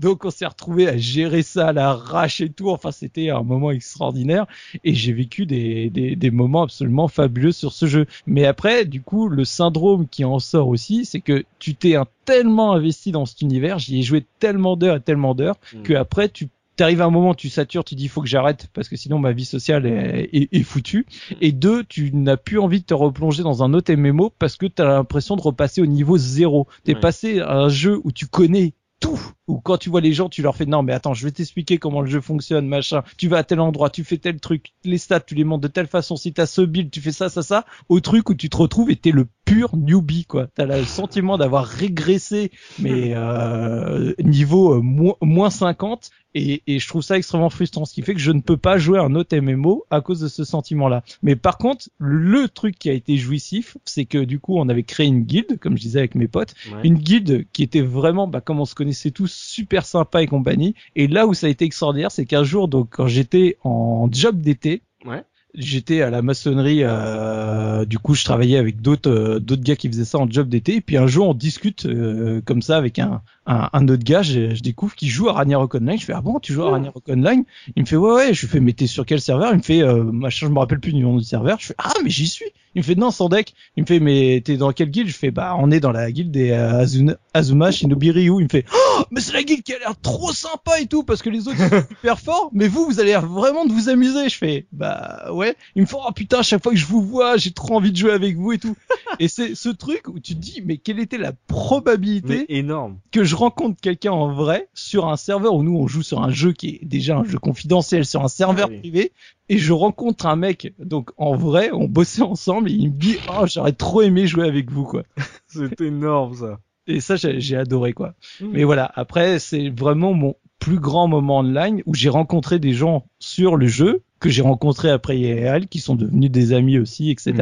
Donc 0.00 0.24
on 0.24 0.30
s'est 0.30 0.46
retrouvé 0.46 0.88
à 0.88 0.96
gérer 0.96 1.42
ça 1.42 1.68
à 1.68 1.72
l'arrache 1.72 2.40
et 2.40 2.50
tout. 2.50 2.70
Enfin 2.70 2.92
c'était 2.92 3.30
un 3.30 3.42
moment 3.42 3.70
extraordinaire 3.70 4.46
et 4.84 4.94
j'ai 4.94 5.12
vécu 5.12 5.44
des, 5.44 5.90
des, 5.90 6.16
des 6.16 6.30
moments 6.30 6.62
absolument 6.62 7.08
fabuleux 7.08 7.52
sur 7.52 7.72
ce 7.72 7.86
jeu. 7.86 8.06
Mais 8.26 8.46
après 8.46 8.84
du 8.84 9.02
coup 9.02 9.28
le 9.28 9.44
syndrome 9.44 10.08
qui 10.08 10.24
en 10.24 10.38
sort 10.38 10.68
aussi 10.68 11.04
c'est 11.04 11.20
que 11.20 11.44
tu 11.58 11.74
t'es 11.74 11.96
tellement 12.24 12.72
investi 12.72 13.10
dans 13.10 13.26
cet 13.26 13.42
univers, 13.42 13.78
j'y 13.80 13.98
ai 13.98 14.02
joué 14.02 14.24
tellement 14.38 14.76
d'heures 14.76 14.96
et 14.96 15.00
tellement 15.00 15.34
d'heures 15.34 15.56
Mm. 15.72 15.82
que 15.82 15.94
après 15.94 16.28
tu 16.28 16.48
T'arrives 16.82 17.00
à 17.00 17.04
un 17.04 17.10
moment, 17.10 17.32
tu 17.32 17.48
satures, 17.48 17.84
tu 17.84 17.94
dis 17.94 18.08
faut 18.08 18.22
que 18.22 18.26
j'arrête 18.26 18.66
parce 18.74 18.88
que 18.88 18.96
sinon 18.96 19.20
ma 19.20 19.30
vie 19.30 19.44
sociale 19.44 19.86
est, 19.86 20.28
est, 20.32 20.48
est 20.50 20.62
foutue. 20.64 21.06
Et 21.40 21.52
deux, 21.52 21.84
tu 21.84 22.10
n'as 22.12 22.36
plus 22.36 22.58
envie 22.58 22.80
de 22.80 22.84
te 22.84 22.92
replonger 22.94 23.44
dans 23.44 23.62
un 23.62 23.72
autre 23.72 23.94
MMO 23.94 24.30
parce 24.36 24.56
que 24.56 24.66
tu 24.66 24.82
as 24.82 24.86
l'impression 24.86 25.36
de 25.36 25.42
repasser 25.42 25.80
au 25.80 25.86
niveau 25.86 26.18
zéro. 26.18 26.66
T'es 26.82 26.94
Ouais. 26.94 27.00
passé 27.00 27.38
à 27.38 27.52
un 27.54 27.68
jeu 27.68 28.00
où 28.02 28.10
tu 28.10 28.26
connais 28.26 28.74
tout. 28.98 29.20
Ou 29.46 29.60
quand 29.60 29.76
tu 29.78 29.90
vois 29.90 30.00
les 30.00 30.12
gens, 30.12 30.28
tu 30.28 30.42
leur 30.42 30.56
fais 30.56 30.66
non 30.66 30.82
mais 30.82 30.92
attends, 30.92 31.14
je 31.14 31.24
vais 31.24 31.30
t'expliquer 31.30 31.78
comment 31.78 32.00
le 32.00 32.08
jeu 32.10 32.20
fonctionne, 32.20 32.66
machin. 32.66 33.02
Tu 33.16 33.28
vas 33.28 33.38
à 33.38 33.44
tel 33.44 33.60
endroit, 33.60 33.88
tu 33.90 34.02
fais 34.02 34.18
tel 34.18 34.40
truc, 34.40 34.72
les 34.84 34.98
stats, 34.98 35.20
tu 35.20 35.36
les 35.36 35.44
montes 35.44 35.60
de 35.60 35.68
telle 35.68 35.86
façon. 35.88 36.16
Si 36.16 36.32
t'as 36.32 36.46
ce 36.46 36.62
build, 36.62 36.90
tu 36.90 37.00
fais 37.00 37.12
ça, 37.12 37.28
ça, 37.28 37.42
ça. 37.42 37.64
Au 37.88 38.00
truc 38.00 38.28
où 38.28 38.34
tu 38.34 38.48
te 38.48 38.56
retrouves 38.56 38.90
et 38.90 38.96
t'es 38.96 39.10
le 39.12 39.26
pur 39.44 39.76
newbie 39.76 40.24
quoi. 40.24 40.46
T'as 40.54 40.64
le 40.66 40.84
sentiment 40.84 41.36
d'avoir 41.38 41.64
régressé 41.66 42.50
mais 42.78 43.12
euh, 43.14 44.14
niveau 44.22 44.74
euh, 44.74 44.80
moins, 44.80 45.14
moins 45.20 45.50
50 45.50 46.10
et, 46.34 46.62
et 46.66 46.78
je 46.78 46.88
trouve 46.88 47.02
ça 47.02 47.18
extrêmement 47.18 47.50
frustrant, 47.50 47.84
ce 47.84 47.92
qui 47.92 48.00
fait 48.02 48.14
que 48.14 48.20
je 48.20 48.32
ne 48.32 48.40
peux 48.40 48.56
pas 48.56 48.78
jouer 48.78 48.98
un 48.98 49.14
autre 49.14 49.36
MMO 49.36 49.84
à 49.90 50.00
cause 50.00 50.20
de 50.20 50.28
ce 50.28 50.44
sentiment-là. 50.44 51.02
Mais 51.22 51.36
par 51.36 51.58
contre, 51.58 51.90
le 51.98 52.48
truc 52.48 52.78
qui 52.78 52.88
a 52.88 52.94
été 52.94 53.18
jouissif, 53.18 53.76
c'est 53.84 54.06
que 54.06 54.16
du 54.16 54.38
coup, 54.40 54.56
on 54.56 54.70
avait 54.70 54.82
créé 54.82 55.06
une 55.06 55.24
guilde, 55.24 55.58
comme 55.58 55.76
je 55.76 55.82
disais 55.82 55.98
avec 55.98 56.14
mes 56.14 56.28
potes, 56.28 56.54
Ouais. 56.72 56.80
une 56.84 56.94
guilde 56.96 57.46
qui 57.52 57.62
était 57.62 57.82
vraiment, 57.82 58.26
bah, 58.28 58.40
comme 58.40 58.60
on 58.60 58.64
se 58.64 58.74
connaissait 58.74 59.10
tous, 59.10 59.30
super 59.30 59.84
sympa 59.84 60.22
et 60.22 60.26
compagnie. 60.26 60.74
Et 60.96 61.06
là 61.06 61.26
où 61.26 61.34
ça 61.34 61.48
a 61.48 61.50
été 61.50 61.66
extraordinaire, 61.66 62.10
c'est 62.10 62.24
qu'un 62.24 62.44
jour, 62.44 62.66
donc 62.68 62.88
quand 62.92 63.08
j'étais 63.08 63.58
en 63.62 64.08
job 64.10 64.40
d'été, 64.40 64.82
Ouais. 65.04 65.24
J'étais 65.54 66.00
à 66.02 66.10
la 66.10 66.22
maçonnerie 66.22 66.80
euh, 66.82 67.84
du 67.84 67.98
coup 67.98 68.14
je 68.14 68.24
travaillais 68.24 68.56
avec 68.56 68.80
d'autres 68.80 69.10
euh, 69.10 69.38
d'autres 69.38 69.62
gars 69.62 69.76
qui 69.76 69.88
faisaient 69.88 70.04
ça 70.04 70.18
en 70.18 70.28
job 70.30 70.48
d'été. 70.48 70.76
Et 70.76 70.80
puis 70.80 70.96
un 70.96 71.06
jour 71.06 71.28
on 71.28 71.34
discute 71.34 71.86
euh, 71.86 72.40
comme 72.44 72.62
ça 72.62 72.76
avec 72.76 72.98
un, 72.98 73.22
un, 73.46 73.68
un 73.72 73.88
autre 73.88 74.04
gars. 74.04 74.22
Je, 74.22 74.54
je 74.54 74.62
découvre 74.62 74.94
qu'il 74.94 75.08
joue 75.08 75.28
à 75.28 75.32
Ragnarok 75.34 75.74
Online. 75.74 75.98
Je 75.98 76.04
fais 76.04 76.12
ah 76.14 76.20
bon 76.22 76.38
tu 76.40 76.52
joues 76.52 76.62
à 76.64 76.70
Ragnarok 76.70 77.02
Online? 77.08 77.44
Il 77.76 77.82
me 77.82 77.86
fait 77.86 77.96
ouais 77.96 78.12
ouais. 78.14 78.34
Je 78.34 78.40
lui 78.42 78.48
fais 78.48 78.60
mais 78.60 78.72
t'es 78.72 78.86
sur 78.86 79.04
quel 79.06 79.20
serveur? 79.20 79.52
Il 79.52 79.58
me 79.58 79.62
fait 79.62 79.82
euh, 79.82 80.02
machin 80.04 80.46
je 80.46 80.52
me 80.52 80.58
rappelle 80.58 80.80
plus 80.80 80.92
du 80.92 81.02
nom 81.02 81.16
du 81.18 81.24
serveur. 81.24 81.58
Je 81.60 81.66
fais 81.66 81.74
ah 81.78 81.92
mais 82.02 82.10
j'y 82.10 82.28
suis. 82.28 82.46
Il 82.74 82.78
me 82.78 82.84
fait 82.84 82.94
non 82.94 83.10
sans 83.10 83.28
deck. 83.28 83.52
Il 83.76 83.82
me 83.82 83.86
fait 83.86 84.00
mais 84.00 84.40
t'es 84.42 84.56
dans 84.56 84.72
quelle 84.72 84.90
guilde? 84.90 85.08
Je 85.08 85.14
fais 85.14 85.30
bah 85.30 85.54
on 85.58 85.70
est 85.70 85.80
dans 85.80 85.92
la 85.92 86.10
guilde 86.10 86.30
des 86.30 86.50
euh, 86.52 86.82
Azuna- 86.82 87.16
Azuma 87.34 87.70
Shinobi 87.70 88.10
Ryu. 88.10 88.36
Il 88.38 88.44
me 88.44 88.48
fait 88.48 88.64
oh 88.74 89.02
mais 89.10 89.20
c'est 89.20 89.34
la 89.34 89.42
guilde 89.42 89.62
qui 89.62 89.74
a 89.74 89.78
l'air 89.78 89.94
trop 90.00 90.32
sympa 90.32 90.80
et 90.80 90.86
tout 90.86 91.02
parce 91.02 91.20
que 91.20 91.28
les 91.28 91.46
autres 91.48 91.58
sont 91.58 91.82
super 91.90 92.18
forts 92.18 92.50
mais 92.54 92.68
vous 92.68 92.86
vous 92.86 93.00
allez 93.00 93.14
vraiment 93.16 93.66
de 93.66 93.72
vous 93.72 93.88
amuser. 93.90 94.28
Je 94.30 94.36
fais 94.38 94.66
bah 94.72 95.26
ouais 95.32 95.41
il 95.76 95.82
me 95.82 95.86
fait 95.86 95.96
oh 95.98 96.12
putain 96.12 96.42
chaque 96.42 96.62
fois 96.62 96.72
que 96.72 96.78
je 96.78 96.86
vous 96.86 97.02
vois 97.02 97.36
j'ai 97.36 97.52
trop 97.52 97.74
envie 97.76 97.92
de 97.92 97.96
jouer 97.96 98.12
avec 98.12 98.36
vous 98.36 98.52
et 98.52 98.58
tout 98.58 98.76
et 99.18 99.28
c'est 99.28 99.54
ce 99.54 99.68
truc 99.68 100.08
où 100.08 100.18
tu 100.20 100.34
te 100.34 100.40
dis 100.40 100.62
mais 100.64 100.76
quelle 100.78 100.98
était 101.00 101.18
la 101.18 101.32
probabilité 101.46 102.46
Mais 102.48 102.56
énorme. 102.58 102.98
que 103.10 103.24
je 103.24 103.34
rencontre 103.34 103.80
quelqu'un 103.80 104.12
en 104.12 104.32
vrai 104.32 104.68
sur 104.74 105.08
un 105.08 105.16
serveur 105.16 105.54
où 105.54 105.62
nous 105.62 105.76
on 105.76 105.86
joue 105.86 106.02
sur 106.02 106.22
un 106.22 106.30
jeu 106.30 106.52
qui 106.52 106.68
est 106.82 106.84
déjà 106.84 107.16
un 107.18 107.24
jeu 107.24 107.38
confidentiel 107.38 108.04
sur 108.04 108.22
un 108.24 108.28
serveur 108.28 108.66
Ah 108.68 108.72
oui. 108.72 108.78
privé 108.80 109.12
et 109.48 109.58
je 109.58 109.72
rencontre 109.72 110.26
un 110.26 110.36
mec 110.36 110.72
donc 110.78 111.10
en 111.16 111.34
vrai 111.36 111.70
on 111.72 111.86
bossait 111.88 112.22
ensemble 112.22 112.70
et 112.70 112.74
il 112.74 112.90
me 112.92 112.96
dit 112.98 113.16
oh 113.28 113.44
j'aurais 113.46 113.72
trop 113.72 114.02
aimé 114.02 114.26
jouer 114.26 114.46
avec 114.46 114.70
vous 114.70 114.84
quoi 114.84 115.02
C'est 115.46 115.80
énorme 115.80 116.34
ça. 116.34 116.58
et 116.86 117.00
ça 117.00 117.16
j'ai 117.16 117.40
j'ai 117.40 117.56
adoré 117.56 117.92
quoi 117.92 118.14
mais 118.40 118.64
voilà 118.64 118.90
après 118.94 119.38
c'est 119.38 119.68
vraiment 119.70 120.12
mon 120.14 120.34
plus 120.58 120.78
grand 120.78 121.08
moment 121.08 121.38
online 121.38 121.82
où 121.86 121.94
j'ai 121.94 122.08
rencontré 122.08 122.58
des 122.60 122.72
gens 122.72 123.04
sur 123.18 123.56
le 123.56 123.66
jeu 123.66 124.02
que 124.22 124.30
j'ai 124.30 124.42
rencontrés 124.42 124.90
après 124.90 125.18
IRL 125.18 125.68
qui 125.68 125.80
sont 125.80 125.94
devenus 125.96 126.30
des 126.30 126.52
amis 126.54 126.78
aussi 126.78 127.10
etc 127.10 127.32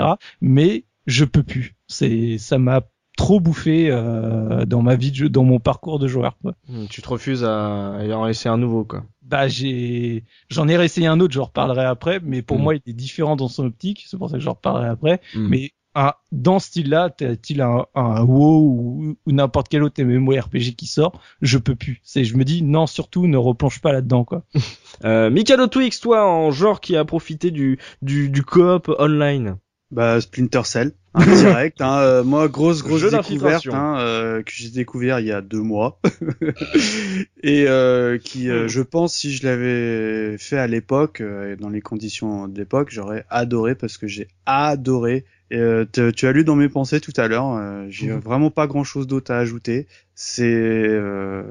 mais 0.40 0.84
je 1.06 1.24
peux 1.24 1.42
plus 1.44 1.74
c'est 1.86 2.38
ça 2.38 2.58
m'a 2.58 2.82
trop 3.16 3.38
bouffé 3.40 3.90
euh, 3.90 4.64
dans 4.64 4.80
ma 4.82 4.96
vie 4.96 5.10
de 5.10 5.16
jeu 5.16 5.28
dans 5.28 5.44
mon 5.44 5.58
parcours 5.60 5.98
de 5.98 6.08
joueur 6.08 6.38
quoi. 6.40 6.54
Hmm, 6.68 6.86
Tu 6.88 7.02
te 7.02 7.08
refuses 7.08 7.44
à 7.44 7.96
à 7.96 8.04
en 8.16 8.24
laisser 8.24 8.48
un 8.48 8.56
nouveau 8.56 8.84
quoi. 8.84 9.04
bah 9.22 9.46
j'ai 9.46 10.24
j'en 10.48 10.68
ai 10.68 10.76
réessayé 10.78 11.06
un 11.06 11.20
autre, 11.20 11.34
j'en 11.34 11.44
reparlerai 11.44 11.84
après, 11.84 12.20
mais 12.22 12.40
pour 12.40 12.58
Mm. 12.58 12.62
moi 12.62 12.74
il 12.76 12.82
est 12.86 12.94
différent 12.94 13.36
dans 13.36 13.48
son 13.48 13.66
optique, 13.66 14.04
c'est 14.08 14.16
pour 14.16 14.30
ça 14.30 14.36
que 14.38 14.42
j'en 14.42 14.52
reparlerai 14.54 14.88
après. 14.88 15.20
Mais 15.34 15.72
un, 15.94 16.12
dans 16.32 16.58
ce 16.58 16.68
style-là, 16.68 17.10
t'as-t-il 17.10 17.60
un, 17.60 17.86
un 17.94 18.22
WoW 18.22 18.60
ou, 18.60 19.16
ou 19.26 19.32
n'importe 19.32 19.68
quel 19.68 19.82
autre 19.82 20.02
MMORPG 20.02 20.76
qui 20.76 20.86
sort, 20.86 21.20
je 21.42 21.58
peux 21.58 21.74
plus. 21.74 22.00
C'est, 22.04 22.24
je 22.24 22.36
me 22.36 22.44
dis 22.44 22.62
non, 22.62 22.86
surtout 22.86 23.26
ne 23.26 23.36
replonge 23.36 23.80
pas 23.80 23.92
là-dedans 23.92 24.24
quoi. 24.24 24.44
Euh, 25.04 25.30
Mikado 25.30 25.66
Twix, 25.66 25.98
toi, 26.00 26.26
en 26.26 26.50
genre 26.50 26.78
qui 26.80 26.94
a 26.94 27.06
profité 27.06 27.50
du 27.50 27.78
du, 28.02 28.28
du 28.28 28.42
coop 28.42 28.90
online? 28.98 29.56
Bah 29.90 30.20
Splinter 30.20 30.62
Cell, 30.64 30.92
hein, 31.14 31.24
direct. 31.24 31.80
Hein, 31.80 31.98
euh, 31.98 32.22
moi, 32.22 32.48
grosse 32.48 32.82
grosse 32.82 33.00
Jeu 33.00 33.10
découverte 33.10 33.66
hein, 33.66 33.98
euh, 33.98 34.42
que 34.42 34.52
j'ai 34.52 34.68
découvert 34.68 35.18
il 35.18 35.26
y 35.26 35.32
a 35.32 35.40
deux 35.40 35.62
mois 35.62 36.00
et 37.42 37.64
euh, 37.66 38.16
qui, 38.18 38.50
euh, 38.50 38.68
je 38.68 38.82
pense, 38.82 39.14
si 39.14 39.32
je 39.32 39.44
l'avais 39.44 40.38
fait 40.38 40.58
à 40.58 40.68
l'époque, 40.68 41.20
euh, 41.20 41.54
et 41.54 41.56
dans 41.56 41.70
les 41.70 41.80
conditions 41.80 42.46
d'époque, 42.46 42.90
j'aurais 42.90 43.24
adoré 43.30 43.74
parce 43.74 43.98
que 43.98 44.06
j'ai 44.06 44.28
adoré. 44.46 45.24
Euh, 45.52 45.84
tu 46.14 46.26
as 46.26 46.32
lu 46.32 46.44
dans 46.44 46.54
mes 46.56 46.68
pensées 46.68 47.00
tout 47.00 47.12
à 47.16 47.26
l'heure. 47.26 47.56
euh, 47.56 47.86
j'ai 47.88 48.08
Mhm. 48.08 48.20
vraiment 48.20 48.50
pas 48.50 48.66
grand 48.68 48.84
chose 48.84 49.06
d'autre 49.06 49.32
à 49.32 49.38
ajouter. 49.38 49.86
C'est 50.14 50.44
euh, 50.46 51.42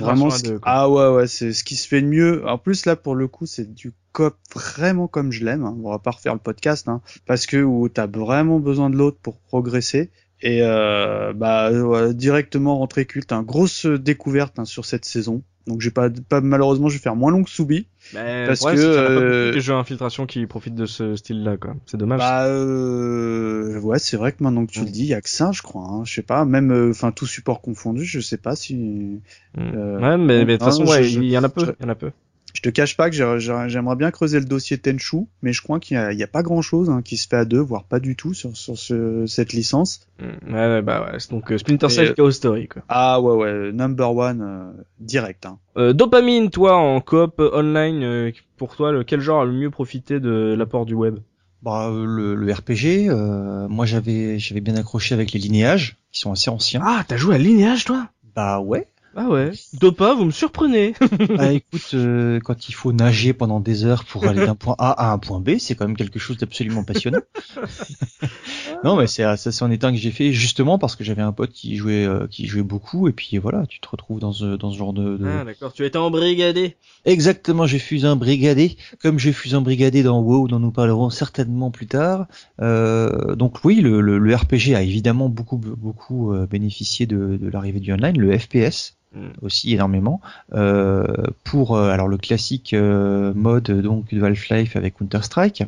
vraiment 0.00 0.30
ce- 0.30 0.50
quoi. 0.50 0.58
ah 0.62 0.88
ouais 0.90 1.08
ouais 1.08 1.26
c'est 1.26 1.52
ce 1.52 1.64
qui 1.64 1.76
se 1.76 1.88
fait 1.88 2.02
de 2.02 2.06
mieux. 2.06 2.46
En 2.46 2.58
plus 2.58 2.86
là 2.86 2.94
pour 2.96 3.14
le 3.14 3.26
coup 3.28 3.46
c'est 3.46 3.72
du 3.74 3.92
cop 4.12 4.36
vraiment 4.54 5.08
comme 5.08 5.32
je 5.32 5.44
l'aime. 5.44 5.64
hein. 5.64 5.76
On 5.82 5.90
va 5.90 5.98
pas 5.98 6.10
refaire 6.12 6.34
le 6.34 6.40
podcast 6.40 6.88
hein, 6.88 7.00
parce 7.26 7.46
que 7.46 7.56
où 7.62 7.88
t'as 7.88 8.06
vraiment 8.06 8.60
besoin 8.60 8.90
de 8.90 8.96
l'autre 8.96 9.18
pour 9.22 9.38
progresser. 9.40 10.10
Et 10.44 10.60
euh, 10.62 11.32
bah 11.32 11.70
ouais, 11.72 12.14
directement 12.14 12.78
rentrée 12.78 13.06
culte, 13.06 13.32
un 13.32 13.42
grosse 13.42 13.86
découverte 13.86 14.58
hein, 14.58 14.64
sur 14.64 14.84
cette 14.84 15.04
saison. 15.04 15.42
Donc 15.66 15.80
j'ai 15.80 15.90
pas, 15.90 16.10
pas 16.28 16.40
malheureusement 16.40 16.88
je 16.88 16.94
vais 16.96 17.02
faire 17.02 17.14
moins 17.16 17.30
long 17.30 17.44
que 17.44 17.50
Soubi. 17.50 17.86
Mais 18.14 18.46
Parce 18.46 18.60
le 18.60 18.66
problème, 18.66 18.78
que, 18.80 18.96
pas 18.96 19.10
euh, 19.56 19.60
jeux 19.60 19.74
infiltration 19.74 20.26
qui 20.26 20.44
profitent 20.46 20.74
de 20.74 20.86
ce 20.86 21.14
style-là, 21.14 21.56
quoi. 21.56 21.74
C'est 21.86 21.96
dommage. 21.96 22.18
Bah 22.18 22.46
euh, 22.46 23.78
ouais 23.80 23.98
c'est 23.98 24.16
vrai 24.16 24.32
que 24.32 24.42
maintenant 24.42 24.66
que 24.66 24.72
tu 24.72 24.80
le 24.80 24.86
dis, 24.90 25.02
il 25.02 25.08
y 25.08 25.14
a 25.14 25.20
que 25.20 25.30
ça 25.30 25.52
je 25.52 25.62
crois. 25.62 25.84
Hein. 25.88 26.02
Je 26.04 26.12
sais 26.14 26.22
pas, 26.22 26.44
même 26.44 26.72
euh, 26.72 26.90
enfin 26.90 27.12
tout 27.12 27.26
support 27.26 27.60
confondu, 27.60 28.04
je 28.04 28.20
sais 28.20 28.38
pas 28.38 28.56
si. 28.56 28.74
Mm. 28.74 29.20
euh, 29.58 29.98
ouais, 30.00 30.18
mais, 30.18 30.44
mais 30.44 30.44
de 30.44 30.52
toute 30.52 30.60
non, 30.60 30.66
façon, 30.66 30.86
ouais, 30.86 31.04
je- 31.04 31.20
il 31.20 31.30
y 31.30 31.38
en 31.38 31.44
a 31.44 31.48
peu. 31.48 31.64
je- 31.64 31.84
y 31.84 31.86
en 31.86 31.90
a 31.90 31.94
peu. 31.94 32.10
Je 32.54 32.60
te 32.60 32.68
cache 32.68 32.96
pas 32.96 33.08
que 33.10 33.16
j'ai- 33.16 33.38
j'ai- 33.38 33.68
j'aimerais 33.68 33.96
bien 33.96 34.10
creuser 34.10 34.38
le 34.38 34.44
dossier 34.44 34.78
Tenchu, 34.78 35.26
mais 35.42 35.52
je 35.52 35.62
crois 35.62 35.80
qu'il 35.80 35.96
y 35.96 36.22
a, 36.22 36.26
pas 36.26 36.42
grand 36.42 36.62
chose 36.62 36.90
hein, 36.90 37.02
qui 37.02 37.16
se 37.16 37.26
fait 37.28 37.36
à 37.36 37.44
deux, 37.44 37.60
voire 37.60 37.84
pas 37.84 37.98
du 38.00 38.14
tout 38.16 38.34
sur, 38.34 38.56
sur 38.56 38.76
ce, 38.78 39.24
cette 39.26 39.52
licence. 39.52 40.06
Mm. 40.18 40.52
Ouais, 40.52 40.66
ouais, 40.66 40.82
bah 40.82 41.02
ouais. 41.02 41.18
c'est 41.18 41.30
Donc 41.30 41.50
euh, 41.52 41.58
Splinter 41.58 41.86
Et, 41.86 41.90
Cell 41.90 42.08
euh, 42.08 42.14
Chaos 42.14 42.30
Story, 42.30 42.68
quoi. 42.68 42.82
Ah 42.88 43.20
ouais 43.20 43.34
ouais, 43.34 43.72
number 43.72 44.14
one 44.14 44.42
euh, 44.42 44.82
direct. 45.00 45.46
Hein. 45.46 45.58
Euh, 45.76 45.92
dopamine, 45.92 46.50
toi, 46.50 46.76
en 46.76 47.00
coop 47.00 47.40
online, 47.40 48.02
euh, 48.02 48.30
pour 48.56 48.76
toi, 48.76 48.92
le, 48.92 49.04
quel 49.04 49.20
genre 49.20 49.42
a 49.42 49.44
le 49.44 49.52
mieux 49.52 49.70
profité 49.70 50.20
de 50.20 50.54
l'apport 50.56 50.86
du 50.86 50.94
web? 50.94 51.18
Bah, 51.62 51.90
le, 51.94 52.34
le 52.34 52.52
RPG, 52.52 53.08
euh, 53.08 53.68
moi 53.68 53.86
j'avais 53.86 54.38
j'avais 54.40 54.60
bien 54.60 54.74
accroché 54.74 55.14
avec 55.14 55.30
les 55.32 55.38
linéages 55.38 55.96
qui 56.10 56.20
sont 56.20 56.32
assez 56.32 56.50
anciens. 56.50 56.80
Ah, 56.84 57.04
t'as 57.06 57.16
joué 57.16 57.36
à 57.36 57.38
Lineage, 57.38 57.84
toi? 57.84 58.08
Bah 58.34 58.58
ouais. 58.58 58.88
Ah 59.14 59.28
ouais. 59.28 59.52
Dopa, 59.74 60.14
vous 60.14 60.24
me 60.24 60.30
surprenez. 60.30 60.94
Bah 61.36 61.52
écoute, 61.52 61.90
euh, 61.94 62.40
quand 62.40 62.68
il 62.68 62.72
faut 62.72 62.92
nager 62.92 63.32
pendant 63.32 63.60
des 63.60 63.84
heures 63.84 64.04
pour 64.04 64.24
aller 64.26 64.44
d'un 64.44 64.54
point 64.54 64.74
A 64.78 64.90
à 64.90 65.12
un 65.12 65.18
point 65.18 65.40
B, 65.40 65.58
c'est 65.58 65.74
quand 65.74 65.86
même 65.86 65.96
quelque 65.96 66.18
chose 66.18 66.36
d'absolument 66.38 66.84
passionnant. 66.84 67.20
non 68.84 68.96
mais 68.96 69.06
c'est 69.06 69.22
ça 69.36 69.52
c'est 69.52 69.62
en 69.62 69.70
état 69.70 69.90
que 69.90 69.96
j'ai 69.96 70.10
fait 70.10 70.32
justement 70.32 70.78
parce 70.78 70.96
que 70.96 71.04
j'avais 71.04 71.22
un 71.22 71.32
pote 71.32 71.52
qui 71.52 71.76
jouait 71.76 72.04
euh, 72.04 72.26
qui 72.28 72.46
jouait 72.46 72.62
beaucoup 72.62 73.08
et 73.08 73.12
puis 73.12 73.38
voilà, 73.38 73.66
tu 73.66 73.80
te 73.80 73.88
retrouves 73.88 74.20
dans 74.20 74.32
ce 74.32 74.56
dans 74.56 74.70
ce 74.72 74.78
genre 74.78 74.92
de, 74.92 75.16
de... 75.16 75.26
Ah, 75.26 75.44
d'accord. 75.44 75.72
Tu 75.72 75.84
étais 75.84 75.98
embrigadé. 75.98 76.76
Exactement, 77.04 77.66
je 77.66 77.78
fus 77.78 78.04
un 78.04 78.16
brigadé, 78.16 78.76
comme 79.00 79.18
je 79.18 79.30
fus 79.30 79.54
un 79.54 79.60
brigadé 79.60 80.02
dans 80.02 80.20
WoW, 80.20 80.48
dont 80.48 80.58
nous 80.58 80.70
parlerons 80.70 81.10
certainement 81.10 81.70
plus 81.70 81.86
tard. 81.86 82.26
Euh, 82.60 83.34
donc 83.34 83.64
oui, 83.64 83.80
le, 83.80 84.00
le, 84.00 84.18
le 84.18 84.34
RPG 84.34 84.74
a 84.74 84.82
évidemment 84.82 85.28
beaucoup 85.28 85.58
beaucoup 85.58 86.32
euh, 86.32 86.46
bénéficié 86.46 87.06
de, 87.06 87.36
de 87.36 87.48
l'arrivée 87.48 87.80
du 87.80 87.92
online, 87.92 88.18
le 88.18 88.38
FPS. 88.38 88.96
Aussi 89.40 89.72
énormément. 89.72 90.20
Euh, 90.54 91.06
pour 91.44 91.76
euh, 91.76 91.90
alors 91.90 92.08
le 92.08 92.16
classique 92.16 92.74
euh, 92.74 93.32
mode 93.34 93.70
donc 93.70 94.12
de 94.12 94.22
Half-Life 94.22 94.76
avec 94.76 94.96
Counter 94.96 95.22
Strike. 95.22 95.64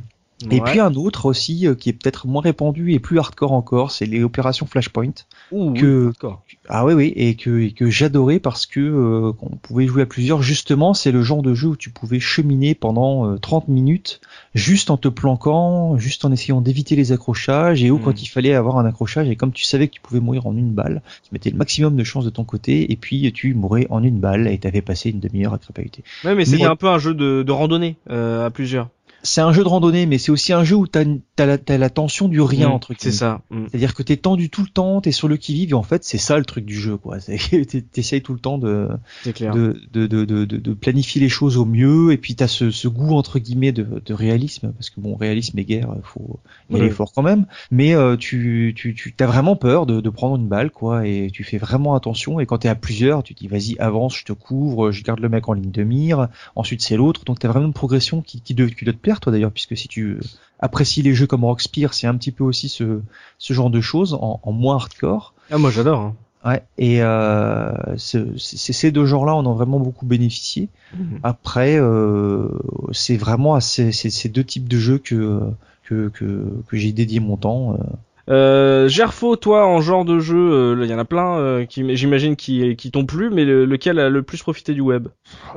Et 0.50 0.56
Ouais. 0.60 0.60
puis 0.70 0.80
un 0.80 0.92
autre 0.94 1.26
aussi 1.26 1.66
euh, 1.66 1.74
qui 1.74 1.88
est 1.88 1.92
peut-être 1.92 2.26
moins 2.26 2.42
répandu 2.42 2.92
et 2.92 2.98
plus 2.98 3.18
hardcore 3.18 3.52
encore, 3.52 3.90
c'est 3.92 4.04
les 4.04 4.22
opérations 4.24 4.66
Flashpoint. 4.66 5.12
Ouh, 5.52 5.72
que- 5.74 6.06
hardcore. 6.08 6.42
Ah 6.68 6.84
oui 6.84 6.94
oui 6.94 7.12
et 7.16 7.34
que 7.36 7.60
et 7.60 7.72
que 7.72 7.88
j'adorais 7.90 8.38
parce 8.40 8.66
que 8.66 8.80
euh, 8.80 9.32
qu'on 9.32 9.50
pouvait 9.56 9.86
jouer 9.86 10.02
à 10.02 10.06
plusieurs 10.06 10.42
justement 10.42 10.92
c'est 10.94 11.12
le 11.12 11.22
genre 11.22 11.42
de 11.42 11.52
jeu 11.54 11.68
où 11.68 11.76
tu 11.76 11.90
pouvais 11.90 12.20
cheminer 12.20 12.74
pendant 12.74 13.30
euh, 13.30 13.36
30 13.38 13.68
minutes 13.68 14.20
juste 14.54 14.90
en 14.90 14.96
te 14.96 15.08
planquant 15.08 15.98
juste 15.98 16.24
en 16.24 16.32
essayant 16.32 16.60
d'éviter 16.62 16.96
les 16.96 17.12
accrochages 17.12 17.84
et 17.84 17.90
où 17.90 17.98
quand 17.98 18.22
il 18.22 18.26
fallait 18.26 18.54
avoir 18.54 18.78
un 18.78 18.86
accrochage 18.86 19.28
et 19.28 19.36
comme 19.36 19.52
tu 19.52 19.64
savais 19.64 19.88
que 19.88 19.92
tu 19.94 20.00
pouvais 20.00 20.20
mourir 20.20 20.46
en 20.46 20.56
une 20.56 20.70
balle 20.72 21.02
tu 21.22 21.28
mettais 21.32 21.50
le 21.50 21.56
maximum 21.58 21.96
de 21.96 22.04
chances 22.04 22.24
de 22.24 22.30
ton 22.30 22.44
côté 22.44 22.90
et 22.90 22.96
puis 22.96 23.30
tu 23.32 23.52
mourais 23.54 23.86
en 23.90 24.02
une 24.02 24.18
balle 24.18 24.48
et 24.48 24.56
t'avais 24.58 24.82
passé 24.82 25.10
une 25.10 25.20
demi-heure 25.20 25.52
à 25.54 25.58
crépahuter. 25.58 26.02
Ouais, 26.24 26.34
mais 26.34 26.44
c'était 26.46 26.64
Mais- 26.64 26.70
un 26.70 26.76
peu 26.76 26.88
un 26.88 26.98
jeu 26.98 27.12
de, 27.14 27.42
de 27.42 27.52
randonnée 27.52 27.96
euh, 28.10 28.46
à 28.46 28.50
plusieurs. 28.50 28.88
C'est 29.24 29.40
un 29.40 29.52
jeu 29.52 29.64
de 29.64 29.68
randonnée 29.68 30.06
mais 30.06 30.18
c'est 30.18 30.30
aussi 30.30 30.52
un 30.52 30.62
jeu 30.64 30.76
où 30.76 30.86
t'as 30.86 31.04
t'as 31.34 31.78
la, 31.78 31.90
tension 31.90 32.28
du 32.28 32.40
rien 32.40 32.68
Mm, 32.68 32.72
entre 32.72 32.92
C'est 32.98 33.10
ça. 33.10 33.40
Mm. 33.50 33.64
C'est-à-dire 33.70 33.94
que 33.94 34.02
t'es 34.04 34.16
tendu 34.16 34.50
tout 34.50 34.62
le 34.62 34.68
temps, 34.68 35.00
t'es 35.00 35.10
sur 35.12 35.26
le 35.26 35.36
qui-vive 35.36 35.70
et 35.70 35.74
en 35.74 35.82
fait 35.82 36.04
c'est 36.04 36.18
ça 36.18 36.38
le 36.38 36.44
truc 36.44 36.64
du 36.64 36.78
jeu 36.78 36.96
quoi. 36.96 37.16
T'essayes 37.92 38.22
tout 38.22 38.34
le 38.34 38.38
temps 38.38 38.58
de 38.58 38.88
clair. 39.34 39.54
de, 39.54 39.80
de, 39.92 40.06
de, 40.06 40.74
planifier 40.74 41.20
les 41.20 41.28
choses 41.28 41.56
au 41.56 41.64
mieux 41.64 42.12
et 42.12 42.18
puis 42.18 42.34
t'as 42.36 42.46
ce, 42.48 42.70
ce 42.70 42.86
goût 42.86 43.14
entre 43.14 43.38
guillemets 43.38 43.72
de, 43.72 44.02
de 44.04 44.14
réalisme 44.14 44.72
parce 44.72 44.90
que 44.90 45.00
bon 45.00 45.16
réalisme 45.16 45.58
et 45.58 45.64
guerre 45.64 45.88
faut 46.02 46.38
y 46.70 46.76
aller 46.76 46.84
Ouais. 46.84 46.90
fort 46.90 47.12
quand 47.14 47.22
même 47.22 47.46
mais 47.70 47.94
euh, 47.94 48.16
tu 48.16 48.74
tu 48.76 48.94
tu 48.94 49.12
t'as 49.14 49.26
vraiment 49.26 49.56
peur 49.56 49.86
de, 49.86 50.00
de 50.00 50.10
prendre 50.10 50.36
une 50.36 50.48
balle 50.48 50.70
quoi 50.70 51.06
et 51.06 51.30
tu 51.32 51.44
fais 51.44 51.56
vraiment 51.58 51.94
attention 51.94 52.40
et 52.40 52.46
quand 52.46 52.58
t'es 52.58 52.68
à 52.68 52.74
plusieurs 52.74 53.22
tu 53.22 53.34
te 53.34 53.40
dis 53.40 53.48
vas-y 53.48 53.76
avance 53.78 54.18
je 54.18 54.24
te 54.24 54.32
couvre 54.34 54.90
je 54.92 55.02
garde 55.02 55.20
le 55.20 55.28
mec 55.30 55.48
en 55.48 55.54
ligne 55.54 55.70
de 55.70 55.82
mire 55.82 56.28
ensuite 56.56 56.82
c'est 56.82 56.96
l'autre 56.96 57.24
donc 57.24 57.38
t'as 57.38 57.48
vraiment 57.48 57.66
une 57.66 57.72
progression 57.72 58.20
qui 58.22 58.40
qui 58.40 58.54
doit, 58.54 58.66
qui 58.68 58.84
doit 58.84 58.92
te 58.92 58.98
plaire 58.98 59.13
toi 59.20 59.32
d'ailleurs 59.32 59.52
puisque 59.52 59.76
si 59.76 59.88
tu 59.88 60.18
apprécies 60.60 61.02
les 61.02 61.14
jeux 61.14 61.26
comme 61.26 61.44
Rockspire 61.44 61.94
c'est 61.94 62.06
un 62.06 62.14
petit 62.16 62.32
peu 62.32 62.44
aussi 62.44 62.68
ce 62.68 63.00
ce 63.38 63.52
genre 63.54 63.70
de 63.70 63.80
choses 63.80 64.14
en, 64.14 64.40
en 64.42 64.52
moins 64.52 64.76
hardcore 64.76 65.34
Ah, 65.50 65.58
moi 65.58 65.70
j'adore. 65.70 66.00
Hein. 66.00 66.14
Ouais, 66.46 66.62
et 66.76 67.02
euh, 67.02 67.72
ce- 67.96 68.36
ces 68.36 68.90
deux 68.92 69.06
genres-là 69.06 69.34
en 69.34 69.46
ont 69.46 69.54
vraiment 69.54 69.80
beaucoup 69.80 70.04
bénéficié. 70.04 70.68
Mhm. 70.94 71.20
Après, 71.22 71.76
euh, 71.80 72.48
c'est 72.92 73.16
vraiment 73.16 73.54
à 73.54 73.62
ces, 73.62 73.92
ces- 73.92 74.10
ces 74.10 74.28
deux 74.28 74.44
types 74.44 74.68
de 74.68 74.76
jeux 74.78 74.98
que 74.98 75.40
que, 75.84 76.08
que, 76.08 76.62
que 76.68 76.76
j'ai 76.76 76.92
dédié 76.92 77.20
mon 77.20 77.36
temps. 77.38 77.74
euh. 77.74 77.76
Euh, 78.30 78.88
Gerfo, 78.88 79.36
toi, 79.36 79.66
en 79.66 79.80
genre 79.80 80.04
de 80.04 80.18
jeu, 80.18 80.36
euh, 80.36 80.84
il 80.84 80.90
y 80.90 80.94
en 80.94 80.98
a 80.98 81.04
plein 81.04 81.36
euh, 81.38 81.66
qui, 81.66 81.94
j'imagine, 81.96 82.36
qui, 82.36 82.74
qui 82.76 82.90
t'ont 82.90 83.04
plu, 83.04 83.28
mais 83.30 83.44
le- 83.44 83.66
lequel 83.66 83.98
a 83.98 84.08
le 84.08 84.22
plus 84.22 84.42
profité 84.42 84.72
du 84.72 84.80
web? 84.80 85.08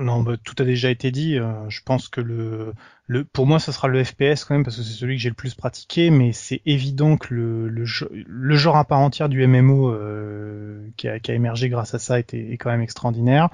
Non, 0.02 0.22
bah, 0.22 0.34
tout 0.44 0.56
a 0.60 0.65
déjà 0.65 0.89
été 0.89 1.11
dit. 1.11 1.38
euh, 1.38 1.53
je 1.69 1.81
pense 1.85 2.10
que 2.10 2.19
le, 2.19 2.73
le, 3.07 3.23
pour 3.23 3.48
moi, 3.48 3.60
ce 3.60 3.72
sera 3.72 3.88
le 3.88 4.03
FPS 4.03 4.44
quand 4.44 4.53
même 4.56 4.64
parce 4.65 4.76
que 4.76 4.84
c'est 4.84 4.94
celui 4.94 5.15
que 5.15 5.22
j'ai 5.22 5.30
le 5.30 5.35
plus 5.35 5.56
pratiqué, 5.56 6.10
mais 6.10 6.34
c'est 6.34 6.61
évident 6.65 7.15
que 7.15 7.34
le, 7.34 7.69
le, 7.69 7.85
le 8.27 8.56
genre 8.57 8.76
à 8.77 8.84
part 8.84 8.99
entière 8.99 9.30
du 9.30 9.41
MMO 9.48 9.89
euh, 9.94 10.88
qui, 10.98 11.07
a, 11.07 11.19
qui 11.19 11.31
a 11.31 11.35
émergé 11.35 11.69
grâce 11.69 11.94
à 11.94 11.99
ça 11.99 12.19
était, 12.19 12.52
est 12.52 12.57
quand 12.57 12.69
même 12.69 12.81
extraordinaire. 12.81 13.49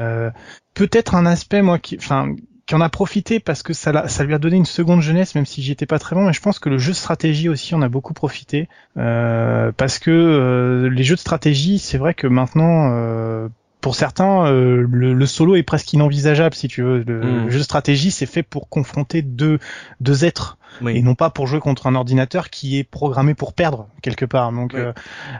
Euh, 0.00 0.30
Peut-être 0.74 1.14
un 1.16 1.26
aspect, 1.26 1.60
moi, 1.60 1.78
qui, 1.78 1.96
enfin, 1.98 2.34
qui 2.68 2.74
en 2.74 2.82
a 2.82 2.90
profité 2.90 3.40
parce 3.40 3.62
que 3.62 3.72
ça, 3.72 3.90
lui 4.24 4.34
a 4.34 4.38
donné 4.38 4.56
une 4.56 4.66
seconde 4.66 5.00
jeunesse, 5.00 5.34
même 5.34 5.46
si 5.46 5.62
j'y 5.62 5.72
étais 5.72 5.86
pas 5.86 5.98
très 5.98 6.14
bon. 6.14 6.26
Mais 6.26 6.34
je 6.34 6.40
pense 6.42 6.58
que 6.58 6.68
le 6.68 6.76
jeu 6.78 6.92
de 6.92 6.96
stratégie 6.96 7.48
aussi 7.48 7.74
en 7.74 7.80
a 7.80 7.88
beaucoup 7.88 8.12
profité 8.12 8.68
euh, 8.98 9.72
parce 9.74 9.98
que 9.98 10.10
euh, 10.10 10.90
les 10.90 11.02
jeux 11.02 11.14
de 11.14 11.20
stratégie, 11.20 11.78
c'est 11.78 11.98
vrai 11.98 12.12
que 12.14 12.26
maintenant. 12.26 12.90
euh, 12.92 13.48
pour 13.80 13.94
certains, 13.94 14.44
euh, 14.46 14.84
le, 14.90 15.14
le 15.14 15.26
solo 15.26 15.54
est 15.54 15.62
presque 15.62 15.92
inenvisageable 15.92 16.54
si 16.56 16.66
tu 16.66 16.82
veux. 16.82 17.04
Le, 17.06 17.20
Mm. 17.20 17.44
le 17.44 17.50
jeu 17.50 17.58
de 17.58 17.62
stratégie, 17.64 18.10
c'est 18.10 18.26
fait 18.26 18.42
pour 18.42 18.68
confronter 18.68 19.22
deux, 19.22 19.60
deux 20.00 20.24
êtres 20.24 20.57
Oui. 20.80 20.96
et 20.96 21.02
non 21.02 21.14
pas 21.14 21.30
pour 21.30 21.46
jouer 21.46 21.60
contre 21.60 21.86
un 21.86 21.94
ordinateur 21.94 22.50
qui 22.50 22.78
est 22.78 22.84
programmé 22.84 23.34
pour 23.34 23.52
perdre 23.52 23.88
quelque 24.02 24.24
part. 24.24 24.52
Donc, 24.52 24.72
Oui. 24.74 24.80
euh, 24.80 24.92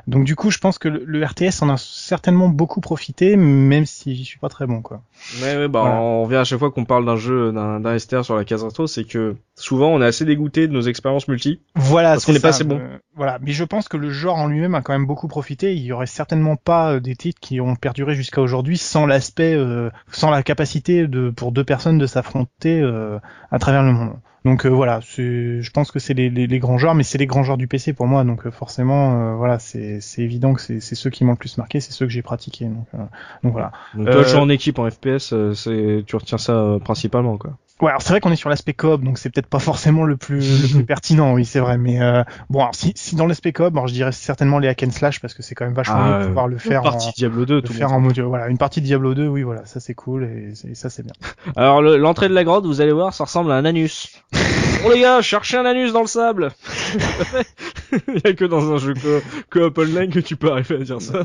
donc 0.06 0.24
du 0.24 0.34
coup, 0.36 0.50
je 0.50 0.58
pense 0.58 0.78
que 0.78 0.88
le, 0.88 1.02
le 1.04 1.24
RTS 1.24 1.62
en 1.62 1.68
a 1.68 1.76
certainement 1.76 2.48
beaucoup 2.48 2.80
profité, 2.80 3.36
même 3.36 3.86
si 3.86 4.14
j'y 4.14 4.24
suis 4.24 4.38
pas 4.38 4.48
très 4.48 4.66
bon, 4.66 4.82
quoi. 4.82 5.02
Ouais, 5.42 5.56
ouais, 5.56 5.68
bah, 5.68 5.80
Voilà. 5.80 5.96
on 5.96 6.24
revient 6.24 6.36
à 6.36 6.44
chaque 6.44 6.58
fois 6.58 6.70
qu'on 6.70 6.84
parle 6.84 7.04
d'un 7.06 7.16
jeu, 7.16 7.52
d'un, 7.52 7.80
d'un 7.80 7.98
STR 7.98 8.24
sur 8.24 8.36
la 8.36 8.44
case 8.44 8.62
rétro, 8.64 8.86
c'est 8.86 9.04
que 9.04 9.36
souvent 9.54 9.88
on 9.88 10.00
est 10.00 10.06
assez 10.06 10.24
dégoûté 10.24 10.68
de 10.68 10.72
nos 10.72 10.82
expériences 10.82 11.28
multi. 11.28 11.60
Voilà, 11.74 12.10
Parce 12.12 12.24
qu'on 12.24 12.32
n'est 12.32 12.40
pas 12.40 12.48
assez 12.48 12.64
bon. 12.64 12.78
euh, 12.78 12.98
voilà, 13.16 13.38
mais 13.42 13.52
je 13.52 13.64
pense 13.64 13.88
que 13.88 13.96
le 13.96 14.10
genre 14.10 14.36
en 14.36 14.46
lui-même 14.46 14.74
a 14.74 14.82
quand 14.82 14.92
même 14.92 15.06
beaucoup 15.06 15.26
profité. 15.28 15.74
Il 15.74 15.82
y 15.82 15.92
aurait 15.92 16.06
certainement 16.06 16.56
pas 16.56 16.92
euh, 16.92 17.00
des 17.00 17.16
titres 17.16 17.40
qui 17.40 17.60
ont 17.60 17.74
perduré 17.74 18.14
jusqu'à 18.14 18.40
aujourd'hui 18.40 18.78
sans 18.78 19.06
l'aspect, 19.06 19.54
euh, 19.54 19.90
sans 20.12 20.30
la 20.30 20.42
capacité 20.42 21.06
de 21.08 21.30
pour 21.30 21.50
deux 21.52 21.64
personnes 21.64 21.98
de 21.98 22.06
s'affronter 22.06 22.80
euh, 22.80 23.18
à 23.50 23.58
travers 23.58 23.82
le 23.82 23.92
monde. 23.92 24.12
Donc 24.48 24.64
euh, 24.64 24.70
voilà, 24.70 25.00
je 25.00 25.70
pense 25.72 25.90
que 25.90 25.98
c'est 25.98 26.14
les, 26.14 26.30
les, 26.30 26.46
les 26.46 26.58
grands 26.58 26.78
genres, 26.78 26.94
mais 26.94 27.02
c'est 27.02 27.18
les 27.18 27.26
grands 27.26 27.42
genres 27.42 27.58
du 27.58 27.68
PC 27.68 27.92
pour 27.92 28.06
moi. 28.06 28.24
Donc 28.24 28.46
euh, 28.46 28.50
forcément, 28.50 29.32
euh, 29.32 29.34
voilà, 29.34 29.58
c'est 29.58 30.00
évident 30.16 30.54
que 30.54 30.62
c'est 30.62 30.94
ceux 30.94 31.10
qui 31.10 31.22
m'ont 31.24 31.32
le 31.32 31.36
plus 31.36 31.58
marqué, 31.58 31.80
c'est 31.80 31.92
ceux 31.92 32.06
que 32.06 32.12
j'ai 32.12 32.22
pratiqués. 32.22 32.64
Donc, 32.64 32.86
euh, 32.94 32.98
donc 33.42 33.52
voilà. 33.52 33.72
Donc 33.94 34.10
toi, 34.10 34.22
jeu 34.22 34.38
en 34.38 34.48
équipe 34.48 34.78
en 34.78 34.90
FPS, 34.90 35.34
c'est, 35.52 36.02
tu 36.06 36.16
retiens 36.16 36.38
ça 36.38 36.54
euh, 36.54 36.78
principalement, 36.78 37.36
quoi. 37.36 37.58
Ouais, 37.80 37.90
alors 37.90 38.02
c'est 38.02 38.10
vrai 38.10 38.20
qu'on 38.20 38.32
est 38.32 38.36
sur 38.36 38.48
l'aspect 38.48 38.74
coop, 38.74 39.02
donc 39.04 39.18
c'est 39.18 39.30
peut-être 39.30 39.46
pas 39.46 39.60
forcément 39.60 40.02
le 40.04 40.16
plus, 40.16 40.62
le 40.62 40.68
plus 40.68 40.84
pertinent, 40.86 41.32
oui, 41.34 41.44
c'est 41.44 41.60
vrai. 41.60 41.78
Mais 41.78 42.00
euh, 42.02 42.24
bon, 42.50 42.60
alors 42.60 42.74
si, 42.74 42.92
si 42.96 43.14
dans 43.14 43.26
l'aspect 43.26 43.52
coop, 43.52 43.72
alors 43.74 43.86
je 43.86 43.92
dirais 43.92 44.10
certainement 44.10 44.58
les 44.58 44.66
hack 44.66 44.82
and 44.82 44.90
slash 44.90 45.20
parce 45.20 45.32
que 45.32 45.42
c'est 45.44 45.54
quand 45.54 45.64
même 45.64 45.74
vachement 45.74 45.94
Ah, 45.98 46.08
mieux 46.18 46.22
de 46.22 46.26
pouvoir 46.28 46.48
le 46.48 46.58
faire 46.58 46.80
Une 46.84 46.90
partie 46.90 47.08
en, 47.08 47.12
Diablo 47.16 47.46
2, 47.46 47.54
le 47.56 47.62
tout 47.62 47.72
le 47.72 47.78
faire 47.78 47.88
monde. 47.90 47.98
en 47.98 48.00
mode, 48.00 48.18
voilà, 48.18 48.48
une 48.48 48.58
partie 48.58 48.80
de 48.80 48.86
Diablo 48.86 49.14
2, 49.14 49.28
oui, 49.28 49.42
voilà, 49.42 49.64
ça 49.64 49.78
c'est 49.78 49.94
cool 49.94 50.24
et, 50.24 50.54
c'est- 50.56 50.74
ça 50.74 50.90
c'est 50.90 51.04
bien. 51.04 51.12
Alors 51.56 51.80
le- 51.80 51.96
l'entrée 51.96 52.28
de 52.28 52.34
la 52.34 52.42
grotte, 52.44 52.66
vous 52.66 52.80
allez 52.80 52.92
voir, 52.92 53.14
ça 53.14 53.24
ressemble 53.24 53.52
à 53.52 53.54
un 53.54 53.64
anus. 53.64 54.08
Bon 54.82 54.90
les 54.90 55.00
gars, 55.00 55.20
cherchez 55.22 55.56
un 55.56 55.64
anus 55.64 55.92
dans 55.92 56.02
le 56.02 56.06
sable. 56.06 56.50
Il 58.08 58.20
y 58.24 58.28
a 58.28 58.32
que 58.34 58.44
dans 58.44 58.72
un 58.72 58.78
jeu 58.78 58.94
co- 58.94 59.20
coop 59.50 59.78
online 59.78 60.10
que 60.10 60.20
tu 60.20 60.36
peux 60.36 60.50
arriver 60.52 60.76
à 60.76 60.78
dire 60.78 61.00
ça. 61.00 61.24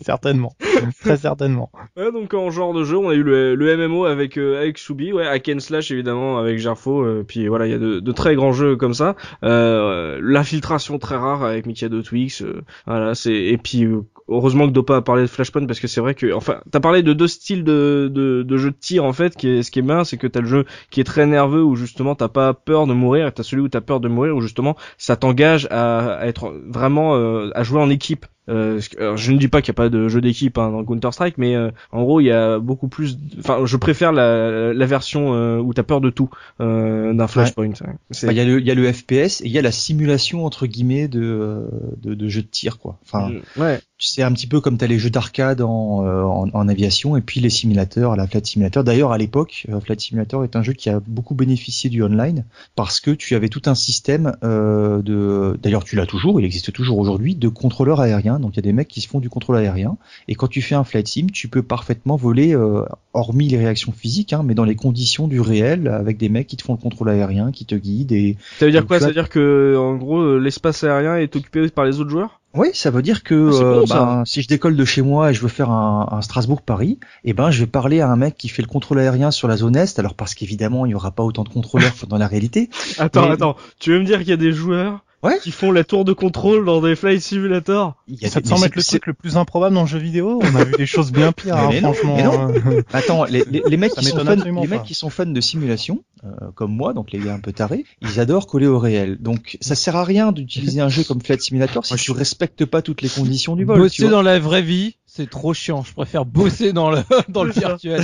certainement, 0.00 0.54
très 1.00 1.16
certainement. 1.16 1.70
Ouais, 1.96 2.12
donc 2.12 2.32
en 2.34 2.50
genre 2.50 2.74
de 2.74 2.84
jeu, 2.84 2.96
on 2.98 3.08
a 3.08 3.14
eu 3.14 3.22
le, 3.22 3.54
le 3.54 3.76
MMO 3.88 4.04
avec 4.04 4.36
euh, 4.38 4.60
avec 4.60 4.78
Subi, 4.78 5.12
ouais, 5.12 5.26
Hack 5.26 5.48
and 5.54 5.60
Slash 5.60 5.90
évidemment 5.90 6.38
avec 6.38 6.58
Jarfo, 6.58 7.02
euh, 7.02 7.24
puis 7.26 7.48
voilà, 7.48 7.66
il 7.66 7.72
y 7.72 7.74
a 7.74 7.78
de, 7.78 7.98
de 8.00 8.12
très 8.12 8.34
grands 8.34 8.52
jeux 8.52 8.76
comme 8.76 8.94
ça. 8.94 9.16
Euh, 9.42 10.18
L'infiltration 10.22 10.98
très 10.98 11.16
rare 11.16 11.42
avec 11.44 11.66
Mikado 11.66 12.02
Twix, 12.02 12.42
euh, 12.42 12.62
voilà, 12.86 13.14
c'est 13.14 13.32
et 13.34 13.56
puis 13.58 13.84
euh, 13.84 14.02
heureusement 14.28 14.66
que 14.66 14.72
Dopa 14.72 14.96
a 14.96 15.00
parlé 15.02 15.22
de 15.22 15.26
Flashpoint 15.26 15.66
parce 15.66 15.80
que 15.80 15.86
c'est 15.88 16.00
vrai 16.00 16.14
que 16.14 16.32
enfin, 16.32 16.60
t'as 16.70 16.80
parlé 16.80 17.02
de 17.02 17.12
deux 17.12 17.28
styles 17.28 17.64
de 17.64 18.10
de, 18.12 18.42
de 18.42 18.56
jeux 18.56 18.70
de 18.70 18.76
tir 18.78 19.04
en 19.04 19.12
fait, 19.12 19.36
qui 19.36 19.48
est 19.48 19.62
ce 19.62 19.70
qui 19.70 19.78
est 19.80 19.82
bien, 19.82 20.04
c'est 20.04 20.16
que 20.16 20.26
t'as 20.26 20.40
le 20.40 20.46
jeu 20.48 20.64
qui 20.90 21.00
est 21.00 21.04
très 21.04 21.26
nerveux 21.26 21.62
où 21.62 21.76
justement 21.76 22.14
t'as 22.14 22.28
pas 22.28 22.54
peur 22.54 22.86
de 22.86 22.92
mourir, 22.94 23.26
et 23.26 23.32
t'as 23.32 23.42
celui 23.42 23.62
où 23.62 23.68
t'as 23.68 23.80
peur 23.80 24.00
de 24.00 24.08
mourir 24.08 24.36
où 24.36 24.40
justement 24.40 24.76
ça 24.98 25.16
t'engage 25.16 25.66
à, 25.70 26.14
à 26.14 26.26
être 26.26 26.52
vraiment 26.68 27.16
euh, 27.16 27.50
à 27.54 27.62
jouer 27.62 27.80
en 27.80 27.90
équipe. 27.90 28.26
Euh, 28.48 28.80
je 29.14 29.30
ne 29.30 29.38
dis 29.38 29.46
pas 29.46 29.62
qu'il 29.62 29.70
n'y 29.70 29.76
a 29.76 29.82
pas 29.84 29.88
de 29.88 30.08
jeu 30.08 30.20
d'équipe 30.20 30.58
hein, 30.58 30.72
dans 30.72 30.84
Counter 30.84 31.12
Strike, 31.12 31.38
mais 31.38 31.54
euh, 31.54 31.70
en 31.92 32.02
gros 32.02 32.18
il 32.20 32.24
y 32.24 32.32
a 32.32 32.58
beaucoup 32.58 32.88
plus. 32.88 33.16
Enfin, 33.38 33.64
je 33.66 33.76
préfère 33.76 34.10
la, 34.10 34.74
la 34.74 34.86
version 34.86 35.32
euh, 35.34 35.58
où 35.58 35.72
t'as 35.72 35.84
peur 35.84 36.00
de 36.00 36.10
tout 36.10 36.28
euh, 36.60 37.14
d'un 37.14 37.28
Flashpoint. 37.28 37.68
ouais. 37.68 37.94
Bah, 38.26 38.32
Il 38.32 38.36
y, 38.36 38.40
a 38.40 38.44
le- 38.44 38.60
il 38.60 38.66
y 38.66 38.70
a 38.72 38.74
le 38.74 38.92
FPS 38.92 39.42
et 39.42 39.46
il 39.46 39.52
y 39.52 39.58
a 39.58 39.62
la 39.62 39.70
simulation 39.70 40.44
entre 40.44 40.66
guillemets 40.66 41.06
de, 41.06 41.68
de, 42.02 42.14
de 42.14 42.28
jeux 42.28 42.42
de 42.42 42.48
tir 42.48 42.78
quoi. 42.80 42.98
Enfin, 43.04 43.30
ouais. 43.56 43.80
C'est 44.04 44.22
un 44.22 44.32
petit 44.32 44.46
peu 44.46 44.60
comme 44.60 44.76
t'as 44.78 44.86
les 44.86 44.98
jeux 44.98 45.10
d'arcade 45.10 45.60
en, 45.62 46.04
euh, 46.04 46.22
en, 46.22 46.48
en 46.52 46.68
aviation 46.68 47.16
et 47.16 47.20
puis 47.20 47.40
les 47.40 47.50
simulateurs, 47.50 48.16
la 48.16 48.26
Flight 48.26 48.46
Simulator. 48.46 48.84
D'ailleurs 48.84 49.12
à 49.12 49.18
l'époque, 49.18 49.66
euh, 49.70 49.80
Flight 49.80 50.00
Simulator 50.00 50.44
est 50.44 50.56
un 50.56 50.62
jeu 50.62 50.72
qui 50.72 50.90
a 50.90 51.00
beaucoup 51.06 51.34
bénéficié 51.34 51.88
du 51.90 52.02
online 52.02 52.44
parce 52.76 53.00
que 53.00 53.10
tu 53.12 53.34
avais 53.34 53.48
tout 53.48 53.62
un 53.66 53.74
système 53.74 54.32
euh, 54.44 55.02
de. 55.02 55.58
D'ailleurs 55.62 55.84
tu 55.84 55.96
l'as 55.96 56.06
toujours, 56.06 56.40
il 56.40 56.44
existe 56.44 56.72
toujours 56.72 56.98
aujourd'hui, 56.98 57.34
de 57.34 57.48
contrôleurs 57.48 58.00
aériens. 58.00 58.38
Donc 58.40 58.52
il 58.54 58.56
y 58.56 58.58
a 58.58 58.62
des 58.62 58.72
mecs 58.72 58.88
qui 58.88 59.00
se 59.00 59.08
font 59.08 59.20
du 59.20 59.30
contrôle 59.30 59.56
aérien 59.56 59.96
et 60.28 60.34
quand 60.34 60.48
tu 60.48 60.62
fais 60.62 60.74
un 60.74 60.84
flight 60.84 61.06
sim, 61.08 61.26
tu 61.32 61.48
peux 61.48 61.62
parfaitement 61.62 62.16
voler, 62.16 62.54
euh, 62.54 62.84
hormis 63.14 63.48
les 63.48 63.58
réactions 63.58 63.92
physiques, 63.92 64.32
hein, 64.32 64.42
mais 64.44 64.54
dans 64.54 64.64
les 64.64 64.76
conditions 64.76 65.28
du 65.28 65.40
réel 65.40 65.88
avec 65.88 66.18
des 66.18 66.28
mecs 66.28 66.46
qui 66.48 66.56
te 66.56 66.62
font 66.64 66.72
le 66.74 66.78
contrôle 66.80 67.08
aérien, 67.10 67.52
qui 67.52 67.64
te 67.66 67.74
guident 67.74 68.12
et 68.12 68.36
Ça 68.58 68.66
veut 68.66 68.72
dire 68.72 68.86
quoi? 68.86 68.96
tu 68.98 69.00
Ça 69.00 69.06
as- 69.06 69.08
veut 69.08 69.14
dire 69.14 69.28
que 69.28 69.76
en 69.78 69.96
gros 69.96 70.20
euh, 70.20 70.38
l'espace 70.38 70.84
aérien 70.84 71.16
est 71.16 71.34
occupé 71.36 71.68
par 71.68 71.84
les 71.84 72.00
autres 72.00 72.10
joueurs? 72.10 72.40
Oui, 72.54 72.68
ça 72.74 72.90
veut 72.90 73.02
dire 73.02 73.22
que 73.22 73.50
Ah, 73.52 73.62
euh, 73.62 73.80
bon, 73.80 73.84
ben, 73.88 74.22
si 74.26 74.42
je 74.42 74.48
décolle 74.48 74.76
de 74.76 74.84
chez 74.84 75.00
moi 75.02 75.30
et 75.30 75.34
je 75.34 75.40
veux 75.40 75.48
faire 75.48 75.70
un, 75.70 76.08
un 76.10 76.20
Strasbourg-Paris, 76.20 76.98
eh 77.24 77.32
ben 77.32 77.50
je 77.50 77.60
vais 77.60 77.66
parler 77.66 78.00
à 78.00 78.08
un 78.08 78.16
mec 78.16 78.36
qui 78.36 78.48
fait 78.48 78.62
le 78.62 78.68
contrôle 78.68 78.98
aérien 78.98 79.30
sur 79.30 79.48
la 79.48 79.56
zone 79.56 79.76
est. 79.76 79.98
Alors 79.98 80.14
parce 80.14 80.34
qu'évidemment 80.34 80.84
il 80.84 80.90
y 80.92 80.94
aura 80.94 81.12
pas 81.12 81.22
autant 81.22 81.44
de 81.44 81.48
contrôleurs 81.48 81.94
que 81.94 82.06
dans 82.08 82.18
la 82.18 82.26
réalité. 82.26 82.68
Attends, 82.98 83.26
Mais- 83.26 83.32
attends. 83.32 83.56
Tu 83.78 83.90
veux 83.92 84.00
me 84.00 84.04
dire 84.04 84.18
qu'il 84.18 84.28
y 84.28 84.32
a 84.32 84.36
des 84.36 84.52
joueurs 84.52 85.04
Ouais. 85.22 85.38
qui 85.40 85.52
font 85.52 85.70
la 85.70 85.84
tour 85.84 86.04
de 86.04 86.12
contrôle 86.12 86.64
dans 86.64 86.80
des 86.80 86.96
flight 86.96 87.20
simulators 87.22 87.94
Il 88.08 88.20
y 88.20 88.24
a 88.24 88.28
Ça 88.28 88.40
des- 88.40 88.44
te 88.44 88.48
semble 88.48 88.66
être 88.66 88.74
le 88.76 88.82
truc 88.82 89.06
le 89.06 89.12
plus 89.14 89.36
improbable 89.36 89.74
dans 89.74 89.82
le 89.82 89.86
jeu 89.86 89.98
vidéo? 89.98 90.40
On 90.42 90.56
a 90.56 90.64
vu 90.64 90.72
des 90.76 90.86
choses 90.86 91.12
bien 91.12 91.30
pires, 91.36 91.56
hein, 91.56 91.68
Mais 91.70 91.80
non, 91.80 91.92
franchement. 91.92 92.16
mais 92.16 92.22
non. 92.24 92.48
hein. 92.78 92.82
Attends, 92.92 93.24
les, 93.24 93.44
les, 93.50 93.62
les 93.68 93.76
mecs 93.76 93.92
qui 93.94 94.04
sont 94.04 94.16
fans, 94.18 94.26
absolument 94.26 94.62
les 94.62 94.66
mecs 94.68 94.80
pas. 94.80 94.84
qui 94.84 94.94
sont 94.94 95.10
fans 95.10 95.26
de 95.26 95.40
simulation, 95.40 96.02
euh, 96.24 96.28
comme 96.56 96.72
moi, 96.74 96.92
donc 96.92 97.12
les 97.12 97.20
gars 97.20 97.34
un 97.34 97.40
peu 97.40 97.52
tarés, 97.52 97.84
ils 98.00 98.18
adorent 98.18 98.46
coller 98.48 98.66
au 98.66 98.78
réel. 98.80 99.16
Donc 99.20 99.58
ça 99.60 99.74
sert 99.76 99.94
à 99.94 100.04
rien 100.04 100.32
d'utiliser 100.32 100.80
un 100.80 100.88
jeu 100.88 101.04
comme 101.04 101.20
Flight 101.20 101.40
Simulator 101.40 101.86
si 101.86 101.94
tu 101.94 102.10
respectes 102.10 102.64
pas 102.64 102.82
toutes 102.82 103.02
les 103.02 103.08
conditions 103.08 103.54
du 103.54 103.64
vol. 103.66 103.76
tu 103.76 104.02
Bosser 104.02 104.08
dans 104.08 104.22
la 104.22 104.38
vraie 104.40 104.62
vie, 104.62 104.96
c'est 105.14 105.28
trop 105.28 105.52
chiant. 105.52 105.82
Je 105.84 105.92
préfère 105.92 106.24
bosser 106.24 106.72
dans 106.72 106.90
le 106.90 106.98
dans 107.28 107.44
le 107.44 107.52
virtuel. 107.52 108.00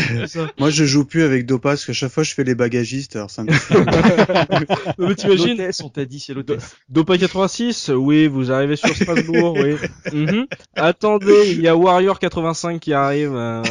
Moi, 0.59 0.71
je 0.71 0.85
joue 0.85 1.05
plus 1.05 1.23
avec 1.23 1.47
Dopa 1.47 1.71
parce 1.71 1.87
qu'à 1.87 1.93
chaque 1.95 2.13
fois, 2.13 2.23
je 2.23 2.35
fais 2.35 2.45
les 2.45 2.55
bagagistes. 2.55 3.17
Alors, 3.17 3.31
ça 3.31 3.45
me 3.45 3.49
Non, 4.99 5.09
mais 5.09 5.15
t'imagines 5.15 5.57
L'hôtesse, 5.59 5.81
on 5.83 5.89
t'a 5.89 6.05
dit, 6.05 6.21
c'est 6.21 6.35
l'hôtesse. 6.35 6.77
Dopa 6.89 7.17
86, 7.19 7.91
oui, 7.95 8.27
vous 8.27 8.53
arrivez 8.53 8.77
sur 8.77 8.95
Strasbourg, 8.95 9.55
oui. 9.59 9.77
Mhm. 10.13 10.47
Attendez, 10.75 11.51
il 11.53 11.61
y 11.61 11.69
a 11.69 11.77
Warrior 11.77 12.19
85 12.19 12.81
qui 12.81 12.93
arrive. 12.93 13.35
euh, 13.35 13.63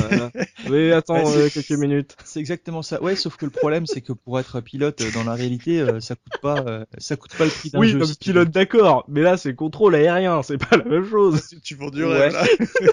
oui, 0.70 0.92
attends 0.92 1.16
Ouais, 1.26 1.38
euh, 1.38 1.50
quelques 1.50 1.72
minutes. 1.72 2.16
C'est 2.24 2.40
exactement 2.40 2.82
ça. 2.82 3.02
Ouais, 3.02 3.16
sauf 3.16 3.38
que 3.38 3.46
le 3.46 3.52
problème, 3.52 3.86
c'est 3.86 4.02
que 4.02 4.14
pour 4.14 4.40
être 4.40 4.62
pilote 4.62 5.02
euh, 5.02 5.12
dans 5.14 5.24
la 5.24 5.34
réalité, 5.34 5.80
euh, 5.82 6.00
ça 6.00 6.16
coûte 6.16 6.42
pas, 6.42 6.64
euh, 6.68 6.86
ça 7.00 7.16
coûte 7.16 7.36
pas 7.38 7.46
le 7.46 7.50
prix 7.52 7.70
d'un 7.72 7.80
Oui, 7.80 7.90
jeu. 7.90 8.00
comme 8.00 8.08
tu 8.10 8.16
pilote 8.18 8.50
d'accord, 8.52 9.04
mais 9.08 9.22
là 9.22 9.36
c'est 9.38 9.54
contrôle 9.56 9.96
aérien, 9.96 10.42
c'est 10.44 10.58
pas 10.58 10.78
la 10.78 10.84
même 10.86 11.10
chose. 11.10 11.42
tu 11.64 11.76
vends 11.76 11.90
du 11.90 12.04
Ouais. 12.06 12.30
rêve, 12.30 12.34
là. 12.34 12.44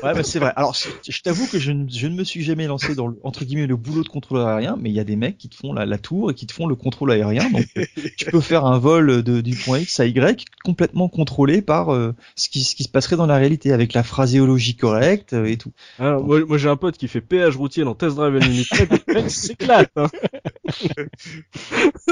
Ouais, 0.02 0.14
bah, 0.14 0.22
c'est 0.34 0.40
vrai. 0.40 0.52
Alors, 0.56 0.74
je 1.08 1.20
t'avoue 1.22 1.46
que 1.46 1.60
je 1.60 1.70
ne, 1.70 1.88
je 1.88 2.08
ne 2.08 2.14
me 2.16 2.24
suis 2.24 2.42
jamais 2.42 2.66
lancé 2.66 2.96
dans 2.96 3.06
le, 3.06 3.16
entre 3.22 3.44
guillemets 3.44 3.68
le 3.68 3.76
boulot 3.76 4.02
de 4.02 4.08
contrôle 4.08 4.40
aérien, 4.40 4.76
mais 4.80 4.90
il 4.90 4.94
y 4.96 4.98
a 4.98 5.04
des 5.04 5.14
mecs 5.14 5.38
qui 5.38 5.48
te 5.48 5.54
font 5.54 5.72
la, 5.72 5.86
la 5.86 5.96
tour 5.98 6.32
et 6.32 6.34
qui 6.34 6.46
te 6.48 6.52
font 6.52 6.66
le 6.66 6.74
contrôle 6.74 7.12
aérien. 7.12 7.48
Donc, 7.50 7.66
euh, 7.76 7.84
tu 8.16 8.24
peux 8.26 8.40
faire 8.40 8.64
un 8.66 8.78
vol 8.80 9.22
de, 9.22 9.40
du 9.40 9.54
point 9.54 9.78
X 9.78 10.00
à 10.00 10.06
Y 10.06 10.44
complètement 10.64 11.08
contrôlé 11.08 11.62
par 11.62 11.94
euh, 11.94 12.14
ce 12.34 12.48
qui, 12.48 12.64
ce 12.64 12.74
qui 12.74 12.82
se 12.82 12.88
passerait 12.88 13.14
dans 13.16 13.26
la 13.26 13.36
réalité 13.36 13.72
avec 13.72 13.92
la 13.92 14.02
phraséologie 14.02 14.74
correcte 14.74 15.34
euh, 15.34 15.44
et 15.44 15.56
tout. 15.56 15.70
Alors, 16.00 16.24
moi, 16.24 16.40
moi, 16.44 16.58
j'ai 16.58 16.68
un 16.68 16.76
pote 16.76 16.96
qui 16.96 17.06
fait 17.06 17.20
péage 17.20 17.56
routier 17.56 17.84
dans 17.84 17.94
Test 17.94 18.16
Drive 18.16 18.34
Unlimited, 18.34 18.90
mec 19.06 19.28
s'éclate. 19.30 19.92
Hein. 19.94 20.08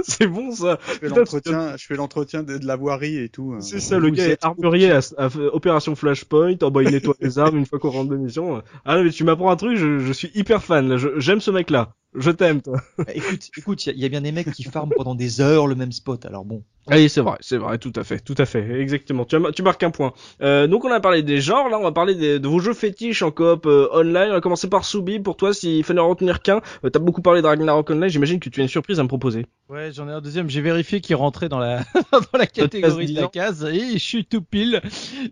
c'est 0.04 0.26
bon 0.26 0.50
ça. 0.52 0.78
Je 0.88 0.92
fais 0.98 1.08
l'entretien, 1.08 1.76
je 1.76 1.86
fais 1.86 1.96
l'entretien 1.96 2.42
de, 2.42 2.58
de 2.58 2.66
la 2.66 2.76
voirie 2.76 3.16
et 3.18 3.28
tout. 3.28 3.54
euh. 3.54 3.60
C'est 3.60 3.80
ça, 3.80 3.98
le 3.98 4.10
gars 4.10 4.28
est 4.28 4.44
armurier 4.44 4.90
à, 4.90 5.00
à- 5.18 5.24
à 5.26 5.30
Opération 5.52 5.94
Flashpoint, 5.94 6.56
oh 6.62 6.70
bah 6.70 6.82
il 6.82 6.90
nettoie 6.90 7.14
les 7.20 7.38
armes 7.38 7.56
une 7.56 7.66
fois 7.66 7.78
qu'on 7.78 7.90
rentre 7.90 8.10
de 8.16 8.22
mission. 8.22 8.62
Ah 8.84 8.96
non, 8.96 9.04
mais 9.04 9.10
tu 9.10 9.24
m'apprends 9.24 9.50
un 9.50 9.56
truc, 9.56 9.76
je, 9.76 9.98
je 9.98 10.12
suis 10.12 10.30
hyper 10.34 10.62
fan, 10.62 10.96
j'aime 11.18 11.40
ce 11.40 11.50
mec 11.50 11.70
là. 11.70 11.92
Je 12.14 12.30
t'aime 12.30 12.60
toi. 12.60 12.78
Bah, 12.98 13.04
écoute, 13.14 13.48
écoute, 13.56 13.86
il 13.86 13.88
y, 13.88 13.92
a- 13.92 13.94
il 13.94 14.00
y 14.02 14.04
a 14.04 14.08
bien 14.10 14.20
des 14.20 14.32
mecs 14.32 14.52
qui 14.52 14.64
farment 14.64 14.92
pendant 14.94 15.14
des 15.14 15.40
heures 15.40 15.66
le 15.66 15.74
même 15.74 15.92
spot. 15.92 16.26
Alors 16.26 16.44
bon. 16.44 16.62
Ah 16.86 16.96
Oui, 16.96 17.08
c'est 17.08 17.22
vrai, 17.22 17.38
c'est 17.40 17.56
vrai, 17.56 17.78
tout 17.78 17.92
à 17.96 18.04
fait, 18.04 18.18
tout 18.18 18.34
à 18.36 18.44
fait, 18.44 18.80
exactement. 18.82 19.24
Tu, 19.24 19.36
as- 19.36 19.52
tu 19.52 19.62
marques 19.62 19.82
un 19.82 19.90
point. 19.90 20.12
Euh, 20.42 20.66
donc 20.66 20.84
on 20.84 20.90
a 20.92 21.00
parlé 21.00 21.22
des 21.22 21.40
genres, 21.40 21.70
là 21.70 21.78
on 21.78 21.82
va 21.82 21.92
parler 21.92 22.14
des- 22.14 22.38
de 22.38 22.46
vos 22.48 22.58
jeux 22.58 22.74
fétiches 22.74 23.22
en 23.22 23.30
coop 23.30 23.64
euh, 23.64 23.88
online. 23.94 24.28
On 24.28 24.32
va 24.34 24.40
commencer 24.42 24.68
par 24.68 24.84
Soubi. 24.84 25.20
Pour 25.20 25.38
toi, 25.38 25.54
s'il 25.54 25.82
fallait 25.84 26.00
en 26.00 26.08
retenir 26.10 26.42
qu'un, 26.42 26.60
euh, 26.84 26.90
t'as 26.90 26.98
beaucoup 26.98 27.22
parlé 27.22 27.40
de 27.40 27.46
Ragnarok 27.46 27.88
Online. 27.88 28.10
J'imagine 28.10 28.40
que 28.40 28.50
tu 28.50 28.60
as 28.60 28.64
une 28.64 28.68
surprise 28.68 29.00
à 29.00 29.04
me 29.04 29.08
proposer. 29.08 29.46
Ouais, 29.70 29.90
j'en 29.94 30.06
ai 30.06 30.12
un 30.12 30.20
deuxième. 30.20 30.50
J'ai 30.50 30.60
vérifié 30.60 31.00
qu'il 31.00 31.16
rentrait 31.16 31.48
dans 31.48 31.60
la 31.60 31.78
dans 32.12 32.38
la 32.38 32.46
catégorie 32.46 33.06
de 33.14 33.20
la 33.22 33.28
case 33.28 33.64
et 33.64 33.92
je 33.94 33.96
suis 33.98 34.26
tout 34.26 34.42
pile. 34.42 34.82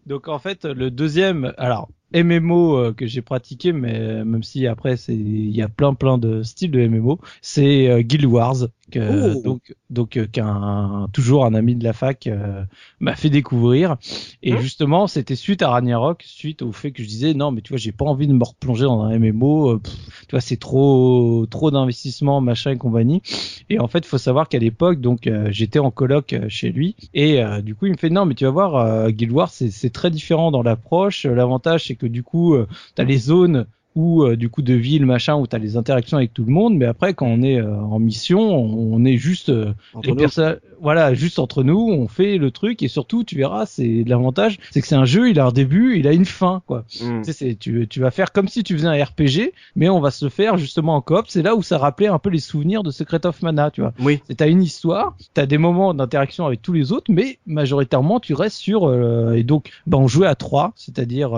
Donc 0.07 0.29
en 0.29 0.39
fait, 0.39 0.65
le 0.65 0.91
deuxième, 0.91 1.53
alors 1.59 1.91
MMO 2.15 2.77
euh, 2.77 2.93
que 2.93 3.07
j'ai 3.07 3.23
pratiqué, 3.23 3.73
mais 3.73 3.99
euh, 3.99 4.25
même 4.25 4.43
si 4.43 4.67
après 4.67 4.95
il 5.09 5.51
y 5.55 5.63
a 5.63 5.69
plein 5.69 5.95
plein 5.95 6.19
de 6.19 6.43
styles 6.43 6.71
de 6.71 6.87
MMO, 6.87 7.21
c'est 7.43 7.89
euh, 7.89 8.03
Guild 8.03 8.25
Wars. 8.27 8.69
Que, 8.91 9.37
Oh. 9.37 9.43
Donc 9.43 9.75
donc 9.89 10.17
euh, 10.17 10.27
qu'un 10.27 11.09
toujours 11.13 11.45
un 11.47 11.55
ami 11.55 11.75
de 11.75 11.85
la 11.85 11.93
fac 11.93 12.27
euh, 12.27 12.63
m'a 13.01 13.15
fait 13.17 13.31
découvrir. 13.31 13.97
Et 14.43 14.53
Hein 14.53 14.59
justement, 14.61 15.07
c'était 15.07 15.37
suite 15.37 15.63
à 15.63 15.71
Ragnarok, 15.71 16.23
suite 16.27 16.63
au 16.63 16.73
fait 16.73 16.93
que 16.93 17.03
je 17.03 17.09
disais 17.09 17.35
non, 17.35 17.51
mais 17.51 17.61
tu 17.63 17.71
vois, 17.71 17.79
j'ai 17.79 17.93
pas 17.93 18.05
envie 18.05 18.27
de 18.27 18.33
me 18.33 18.45
replonger 18.45 18.85
dans 18.85 19.03
un 19.03 19.19
MMO. 19.19 19.71
euh, 19.71 19.79
pff, 19.79 19.95
tu 20.27 20.33
vois, 20.33 20.41
c'est 20.41 20.57
trop 20.59 21.47
trop 21.51 21.71
d'investissement, 21.71 22.41
machin 22.41 22.73
et 22.73 22.77
compagnie. 22.77 23.23
Et 23.69 23.79
en 23.79 23.89
fait, 23.89 24.01
il 24.01 24.07
faut 24.07 24.19
savoir 24.19 24.49
qu'à 24.49 24.59
l'époque, 24.59 25.01
donc 25.01 25.27
euh, 25.27 25.49
j'étais 25.51 25.79
en 25.79 25.91
coloc 25.91 26.33
euh, 26.33 26.49
chez 26.49 26.71
lui, 26.71 26.97
et 27.15 27.43
euh, 27.43 27.61
du 27.63 27.75
coup, 27.75 27.87
il 27.87 27.93
me 27.93 27.97
fait 27.97 28.11
non, 28.11 28.27
mais 28.27 28.35
tu 28.35 28.45
vas 28.45 28.51
voir, 28.51 28.77
euh, 28.77 29.11
Guild 29.11 29.33
Wars, 29.33 29.51
c'est 29.51 29.93
très 29.93 30.11
différent 30.11 30.51
dans 30.51 30.63
l'approche. 30.63 31.27
Euh, 31.27 31.35
L'avantage, 31.35 31.87
c'est 31.87 31.95
que 31.97 32.07
du 32.07 32.23
coup, 32.23 32.55
euh, 32.55 32.67
t'as 32.95 33.05
les 33.05 33.19
zones 33.19 33.67
ou 34.01 34.25
euh, 34.25 34.37
du 34.37 34.49
coup 34.49 34.63
de 34.63 34.75
ville 34.75 35.05
machin 35.05 35.37
où 35.37 35.47
t'as 35.47 35.59
les 35.59 35.77
interactions 35.77 36.17
avec 36.17 36.33
tout 36.33 36.45
le 36.45 36.53
monde 36.53 36.77
mais 36.77 36.87
après 36.87 37.13
quand 37.15 37.27
on 37.27 37.43
est 37.43 37.61
euh, 37.61 37.77
en 37.77 37.99
mission 37.99 38.41
on, 38.41 38.95
on 38.95 39.05
est 39.05 39.17
juste 39.17 39.51
euh, 39.51 39.73
les 40.03 40.15
personnes 40.15 40.59
voilà 40.81 41.13
juste 41.13 41.39
entre 41.39 41.63
nous 41.63 41.79
on 41.79 42.09
fait 42.09 42.39
le 42.39 42.51
truc 42.51 42.83
et 42.83 42.89
surtout 42.89 43.25
tu 43.25 43.37
verras 43.37 43.67
c'est 43.67 44.05
l'avantage 44.07 44.59
c'est 44.71 44.81
que 44.81 44.87
c'est 44.87 44.95
un 44.95 45.05
jeu 45.05 45.29
il 45.29 45.39
a 45.39 45.47
un 45.47 45.53
début 45.53 45.99
il 45.99 46.09
a 46.09 46.13
une 46.13 46.25
fin 46.25 46.63
quoi 46.67 46.85
Hmm. 47.01 47.23
tu 47.23 47.33
sais, 47.33 47.55
tu, 47.55 47.87
tu 47.89 48.01
vas 48.01 48.11
faire 48.11 48.33
comme 48.33 48.49
si 48.49 48.63
tu 48.63 48.75
faisais 48.75 48.89
un 48.89 49.05
RPG, 49.05 49.53
mais 49.77 49.89
on 49.89 50.01
va 50.01 50.11
se 50.11 50.29
faire 50.29 50.57
justement 50.57 50.97
en 50.97 51.01
coop. 51.01 51.27
C'est 51.29 51.43
là 51.43 51.55
où 51.55 51.63
ça 51.63 51.79
rappelait 51.79 52.09
un 52.09 52.19
peu 52.19 52.31
les 52.31 52.41
souvenirs 52.41 52.83
de 52.83 52.91
Secret 52.91 53.25
of 53.27 53.43
Mana, 53.43 53.71
tu 53.71 53.81
vois. 53.81 53.93
Oui. 54.01 54.21
C'est 54.27 54.37
t'as 54.37 54.49
une 54.49 54.63
histoire, 54.63 55.17
t'as 55.35 55.47
des 55.47 55.59
moments 55.59 55.95
d'interaction 55.95 56.47
avec 56.47 56.63
tous 56.63 56.73
les 56.73 56.93
autres, 56.93 57.13
mais 57.13 57.39
majoritairement 57.47 58.21
tu 58.21 58.35
restes 58.35 58.57
sur 58.57 58.93
et 59.35 59.45
donc 59.45 59.71
ben 59.87 59.99
on 59.99 60.09
jouait 60.09 60.27
à 60.27 60.35
trois, 60.35 60.73
c'est-à-dire 60.75 61.31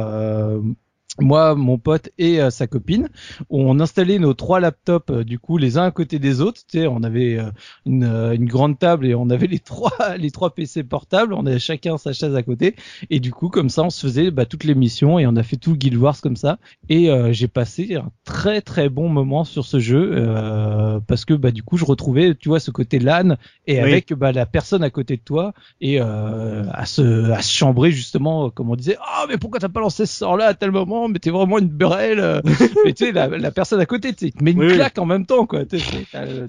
moi, 1.21 1.55
mon 1.55 1.77
pote 1.77 2.09
et 2.17 2.41
euh, 2.41 2.49
sa 2.49 2.67
copine, 2.67 3.09
on 3.51 3.81
installait 3.81 4.19
nos 4.19 4.33
trois 4.33 4.61
laptops 4.61 5.11
euh, 5.11 5.25
du 5.25 5.39
coup 5.39 5.59
les 5.59 5.77
uns 5.77 5.85
à 5.85 5.91
côté 5.91 6.19
des 6.19 6.41
autres. 6.41 6.63
Tu 6.67 6.79
sais, 6.81 6.87
on 6.87 7.03
avait 7.03 7.39
euh, 7.39 7.51
une, 7.85 8.05
euh, 8.05 8.33
une 8.35 8.47
grande 8.47 8.79
table 8.79 9.07
et 9.07 9.15
on 9.15 9.29
avait 9.29 9.47
les 9.47 9.59
trois 9.59 9.93
les 10.19 10.31
trois 10.31 10.55
PC 10.55 10.83
portables. 10.85 11.35
On 11.35 11.45
avait 11.45 11.59
chacun 11.59 11.99
sa 11.99 12.15
chaise 12.15 12.35
à 12.35 12.43
côté 12.43 12.77
et 13.11 13.21
du 13.21 13.31
coup 13.31 13.51
comme 13.51 13.69
ça 13.69 13.83
on 13.83 13.91
se 13.91 14.01
faisait 14.07 14.31
bah, 14.31 14.47
toutes 14.47 14.65
les 14.65 14.75
missions 14.75 15.19
et 15.19 15.27
on 15.27 15.37
a 15.37 15.43
fait 15.43 15.57
tout 15.57 15.77
Guild 15.77 15.97
Wars 15.99 16.19
comme 16.23 16.37
ça. 16.37 16.59
Et 16.89 17.11
euh, 17.11 17.31
j'ai 17.33 17.49
passé 17.49 17.97
un 17.97 18.11
très 18.25 18.63
très 18.63 18.89
bon 18.89 19.09
moment 19.11 19.45
sur 19.45 19.67
ce 19.67 19.79
jeu 19.81 20.13
euh, 20.15 20.99
parce 21.07 21.27
que 21.27 21.35
bah 21.35 21.51
du 21.51 21.63
coup 21.63 21.77
je 21.77 21.85
retrouvais 21.85 22.35
tu 22.35 22.49
vois 22.49 22.59
ce 22.61 22.71
côté 22.71 22.99
LAN 22.99 23.37
et 23.67 23.81
Oui. 23.83 23.83
avec 23.83 24.13
bah, 24.15 24.33
la 24.33 24.47
personne 24.47 24.83
à 24.83 24.91
côté 24.91 25.17
de 25.19 25.23
toi 25.23 25.53
et 25.83 26.01
euh, 26.01 26.65
à 26.73 26.87
se 26.87 27.31
à 27.31 27.43
se 27.43 27.53
chambrer 27.53 27.91
justement 27.91 28.51
comme 28.51 28.71
on 28.71 28.77
disait 28.77 28.97
ah 29.03 29.27
mais 29.29 29.37
pourquoi 29.39 29.61
t'as 29.61 29.69
pas 29.69 29.81
lancé 29.81 30.07
ce 30.07 30.17
sort 30.17 30.37
là 30.37 30.47
à 30.47 30.55
tel 30.55 30.71
moment? 30.71 31.02
Non, 31.03 31.09
mais 31.09 31.19
t'es 31.19 31.31
vraiment 31.31 31.59
une 31.59 31.69
brêle. 31.69 32.20
euh. 32.20 32.41
mais 32.85 32.93
tu 32.93 33.07
sais, 33.07 33.12
la, 33.12 33.29
la 33.29 33.51
personne 33.51 33.81
à 33.81 33.87
côté, 33.87 34.12
tu 34.15 34.33
te 34.33 34.43
met 34.43 34.53
une 34.53 34.59
Oui, 34.61 34.66
oui. 34.69 34.74
claque 34.74 34.99
en 34.99 35.07
même 35.07 35.27
temps, 35.27 35.47
quoi. 35.47 35.65
T'as 35.65 35.79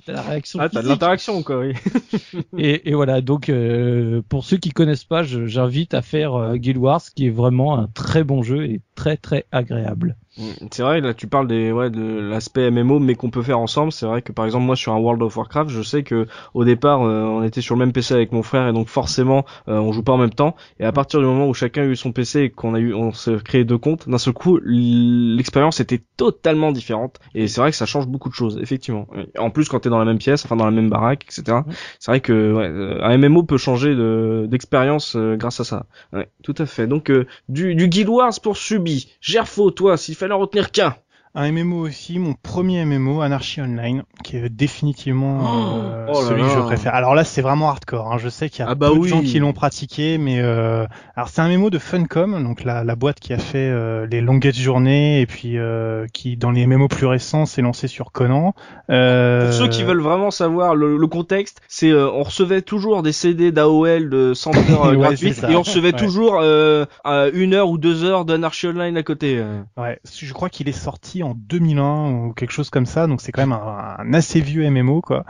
la 0.08 0.22
réaction. 0.22 0.60
Ah, 0.62 0.70
t'as 0.70 0.82
de 0.82 0.88
l'interaction, 0.88 1.44
quoi, 1.44 1.60
oui. 1.60 1.74
Et, 2.58 2.90
et 2.90 2.94
voilà, 2.94 3.22
donc 3.22 3.50
euh, 3.50 4.22
pour 4.30 4.46
ceux 4.46 4.58
qui 4.58 4.70
connaissent 4.72 5.04
pas, 5.04 5.24
j'invite 5.24 5.94
à 5.94 6.02
faire 6.02 6.36
euh, 6.36 6.56
Guild 6.56 6.78
Wars, 6.78 7.02
qui 7.16 7.28
est 7.28 7.32
vraiment 7.32 7.78
un 7.78 7.88
très 7.94 8.24
bon 8.24 8.44
jeu 8.44 8.66
et 8.66 8.82
très 8.96 9.18
très 9.18 9.46
agréable. 9.52 10.16
Mm, 10.38 10.68
C'est 10.72 10.82
vrai, 10.82 11.00
là 11.02 11.14
tu 11.14 11.28
parles 11.28 11.48
des 11.48 11.72
ouais 11.72 11.92
de 11.92 12.02
l'aspect 12.20 12.72
MMO 12.72 13.00
mais 13.00 13.14
qu'on 13.16 13.30
peut 13.30 13.44
faire 13.44 13.60
ensemble. 13.60 13.92
C'est 13.92 14.08
vrai 14.08 14.22
que 14.24 14.32
par 14.32 14.46
exemple 14.46 14.66
moi 14.66 14.76
sur 14.76 14.92
un 14.94 14.98
World 14.98 15.22
of 15.22 15.38
Warcraft, 15.38 15.70
je 15.70 15.82
sais 15.84 16.02
que 16.04 16.26
au 16.56 16.64
départ 16.66 17.04
euh, 17.04 17.24
on 17.24 17.44
était 17.44 17.62
sur 17.62 17.76
le 17.76 17.80
même 17.80 17.94
PC 17.94 18.16
avec 18.16 18.32
mon 18.32 18.42
frère 18.42 18.68
et 18.68 18.74
donc 18.74 18.88
forcément 18.88 19.46
euh, 19.68 19.78
on 19.78 19.92
joue 19.92 20.02
pas 20.02 20.14
en 20.14 20.18
même 20.18 20.34
temps. 20.34 20.56
Et 20.80 20.86
à 20.86 20.92
partir 20.92 21.20
du 21.20 21.26
moment 21.28 21.48
où 21.48 21.54
chacun 21.54 21.84
a 21.84 21.86
eu 21.86 21.96
son 21.96 22.12
PC 22.12 22.42
et 22.42 22.50
qu'on 22.50 22.74
a 22.74 22.80
eu 22.80 22.94
on 22.96 23.12
s'est 23.14 23.38
créé 23.46 23.64
deux 23.64 23.78
comptes, 23.78 24.10
d'un 24.10 24.18
seul 24.18 24.34
coup 24.34 24.60
l'expérience 24.64 25.80
était 25.80 26.02
totalement 26.18 26.72
différente. 26.72 27.20
Et 27.36 27.48
c'est 27.48 27.62
vrai 27.62 27.70
que 27.70 27.78
ça 27.78 27.86
change 27.86 28.08
beaucoup 28.08 28.30
de 28.30 28.34
choses 28.34 28.58
effectivement. 28.60 29.08
En 29.38 29.52
plus 29.52 29.70
quand 29.70 29.82
t'es 29.82 29.90
dans 29.90 30.00
la 30.00 30.06
même 30.06 30.18
pièce, 30.18 30.46
enfin 30.46 30.56
dans 30.56 30.66
la 30.66 30.72
même 30.72 30.90
baraque, 30.90 31.26
etc. 31.30 31.66
C'est 32.00 32.12
vrai 32.12 32.22
que 32.22 32.54
ouais, 32.54 32.68
euh, 32.68 33.04
un 33.04 33.18
MMO 33.18 33.44
peut 33.44 33.58
changer 33.58 33.96
de 33.96 34.46
d'expérience 34.50 35.16
euh, 35.16 35.36
grâce 35.36 35.60
à 35.60 35.64
ça. 35.64 35.86
Ouais, 36.12 36.28
tout 36.44 36.56
à 36.58 36.66
fait. 36.66 36.88
Donc 36.88 37.10
euh, 37.12 37.26
du, 37.50 37.76
du 37.76 37.88
Guild 37.88 38.10
Wars 38.10 38.34
pour 38.42 38.58
Subi. 38.58 39.12
Gerfo, 39.22 39.72
toi, 39.72 39.98
s'il 39.98 40.16
fallait 40.24 40.34
en 40.34 40.40
retenir 40.40 40.72
qu'un. 40.72 40.96
Un 41.36 41.52
MMO 41.52 41.80
aussi, 41.88 42.20
mon 42.20 42.34
premier 42.36 42.86
MMO, 42.86 43.22
Anarchy 43.22 43.60
Online, 43.60 44.04
qui 44.24 44.38
est 44.38 44.50
définitivement 44.50 45.40
euh, 45.74 46.06
Oh 46.08 46.22
là 46.22 46.28
celui 46.28 46.44
que 46.44 46.50
je 46.50 46.60
préfère. 46.60 46.94
Alors 46.94 47.16
là, 47.16 47.24
c'est 47.24 47.42
vraiment 47.42 47.70
hardcore. 47.70 48.14
Hein. 48.14 48.20
Je 48.20 48.30
sais 48.30 48.50
qu'il 48.50 48.60
y 48.60 48.68
a 48.68 48.70
Ah 48.70 48.76
bah 48.76 48.90
peu 48.92 48.98
oui. 48.98 49.02
de 49.02 49.08
gens 49.08 49.22
qui 49.22 49.40
l'ont 49.40 49.52
pratiqué, 49.52 50.20
mais 50.20 50.40
euh... 50.42 50.86
alors 51.16 51.30
c'est 51.30 51.42
un 51.42 51.50
MMO 51.50 51.72
de 51.72 51.80
Funcom, 51.80 52.44
donc 52.44 52.64
la, 52.64 52.84
la 52.84 52.96
boîte 52.96 53.20
qui 53.20 53.34
a 53.34 53.40
fait 53.40 53.68
euh, 53.68 54.06
les 54.06 54.22
Longest 54.22 54.60
Journées 54.60 55.22
et 55.22 55.26
puis 55.26 55.58
euh, 55.58 56.06
qui, 56.14 56.38
dans 56.38 56.52
les 56.52 56.68
MMO 56.68 56.88
plus 56.88 57.08
récents, 57.08 57.48
s'est 57.48 57.64
lancé 57.64 57.88
sur 57.88 58.12
Conan. 58.12 58.54
Euh... 58.92 59.46
Pour 59.46 59.54
ceux 59.54 59.68
qui 59.70 59.82
veulent 59.82 60.02
vraiment 60.02 60.30
savoir 60.30 60.76
le, 60.76 60.98
le 60.98 61.08
contexte, 61.08 61.62
c'est 61.68 61.90
euh, 61.90 62.12
on 62.12 62.22
recevait 62.22 62.62
toujours 62.62 63.02
des 63.02 63.12
CD 63.12 63.52
d'AOL 63.52 64.08
de 64.08 64.36
100 64.36 64.52
heures 64.70 64.84
Ouais, 64.92 64.98
gratuites 64.98 65.44
et 65.50 65.56
on 65.56 65.64
recevait 65.64 65.94
Ouais. 65.94 66.00
toujours 66.00 66.36
une 66.44 67.54
heure 67.56 67.70
ou 67.70 67.80
deux 67.80 68.04
heures 68.04 68.24
d'Anarchy 68.24 68.68
Online 68.68 68.98
à 68.98 69.04
côté. 69.04 69.44
Ouais, 69.78 70.00
je 70.16 70.32
crois 70.32 70.50
qu'il 70.50 70.70
est 70.70 70.72
sorti 70.72 71.23
en 71.24 71.34
2001 71.36 72.12
ou 72.12 72.34
quelque 72.34 72.52
chose 72.52 72.70
comme 72.70 72.86
ça, 72.86 73.08
donc 73.08 73.22
c'est 73.22 73.32
quand 73.32 73.42
même 73.42 73.54
un, 73.54 73.96
un 74.00 74.14
assez 74.14 74.42
vieux 74.42 74.70
MMO 74.70 75.02
quoi. 75.02 75.26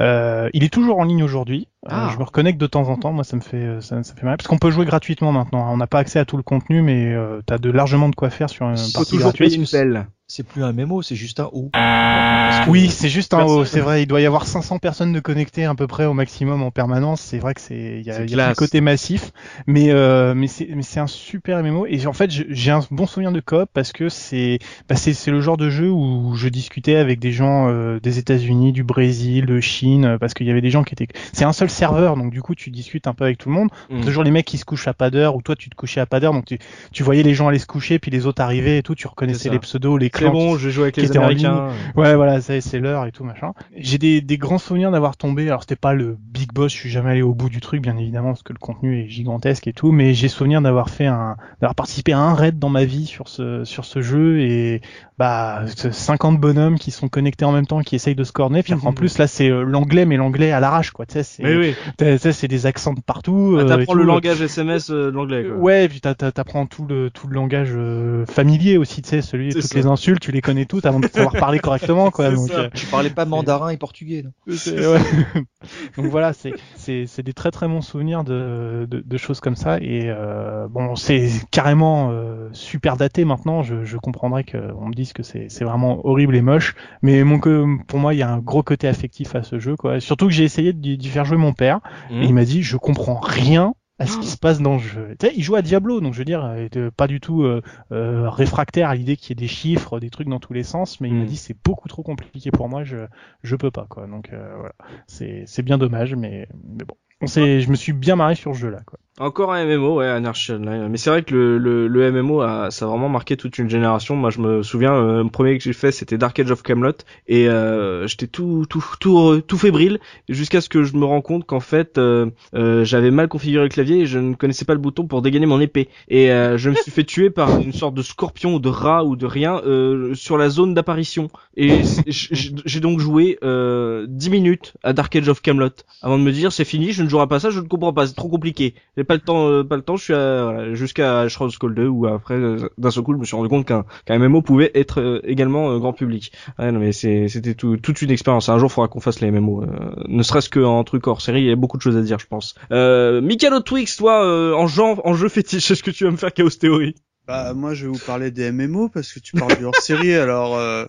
Euh, 0.00 0.48
il 0.52 0.64
est 0.64 0.72
toujours 0.72 0.98
en 0.98 1.04
ligne 1.04 1.22
aujourd'hui. 1.22 1.68
Euh, 1.86 1.90
Ah. 1.90 2.10
je 2.12 2.18
me 2.18 2.24
reconnecte 2.24 2.58
de 2.58 2.66
temps 2.66 2.88
en 2.88 2.96
temps, 2.96 3.12
moi 3.12 3.24
ça 3.24 3.36
me 3.36 3.42
fait 3.42 3.76
ça, 3.80 4.02
ça 4.02 4.14
fait 4.14 4.24
mal 4.24 4.36
parce 4.38 4.48
qu'on 4.48 4.58
peut 4.58 4.70
jouer 4.70 4.86
gratuitement 4.86 5.32
maintenant. 5.32 5.66
hein. 5.66 5.70
On 5.70 5.76
n'a 5.76 5.86
pas 5.86 5.98
accès 5.98 6.18
à 6.18 6.24
tout 6.24 6.36
le 6.38 6.42
contenu, 6.42 6.80
mais 6.82 7.12
euh, 7.12 7.40
t'as 7.44 7.58
de 7.58 7.70
largement 7.70 8.08
de 8.08 8.14
quoi 8.14 8.30
faire 8.30 8.48
sur 8.48 8.64
une 8.66 8.74
partie 8.76 9.10
toujours 9.10 9.20
gratuite. 9.20 9.50
payer 9.50 9.60
une 9.60 9.66
pelle. 9.68 10.06
C'est 10.26 10.42
plus 10.42 10.64
un 10.64 10.72
mémo, 10.72 11.02
c'est 11.02 11.16
juste 11.16 11.38
un 11.38 11.50
O. 11.52 11.68
Parce 11.70 12.64
que- 12.64 12.70
Oui, 12.70 12.88
c'est 12.88 13.10
juste 13.10 13.34
un 13.34 13.44
haut, 13.44 13.66
c'est 13.66 13.80
vrai. 13.80 14.02
Il 14.02 14.06
doit 14.06 14.22
y 14.22 14.26
avoir 14.26 14.46
500 14.46 14.78
personnes 14.78 15.12
de 15.12 15.20
connectées 15.20 15.66
à 15.66 15.74
peu 15.74 15.86
près 15.86 16.06
au 16.06 16.14
maximum 16.14 16.62
en 16.62 16.70
permanence. 16.70 17.20
C'est 17.20 17.38
vrai 17.38 17.52
que 17.52 17.60
c'est 17.60 18.00
il 18.00 18.06
y 18.06 18.10
a, 18.10 18.24
classe. 18.24 18.56
côté 18.56 18.80
massif, 18.80 19.32
mais 19.66 19.90
euh, 19.90 20.32
mais 20.34 20.46
c'est 20.46 20.66
mais 20.74 20.82
c'est 20.82 20.98
un 20.98 21.06
super 21.06 21.62
MMO 21.62 21.84
et 21.86 22.06
en 22.06 22.14
fait 22.14 22.30
j'ai 22.30 22.70
un 22.70 22.80
bon 22.90 23.06
souvenir 23.06 23.32
de 23.32 23.40
coop 23.40 23.68
parce 23.74 23.92
que 23.92 24.08
c'est 24.08 24.60
bah, 24.88 24.96
c'est 24.96 25.12
c'est 25.12 25.30
le 25.30 25.42
genre 25.42 25.58
de 25.58 25.68
jeu 25.68 25.90
où 25.90 26.34
je 26.36 26.48
discutais 26.48 26.96
avec 26.96 27.18
des 27.20 27.30
gens 27.32 27.68
euh, 27.68 28.00
des 28.00 28.18
États-Unis, 28.18 28.72
du 28.72 28.82
Brésil, 28.82 29.44
de 29.44 29.60
Chine, 29.60 30.06
euh, 30.06 30.18
parce 30.18 30.32
qu'il 30.32 30.46
y 30.46 30.50
avait 30.50 30.62
des 30.62 30.70
gens 30.70 30.84
qui 30.84 30.94
étaient. 30.94 31.08
C'est 31.34 31.44
un 31.44 31.52
seul 31.52 31.68
serveur, 31.74 32.16
donc 32.16 32.30
du 32.32 32.40
coup 32.42 32.54
tu 32.54 32.70
discutes 32.70 33.06
un 33.06 33.14
peu 33.14 33.24
avec 33.24 33.38
tout 33.38 33.48
le 33.48 33.54
monde. 33.54 33.68
Mm. 33.90 34.00
Toujours 34.00 34.24
les 34.24 34.30
mecs 34.30 34.46
qui 34.46 34.58
se 34.58 34.64
couchent 34.64 34.88
à 34.88 34.94
pas 34.94 35.10
d'heure 35.10 35.36
ou 35.36 35.42
toi 35.42 35.54
tu 35.56 35.68
te 35.68 35.74
couchais 35.74 36.00
à 36.00 36.06
pas 36.06 36.20
d'heure, 36.20 36.32
donc 36.32 36.46
tu 36.46 36.58
tu 36.92 37.02
voyais 37.02 37.22
les 37.22 37.34
gens 37.34 37.48
aller 37.48 37.58
se 37.58 37.66
coucher 37.66 37.98
puis 37.98 38.10
les 38.10 38.26
autres 38.26 38.40
arriver 38.42 38.78
et 38.78 38.82
tout. 38.82 38.94
Tu 38.94 39.06
reconnaissais 39.06 39.50
les 39.50 39.58
pseudos, 39.58 39.98
les 39.98 40.06
C'est 40.06 40.10
clans. 40.10 40.32
bon, 40.32 40.54
qui- 40.56 40.62
je 40.62 40.70
joue 40.70 40.82
avec 40.82 40.96
les 40.96 41.16
Américains. 41.16 41.68
Ouais, 41.96 42.14
voilà, 42.14 42.40
c'est 42.40 42.78
l'heure 42.78 43.06
et 43.06 43.12
tout 43.12 43.24
machin. 43.24 43.52
J'ai 43.76 43.98
des, 43.98 44.20
des 44.20 44.38
grands 44.38 44.58
souvenirs 44.58 44.90
d'avoir 44.90 45.16
tombé. 45.16 45.46
Alors 45.48 45.62
c'était 45.62 45.76
pas 45.76 45.92
le 45.94 46.16
big 46.20 46.52
boss, 46.52 46.72
je 46.72 46.76
suis 46.78 46.90
jamais 46.90 47.10
allé 47.10 47.22
au 47.22 47.34
bout 47.34 47.48
du 47.48 47.60
truc, 47.60 47.82
bien 47.82 47.96
évidemment, 47.96 48.28
parce 48.28 48.42
que 48.42 48.52
le 48.52 48.58
contenu 48.58 49.00
est 49.02 49.08
gigantesque 49.08 49.66
et 49.66 49.72
tout. 49.72 49.92
Mais 49.92 50.14
j'ai 50.14 50.28
souvenir 50.28 50.60
d'avoir 50.62 50.90
fait 50.90 51.06
un, 51.06 51.36
d'avoir 51.60 51.74
participé 51.74 52.12
à 52.12 52.18
un 52.18 52.34
raid 52.34 52.58
dans 52.58 52.68
ma 52.68 52.84
vie 52.84 53.06
sur 53.06 53.28
ce 53.28 53.64
sur 53.64 53.84
ce 53.84 54.00
jeu 54.02 54.40
et 54.40 54.80
bah 55.18 55.62
ce 55.76 55.90
50 55.90 56.40
bonhommes 56.40 56.78
qui 56.78 56.90
sont 56.90 57.08
connectés 57.08 57.44
en 57.44 57.52
même 57.52 57.66
temps, 57.66 57.80
qui 57.82 57.94
essayent 57.94 58.14
de 58.14 58.24
se 58.24 58.32
corner. 58.32 58.62
Puis 58.62 58.74
en 58.74 58.92
plus 58.92 59.18
là 59.18 59.26
c'est 59.26 59.48
euh, 59.50 59.62
l'anglais, 59.62 60.04
mais 60.06 60.16
l'anglais 60.16 60.52
à 60.52 60.60
l'arrache 60.60 60.90
quoi. 60.90 61.06
Tu 61.06 61.14
sais, 61.14 61.22
c'est 61.22 61.44
Oui, 61.44 61.56
oui. 62.00 62.18
sais, 62.18 62.32
c'est 62.32 62.48
des 62.48 62.66
accents 62.66 62.92
de 62.94 63.00
partout. 63.00 63.56
Ah, 63.58 63.62
euh, 63.62 63.68
T'apprends 63.68 63.94
le 63.94 64.04
langage 64.04 64.40
SMS 64.42 64.90
euh, 64.90 65.06
de 65.10 65.16
l'anglais. 65.16 65.44
Quoi. 65.44 65.56
Ouais, 65.56 65.84
et 65.84 65.88
puis 65.88 66.00
t'apprends 66.00 66.66
tout 66.66 66.86
le 66.86 67.10
tout 67.10 67.26
le 67.28 67.34
langage 67.34 67.70
euh, 67.74 68.26
familier 68.26 68.76
aussi, 68.76 69.02
tu 69.02 69.08
sais, 69.08 69.22
celui 69.22 69.52
C'est 69.52 69.60
toutes 69.60 69.70
ça. 69.70 69.78
les 69.78 69.86
insultes, 69.86 70.20
tu 70.20 70.32
les 70.32 70.40
connais 70.40 70.64
toutes 70.66 70.86
avant 70.86 71.00
de 71.00 71.06
savoir 71.08 71.32
parler 71.32 71.58
correctement, 71.58 72.10
quoi. 72.10 72.30
C'est 72.30 72.34
Donc, 72.36 72.48
ça. 72.48 72.60
euh, 72.60 72.68
Tu 72.74 72.86
parlais 72.86 73.10
pas 73.10 73.24
mandarin 73.24 73.70
et 73.70 73.76
portugais. 73.76 74.22
non 74.22 74.30
c'est- 74.56 74.86
ouais. 74.86 74.98
donc 75.96 76.06
voilà, 76.06 76.32
c'est 76.32 76.52
c'est 76.74 77.06
c'est 77.06 77.22
des 77.22 77.32
très 77.32 77.50
très 77.50 77.66
bons 77.68 77.80
souvenirs 77.80 78.24
de 78.24 78.86
de, 78.90 79.00
de 79.04 79.16
choses 79.16 79.40
comme 79.40 79.56
ça 79.56 79.78
et 79.80 80.02
euh, 80.06 80.68
bon, 80.68 80.94
c'est 80.96 81.30
carrément 81.50 82.10
euh, 82.12 82.48
super 82.52 82.96
daté 82.96 83.24
maintenant. 83.24 83.62
Je 83.62 83.84
je 83.84 83.96
comprendrais 83.96 84.44
que 84.44 84.58
on 84.78 84.88
me 84.88 84.94
dise 84.94 85.12
que 85.12 85.22
c'est 85.22 85.46
c'est 85.48 85.64
vraiment 85.64 86.06
horrible 86.06 86.36
et 86.36 86.42
moche, 86.42 86.74
mais 87.02 87.24
mon 87.24 87.38
que 87.38 87.64
pour 87.86 87.98
moi 87.98 88.12
il 88.14 88.18
y 88.18 88.22
a 88.22 88.30
un 88.30 88.38
gros 88.38 88.62
côté 88.62 88.88
affectif 88.88 89.34
à 89.34 89.42
ce 89.42 89.58
jeu, 89.58 89.76
quoi. 89.76 90.00
Surtout 90.00 90.26
que 90.26 90.32
j'ai 90.32 90.44
essayé 90.44 90.72
d'y 90.72 91.08
faire 91.08 91.24
jouer 91.24 91.38
mon 91.38 91.52
père. 91.54 91.80
Et 92.20 92.26
il 92.26 92.34
m'a 92.34 92.44
dit, 92.44 92.62
je 92.62 92.76
comprends 92.76 93.18
rien 93.20 93.74
à 94.00 94.06
ce 94.06 94.18
qui 94.18 94.26
se 94.28 94.36
passe 94.36 94.60
dans 94.60 94.74
le 94.74 94.80
jeu. 94.80 95.14
Tu 95.20 95.26
sais, 95.28 95.32
il 95.36 95.42
joue 95.42 95.54
à 95.54 95.62
Diablo, 95.62 96.00
donc 96.00 96.14
je 96.14 96.18
veux 96.18 96.24
dire, 96.24 96.52
il 96.58 96.64
était 96.64 96.90
pas 96.90 97.06
du 97.06 97.20
tout 97.20 97.42
euh, 97.44 97.62
euh, 97.92 98.28
réfractaire 98.28 98.88
à 98.88 98.94
l'idée 98.96 99.16
qu'il 99.16 99.30
y 99.30 99.32
ait 99.32 99.44
des 99.46 99.48
chiffres, 99.48 100.00
des 100.00 100.10
trucs 100.10 100.28
dans 100.28 100.40
tous 100.40 100.52
les 100.52 100.64
sens, 100.64 101.00
mais 101.00 101.08
il 101.10 101.14
m'a 101.16 101.24
Mm. 101.24 101.26
dit 101.26 101.36
c'est 101.36 101.56
beaucoup 101.64 101.88
trop 101.88 102.02
compliqué 102.02 102.50
pour 102.50 102.68
moi, 102.68 102.82
je 102.84 103.06
je 103.44 103.56
peux 103.56 103.70
pas 103.70 103.86
quoi. 103.88 104.06
Donc 104.08 104.32
euh, 104.32 104.54
voilà, 104.56 104.74
c'est 105.06 105.44
c'est 105.46 105.62
bien 105.62 105.78
dommage, 105.78 106.14
mais 106.16 106.48
mais 106.64 106.84
bon, 106.84 106.96
on 107.20 107.26
s'est, 107.28 107.60
je 107.60 107.70
me 107.70 107.76
suis 107.76 107.92
bien 107.92 108.16
marré 108.16 108.34
sur 108.34 108.52
ce 108.54 108.58
jeu 108.60 108.70
là 108.70 108.80
quoi. 108.84 108.98
Encore 109.20 109.52
un 109.52 109.64
MMO, 109.64 109.98
ouais, 109.98 110.08
Anarchy 110.08 110.50
Online. 110.50 110.88
Mais 110.88 110.96
c'est 110.96 111.08
vrai 111.08 111.22
que 111.22 111.32
le, 111.32 111.56
le, 111.56 111.86
le 111.86 112.10
MMO 112.10 112.40
a, 112.40 112.72
ça 112.72 112.84
a 112.84 112.88
vraiment 112.88 113.08
marqué 113.08 113.36
toute 113.36 113.58
une 113.58 113.70
génération. 113.70 114.16
Moi, 114.16 114.30
je 114.30 114.40
me 114.40 114.64
souviens, 114.64 114.92
euh, 114.92 115.22
le 115.22 115.30
premier 115.30 115.56
que 115.56 115.62
j'ai 115.62 115.72
fait, 115.72 115.92
c'était 115.92 116.18
Dark 116.18 116.36
Age 116.40 116.50
of 116.50 116.64
Camelot, 116.64 116.94
et 117.28 117.48
euh, 117.48 118.08
j'étais 118.08 118.26
tout, 118.26 118.66
tout, 118.68 118.84
tout, 118.98 119.40
tout 119.46 119.56
fébrile 119.56 120.00
jusqu'à 120.28 120.60
ce 120.60 120.68
que 120.68 120.82
je 120.82 120.96
me 120.96 121.04
rends 121.04 121.20
compte 121.20 121.46
qu'en 121.46 121.60
fait, 121.60 121.96
euh, 121.96 122.26
euh, 122.56 122.82
j'avais 122.84 123.12
mal 123.12 123.28
configuré 123.28 123.62
le 123.62 123.68
clavier 123.68 124.00
et 124.00 124.06
je 124.06 124.18
ne 124.18 124.34
connaissais 124.34 124.64
pas 124.64 124.74
le 124.74 124.80
bouton 124.80 125.06
pour 125.06 125.22
dégainer 125.22 125.46
mon 125.46 125.60
épée. 125.60 125.88
Et 126.08 126.32
euh, 126.32 126.58
je 126.58 126.70
me 126.70 126.74
suis 126.74 126.90
fait 126.90 127.04
tuer 127.04 127.30
par 127.30 127.60
une 127.60 127.72
sorte 127.72 127.94
de 127.94 128.02
scorpion 128.02 128.54
ou 128.54 128.58
de 128.58 128.68
rat 128.68 129.04
ou 129.04 129.14
de 129.14 129.26
rien 129.26 129.60
euh, 129.64 130.12
sur 130.16 130.36
la 130.38 130.48
zone 130.48 130.74
d'apparition. 130.74 131.30
Et 131.56 131.82
j'ai 132.08 132.80
donc 132.80 132.98
joué 132.98 133.38
euh, 133.44 134.06
10 134.08 134.30
minutes 134.30 134.74
à 134.82 134.92
Dark 134.92 135.14
Age 135.14 135.28
of 135.28 135.40
Camelot 135.40 135.70
avant 136.02 136.18
de 136.18 136.24
me 136.24 136.32
dire 136.32 136.50
c'est 136.52 136.64
fini, 136.64 136.90
je 136.90 137.04
ne 137.04 137.08
jouerai 137.08 137.28
pas 137.28 137.38
ça, 137.38 137.50
je 137.50 137.60
ne 137.60 137.68
comprends 137.68 137.92
pas, 137.92 138.08
c'est 138.08 138.14
trop 138.14 138.28
compliqué. 138.28 138.74
Pas 139.04 139.14
le 139.14 139.20
temps, 139.20 139.48
euh, 139.48 139.64
pas 139.64 139.76
le 139.76 139.82
temps. 139.82 139.96
Je 139.96 140.04
suis 140.04 140.12
voilà, 140.12 140.74
jusqu'à 140.74 141.28
Shroud 141.28 141.50
Skull 141.50 141.74
2 141.74 141.86
où 141.86 142.06
après 142.06 142.34
euh, 142.34 142.68
d'un 142.78 142.90
seul 142.90 143.02
coup 143.02 143.12
je 143.12 143.18
me 143.18 143.24
suis 143.24 143.36
rendu 143.36 143.48
compte 143.48 143.66
qu'un 143.66 143.84
qu'un 144.04 144.18
MMO 144.18 144.42
pouvait 144.42 144.70
être 144.74 145.00
euh, 145.00 145.20
également 145.24 145.78
grand 145.78 145.92
public. 145.92 146.32
Ouais, 146.58 146.72
non 146.72 146.80
mais 146.80 146.92
c'était 146.92 147.54
tout, 147.54 147.76
toute 147.76 148.02
une 148.02 148.10
expérience. 148.10 148.48
Un 148.48 148.58
jour 148.58 148.70
il 148.70 148.74
faudra 148.74 148.88
qu'on 148.88 149.00
fasse 149.00 149.20
les 149.20 149.30
MMO, 149.30 149.64
ne 150.08 150.22
serait-ce 150.22 150.50
qu'en 150.50 150.82
truc 150.84 151.06
hors 151.06 151.20
série. 151.20 151.42
Il 151.42 151.46
y 151.46 151.52
a 151.52 151.56
beaucoup 151.56 151.76
de 151.76 151.82
choses 151.82 151.96
à 151.96 152.02
dire, 152.02 152.18
je 152.18 152.26
pense. 152.26 152.54
Euh, 152.72 153.20
Mikalo 153.20 153.60
Twix, 153.60 153.96
toi 153.96 154.56
en 154.56 154.66
genre, 154.66 155.00
en 155.04 155.14
jeu 155.14 155.28
fétiche, 155.28 155.70
est-ce 155.70 155.82
que 155.82 155.90
tu 155.90 156.04
vas 156.04 156.10
me 156.10 156.16
faire 156.16 156.32
Chaos 156.32 156.50
Theory? 156.50 156.94
Bah 157.26 157.54
moi 157.54 157.72
je 157.74 157.86
vais 157.86 157.92
vous 157.92 158.04
parler 158.04 158.30
des 158.30 158.52
MMO 158.52 158.88
parce 158.90 159.12
que 159.12 159.18
tu 159.18 159.32
parles 159.32 159.56
du 159.56 159.64
hors-série 159.64 160.14
alors 160.16 160.56
euh... 160.56 160.84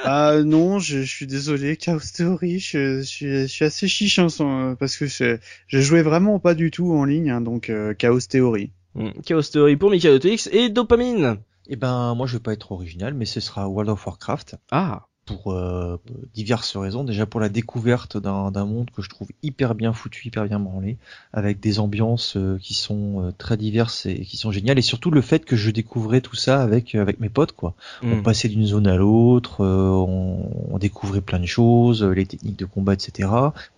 ah 0.00 0.38
non 0.44 0.78
je, 0.80 1.02
je 1.02 1.10
suis 1.10 1.26
désolé 1.28 1.76
Chaos 1.76 2.00
Theory 2.14 2.58
je, 2.58 2.98
je 2.98 3.02
suis, 3.02 3.26
je 3.42 3.46
suis 3.46 3.64
assez 3.64 3.86
chiche 3.86 4.18
hein, 4.18 4.28
sans- 4.28 4.74
parce 4.74 4.96
que 4.96 5.06
je, 5.06 5.38
je 5.68 5.80
jouais 5.80 6.02
vraiment 6.02 6.40
pas 6.40 6.54
du 6.54 6.70
tout 6.72 6.92
en 6.92 7.04
ligne 7.04 7.30
hein, 7.30 7.40
donc 7.40 7.70
euh, 7.70 7.94
Chaos 7.94 8.20
Theory. 8.20 8.72
Hmm, 8.94 9.10
Chaos 9.24 9.42
Theory 9.42 9.76
pour 9.76 9.90
Twix 9.90 10.48
et 10.52 10.68
Dopamine. 10.68 11.38
Eh 11.68 11.76
ben, 11.76 12.14
moi, 12.14 12.26
je 12.26 12.34
vais 12.34 12.42
pas 12.42 12.52
être 12.52 12.72
original, 12.72 13.14
mais 13.14 13.24
ce 13.24 13.40
sera 13.40 13.68
World 13.68 13.88
of 13.90 14.04
Warcraft 14.04 14.56
Ah, 14.70 15.06
pour 15.32 15.52
euh, 15.52 15.96
diverses 16.34 16.76
raisons. 16.76 17.04
Déjà 17.04 17.26
pour 17.26 17.40
la 17.40 17.48
découverte 17.48 18.16
d'un 18.16 18.64
monde 18.64 18.90
que 18.90 19.02
je 19.02 19.08
trouve 19.08 19.28
hyper 19.42 19.74
bien 19.74 19.92
foutu, 19.92 20.28
hyper 20.28 20.44
bien 20.46 20.60
branlé, 20.60 20.98
avec 21.32 21.60
des 21.60 21.78
ambiances 21.78 22.36
euh, 22.36 22.58
qui 22.60 22.74
sont 22.74 23.22
euh, 23.28 23.32
très 23.36 23.56
diverses 23.56 24.06
et 24.06 24.20
qui 24.20 24.36
sont 24.36 24.50
géniales, 24.50 24.78
et 24.78 24.82
surtout 24.82 25.10
le 25.10 25.20
fait 25.20 25.44
que 25.44 25.56
je 25.56 25.70
découvrais 25.70 26.20
tout 26.20 26.36
ça 26.36 26.62
avec 26.62 26.94
avec 26.94 27.20
mes 27.20 27.28
potes, 27.28 27.52
quoi. 27.52 27.74
On 28.10 28.18
Hmm. 28.18 28.22
passait 28.22 28.48
d'une 28.48 28.66
zone 28.66 28.86
à 28.86 28.96
l'autre, 28.96 29.62
euh, 29.64 29.88
on, 29.90 30.50
on 30.70 30.78
découvrait 30.78 31.20
plein 31.20 31.40
de 31.40 31.46
choses, 31.46 32.02
euh, 32.02 32.10
les 32.12 32.26
techniques 32.26 32.58
de 32.58 32.64
combat, 32.66 32.94
etc. 32.94 33.28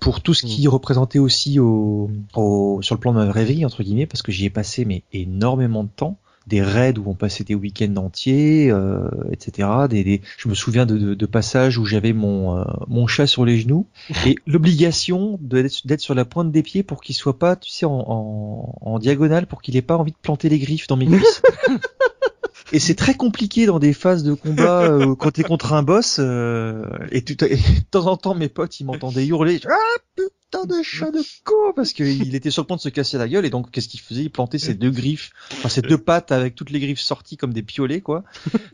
Pour 0.01 0.21
tout 0.23 0.35
ce 0.35 0.45
qui 0.45 0.67
représentait 0.69 1.19
aussi 1.19 1.59
au, 1.61 2.11
au, 2.35 2.81
sur 2.83 2.95
le 2.95 3.01
plan 3.01 3.13
de 3.13 3.19
ma 3.19 3.27
vraie 3.27 3.45
vie, 3.45 3.65
entre 3.65 3.83
guillemets, 3.83 4.07
parce 4.07 4.23
que 4.23 4.33
j'y 4.33 4.45
ai 4.47 4.51
passé 4.51 4.85
mais 4.85 5.03
énormément 5.13 5.85
de 5.85 5.89
temps. 5.95 6.19
Des 6.47 6.63
raids 6.63 6.99
où 6.99 7.05
on 7.09 7.15
passait 7.15 7.45
des 7.45 7.55
week-ends 7.55 7.97
entiers, 7.97 8.71
euh, 8.71 9.09
etc. 9.31 9.69
Des, 9.89 10.05
des, 10.05 10.21
je 10.39 10.49
me 10.49 10.55
souviens 10.55 10.87
de, 10.87 10.97
de, 10.97 11.15
de 11.15 11.27
passages 11.27 11.79
où 11.79 11.87
j'avais 11.87 12.13
mon 12.13 12.59
euh, 12.59 12.65
mon 12.89 13.07
chat 13.07 13.27
sur 13.27 13.45
les 13.45 13.59
genoux 13.59 13.87
et 14.27 14.37
l'obligation 14.47 15.39
d'être 15.41 16.01
sur 16.01 16.15
la 16.15 16.25
pointe 16.25 16.53
des 16.53 16.63
pieds 16.63 16.83
pour 16.83 17.03
qu'il 17.03 17.15
soit 17.15 17.39
pas, 17.39 17.57
tu 17.57 17.71
sais, 17.71 17.87
en, 17.87 18.05
en, 18.07 18.79
en 18.81 18.99
diagonale 18.99 19.47
pour 19.47 19.63
qu'il 19.63 19.77
ait 19.77 19.83
pas 19.83 19.97
envie 19.97 20.13
de 20.13 20.17
planter 20.21 20.49
les 20.49 20.59
griffes 20.59 20.87
dans 20.87 20.97
mes 20.97 21.07
cuisses. 21.07 21.43
Et 22.73 22.79
c'est 22.79 22.95
très 22.95 23.15
compliqué 23.15 23.67
dans 23.67 23.79
des 23.79 23.93
phases 23.93 24.25
de 24.25 24.35
combat 24.35 24.83
euh, 24.83 25.15
quand 25.15 25.33
t'es 25.33 25.43
contre 25.43 25.75
un 25.75 25.83
boss 25.83 26.17
euh, 26.19 26.85
et, 27.13 27.23
tu 27.23 27.33
et 27.45 27.57
de 27.57 27.85
temps 27.91 28.07
en 28.07 28.17
temps 28.17 28.35
mes 28.35 28.49
potes 28.49 28.81
ils 28.81 28.85
m'entendaient 28.85 29.27
hurler 29.27 29.61
ah 29.69 30.23
putain 30.51 30.65
de 30.67 30.83
chat 30.83 31.11
de 31.11 31.21
con 31.45 31.73
parce 31.75 31.93
qu'il 31.93 32.35
était 32.35 32.51
sur 32.51 32.63
le 32.63 32.67
point 32.67 32.77
de 32.77 32.81
se 32.81 32.89
casser 32.89 33.19
la 33.19 33.29
gueule 33.29 33.45
et 33.45 33.51
donc 33.51 33.71
qu'est-ce 33.71 33.89
qu'il 33.89 34.01
faisait? 34.01 34.23
Il 34.23 34.31
plantait 34.31 34.59
ses 34.59 34.75
deux 34.75 34.91
griffes 34.91 35.31
enfin 35.59 35.69
ses 35.69 35.83
deux 35.83 35.99
pattes 35.99 36.31
avec 36.33 36.55
toutes 36.55 36.71
les 36.71 36.79
griffes 36.81 37.01
sorties 37.01 37.37
comme 37.37 37.53
des 37.53 37.63
piolets 37.63 38.01
quoi 38.01 38.23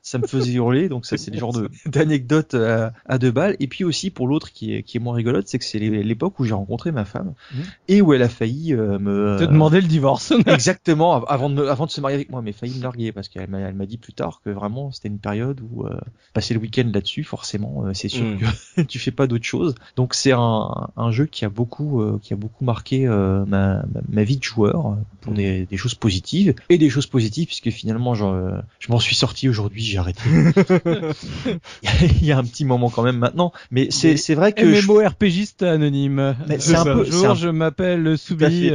ça 0.03 0.19
me 0.19 0.25
faisait 0.25 0.53
hurler 0.53 0.89
donc 0.89 1.07
ça 1.07 1.17
c'est 1.17 1.31
le 1.31 1.39
genre 1.39 1.53
de 1.53 1.71
d'anecdote 1.87 2.55
à, 2.55 2.93
à, 3.07 3.19
deux 3.19 3.31
balles 3.31 3.57
et 3.61 3.67
puis 3.67 3.85
aussi 3.85 4.11
pour 4.11 4.27
l'autre 4.27 4.53
qui 4.53 4.75
est 4.75 4.83
qui 4.83 4.97
est 4.99 5.01
moins 5.01 5.15
rigolote 5.15 5.49
c'est 5.49 5.59
que 5.59 5.65
c'est 5.65 5.79
l'époque 5.79 6.39
où 6.41 6.45
j'ai 6.45 6.55
rencontré 6.55 6.93
ma 6.93 7.05
femme 7.05 7.35
Mhm. 7.53 7.63
et 7.89 8.01
où 8.03 8.13
elle 8.13 8.23
a 8.23 8.29
failli 8.29 8.75
euh, 8.75 8.99
me 8.99 9.37
Te 9.39 9.45
demander 9.45 9.81
le 9.81 9.87
divorce. 9.89 10.33
Exactement, 10.47 11.15
av- 11.17 11.25
avant 11.29 11.51
de, 11.51 11.55
me- 11.55 11.69
avant 11.71 11.87
de 11.87 11.91
se 11.91 12.01
marier 12.01 12.15
avec 12.15 12.31
moi, 12.31 12.43
mais 12.43 12.53
failli 12.53 12.75
me 12.75 12.83
larguer 12.83 13.13
parce 13.13 13.29
qu'elle 13.29 13.49
m'a, 13.49 13.59
elle 13.59 13.75
m'a 13.75 13.87
dit 13.87 13.99
plus 13.99 14.13
tard 14.13 14.41
que 14.45 14.51
vraiment 14.51 14.93
c'était 14.93 15.09
une 15.09 15.19
période 15.19 15.61
où 15.71 15.87
euh, 15.87 15.99
passer 16.33 16.55
le 16.55 16.61
week-end 16.61 16.89
là-dessus, 16.93 17.25
forcément, 17.25 17.87
euh, 17.87 17.93
c'est 17.95 18.09
sûr 18.09 18.27
Mm. 18.27 18.39
que 18.77 18.83
tu 18.89 18.99
fais 18.99 19.11
pas 19.11 19.27
d'autre 19.27 19.45
chose. 19.45 19.75
Donc 19.97 20.15
c'est 20.15 20.33
un, 20.33 20.89
un 20.97 21.11
jeu 21.11 21.27
qui 21.27 21.45
a 21.45 21.49
beaucoup, 21.49 21.70
euh, 21.79 22.19
qui 22.23 22.33
a 22.33 22.37
beaucoup 22.37 22.65
marqué 22.65 23.07
euh, 23.07 23.45
ma, 23.47 23.83
vie 24.25 24.37
de 24.37 24.43
joueur 24.43 24.97
pour 25.21 25.33
des, 25.33 25.67
des 25.67 25.77
choses 25.77 25.95
positives 25.95 26.55
et 26.69 26.79
des 26.79 26.91
choses 26.91 27.07
positives 27.07 27.47
puisque 27.47 27.71
finalement 27.71 28.15
j'en- 28.15 28.35
euh, 28.35 28.61
je 28.79 28.91
m'en 28.93 28.99
suis 28.99 29.15
sorti 29.15 29.49
aujourd'hui, 29.49 29.83
j'ai 29.83 29.99
arrêté. 29.99 30.21
Il 32.21 32.25
y 32.27 32.33
a 32.33 32.39
un 32.39 32.45
petit 32.45 32.65
moment 32.65 32.91
quand 32.91 33.03
même 33.03 33.19
maintenant, 33.19 33.53
mais 33.71 33.89
c'est, 33.91 34.17
c'est 34.17 34.35
vrai 34.35 34.53
que 34.53 34.75
je- 34.75 34.87
MMORPGiste 34.87 35.63
anonyme. 35.63 36.35
Mais 36.49 36.59
c'est 36.59 36.75
un 36.77 36.85
peu- 36.85 37.05
c'est 37.11 37.27
un- 37.27 37.35
je 37.35 37.49
m'appelle 37.49 38.17
Soubi. 38.19 38.71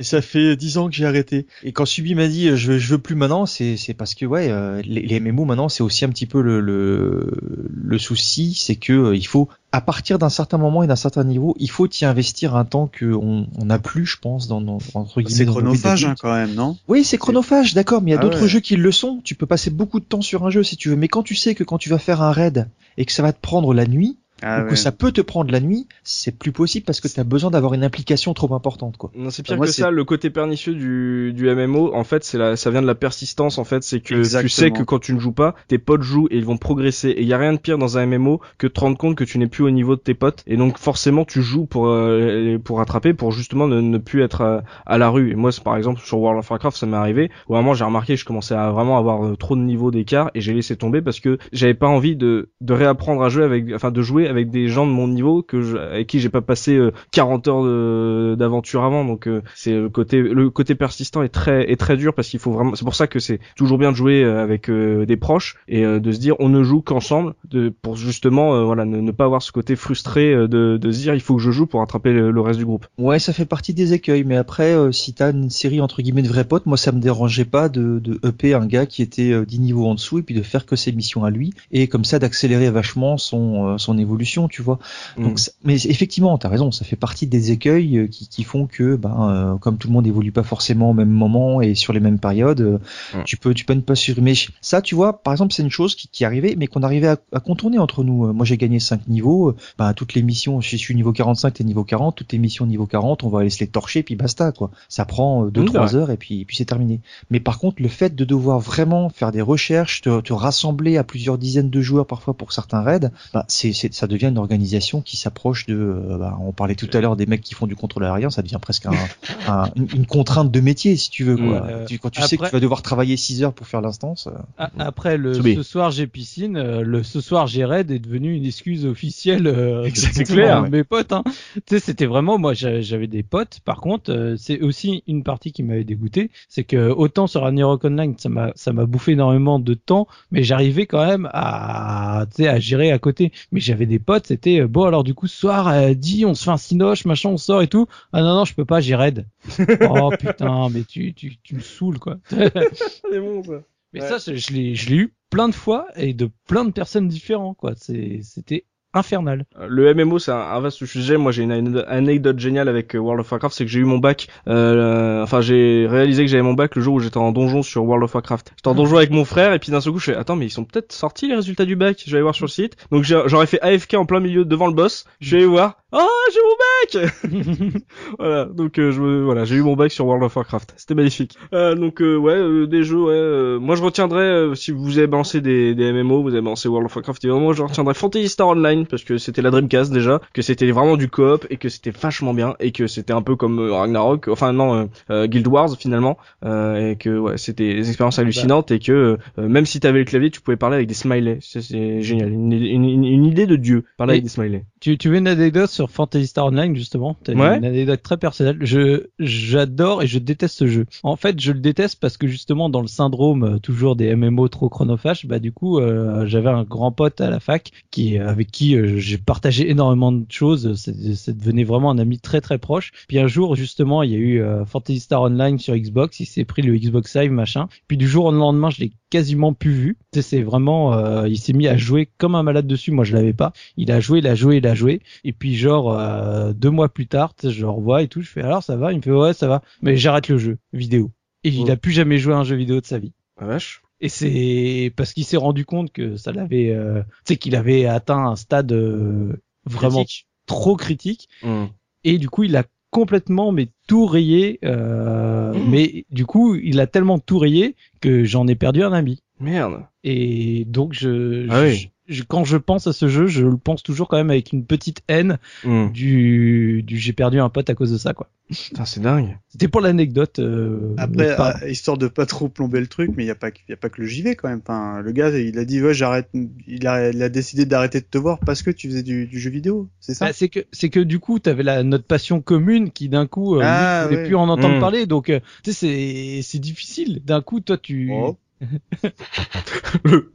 ça 0.00 0.22
fait 0.22 0.56
dix 0.56 0.78
ans 0.78 0.88
que 0.88 0.94
j'ai 0.94 1.06
arrêté. 1.06 1.46
Et 1.62 1.72
quand 1.72 1.84
Subi 1.84 2.14
m'a 2.14 2.28
dit 2.28 2.56
je 2.56 2.72
veux, 2.72 2.78
je 2.78 2.92
veux 2.92 2.98
plus 2.98 3.14
maintenant, 3.14 3.46
c'est 3.46 3.76
c'est 3.76 3.94
parce 3.94 4.14
que 4.14 4.26
ouais, 4.26 4.50
les, 4.82 5.02
les 5.02 5.20
MMO 5.20 5.44
maintenant 5.44 5.68
c'est 5.68 5.82
aussi 5.82 6.04
un 6.04 6.08
petit 6.08 6.26
peu 6.26 6.40
le 6.42 6.60
le, 6.60 7.30
le 7.72 7.98
souci, 7.98 8.54
c'est 8.54 8.76
que 8.76 9.14
il 9.14 9.26
faut 9.26 9.48
à 9.72 9.80
partir 9.80 10.18
d'un 10.18 10.28
certain 10.28 10.58
moment 10.58 10.82
et 10.82 10.86
d'un 10.86 10.96
certain 10.96 11.22
niveau, 11.24 11.54
il 11.58 11.70
faut 11.70 11.88
y 11.88 12.04
investir 12.04 12.56
un 12.56 12.64
temps 12.64 12.88
que 12.88 13.12
on 13.14 13.46
on 13.58 13.64
n'a 13.66 13.78
plus, 13.78 14.06
je 14.06 14.18
pense, 14.18 14.48
dans, 14.48 14.60
dans 14.60 14.78
entre 14.94 15.20
guillemets. 15.20 15.38
C'est 15.38 15.46
chronophage 15.46 16.04
hein, 16.04 16.14
quand 16.20 16.32
même, 16.34 16.54
non? 16.54 16.76
Oui, 16.88 17.04
c'est 17.04 17.18
chronophage, 17.18 17.74
d'accord, 17.74 18.02
mais 18.02 18.10
il 18.10 18.14
y 18.14 18.16
a 18.16 18.20
Ah 18.20 18.22
d'autres 18.22 18.42
ouais. 18.42 18.48
jeux 18.48 18.60
qui 18.60 18.76
le 18.76 18.92
sont. 18.92 19.20
Tu 19.22 19.34
peux 19.34 19.46
passer 19.46 19.70
beaucoup 19.70 20.00
de 20.00 20.04
temps 20.04 20.22
sur 20.22 20.44
un 20.44 20.50
jeu 20.50 20.62
si 20.62 20.76
tu 20.76 20.88
veux, 20.88 20.96
mais 20.96 21.08
quand 21.08 21.22
tu 21.22 21.34
sais 21.34 21.54
que 21.54 21.62
quand 21.64 21.78
tu 21.78 21.88
vas 21.88 21.98
faire 21.98 22.22
un 22.22 22.32
raid 22.32 22.68
et 22.96 23.04
que 23.04 23.12
ça 23.12 23.22
va 23.22 23.32
te 23.32 23.40
prendre 23.40 23.72
la 23.74 23.86
nuit, 23.86 24.18
ah, 24.42 24.60
ou 24.60 24.64
que 24.66 24.70
ouais. 24.70 24.76
ça 24.76 24.92
peut 24.92 25.12
te 25.12 25.20
prendre 25.20 25.50
la 25.50 25.60
nuit, 25.60 25.86
c'est 26.02 26.36
plus 26.36 26.52
possible 26.52 26.84
parce 26.84 27.00
que 27.00 27.08
tu 27.08 27.20
as 27.20 27.24
besoin 27.24 27.50
d'avoir 27.50 27.74
une 27.74 27.84
implication 27.84 28.34
trop 28.34 28.54
importante, 28.54 28.96
quoi. 28.96 29.10
Non, 29.14 29.30
c'est 29.30 29.42
pire 29.42 29.56
Moi, 29.56 29.66
que 29.66 29.72
ça. 29.72 29.90
Le 29.90 30.04
côté 30.04 30.30
pernicieux 30.30 30.74
du, 30.74 31.32
du 31.34 31.48
MMO, 31.54 31.94
en 31.94 32.04
fait, 32.04 32.24
c'est 32.24 32.38
la, 32.38 32.56
ça 32.56 32.70
vient 32.70 32.82
de 32.82 32.86
la 32.86 32.94
persistance. 32.94 33.58
En 33.58 33.64
fait, 33.64 33.82
c'est 33.82 34.00
que 34.00 34.40
tu 34.40 34.48
sais 34.48 34.70
que 34.70 34.82
quand 34.82 34.98
tu 34.98 35.14
ne 35.14 35.18
joues 35.18 35.32
pas, 35.32 35.54
tes 35.68 35.78
potes 35.78 36.02
jouent 36.02 36.28
et 36.30 36.36
ils 36.36 36.44
vont 36.44 36.56
progresser. 36.56 37.10
Et 37.10 37.22
il 37.22 37.28
y 37.28 37.32
a 37.32 37.38
rien 37.38 37.52
de 37.52 37.58
pire 37.58 37.78
dans 37.78 37.98
un 37.98 38.06
MMO 38.06 38.40
que 38.58 38.66
de 38.66 38.72
te 38.72 38.80
rendre 38.80 38.96
compte 38.96 39.16
que 39.16 39.24
tu 39.24 39.38
n'es 39.38 39.46
plus 39.46 39.64
au 39.64 39.70
niveau 39.70 39.96
de 39.96 40.00
tes 40.00 40.14
potes. 40.14 40.42
Et 40.46 40.56
donc 40.56 40.78
forcément, 40.78 41.24
tu 41.24 41.42
joues 41.42 41.66
pour 41.66 41.88
euh, 41.88 42.58
pour 42.62 42.78
rattraper, 42.78 43.14
pour 43.14 43.32
justement 43.32 43.66
ne, 43.66 43.80
ne 43.80 43.98
plus 43.98 44.22
être 44.22 44.42
à, 44.42 44.62
à 44.86 44.98
la 44.98 45.08
rue. 45.08 45.32
Et 45.32 45.34
moi, 45.34 45.52
c'est 45.52 45.62
par 45.62 45.76
exemple 45.76 46.00
sur 46.00 46.18
World 46.18 46.38
of 46.38 46.50
Warcraft, 46.50 46.76
ça 46.76 46.86
m'est 46.86 46.96
arrivé. 46.96 47.30
Où 47.48 47.54
vraiment, 47.54 47.74
j'ai 47.74 47.84
remarqué 47.84 48.14
que 48.14 48.20
je 48.20 48.24
commençais 48.24 48.54
à 48.54 48.70
vraiment 48.70 48.98
avoir 48.98 49.24
euh, 49.24 49.36
trop 49.36 49.56
de 49.56 49.60
niveau 49.60 49.90
d'écart 49.90 50.30
et 50.34 50.40
j'ai 50.40 50.52
laissé 50.52 50.76
tomber 50.76 51.02
parce 51.02 51.20
que 51.20 51.38
j'avais 51.52 51.74
pas 51.74 51.88
envie 51.88 52.16
de 52.16 52.50
de 52.60 52.72
réapprendre 52.72 53.22
à 53.22 53.28
jouer 53.28 53.44
avec, 53.44 53.72
enfin, 53.74 53.90
de 53.90 54.02
jouer 54.02 54.28
avec 54.30 54.50
des 54.50 54.68
gens 54.68 54.86
de 54.86 54.92
mon 54.92 55.08
niveau 55.08 55.42
que 55.42 55.60
je, 55.60 55.76
avec 55.76 56.06
qui 56.06 56.20
j'ai 56.20 56.28
pas 56.28 56.40
passé 56.40 56.74
euh, 56.76 56.92
40 57.12 57.48
heures 57.48 57.64
de- 57.64 58.34
d'aventure 58.38 58.84
avant. 58.84 59.04
Donc 59.04 59.26
euh, 59.28 59.42
c'est 59.54 59.72
le 59.72 59.88
côté 59.88 60.20
le 60.22 60.50
côté 60.50 60.74
persistant 60.74 61.22
est 61.22 61.28
très 61.28 61.70
est 61.70 61.76
très 61.76 61.96
dur 61.96 62.14
parce 62.14 62.28
qu'il 62.28 62.40
faut 62.40 62.52
vraiment 62.52 62.74
c'est 62.74 62.84
pour 62.84 62.94
ça 62.94 63.06
que 63.06 63.18
c'est 63.18 63.40
toujours 63.56 63.78
bien 63.78 63.90
de 63.92 63.96
jouer 63.96 64.22
euh, 64.24 64.42
avec 64.42 64.68
euh, 64.70 65.04
des 65.06 65.16
proches 65.16 65.56
et 65.68 65.84
euh, 65.84 66.00
de 66.00 66.12
se 66.12 66.18
dire 66.18 66.34
on 66.38 66.48
ne 66.48 66.62
joue 66.62 66.80
qu'ensemble 66.80 67.34
pour 67.82 67.96
justement 67.96 68.54
euh, 68.54 68.64
voilà 68.64 68.84
ne, 68.84 68.98
ne 69.00 69.10
pas 69.10 69.24
avoir 69.24 69.42
ce 69.42 69.52
côté 69.52 69.76
frustré 69.76 70.32
euh, 70.32 70.48
de, 70.48 70.76
de 70.76 70.90
se 70.92 71.00
dire 71.00 71.14
il 71.14 71.20
faut 71.20 71.36
que 71.36 71.42
je 71.42 71.50
joue 71.50 71.66
pour 71.66 71.82
attraper 71.82 72.12
le, 72.12 72.30
le 72.30 72.40
reste 72.40 72.58
du 72.58 72.64
groupe. 72.64 72.86
Ouais, 72.98 73.18
ça 73.18 73.32
fait 73.32 73.44
partie 73.44 73.74
des 73.74 73.92
écueils, 73.92 74.24
mais 74.24 74.36
après, 74.36 74.72
euh, 74.72 74.92
si 74.92 75.12
t'as 75.14 75.32
une 75.32 75.50
série 75.50 75.80
entre 75.80 76.02
guillemets 76.02 76.22
de 76.22 76.28
vrais 76.28 76.44
potes, 76.44 76.66
moi 76.66 76.76
ça 76.76 76.92
me 76.92 77.00
dérangeait 77.00 77.44
pas 77.44 77.68
de, 77.68 77.98
de 77.98 78.18
un 78.52 78.66
gars 78.66 78.86
qui 78.86 79.02
était 79.02 79.32
euh, 79.32 79.44
10 79.44 79.60
niveaux 79.60 79.86
en 79.86 79.94
dessous 79.94 80.18
et 80.18 80.22
puis 80.22 80.34
de 80.34 80.42
faire 80.42 80.66
que 80.66 80.76
ses 80.76 80.92
missions 80.92 81.24
à 81.24 81.30
lui. 81.30 81.52
Et 81.72 81.88
comme 81.88 82.04
ça 82.04 82.18
d'accélérer 82.18 82.70
vachement 82.70 83.18
son 83.18 83.68
euh, 83.68 83.78
son 83.78 83.98
évolution, 83.98 84.19
tu 84.48 84.62
vois. 84.62 84.78
Donc, 85.16 85.34
Mm. 85.34 85.38
ça- 85.38 85.52
mais 85.64 85.74
effectivement, 85.86 86.36
t'as 86.38 86.48
raison, 86.48 86.70
ça 86.70 86.84
fait 86.84 86.96
partie 86.96 87.26
des 87.26 87.50
écueils 87.52 87.98
euh, 87.98 88.06
qui, 88.06 88.28
qui 88.28 88.44
font 88.44 88.66
que, 88.66 88.96
ben, 88.96 89.54
euh, 89.54 89.58
comme 89.58 89.78
tout 89.78 89.88
le 89.88 89.92
monde 89.94 90.06
évolue 90.06 90.32
pas 90.32 90.42
forcément 90.42 90.90
au 90.90 90.94
même 90.94 91.10
moment 91.10 91.60
et 91.60 91.74
sur 91.74 91.92
les 91.92 92.00
mêmes 92.00 92.18
périodes, 92.18 92.60
euh, 92.60 92.78
Mm. 93.14 93.24
tu 93.24 93.36
peux, 93.36 93.54
tu 93.54 93.64
peux 93.64 93.74
ne 93.74 93.80
pas. 93.80 93.94
Mais 94.20 94.34
ça, 94.60 94.82
tu 94.82 94.94
vois, 94.94 95.22
par 95.22 95.32
exemple, 95.32 95.52
c'est 95.54 95.62
une 95.62 95.70
chose 95.70 95.94
qui, 95.94 96.08
qui 96.08 96.24
arrivait, 96.24 96.54
mais 96.56 96.66
qu'on 96.66 96.82
arrivait 96.82 97.08
à, 97.08 97.16
à 97.32 97.40
contourner 97.40 97.78
entre 97.78 98.04
nous. 98.04 98.32
Moi, 98.32 98.44
j'ai 98.46 98.56
gagné 98.56 98.78
5 98.80 99.08
niveaux. 99.08 99.54
Ben, 99.78 99.92
toutes 99.94 100.14
les 100.14 100.22
missions, 100.22 100.60
je 100.60 100.76
suis 100.76 100.94
niveau 100.94 101.12
45, 101.12 101.54
t'es 101.54 101.64
niveau 101.64 101.84
40. 101.84 102.16
Toutes 102.16 102.32
les 102.32 102.38
missions 102.38 102.66
niveau 102.66 102.86
40, 102.86 103.24
on 103.24 103.28
va 103.28 103.40
aller 103.40 103.50
se 103.50 103.60
les 103.60 103.66
torcher, 103.66 104.02
puis 104.02 104.16
basta, 104.16 104.52
quoi. 104.52 104.70
Ça 104.88 105.04
prend 105.04 105.46
2-3 105.46 105.62
Oui, 105.62 105.70
c'est 105.72 105.78
vrai. 105.78 105.94
heures 106.02 106.10
et 106.10 106.16
puis, 106.16 106.40
et 106.40 106.44
puis 106.44 106.56
c'est 106.56 106.64
terminé. 106.64 107.00
Mais 107.30 107.40
par 107.40 107.58
contre, 107.58 107.82
le 107.82 107.88
fait 107.88 108.14
de 108.14 108.24
devoir 108.24 108.58
vraiment 108.60 109.08
faire 109.08 109.32
des 109.32 109.40
recherches, 109.42 110.00
te, 110.02 110.20
te 110.20 110.32
rassembler 110.32 110.96
à 110.96 111.04
plusieurs 111.04 111.38
dizaines 111.38 111.70
de 111.70 111.80
joueurs 111.80 112.06
parfois 112.06 112.34
pour 112.34 112.52
certains 112.52 112.82
raids, 112.82 113.10
bah, 113.32 113.44
c'est, 113.48 113.72
c'est, 113.72 113.92
ça 113.94 114.06
devient 114.10 114.26
une 114.26 114.38
organisation 114.38 115.00
qui 115.00 115.16
s'approche 115.16 115.66
de. 115.66 115.74
euh, 115.74 116.18
bah, 116.18 116.36
on 116.42 116.52
parlait 116.52 116.74
tout 116.74 116.88
à 116.92 117.00
l'heure 117.00 117.16
des 117.16 117.26
mecs 117.26 117.40
qui 117.40 117.54
font 117.54 117.66
du 117.66 117.76
contrôle 117.76 118.04
aérien, 118.04 118.28
ça 118.30 118.42
devient 118.42 118.58
presque 118.60 118.86
un, 118.86 118.92
un- 119.48 119.70
une, 119.76 119.86
une 119.94 120.06
contrainte 120.06 120.50
de 120.50 120.60
métier, 120.60 120.96
si 120.96 121.08
tu 121.10 121.24
veux. 121.24 121.36
Quoi. 121.36 121.84
Tu- 121.86 121.98
quand 121.98 122.10
tu 122.10 122.20
sais 122.22 122.36
que 122.36 122.44
tu 122.44 122.50
vas 122.50 122.60
devoir 122.60 122.82
travailler 122.82 123.16
6 123.16 123.42
heures 123.42 123.52
pour 123.54 123.66
faire 123.66 123.80
l'instance. 123.80 124.28
euh, 124.58 124.66
Après 124.78 125.16
le 125.16 125.32
ce 125.34 125.62
soir 125.62 125.90
j'ai 125.90 126.06
piscine, 126.06 126.56
euh, 126.56 126.82
le 126.82 127.02
ce 127.02 127.20
soir 127.20 127.46
j'ai 127.46 127.64
raid 127.64 127.90
est 127.90 127.98
devenu 128.00 128.34
une 128.34 128.44
excuse 128.44 128.84
officielle. 128.86 129.46
euh, 129.46 129.88
c'est 129.94 130.24
clair, 130.24 130.62
ouais. 130.62 130.70
mes 130.70 130.84
potes. 130.84 131.12
Hein. 131.12 131.22
Tu 131.54 131.62
sais, 131.68 131.78
c'était 131.80 132.06
vraiment 132.06 132.38
moi 132.38 132.52
j'avais 132.54 133.06
des 133.06 133.22
potes. 133.22 133.60
Par 133.64 133.80
contre, 133.80 134.10
euh, 134.10 134.34
c'est 134.36 134.60
aussi 134.60 135.02
une 135.06 135.22
partie 135.22 135.52
qui 135.52 135.62
m'avait 135.62 135.84
dégoûté, 135.84 136.30
c'est 136.48 136.64
que 136.64 136.90
autant 136.90 137.26
sur 137.28 137.42
Ragnarok 137.42 137.84
Online 137.84 138.14
ça 138.18 138.28
m'a 138.28 138.50
ça 138.56 138.72
m'a 138.72 138.86
bouffé 138.86 139.12
énormément 139.12 139.58
de 139.60 139.74
temps, 139.74 140.08
mais 140.32 140.42
j'arrivais 140.42 140.86
quand 140.86 141.06
même 141.06 141.28
à 141.32 142.26
tu 142.34 142.42
sais 142.42 142.48
à 142.48 142.58
gérer 142.58 142.90
à 142.90 142.98
côté. 142.98 143.30
Mais 143.52 143.60
j'avais 143.60 143.86
des 143.86 143.98
potes, 144.00 144.26
c'était 144.28 144.60
euh, 144.60 144.68
bon 144.68 144.84
alors 144.84 145.04
du 145.04 145.14
coup 145.14 145.26
ce 145.26 145.36
soir 145.36 145.68
euh, 145.68 145.94
dit 145.94 146.24
on 146.26 146.34
se 146.34 146.44
fait 146.44 146.50
un 146.50 146.56
cinoche 146.56 147.04
machin 147.04 147.30
on 147.30 147.36
sort 147.36 147.62
et 147.62 147.68
tout. 147.68 147.86
Ah 148.12 148.22
non 148.22 148.34
non 148.34 148.44
je 148.44 148.54
peux 148.54 148.64
pas 148.64 148.80
j'ai 148.80 148.94
raid. 148.96 149.26
oh 149.88 150.10
putain 150.18 150.68
mais 150.70 150.84
tu 150.84 151.14
tu 151.14 151.36
tu 151.42 151.54
me 151.54 151.60
saoules 151.60 151.98
quoi. 151.98 152.16
c'est 152.30 153.20
bon 153.20 153.42
ça 153.44 153.62
Mais 153.92 154.00
Ouais. 154.00 154.18
ça, 154.18 154.18
je 154.34 154.52
l'ai, 154.52 154.74
je 154.74 154.90
l'ai 154.90 154.96
eu 154.96 155.14
plein 155.30 155.48
de 155.48 155.54
fois 155.54 155.86
et 155.96 156.14
de 156.14 156.30
plein 156.46 156.64
de 156.64 156.70
personnes 156.72 157.08
différentes, 157.08 157.56
quoi. 157.56 157.74
C'est, 157.76 158.20
c'était 158.22 158.64
infernal. 158.94 159.44
Euh, 159.58 159.66
Le 159.68 159.94
MMO 159.94 160.18
c'est 160.18 160.32
un, 160.32 160.36
un 160.38 160.60
vaste 160.60 160.84
sujet. 160.84 161.16
Moi 161.16 161.32
j'ai 161.32 161.42
une 161.42 161.52
ane- 161.52 161.84
anecdote 161.88 162.38
géniale 162.38 162.68
avec 162.68 162.94
euh, 162.94 162.98
World 162.98 163.20
of 163.20 163.30
Warcraft, 163.30 163.54
c'est 163.54 163.64
que 163.64 163.70
j'ai 163.70 163.80
eu 163.80 163.84
mon 163.84 163.98
bac. 163.98 164.28
Euh, 164.48 165.22
enfin 165.22 165.40
j'ai 165.40 165.86
réalisé 165.88 166.24
que 166.24 166.30
j'avais 166.30 166.42
mon 166.42 166.54
bac 166.54 166.74
le 166.76 166.82
jour 166.82 166.94
où 166.94 167.00
j'étais 167.00 167.16
en 167.18 167.32
donjon 167.32 167.62
sur 167.62 167.84
World 167.84 168.04
of 168.04 168.14
Warcraft. 168.14 168.52
J'étais 168.56 168.68
en 168.68 168.74
donjon 168.74 168.96
avec 168.96 169.10
mon 169.10 169.24
frère 169.24 169.52
et 169.52 169.58
puis 169.58 169.70
d'un 169.72 169.80
seul 169.80 169.92
coup 169.92 169.98
je 169.98 170.12
fais 170.12 170.16
attends 170.16 170.36
mais 170.36 170.46
ils 170.46 170.50
sont 170.50 170.64
peut-être 170.64 170.92
sortis 170.92 171.28
les 171.28 171.34
résultats 171.36 171.64
du 171.64 171.76
bac. 171.76 172.02
Je 172.04 172.10
vais 172.10 172.16
aller 172.16 172.22
voir 172.22 172.34
sur 172.34 172.46
le 172.46 172.50
site. 172.50 172.76
Donc 172.90 173.04
j'aurais 173.04 173.46
fait 173.46 173.60
AFK 173.62 173.94
en 173.94 174.06
plein 174.06 174.20
milieu 174.20 174.44
devant 174.44 174.66
le 174.66 174.74
boss. 174.74 175.04
Je 175.20 175.28
suis 175.28 175.36
allé 175.36 175.46
voir. 175.46 175.76
Ah 175.92 176.06
j'ai 176.32 176.38
mon 176.40 177.02
bac. 177.02 177.12
voilà 178.18 178.44
donc 178.44 178.78
euh, 178.78 178.92
je 178.92 179.00
me- 179.00 179.24
voilà 179.24 179.44
j'ai 179.44 179.56
eu 179.56 179.62
mon 179.62 179.74
bac 179.74 179.90
sur 179.90 180.06
World 180.06 180.22
of 180.22 180.36
Warcraft. 180.36 180.74
C'était 180.76 180.94
magnifique. 180.94 181.36
Euh, 181.52 181.74
donc 181.74 182.00
euh, 182.00 182.16
ouais 182.16 182.34
euh, 182.34 182.66
des 182.66 182.84
jeux 182.84 182.98
ouais. 183.02 183.12
euh, 183.12 183.58
moi 183.58 183.74
je 183.74 183.82
retiendrai 183.82 184.22
euh, 184.22 184.54
si 184.54 184.70
vous 184.70 184.98
avez 184.98 185.08
balancé 185.08 185.40
des, 185.40 185.74
des 185.74 185.92
MMO, 185.92 186.22
vous 186.22 186.28
avez 186.28 186.42
balancé 186.42 186.68
World 186.68 186.86
of 186.86 186.94
Warcraft. 186.94 187.24
évidemment, 187.24 187.40
Moi 187.46 187.54
je 187.54 187.62
retiendrai 187.62 187.94
Fantasy 187.94 188.28
Star 188.28 188.48
Online 188.48 188.86
parce 188.86 189.02
que 189.02 189.18
c'était 189.18 189.42
la 189.42 189.50
Dreamcast 189.50 189.92
déjà, 189.92 190.20
que 190.32 190.42
c'était 190.42 190.70
vraiment 190.70 190.96
du 190.96 191.08
coop 191.08 191.44
et 191.50 191.56
que 191.56 191.68
c'était 191.68 191.90
vachement 191.90 192.34
bien 192.34 192.54
et 192.60 192.70
que 192.70 192.86
c'était 192.86 193.12
un 193.12 193.22
peu 193.22 193.34
comme 193.34 193.58
Ragnarok, 193.58 194.28
enfin 194.28 194.52
non 194.52 194.88
Guild 195.10 195.46
Wars 195.48 195.70
finalement 195.76 196.18
euh, 196.44 196.90
et 196.92 196.96
que 196.96 197.18
ouais 197.18 197.36
c'était 197.36 197.74
des 197.74 197.88
expériences 197.88 198.18
hallucinantes 198.20 198.70
et 198.70 198.78
que 198.78 198.92
euh, 198.92 199.48
même 199.48 199.66
si 199.66 199.80
t'avais 199.80 199.98
le 200.00 200.04
clavier 200.04 200.30
tu 200.30 200.40
pouvais 200.40 200.56
parler 200.56 200.76
avec 200.76 200.86
des 200.86 200.94
smileys. 200.94 201.38
C'est 201.40 202.00
génial, 202.02 202.32
une, 202.32 202.52
une, 202.52 202.84
une- 202.84 203.04
une 203.04 203.24
idée 203.26 203.46
de 203.46 203.56
dieu 203.56 203.84
parler 203.96 204.12
avec 204.14 204.22
des 204.22 204.28
smileys. 204.30 204.64
tu, 204.80 204.96
tu 204.98 205.08
veux 205.08 205.16
une 205.16 205.26
anecdote 205.26 205.68
sur 205.80 205.90
Fantasy 205.90 206.26
Star 206.26 206.46
Online 206.46 206.76
justement. 206.76 207.16
T'as 207.24 207.32
Ouais. 207.34 207.56
une 207.56 207.64
anecdote 207.64 208.02
très 208.02 208.18
personnelle. 208.18 208.58
Je 208.60 209.06
j'adore 209.18 210.02
et 210.02 210.06
je 210.06 210.18
déteste 210.18 210.56
ce 210.58 210.66
jeu. 210.66 210.84
En 211.02 211.16
fait, 211.16 211.40
je 211.40 211.52
le 211.52 211.60
déteste 211.60 211.98
parce 212.00 212.18
que 212.18 212.26
justement 212.26 212.68
dans 212.68 212.82
le 212.82 212.86
syndrome 212.86 213.44
euh, 213.44 213.58
toujours 213.58 213.96
des 213.96 214.14
MMO 214.14 214.48
trop 214.48 214.68
chronophages, 214.68 215.24
bah 215.26 215.38
du 215.38 215.52
coup 215.52 215.78
euh, 215.78 216.26
j'avais 216.26 216.50
un 216.50 216.64
grand 216.64 216.92
pote 216.92 217.20
à 217.22 217.30
la 217.30 217.40
fac 217.40 217.70
qui 217.90 218.18
avec 218.18 218.50
qui 218.50 218.76
euh, 218.76 218.98
j'ai 218.98 219.16
partagé 219.16 219.70
énormément 219.70 220.12
de 220.12 220.26
choses. 220.28 220.74
C'est 220.74 221.36
devenu 221.38 221.64
vraiment 221.64 221.90
un 221.90 221.98
ami 221.98 222.18
très 222.18 222.42
très 222.42 222.58
proche. 222.58 222.92
Puis 223.08 223.18
un 223.18 223.26
jour 223.26 223.54
justement 223.56 224.02
il 224.02 224.10
y 224.10 224.14
a 224.14 224.18
eu 224.18 224.42
euh, 224.42 224.66
Fantasy 224.66 225.00
Star 225.00 225.22
Online 225.22 225.58
sur 225.58 225.74
Xbox. 225.74 226.20
Il 226.20 226.26
s'est 226.26 226.44
pris 226.44 226.60
le 226.62 226.76
Xbox 226.76 227.16
Live 227.16 227.30
machin. 227.32 227.68
Puis 227.88 227.96
du 227.96 228.06
jour 228.06 228.26
au 228.26 228.32
lendemain 228.32 228.68
je 228.68 228.80
l'ai 228.80 228.92
quasiment 229.10 229.52
plus 229.52 229.72
vu. 229.72 229.98
C'est 230.18 230.42
vraiment, 230.42 230.94
euh, 230.94 231.28
il 231.28 231.38
s'est 231.38 231.52
mis 231.52 231.68
à 231.68 231.76
jouer 231.76 232.08
comme 232.18 232.34
un 232.34 232.42
malade 232.42 232.66
dessus. 232.66 232.92
Moi, 232.92 233.04
je 233.04 233.14
l'avais 233.14 233.32
pas. 233.34 233.52
Il 233.76 233.90
a 233.92 234.00
joué, 234.00 234.20
il 234.20 234.26
a 234.26 234.34
joué, 234.34 234.56
il 234.58 234.66
a 234.66 234.74
joué. 234.74 235.02
Et 235.24 235.32
puis, 235.32 235.56
genre, 235.56 235.92
euh, 235.98 236.52
deux 236.52 236.70
mois 236.70 236.88
plus 236.88 237.06
tard, 237.06 237.34
je 237.42 237.60
le 237.60 237.68
revois 237.68 238.02
et 238.02 238.08
tout. 238.08 238.22
Je 238.22 238.30
fais, 238.30 238.42
alors, 238.42 238.62
ça 238.62 238.76
va? 238.76 238.92
Il 238.92 238.96
me 238.98 239.02
fait, 239.02 239.10
ouais, 239.10 239.34
ça 239.34 239.48
va. 239.48 239.62
Mais 239.82 239.96
j'arrête 239.96 240.28
le 240.28 240.38
jeu 240.38 240.58
vidéo. 240.72 241.10
Et 241.44 241.50
il 241.50 241.70
a 241.70 241.76
plus 241.76 241.92
jamais 241.92 242.18
joué 242.18 242.34
à 242.34 242.38
un 242.38 242.44
jeu 242.44 242.56
vidéo 242.56 242.80
de 242.80 242.86
sa 242.86 242.98
vie. 242.98 243.12
Ah, 243.38 243.46
vache. 243.46 243.82
Et 244.00 244.08
c'est 244.08 244.92
parce 244.96 245.12
qu'il 245.12 245.24
s'est 245.24 245.36
rendu 245.36 245.64
compte 245.66 245.92
que 245.92 246.16
ça 246.16 246.32
l'avait, 246.32 246.70
euh, 246.70 247.02
tu 247.02 247.34
sais, 247.34 247.36
qu'il 247.36 247.54
avait 247.54 247.84
atteint 247.84 248.26
un 248.28 248.36
stade 248.36 248.72
euh, 248.72 249.42
vraiment 249.66 250.04
Critique. 250.04 250.26
trop 250.46 250.76
critique. 250.76 251.28
Hmm. 251.42 251.66
Et 252.04 252.16
du 252.16 252.30
coup, 252.30 252.44
il 252.44 252.56
a 252.56 252.64
complètement 252.90 253.52
mais 253.52 253.68
tout 253.88 254.06
rayé. 254.06 254.58
Euh, 254.64 255.52
Mmh. 255.52 255.70
Mais 255.70 256.04
du 256.10 256.26
coup, 256.26 256.54
il 256.54 256.78
a 256.78 256.86
tellement 256.86 257.18
tout 257.18 257.38
rayé 257.38 257.74
que 258.00 258.22
j'en 258.24 258.46
ai 258.46 258.54
perdu 258.54 258.82
un 258.84 258.92
ami. 258.92 259.22
Merde. 259.40 259.82
Et 260.04 260.64
donc 260.68 260.92
je, 260.92 261.46
Ah 261.50 261.66
je- 261.66 261.72
oui. 261.72 261.90
Je- 262.10 262.22
quand 262.24 262.44
je 262.44 262.56
pense 262.58 262.86
à 262.86 262.92
ce 262.92 263.08
jeu, 263.08 263.26
je 263.26 263.46
le 263.46 263.56
pense 263.56 263.82
toujours 263.82 264.08
quand 264.08 264.16
même 264.18 264.30
avec 264.30 264.52
une 264.52 264.64
petite 264.66 265.00
haine 265.08 265.38
Hmm. 265.64 265.88
du, 265.92 266.82
du 266.82 266.98
j'ai 266.98 267.12
perdu 267.12 267.40
un 267.40 267.48
pote 267.48 267.70
à 267.70 267.74
cause 267.74 267.92
de 267.92 267.98
ça 267.98 268.12
quoi. 268.12 268.28
Putain, 268.50 268.84
c'est 268.84 268.98
dingue. 269.00 269.38
C'était 269.48 269.68
pour 269.68 269.80
l'anecdote. 269.80 270.40
Euh, 270.40 270.92
Après, 270.98 271.36
pas- 271.36 271.54
euh, 271.62 271.68
histoire 271.70 271.96
de 271.96 272.08
pas 272.08 272.26
trop 272.26 272.48
plomber 272.48 272.80
le 272.80 272.88
truc, 272.88 273.12
mais 273.16 273.22
il 273.22 273.28
y 273.28 273.30
a 273.30 273.36
pas, 273.36 273.50
y 273.68 273.72
a 273.72 273.76
pas 273.76 273.88
que 273.90 274.00
le 274.00 274.08
JV 274.08 274.34
quand 274.34 274.48
même. 274.48 274.60
Enfin, 274.66 275.00
le 275.02 275.12
gars, 275.12 275.30
il 275.38 275.56
a 275.56 275.64
dit 275.64 275.80
ouais, 275.80 275.94
j'arrête. 275.94 276.28
Il 276.66 276.84
a, 276.88 277.10
il 277.10 277.22
a 277.22 277.28
décidé 277.28 277.64
d'arrêter 277.64 278.00
de 278.00 278.06
te 278.10 278.18
voir 278.18 278.40
parce 278.40 278.62
que 278.64 278.72
tu 278.72 278.88
faisais 278.88 279.04
du, 279.04 279.28
du 279.28 279.38
jeu 279.38 279.50
vidéo, 279.50 279.88
c'est 280.00 280.14
ça? 280.14 280.26
Bah, 280.26 280.32
c'est 280.32 280.48
que 280.48 280.60
c'est 280.72 280.90
que 280.90 280.98
du 280.98 281.20
coup 281.20 281.38
t'avais 281.38 281.62
la 281.62 281.84
notre 281.84 282.04
passion 282.06 282.40
commune 282.40 282.90
qui 282.90 283.08
d'un 283.08 283.28
coup 283.28 283.54
euh, 283.54 283.60
Ah, 283.62 284.08
ouais. 284.10 284.24
plus 284.24 284.34
en 284.34 284.48
entendre 284.48 284.78
Mm. 284.78 284.80
parler 284.80 285.06
donc 285.06 285.30
euh, 285.30 285.38
tu 285.62 285.72
sais 285.72 285.86
c'est 285.86 286.42
c'est 286.42 286.58
difficile 286.58 287.22
d'un 287.24 287.42
coup 287.42 287.60
toi 287.60 287.78
tu 287.78 288.10
Oh. 288.12 288.36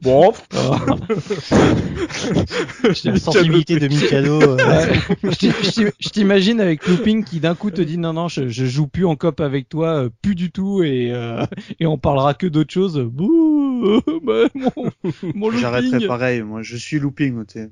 Bon. 0.02 0.32
La 3.04 3.16
sensibilité 3.18 3.78
de 3.78 3.88
Mikado. 3.88 4.40
euh, 4.42 4.58
je 5.22 5.28
t'i- 5.30 5.50
je 5.62 5.70
t'i- 5.70 5.92
je 5.98 6.08
t'imagine 6.08 6.60
avec 6.60 6.86
Looping 6.86 7.24
qui 7.24 7.40
d'un 7.40 7.54
coup 7.54 7.70
te 7.70 7.80
dit 7.82 7.98
non 7.98 8.12
non 8.12 8.28
je, 8.28 8.48
je 8.48 8.64
joue 8.66 8.86
plus 8.86 9.04
en 9.04 9.16
cop 9.16 9.40
avec 9.40 9.68
toi 9.68 10.04
euh, 10.04 10.08
plus 10.22 10.34
du 10.34 10.50
tout 10.50 10.82
et 10.82 11.10
euh, 11.12 11.44
et 11.80 11.86
on 11.86 11.98
parlera 11.98 12.34
que 12.34 12.46
d'autres 12.46 12.72
choses 12.72 12.98
bouh 12.98 14.00
bah, 14.24 14.44
mon, 14.54 14.70
mon 15.34 15.50
J'arrêterai 15.52 15.90
Looping 15.92 16.08
pareil. 16.08 16.42
Moi, 16.42 16.62
je 16.62 16.76
suis 16.76 16.98
looping. 16.98 17.34
moi, 17.34 17.44
tu 17.44 17.60
sais. 17.60 17.70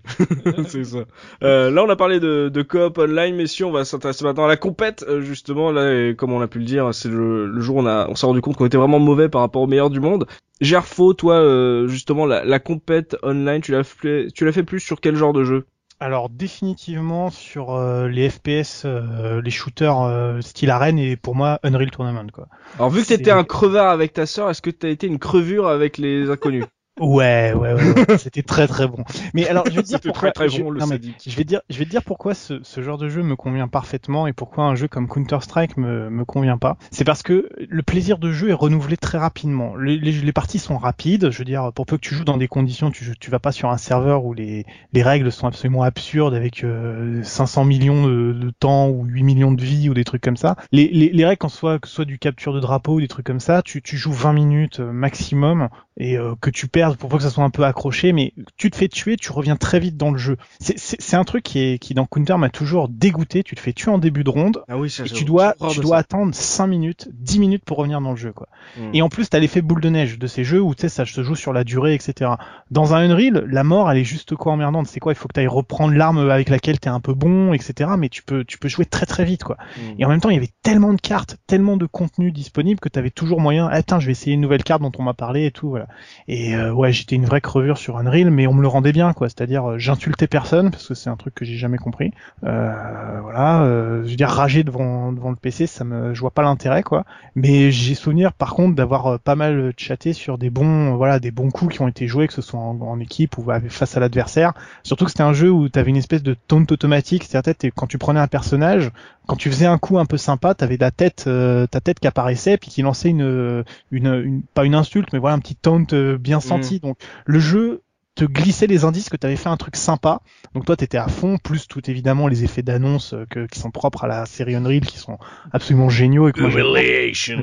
c'est 0.68 0.84
ça. 0.84 0.98
Euh, 1.42 1.70
là, 1.70 1.82
on 1.82 1.88
a 1.88 1.96
parlé 1.96 2.20
de, 2.20 2.50
de 2.52 2.62
coop 2.62 2.98
online, 2.98 3.34
messieurs. 3.36 3.64
On 3.66 3.72
va 3.72 3.84
s'intéresser 3.86 4.22
maintenant 4.24 4.44
à 4.44 4.48
la 4.48 4.56
compète, 4.58 5.04
euh, 5.08 5.22
justement. 5.22 5.72
Là, 5.72 5.92
et 6.10 6.14
comme 6.14 6.32
on 6.32 6.40
a 6.42 6.46
pu 6.46 6.58
le 6.58 6.66
dire, 6.66 6.92
c'est 6.92 7.08
le, 7.08 7.46
le 7.46 7.60
jour 7.62 7.76
où 7.76 7.80
on, 7.80 7.86
a, 7.86 8.06
on 8.10 8.14
s'est 8.16 8.26
rendu 8.26 8.42
compte 8.42 8.56
qu'on 8.56 8.66
était 8.66 8.76
vraiment 8.76 8.98
mauvais 8.98 9.28
par 9.30 9.40
rapport 9.40 9.62
aux 9.62 9.66
meilleurs 9.66 9.88
du 9.90 10.00
monde. 10.00 10.26
Gerfo, 10.60 11.14
toi, 11.14 11.34
euh, 11.36 11.88
justement, 11.88 12.26
la, 12.26 12.44
la 12.44 12.58
compète 12.58 13.16
online, 13.22 13.60
tu 13.60 13.72
l'as 13.72 13.84
fait, 13.84 14.28
tu 14.34 14.44
l'as 14.44 14.52
fait 14.52 14.62
plus 14.62 14.80
sur 14.80 15.00
quel 15.00 15.16
genre 15.16 15.32
de 15.32 15.44
jeu? 15.44 15.66
Alors 16.00 16.28
définitivement 16.28 17.30
sur 17.30 17.74
euh, 17.74 18.08
les 18.08 18.28
FPS, 18.28 18.82
euh, 18.84 19.40
les 19.40 19.50
shooters 19.50 20.02
euh, 20.02 20.40
style 20.40 20.70
arène 20.70 20.98
et 20.98 21.16
pour 21.16 21.34
moi 21.34 21.60
Unreal 21.62 21.90
Tournament 21.90 22.26
quoi. 22.32 22.48
Alors, 22.76 22.90
vu 22.90 23.02
que 23.02 23.08
t'étais 23.08 23.30
un 23.30 23.44
crevard 23.44 23.90
avec 23.90 24.12
ta 24.12 24.26
sœur, 24.26 24.50
est-ce 24.50 24.60
que 24.60 24.70
t'as 24.70 24.88
été 24.88 25.06
une 25.06 25.18
crevure 25.18 25.68
avec 25.68 25.96
les 25.96 26.28
inconnus? 26.30 26.64
Ouais, 27.00 27.52
ouais, 27.52 27.72
ouais, 27.72 27.92
ouais. 27.92 28.06
c'était 28.18 28.44
très 28.44 28.68
très 28.68 28.86
bon. 28.86 29.02
Mais 29.32 29.48
alors 29.48 29.68
je 29.68 29.74
vais 29.74 29.82
dire 29.82 30.00
pourquoi. 30.00 30.30
très, 30.30 30.46
très 30.46 30.48
je, 30.48 30.62
bon, 30.62 30.70
le 30.70 30.78
non, 30.78 30.86
mais 30.86 31.00
je 31.26 31.36
vais 31.36 31.42
dire, 31.42 31.60
je 31.68 31.76
vais 31.80 31.86
dire 31.86 32.04
pourquoi 32.04 32.34
ce, 32.34 32.62
ce 32.62 32.82
genre 32.82 32.98
de 32.98 33.08
jeu 33.08 33.24
me 33.24 33.34
convient 33.34 33.66
parfaitement 33.66 34.28
et 34.28 34.32
pourquoi 34.32 34.64
un 34.64 34.76
jeu 34.76 34.86
comme 34.86 35.08
Counter 35.08 35.38
Strike 35.40 35.76
me 35.76 36.08
me 36.08 36.24
convient 36.24 36.56
pas. 36.56 36.76
C'est 36.92 37.02
parce 37.04 37.24
que 37.24 37.48
le 37.58 37.82
plaisir 37.82 38.18
de 38.18 38.30
jeu 38.30 38.50
est 38.50 38.54
renouvelé 38.54 38.96
très 38.96 39.18
rapidement. 39.18 39.74
Les, 39.74 39.98
les, 39.98 40.12
les 40.12 40.32
parties 40.32 40.60
sont 40.60 40.78
rapides. 40.78 41.30
Je 41.32 41.38
veux 41.38 41.44
dire, 41.44 41.72
pour 41.72 41.84
peu 41.84 41.96
que 41.96 42.02
tu 42.02 42.14
joues 42.14 42.24
dans 42.24 42.36
des 42.36 42.46
conditions, 42.46 42.92
tu 42.92 43.12
tu 43.18 43.28
vas 43.28 43.40
pas 43.40 43.50
sur 43.50 43.70
un 43.70 43.76
serveur 43.76 44.24
où 44.24 44.32
les 44.32 44.64
les 44.92 45.02
règles 45.02 45.32
sont 45.32 45.48
absolument 45.48 45.82
absurdes 45.82 46.34
avec 46.34 46.62
euh, 46.62 47.24
500 47.24 47.64
millions 47.64 48.06
de, 48.06 48.32
de 48.32 48.50
temps 48.50 48.88
ou 48.88 49.04
8 49.04 49.24
millions 49.24 49.50
de 49.52 49.60
vies 49.62 49.88
ou 49.88 49.94
des 49.94 50.04
trucs 50.04 50.22
comme 50.22 50.36
ça. 50.36 50.54
Les 50.70 50.86
les, 50.92 51.08
les 51.10 51.24
règles, 51.26 51.50
ce 51.50 51.56
soit 51.56 51.80
que 51.80 51.88
ce 51.88 51.94
soit 51.94 52.04
du 52.04 52.20
capture 52.20 52.52
de 52.54 52.60
drapeau 52.60 52.94
ou 52.94 53.00
des 53.00 53.08
trucs 53.08 53.26
comme 53.26 53.40
ça, 53.40 53.62
tu 53.62 53.82
tu 53.82 53.96
joues 53.96 54.12
20 54.12 54.32
minutes 54.32 54.78
euh, 54.78 54.92
maximum 54.92 55.68
et 55.96 56.18
euh, 56.18 56.34
que 56.40 56.50
tu 56.50 56.66
perdes 56.66 56.96
pour 56.96 57.08
pas 57.08 57.18
que 57.18 57.22
ça 57.22 57.30
soit 57.30 57.44
un 57.44 57.50
peu 57.50 57.64
accroché, 57.64 58.12
mais 58.12 58.32
tu 58.56 58.70
te 58.70 58.76
fais 58.76 58.88
tuer, 58.88 59.16
tu 59.16 59.30
reviens 59.30 59.56
très 59.56 59.78
vite 59.78 59.96
dans 59.96 60.10
le 60.10 60.18
jeu. 60.18 60.36
C'est- 60.60 61.14
un 61.14 61.22
truc 61.22 61.44
qui, 61.44 61.60
est, 61.60 61.78
qui 61.78 61.94
dans 61.94 62.06
Counter 62.06 62.36
m'a 62.36 62.48
toujours 62.50 62.88
dégoûté. 62.88 63.44
Tu 63.44 63.54
te 63.54 63.60
fais 63.60 63.72
tuer 63.72 63.92
en 63.92 63.98
début 63.98 64.24
de 64.24 64.30
ronde 64.30 64.64
Ah 64.68 64.76
oui, 64.76 64.90
ça, 64.90 65.04
et 65.04 65.08
tu 65.08 65.24
dois, 65.24 65.54
tu 65.70 65.78
dois 65.78 65.96
ça. 65.96 66.00
attendre 66.00 66.34
5 66.34 66.66
minutes, 66.66 67.08
10 67.12 67.38
minutes 67.38 67.64
pour 67.64 67.76
revenir 67.76 68.00
dans 68.00 68.10
le 68.10 68.16
jeu. 68.16 68.32
quoi. 68.32 68.48
Mm. 68.76 68.90
Et 68.94 69.02
en 69.02 69.08
plus, 69.08 69.30
t'as 69.30 69.38
l'effet 69.38 69.62
boule 69.62 69.80
de 69.80 69.88
neige 69.90 70.18
de 70.18 70.26
ces 70.26 70.42
jeux 70.42 70.60
où 70.60 70.74
tu 70.74 70.80
sais, 70.82 70.88
ça 70.88 71.06
se 71.06 71.22
joue 71.22 71.36
sur 71.36 71.52
la 71.52 71.62
durée, 71.62 71.94
etc. 71.94 72.32
Dans 72.72 72.94
un 72.94 73.08
Unreal, 73.08 73.44
la 73.48 73.62
mort, 73.62 73.88
elle 73.92 73.98
est 73.98 74.04
juste 74.04 74.34
quoi 74.34 74.52
emmerdante. 74.52 74.88
C'est 74.88 74.98
quoi? 74.98 75.12
Il 75.12 75.16
faut 75.16 75.28
que 75.28 75.34
tu 75.34 75.40
ailles 75.40 75.46
reprendre 75.46 75.94
l'arme 75.94 76.18
avec 76.28 76.48
laquelle 76.48 76.80
t'es 76.80 76.88
un 76.90 76.98
peu 77.00 77.14
bon, 77.14 77.52
etc. 77.52 77.90
Mais 77.96 78.08
tu 78.08 78.24
peux, 78.24 78.44
tu 78.44 78.58
peux 78.58 78.68
jouer 78.68 78.86
très 78.86 79.06
très 79.06 79.24
vite. 79.24 79.44
quoi. 79.44 79.56
Mm. 79.76 79.80
Et 80.00 80.04
en 80.04 80.08
même 80.08 80.20
temps, 80.20 80.30
il 80.30 80.34
y 80.34 80.38
avait 80.38 80.50
tellement 80.64 80.92
de 80.94 81.00
cartes, 81.00 81.36
tellement 81.46 81.76
de 81.76 81.86
contenu 81.86 82.32
disponible 82.32 82.80
que 82.80 82.88
t'avais 82.88 83.10
toujours 83.10 83.40
moyen. 83.40 83.68
Ah, 83.70 83.76
Attends, 83.76 84.00
je 84.00 84.06
vais 84.06 84.12
essayer 84.12 84.34
une 84.34 84.40
nouvelle 84.40 84.64
carte 84.64 84.82
dont 84.82 84.92
on 84.98 85.02
m'a 85.04 85.14
parlé 85.14 85.46
et 85.46 85.50
tout. 85.52 85.68
Voilà. 85.68 85.83
Et 86.28 86.54
euh, 86.54 86.72
ouais, 86.72 86.92
j'étais 86.92 87.16
une 87.16 87.24
vraie 87.24 87.40
crevure 87.40 87.78
sur 87.78 87.98
Unreal, 87.98 88.30
mais 88.30 88.46
on 88.46 88.54
me 88.54 88.62
le 88.62 88.68
rendait 88.68 88.92
bien, 88.92 89.12
quoi. 89.12 89.28
C'est-à-dire, 89.28 89.70
euh, 89.70 89.78
j'insultais 89.78 90.26
personne 90.26 90.70
parce 90.70 90.88
que 90.88 90.94
c'est 90.94 91.10
un 91.10 91.16
truc 91.16 91.34
que 91.34 91.44
j'ai 91.44 91.56
jamais 91.56 91.78
compris. 91.78 92.12
Euh, 92.44 93.20
voilà, 93.22 93.64
je 94.04 94.10
veux 94.10 94.16
dire, 94.16 94.28
rager 94.28 94.64
devant 94.64 95.12
devant 95.12 95.30
le 95.30 95.36
PC, 95.36 95.66
ça 95.66 95.84
me, 95.84 96.14
je 96.14 96.20
vois 96.20 96.30
pas 96.30 96.42
l'intérêt, 96.42 96.82
quoi. 96.82 97.04
Mais 97.34 97.70
j'ai 97.70 97.94
souvenir, 97.94 98.32
par 98.32 98.54
contre, 98.54 98.74
d'avoir 98.74 99.18
pas 99.20 99.36
mal 99.36 99.72
chatté 99.76 100.12
sur 100.12 100.38
des 100.38 100.50
bons, 100.50 100.94
voilà, 100.96 101.18
des 101.18 101.30
bons 101.30 101.50
coups 101.50 101.74
qui 101.74 101.82
ont 101.82 101.88
été 101.88 102.06
joués, 102.06 102.26
que 102.26 102.34
ce 102.34 102.42
soit 102.42 102.60
en, 102.60 102.80
en 102.80 103.00
équipe 103.00 103.38
ou 103.38 103.46
face 103.68 103.96
à 103.96 104.00
l'adversaire. 104.00 104.52
Surtout 104.82 105.04
que 105.04 105.10
c'était 105.10 105.22
un 105.22 105.32
jeu 105.32 105.50
où 105.50 105.68
t'avais 105.68 105.90
une 105.90 105.96
espèce 105.96 106.22
de 106.22 106.34
taunt 106.34 106.66
automatique, 106.70 107.24
c'est-à-dire 107.24 107.54
quand 107.74 107.86
tu 107.86 107.98
prenais 107.98 108.20
un 108.20 108.26
personnage, 108.26 108.90
quand 109.26 109.36
tu 109.36 109.50
faisais 109.50 109.66
un 109.66 109.78
coup 109.78 109.98
un 109.98 110.04
peu 110.06 110.16
sympa, 110.16 110.54
t'avais 110.54 110.76
la 110.76 110.90
tête, 110.90 111.24
euh, 111.26 111.66
ta 111.66 111.80
tête 111.80 111.98
qui 112.00 112.06
apparaissait 112.06 112.56
puis 112.58 112.70
qui 112.70 112.82
lançait 112.82 113.08
une, 113.10 113.64
une, 113.90 114.06
une, 114.14 114.42
pas 114.54 114.64
une 114.64 114.74
insulte, 114.74 115.12
mais 115.12 115.18
voilà 115.18 115.34
un 115.36 115.40
petit 115.40 115.56
taunt 115.56 115.86
euh, 115.92 116.18
bien 116.18 116.40
senti. 116.40 116.80
Donc 116.80 116.98
le 117.24 117.38
jeu 117.38 117.80
te 118.16 118.24
glissait 118.24 118.68
les 118.68 118.84
indices 118.84 119.08
que 119.08 119.16
t'avais 119.16 119.34
fait 119.34 119.48
un 119.48 119.56
truc 119.56 119.74
sympa. 119.74 120.20
Donc 120.54 120.64
toi 120.66 120.76
t'étais 120.76 120.98
à 120.98 121.08
fond, 121.08 121.36
plus 121.38 121.66
tout 121.66 121.90
évidemment 121.90 122.28
les 122.28 122.44
effets 122.44 122.62
d'annonce 122.62 123.12
euh, 123.12 123.24
que, 123.28 123.46
qui 123.46 123.58
sont 123.58 123.72
propres 123.72 124.04
à 124.04 124.06
la 124.06 124.24
série 124.24 124.54
Unreal, 124.54 124.82
qui 124.82 124.98
sont 124.98 125.18
absolument 125.52 125.88
géniaux 125.88 126.28
et 126.28 126.32
que 126.32 126.40
moi, 126.42 126.50
j'adore. 126.50 126.72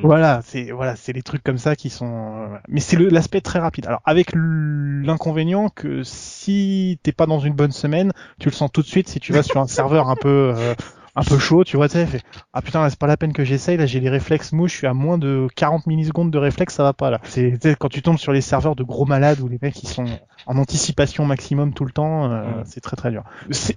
Voilà, 0.01 0.41
c'est 0.45 0.71
voilà, 0.71 0.95
c'est 0.95 1.11
les 1.11 1.23
trucs 1.23 1.43
comme 1.43 1.57
ça 1.57 1.75
qui 1.75 1.89
sont. 1.89 2.05
euh. 2.53 2.57
Mais 2.69 2.79
c'est 2.79 2.95
l'aspect 2.97 3.41
très 3.41 3.59
rapide. 3.59 3.85
Alors 3.87 4.01
avec 4.05 4.29
l'inconvénient 4.33 5.67
que 5.69 6.03
si 6.03 6.99
t'es 7.03 7.11
pas 7.11 7.25
dans 7.25 7.39
une 7.39 7.53
bonne 7.53 7.71
semaine, 7.73 8.11
tu 8.39 8.47
le 8.49 8.53
sens 8.53 8.71
tout 8.71 8.81
de 8.81 8.87
suite 8.87 9.09
si 9.09 9.19
tu 9.19 9.33
vas 9.33 9.43
sur 9.43 9.57
un 9.59 9.67
serveur 9.67 10.09
un 10.09 10.15
peu 10.15 10.53
euh, 10.55 10.73
un 11.15 11.23
peu 11.23 11.37
chaud, 11.37 11.63
tu 11.63 11.75
vois, 11.77 11.87
tu 11.89 11.93
sais, 11.93 12.05
fait, 12.05 12.21
ah 12.53 12.61
putain, 12.61 12.89
c'est 12.89 12.97
pas 12.99 13.07
la 13.07 13.17
peine 13.17 13.33
que 13.33 13.43
j'essaye, 13.43 13.77
là 13.77 13.85
j'ai 13.85 13.99
les 13.99 14.09
réflexes 14.09 14.51
mous, 14.53 14.67
je 14.67 14.75
suis 14.75 14.87
à 14.87 14.93
moins 14.93 15.17
de 15.17 15.47
40 15.55 15.85
millisecondes 15.87 16.31
de 16.31 16.37
réflexe, 16.37 16.75
ça 16.75 16.83
va 16.83 16.93
pas 16.93 17.09
là. 17.09 17.19
C'est 17.25 17.75
quand 17.77 17.89
tu 17.89 18.01
tombes 18.01 18.17
sur 18.17 18.31
les 18.31 18.41
serveurs 18.41 18.75
de 18.75 18.83
gros 18.83 19.05
malades 19.05 19.39
où 19.41 19.47
les 19.47 19.59
mecs 19.61 19.81
ils 19.83 19.87
sont 19.89 20.05
en 20.47 20.57
anticipation 20.57 21.25
maximum 21.25 21.73
tout 21.73 21.85
le 21.85 21.91
temps, 21.91 22.31
euh, 22.31 22.43
c'est 22.65 22.81
très 22.81 22.95
très 22.95 23.11
dur. 23.11 23.23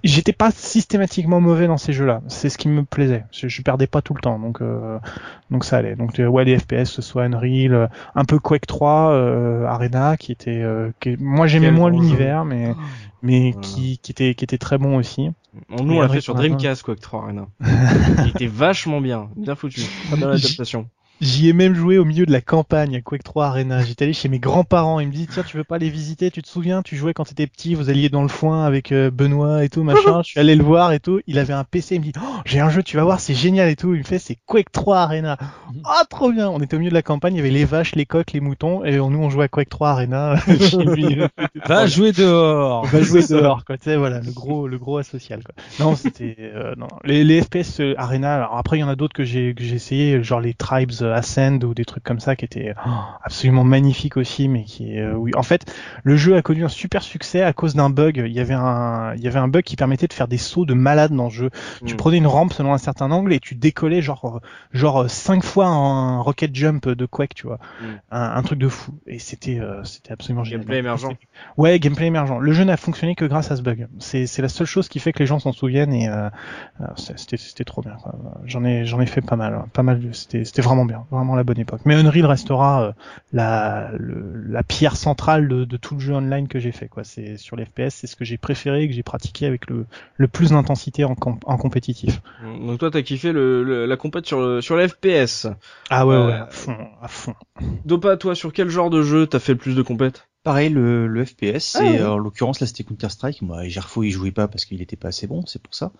J'étais 0.03 0.33
pas 0.33 0.51
systématiquement 0.51 1.41
mauvais 1.41 1.67
dans 1.67 1.77
ces 1.77 1.93
jeux-là, 1.93 2.21
c'est 2.27 2.49
ce 2.49 2.57
qui 2.57 2.67
me 2.69 2.83
plaisait. 2.83 3.25
Je, 3.31 3.47
je 3.47 3.61
perdais 3.61 3.87
pas 3.87 4.01
tout 4.01 4.13
le 4.13 4.21
temps, 4.21 4.39
donc 4.39 4.61
euh, 4.61 4.97
donc 5.51 5.63
ça 5.65 5.77
allait. 5.77 5.95
Donc 5.95 6.19
euh, 6.19 6.25
ouais, 6.27 6.45
les 6.45 6.57
FPS, 6.57 6.85
ce 6.85 7.01
soit 7.01 7.23
Unreal, 7.23 7.73
euh, 7.73 7.87
un 8.15 8.25
peu 8.25 8.39
Quake 8.39 8.65
3, 8.65 9.11
euh, 9.11 9.65
Arena, 9.65 10.17
qui 10.17 10.31
était, 10.31 10.61
euh, 10.61 10.91
qui- 10.99 11.17
moi 11.19 11.47
j'aimais 11.47 11.67
moins 11.71 11.89
l'univers, 12.01 12.45
mais 12.45 12.73
mais 13.25 13.51
Voilà. 13.51 13.67
qui 13.67 13.97
qui 13.97 14.11
était 14.11 14.35
qui 14.35 14.43
était 14.43 14.57
très 14.57 14.77
bon 14.77 14.97
aussi. 14.97 15.29
On 15.69 15.83
nous 15.83 16.01
l'a 16.01 16.09
fait 16.09 16.21
sur. 16.21 16.35
Dreamcast, 16.35 16.83
quoi, 16.83 16.95
que 16.95 17.01
3 17.01 17.23
Arena. 17.23 17.47
Il 18.23 18.29
était 18.29 18.47
vachement 18.47 19.01
bien, 19.01 19.29
bien 19.35 19.55
foutu. 19.55 19.81
Très 20.07 20.17
bonne 20.17 20.29
adaptation. 20.31 20.89
J'y 21.21 21.47
ai 21.47 21.53
même 21.53 21.73
joué 21.73 21.97
au 21.97 22.03
milieu 22.03 22.25
de 22.25 22.31
la 22.31 22.41
campagne 22.41 22.97
à 22.97 23.01
Quake 23.01 23.23
3 23.23 23.45
Arena. 23.45 23.81
J'étais 23.81 24.03
allé 24.03 24.13
chez 24.13 24.27
mes 24.27 24.39
grands-parents. 24.39 24.99
Ils 24.99 25.07
me 25.07 25.13
disent 25.13 25.29
tiens, 25.31 25.43
tu 25.43 25.55
veux 25.55 25.63
pas 25.63 25.77
les 25.77 25.89
visiter? 25.89 26.29
Tu 26.29 26.41
te 26.41 26.47
souviens? 26.47 26.81
Tu 26.81 26.97
jouais 26.97 27.13
quand 27.13 27.23
t'étais 27.23 27.47
petit, 27.47 27.73
vous 27.73 27.89
alliez 27.89 28.09
dans 28.09 28.21
le 28.21 28.27
foin 28.27 28.65
avec 28.65 28.91
euh, 28.91 29.09
Benoît 29.11 29.63
et 29.63 29.69
tout 29.69 29.83
machin. 29.83 30.21
Je 30.23 30.31
suis 30.31 30.39
allé 30.41 30.55
le 30.55 30.63
voir 30.63 30.91
et 30.91 30.99
tout. 30.99 31.21
Il 31.25 31.39
avait 31.39 31.53
un 31.53 31.63
PC. 31.63 31.95
Il 31.95 31.99
me 31.99 32.03
dit 32.03 32.11
oh, 32.21 32.41
j'ai 32.43 32.59
un 32.59 32.69
jeu, 32.69 32.83
tu 32.83 32.97
vas 32.97 33.05
voir, 33.05 33.21
c'est 33.21 33.33
génial 33.33 33.69
et 33.69 33.77
tout. 33.77 33.93
Il 33.93 33.99
me 33.99 34.03
fait 34.03 34.19
c'est 34.19 34.37
Quake 34.45 34.73
3 34.73 34.97
Arena. 34.97 35.37
Ah 35.85 36.03
trop 36.09 36.31
bien. 36.33 36.49
On 36.49 36.59
était 36.59 36.75
au 36.75 36.79
milieu 36.79 36.91
de 36.91 36.95
la 36.95 37.01
campagne. 37.01 37.35
Il 37.35 37.37
y 37.37 37.39
avait 37.39 37.49
les 37.49 37.65
vaches, 37.65 37.95
les 37.95 38.05
coqs, 38.05 38.33
les 38.33 38.41
moutons 38.41 38.83
et 38.83 38.97
nous 38.97 39.19
on 39.19 39.29
jouait 39.29 39.45
à 39.45 39.47
Quake 39.47 39.69
3 39.69 39.91
Arena. 39.91 40.35
lui. 40.95 41.21
Va 41.65 41.87
jouer 41.87 42.11
dehors. 42.11 42.85
Va 42.87 43.01
jouer 43.01 43.21
dehors 43.25 43.63
quoi. 43.63 43.77
Tu 43.77 43.85
sais 43.85 43.95
voilà 43.95 44.19
le 44.19 44.31
gros 44.31 44.67
le 44.67 44.77
gros 44.77 44.97
asocial 44.97 45.41
quoi. 45.43 45.55
Non 45.79 45.95
c'était 45.95 46.35
euh, 46.39 46.73
non 46.77 46.87
les, 47.05 47.23
les 47.23 47.41
FPS 47.41 47.79
euh, 47.79 47.95
Arena. 47.97 48.35
Alors 48.35 48.57
après 48.57 48.77
il 48.77 48.81
y 48.81 48.83
en 48.83 48.89
a 48.89 48.97
d'autres 48.97 49.15
que 49.15 49.23
j'ai 49.23 49.53
que 49.55 49.63
j'ai 49.63 49.75
essayé 49.75 50.21
genre 50.21 50.41
les 50.41 50.53
Tribes 50.53 51.04
Ascend 51.11 51.63
ou 51.63 51.73
des 51.73 51.85
trucs 51.85 52.03
comme 52.03 52.19
ça 52.19 52.35
qui 52.35 52.45
étaient 52.45 52.73
oh, 52.85 52.89
absolument 53.23 53.63
magnifiques 53.63 54.17
aussi 54.17 54.47
mais 54.47 54.63
qui 54.63 54.99
euh, 54.99 55.13
oui 55.13 55.31
en 55.35 55.43
fait 55.43 55.73
le 56.03 56.15
jeu 56.17 56.35
a 56.35 56.41
connu 56.41 56.63
un 56.65 56.69
super 56.69 57.01
succès 57.03 57.41
à 57.41 57.53
cause 57.53 57.75
d'un 57.75 57.89
bug 57.89 58.23
il 58.25 58.31
y 58.33 58.39
avait 58.39 58.53
un 58.53 59.13
il 59.15 59.21
y 59.21 59.27
avait 59.27 59.39
un 59.39 59.47
bug 59.47 59.63
qui 59.63 59.75
permettait 59.75 60.07
de 60.07 60.13
faire 60.13 60.27
des 60.27 60.37
sauts 60.37 60.65
de 60.65 60.73
malade 60.73 61.11
dans 61.13 61.25
le 61.25 61.29
jeu 61.29 61.49
tu 61.85 61.93
Mm. 61.93 61.97
prenais 61.97 62.17
une 62.17 62.27
rampe 62.27 62.53
selon 62.53 62.73
un 62.73 62.77
certain 62.77 63.11
angle 63.11 63.33
et 63.33 63.39
tu 63.39 63.55
décollais 63.55 64.01
genre 64.01 64.37
euh, 64.37 64.39
genre 64.77 65.09
cinq 65.09 65.43
fois 65.43 65.67
un 65.67 66.19
rocket 66.21 66.53
jump 66.55 66.87
de 66.89 67.05
Quake 67.05 67.33
tu 67.35 67.47
vois 67.47 67.59
Mm. 67.81 67.85
un, 68.11 68.21
un 68.37 68.41
truc 68.43 68.59
de 68.59 68.67
fou 68.69 68.93
et 69.07 69.19
c'était 69.19 69.59
euh, 69.59 69.83
c'était 69.83 70.11
absolument 70.13 70.43
génial 70.43 70.61
Gameplay 70.61 70.77
émergent. 70.79 71.09
Ouais, 71.57 71.79
gameplay 71.79 72.07
émergent. 72.07 72.39
Le 72.39 72.51
jeu 72.53 72.63
n'a 72.63 72.77
fonctionné 72.77 73.15
que 73.15 73.25
grâce 73.25 73.51
à 73.51 73.55
ce 73.55 73.61
bug. 73.61 73.87
C'est 73.99 74.25
c'est 74.27 74.41
la 74.41 74.47
seule 74.49 74.67
chose 74.67 74.87
qui 74.87 74.99
fait 74.99 75.11
que 75.11 75.19
les 75.19 75.25
gens 75.25 75.39
s'en 75.39 75.51
souviennent 75.51 75.93
et 75.93 76.07
euh, 76.07 76.29
euh, 76.81 76.85
c'était 76.95 77.37
c'était 77.37 77.63
trop 77.65 77.81
bien. 77.81 77.97
quoi. 78.01 78.15
J'en 78.45 78.63
ai 78.63 78.85
j'en 78.85 79.01
ai 79.01 79.05
fait 79.05 79.21
pas 79.21 79.35
mal, 79.35 79.53
hein. 79.53 79.65
pas 79.73 79.83
mal. 79.83 80.01
C'était 80.13 80.45
c'était 80.45 80.61
vraiment 80.61 80.85
bien, 80.85 80.94
vraiment 81.11 81.35
la 81.35 81.43
bonne 81.43 81.59
époque. 81.59 81.81
Mais 81.85 81.95
Unreal 81.95 82.25
restera 82.25 82.83
euh, 82.83 82.91
la 83.33 83.91
le- 83.97 84.33
la 84.47 84.63
pierre 84.63 84.95
centrale 84.95 85.47
de, 85.47 85.65
de 85.65 85.77
tout 85.77 85.95
le 85.95 85.99
jeu 85.99 86.13
online 86.13 86.47
que 86.47 86.59
j'ai 86.59 86.71
fait. 86.71 86.87
quoi. 86.87 87.03
C'est 87.03 87.37
sur 87.37 87.55
les 87.55 87.65
FPS, 87.65 87.89
c'est 87.95 88.07
ce 88.07 88.15
que 88.15 88.25
j'ai 88.25 88.37
préféré 88.37 88.83
et 88.83 88.87
que 88.87 88.93
j'ai 88.93 89.03
pratiqué 89.03 89.45
avec 89.45 89.69
le 89.69 89.85
le 90.17 90.27
plus 90.27 90.51
d'intensité 90.51 91.03
en, 91.03 91.15
com- 91.15 91.39
en 91.45 91.57
compétitif. 91.57 92.21
Donc 92.41 92.79
toi, 92.79 92.91
t'as 92.91 93.01
kiffé 93.01 93.31
le, 93.31 93.63
le- 93.63 93.85
la 93.85 93.97
compète 93.97 94.25
sur 94.25 94.61
sur 94.63 94.77
les 94.77 94.87
FPS. 94.87 95.47
Ah 95.89 96.05
ouais 96.05 96.15
Euh, 96.15 96.27
ouais, 96.27 96.33
à 96.33 96.47
fond, 96.47 96.77
à 97.01 97.07
fond. 97.07 97.35
Dopa, 97.85 98.17
toi, 98.17 98.35
sur 98.35 98.53
quel 98.53 98.69
genre 98.69 98.89
de 98.89 99.01
jeu 99.01 99.27
t'as 99.27 99.39
fait 99.39 99.53
le 99.53 99.57
plus 99.59 99.75
de 99.75 99.81
compètes? 99.81 100.27
Pareil, 100.45 100.69
le, 100.69 101.07
le 101.07 101.25
FPS, 101.25 101.75
Ah 101.75 101.83
et 101.85 101.99
euh, 101.99 102.11
en 102.11 102.17
l'occurrence 102.19 102.59
là 102.59 102.67
c'était 102.67 102.83
Counter 102.83 103.09
Strike. 103.09 103.41
Moi, 103.41 103.67
Gerfo 103.67 104.03
il 104.03 104.11
jouait 104.11 104.31
pas 104.31 104.47
parce 104.47 104.65
qu'il 104.65 104.79
était 104.81 104.95
pas 104.95 105.07
assez 105.07 105.25
bon, 105.27 105.43
c'est 105.47 105.59
pour 105.61 105.73
ça. 105.73 105.91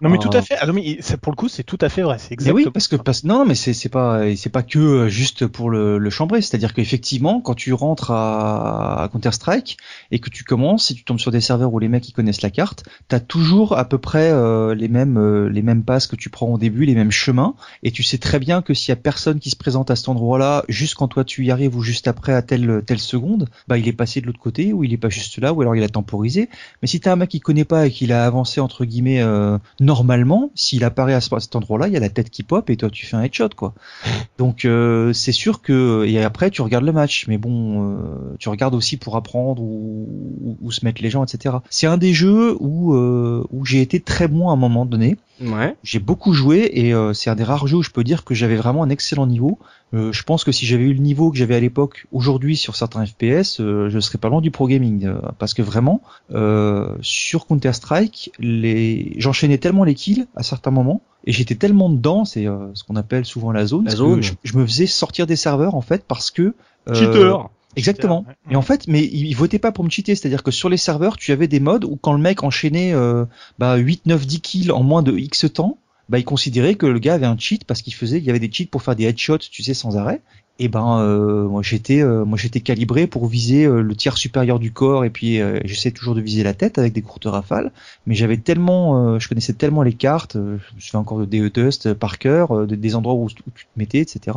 Non 0.00 0.08
mais 0.08 0.18
Ah. 0.18 0.18
tout 0.18 0.30
à 0.32 0.40
fait. 0.40 0.56
Ah 0.60 0.66
non 0.66 0.72
mais 0.72 0.98
pour 1.20 1.30
le 1.30 1.36
coup 1.36 1.48
c'est 1.48 1.62
tout 1.64 1.76
à 1.82 1.90
fait 1.90 2.02
vrai. 2.02 2.18
C'est 2.18 2.30
Mais 2.30 2.34
exactement. 2.34 2.56
oui, 2.56 2.70
parce 2.72 2.88
que 2.88 2.96
parce, 2.96 3.24
non, 3.24 3.44
mais 3.44 3.54
c'est 3.54 3.74
c'est 3.74 3.90
pas 3.90 4.34
c'est 4.34 4.48
pas 4.48 4.62
que 4.62 4.78
euh, 4.78 5.08
juste 5.10 5.46
pour 5.46 5.68
le, 5.68 5.98
le 5.98 6.10
chambrer. 6.10 6.40
C'est-à-dire 6.40 6.72
qu'effectivement, 6.72 7.42
quand 7.42 7.54
tu 7.54 7.74
rentres 7.74 8.10
à, 8.12 9.02
à 9.02 9.08
Counter 9.08 9.32
Strike 9.32 9.76
et 10.10 10.20
que 10.20 10.30
tu 10.30 10.42
commences, 10.44 10.86
si 10.86 10.94
tu 10.94 11.04
tombes 11.04 11.18
sur 11.20 11.30
des 11.30 11.42
serveurs 11.42 11.72
où 11.74 11.78
les 11.78 11.88
mecs 11.88 12.08
ils 12.08 12.12
connaissent 12.12 12.40
la 12.42 12.50
carte, 12.50 12.84
t'as 13.08 13.20
toujours 13.20 13.76
à 13.76 13.84
peu 13.84 13.98
près 13.98 14.30
euh, 14.32 14.74
les 14.74 14.88
mêmes 14.88 15.18
euh, 15.18 15.50
les 15.50 15.60
mêmes 15.62 15.84
passes 15.84 16.06
que 16.06 16.16
tu 16.16 16.30
prends 16.30 16.46
au 16.48 16.56
début, 16.58 16.86
les 16.86 16.94
mêmes 16.94 17.10
chemins, 17.10 17.54
et 17.82 17.90
tu 17.90 18.02
sais 18.02 18.16
très 18.16 18.38
bien 18.38 18.62
que 18.62 18.72
s'il 18.72 18.88
y 18.88 18.92
a 18.92 18.96
personne 18.96 19.38
qui 19.38 19.50
se 19.50 19.56
présente 19.56 19.90
à 19.90 19.96
cet 19.96 20.08
endroit-là, 20.08 20.64
juste 20.68 20.94
quand 20.94 21.08
toi 21.08 21.24
tu 21.24 21.44
y 21.44 21.50
arrives 21.50 21.76
ou 21.76 21.82
juste 21.82 22.08
après 22.08 22.32
à 22.32 22.40
telle 22.40 22.82
telle 22.86 22.98
seconde, 23.00 23.49
bah 23.68 23.78
il 23.78 23.86
est 23.88 23.92
passé 23.92 24.20
de 24.20 24.26
l'autre 24.26 24.38
côté 24.40 24.72
ou 24.72 24.84
il 24.84 24.92
est 24.92 24.96
pas 24.98 25.08
juste 25.08 25.38
là 25.38 25.52
ou 25.52 25.60
alors 25.62 25.76
il 25.76 25.82
a 25.82 25.88
temporisé. 25.88 26.48
Mais 26.82 26.88
si 26.88 27.00
t'as 27.00 27.12
un 27.12 27.16
mec 27.16 27.28
qui 27.30 27.40
connaît 27.40 27.64
pas 27.64 27.86
et 27.86 27.90
qu'il 27.90 28.12
a 28.12 28.24
avancé 28.26 28.60
entre 28.60 28.84
guillemets 28.84 29.20
euh, 29.22 29.58
normalement, 29.80 30.50
s'il 30.54 30.84
apparaît 30.84 31.14
à, 31.14 31.20
ce- 31.20 31.34
à 31.34 31.40
cet 31.40 31.56
endroit-là, 31.56 31.88
il 31.88 31.94
y 31.94 31.96
a 31.96 32.00
la 32.00 32.08
tête 32.08 32.30
qui 32.30 32.42
pop 32.42 32.68
et 32.70 32.76
toi 32.76 32.90
tu 32.90 33.06
fais 33.06 33.16
un 33.16 33.22
headshot 33.22 33.50
quoi. 33.56 33.74
Donc 34.38 34.64
euh, 34.64 35.12
c'est 35.12 35.32
sûr 35.32 35.62
que 35.62 36.04
et 36.06 36.22
après 36.22 36.50
tu 36.50 36.62
regardes 36.62 36.84
le 36.84 36.92
match, 36.92 37.26
mais 37.28 37.38
bon, 37.38 37.94
euh, 37.98 38.36
tu 38.38 38.48
regardes 38.48 38.74
aussi 38.74 38.96
pour 38.96 39.16
apprendre 39.16 39.62
ou, 39.62 40.06
ou, 40.42 40.56
ou 40.60 40.70
se 40.72 40.84
mettre 40.84 41.02
les 41.02 41.10
gens, 41.10 41.24
etc. 41.24 41.56
C'est 41.70 41.86
un 41.86 41.96
des 41.98 42.12
jeux 42.12 42.56
où 42.60 42.94
euh, 42.94 43.44
où 43.50 43.64
j'ai 43.64 43.80
été 43.80 44.00
très 44.00 44.28
bon 44.28 44.48
à 44.48 44.52
un 44.52 44.56
moment 44.56 44.86
donné. 44.86 45.16
Ouais. 45.40 45.76
J'ai 45.82 45.98
beaucoup 45.98 46.32
joué 46.32 46.70
et 46.72 46.92
euh, 46.92 47.12
c'est 47.12 47.30
un 47.30 47.34
des 47.34 47.44
rares 47.44 47.66
jeux 47.66 47.78
où 47.78 47.82
je 47.82 47.90
peux 47.90 48.04
dire 48.04 48.24
que 48.24 48.34
j'avais 48.34 48.56
vraiment 48.56 48.82
un 48.82 48.90
excellent 48.90 49.26
niveau. 49.26 49.58
Euh, 49.94 50.12
je 50.12 50.22
pense 50.22 50.44
que 50.44 50.52
si 50.52 50.66
j'avais 50.66 50.84
eu 50.84 50.92
le 50.92 51.00
niveau 51.00 51.30
que 51.30 51.38
j'avais 51.38 51.54
à 51.56 51.60
l'époque, 51.60 52.06
aujourd'hui 52.12 52.56
sur 52.56 52.76
certains 52.76 53.04
FPS, 53.06 53.60
euh, 53.60 53.88
je 53.88 53.98
serais 54.00 54.18
pas 54.18 54.28
loin 54.28 54.40
du 54.40 54.50
pro 54.50 54.68
gaming 54.68 55.06
euh, 55.06 55.20
parce 55.38 55.54
que 55.54 55.62
vraiment 55.62 56.02
euh, 56.32 56.94
sur 57.00 57.46
Counter 57.46 57.72
Strike, 57.72 58.32
les 58.38 59.14
j'enchaînais 59.16 59.58
tellement 59.58 59.84
les 59.84 59.94
kills 59.94 60.26
à 60.36 60.42
certains 60.42 60.70
moments 60.70 61.02
et 61.24 61.32
j'étais 61.32 61.54
tellement 61.54 61.90
dedans, 61.90 62.24
c'est 62.24 62.46
euh, 62.46 62.68
ce 62.74 62.84
qu'on 62.84 62.96
appelle 62.96 63.24
souvent 63.24 63.52
la 63.52 63.66
zone, 63.66 63.86
La 63.86 63.96
zone. 63.96 64.22
Je, 64.22 64.32
je 64.42 64.56
me 64.56 64.66
faisais 64.66 64.86
sortir 64.86 65.26
des 65.26 65.36
serveurs 65.36 65.74
en 65.74 65.82
fait 65.82 66.04
parce 66.06 66.30
que 66.30 66.54
euh, 66.88 66.94
Cheater. 66.94 67.50
Exactement. 67.76 68.24
Ouais. 68.26 68.52
Et 68.52 68.56
en 68.56 68.62
fait, 68.62 68.86
mais 68.88 69.02
ils 69.04 69.26
ils 69.26 69.34
votaient 69.36 69.58
pas 69.58 69.72
pour 69.72 69.84
me 69.84 69.90
cheater, 69.90 70.14
c'est-à-dire 70.14 70.42
que 70.42 70.50
sur 70.50 70.68
les 70.68 70.76
serveurs, 70.76 71.16
tu 71.16 71.32
avais 71.32 71.48
des 71.48 71.60
modes 71.60 71.84
où 71.84 71.96
quand 71.96 72.12
le 72.12 72.18
mec 72.20 72.42
enchaînait 72.42 72.92
euh, 72.92 73.24
bah, 73.58 73.76
8, 73.76 74.06
9, 74.06 74.26
10 74.26 74.40
kills 74.40 74.70
en 74.72 74.82
moins 74.82 75.02
de 75.02 75.16
X 75.16 75.46
temps, 75.52 75.78
bah, 76.08 76.18
il 76.18 76.24
considérait 76.24 76.74
que 76.74 76.86
le 76.86 76.98
gars 76.98 77.14
avait 77.14 77.26
un 77.26 77.38
cheat 77.38 77.64
parce 77.64 77.82
qu'il 77.82 77.94
faisait, 77.94 78.18
il 78.18 78.24
y 78.24 78.30
avait 78.30 78.40
des 78.40 78.50
cheats 78.52 78.66
pour 78.70 78.82
faire 78.82 78.96
des 78.96 79.04
headshots, 79.04 79.38
tu 79.38 79.62
sais, 79.62 79.74
sans 79.74 79.96
arrêt. 79.96 80.20
Et 80.62 80.68
ben, 80.68 80.98
euh, 81.00 81.48
moi 81.48 81.62
j'étais, 81.62 82.02
euh, 82.02 82.26
moi 82.26 82.36
j'étais 82.36 82.60
calibré 82.60 83.06
pour 83.06 83.26
viser 83.28 83.64
euh, 83.64 83.80
le 83.80 83.96
tiers 83.96 84.18
supérieur 84.18 84.58
du 84.58 84.72
corps 84.72 85.06
et 85.06 85.10
puis 85.10 85.40
euh, 85.40 85.58
j'essaie 85.64 85.90
toujours 85.90 86.14
de 86.14 86.20
viser 86.20 86.42
la 86.42 86.52
tête 86.52 86.76
avec 86.76 86.92
des 86.92 87.00
courtes 87.00 87.24
rafales. 87.24 87.72
Mais 88.04 88.14
j'avais 88.14 88.36
tellement, 88.36 89.14
euh, 89.14 89.18
je 89.18 89.26
connaissais 89.28 89.54
tellement 89.54 89.82
les 89.82 89.94
cartes, 89.94 90.36
euh, 90.36 90.58
je 90.76 90.90
fais 90.90 90.98
encore 90.98 91.18
de 91.18 91.24
DE 91.24 91.48
Dust 91.48 91.94
par 91.94 92.18
cœur, 92.18 92.54
euh, 92.54 92.66
des- 92.66 92.76
des 92.76 92.94
endroits 92.94 93.14
où, 93.14 93.24
où 93.24 93.28
tu 93.30 93.64
te 93.64 93.70
mettais, 93.78 94.00
etc 94.00 94.36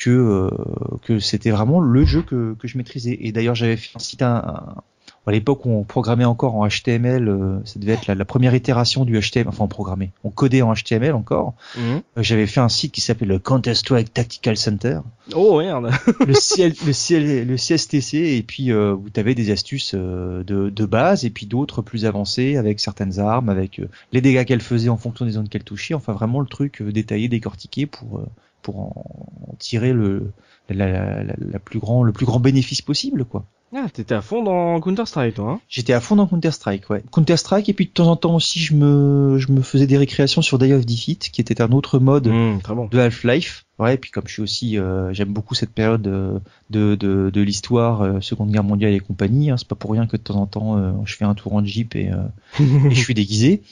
que 0.00 0.10
euh, 0.10 0.48
que 1.04 1.18
c'était 1.20 1.50
vraiment 1.50 1.78
le 1.80 2.04
jeu 2.04 2.22
que, 2.22 2.54
que 2.58 2.66
je 2.66 2.76
maîtrisais. 2.78 3.18
Et 3.20 3.32
d'ailleurs, 3.32 3.54
j'avais 3.54 3.76
fait 3.76 3.90
un 3.94 3.98
site 4.00 4.22
un- 4.22 4.36
un- 4.36 4.74
à 5.26 5.32
l'époque 5.32 5.64
où 5.64 5.70
on 5.70 5.84
programmait 5.84 6.24
encore 6.24 6.56
en 6.56 6.66
HTML, 6.66 7.28
euh, 7.28 7.58
ça 7.64 7.78
devait 7.78 7.92
être 7.92 8.06
la, 8.08 8.16
la 8.16 8.24
première 8.24 8.52
itération 8.54 9.04
du 9.04 9.16
HTML, 9.20 9.46
enfin 9.48 9.62
on 9.64 9.68
programmait, 9.68 10.10
on 10.24 10.30
codait 10.30 10.62
en 10.62 10.72
HTML 10.74 11.12
encore. 11.14 11.54
Mhm. 11.76 12.00
Euh, 12.16 12.22
J'avais 12.22 12.46
fait 12.48 12.58
un 12.58 12.68
site 12.70 12.90
qui 12.90 13.00
s'appelait 13.00 13.26
le 13.28 13.38
Counter 13.38 13.74
Strike 13.74 14.12
Tactical 14.12 14.56
Center, 14.56 15.00
Oh 15.34 15.60
merde. 15.60 15.90
le, 16.26 16.32
CL, 16.34 16.72
le, 16.84 16.92
CL, 16.92 17.46
le 17.46 17.56
CSTC, 17.56 18.16
et 18.38 18.42
puis 18.42 18.72
euh, 18.72 18.94
où 18.94 19.08
tu 19.12 19.20
avais 19.20 19.36
des 19.36 19.52
astuces 19.52 19.92
euh, 19.94 20.42
de, 20.42 20.68
de 20.70 20.84
base 20.86 21.24
et 21.24 21.30
puis 21.30 21.46
d'autres 21.46 21.80
plus 21.82 22.06
avancées 22.06 22.56
avec 22.56 22.80
certaines 22.80 23.20
armes, 23.20 23.50
avec 23.50 23.78
euh, 23.78 23.88
les 24.12 24.22
dégâts 24.22 24.44
qu'elle 24.44 24.62
faisait 24.62 24.88
en 24.88 24.96
fonction 24.96 25.26
des 25.26 25.32
zones 25.32 25.48
qu'elle 25.48 25.64
touchait, 25.64 25.94
enfin 25.94 26.12
vraiment 26.14 26.40
le 26.40 26.46
truc 26.48 26.82
détaillé, 26.82 27.28
décortiqué 27.28 27.86
pour 27.86 28.18
euh, 28.18 28.26
pour 28.62 28.78
en, 28.80 29.04
en 29.50 29.54
tirer 29.58 29.92
le 29.92 30.30
la, 30.68 30.86
la, 30.90 31.24
la, 31.24 31.34
la 31.38 31.58
plus 31.58 31.78
grand 31.80 32.02
le 32.02 32.12
plus 32.12 32.26
grand 32.26 32.40
bénéfice 32.40 32.82
possible 32.82 33.24
quoi. 33.24 33.44
Ah, 33.72 33.86
t'étais 33.92 34.16
à 34.16 34.20
fond 34.20 34.42
dans 34.42 34.80
Counter 34.80 35.06
Strike, 35.06 35.34
toi. 35.36 35.48
Hein 35.52 35.60
J'étais 35.68 35.92
à 35.92 36.00
fond 36.00 36.16
dans 36.16 36.26
Counter 36.26 36.50
Strike, 36.50 36.90
ouais. 36.90 37.04
Counter 37.12 37.36
Strike 37.36 37.68
et 37.68 37.72
puis 37.72 37.86
de 37.86 37.92
temps 37.92 38.08
en 38.10 38.16
temps 38.16 38.34
aussi 38.34 38.58
je 38.58 38.74
me 38.74 39.38
je 39.38 39.52
me 39.52 39.62
faisais 39.62 39.86
des 39.86 39.96
récréations 39.96 40.42
sur 40.42 40.58
Day 40.58 40.72
of 40.72 40.84
Defeat 40.84 41.30
qui 41.30 41.40
était 41.40 41.62
un 41.62 41.70
autre 41.70 42.00
mode 42.00 42.26
Mmh, 42.26 42.62
très 42.64 42.74
bon. 42.74 42.86
de 42.90 42.98
Half-Life. 42.98 43.66
Ouais, 43.78 43.94
et 43.94 43.96
puis 43.96 44.10
comme 44.10 44.24
je 44.26 44.32
suis 44.32 44.42
aussi, 44.42 44.76
euh, 44.76 45.12
j'aime 45.14 45.28
beaucoup 45.32 45.54
cette 45.54 45.70
période 45.70 46.06
euh, 46.08 46.38
de, 46.68 46.96
de, 46.96 47.30
de 47.32 47.40
l'histoire, 47.40 48.02
euh, 48.02 48.20
Seconde 48.20 48.50
Guerre 48.50 48.64
mondiale 48.64 48.92
et 48.92 48.98
compagnie. 49.00 49.50
Hein, 49.50 49.56
c'est 49.56 49.68
pas 49.68 49.76
pour 49.76 49.92
rien 49.92 50.06
que 50.08 50.16
de 50.16 50.22
temps 50.22 50.34
en 50.34 50.46
temps, 50.46 50.76
euh, 50.76 50.90
je 51.04 51.14
fais 51.14 51.24
un 51.24 51.34
tour 51.34 51.54
en 51.54 51.64
jeep 51.64 51.94
et, 51.94 52.10
euh, 52.10 52.16
et 52.90 52.90
je 52.94 53.00
suis 53.00 53.14
déguisé. 53.14 53.62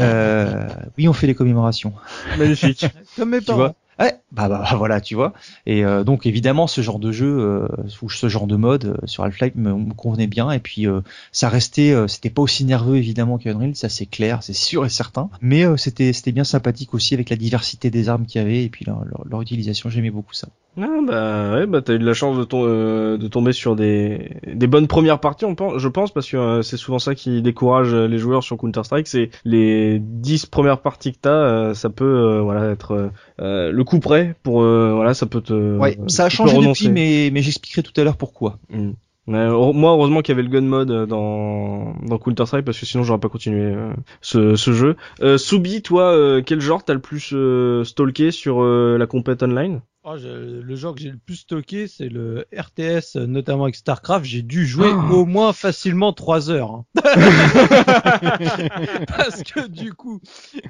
Euh, 0.00 0.68
oui, 0.98 1.08
on 1.08 1.12
fait 1.12 1.26
les 1.28 1.34
commémorations. 1.34 1.92
Magnifique. 2.38 2.86
Comme 3.16 3.30
mes 3.30 3.40
Tu 3.40 3.52
vois 3.52 3.74
Ouais, 3.98 4.20
bah, 4.30 4.48
bah, 4.48 4.62
bah, 4.62 4.76
voilà, 4.76 5.00
tu 5.00 5.14
vois. 5.14 5.32
Et 5.66 5.84
euh, 5.84 6.04
donc 6.04 6.26
évidemment, 6.26 6.66
ce 6.66 6.82
genre 6.82 6.98
de 7.00 7.10
jeu 7.10 7.38
euh, 7.40 7.66
ou 8.02 8.10
ce 8.10 8.28
genre 8.28 8.46
de 8.46 8.56
mode 8.56 8.84
euh, 8.84 9.06
sur 9.06 9.24
Half-Life 9.24 9.54
me, 9.56 9.72
me 9.72 9.94
convenait 9.94 10.26
bien. 10.26 10.50
Et 10.52 10.60
puis 10.60 10.86
euh, 10.86 11.00
ça 11.32 11.48
restait, 11.48 11.92
euh, 11.92 12.06
c'était 12.06 12.30
pas 12.30 12.42
aussi 12.42 12.64
nerveux 12.64 12.96
évidemment 12.96 13.38
qu'Unreal, 13.38 13.74
ça 13.74 13.88
c'est 13.88 14.06
clair, 14.06 14.42
c'est 14.42 14.52
sûr 14.52 14.84
et 14.84 14.88
certain. 14.88 15.30
Mais 15.40 15.64
euh, 15.64 15.76
c'était 15.76 16.12
c'était 16.12 16.32
bien 16.32 16.44
sympathique 16.44 16.94
aussi 16.94 17.14
avec 17.14 17.30
la 17.30 17.36
diversité 17.36 17.90
des 17.90 18.08
armes 18.08 18.26
qu'il 18.26 18.40
y 18.40 18.44
avait 18.44 18.64
et 18.64 18.68
puis 18.68 18.84
leur, 18.84 19.02
leur, 19.28 19.42
utilisation, 19.42 19.90
j'aimais 19.90 20.10
beaucoup 20.10 20.34
ça. 20.34 20.48
Ah 20.80 20.86
bah 21.04 21.54
ouais, 21.54 21.66
bah 21.66 21.82
t'as 21.82 21.94
eu 21.94 21.98
de 21.98 22.06
la 22.06 22.14
chance 22.14 22.36
de, 22.36 23.16
de 23.16 23.28
tomber 23.28 23.52
sur 23.52 23.74
des, 23.74 24.36
des 24.46 24.66
bonnes 24.68 24.86
premières 24.86 25.18
parties, 25.18 25.44
on 25.44 25.56
pense, 25.56 25.78
je 25.78 25.88
pense, 25.88 26.12
parce 26.12 26.30
que 26.30 26.62
c'est 26.62 26.76
souvent 26.76 27.00
ça 27.00 27.16
qui 27.16 27.42
décourage 27.42 27.92
les 27.92 28.18
joueurs 28.18 28.44
sur 28.44 28.56
Counter 28.56 28.84
Strike, 28.84 29.08
c'est 29.08 29.30
les 29.44 29.98
10 29.98 30.46
premières 30.46 30.80
parties 30.80 31.12
que 31.12 31.18
t'as, 31.20 31.74
ça 31.74 31.90
peut 31.90 32.38
voilà 32.38 32.70
être 32.70 33.10
le 33.38 33.82
coup 33.88 34.00
près 34.00 34.34
pour 34.42 34.62
euh, 34.62 34.92
voilà, 34.94 35.14
ça 35.14 35.26
peut 35.26 35.40
te 35.40 35.76
Ouais, 35.78 35.98
ça 36.08 36.26
a 36.26 36.28
changé 36.28 36.56
depuis, 36.58 36.88
mais 36.88 37.30
mais 37.32 37.42
j'expliquerai 37.42 37.82
tout 37.82 37.98
à 38.00 38.04
l'heure 38.04 38.16
pourquoi. 38.16 38.58
Mm. 38.70 38.90
Heure- 39.30 39.74
moi, 39.74 39.90
heureusement 39.92 40.22
qu'il 40.22 40.32
y 40.34 40.38
avait 40.38 40.48
le 40.48 40.48
gun 40.48 40.62
mode 40.62 40.90
euh, 40.90 41.04
dans, 41.06 41.94
dans 42.06 42.16
Counter 42.18 42.46
Strike 42.46 42.64
parce 42.64 42.78
que 42.80 42.86
sinon 42.86 43.02
j'aurais 43.02 43.20
pas 43.20 43.28
continué 43.28 43.60
euh, 43.60 43.92
ce, 44.22 44.56
ce 44.56 44.72
jeu. 44.72 44.96
Euh, 45.22 45.36
Soubi, 45.36 45.82
toi, 45.82 46.04
euh, 46.14 46.42
quel 46.44 46.60
genre 46.62 46.82
t'as 46.82 46.94
le 46.94 47.00
plus 47.00 47.32
euh, 47.34 47.84
stalké 47.84 48.30
sur 48.30 48.62
euh, 48.62 48.96
la 48.98 49.06
compète 49.06 49.42
online? 49.42 49.80
Oh, 50.10 50.16
je- 50.16 50.60
le 50.60 50.74
genre 50.76 50.94
que 50.94 51.02
j'ai 51.02 51.10
le 51.10 51.18
plus 51.18 51.36
stocké, 51.36 51.86
c'est 51.86 52.08
le 52.08 52.46
RTS, 52.56 53.16
notamment 53.16 53.64
avec 53.64 53.74
StarCraft. 53.74 54.24
J'ai 54.24 54.40
dû 54.42 54.66
jouer 54.66 54.94
au 54.94 55.26
moins 55.26 55.52
facilement 55.52 56.14
3 56.14 56.50
heures. 56.50 56.72
hein. 56.72 56.84
Parce 59.08 59.42
que 59.42 59.66
du 59.68 59.92
coup, 59.92 60.20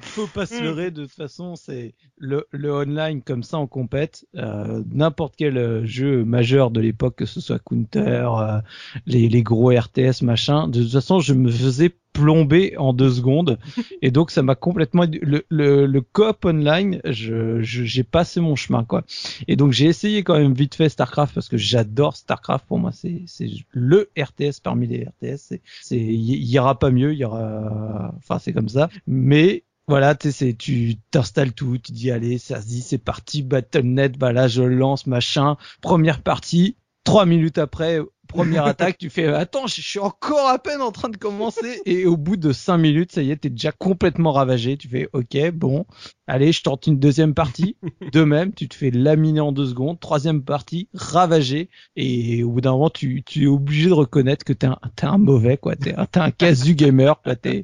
faut 0.01 0.27
pas 0.27 0.45
se 0.45 0.61
leurrer. 0.61 0.91
De 0.91 1.03
toute 1.03 1.13
façon, 1.13 1.55
c'est 1.55 1.93
le, 2.17 2.45
le 2.51 2.73
online 2.73 3.21
comme 3.21 3.43
ça 3.43 3.57
en 3.57 3.67
compète. 3.67 4.25
euh, 4.35 4.83
N'importe 4.91 5.35
quel 5.37 5.57
euh, 5.57 5.85
jeu 5.85 6.25
majeur 6.25 6.69
de 6.71 6.81
l'époque, 6.81 7.15
que 7.15 7.25
ce 7.25 7.39
soit 7.39 7.59
Counter, 7.59 8.27
euh, 8.37 8.59
les, 9.05 9.29
les 9.29 9.43
gros 9.43 9.69
RTS, 9.71 10.21
machin. 10.21 10.67
De 10.67 10.81
toute 10.83 10.91
façon, 10.91 11.21
je 11.21 11.33
me 11.33 11.49
faisais 11.49 11.95
plomber 12.13 12.75
en 12.77 12.93
deux 12.93 13.11
secondes. 13.11 13.59
Et 14.01 14.11
donc 14.11 14.31
ça 14.31 14.41
m'a 14.43 14.55
complètement 14.55 15.05
le, 15.21 15.45
le, 15.49 15.85
le 15.85 16.01
coop 16.01 16.45
online 16.45 17.01
je 17.05 17.61
je- 17.61 17.83
j'ai 17.83 18.03
passé 18.03 18.39
mon 18.41 18.55
chemin 18.55 18.83
quoi. 18.83 19.03
Et 19.47 19.55
donc 19.55 19.71
j'ai 19.71 19.85
essayé 19.85 20.23
quand 20.23 20.37
même 20.37 20.53
vite 20.53 20.75
fait 20.75 20.89
Starcraft 20.89 21.33
parce 21.33 21.49
que 21.49 21.57
j'adore 21.57 22.15
Starcraft. 22.15 22.65
Pour 22.67 22.79
moi 22.79 22.91
c'est 22.91 23.23
c'est 23.25 23.49
le 23.71 24.09
RTS 24.17 24.59
parmi 24.63 24.87
les 24.87 25.05
RTS 25.05 25.53
il 25.91 25.97
y, 26.13 26.51
y 26.53 26.59
aura 26.59 26.77
pas 26.79 26.91
mieux 26.91 27.13
il 27.13 27.19
y 27.19 27.25
aura 27.25 28.13
enfin 28.17 28.39
c'est 28.39 28.53
comme 28.53 28.69
ça. 28.69 28.89
Mais 29.07 29.63
voilà, 29.87 30.13
tu 30.15 30.27
sais, 30.31 30.49
c'est- 30.49 30.53
tu 30.57 30.97
t'installes 31.11 31.53
tout, 31.53 31.77
tu 31.79 31.91
dis 31.91 32.11
allez, 32.11 32.37
ça 32.37 32.61
se 32.61 32.67
dit, 32.67 32.81
c'est 32.81 32.99
parti, 32.99 33.41
Battle.net, 33.41 34.17
bah 34.19 34.31
là 34.33 34.47
je 34.47 34.61
lance, 34.61 35.07
machin, 35.07 35.57
première 35.81 36.21
partie, 36.21 36.75
trois 37.03 37.25
minutes 37.25 37.57
après, 37.57 37.99
première 38.29 38.65
attaque, 38.65 38.97
tu 38.97 39.09
fais 39.09 39.25
attends, 39.25 39.67
je 39.67 39.81
suis 39.81 39.99
encore 39.99 40.47
à 40.47 40.57
peine 40.59 40.81
en 40.81 40.93
train 40.93 41.09
de 41.09 41.17
commencer 41.17 41.81
et 41.85 42.05
au 42.05 42.15
bout 42.15 42.37
de 42.37 42.53
cinq 42.53 42.77
minutes, 42.77 43.11
ça 43.11 43.21
y 43.21 43.31
est, 43.31 43.37
t'es 43.37 43.49
déjà 43.49 43.73
complètement 43.73 44.31
ravagé. 44.31 44.77
Tu 44.77 44.87
fais 44.87 45.09
ok, 45.11 45.51
bon, 45.51 45.85
allez, 46.27 46.53
je 46.53 46.61
tente 46.63 46.87
une 46.87 46.99
deuxième 46.99 47.33
partie. 47.33 47.75
De 48.13 48.23
même, 48.23 48.53
tu 48.53 48.69
te 48.69 48.75
fais 48.75 48.91
laminer 48.91 49.41
en 49.41 49.51
deux 49.51 49.67
secondes. 49.67 49.99
Troisième 49.99 50.43
partie, 50.43 50.87
ravagé 50.93 51.69
et 51.95 52.43
au 52.43 52.51
bout 52.51 52.61
d'un 52.61 52.71
moment, 52.71 52.89
tu, 52.89 53.23
tu 53.25 53.43
es 53.43 53.47
obligé 53.47 53.89
de 53.89 53.93
reconnaître 53.93 54.45
que 54.45 54.53
t'es 54.53 54.67
un, 54.67 54.79
t'es 54.95 55.05
un 55.05 55.17
mauvais 55.17 55.57
quoi. 55.57 55.75
T'es 55.75 55.95
un, 55.95 56.05
t'es 56.05 56.19
un 56.19 56.31
casu 56.31 56.75
gamer 56.75 57.21
quoi. 57.21 57.35
T'es 57.35 57.63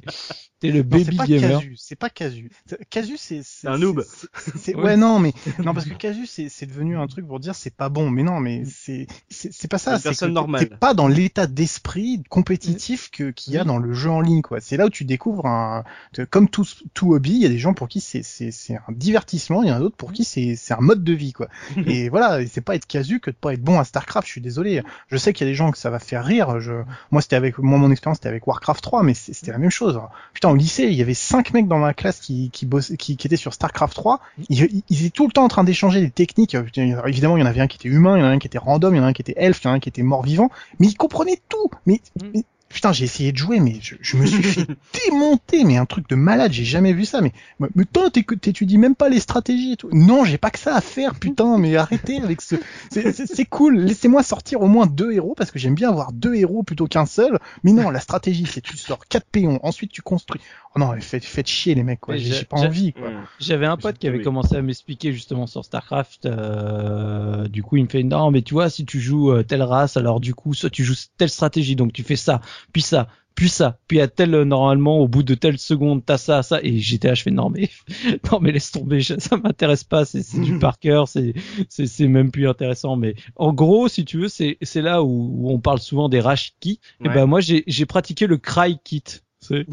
t'es 0.66 0.72
le 0.72 0.78
c'est 0.78 1.04
baby 1.04 1.16
pas 1.16 1.26
gamer. 1.26 1.58
Casu, 1.60 1.74
c'est 1.76 1.96
pas 1.96 2.10
Casu. 2.10 2.50
C'est- 2.66 2.88
Casu, 2.90 3.16
c'est 3.16 3.40
c'est 3.44 3.68
un 3.68 3.78
noob. 3.78 4.02
c'est- 4.06 4.26
c'est- 4.36 4.58
c'est-. 4.58 4.74
Ouais, 4.76 4.96
non, 4.96 5.18
mais 5.18 5.32
non 5.64 5.74
parce 5.74 5.86
que 5.86 5.94
Casu, 5.94 6.26
c'est 6.26 6.48
c'est 6.48 6.66
devenu 6.66 6.96
un 6.96 7.06
truc 7.06 7.26
pour 7.26 7.40
dire 7.40 7.54
c'est 7.54 7.74
pas 7.74 7.88
bon. 7.88 8.10
Mais 8.10 8.22
non, 8.22 8.40
mais 8.40 8.64
c'est 8.66 9.06
c'est 9.28 9.52
c'est 9.52 9.68
pas 9.68 9.78
C'est 9.78 9.90
ça. 9.90 9.96
C'est 9.98 10.02
personne 10.10 10.32
normale. 10.32 10.68
T'es 10.68 10.76
pas 10.76 10.94
dans 10.94 11.08
l'état 11.08 11.46
d'esprit 11.46 12.22
compétitif 12.28 13.10
que 13.10 13.30
qu'il 13.30 13.52
y 13.54 13.58
a 13.58 13.64
dans 13.64 13.78
le 13.78 13.92
jeu 13.92 14.10
en 14.10 14.20
ligne, 14.20 14.42
quoi. 14.42 14.60
C'est 14.60 14.76
là 14.76 14.86
où 14.86 14.90
tu 14.90 15.04
découvres 15.04 15.46
un 15.46 15.84
comme 16.30 16.48
tout 16.48 16.64
tout 16.94 17.12
hobby, 17.14 17.30
il 17.32 17.42
y 17.42 17.46
a 17.46 17.48
des 17.48 17.58
gens 17.58 17.74
pour 17.74 17.88
qui 17.88 18.00
c'est 18.00 18.22
c'est 18.22 18.50
c'est 18.50 18.74
un 18.76 18.92
divertissement, 18.92 19.62
il 19.62 19.68
y 19.68 19.72
en 19.72 19.76
a 19.76 19.80
d'autres 19.80 19.96
pour 19.96 20.12
qui 20.12 20.24
c'est 20.24 20.56
c'est 20.56 20.74
un 20.74 20.80
mode 20.80 21.04
de 21.04 21.12
vie, 21.12 21.32
quoi. 21.32 21.48
Et 21.86 22.08
voilà, 22.08 22.46
c'est 22.46 22.60
pas 22.60 22.74
être 22.74 22.86
Casu 22.86 23.20
que 23.20 23.30
de 23.30 23.36
pas 23.36 23.52
être 23.54 23.62
bon 23.62 23.78
à 23.78 23.84
Starcraft. 23.84 24.26
Je 24.26 24.32
suis 24.32 24.40
désolé. 24.40 24.82
Je 25.08 25.16
sais 25.16 25.32
qu'il 25.32 25.46
y 25.46 25.48
a 25.48 25.52
des 25.52 25.56
gens 25.56 25.70
que 25.70 25.78
ça 25.78 25.90
va 25.90 25.98
faire 25.98 26.24
rire. 26.24 26.60
Je 26.60 26.72
moi 27.10 27.20
c'était 27.22 27.36
avec 27.36 27.58
moi 27.58 27.78
mon 27.78 27.90
expérience 27.90 28.18
c'était 28.18 28.28
avec 28.28 28.46
Warcraft 28.46 28.82
3 28.82 29.02
mais 29.02 29.14
c'est- 29.14 29.32
c'était 29.32 29.52
la 29.52 29.58
même 29.58 29.70
chose. 29.70 30.00
Putain 30.32 30.50
au 30.56 30.58
lycée 30.58 30.84
il 30.84 30.94
y 30.94 31.02
avait 31.02 31.14
cinq 31.14 31.52
mecs 31.52 31.68
dans 31.68 31.78
ma 31.78 31.94
classe 31.94 32.20
qui 32.20 32.50
qui 32.50 32.66
bossaient, 32.66 32.96
qui, 32.96 33.16
qui 33.16 33.26
étaient 33.26 33.36
sur 33.36 33.52
Starcraft 33.54 33.94
3. 33.94 34.20
Ils, 34.48 34.82
ils- 34.88 35.00
étaient 35.06 35.10
tout 35.10 35.26
le 35.26 35.32
temps 35.32 35.44
en 35.44 35.48
train 35.48 35.64
d'échanger 35.64 36.00
des 36.00 36.10
techniques. 36.10 36.54
Euh, 36.54 36.64
Évidemment 37.06 37.36
il 37.36 37.40
y 37.40 37.42
en 37.42 37.46
avait 37.46 37.60
un 37.60 37.66
qui 37.66 37.76
était 37.76 37.88
humain, 37.88 38.16
il 38.16 38.20
y 38.20 38.22
en 38.22 38.26
a 38.26 38.30
un 38.30 38.38
qui 38.38 38.46
était 38.46 38.58
random, 38.58 38.94
il 38.94 38.98
y 38.98 39.00
en 39.00 39.04
a 39.04 39.08
un 39.08 39.12
qui 39.12 39.22
était 39.22 39.34
elfe, 39.36 39.60
il 39.62 39.66
y 39.66 39.68
en 39.68 39.72
a 39.72 39.74
un 39.76 39.80
qui 39.80 39.88
était 39.88 40.02
mort 40.02 40.22
vivant. 40.22 40.50
Mais 40.80 40.86
ils 40.88 40.96
comprenaient 40.96 41.40
tout. 41.48 41.70
Mais, 41.86 42.00
Mm. 42.22 42.26
mais 42.34 42.44
Putain, 42.68 42.92
j'ai 42.92 43.04
essayé 43.04 43.32
de 43.32 43.36
jouer, 43.38 43.60
mais 43.60 43.76
je, 43.80 43.94
je 44.00 44.16
me 44.16 44.26
suis 44.26 44.42
fait 44.42 44.66
démonter, 45.06 45.64
mais 45.64 45.76
un 45.76 45.86
truc 45.86 46.08
de 46.08 46.14
malade, 46.16 46.52
j'ai 46.52 46.64
jamais 46.64 46.92
vu 46.92 47.04
ça. 47.04 47.20
Mais, 47.20 47.32
mais 47.60 47.68
mais 47.74 47.84
toi, 47.84 48.10
t'étudies 48.10 48.76
même 48.76 48.96
pas 48.96 49.08
les 49.08 49.20
stratégies 49.20 49.72
et 49.72 49.76
tout. 49.76 49.88
Non, 49.92 50.24
j'ai 50.24 50.36
pas 50.36 50.50
que 50.50 50.58
ça 50.58 50.74
à 50.74 50.80
faire, 50.80 51.14
putain, 51.20 51.58
mais 51.58 51.76
arrêtez 51.76 52.20
avec 52.20 52.40
ce. 52.42 52.56
c'est- 52.90 53.44
cool, 53.46 53.78
laissez-moi 53.78 54.22
sortir 54.22 54.60
au 54.62 54.66
moins 54.66 54.86
deux 54.86 55.12
héros 55.12 55.34
parce 55.36 55.50
que 55.52 55.58
j'aime 55.58 55.74
bien 55.76 55.90
avoir 55.90 56.12
deux 56.12 56.34
héros 56.34 56.64
plutôt 56.64 56.86
qu'un 56.86 57.06
seul. 57.06 57.38
Mais 57.62 57.72
non, 57.72 57.88
la 57.90 58.00
stratégie, 58.00 58.46
c'est 58.46 58.60
tu 58.60 58.76
sors 58.76 59.06
quatre 59.06 59.26
péons, 59.30 59.60
ensuite 59.62 59.92
tu 59.92 60.02
construis. 60.02 60.40
Oh 60.74 60.78
non, 60.80 60.92
faites, 61.00 61.24
faites 61.24 61.46
chier 61.46 61.74
les 61.74 61.82
mecs, 61.84 62.00
quoi. 62.00 62.16
J'ai 62.16 62.44
pas 62.44 62.56
envie, 62.68 62.92
quoi. 62.92 63.10
J'avais 63.38 63.66
un 63.66 63.76
pote 63.76 63.96
qui 63.98 64.08
avait 64.08 64.22
commencé 64.24 64.56
à 64.56 64.60
m'expliquer 64.62 65.12
justement 65.12 65.46
sur 65.46 65.64
Starcraft. 65.64 66.26
euh, 66.26 67.48
du 67.48 67.62
coup, 67.62 67.76
il 67.76 67.84
me 67.84 67.88
fait 67.88 68.02
non, 68.02 68.30
mais 68.30 68.42
tu 68.42 68.54
vois, 68.54 68.68
si 68.70 68.84
tu 68.84 69.00
joues 69.00 69.30
euh, 69.30 69.42
telle 69.42 69.62
race, 69.62 69.96
alors 69.96 70.20
du 70.20 70.34
coup, 70.34 70.52
soit 70.54 70.68
tu 70.70 70.84
joues 70.84 70.94
telle 71.16 71.30
stratégie, 71.30 71.76
donc 71.76 71.92
tu 71.92 72.02
fais 72.02 72.16
ça, 72.16 72.40
puis 72.72 72.82
ça, 72.82 73.08
puis 73.34 73.48
ça, 73.50 73.78
puis 73.86 74.00
à 74.00 74.08
tel 74.08 74.34
euh, 74.34 74.44
normalement 74.46 74.98
au 74.98 75.08
bout 75.08 75.22
de 75.22 75.34
telle 75.34 75.58
seconde 75.58 76.04
t'as 76.06 76.16
ça, 76.16 76.42
ça, 76.42 76.58
et 76.62 76.78
j'étais 76.78 77.08
là, 77.08 77.14
je 77.14 77.22
fais 77.22 77.30
non 77.30 77.50
mais 77.50 77.68
non 78.32 78.40
mais 78.40 78.50
laisse 78.52 78.70
tomber, 78.72 79.02
ça 79.02 79.36
m'intéresse 79.36 79.84
pas, 79.84 80.04
c'est 80.06 80.22
c'est 80.22 80.40
du 80.40 80.58
par 80.58 80.78
cœur, 80.78 81.06
c'est 81.06 81.34
c'est 81.68 81.86
c'est 81.86 82.08
même 82.08 82.30
plus 82.30 82.48
intéressant. 82.48 82.96
Mais 82.96 83.14
en 83.36 83.52
gros, 83.52 83.88
si 83.88 84.04
tu 84.06 84.18
veux, 84.18 84.28
c'est 84.28 84.56
c'est 84.62 84.80
là 84.82 85.02
où, 85.02 85.08
où 85.08 85.50
on 85.50 85.58
parle 85.60 85.80
souvent 85.80 86.08
des 86.08 86.20
rage 86.20 86.54
kits. 86.60 86.80
Et 87.04 87.08
Ouais. 87.08 87.14
ben 87.14 87.26
moi 87.26 87.40
j'ai 87.40 87.62
j'ai 87.66 87.84
pratiqué 87.86 88.26
le 88.26 88.38
cry 88.38 88.78
kit. 88.82 89.04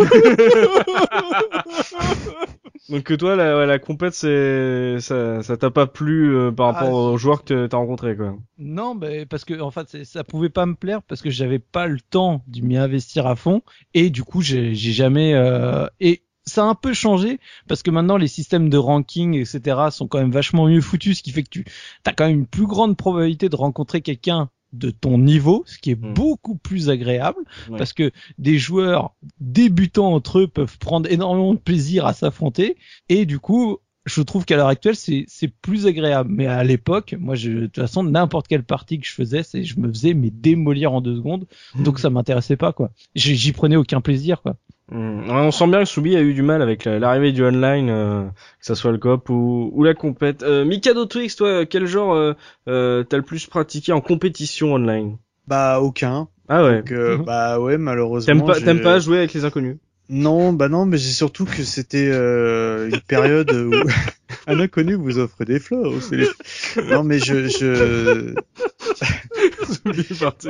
Donc 2.89 3.03
que 3.03 3.13
toi, 3.13 3.35
la, 3.35 3.57
ouais, 3.57 3.65
la 3.65 3.79
compète, 3.79 4.13
c'est 4.13 4.99
ça, 4.99 5.41
ça 5.41 5.55
t'a 5.57 5.71
pas 5.71 5.87
plu 5.87 6.35
euh, 6.35 6.51
par 6.51 6.73
rapport 6.73 6.89
Ah, 6.89 7.11
aux 7.11 7.17
joueurs 7.17 7.43
que 7.45 7.65
t'as 7.65 7.77
rencontrés, 7.77 8.15
quoi. 8.17 8.35
Non, 8.57 8.93
mais 8.93 9.25
parce 9.25 9.45
que 9.45 9.59
en 9.61 9.71
fait, 9.71 10.03
ça 10.03 10.23
pouvait 10.23 10.49
pas 10.49 10.65
me 10.65 10.75
plaire 10.75 11.01
parce 11.01 11.21
que 11.21 11.29
j'avais 11.29 11.59
pas 11.59 11.87
le 11.87 11.99
temps 12.01 12.43
de 12.47 12.59
m'y 12.61 12.77
investir 12.77 13.25
à 13.25 13.35
fond 13.35 13.61
et 13.93 14.09
du 14.09 14.23
coup, 14.23 14.41
j'ai 14.41 14.75
j'ai 14.75 14.91
jamais 14.91 15.33
euh, 15.33 15.87
et 16.01 16.23
ça 16.45 16.63
a 16.65 16.67
un 16.67 16.75
peu 16.75 16.93
changé 16.93 17.39
parce 17.69 17.83
que 17.83 17.89
maintenant 17.91 18.17
les 18.17 18.27
systèmes 18.27 18.69
de 18.69 18.77
ranking 18.77 19.33
etc 19.35 19.77
sont 19.91 20.07
quand 20.09 20.19
même 20.19 20.31
vachement 20.31 20.67
mieux 20.67 20.81
foutus, 20.81 21.19
ce 21.19 21.23
qui 21.23 21.31
fait 21.31 21.43
que 21.43 21.49
tu 21.49 21.63
as 22.05 22.11
quand 22.11 22.27
même 22.27 22.39
une 22.39 22.47
plus 22.47 22.67
grande 22.67 22.97
probabilité 22.97 23.47
de 23.47 23.55
rencontrer 23.55 24.01
quelqu'un 24.01 24.49
de 24.73 24.89
ton 24.89 25.17
niveau, 25.19 25.63
ce 25.67 25.77
qui 25.77 25.91
est 25.91 25.95
Mm. 26.01 26.13
beaucoup 26.13 26.55
plus 26.55 26.89
agréable 26.89 27.39
Ouais. 27.69 27.77
parce 27.77 27.93
que 27.93 28.11
des 28.37 28.57
joueurs 28.57 29.13
débutants 29.39 30.13
entre 30.13 30.39
eux 30.39 30.47
peuvent 30.47 30.77
prendre 30.79 31.09
énormément 31.11 31.53
de 31.53 31.59
plaisir 31.59 32.05
à 32.05 32.13
s'affronter. 32.13 32.77
Et 33.09 33.25
du 33.25 33.39
coup 33.39 33.77
je 34.05 34.21
trouve 34.21 34.43
qu'à 34.43 34.57
l'heure 34.57 34.67
actuelle 34.67 34.95
c'est 34.97 35.23
c'est 35.27 35.47
plus 35.47 35.87
agréable. 35.87 36.29
Mais 36.33 36.45
à 36.47 36.63
l'époque 36.63 37.15
moi 37.19 37.35
je 37.35 37.51
de 37.51 37.65
toute 37.67 37.77
façon 37.77 38.03
n'importe 38.03 38.47
quelle 38.47 38.63
partie 38.63 38.99
que 38.99 39.07
je 39.07 39.13
faisais 39.13 39.43
c'est 39.43 39.63
je 39.63 39.79
me 39.79 39.87
faisais 39.87 40.13
mais 40.13 40.29
démolir 40.29 40.91
en 40.91 40.99
deux 41.01 41.15
secondes. 41.15 41.45
Donc 41.79 41.99
ça 41.99 42.09
m'intéressait 42.09 42.57
pas 42.57 42.73
quoi. 42.73 42.91
J'y 43.15 43.51
prenais 43.53 43.75
aucun 43.77 44.01
plaisir 44.01 44.41
quoi 44.41 44.55
Ouais, 44.91 44.97
on 45.29 45.51
sent 45.51 45.67
bien 45.67 45.79
que 45.79 45.85
Soubi 45.89 46.15
a 46.15 46.21
eu 46.21 46.33
du 46.33 46.41
mal 46.43 46.61
avec 46.61 46.83
la- 46.85 46.99
l'arrivée 46.99 47.31
du 47.31 47.43
online, 47.43 47.89
euh, 47.89 48.23
que 48.25 48.65
ça 48.65 48.75
soit 48.75 48.91
le 48.91 48.97
coop 48.97 49.29
ou, 49.29 49.71
ou 49.73 49.83
la 49.83 49.93
compète. 49.93 50.43
Euh, 50.43 50.65
Mikado 50.65 51.05
Twix, 51.05 51.35
toi, 51.35 51.65
quel 51.65 51.85
genre 51.87 52.13
euh, 52.13 52.33
euh, 52.67 53.03
t'as 53.03 53.17
le 53.17 53.23
plus 53.23 53.47
pratiqué 53.47 53.91
en 53.93 54.01
compétition 54.01 54.73
online? 54.73 55.17
Bah 55.47 55.79
aucun. 55.81 56.27
Ah 56.49 56.63
ouais. 56.63 56.79
Donc, 56.79 56.91
euh, 56.91 57.17
Mhm. 57.17 57.23
bah 57.25 57.59
ouais, 57.59 57.77
malheureusement. 57.77 58.25
T'aimes 58.33 58.45
pas, 58.45 58.59
t'aimes 58.59 58.81
pas 58.81 58.99
jouer 58.99 59.17
avec 59.19 59.33
les 59.33 59.45
inconnus? 59.45 59.77
Non, 60.09 60.51
bah 60.53 60.67
non, 60.69 60.85
mais 60.85 60.97
c'est 60.97 61.13
surtout 61.13 61.45
que 61.45 61.63
c'était 61.63 62.09
euh, 62.11 62.89
une 62.89 62.99
période 63.01 63.51
où 63.51 63.71
un 64.47 64.59
inconnu 64.59 64.95
vous 64.95 65.17
offre 65.17 65.45
des 65.45 65.59
fleurs. 65.59 65.93
les- 66.11 66.27
Non, 66.91 67.03
mais 67.03 67.19
je, 67.19 67.47
je... 67.47 68.35
Soubi 69.63 70.01
est 70.01 70.19
parti. 70.19 70.49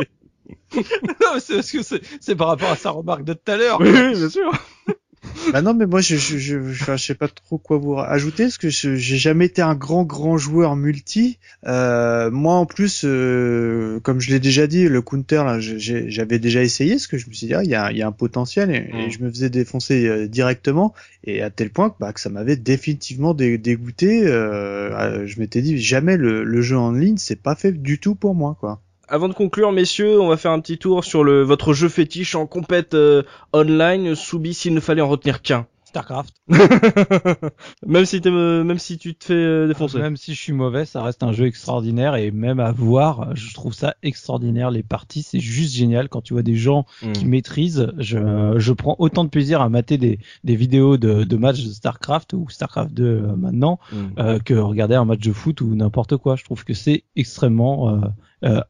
non 0.76 1.40
c'est 1.40 1.56
parce 1.56 1.72
que 1.72 1.80
c'est 2.20 2.36
par 2.36 2.48
rapport 2.48 2.72
à 2.72 2.76
sa 2.76 2.92
remarque 2.92 3.24
de 3.24 3.34
tout 3.34 3.52
à 3.52 3.58
l'heure 3.58 3.80
Oui, 3.82 3.90
oui, 3.92 4.14
bien 4.16 4.30
sûr. 4.30 4.52
bah 5.54 5.62
non, 5.62 5.74
mais 5.74 5.86
moi 5.86 6.02
je, 6.02 6.16
je, 6.18 6.38
je, 6.38 6.98
sais 6.98 7.16
pas 7.16 7.28
trop 7.30 7.58
quoi 7.58 7.78
vous 7.78 7.98
ajouter 7.98 8.44
parce 8.44 8.58
que 8.58 8.70
je- 8.70 8.96
j'ai 8.96 9.18
jamais 9.18 9.46
été 9.46 9.62
un 9.62 9.74
grand 9.74 10.04
grand 10.04 10.38
joueur 10.38 10.76
multi. 10.76 11.40
Euh, 11.66 12.30
moi 12.30 12.56
en 12.56 12.66
plus, 12.66 13.04
euh, 13.06 14.00
comme 14.02 14.20
je 14.20 14.32
l'ai 14.32 14.40
déjà 14.40 14.68
dit, 14.68 14.88
le 14.90 15.02
counter 15.02 15.44
là, 15.46 15.60
j'avais 15.60 16.40
déjà 16.40 16.62
essayé 16.62 16.92
parce 16.96 17.08
que 17.08 17.18
je 17.18 17.30
me 17.30 17.34
suis 17.34 17.48
dit 17.48 17.54
ah 17.54 17.64
il 17.64 17.70
y 17.70 17.76
a, 17.76 17.92
il 17.92 17.98
y 17.98 18.02
a 18.02 18.08
un 18.08 18.12
potentiel 18.12 18.70
et, 18.70 19.04
et 19.06 19.08
Mm. 19.08 19.10
je 19.12 19.24
me 19.24 19.30
faisais 19.30 19.50
défoncer 19.50 20.06
euh, 20.08 20.28
directement 20.28 20.94
et 21.24 21.42
à 21.42 21.50
tel 21.50 21.70
point 21.70 21.90
que, 21.90 21.96
bah, 22.00 22.12
que 22.14 22.20
ça 22.20 22.30
m'avait 22.30 22.58
définitivement 22.58 23.34
dé- 23.34 23.58
dégoûté. 23.58 24.24
Je 24.26 25.40
m'étais 25.40 25.62
dit 25.62 25.78
jamais 25.78 26.18
le, 26.18 26.44
le 26.44 26.62
jeu 26.62 26.78
en 26.78 26.92
ligne 26.92 27.18
c'est 27.18 27.42
pas 27.42 27.56
fait 27.56 27.72
du 27.72 27.98
tout 28.00 28.16
pour 28.16 28.36
moi 28.36 28.58
quoi. 28.60 28.82
Avant 29.14 29.30
de 29.30 29.34
conclure, 29.36 29.72
messieurs, 29.72 30.20
on 30.20 30.28
va 30.28 30.38
faire 30.38 30.50
un 30.50 30.60
petit 30.60 30.80
tour 30.80 31.04
sur 31.04 31.24
le 31.24 31.44
votre 31.44 31.72
jeu 31.74 31.88
fétiche 31.88 32.34
en 32.34 32.48
compète 32.48 32.96
euh, 32.96 33.22
online. 33.54 34.16
Soubi, 34.16 34.56
s'il 34.56 34.74
ne 34.74 34.80
fallait 34.80 35.04
en 35.04 35.08
retenir 35.08 35.44
qu'un. 35.44 35.68
Starcraft 35.86 36.34
même 37.86 38.06
si 38.06 38.20
t'es, 38.20 38.32
même 38.32 38.80
si 38.80 38.98
tu 38.98 39.14
te 39.14 39.26
fais 39.26 39.34
euh, 39.36 39.68
défoncer. 39.68 40.00
même 40.00 40.18
si 40.18 40.34
je 40.34 40.42
suis 40.42 40.52
mauvais 40.52 40.86
ça 40.86 41.04
reste 41.04 41.22
un 41.22 41.34
jeu 41.34 41.46
extraordinaire 41.46 42.16
et 42.16 42.32
même 42.32 42.60
à 42.60 42.72
voir 42.72 43.36
je 43.36 43.54
trouve 43.54 43.76
ça 43.76 43.94
extraordinaire 44.02 44.72
les 44.72 44.82
parties 44.82 45.22
c'est 45.22 45.40
juste 45.40 45.76
génial 45.76 46.10
quand 46.10 46.22
tu 46.22 46.34
vois 46.34 46.42
des 46.42 46.56
gens 46.56 46.88
Hmm. 47.04 47.12
qui 47.12 47.26
maîtrisent. 47.28 47.92
Je, 48.00 48.56
je 48.58 48.74
prends 48.74 48.96
autant 48.98 49.24
de 49.24 49.30
plaisir 49.30 49.62
à 49.62 49.70
mater 49.70 50.00
des, 50.00 50.18
des 50.44 50.56
vidéos 50.56 50.98
de, 50.98 51.24
de 51.26 51.38
matchs 51.38 51.64
de 51.64 51.70
StarCraft 51.72 52.34
ou 52.34 52.50
StarCraft 52.50 52.92
2 52.92 53.04
euh, 53.04 53.36
maintenant 53.36 53.80
Hmm. 53.92 54.08
euh, 54.18 54.40
que 54.40 54.56
regarder 54.56 54.96
un 54.96 55.06
match 55.06 55.20
de 55.20 55.32
foot 55.32 55.62
ou 55.62 55.76
n'importe 55.76 56.18
quoi. 56.18 56.36
Je 56.38 56.44
trouve 56.44 56.64
que 56.66 56.74
c'est 56.74 57.04
extrêmement 57.16 57.90
euh, 57.90 57.94
euh, 57.98 58.08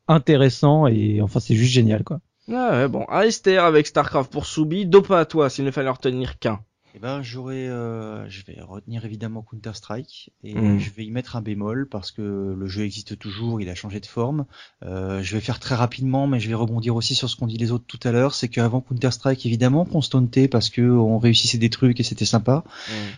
intéressant 0.08 0.88
et 0.88 1.22
enfin 1.22 1.40
c'est 1.40 1.56
juste 1.56 1.74
génial 1.74 2.04
quoi. 2.04 2.20
Ah 2.52 2.72
ouais, 2.72 2.88
bon. 2.90 3.06
Alistair 3.06 3.64
avec 3.64 3.88
StarCraft 3.88 4.32
pour 4.32 4.46
Soubi. 4.46 4.86
Dopa 4.86 5.20
à 5.20 5.26
toi, 5.26 5.50
s'il 5.50 5.64
ne 5.64 5.72
fallait 5.72 5.90
en 5.90 5.94
retenir 5.94 6.40
qu'un. 6.40 6.60
Eh 6.96 7.00
ben, 7.00 7.24
j'aurais, 7.24 7.68
euh, 7.70 8.30
je 8.30 8.44
vais 8.46 8.62
retenir 8.62 9.04
évidemment 9.04 9.42
Counter 9.42 9.72
Strike 9.74 10.30
et 10.44 10.54
Mm. 10.54 10.80
je 10.80 10.92
vais 10.92 11.04
y 11.04 11.10
mettre 11.10 11.36
un 11.36 11.42
bémol 11.42 11.88
parce 11.90 12.12
que 12.12 12.56
le 12.56 12.68
jeu 12.68 12.84
existe 12.84 13.18
toujours, 13.18 13.60
il 13.60 13.68
a 13.70 13.74
changé 13.74 14.00
de 14.00 14.06
forme. 14.06 14.46
Euh, 14.86 15.24
je 15.24 15.34
vais 15.34 15.42
faire 15.42 15.60
très 15.60 15.74
rapidement, 15.74 16.28
mais 16.28 16.40
je 16.40 16.48
vais 16.48 16.54
rebondir 16.54 16.96
aussi 16.96 17.16
sur 17.16 17.32
ce 17.32 17.36
qu'ont 17.36 17.48
dit 17.48 17.58
les 17.58 17.72
autres 17.72 17.86
tout 17.88 18.00
à 18.04 18.12
l'heure, 18.12 18.36
c'est 18.36 18.48
qu'avant 18.48 18.80
Counter 18.80 19.10
Strike, 19.10 19.44
évidemment, 19.48 19.86
qu'on 19.86 20.02
stuntait 20.04 20.48
parce 20.48 20.70
que 20.70 20.82
on 20.84 21.18
réussissait 21.18 21.58
des 21.58 21.72
trucs 21.72 22.00
et 22.00 22.04
c'était 22.04 22.26
sympa. 22.26 22.64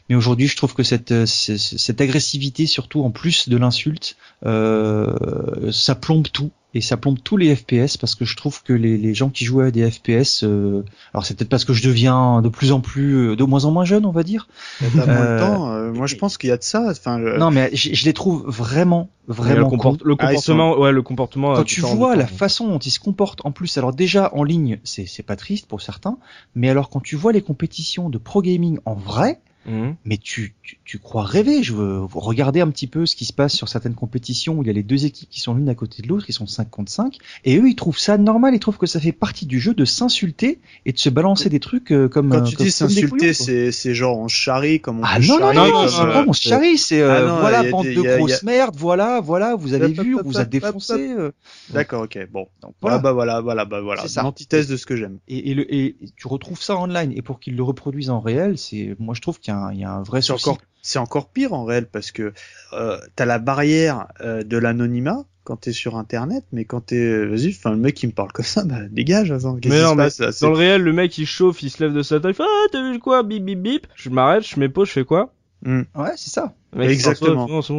Mais 0.08 0.16
aujourd'hui, 0.16 0.48
je 0.48 0.56
trouve 0.56 0.74
que 0.74 0.84
cette, 0.84 1.12
euh, 1.12 1.26
c- 1.26 1.58
c- 1.58 1.78
cette 1.78 2.00
agressivité, 2.00 2.68
surtout 2.68 3.04
en 3.04 3.12
plus 3.12 3.50
de 3.50 3.58
l'insulte, 3.58 4.16
euh, 4.46 5.70
ça 5.74 5.96
plombe 5.96 6.30
tout. 6.32 6.52
Et 6.78 6.82
ça 6.82 6.98
plombe 6.98 7.18
tous 7.24 7.38
les 7.38 7.56
FPS 7.56 7.96
parce 7.98 8.16
que 8.16 8.26
je 8.26 8.36
trouve 8.36 8.62
que 8.62 8.74
les, 8.74 8.98
les 8.98 9.14
gens 9.14 9.30
qui 9.30 9.46
jouent 9.46 9.62
à 9.62 9.72
des 9.72 9.90
FPS, 9.90 10.44
euh, 10.44 10.84
alors 11.14 11.26
c'est 11.26 11.34
peut-être 11.36 11.50
parce 11.50 11.64
que 11.64 11.72
je 11.74 11.82
deviens 11.82 12.42
de 12.42 12.50
plus 12.50 12.74
en 12.74 12.82
plus, 12.82 13.16
euh, 13.30 13.36
de 13.38 13.44
moins 13.46 13.64
en 13.64 13.72
moins 13.72 13.86
jeune, 13.86 14.06
on 14.06 14.12
va 14.12 14.24
dire. 14.24 14.50
T'as 14.82 14.88
moins 14.88 15.00
de 15.06 15.10
Euh, 15.10 15.40
temps. 15.40 15.72
euh, 15.72 15.92
moi, 15.94 16.06
je 16.06 16.16
pense 16.18 16.38
qu'il 16.38 16.50
y 16.50 16.52
a 16.52 16.58
de 16.58 16.64
ça. 16.64 16.88
Enfin, 16.92 17.20
je- 17.20 17.38
Non, 17.40 17.50
mais 17.50 17.70
je, 17.74 17.94
je 17.94 18.04
les 18.06 18.12
trouve 18.14 18.44
vraiment, 18.46 19.10
le, 19.30 19.34
vraiment 19.34 19.70
comport- 19.70 19.96
le 20.04 20.16
Ah, 20.20 20.28
comportement, 20.28 20.78
ouais, 20.78 20.92
le 20.92 21.02
comportement. 21.02 21.54
euh, 21.54 21.56
Quand 21.60 21.64
tu 21.64 21.80
vois 21.80 22.18
la 22.18 22.26
temps. 22.26 22.36
façon 22.36 22.68
dont 22.68 22.80
ils 22.80 22.92
se 22.92 23.00
comportent, 23.00 23.40
en 23.46 23.52
plus, 23.54 23.78
alors 23.78 23.94
déjà 23.94 24.30
en 24.36 24.44
ligne, 24.44 24.80
c'est 24.84 25.06
c'est 25.06 25.24
pas 25.24 25.38
triste 25.38 25.68
pour 25.68 25.82
certains, 25.82 26.18
mais 26.56 26.68
alors 26.70 26.90
quand 26.90 27.00
tu 27.00 27.16
vois 27.16 27.32
les 27.32 27.42
compétitions 27.42 28.10
de 28.10 28.18
pro 28.18 28.42
gaming 28.42 28.80
en 28.84 28.96
vrai, 28.96 29.40
Mhm. 29.68 29.96
mais 30.06 30.18
tu, 30.18 30.54
tu, 30.64 30.78
tu 30.86 31.00
crois 31.00 31.24
rêver. 31.24 31.64
Je 31.64 31.74
veux 31.74 31.98
vous 32.00 32.20
regarder 32.20 32.62
un 32.62 32.70
petit 32.70 32.88
peu 32.88 33.06
ce 33.06 33.16
qui 33.16 33.26
se 33.26 33.34
passe 33.34 33.56
sur 33.56 33.68
certaines 33.70 33.96
compétitions 33.96 34.56
où 34.58 34.64
il 34.64 34.68
y 34.68 34.70
a 34.70 34.74
les 34.74 34.84
deux 34.84 35.06
équipes 35.06 35.30
qui 35.30 35.40
sont 35.40 35.54
l'une 35.54 35.70
à 35.70 35.76
côté 35.76 36.02
de 36.02 36.08
l'autre, 36.08 36.26
qui 36.26 36.34
sont 36.34 36.48
5 36.48 36.70
contre 36.70 36.92
5, 36.92 37.18
et 37.46 37.58
eux 37.58 37.68
ils 37.68 37.76
trouvent 37.76 37.98
ça 37.98 38.18
normal, 38.18 38.54
ils 38.54 38.60
trouvent 38.60 38.78
que 38.78 38.86
ça 38.86 39.00
fait 39.00 39.12
partie 39.12 39.46
du 39.46 39.60
jeu 39.60 39.74
de 39.74 39.86
s'insulter 39.86 40.60
et 40.86 40.92
de 40.94 41.00
se 41.00 41.10
balancer 41.10 41.50
des 41.50 41.60
trucs 41.60 41.92
euh, 41.92 42.08
comme 42.08 42.30
Quand 42.30 42.38
euh, 42.38 42.44
tu 42.44 42.56
comme- 42.56 42.66
dis 42.66 42.72
s'insulter, 42.72 43.34
c'est 43.34 43.72
c'est 43.72 43.94
genre 43.96 44.18
on 44.20 44.28
se 44.28 44.36
charrie 44.36 44.80
comme 44.82 45.00
on 45.00 45.04
Ah 45.04 45.20
non, 45.20 45.40
non, 45.40 45.54
non, 45.54 45.72
comme, 45.72 45.90
c'est 45.90 46.02
euh, 46.02 46.24
on 46.28 46.34
se 46.34 46.42
charrie, 46.42 46.78
c'est 46.78 47.02
euh, 47.02 47.18
Ah 47.26 47.28
non, 47.28 47.40
voilà, 47.40 47.64
bande 47.72 47.86
de 47.88 47.92
y 47.92 48.08
a- 48.08 48.18
grosses 48.18 48.44
merdes, 48.44 48.76
voilà, 48.78 49.20
voilà, 49.22 49.56
vous 49.56 49.74
avez 49.74 49.88
vu, 49.88 50.16
on 50.16 50.22
vous 50.24 50.38
a 50.40 50.46
défoncé. 50.46 50.94
euh. 51.18 51.32
D'accord, 51.72 52.04
ok, 52.04 52.18
bon. 52.32 52.48
Donc, 52.62 52.74
Voilà, 52.82 52.98
voilà. 52.98 53.00
bah 53.00 53.12
voilà, 53.14 53.42
voilà, 53.42 53.66
bah 53.66 53.82
voilà. 53.82 54.02
C'est 54.04 54.10
ça. 54.10 54.22
L'antithèse 54.24 54.68
de 54.68 54.78
ce 54.78 54.86
que 54.86 54.96
j'aime. 54.96 55.18
Et, 55.28 55.52
et, 55.52 55.54
le, 55.54 55.74
et 55.74 55.96
tu 56.16 56.28
retrouves 56.28 56.62
ça 56.62 56.78
online, 56.78 57.12
et 57.16 57.22
pour 57.22 57.40
qu'ils 57.40 57.56
le 57.56 57.64
reproduisent 57.64 58.10
en 58.10 58.20
réel, 58.20 58.58
c'est, 58.58 58.96
moi 59.00 59.14
je 59.16 59.22
trouve 59.22 59.40
qu'il 59.40 59.54
y, 59.54 59.55
a 59.55 59.55
un- 59.56 59.74
il 59.74 59.80
y 59.80 59.84
a 59.84 59.92
un 59.92 60.04
vrai 60.04 60.22
C'est 60.22 60.34
souci. 60.34 60.50
encore, 60.50 60.62
c'est 60.82 61.00
encore 61.00 61.30
pire 61.30 61.54
en 61.54 61.64
réel 61.66 61.88
parce 61.88 62.12
que 62.12 62.34
euh, 62.74 62.98
t'as 63.16 63.26
la 63.26 63.40
barrière 63.40 64.08
euh, 64.22 64.44
de 64.44 64.58
l'anonymat 64.58 65.26
quand 65.44 65.58
t'es 65.58 65.72
sur 65.74 65.96
Internet, 65.98 66.44
mais 66.52 66.66
quand 66.66 66.82
t'es, 66.88 66.96
euh, 66.98 67.26
vas-y, 67.26 67.50
enfin 67.50 67.70
le 67.72 67.78
mec 67.78 67.94
qui 67.96 68.08
me 68.08 68.12
parle 68.12 68.32
comme 68.32 68.46
ça, 68.46 68.64
bah 68.66 68.80
dégage. 68.90 69.32
Attends, 69.32 69.58
Mais 69.66 69.82
non, 69.82 69.96
mais 69.96 70.04
passe 70.06 70.40
Dans 70.42 70.50
le 70.50 70.56
réel, 70.58 70.82
le 70.82 70.92
mec 70.94 71.18
il 71.20 71.26
chauffe, 71.28 71.62
il 71.64 71.70
se 71.70 71.84
lève 71.84 71.94
de 71.94 72.02
sa 72.02 72.20
table, 72.20 72.32
il 72.34 72.36
fait 72.36 72.44
Ah, 72.44 72.68
t'as 72.72 72.92
vu 72.92 72.98
quoi? 73.00 73.22
Bip 73.24 73.44
bip 73.46 73.62
bip. 73.62 73.88
Je 73.96 74.10
m'arrête, 74.10 74.44
je 74.48 74.60
mets 74.60 74.70
pause, 74.70 74.88
je 74.88 74.94
fais 74.94 75.06
quoi? 75.06 75.32
Ouais, 75.66 76.12
c'est 76.16 76.30
ça. 76.30 76.54
Exactement. 76.80 77.48
Non, 77.48 77.62
c'est 77.62 77.74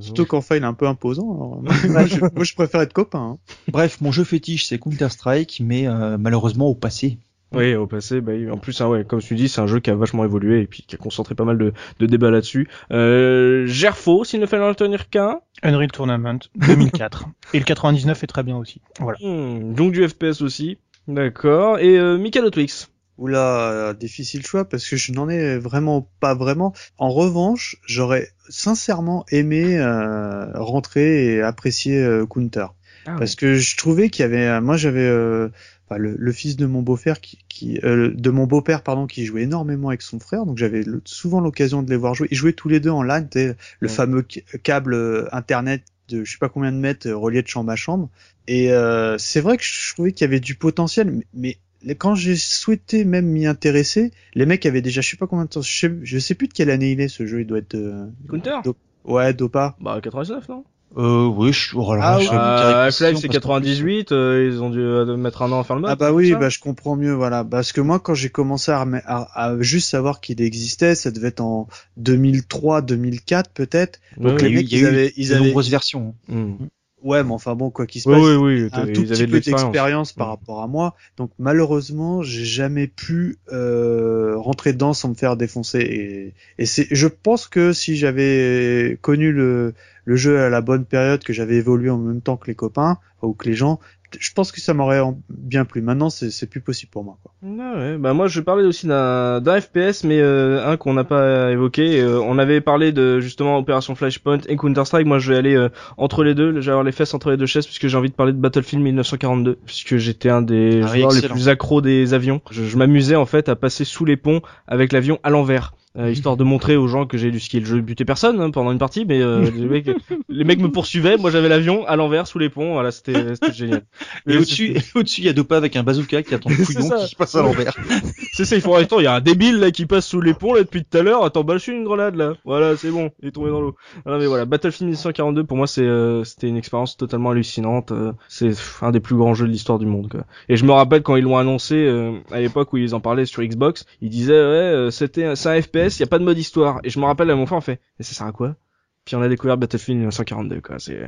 Surtout 0.00 0.22
bon. 0.22 0.28
qu'enfin 0.28 0.56
il 0.56 0.62
est 0.62 0.66
un 0.66 0.74
peu 0.74 0.86
imposant. 0.86 1.30
alors, 1.32 1.62
moi, 1.90 2.06
je, 2.06 2.18
moi, 2.20 2.44
je 2.44 2.54
préfère 2.54 2.80
être 2.80 2.92
copain. 2.92 3.36
hein. 3.36 3.38
Bref, 3.68 4.00
mon 4.00 4.10
jeu 4.12 4.24
fétiche 4.24 4.66
c'est 4.66 4.78
Counter 4.78 5.08
Strike, 5.10 5.62
mais 5.64 5.86
euh, 5.86 6.18
malheureusement 6.18 6.66
au 6.66 6.74
passé. 6.74 7.18
Oui, 7.54 7.74
au 7.74 7.86
passé, 7.86 8.20
bah, 8.20 8.32
en 8.50 8.56
plus, 8.56 8.80
hein, 8.80 8.88
ouais, 8.88 9.04
comme 9.04 9.20
tu 9.20 9.34
dis, 9.34 9.48
c'est 9.48 9.60
un 9.60 9.66
jeu 9.66 9.80
qui 9.80 9.90
a 9.90 9.94
vachement 9.94 10.24
évolué 10.24 10.62
et 10.62 10.66
puis 10.66 10.84
qui 10.86 10.94
a 10.94 10.98
concentré 10.98 11.34
pas 11.34 11.44
mal 11.44 11.58
de, 11.58 11.72
de 11.98 12.06
débats 12.06 12.30
là-dessus. 12.30 12.68
Euh, 12.90 13.66
Gerfo, 13.66 14.24
s'il 14.24 14.40
ne 14.40 14.46
fallait 14.46 14.64
en 14.64 14.68
retenir 14.68 15.10
qu'un. 15.10 15.40
Unreal 15.62 15.90
Tournament 15.92 16.38
2004. 16.56 17.26
Et 17.54 17.58
le 17.58 17.64
99 17.64 18.22
est 18.22 18.26
très 18.26 18.42
bien 18.42 18.56
aussi. 18.56 18.80
Voilà. 18.98 19.18
Hmm, 19.20 19.74
donc 19.74 19.92
du 19.92 20.06
FPS 20.08 20.40
aussi. 20.42 20.78
D'accord. 21.08 21.78
Et 21.78 21.98
euh, 21.98 22.18
Mikado 22.18 22.50
Twix. 22.50 22.88
Oula, 23.18 23.94
difficile 23.98 24.44
choix 24.44 24.64
parce 24.64 24.88
que 24.88 24.96
je 24.96 25.12
n'en 25.12 25.28
ai 25.28 25.58
vraiment 25.58 26.08
pas 26.18 26.34
vraiment. 26.34 26.72
En 26.98 27.10
revanche, 27.10 27.76
j'aurais 27.86 28.28
sincèrement 28.48 29.24
aimé 29.30 29.78
euh, 29.78 30.46
rentrer 30.54 31.26
et 31.26 31.42
apprécier 31.42 32.02
euh, 32.02 32.26
Counter. 32.26 32.66
Ah, 33.06 33.16
parce 33.18 33.34
que 33.34 33.54
je 33.54 33.76
trouvais 33.76 34.10
qu'il 34.10 34.22
y 34.22 34.26
avait 34.26 34.46
euh, 34.46 34.60
moi 34.60 34.76
j'avais 34.76 35.00
euh, 35.00 35.48
enfin, 35.92 35.98
le, 35.98 36.14
le 36.18 36.32
fils 36.32 36.56
de 36.56 36.66
mon 36.66 36.82
beau-père 36.82 37.20
qui, 37.20 37.38
qui 37.48 37.78
euh, 37.84 38.12
de 38.14 38.30
mon 38.30 38.46
beau-père 38.46 38.82
pardon 38.82 39.06
qui 39.06 39.24
jouait 39.24 39.42
énormément 39.42 39.88
avec 39.88 40.02
son 40.02 40.18
frère. 40.18 40.46
Donc 40.46 40.58
j'avais 40.58 40.84
souvent 41.04 41.40
l'occasion 41.40 41.82
de 41.82 41.90
les 41.90 41.96
voir 41.96 42.14
jouer. 42.14 42.28
Ils 42.30 42.36
jouaient 42.36 42.52
tous 42.52 42.68
les 42.68 42.80
deux 42.80 42.90
en 42.90 43.02
LAN 43.02 43.26
le 43.34 43.54
Ouais. 43.82 43.88
fameux 43.88 44.22
câble 44.62 44.94
euh, 44.94 45.28
internet 45.32 45.82
de 46.08 46.24
je 46.24 46.32
sais 46.32 46.38
pas 46.38 46.48
combien 46.48 46.72
de 46.72 46.76
mètres 46.78 47.08
euh, 47.08 47.16
relié 47.16 47.42
de 47.42 47.48
chambre 47.48 47.70
à 47.70 47.76
chambre. 47.76 48.10
Et 48.48 48.72
euh, 48.72 49.18
c'est 49.18 49.40
vrai 49.40 49.56
que 49.56 49.62
je 49.64 49.92
trouvais 49.92 50.12
qu'il 50.12 50.24
y 50.24 50.28
avait 50.28 50.40
du 50.40 50.54
potentiel 50.56 51.22
mais, 51.32 51.58
quand 51.98 52.14
j'ai 52.14 52.36
souhaité 52.36 53.04
même 53.04 53.26
m'y 53.26 53.46
intéresser 53.46 54.12
les 54.34 54.46
mecs 54.46 54.64
avaient 54.66 54.82
déjà 54.82 55.00
je 55.00 55.10
sais 55.10 55.16
pas 55.16 55.26
combien 55.26 55.44
de 55.44 55.50
temps 55.50 55.62
je 55.62 55.78
sais, 55.78 55.92
je 56.02 56.18
sais 56.18 56.34
plus 56.34 56.48
de 56.48 56.52
quelle 56.52 56.70
année 56.70 56.92
il 56.92 57.00
est 57.00 57.08
ce 57.08 57.26
jeu 57.26 57.40
il 57.40 57.46
doit 57.46 57.58
être 57.58 57.74
euh, 57.74 58.06
Counter? 58.28 58.58
Do- 58.64 58.76
ouais 59.04 59.32
Dopa. 59.34 59.76
Bah 59.80 60.00
99, 60.02 60.48
non? 60.48 60.64
Euh, 60.96 61.26
oui, 61.26 61.52
je, 61.52 61.74
oh 61.76 61.94
là 61.94 62.16
Ah, 62.16 62.20
je 62.20 62.28
euh, 62.28 62.86
Half-Life 62.86 62.98
précision 62.98 63.16
c'est 63.20 63.28
parce 63.28 63.38
qu'en 63.38 63.50
98, 63.50 64.12
euh, 64.12 64.50
ils 64.50 64.62
ont 64.62 64.70
dû 64.70 64.80
euh, 64.80 65.16
mettre 65.16 65.42
un 65.42 65.50
an 65.52 65.60
à 65.60 65.64
faire 65.64 65.76
le 65.76 65.82
mode. 65.82 65.90
Ah 65.90 65.96
bah 65.96 66.12
oui, 66.12 66.34
bah 66.34 66.48
je 66.48 66.58
comprends 66.58 66.96
mieux, 66.96 67.12
voilà. 67.12 67.44
Parce 67.44 67.72
que 67.72 67.80
moi, 67.80 67.98
quand 67.98 68.14
j'ai 68.14 68.28
commencé 68.28 68.70
à, 68.72 68.80
rem- 68.80 69.02
à, 69.06 69.28
à 69.34 69.60
juste 69.60 69.88
savoir 69.88 70.20
qu'il 70.20 70.40
existait, 70.42 70.94
ça 70.94 71.10
devait 71.10 71.28
être 71.28 71.40
en 71.40 71.68
2003, 71.96 72.82
2004 72.82 73.50
peut-être. 73.50 74.00
Donc 74.18 74.40
ouais. 74.40 74.48
les 74.48 74.54
mecs, 74.56 74.72
il 74.72 74.78
y 74.78 74.80
a 74.80 74.80
ils 74.80 74.84
eu 74.84 74.86
avaient, 74.86 75.12
ils 75.16 75.28
de 75.28 75.34
avaient, 75.34 75.46
nombreuses 75.46 75.70
versions. 75.70 76.14
Hmm. 76.28 76.54
Ouais, 77.02 77.24
mais 77.24 77.32
enfin 77.32 77.54
bon, 77.54 77.70
quoi 77.70 77.86
qu'il 77.86 78.00
se 78.00 78.08
Oui, 78.08 78.14
passe, 78.16 78.22
oui, 78.36 78.36
oui, 78.62 78.68
un 78.72 78.86
ils 78.86 78.92
tout 78.92 79.02
petit 79.04 79.26
peu 79.26 79.40
d'expérience 79.40 80.12
par 80.12 80.28
Mm. 80.28 80.30
rapport 80.30 80.62
à 80.62 80.66
moi. 80.66 80.94
Donc 81.16 81.30
malheureusement, 81.38 82.22
j'ai 82.22 82.44
jamais 82.44 82.86
pu 82.88 83.38
euh, 83.52 84.36
rentrer 84.38 84.72
dedans 84.72 84.92
sans 84.94 85.08
me 85.10 85.14
faire 85.14 85.36
défoncer. 85.36 85.80
Et, 85.80 86.34
et 86.58 86.66
c'est, 86.66 86.86
je 86.90 87.06
pense 87.08 87.48
que 87.48 87.72
si 87.72 87.96
j'avais 87.96 88.98
connu 89.02 89.32
le, 89.32 89.74
le 90.04 90.16
jeu 90.16 90.38
à 90.40 90.48
la 90.50 90.60
bonne 90.60 90.84
période, 90.84 91.22
que 91.24 91.32
j'avais 91.32 91.56
évolué 91.56 91.90
en 91.90 91.98
même 91.98 92.20
temps 92.22 92.36
que 92.36 92.46
les 92.46 92.54
copains 92.54 92.98
ou 93.22 93.34
que 93.34 93.48
les 93.48 93.54
gens, 93.54 93.78
je 94.18 94.32
pense 94.32 94.52
que 94.52 94.60
ça 94.60 94.74
m'aurait 94.74 95.00
en- 95.00 95.18
bien 95.30 95.64
plu. 95.64 95.82
Maintenant, 95.82 96.10
c'est, 96.10 96.46
plus 96.46 96.60
possible 96.60 96.90
pour 96.90 97.04
moi. 97.04 97.18
Quoi. 97.22 97.32
Ah 97.44 97.78
ouais, 97.78 97.96
bah 97.98 98.12
moi 98.12 98.26
je 98.26 98.40
parlais 98.40 98.64
aussi 98.64 98.86
d'un 98.86 99.60
FPS 99.60 100.04
mais 100.04 100.20
euh, 100.20 100.66
un 100.66 100.76
qu'on 100.76 100.94
n'a 100.94 101.04
pas 101.04 101.50
évoqué. 101.50 102.00
Euh, 102.00 102.20
on 102.20 102.38
avait 102.38 102.60
parlé 102.60 102.92
de 102.92 103.20
justement 103.20 103.58
Opération 103.58 103.94
Flashpoint 103.94 104.38
et 104.48 104.56
Counter 104.56 104.84
Strike. 104.84 105.06
Moi 105.06 105.18
je 105.18 105.32
vais 105.32 105.38
aller 105.38 105.54
euh, 105.54 105.68
entre 105.96 106.24
les 106.24 106.34
deux, 106.34 106.54
je 106.60 106.66
vais 106.66 106.70
avoir 106.70 106.84
les 106.84 106.92
fesses 106.92 107.14
entre 107.14 107.30
les 107.30 107.36
deux 107.36 107.46
chaises 107.46 107.66
puisque 107.66 107.86
j'ai 107.86 107.96
envie 107.96 108.10
de 108.10 108.14
parler 108.14 108.32
de 108.32 108.38
Battlefield 108.38 108.82
1942 108.84 109.58
puisque 109.64 109.96
j'étais 109.96 110.28
un 110.28 110.42
des 110.42 110.80
Ah 110.82 110.86
joueurs 110.96 111.12
les 111.12 111.28
plus 111.28 111.48
accros 111.48 111.80
des 111.80 112.14
avions. 112.14 112.40
Je, 112.50 112.64
je 112.64 112.76
m'amusais 112.76 113.16
en 113.16 113.26
fait 113.26 113.48
à 113.48 113.56
passer 113.56 113.84
sous 113.84 114.04
les 114.04 114.16
ponts 114.16 114.40
avec 114.66 114.92
l'avion 114.92 115.18
à 115.22 115.30
l'envers. 115.30 115.74
Euh, 115.98 116.10
histoire 116.10 116.36
de 116.36 116.44
montrer 116.44 116.76
aux 116.76 116.88
gens 116.88 117.06
que 117.06 117.18
j'ai 117.18 117.30
du 117.30 117.40
skill. 117.40 117.64
Je 117.66 117.76
butais 117.76 118.04
personne 118.04 118.40
hein, 118.40 118.50
pendant 118.50 118.72
une 118.72 118.78
partie, 118.78 119.04
mais 119.04 119.20
euh, 119.20 119.50
les, 119.54 119.66
mecs, 119.66 119.90
les 120.28 120.44
mecs 120.44 120.60
me 120.60 120.70
poursuivaient. 120.70 121.16
Moi, 121.16 121.30
j'avais 121.30 121.48
l'avion 121.48 121.86
à 121.86 121.96
l'envers 121.96 122.26
sous 122.26 122.38
les 122.38 122.48
ponts. 122.48 122.72
Voilà, 122.72 122.90
c'était 122.90 123.34
c'était 123.34 123.52
génial. 123.52 123.82
Et 124.26 124.36
au-dessus, 124.36 124.76
et 124.76 124.82
au-dessus, 124.94 125.20
il 125.22 125.24
y 125.24 125.28
a 125.28 125.32
Dopa 125.32 125.56
avec 125.56 125.76
un 125.76 125.82
bazooka 125.82 126.22
qui 126.22 126.34
attend 126.34 126.50
le 126.50 126.64
couillon 126.64 126.90
qui 127.06 127.14
passe 127.14 127.34
à 127.34 127.42
l'envers. 127.42 127.74
C'est 128.32 128.46
ça, 128.46 128.56
ils 128.56 128.62
font 128.62 128.74
attends, 128.74 129.00
il 129.00 129.04
y 129.04 129.06
a 129.06 129.14
un 129.14 129.20
débile 129.20 129.58
là 129.58 129.70
qui 129.70 129.84
passe 129.84 130.06
sous 130.06 130.20
les 130.20 130.32
ponts 130.32 130.54
là 130.54 130.62
depuis 130.62 130.84
tout 130.84 130.96
à 130.96 131.02
l'heure. 131.02 131.24
Attends, 131.24 131.44
bah 131.44 131.54
je 131.54 131.58
suis 131.58 131.72
une 131.72 131.84
grenade 131.84 132.16
là. 132.16 132.34
Voilà, 132.44 132.76
c'est 132.76 132.90
bon, 132.90 133.10
il 133.20 133.28
est 133.28 133.32
tombé 133.32 133.50
dans 133.50 133.60
l'eau. 133.60 133.76
Non 134.06 134.18
mais 134.18 134.26
voilà, 134.26 134.46
Battlefield 134.46 134.86
1942 134.88 135.44
pour 135.44 135.56
moi 135.58 135.66
c'est 135.66 135.82
euh, 135.82 136.24
c'était 136.24 136.48
une 136.48 136.56
expérience 136.56 136.96
totalement 136.96 137.30
hallucinante. 137.30 137.92
euh, 137.92 138.12
c'est 138.28 138.52
un 138.80 138.90
des 138.90 139.00
plus 139.00 139.16
grands 139.16 139.34
jeux 139.34 139.46
de 139.46 139.52
l'histoire 139.52 139.78
du 139.78 139.86
monde 139.86 140.08
quoi. 140.10 140.24
Et 140.48 140.56
je 140.56 140.64
me 140.64 140.72
rappelle 140.72 141.02
quand 141.02 141.16
ils 141.16 141.24
l'ont 141.24 141.36
annoncé 141.36 141.74
euh, 141.74 142.12
à 142.30 142.40
l'époque 142.40 142.72
où 142.72 142.78
ils 142.78 142.94
en 142.94 143.00
parlaient 143.00 143.26
sur 143.26 143.42
Xbox, 143.42 143.84
ils 144.00 144.08
disaient 144.08 144.32
ouais, 144.32 144.38
euh, 144.38 144.90
c'était 144.90 145.36
c'est 145.36 145.48
un 145.50 145.60
FPS, 145.60 145.81
il 145.86 146.00
y 146.00 146.02
a 146.02 146.06
pas 146.06 146.18
de 146.18 146.24
mode 146.24 146.38
histoire. 146.38 146.80
Et 146.84 146.90
je 146.90 146.98
me 146.98 147.04
rappelle 147.04 147.30
à 147.30 147.36
mon 147.36 147.46
frère 147.46 147.58
on 147.58 147.62
fait 147.62 147.80
et 147.98 148.02
ça 148.02 148.14
sert 148.14 148.26
à 148.26 148.32
quoi? 148.32 148.56
Puis 149.04 149.16
on 149.16 149.22
a 149.22 149.28
découvert 149.28 149.56
Battlefield 149.56 149.98
1942 149.98 150.60
quoi. 150.60 150.76
C'est 150.78 150.98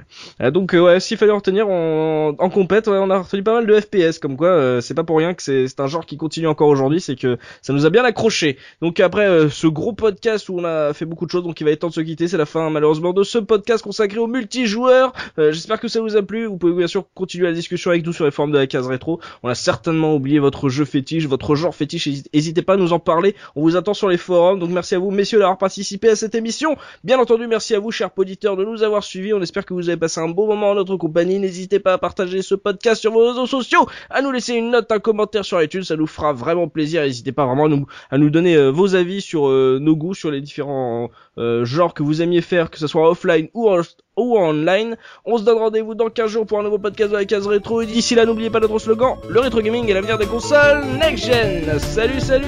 Euh, 0.41 0.51
donc 0.51 0.75
euh, 0.75 0.81
ouais, 0.81 1.01
s'il 1.01 1.17
fallait 1.17 1.33
retenir 1.33 1.69
en, 1.69 2.35
compète, 2.51 2.87
ouais, 2.89 2.99
on 2.99 3.11
a 3.11 3.21
retenu 3.21 3.43
pas 3.43 3.55
mal 3.55 3.67
de 3.67 3.81
FPS 3.81 4.19
comme 4.19 4.37
quoi 4.37 4.49
euh, 4.49 4.81
c'est 4.81 4.95
pas 4.95 5.05
pour 5.05 5.19
rien 5.19 5.35
que 5.35 5.43
c'est 5.43 5.81
un 5.81 5.87
genre 5.87 6.05
qui 6.07 6.17
continue 6.17 6.47
encore 6.47 6.69
aujourd'hui, 6.69 7.01
c'est 7.01 7.17
que 7.17 7.39
ça 7.63 7.73
nous 7.73 7.87
a 7.87 7.91
bien 7.91 8.05
accroché. 8.05 8.59
Donc 8.81 9.01
après 9.01 9.27
euh, 9.27 9.49
ce 9.49 9.67
gros 9.67 9.93
podcast 9.93 10.49
où 10.49 10.59
on 10.59 10.65
a 10.65 10.93
fait 10.93 11.05
beaucoup 11.05 11.27
de 11.27 11.31
choses, 11.31 11.45
donc 11.45 11.61
il 11.61 11.65
va 11.65 11.71
être 11.71 11.81
temps 11.81 11.89
de 11.89 11.95
se 11.95 12.01
quitter, 12.01 12.29
c'est 12.29 12.37
la 12.37 12.47
fin 12.47 12.71
malheureusement 12.71 13.13
de 13.13 13.23
ce 13.23 13.39
podcast 13.39 13.83
consacré 13.85 14.19
aux 14.19 14.27
multijoueurs. 14.27 15.13
Euh, 15.39 15.53
J'espère 15.53 15.81
que 15.81 15.89
ça 15.89 16.01
vous 16.01 16.17
a 16.17 16.23
plu. 16.23 16.47
Vous 16.47 16.57
pouvez 16.57 16.73
bien 16.73 16.87
sûr 16.87 17.05
continuer 17.15 17.47
la 17.47 17.53
discussion 17.53 17.91
avec 17.91 18.05
nous 18.05 18.13
sur 18.13 18.25
les 18.25 18.31
forums 18.31 18.53
de 18.53 18.59
la 18.59 18.67
case 18.67 18.87
rétro. 18.87 19.21
On 19.43 19.49
a 19.49 19.55
certainement 19.55 20.15
oublié 20.15 20.39
votre 20.39 20.69
jeu 20.69 20.85
fétiche, 20.85 21.27
votre 21.27 21.55
genre 21.55 21.75
fétiche. 21.75 22.07
Hésite- 22.07 22.29
N'hésitez 22.35 22.63
pas 22.63 22.75
à 22.75 22.77
nous 22.77 22.93
en 22.93 22.99
parler. 22.99 23.35
On 23.57 23.63
vous 23.63 23.77
attend 23.77 23.95
sur 23.95 24.09
les 24.09 24.17
forums. 24.17 24.59
Donc 24.59 24.71
merci 24.71 24.95
à 24.95 24.99
vous 24.99 25.11
messieurs 25.11 25.39
d'avoir 25.39 25.59
participé 25.59 26.09
à 26.11 26.17
cette 26.17 26.35
émission. 26.35 26.77
Bien 27.05 27.19
entendu, 27.19 27.47
merci 27.47 27.75
à 27.75 27.79
vous, 27.79 27.84
chers 27.91 28.11
auditeurs, 28.17 28.57
de 28.57 28.65
nous 28.65 28.83
avoir 28.83 29.05
suivis. 29.05 29.35
On 29.35 29.43
espère 29.43 29.65
que 29.65 29.75
vous 29.75 29.89
avez 29.89 29.97
passé 29.97 30.21
un 30.21 30.29
bon 30.29 30.47
moment 30.47 30.71
en 30.71 30.75
notre 30.75 30.97
compagnie. 30.97 31.39
N'hésitez 31.39 31.79
pas 31.79 31.95
à 31.95 31.99
partager 31.99 32.43
ce 32.43 32.55
podcast 32.55 33.01
sur 33.01 33.13
vos 33.13 33.27
réseaux 33.27 33.47
sociaux, 33.47 33.87
à 34.11 34.23
nous 34.23 34.31
laisser 34.31 34.55
une 34.55 34.71
note, 34.71 34.91
un 34.93 34.99
commentaire 34.99 35.45
sur 35.45 35.63
iTunes. 35.63 35.85
Ça 35.85 35.97
nous 35.97 36.07
fera 36.07 36.33
vraiment 36.33 36.69
plaisir. 36.69 37.03
N'hésitez 37.03 37.33
pas 37.33 37.47
vraiment 37.47 37.67
à 37.67 37.69
nous, 37.69 37.87
à 38.11 38.19
nous 38.19 38.31
donner 38.31 38.57
euh, 38.57 38.71
vos 38.71 38.95
avis 38.95 39.21
sur 39.21 39.49
euh, 39.49 39.79
nos 39.81 39.97
goûts, 39.97 40.15
sur 40.15 40.31
les 40.31 40.41
différents 40.41 41.11
euh, 41.39 41.65
genres 41.65 41.95
que 41.95 42.03
vous 42.03 42.23
aimiez 42.23 42.41
faire, 42.41 42.71
que 42.71 42.79
ce 42.79 42.87
soit 42.87 43.09
offline 43.09 43.49
ou 43.55 43.69
en, 43.69 43.81
ou 44.17 44.39
en 44.39 44.55
online. 44.55 44.97
On 45.25 45.39
se 45.39 45.45
donne 45.45 45.59
rendez-vous 45.59 45.95
dans 45.95 46.11
15 46.11 46.31
jours 46.31 46.47
pour 46.47 46.59
un 46.61 46.63
nouveau 46.63 46.79
podcast 46.79 47.11
de 47.11 47.17
la 47.17 47.25
case 47.25 47.47
rétro. 47.47 47.83
Et 47.83 47.87
d'ici 47.87 48.15
là, 48.15 48.25
n'oubliez 48.25 48.51
pas 48.51 48.61
notre 48.61 48.79
slogan, 48.79 49.17
le 49.29 49.41
rétro 49.41 49.61
gaming 49.61 49.89
est 49.89 49.95
l'avenir 49.95 50.19
des 50.19 50.27
consoles 50.27 50.85
next 50.99 51.27
gen. 51.27 51.79
Salut, 51.79 52.21
salut 52.21 52.47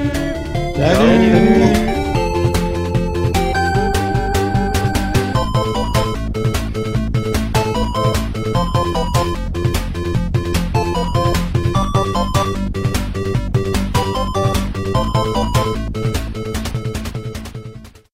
Salut. 0.77 1.96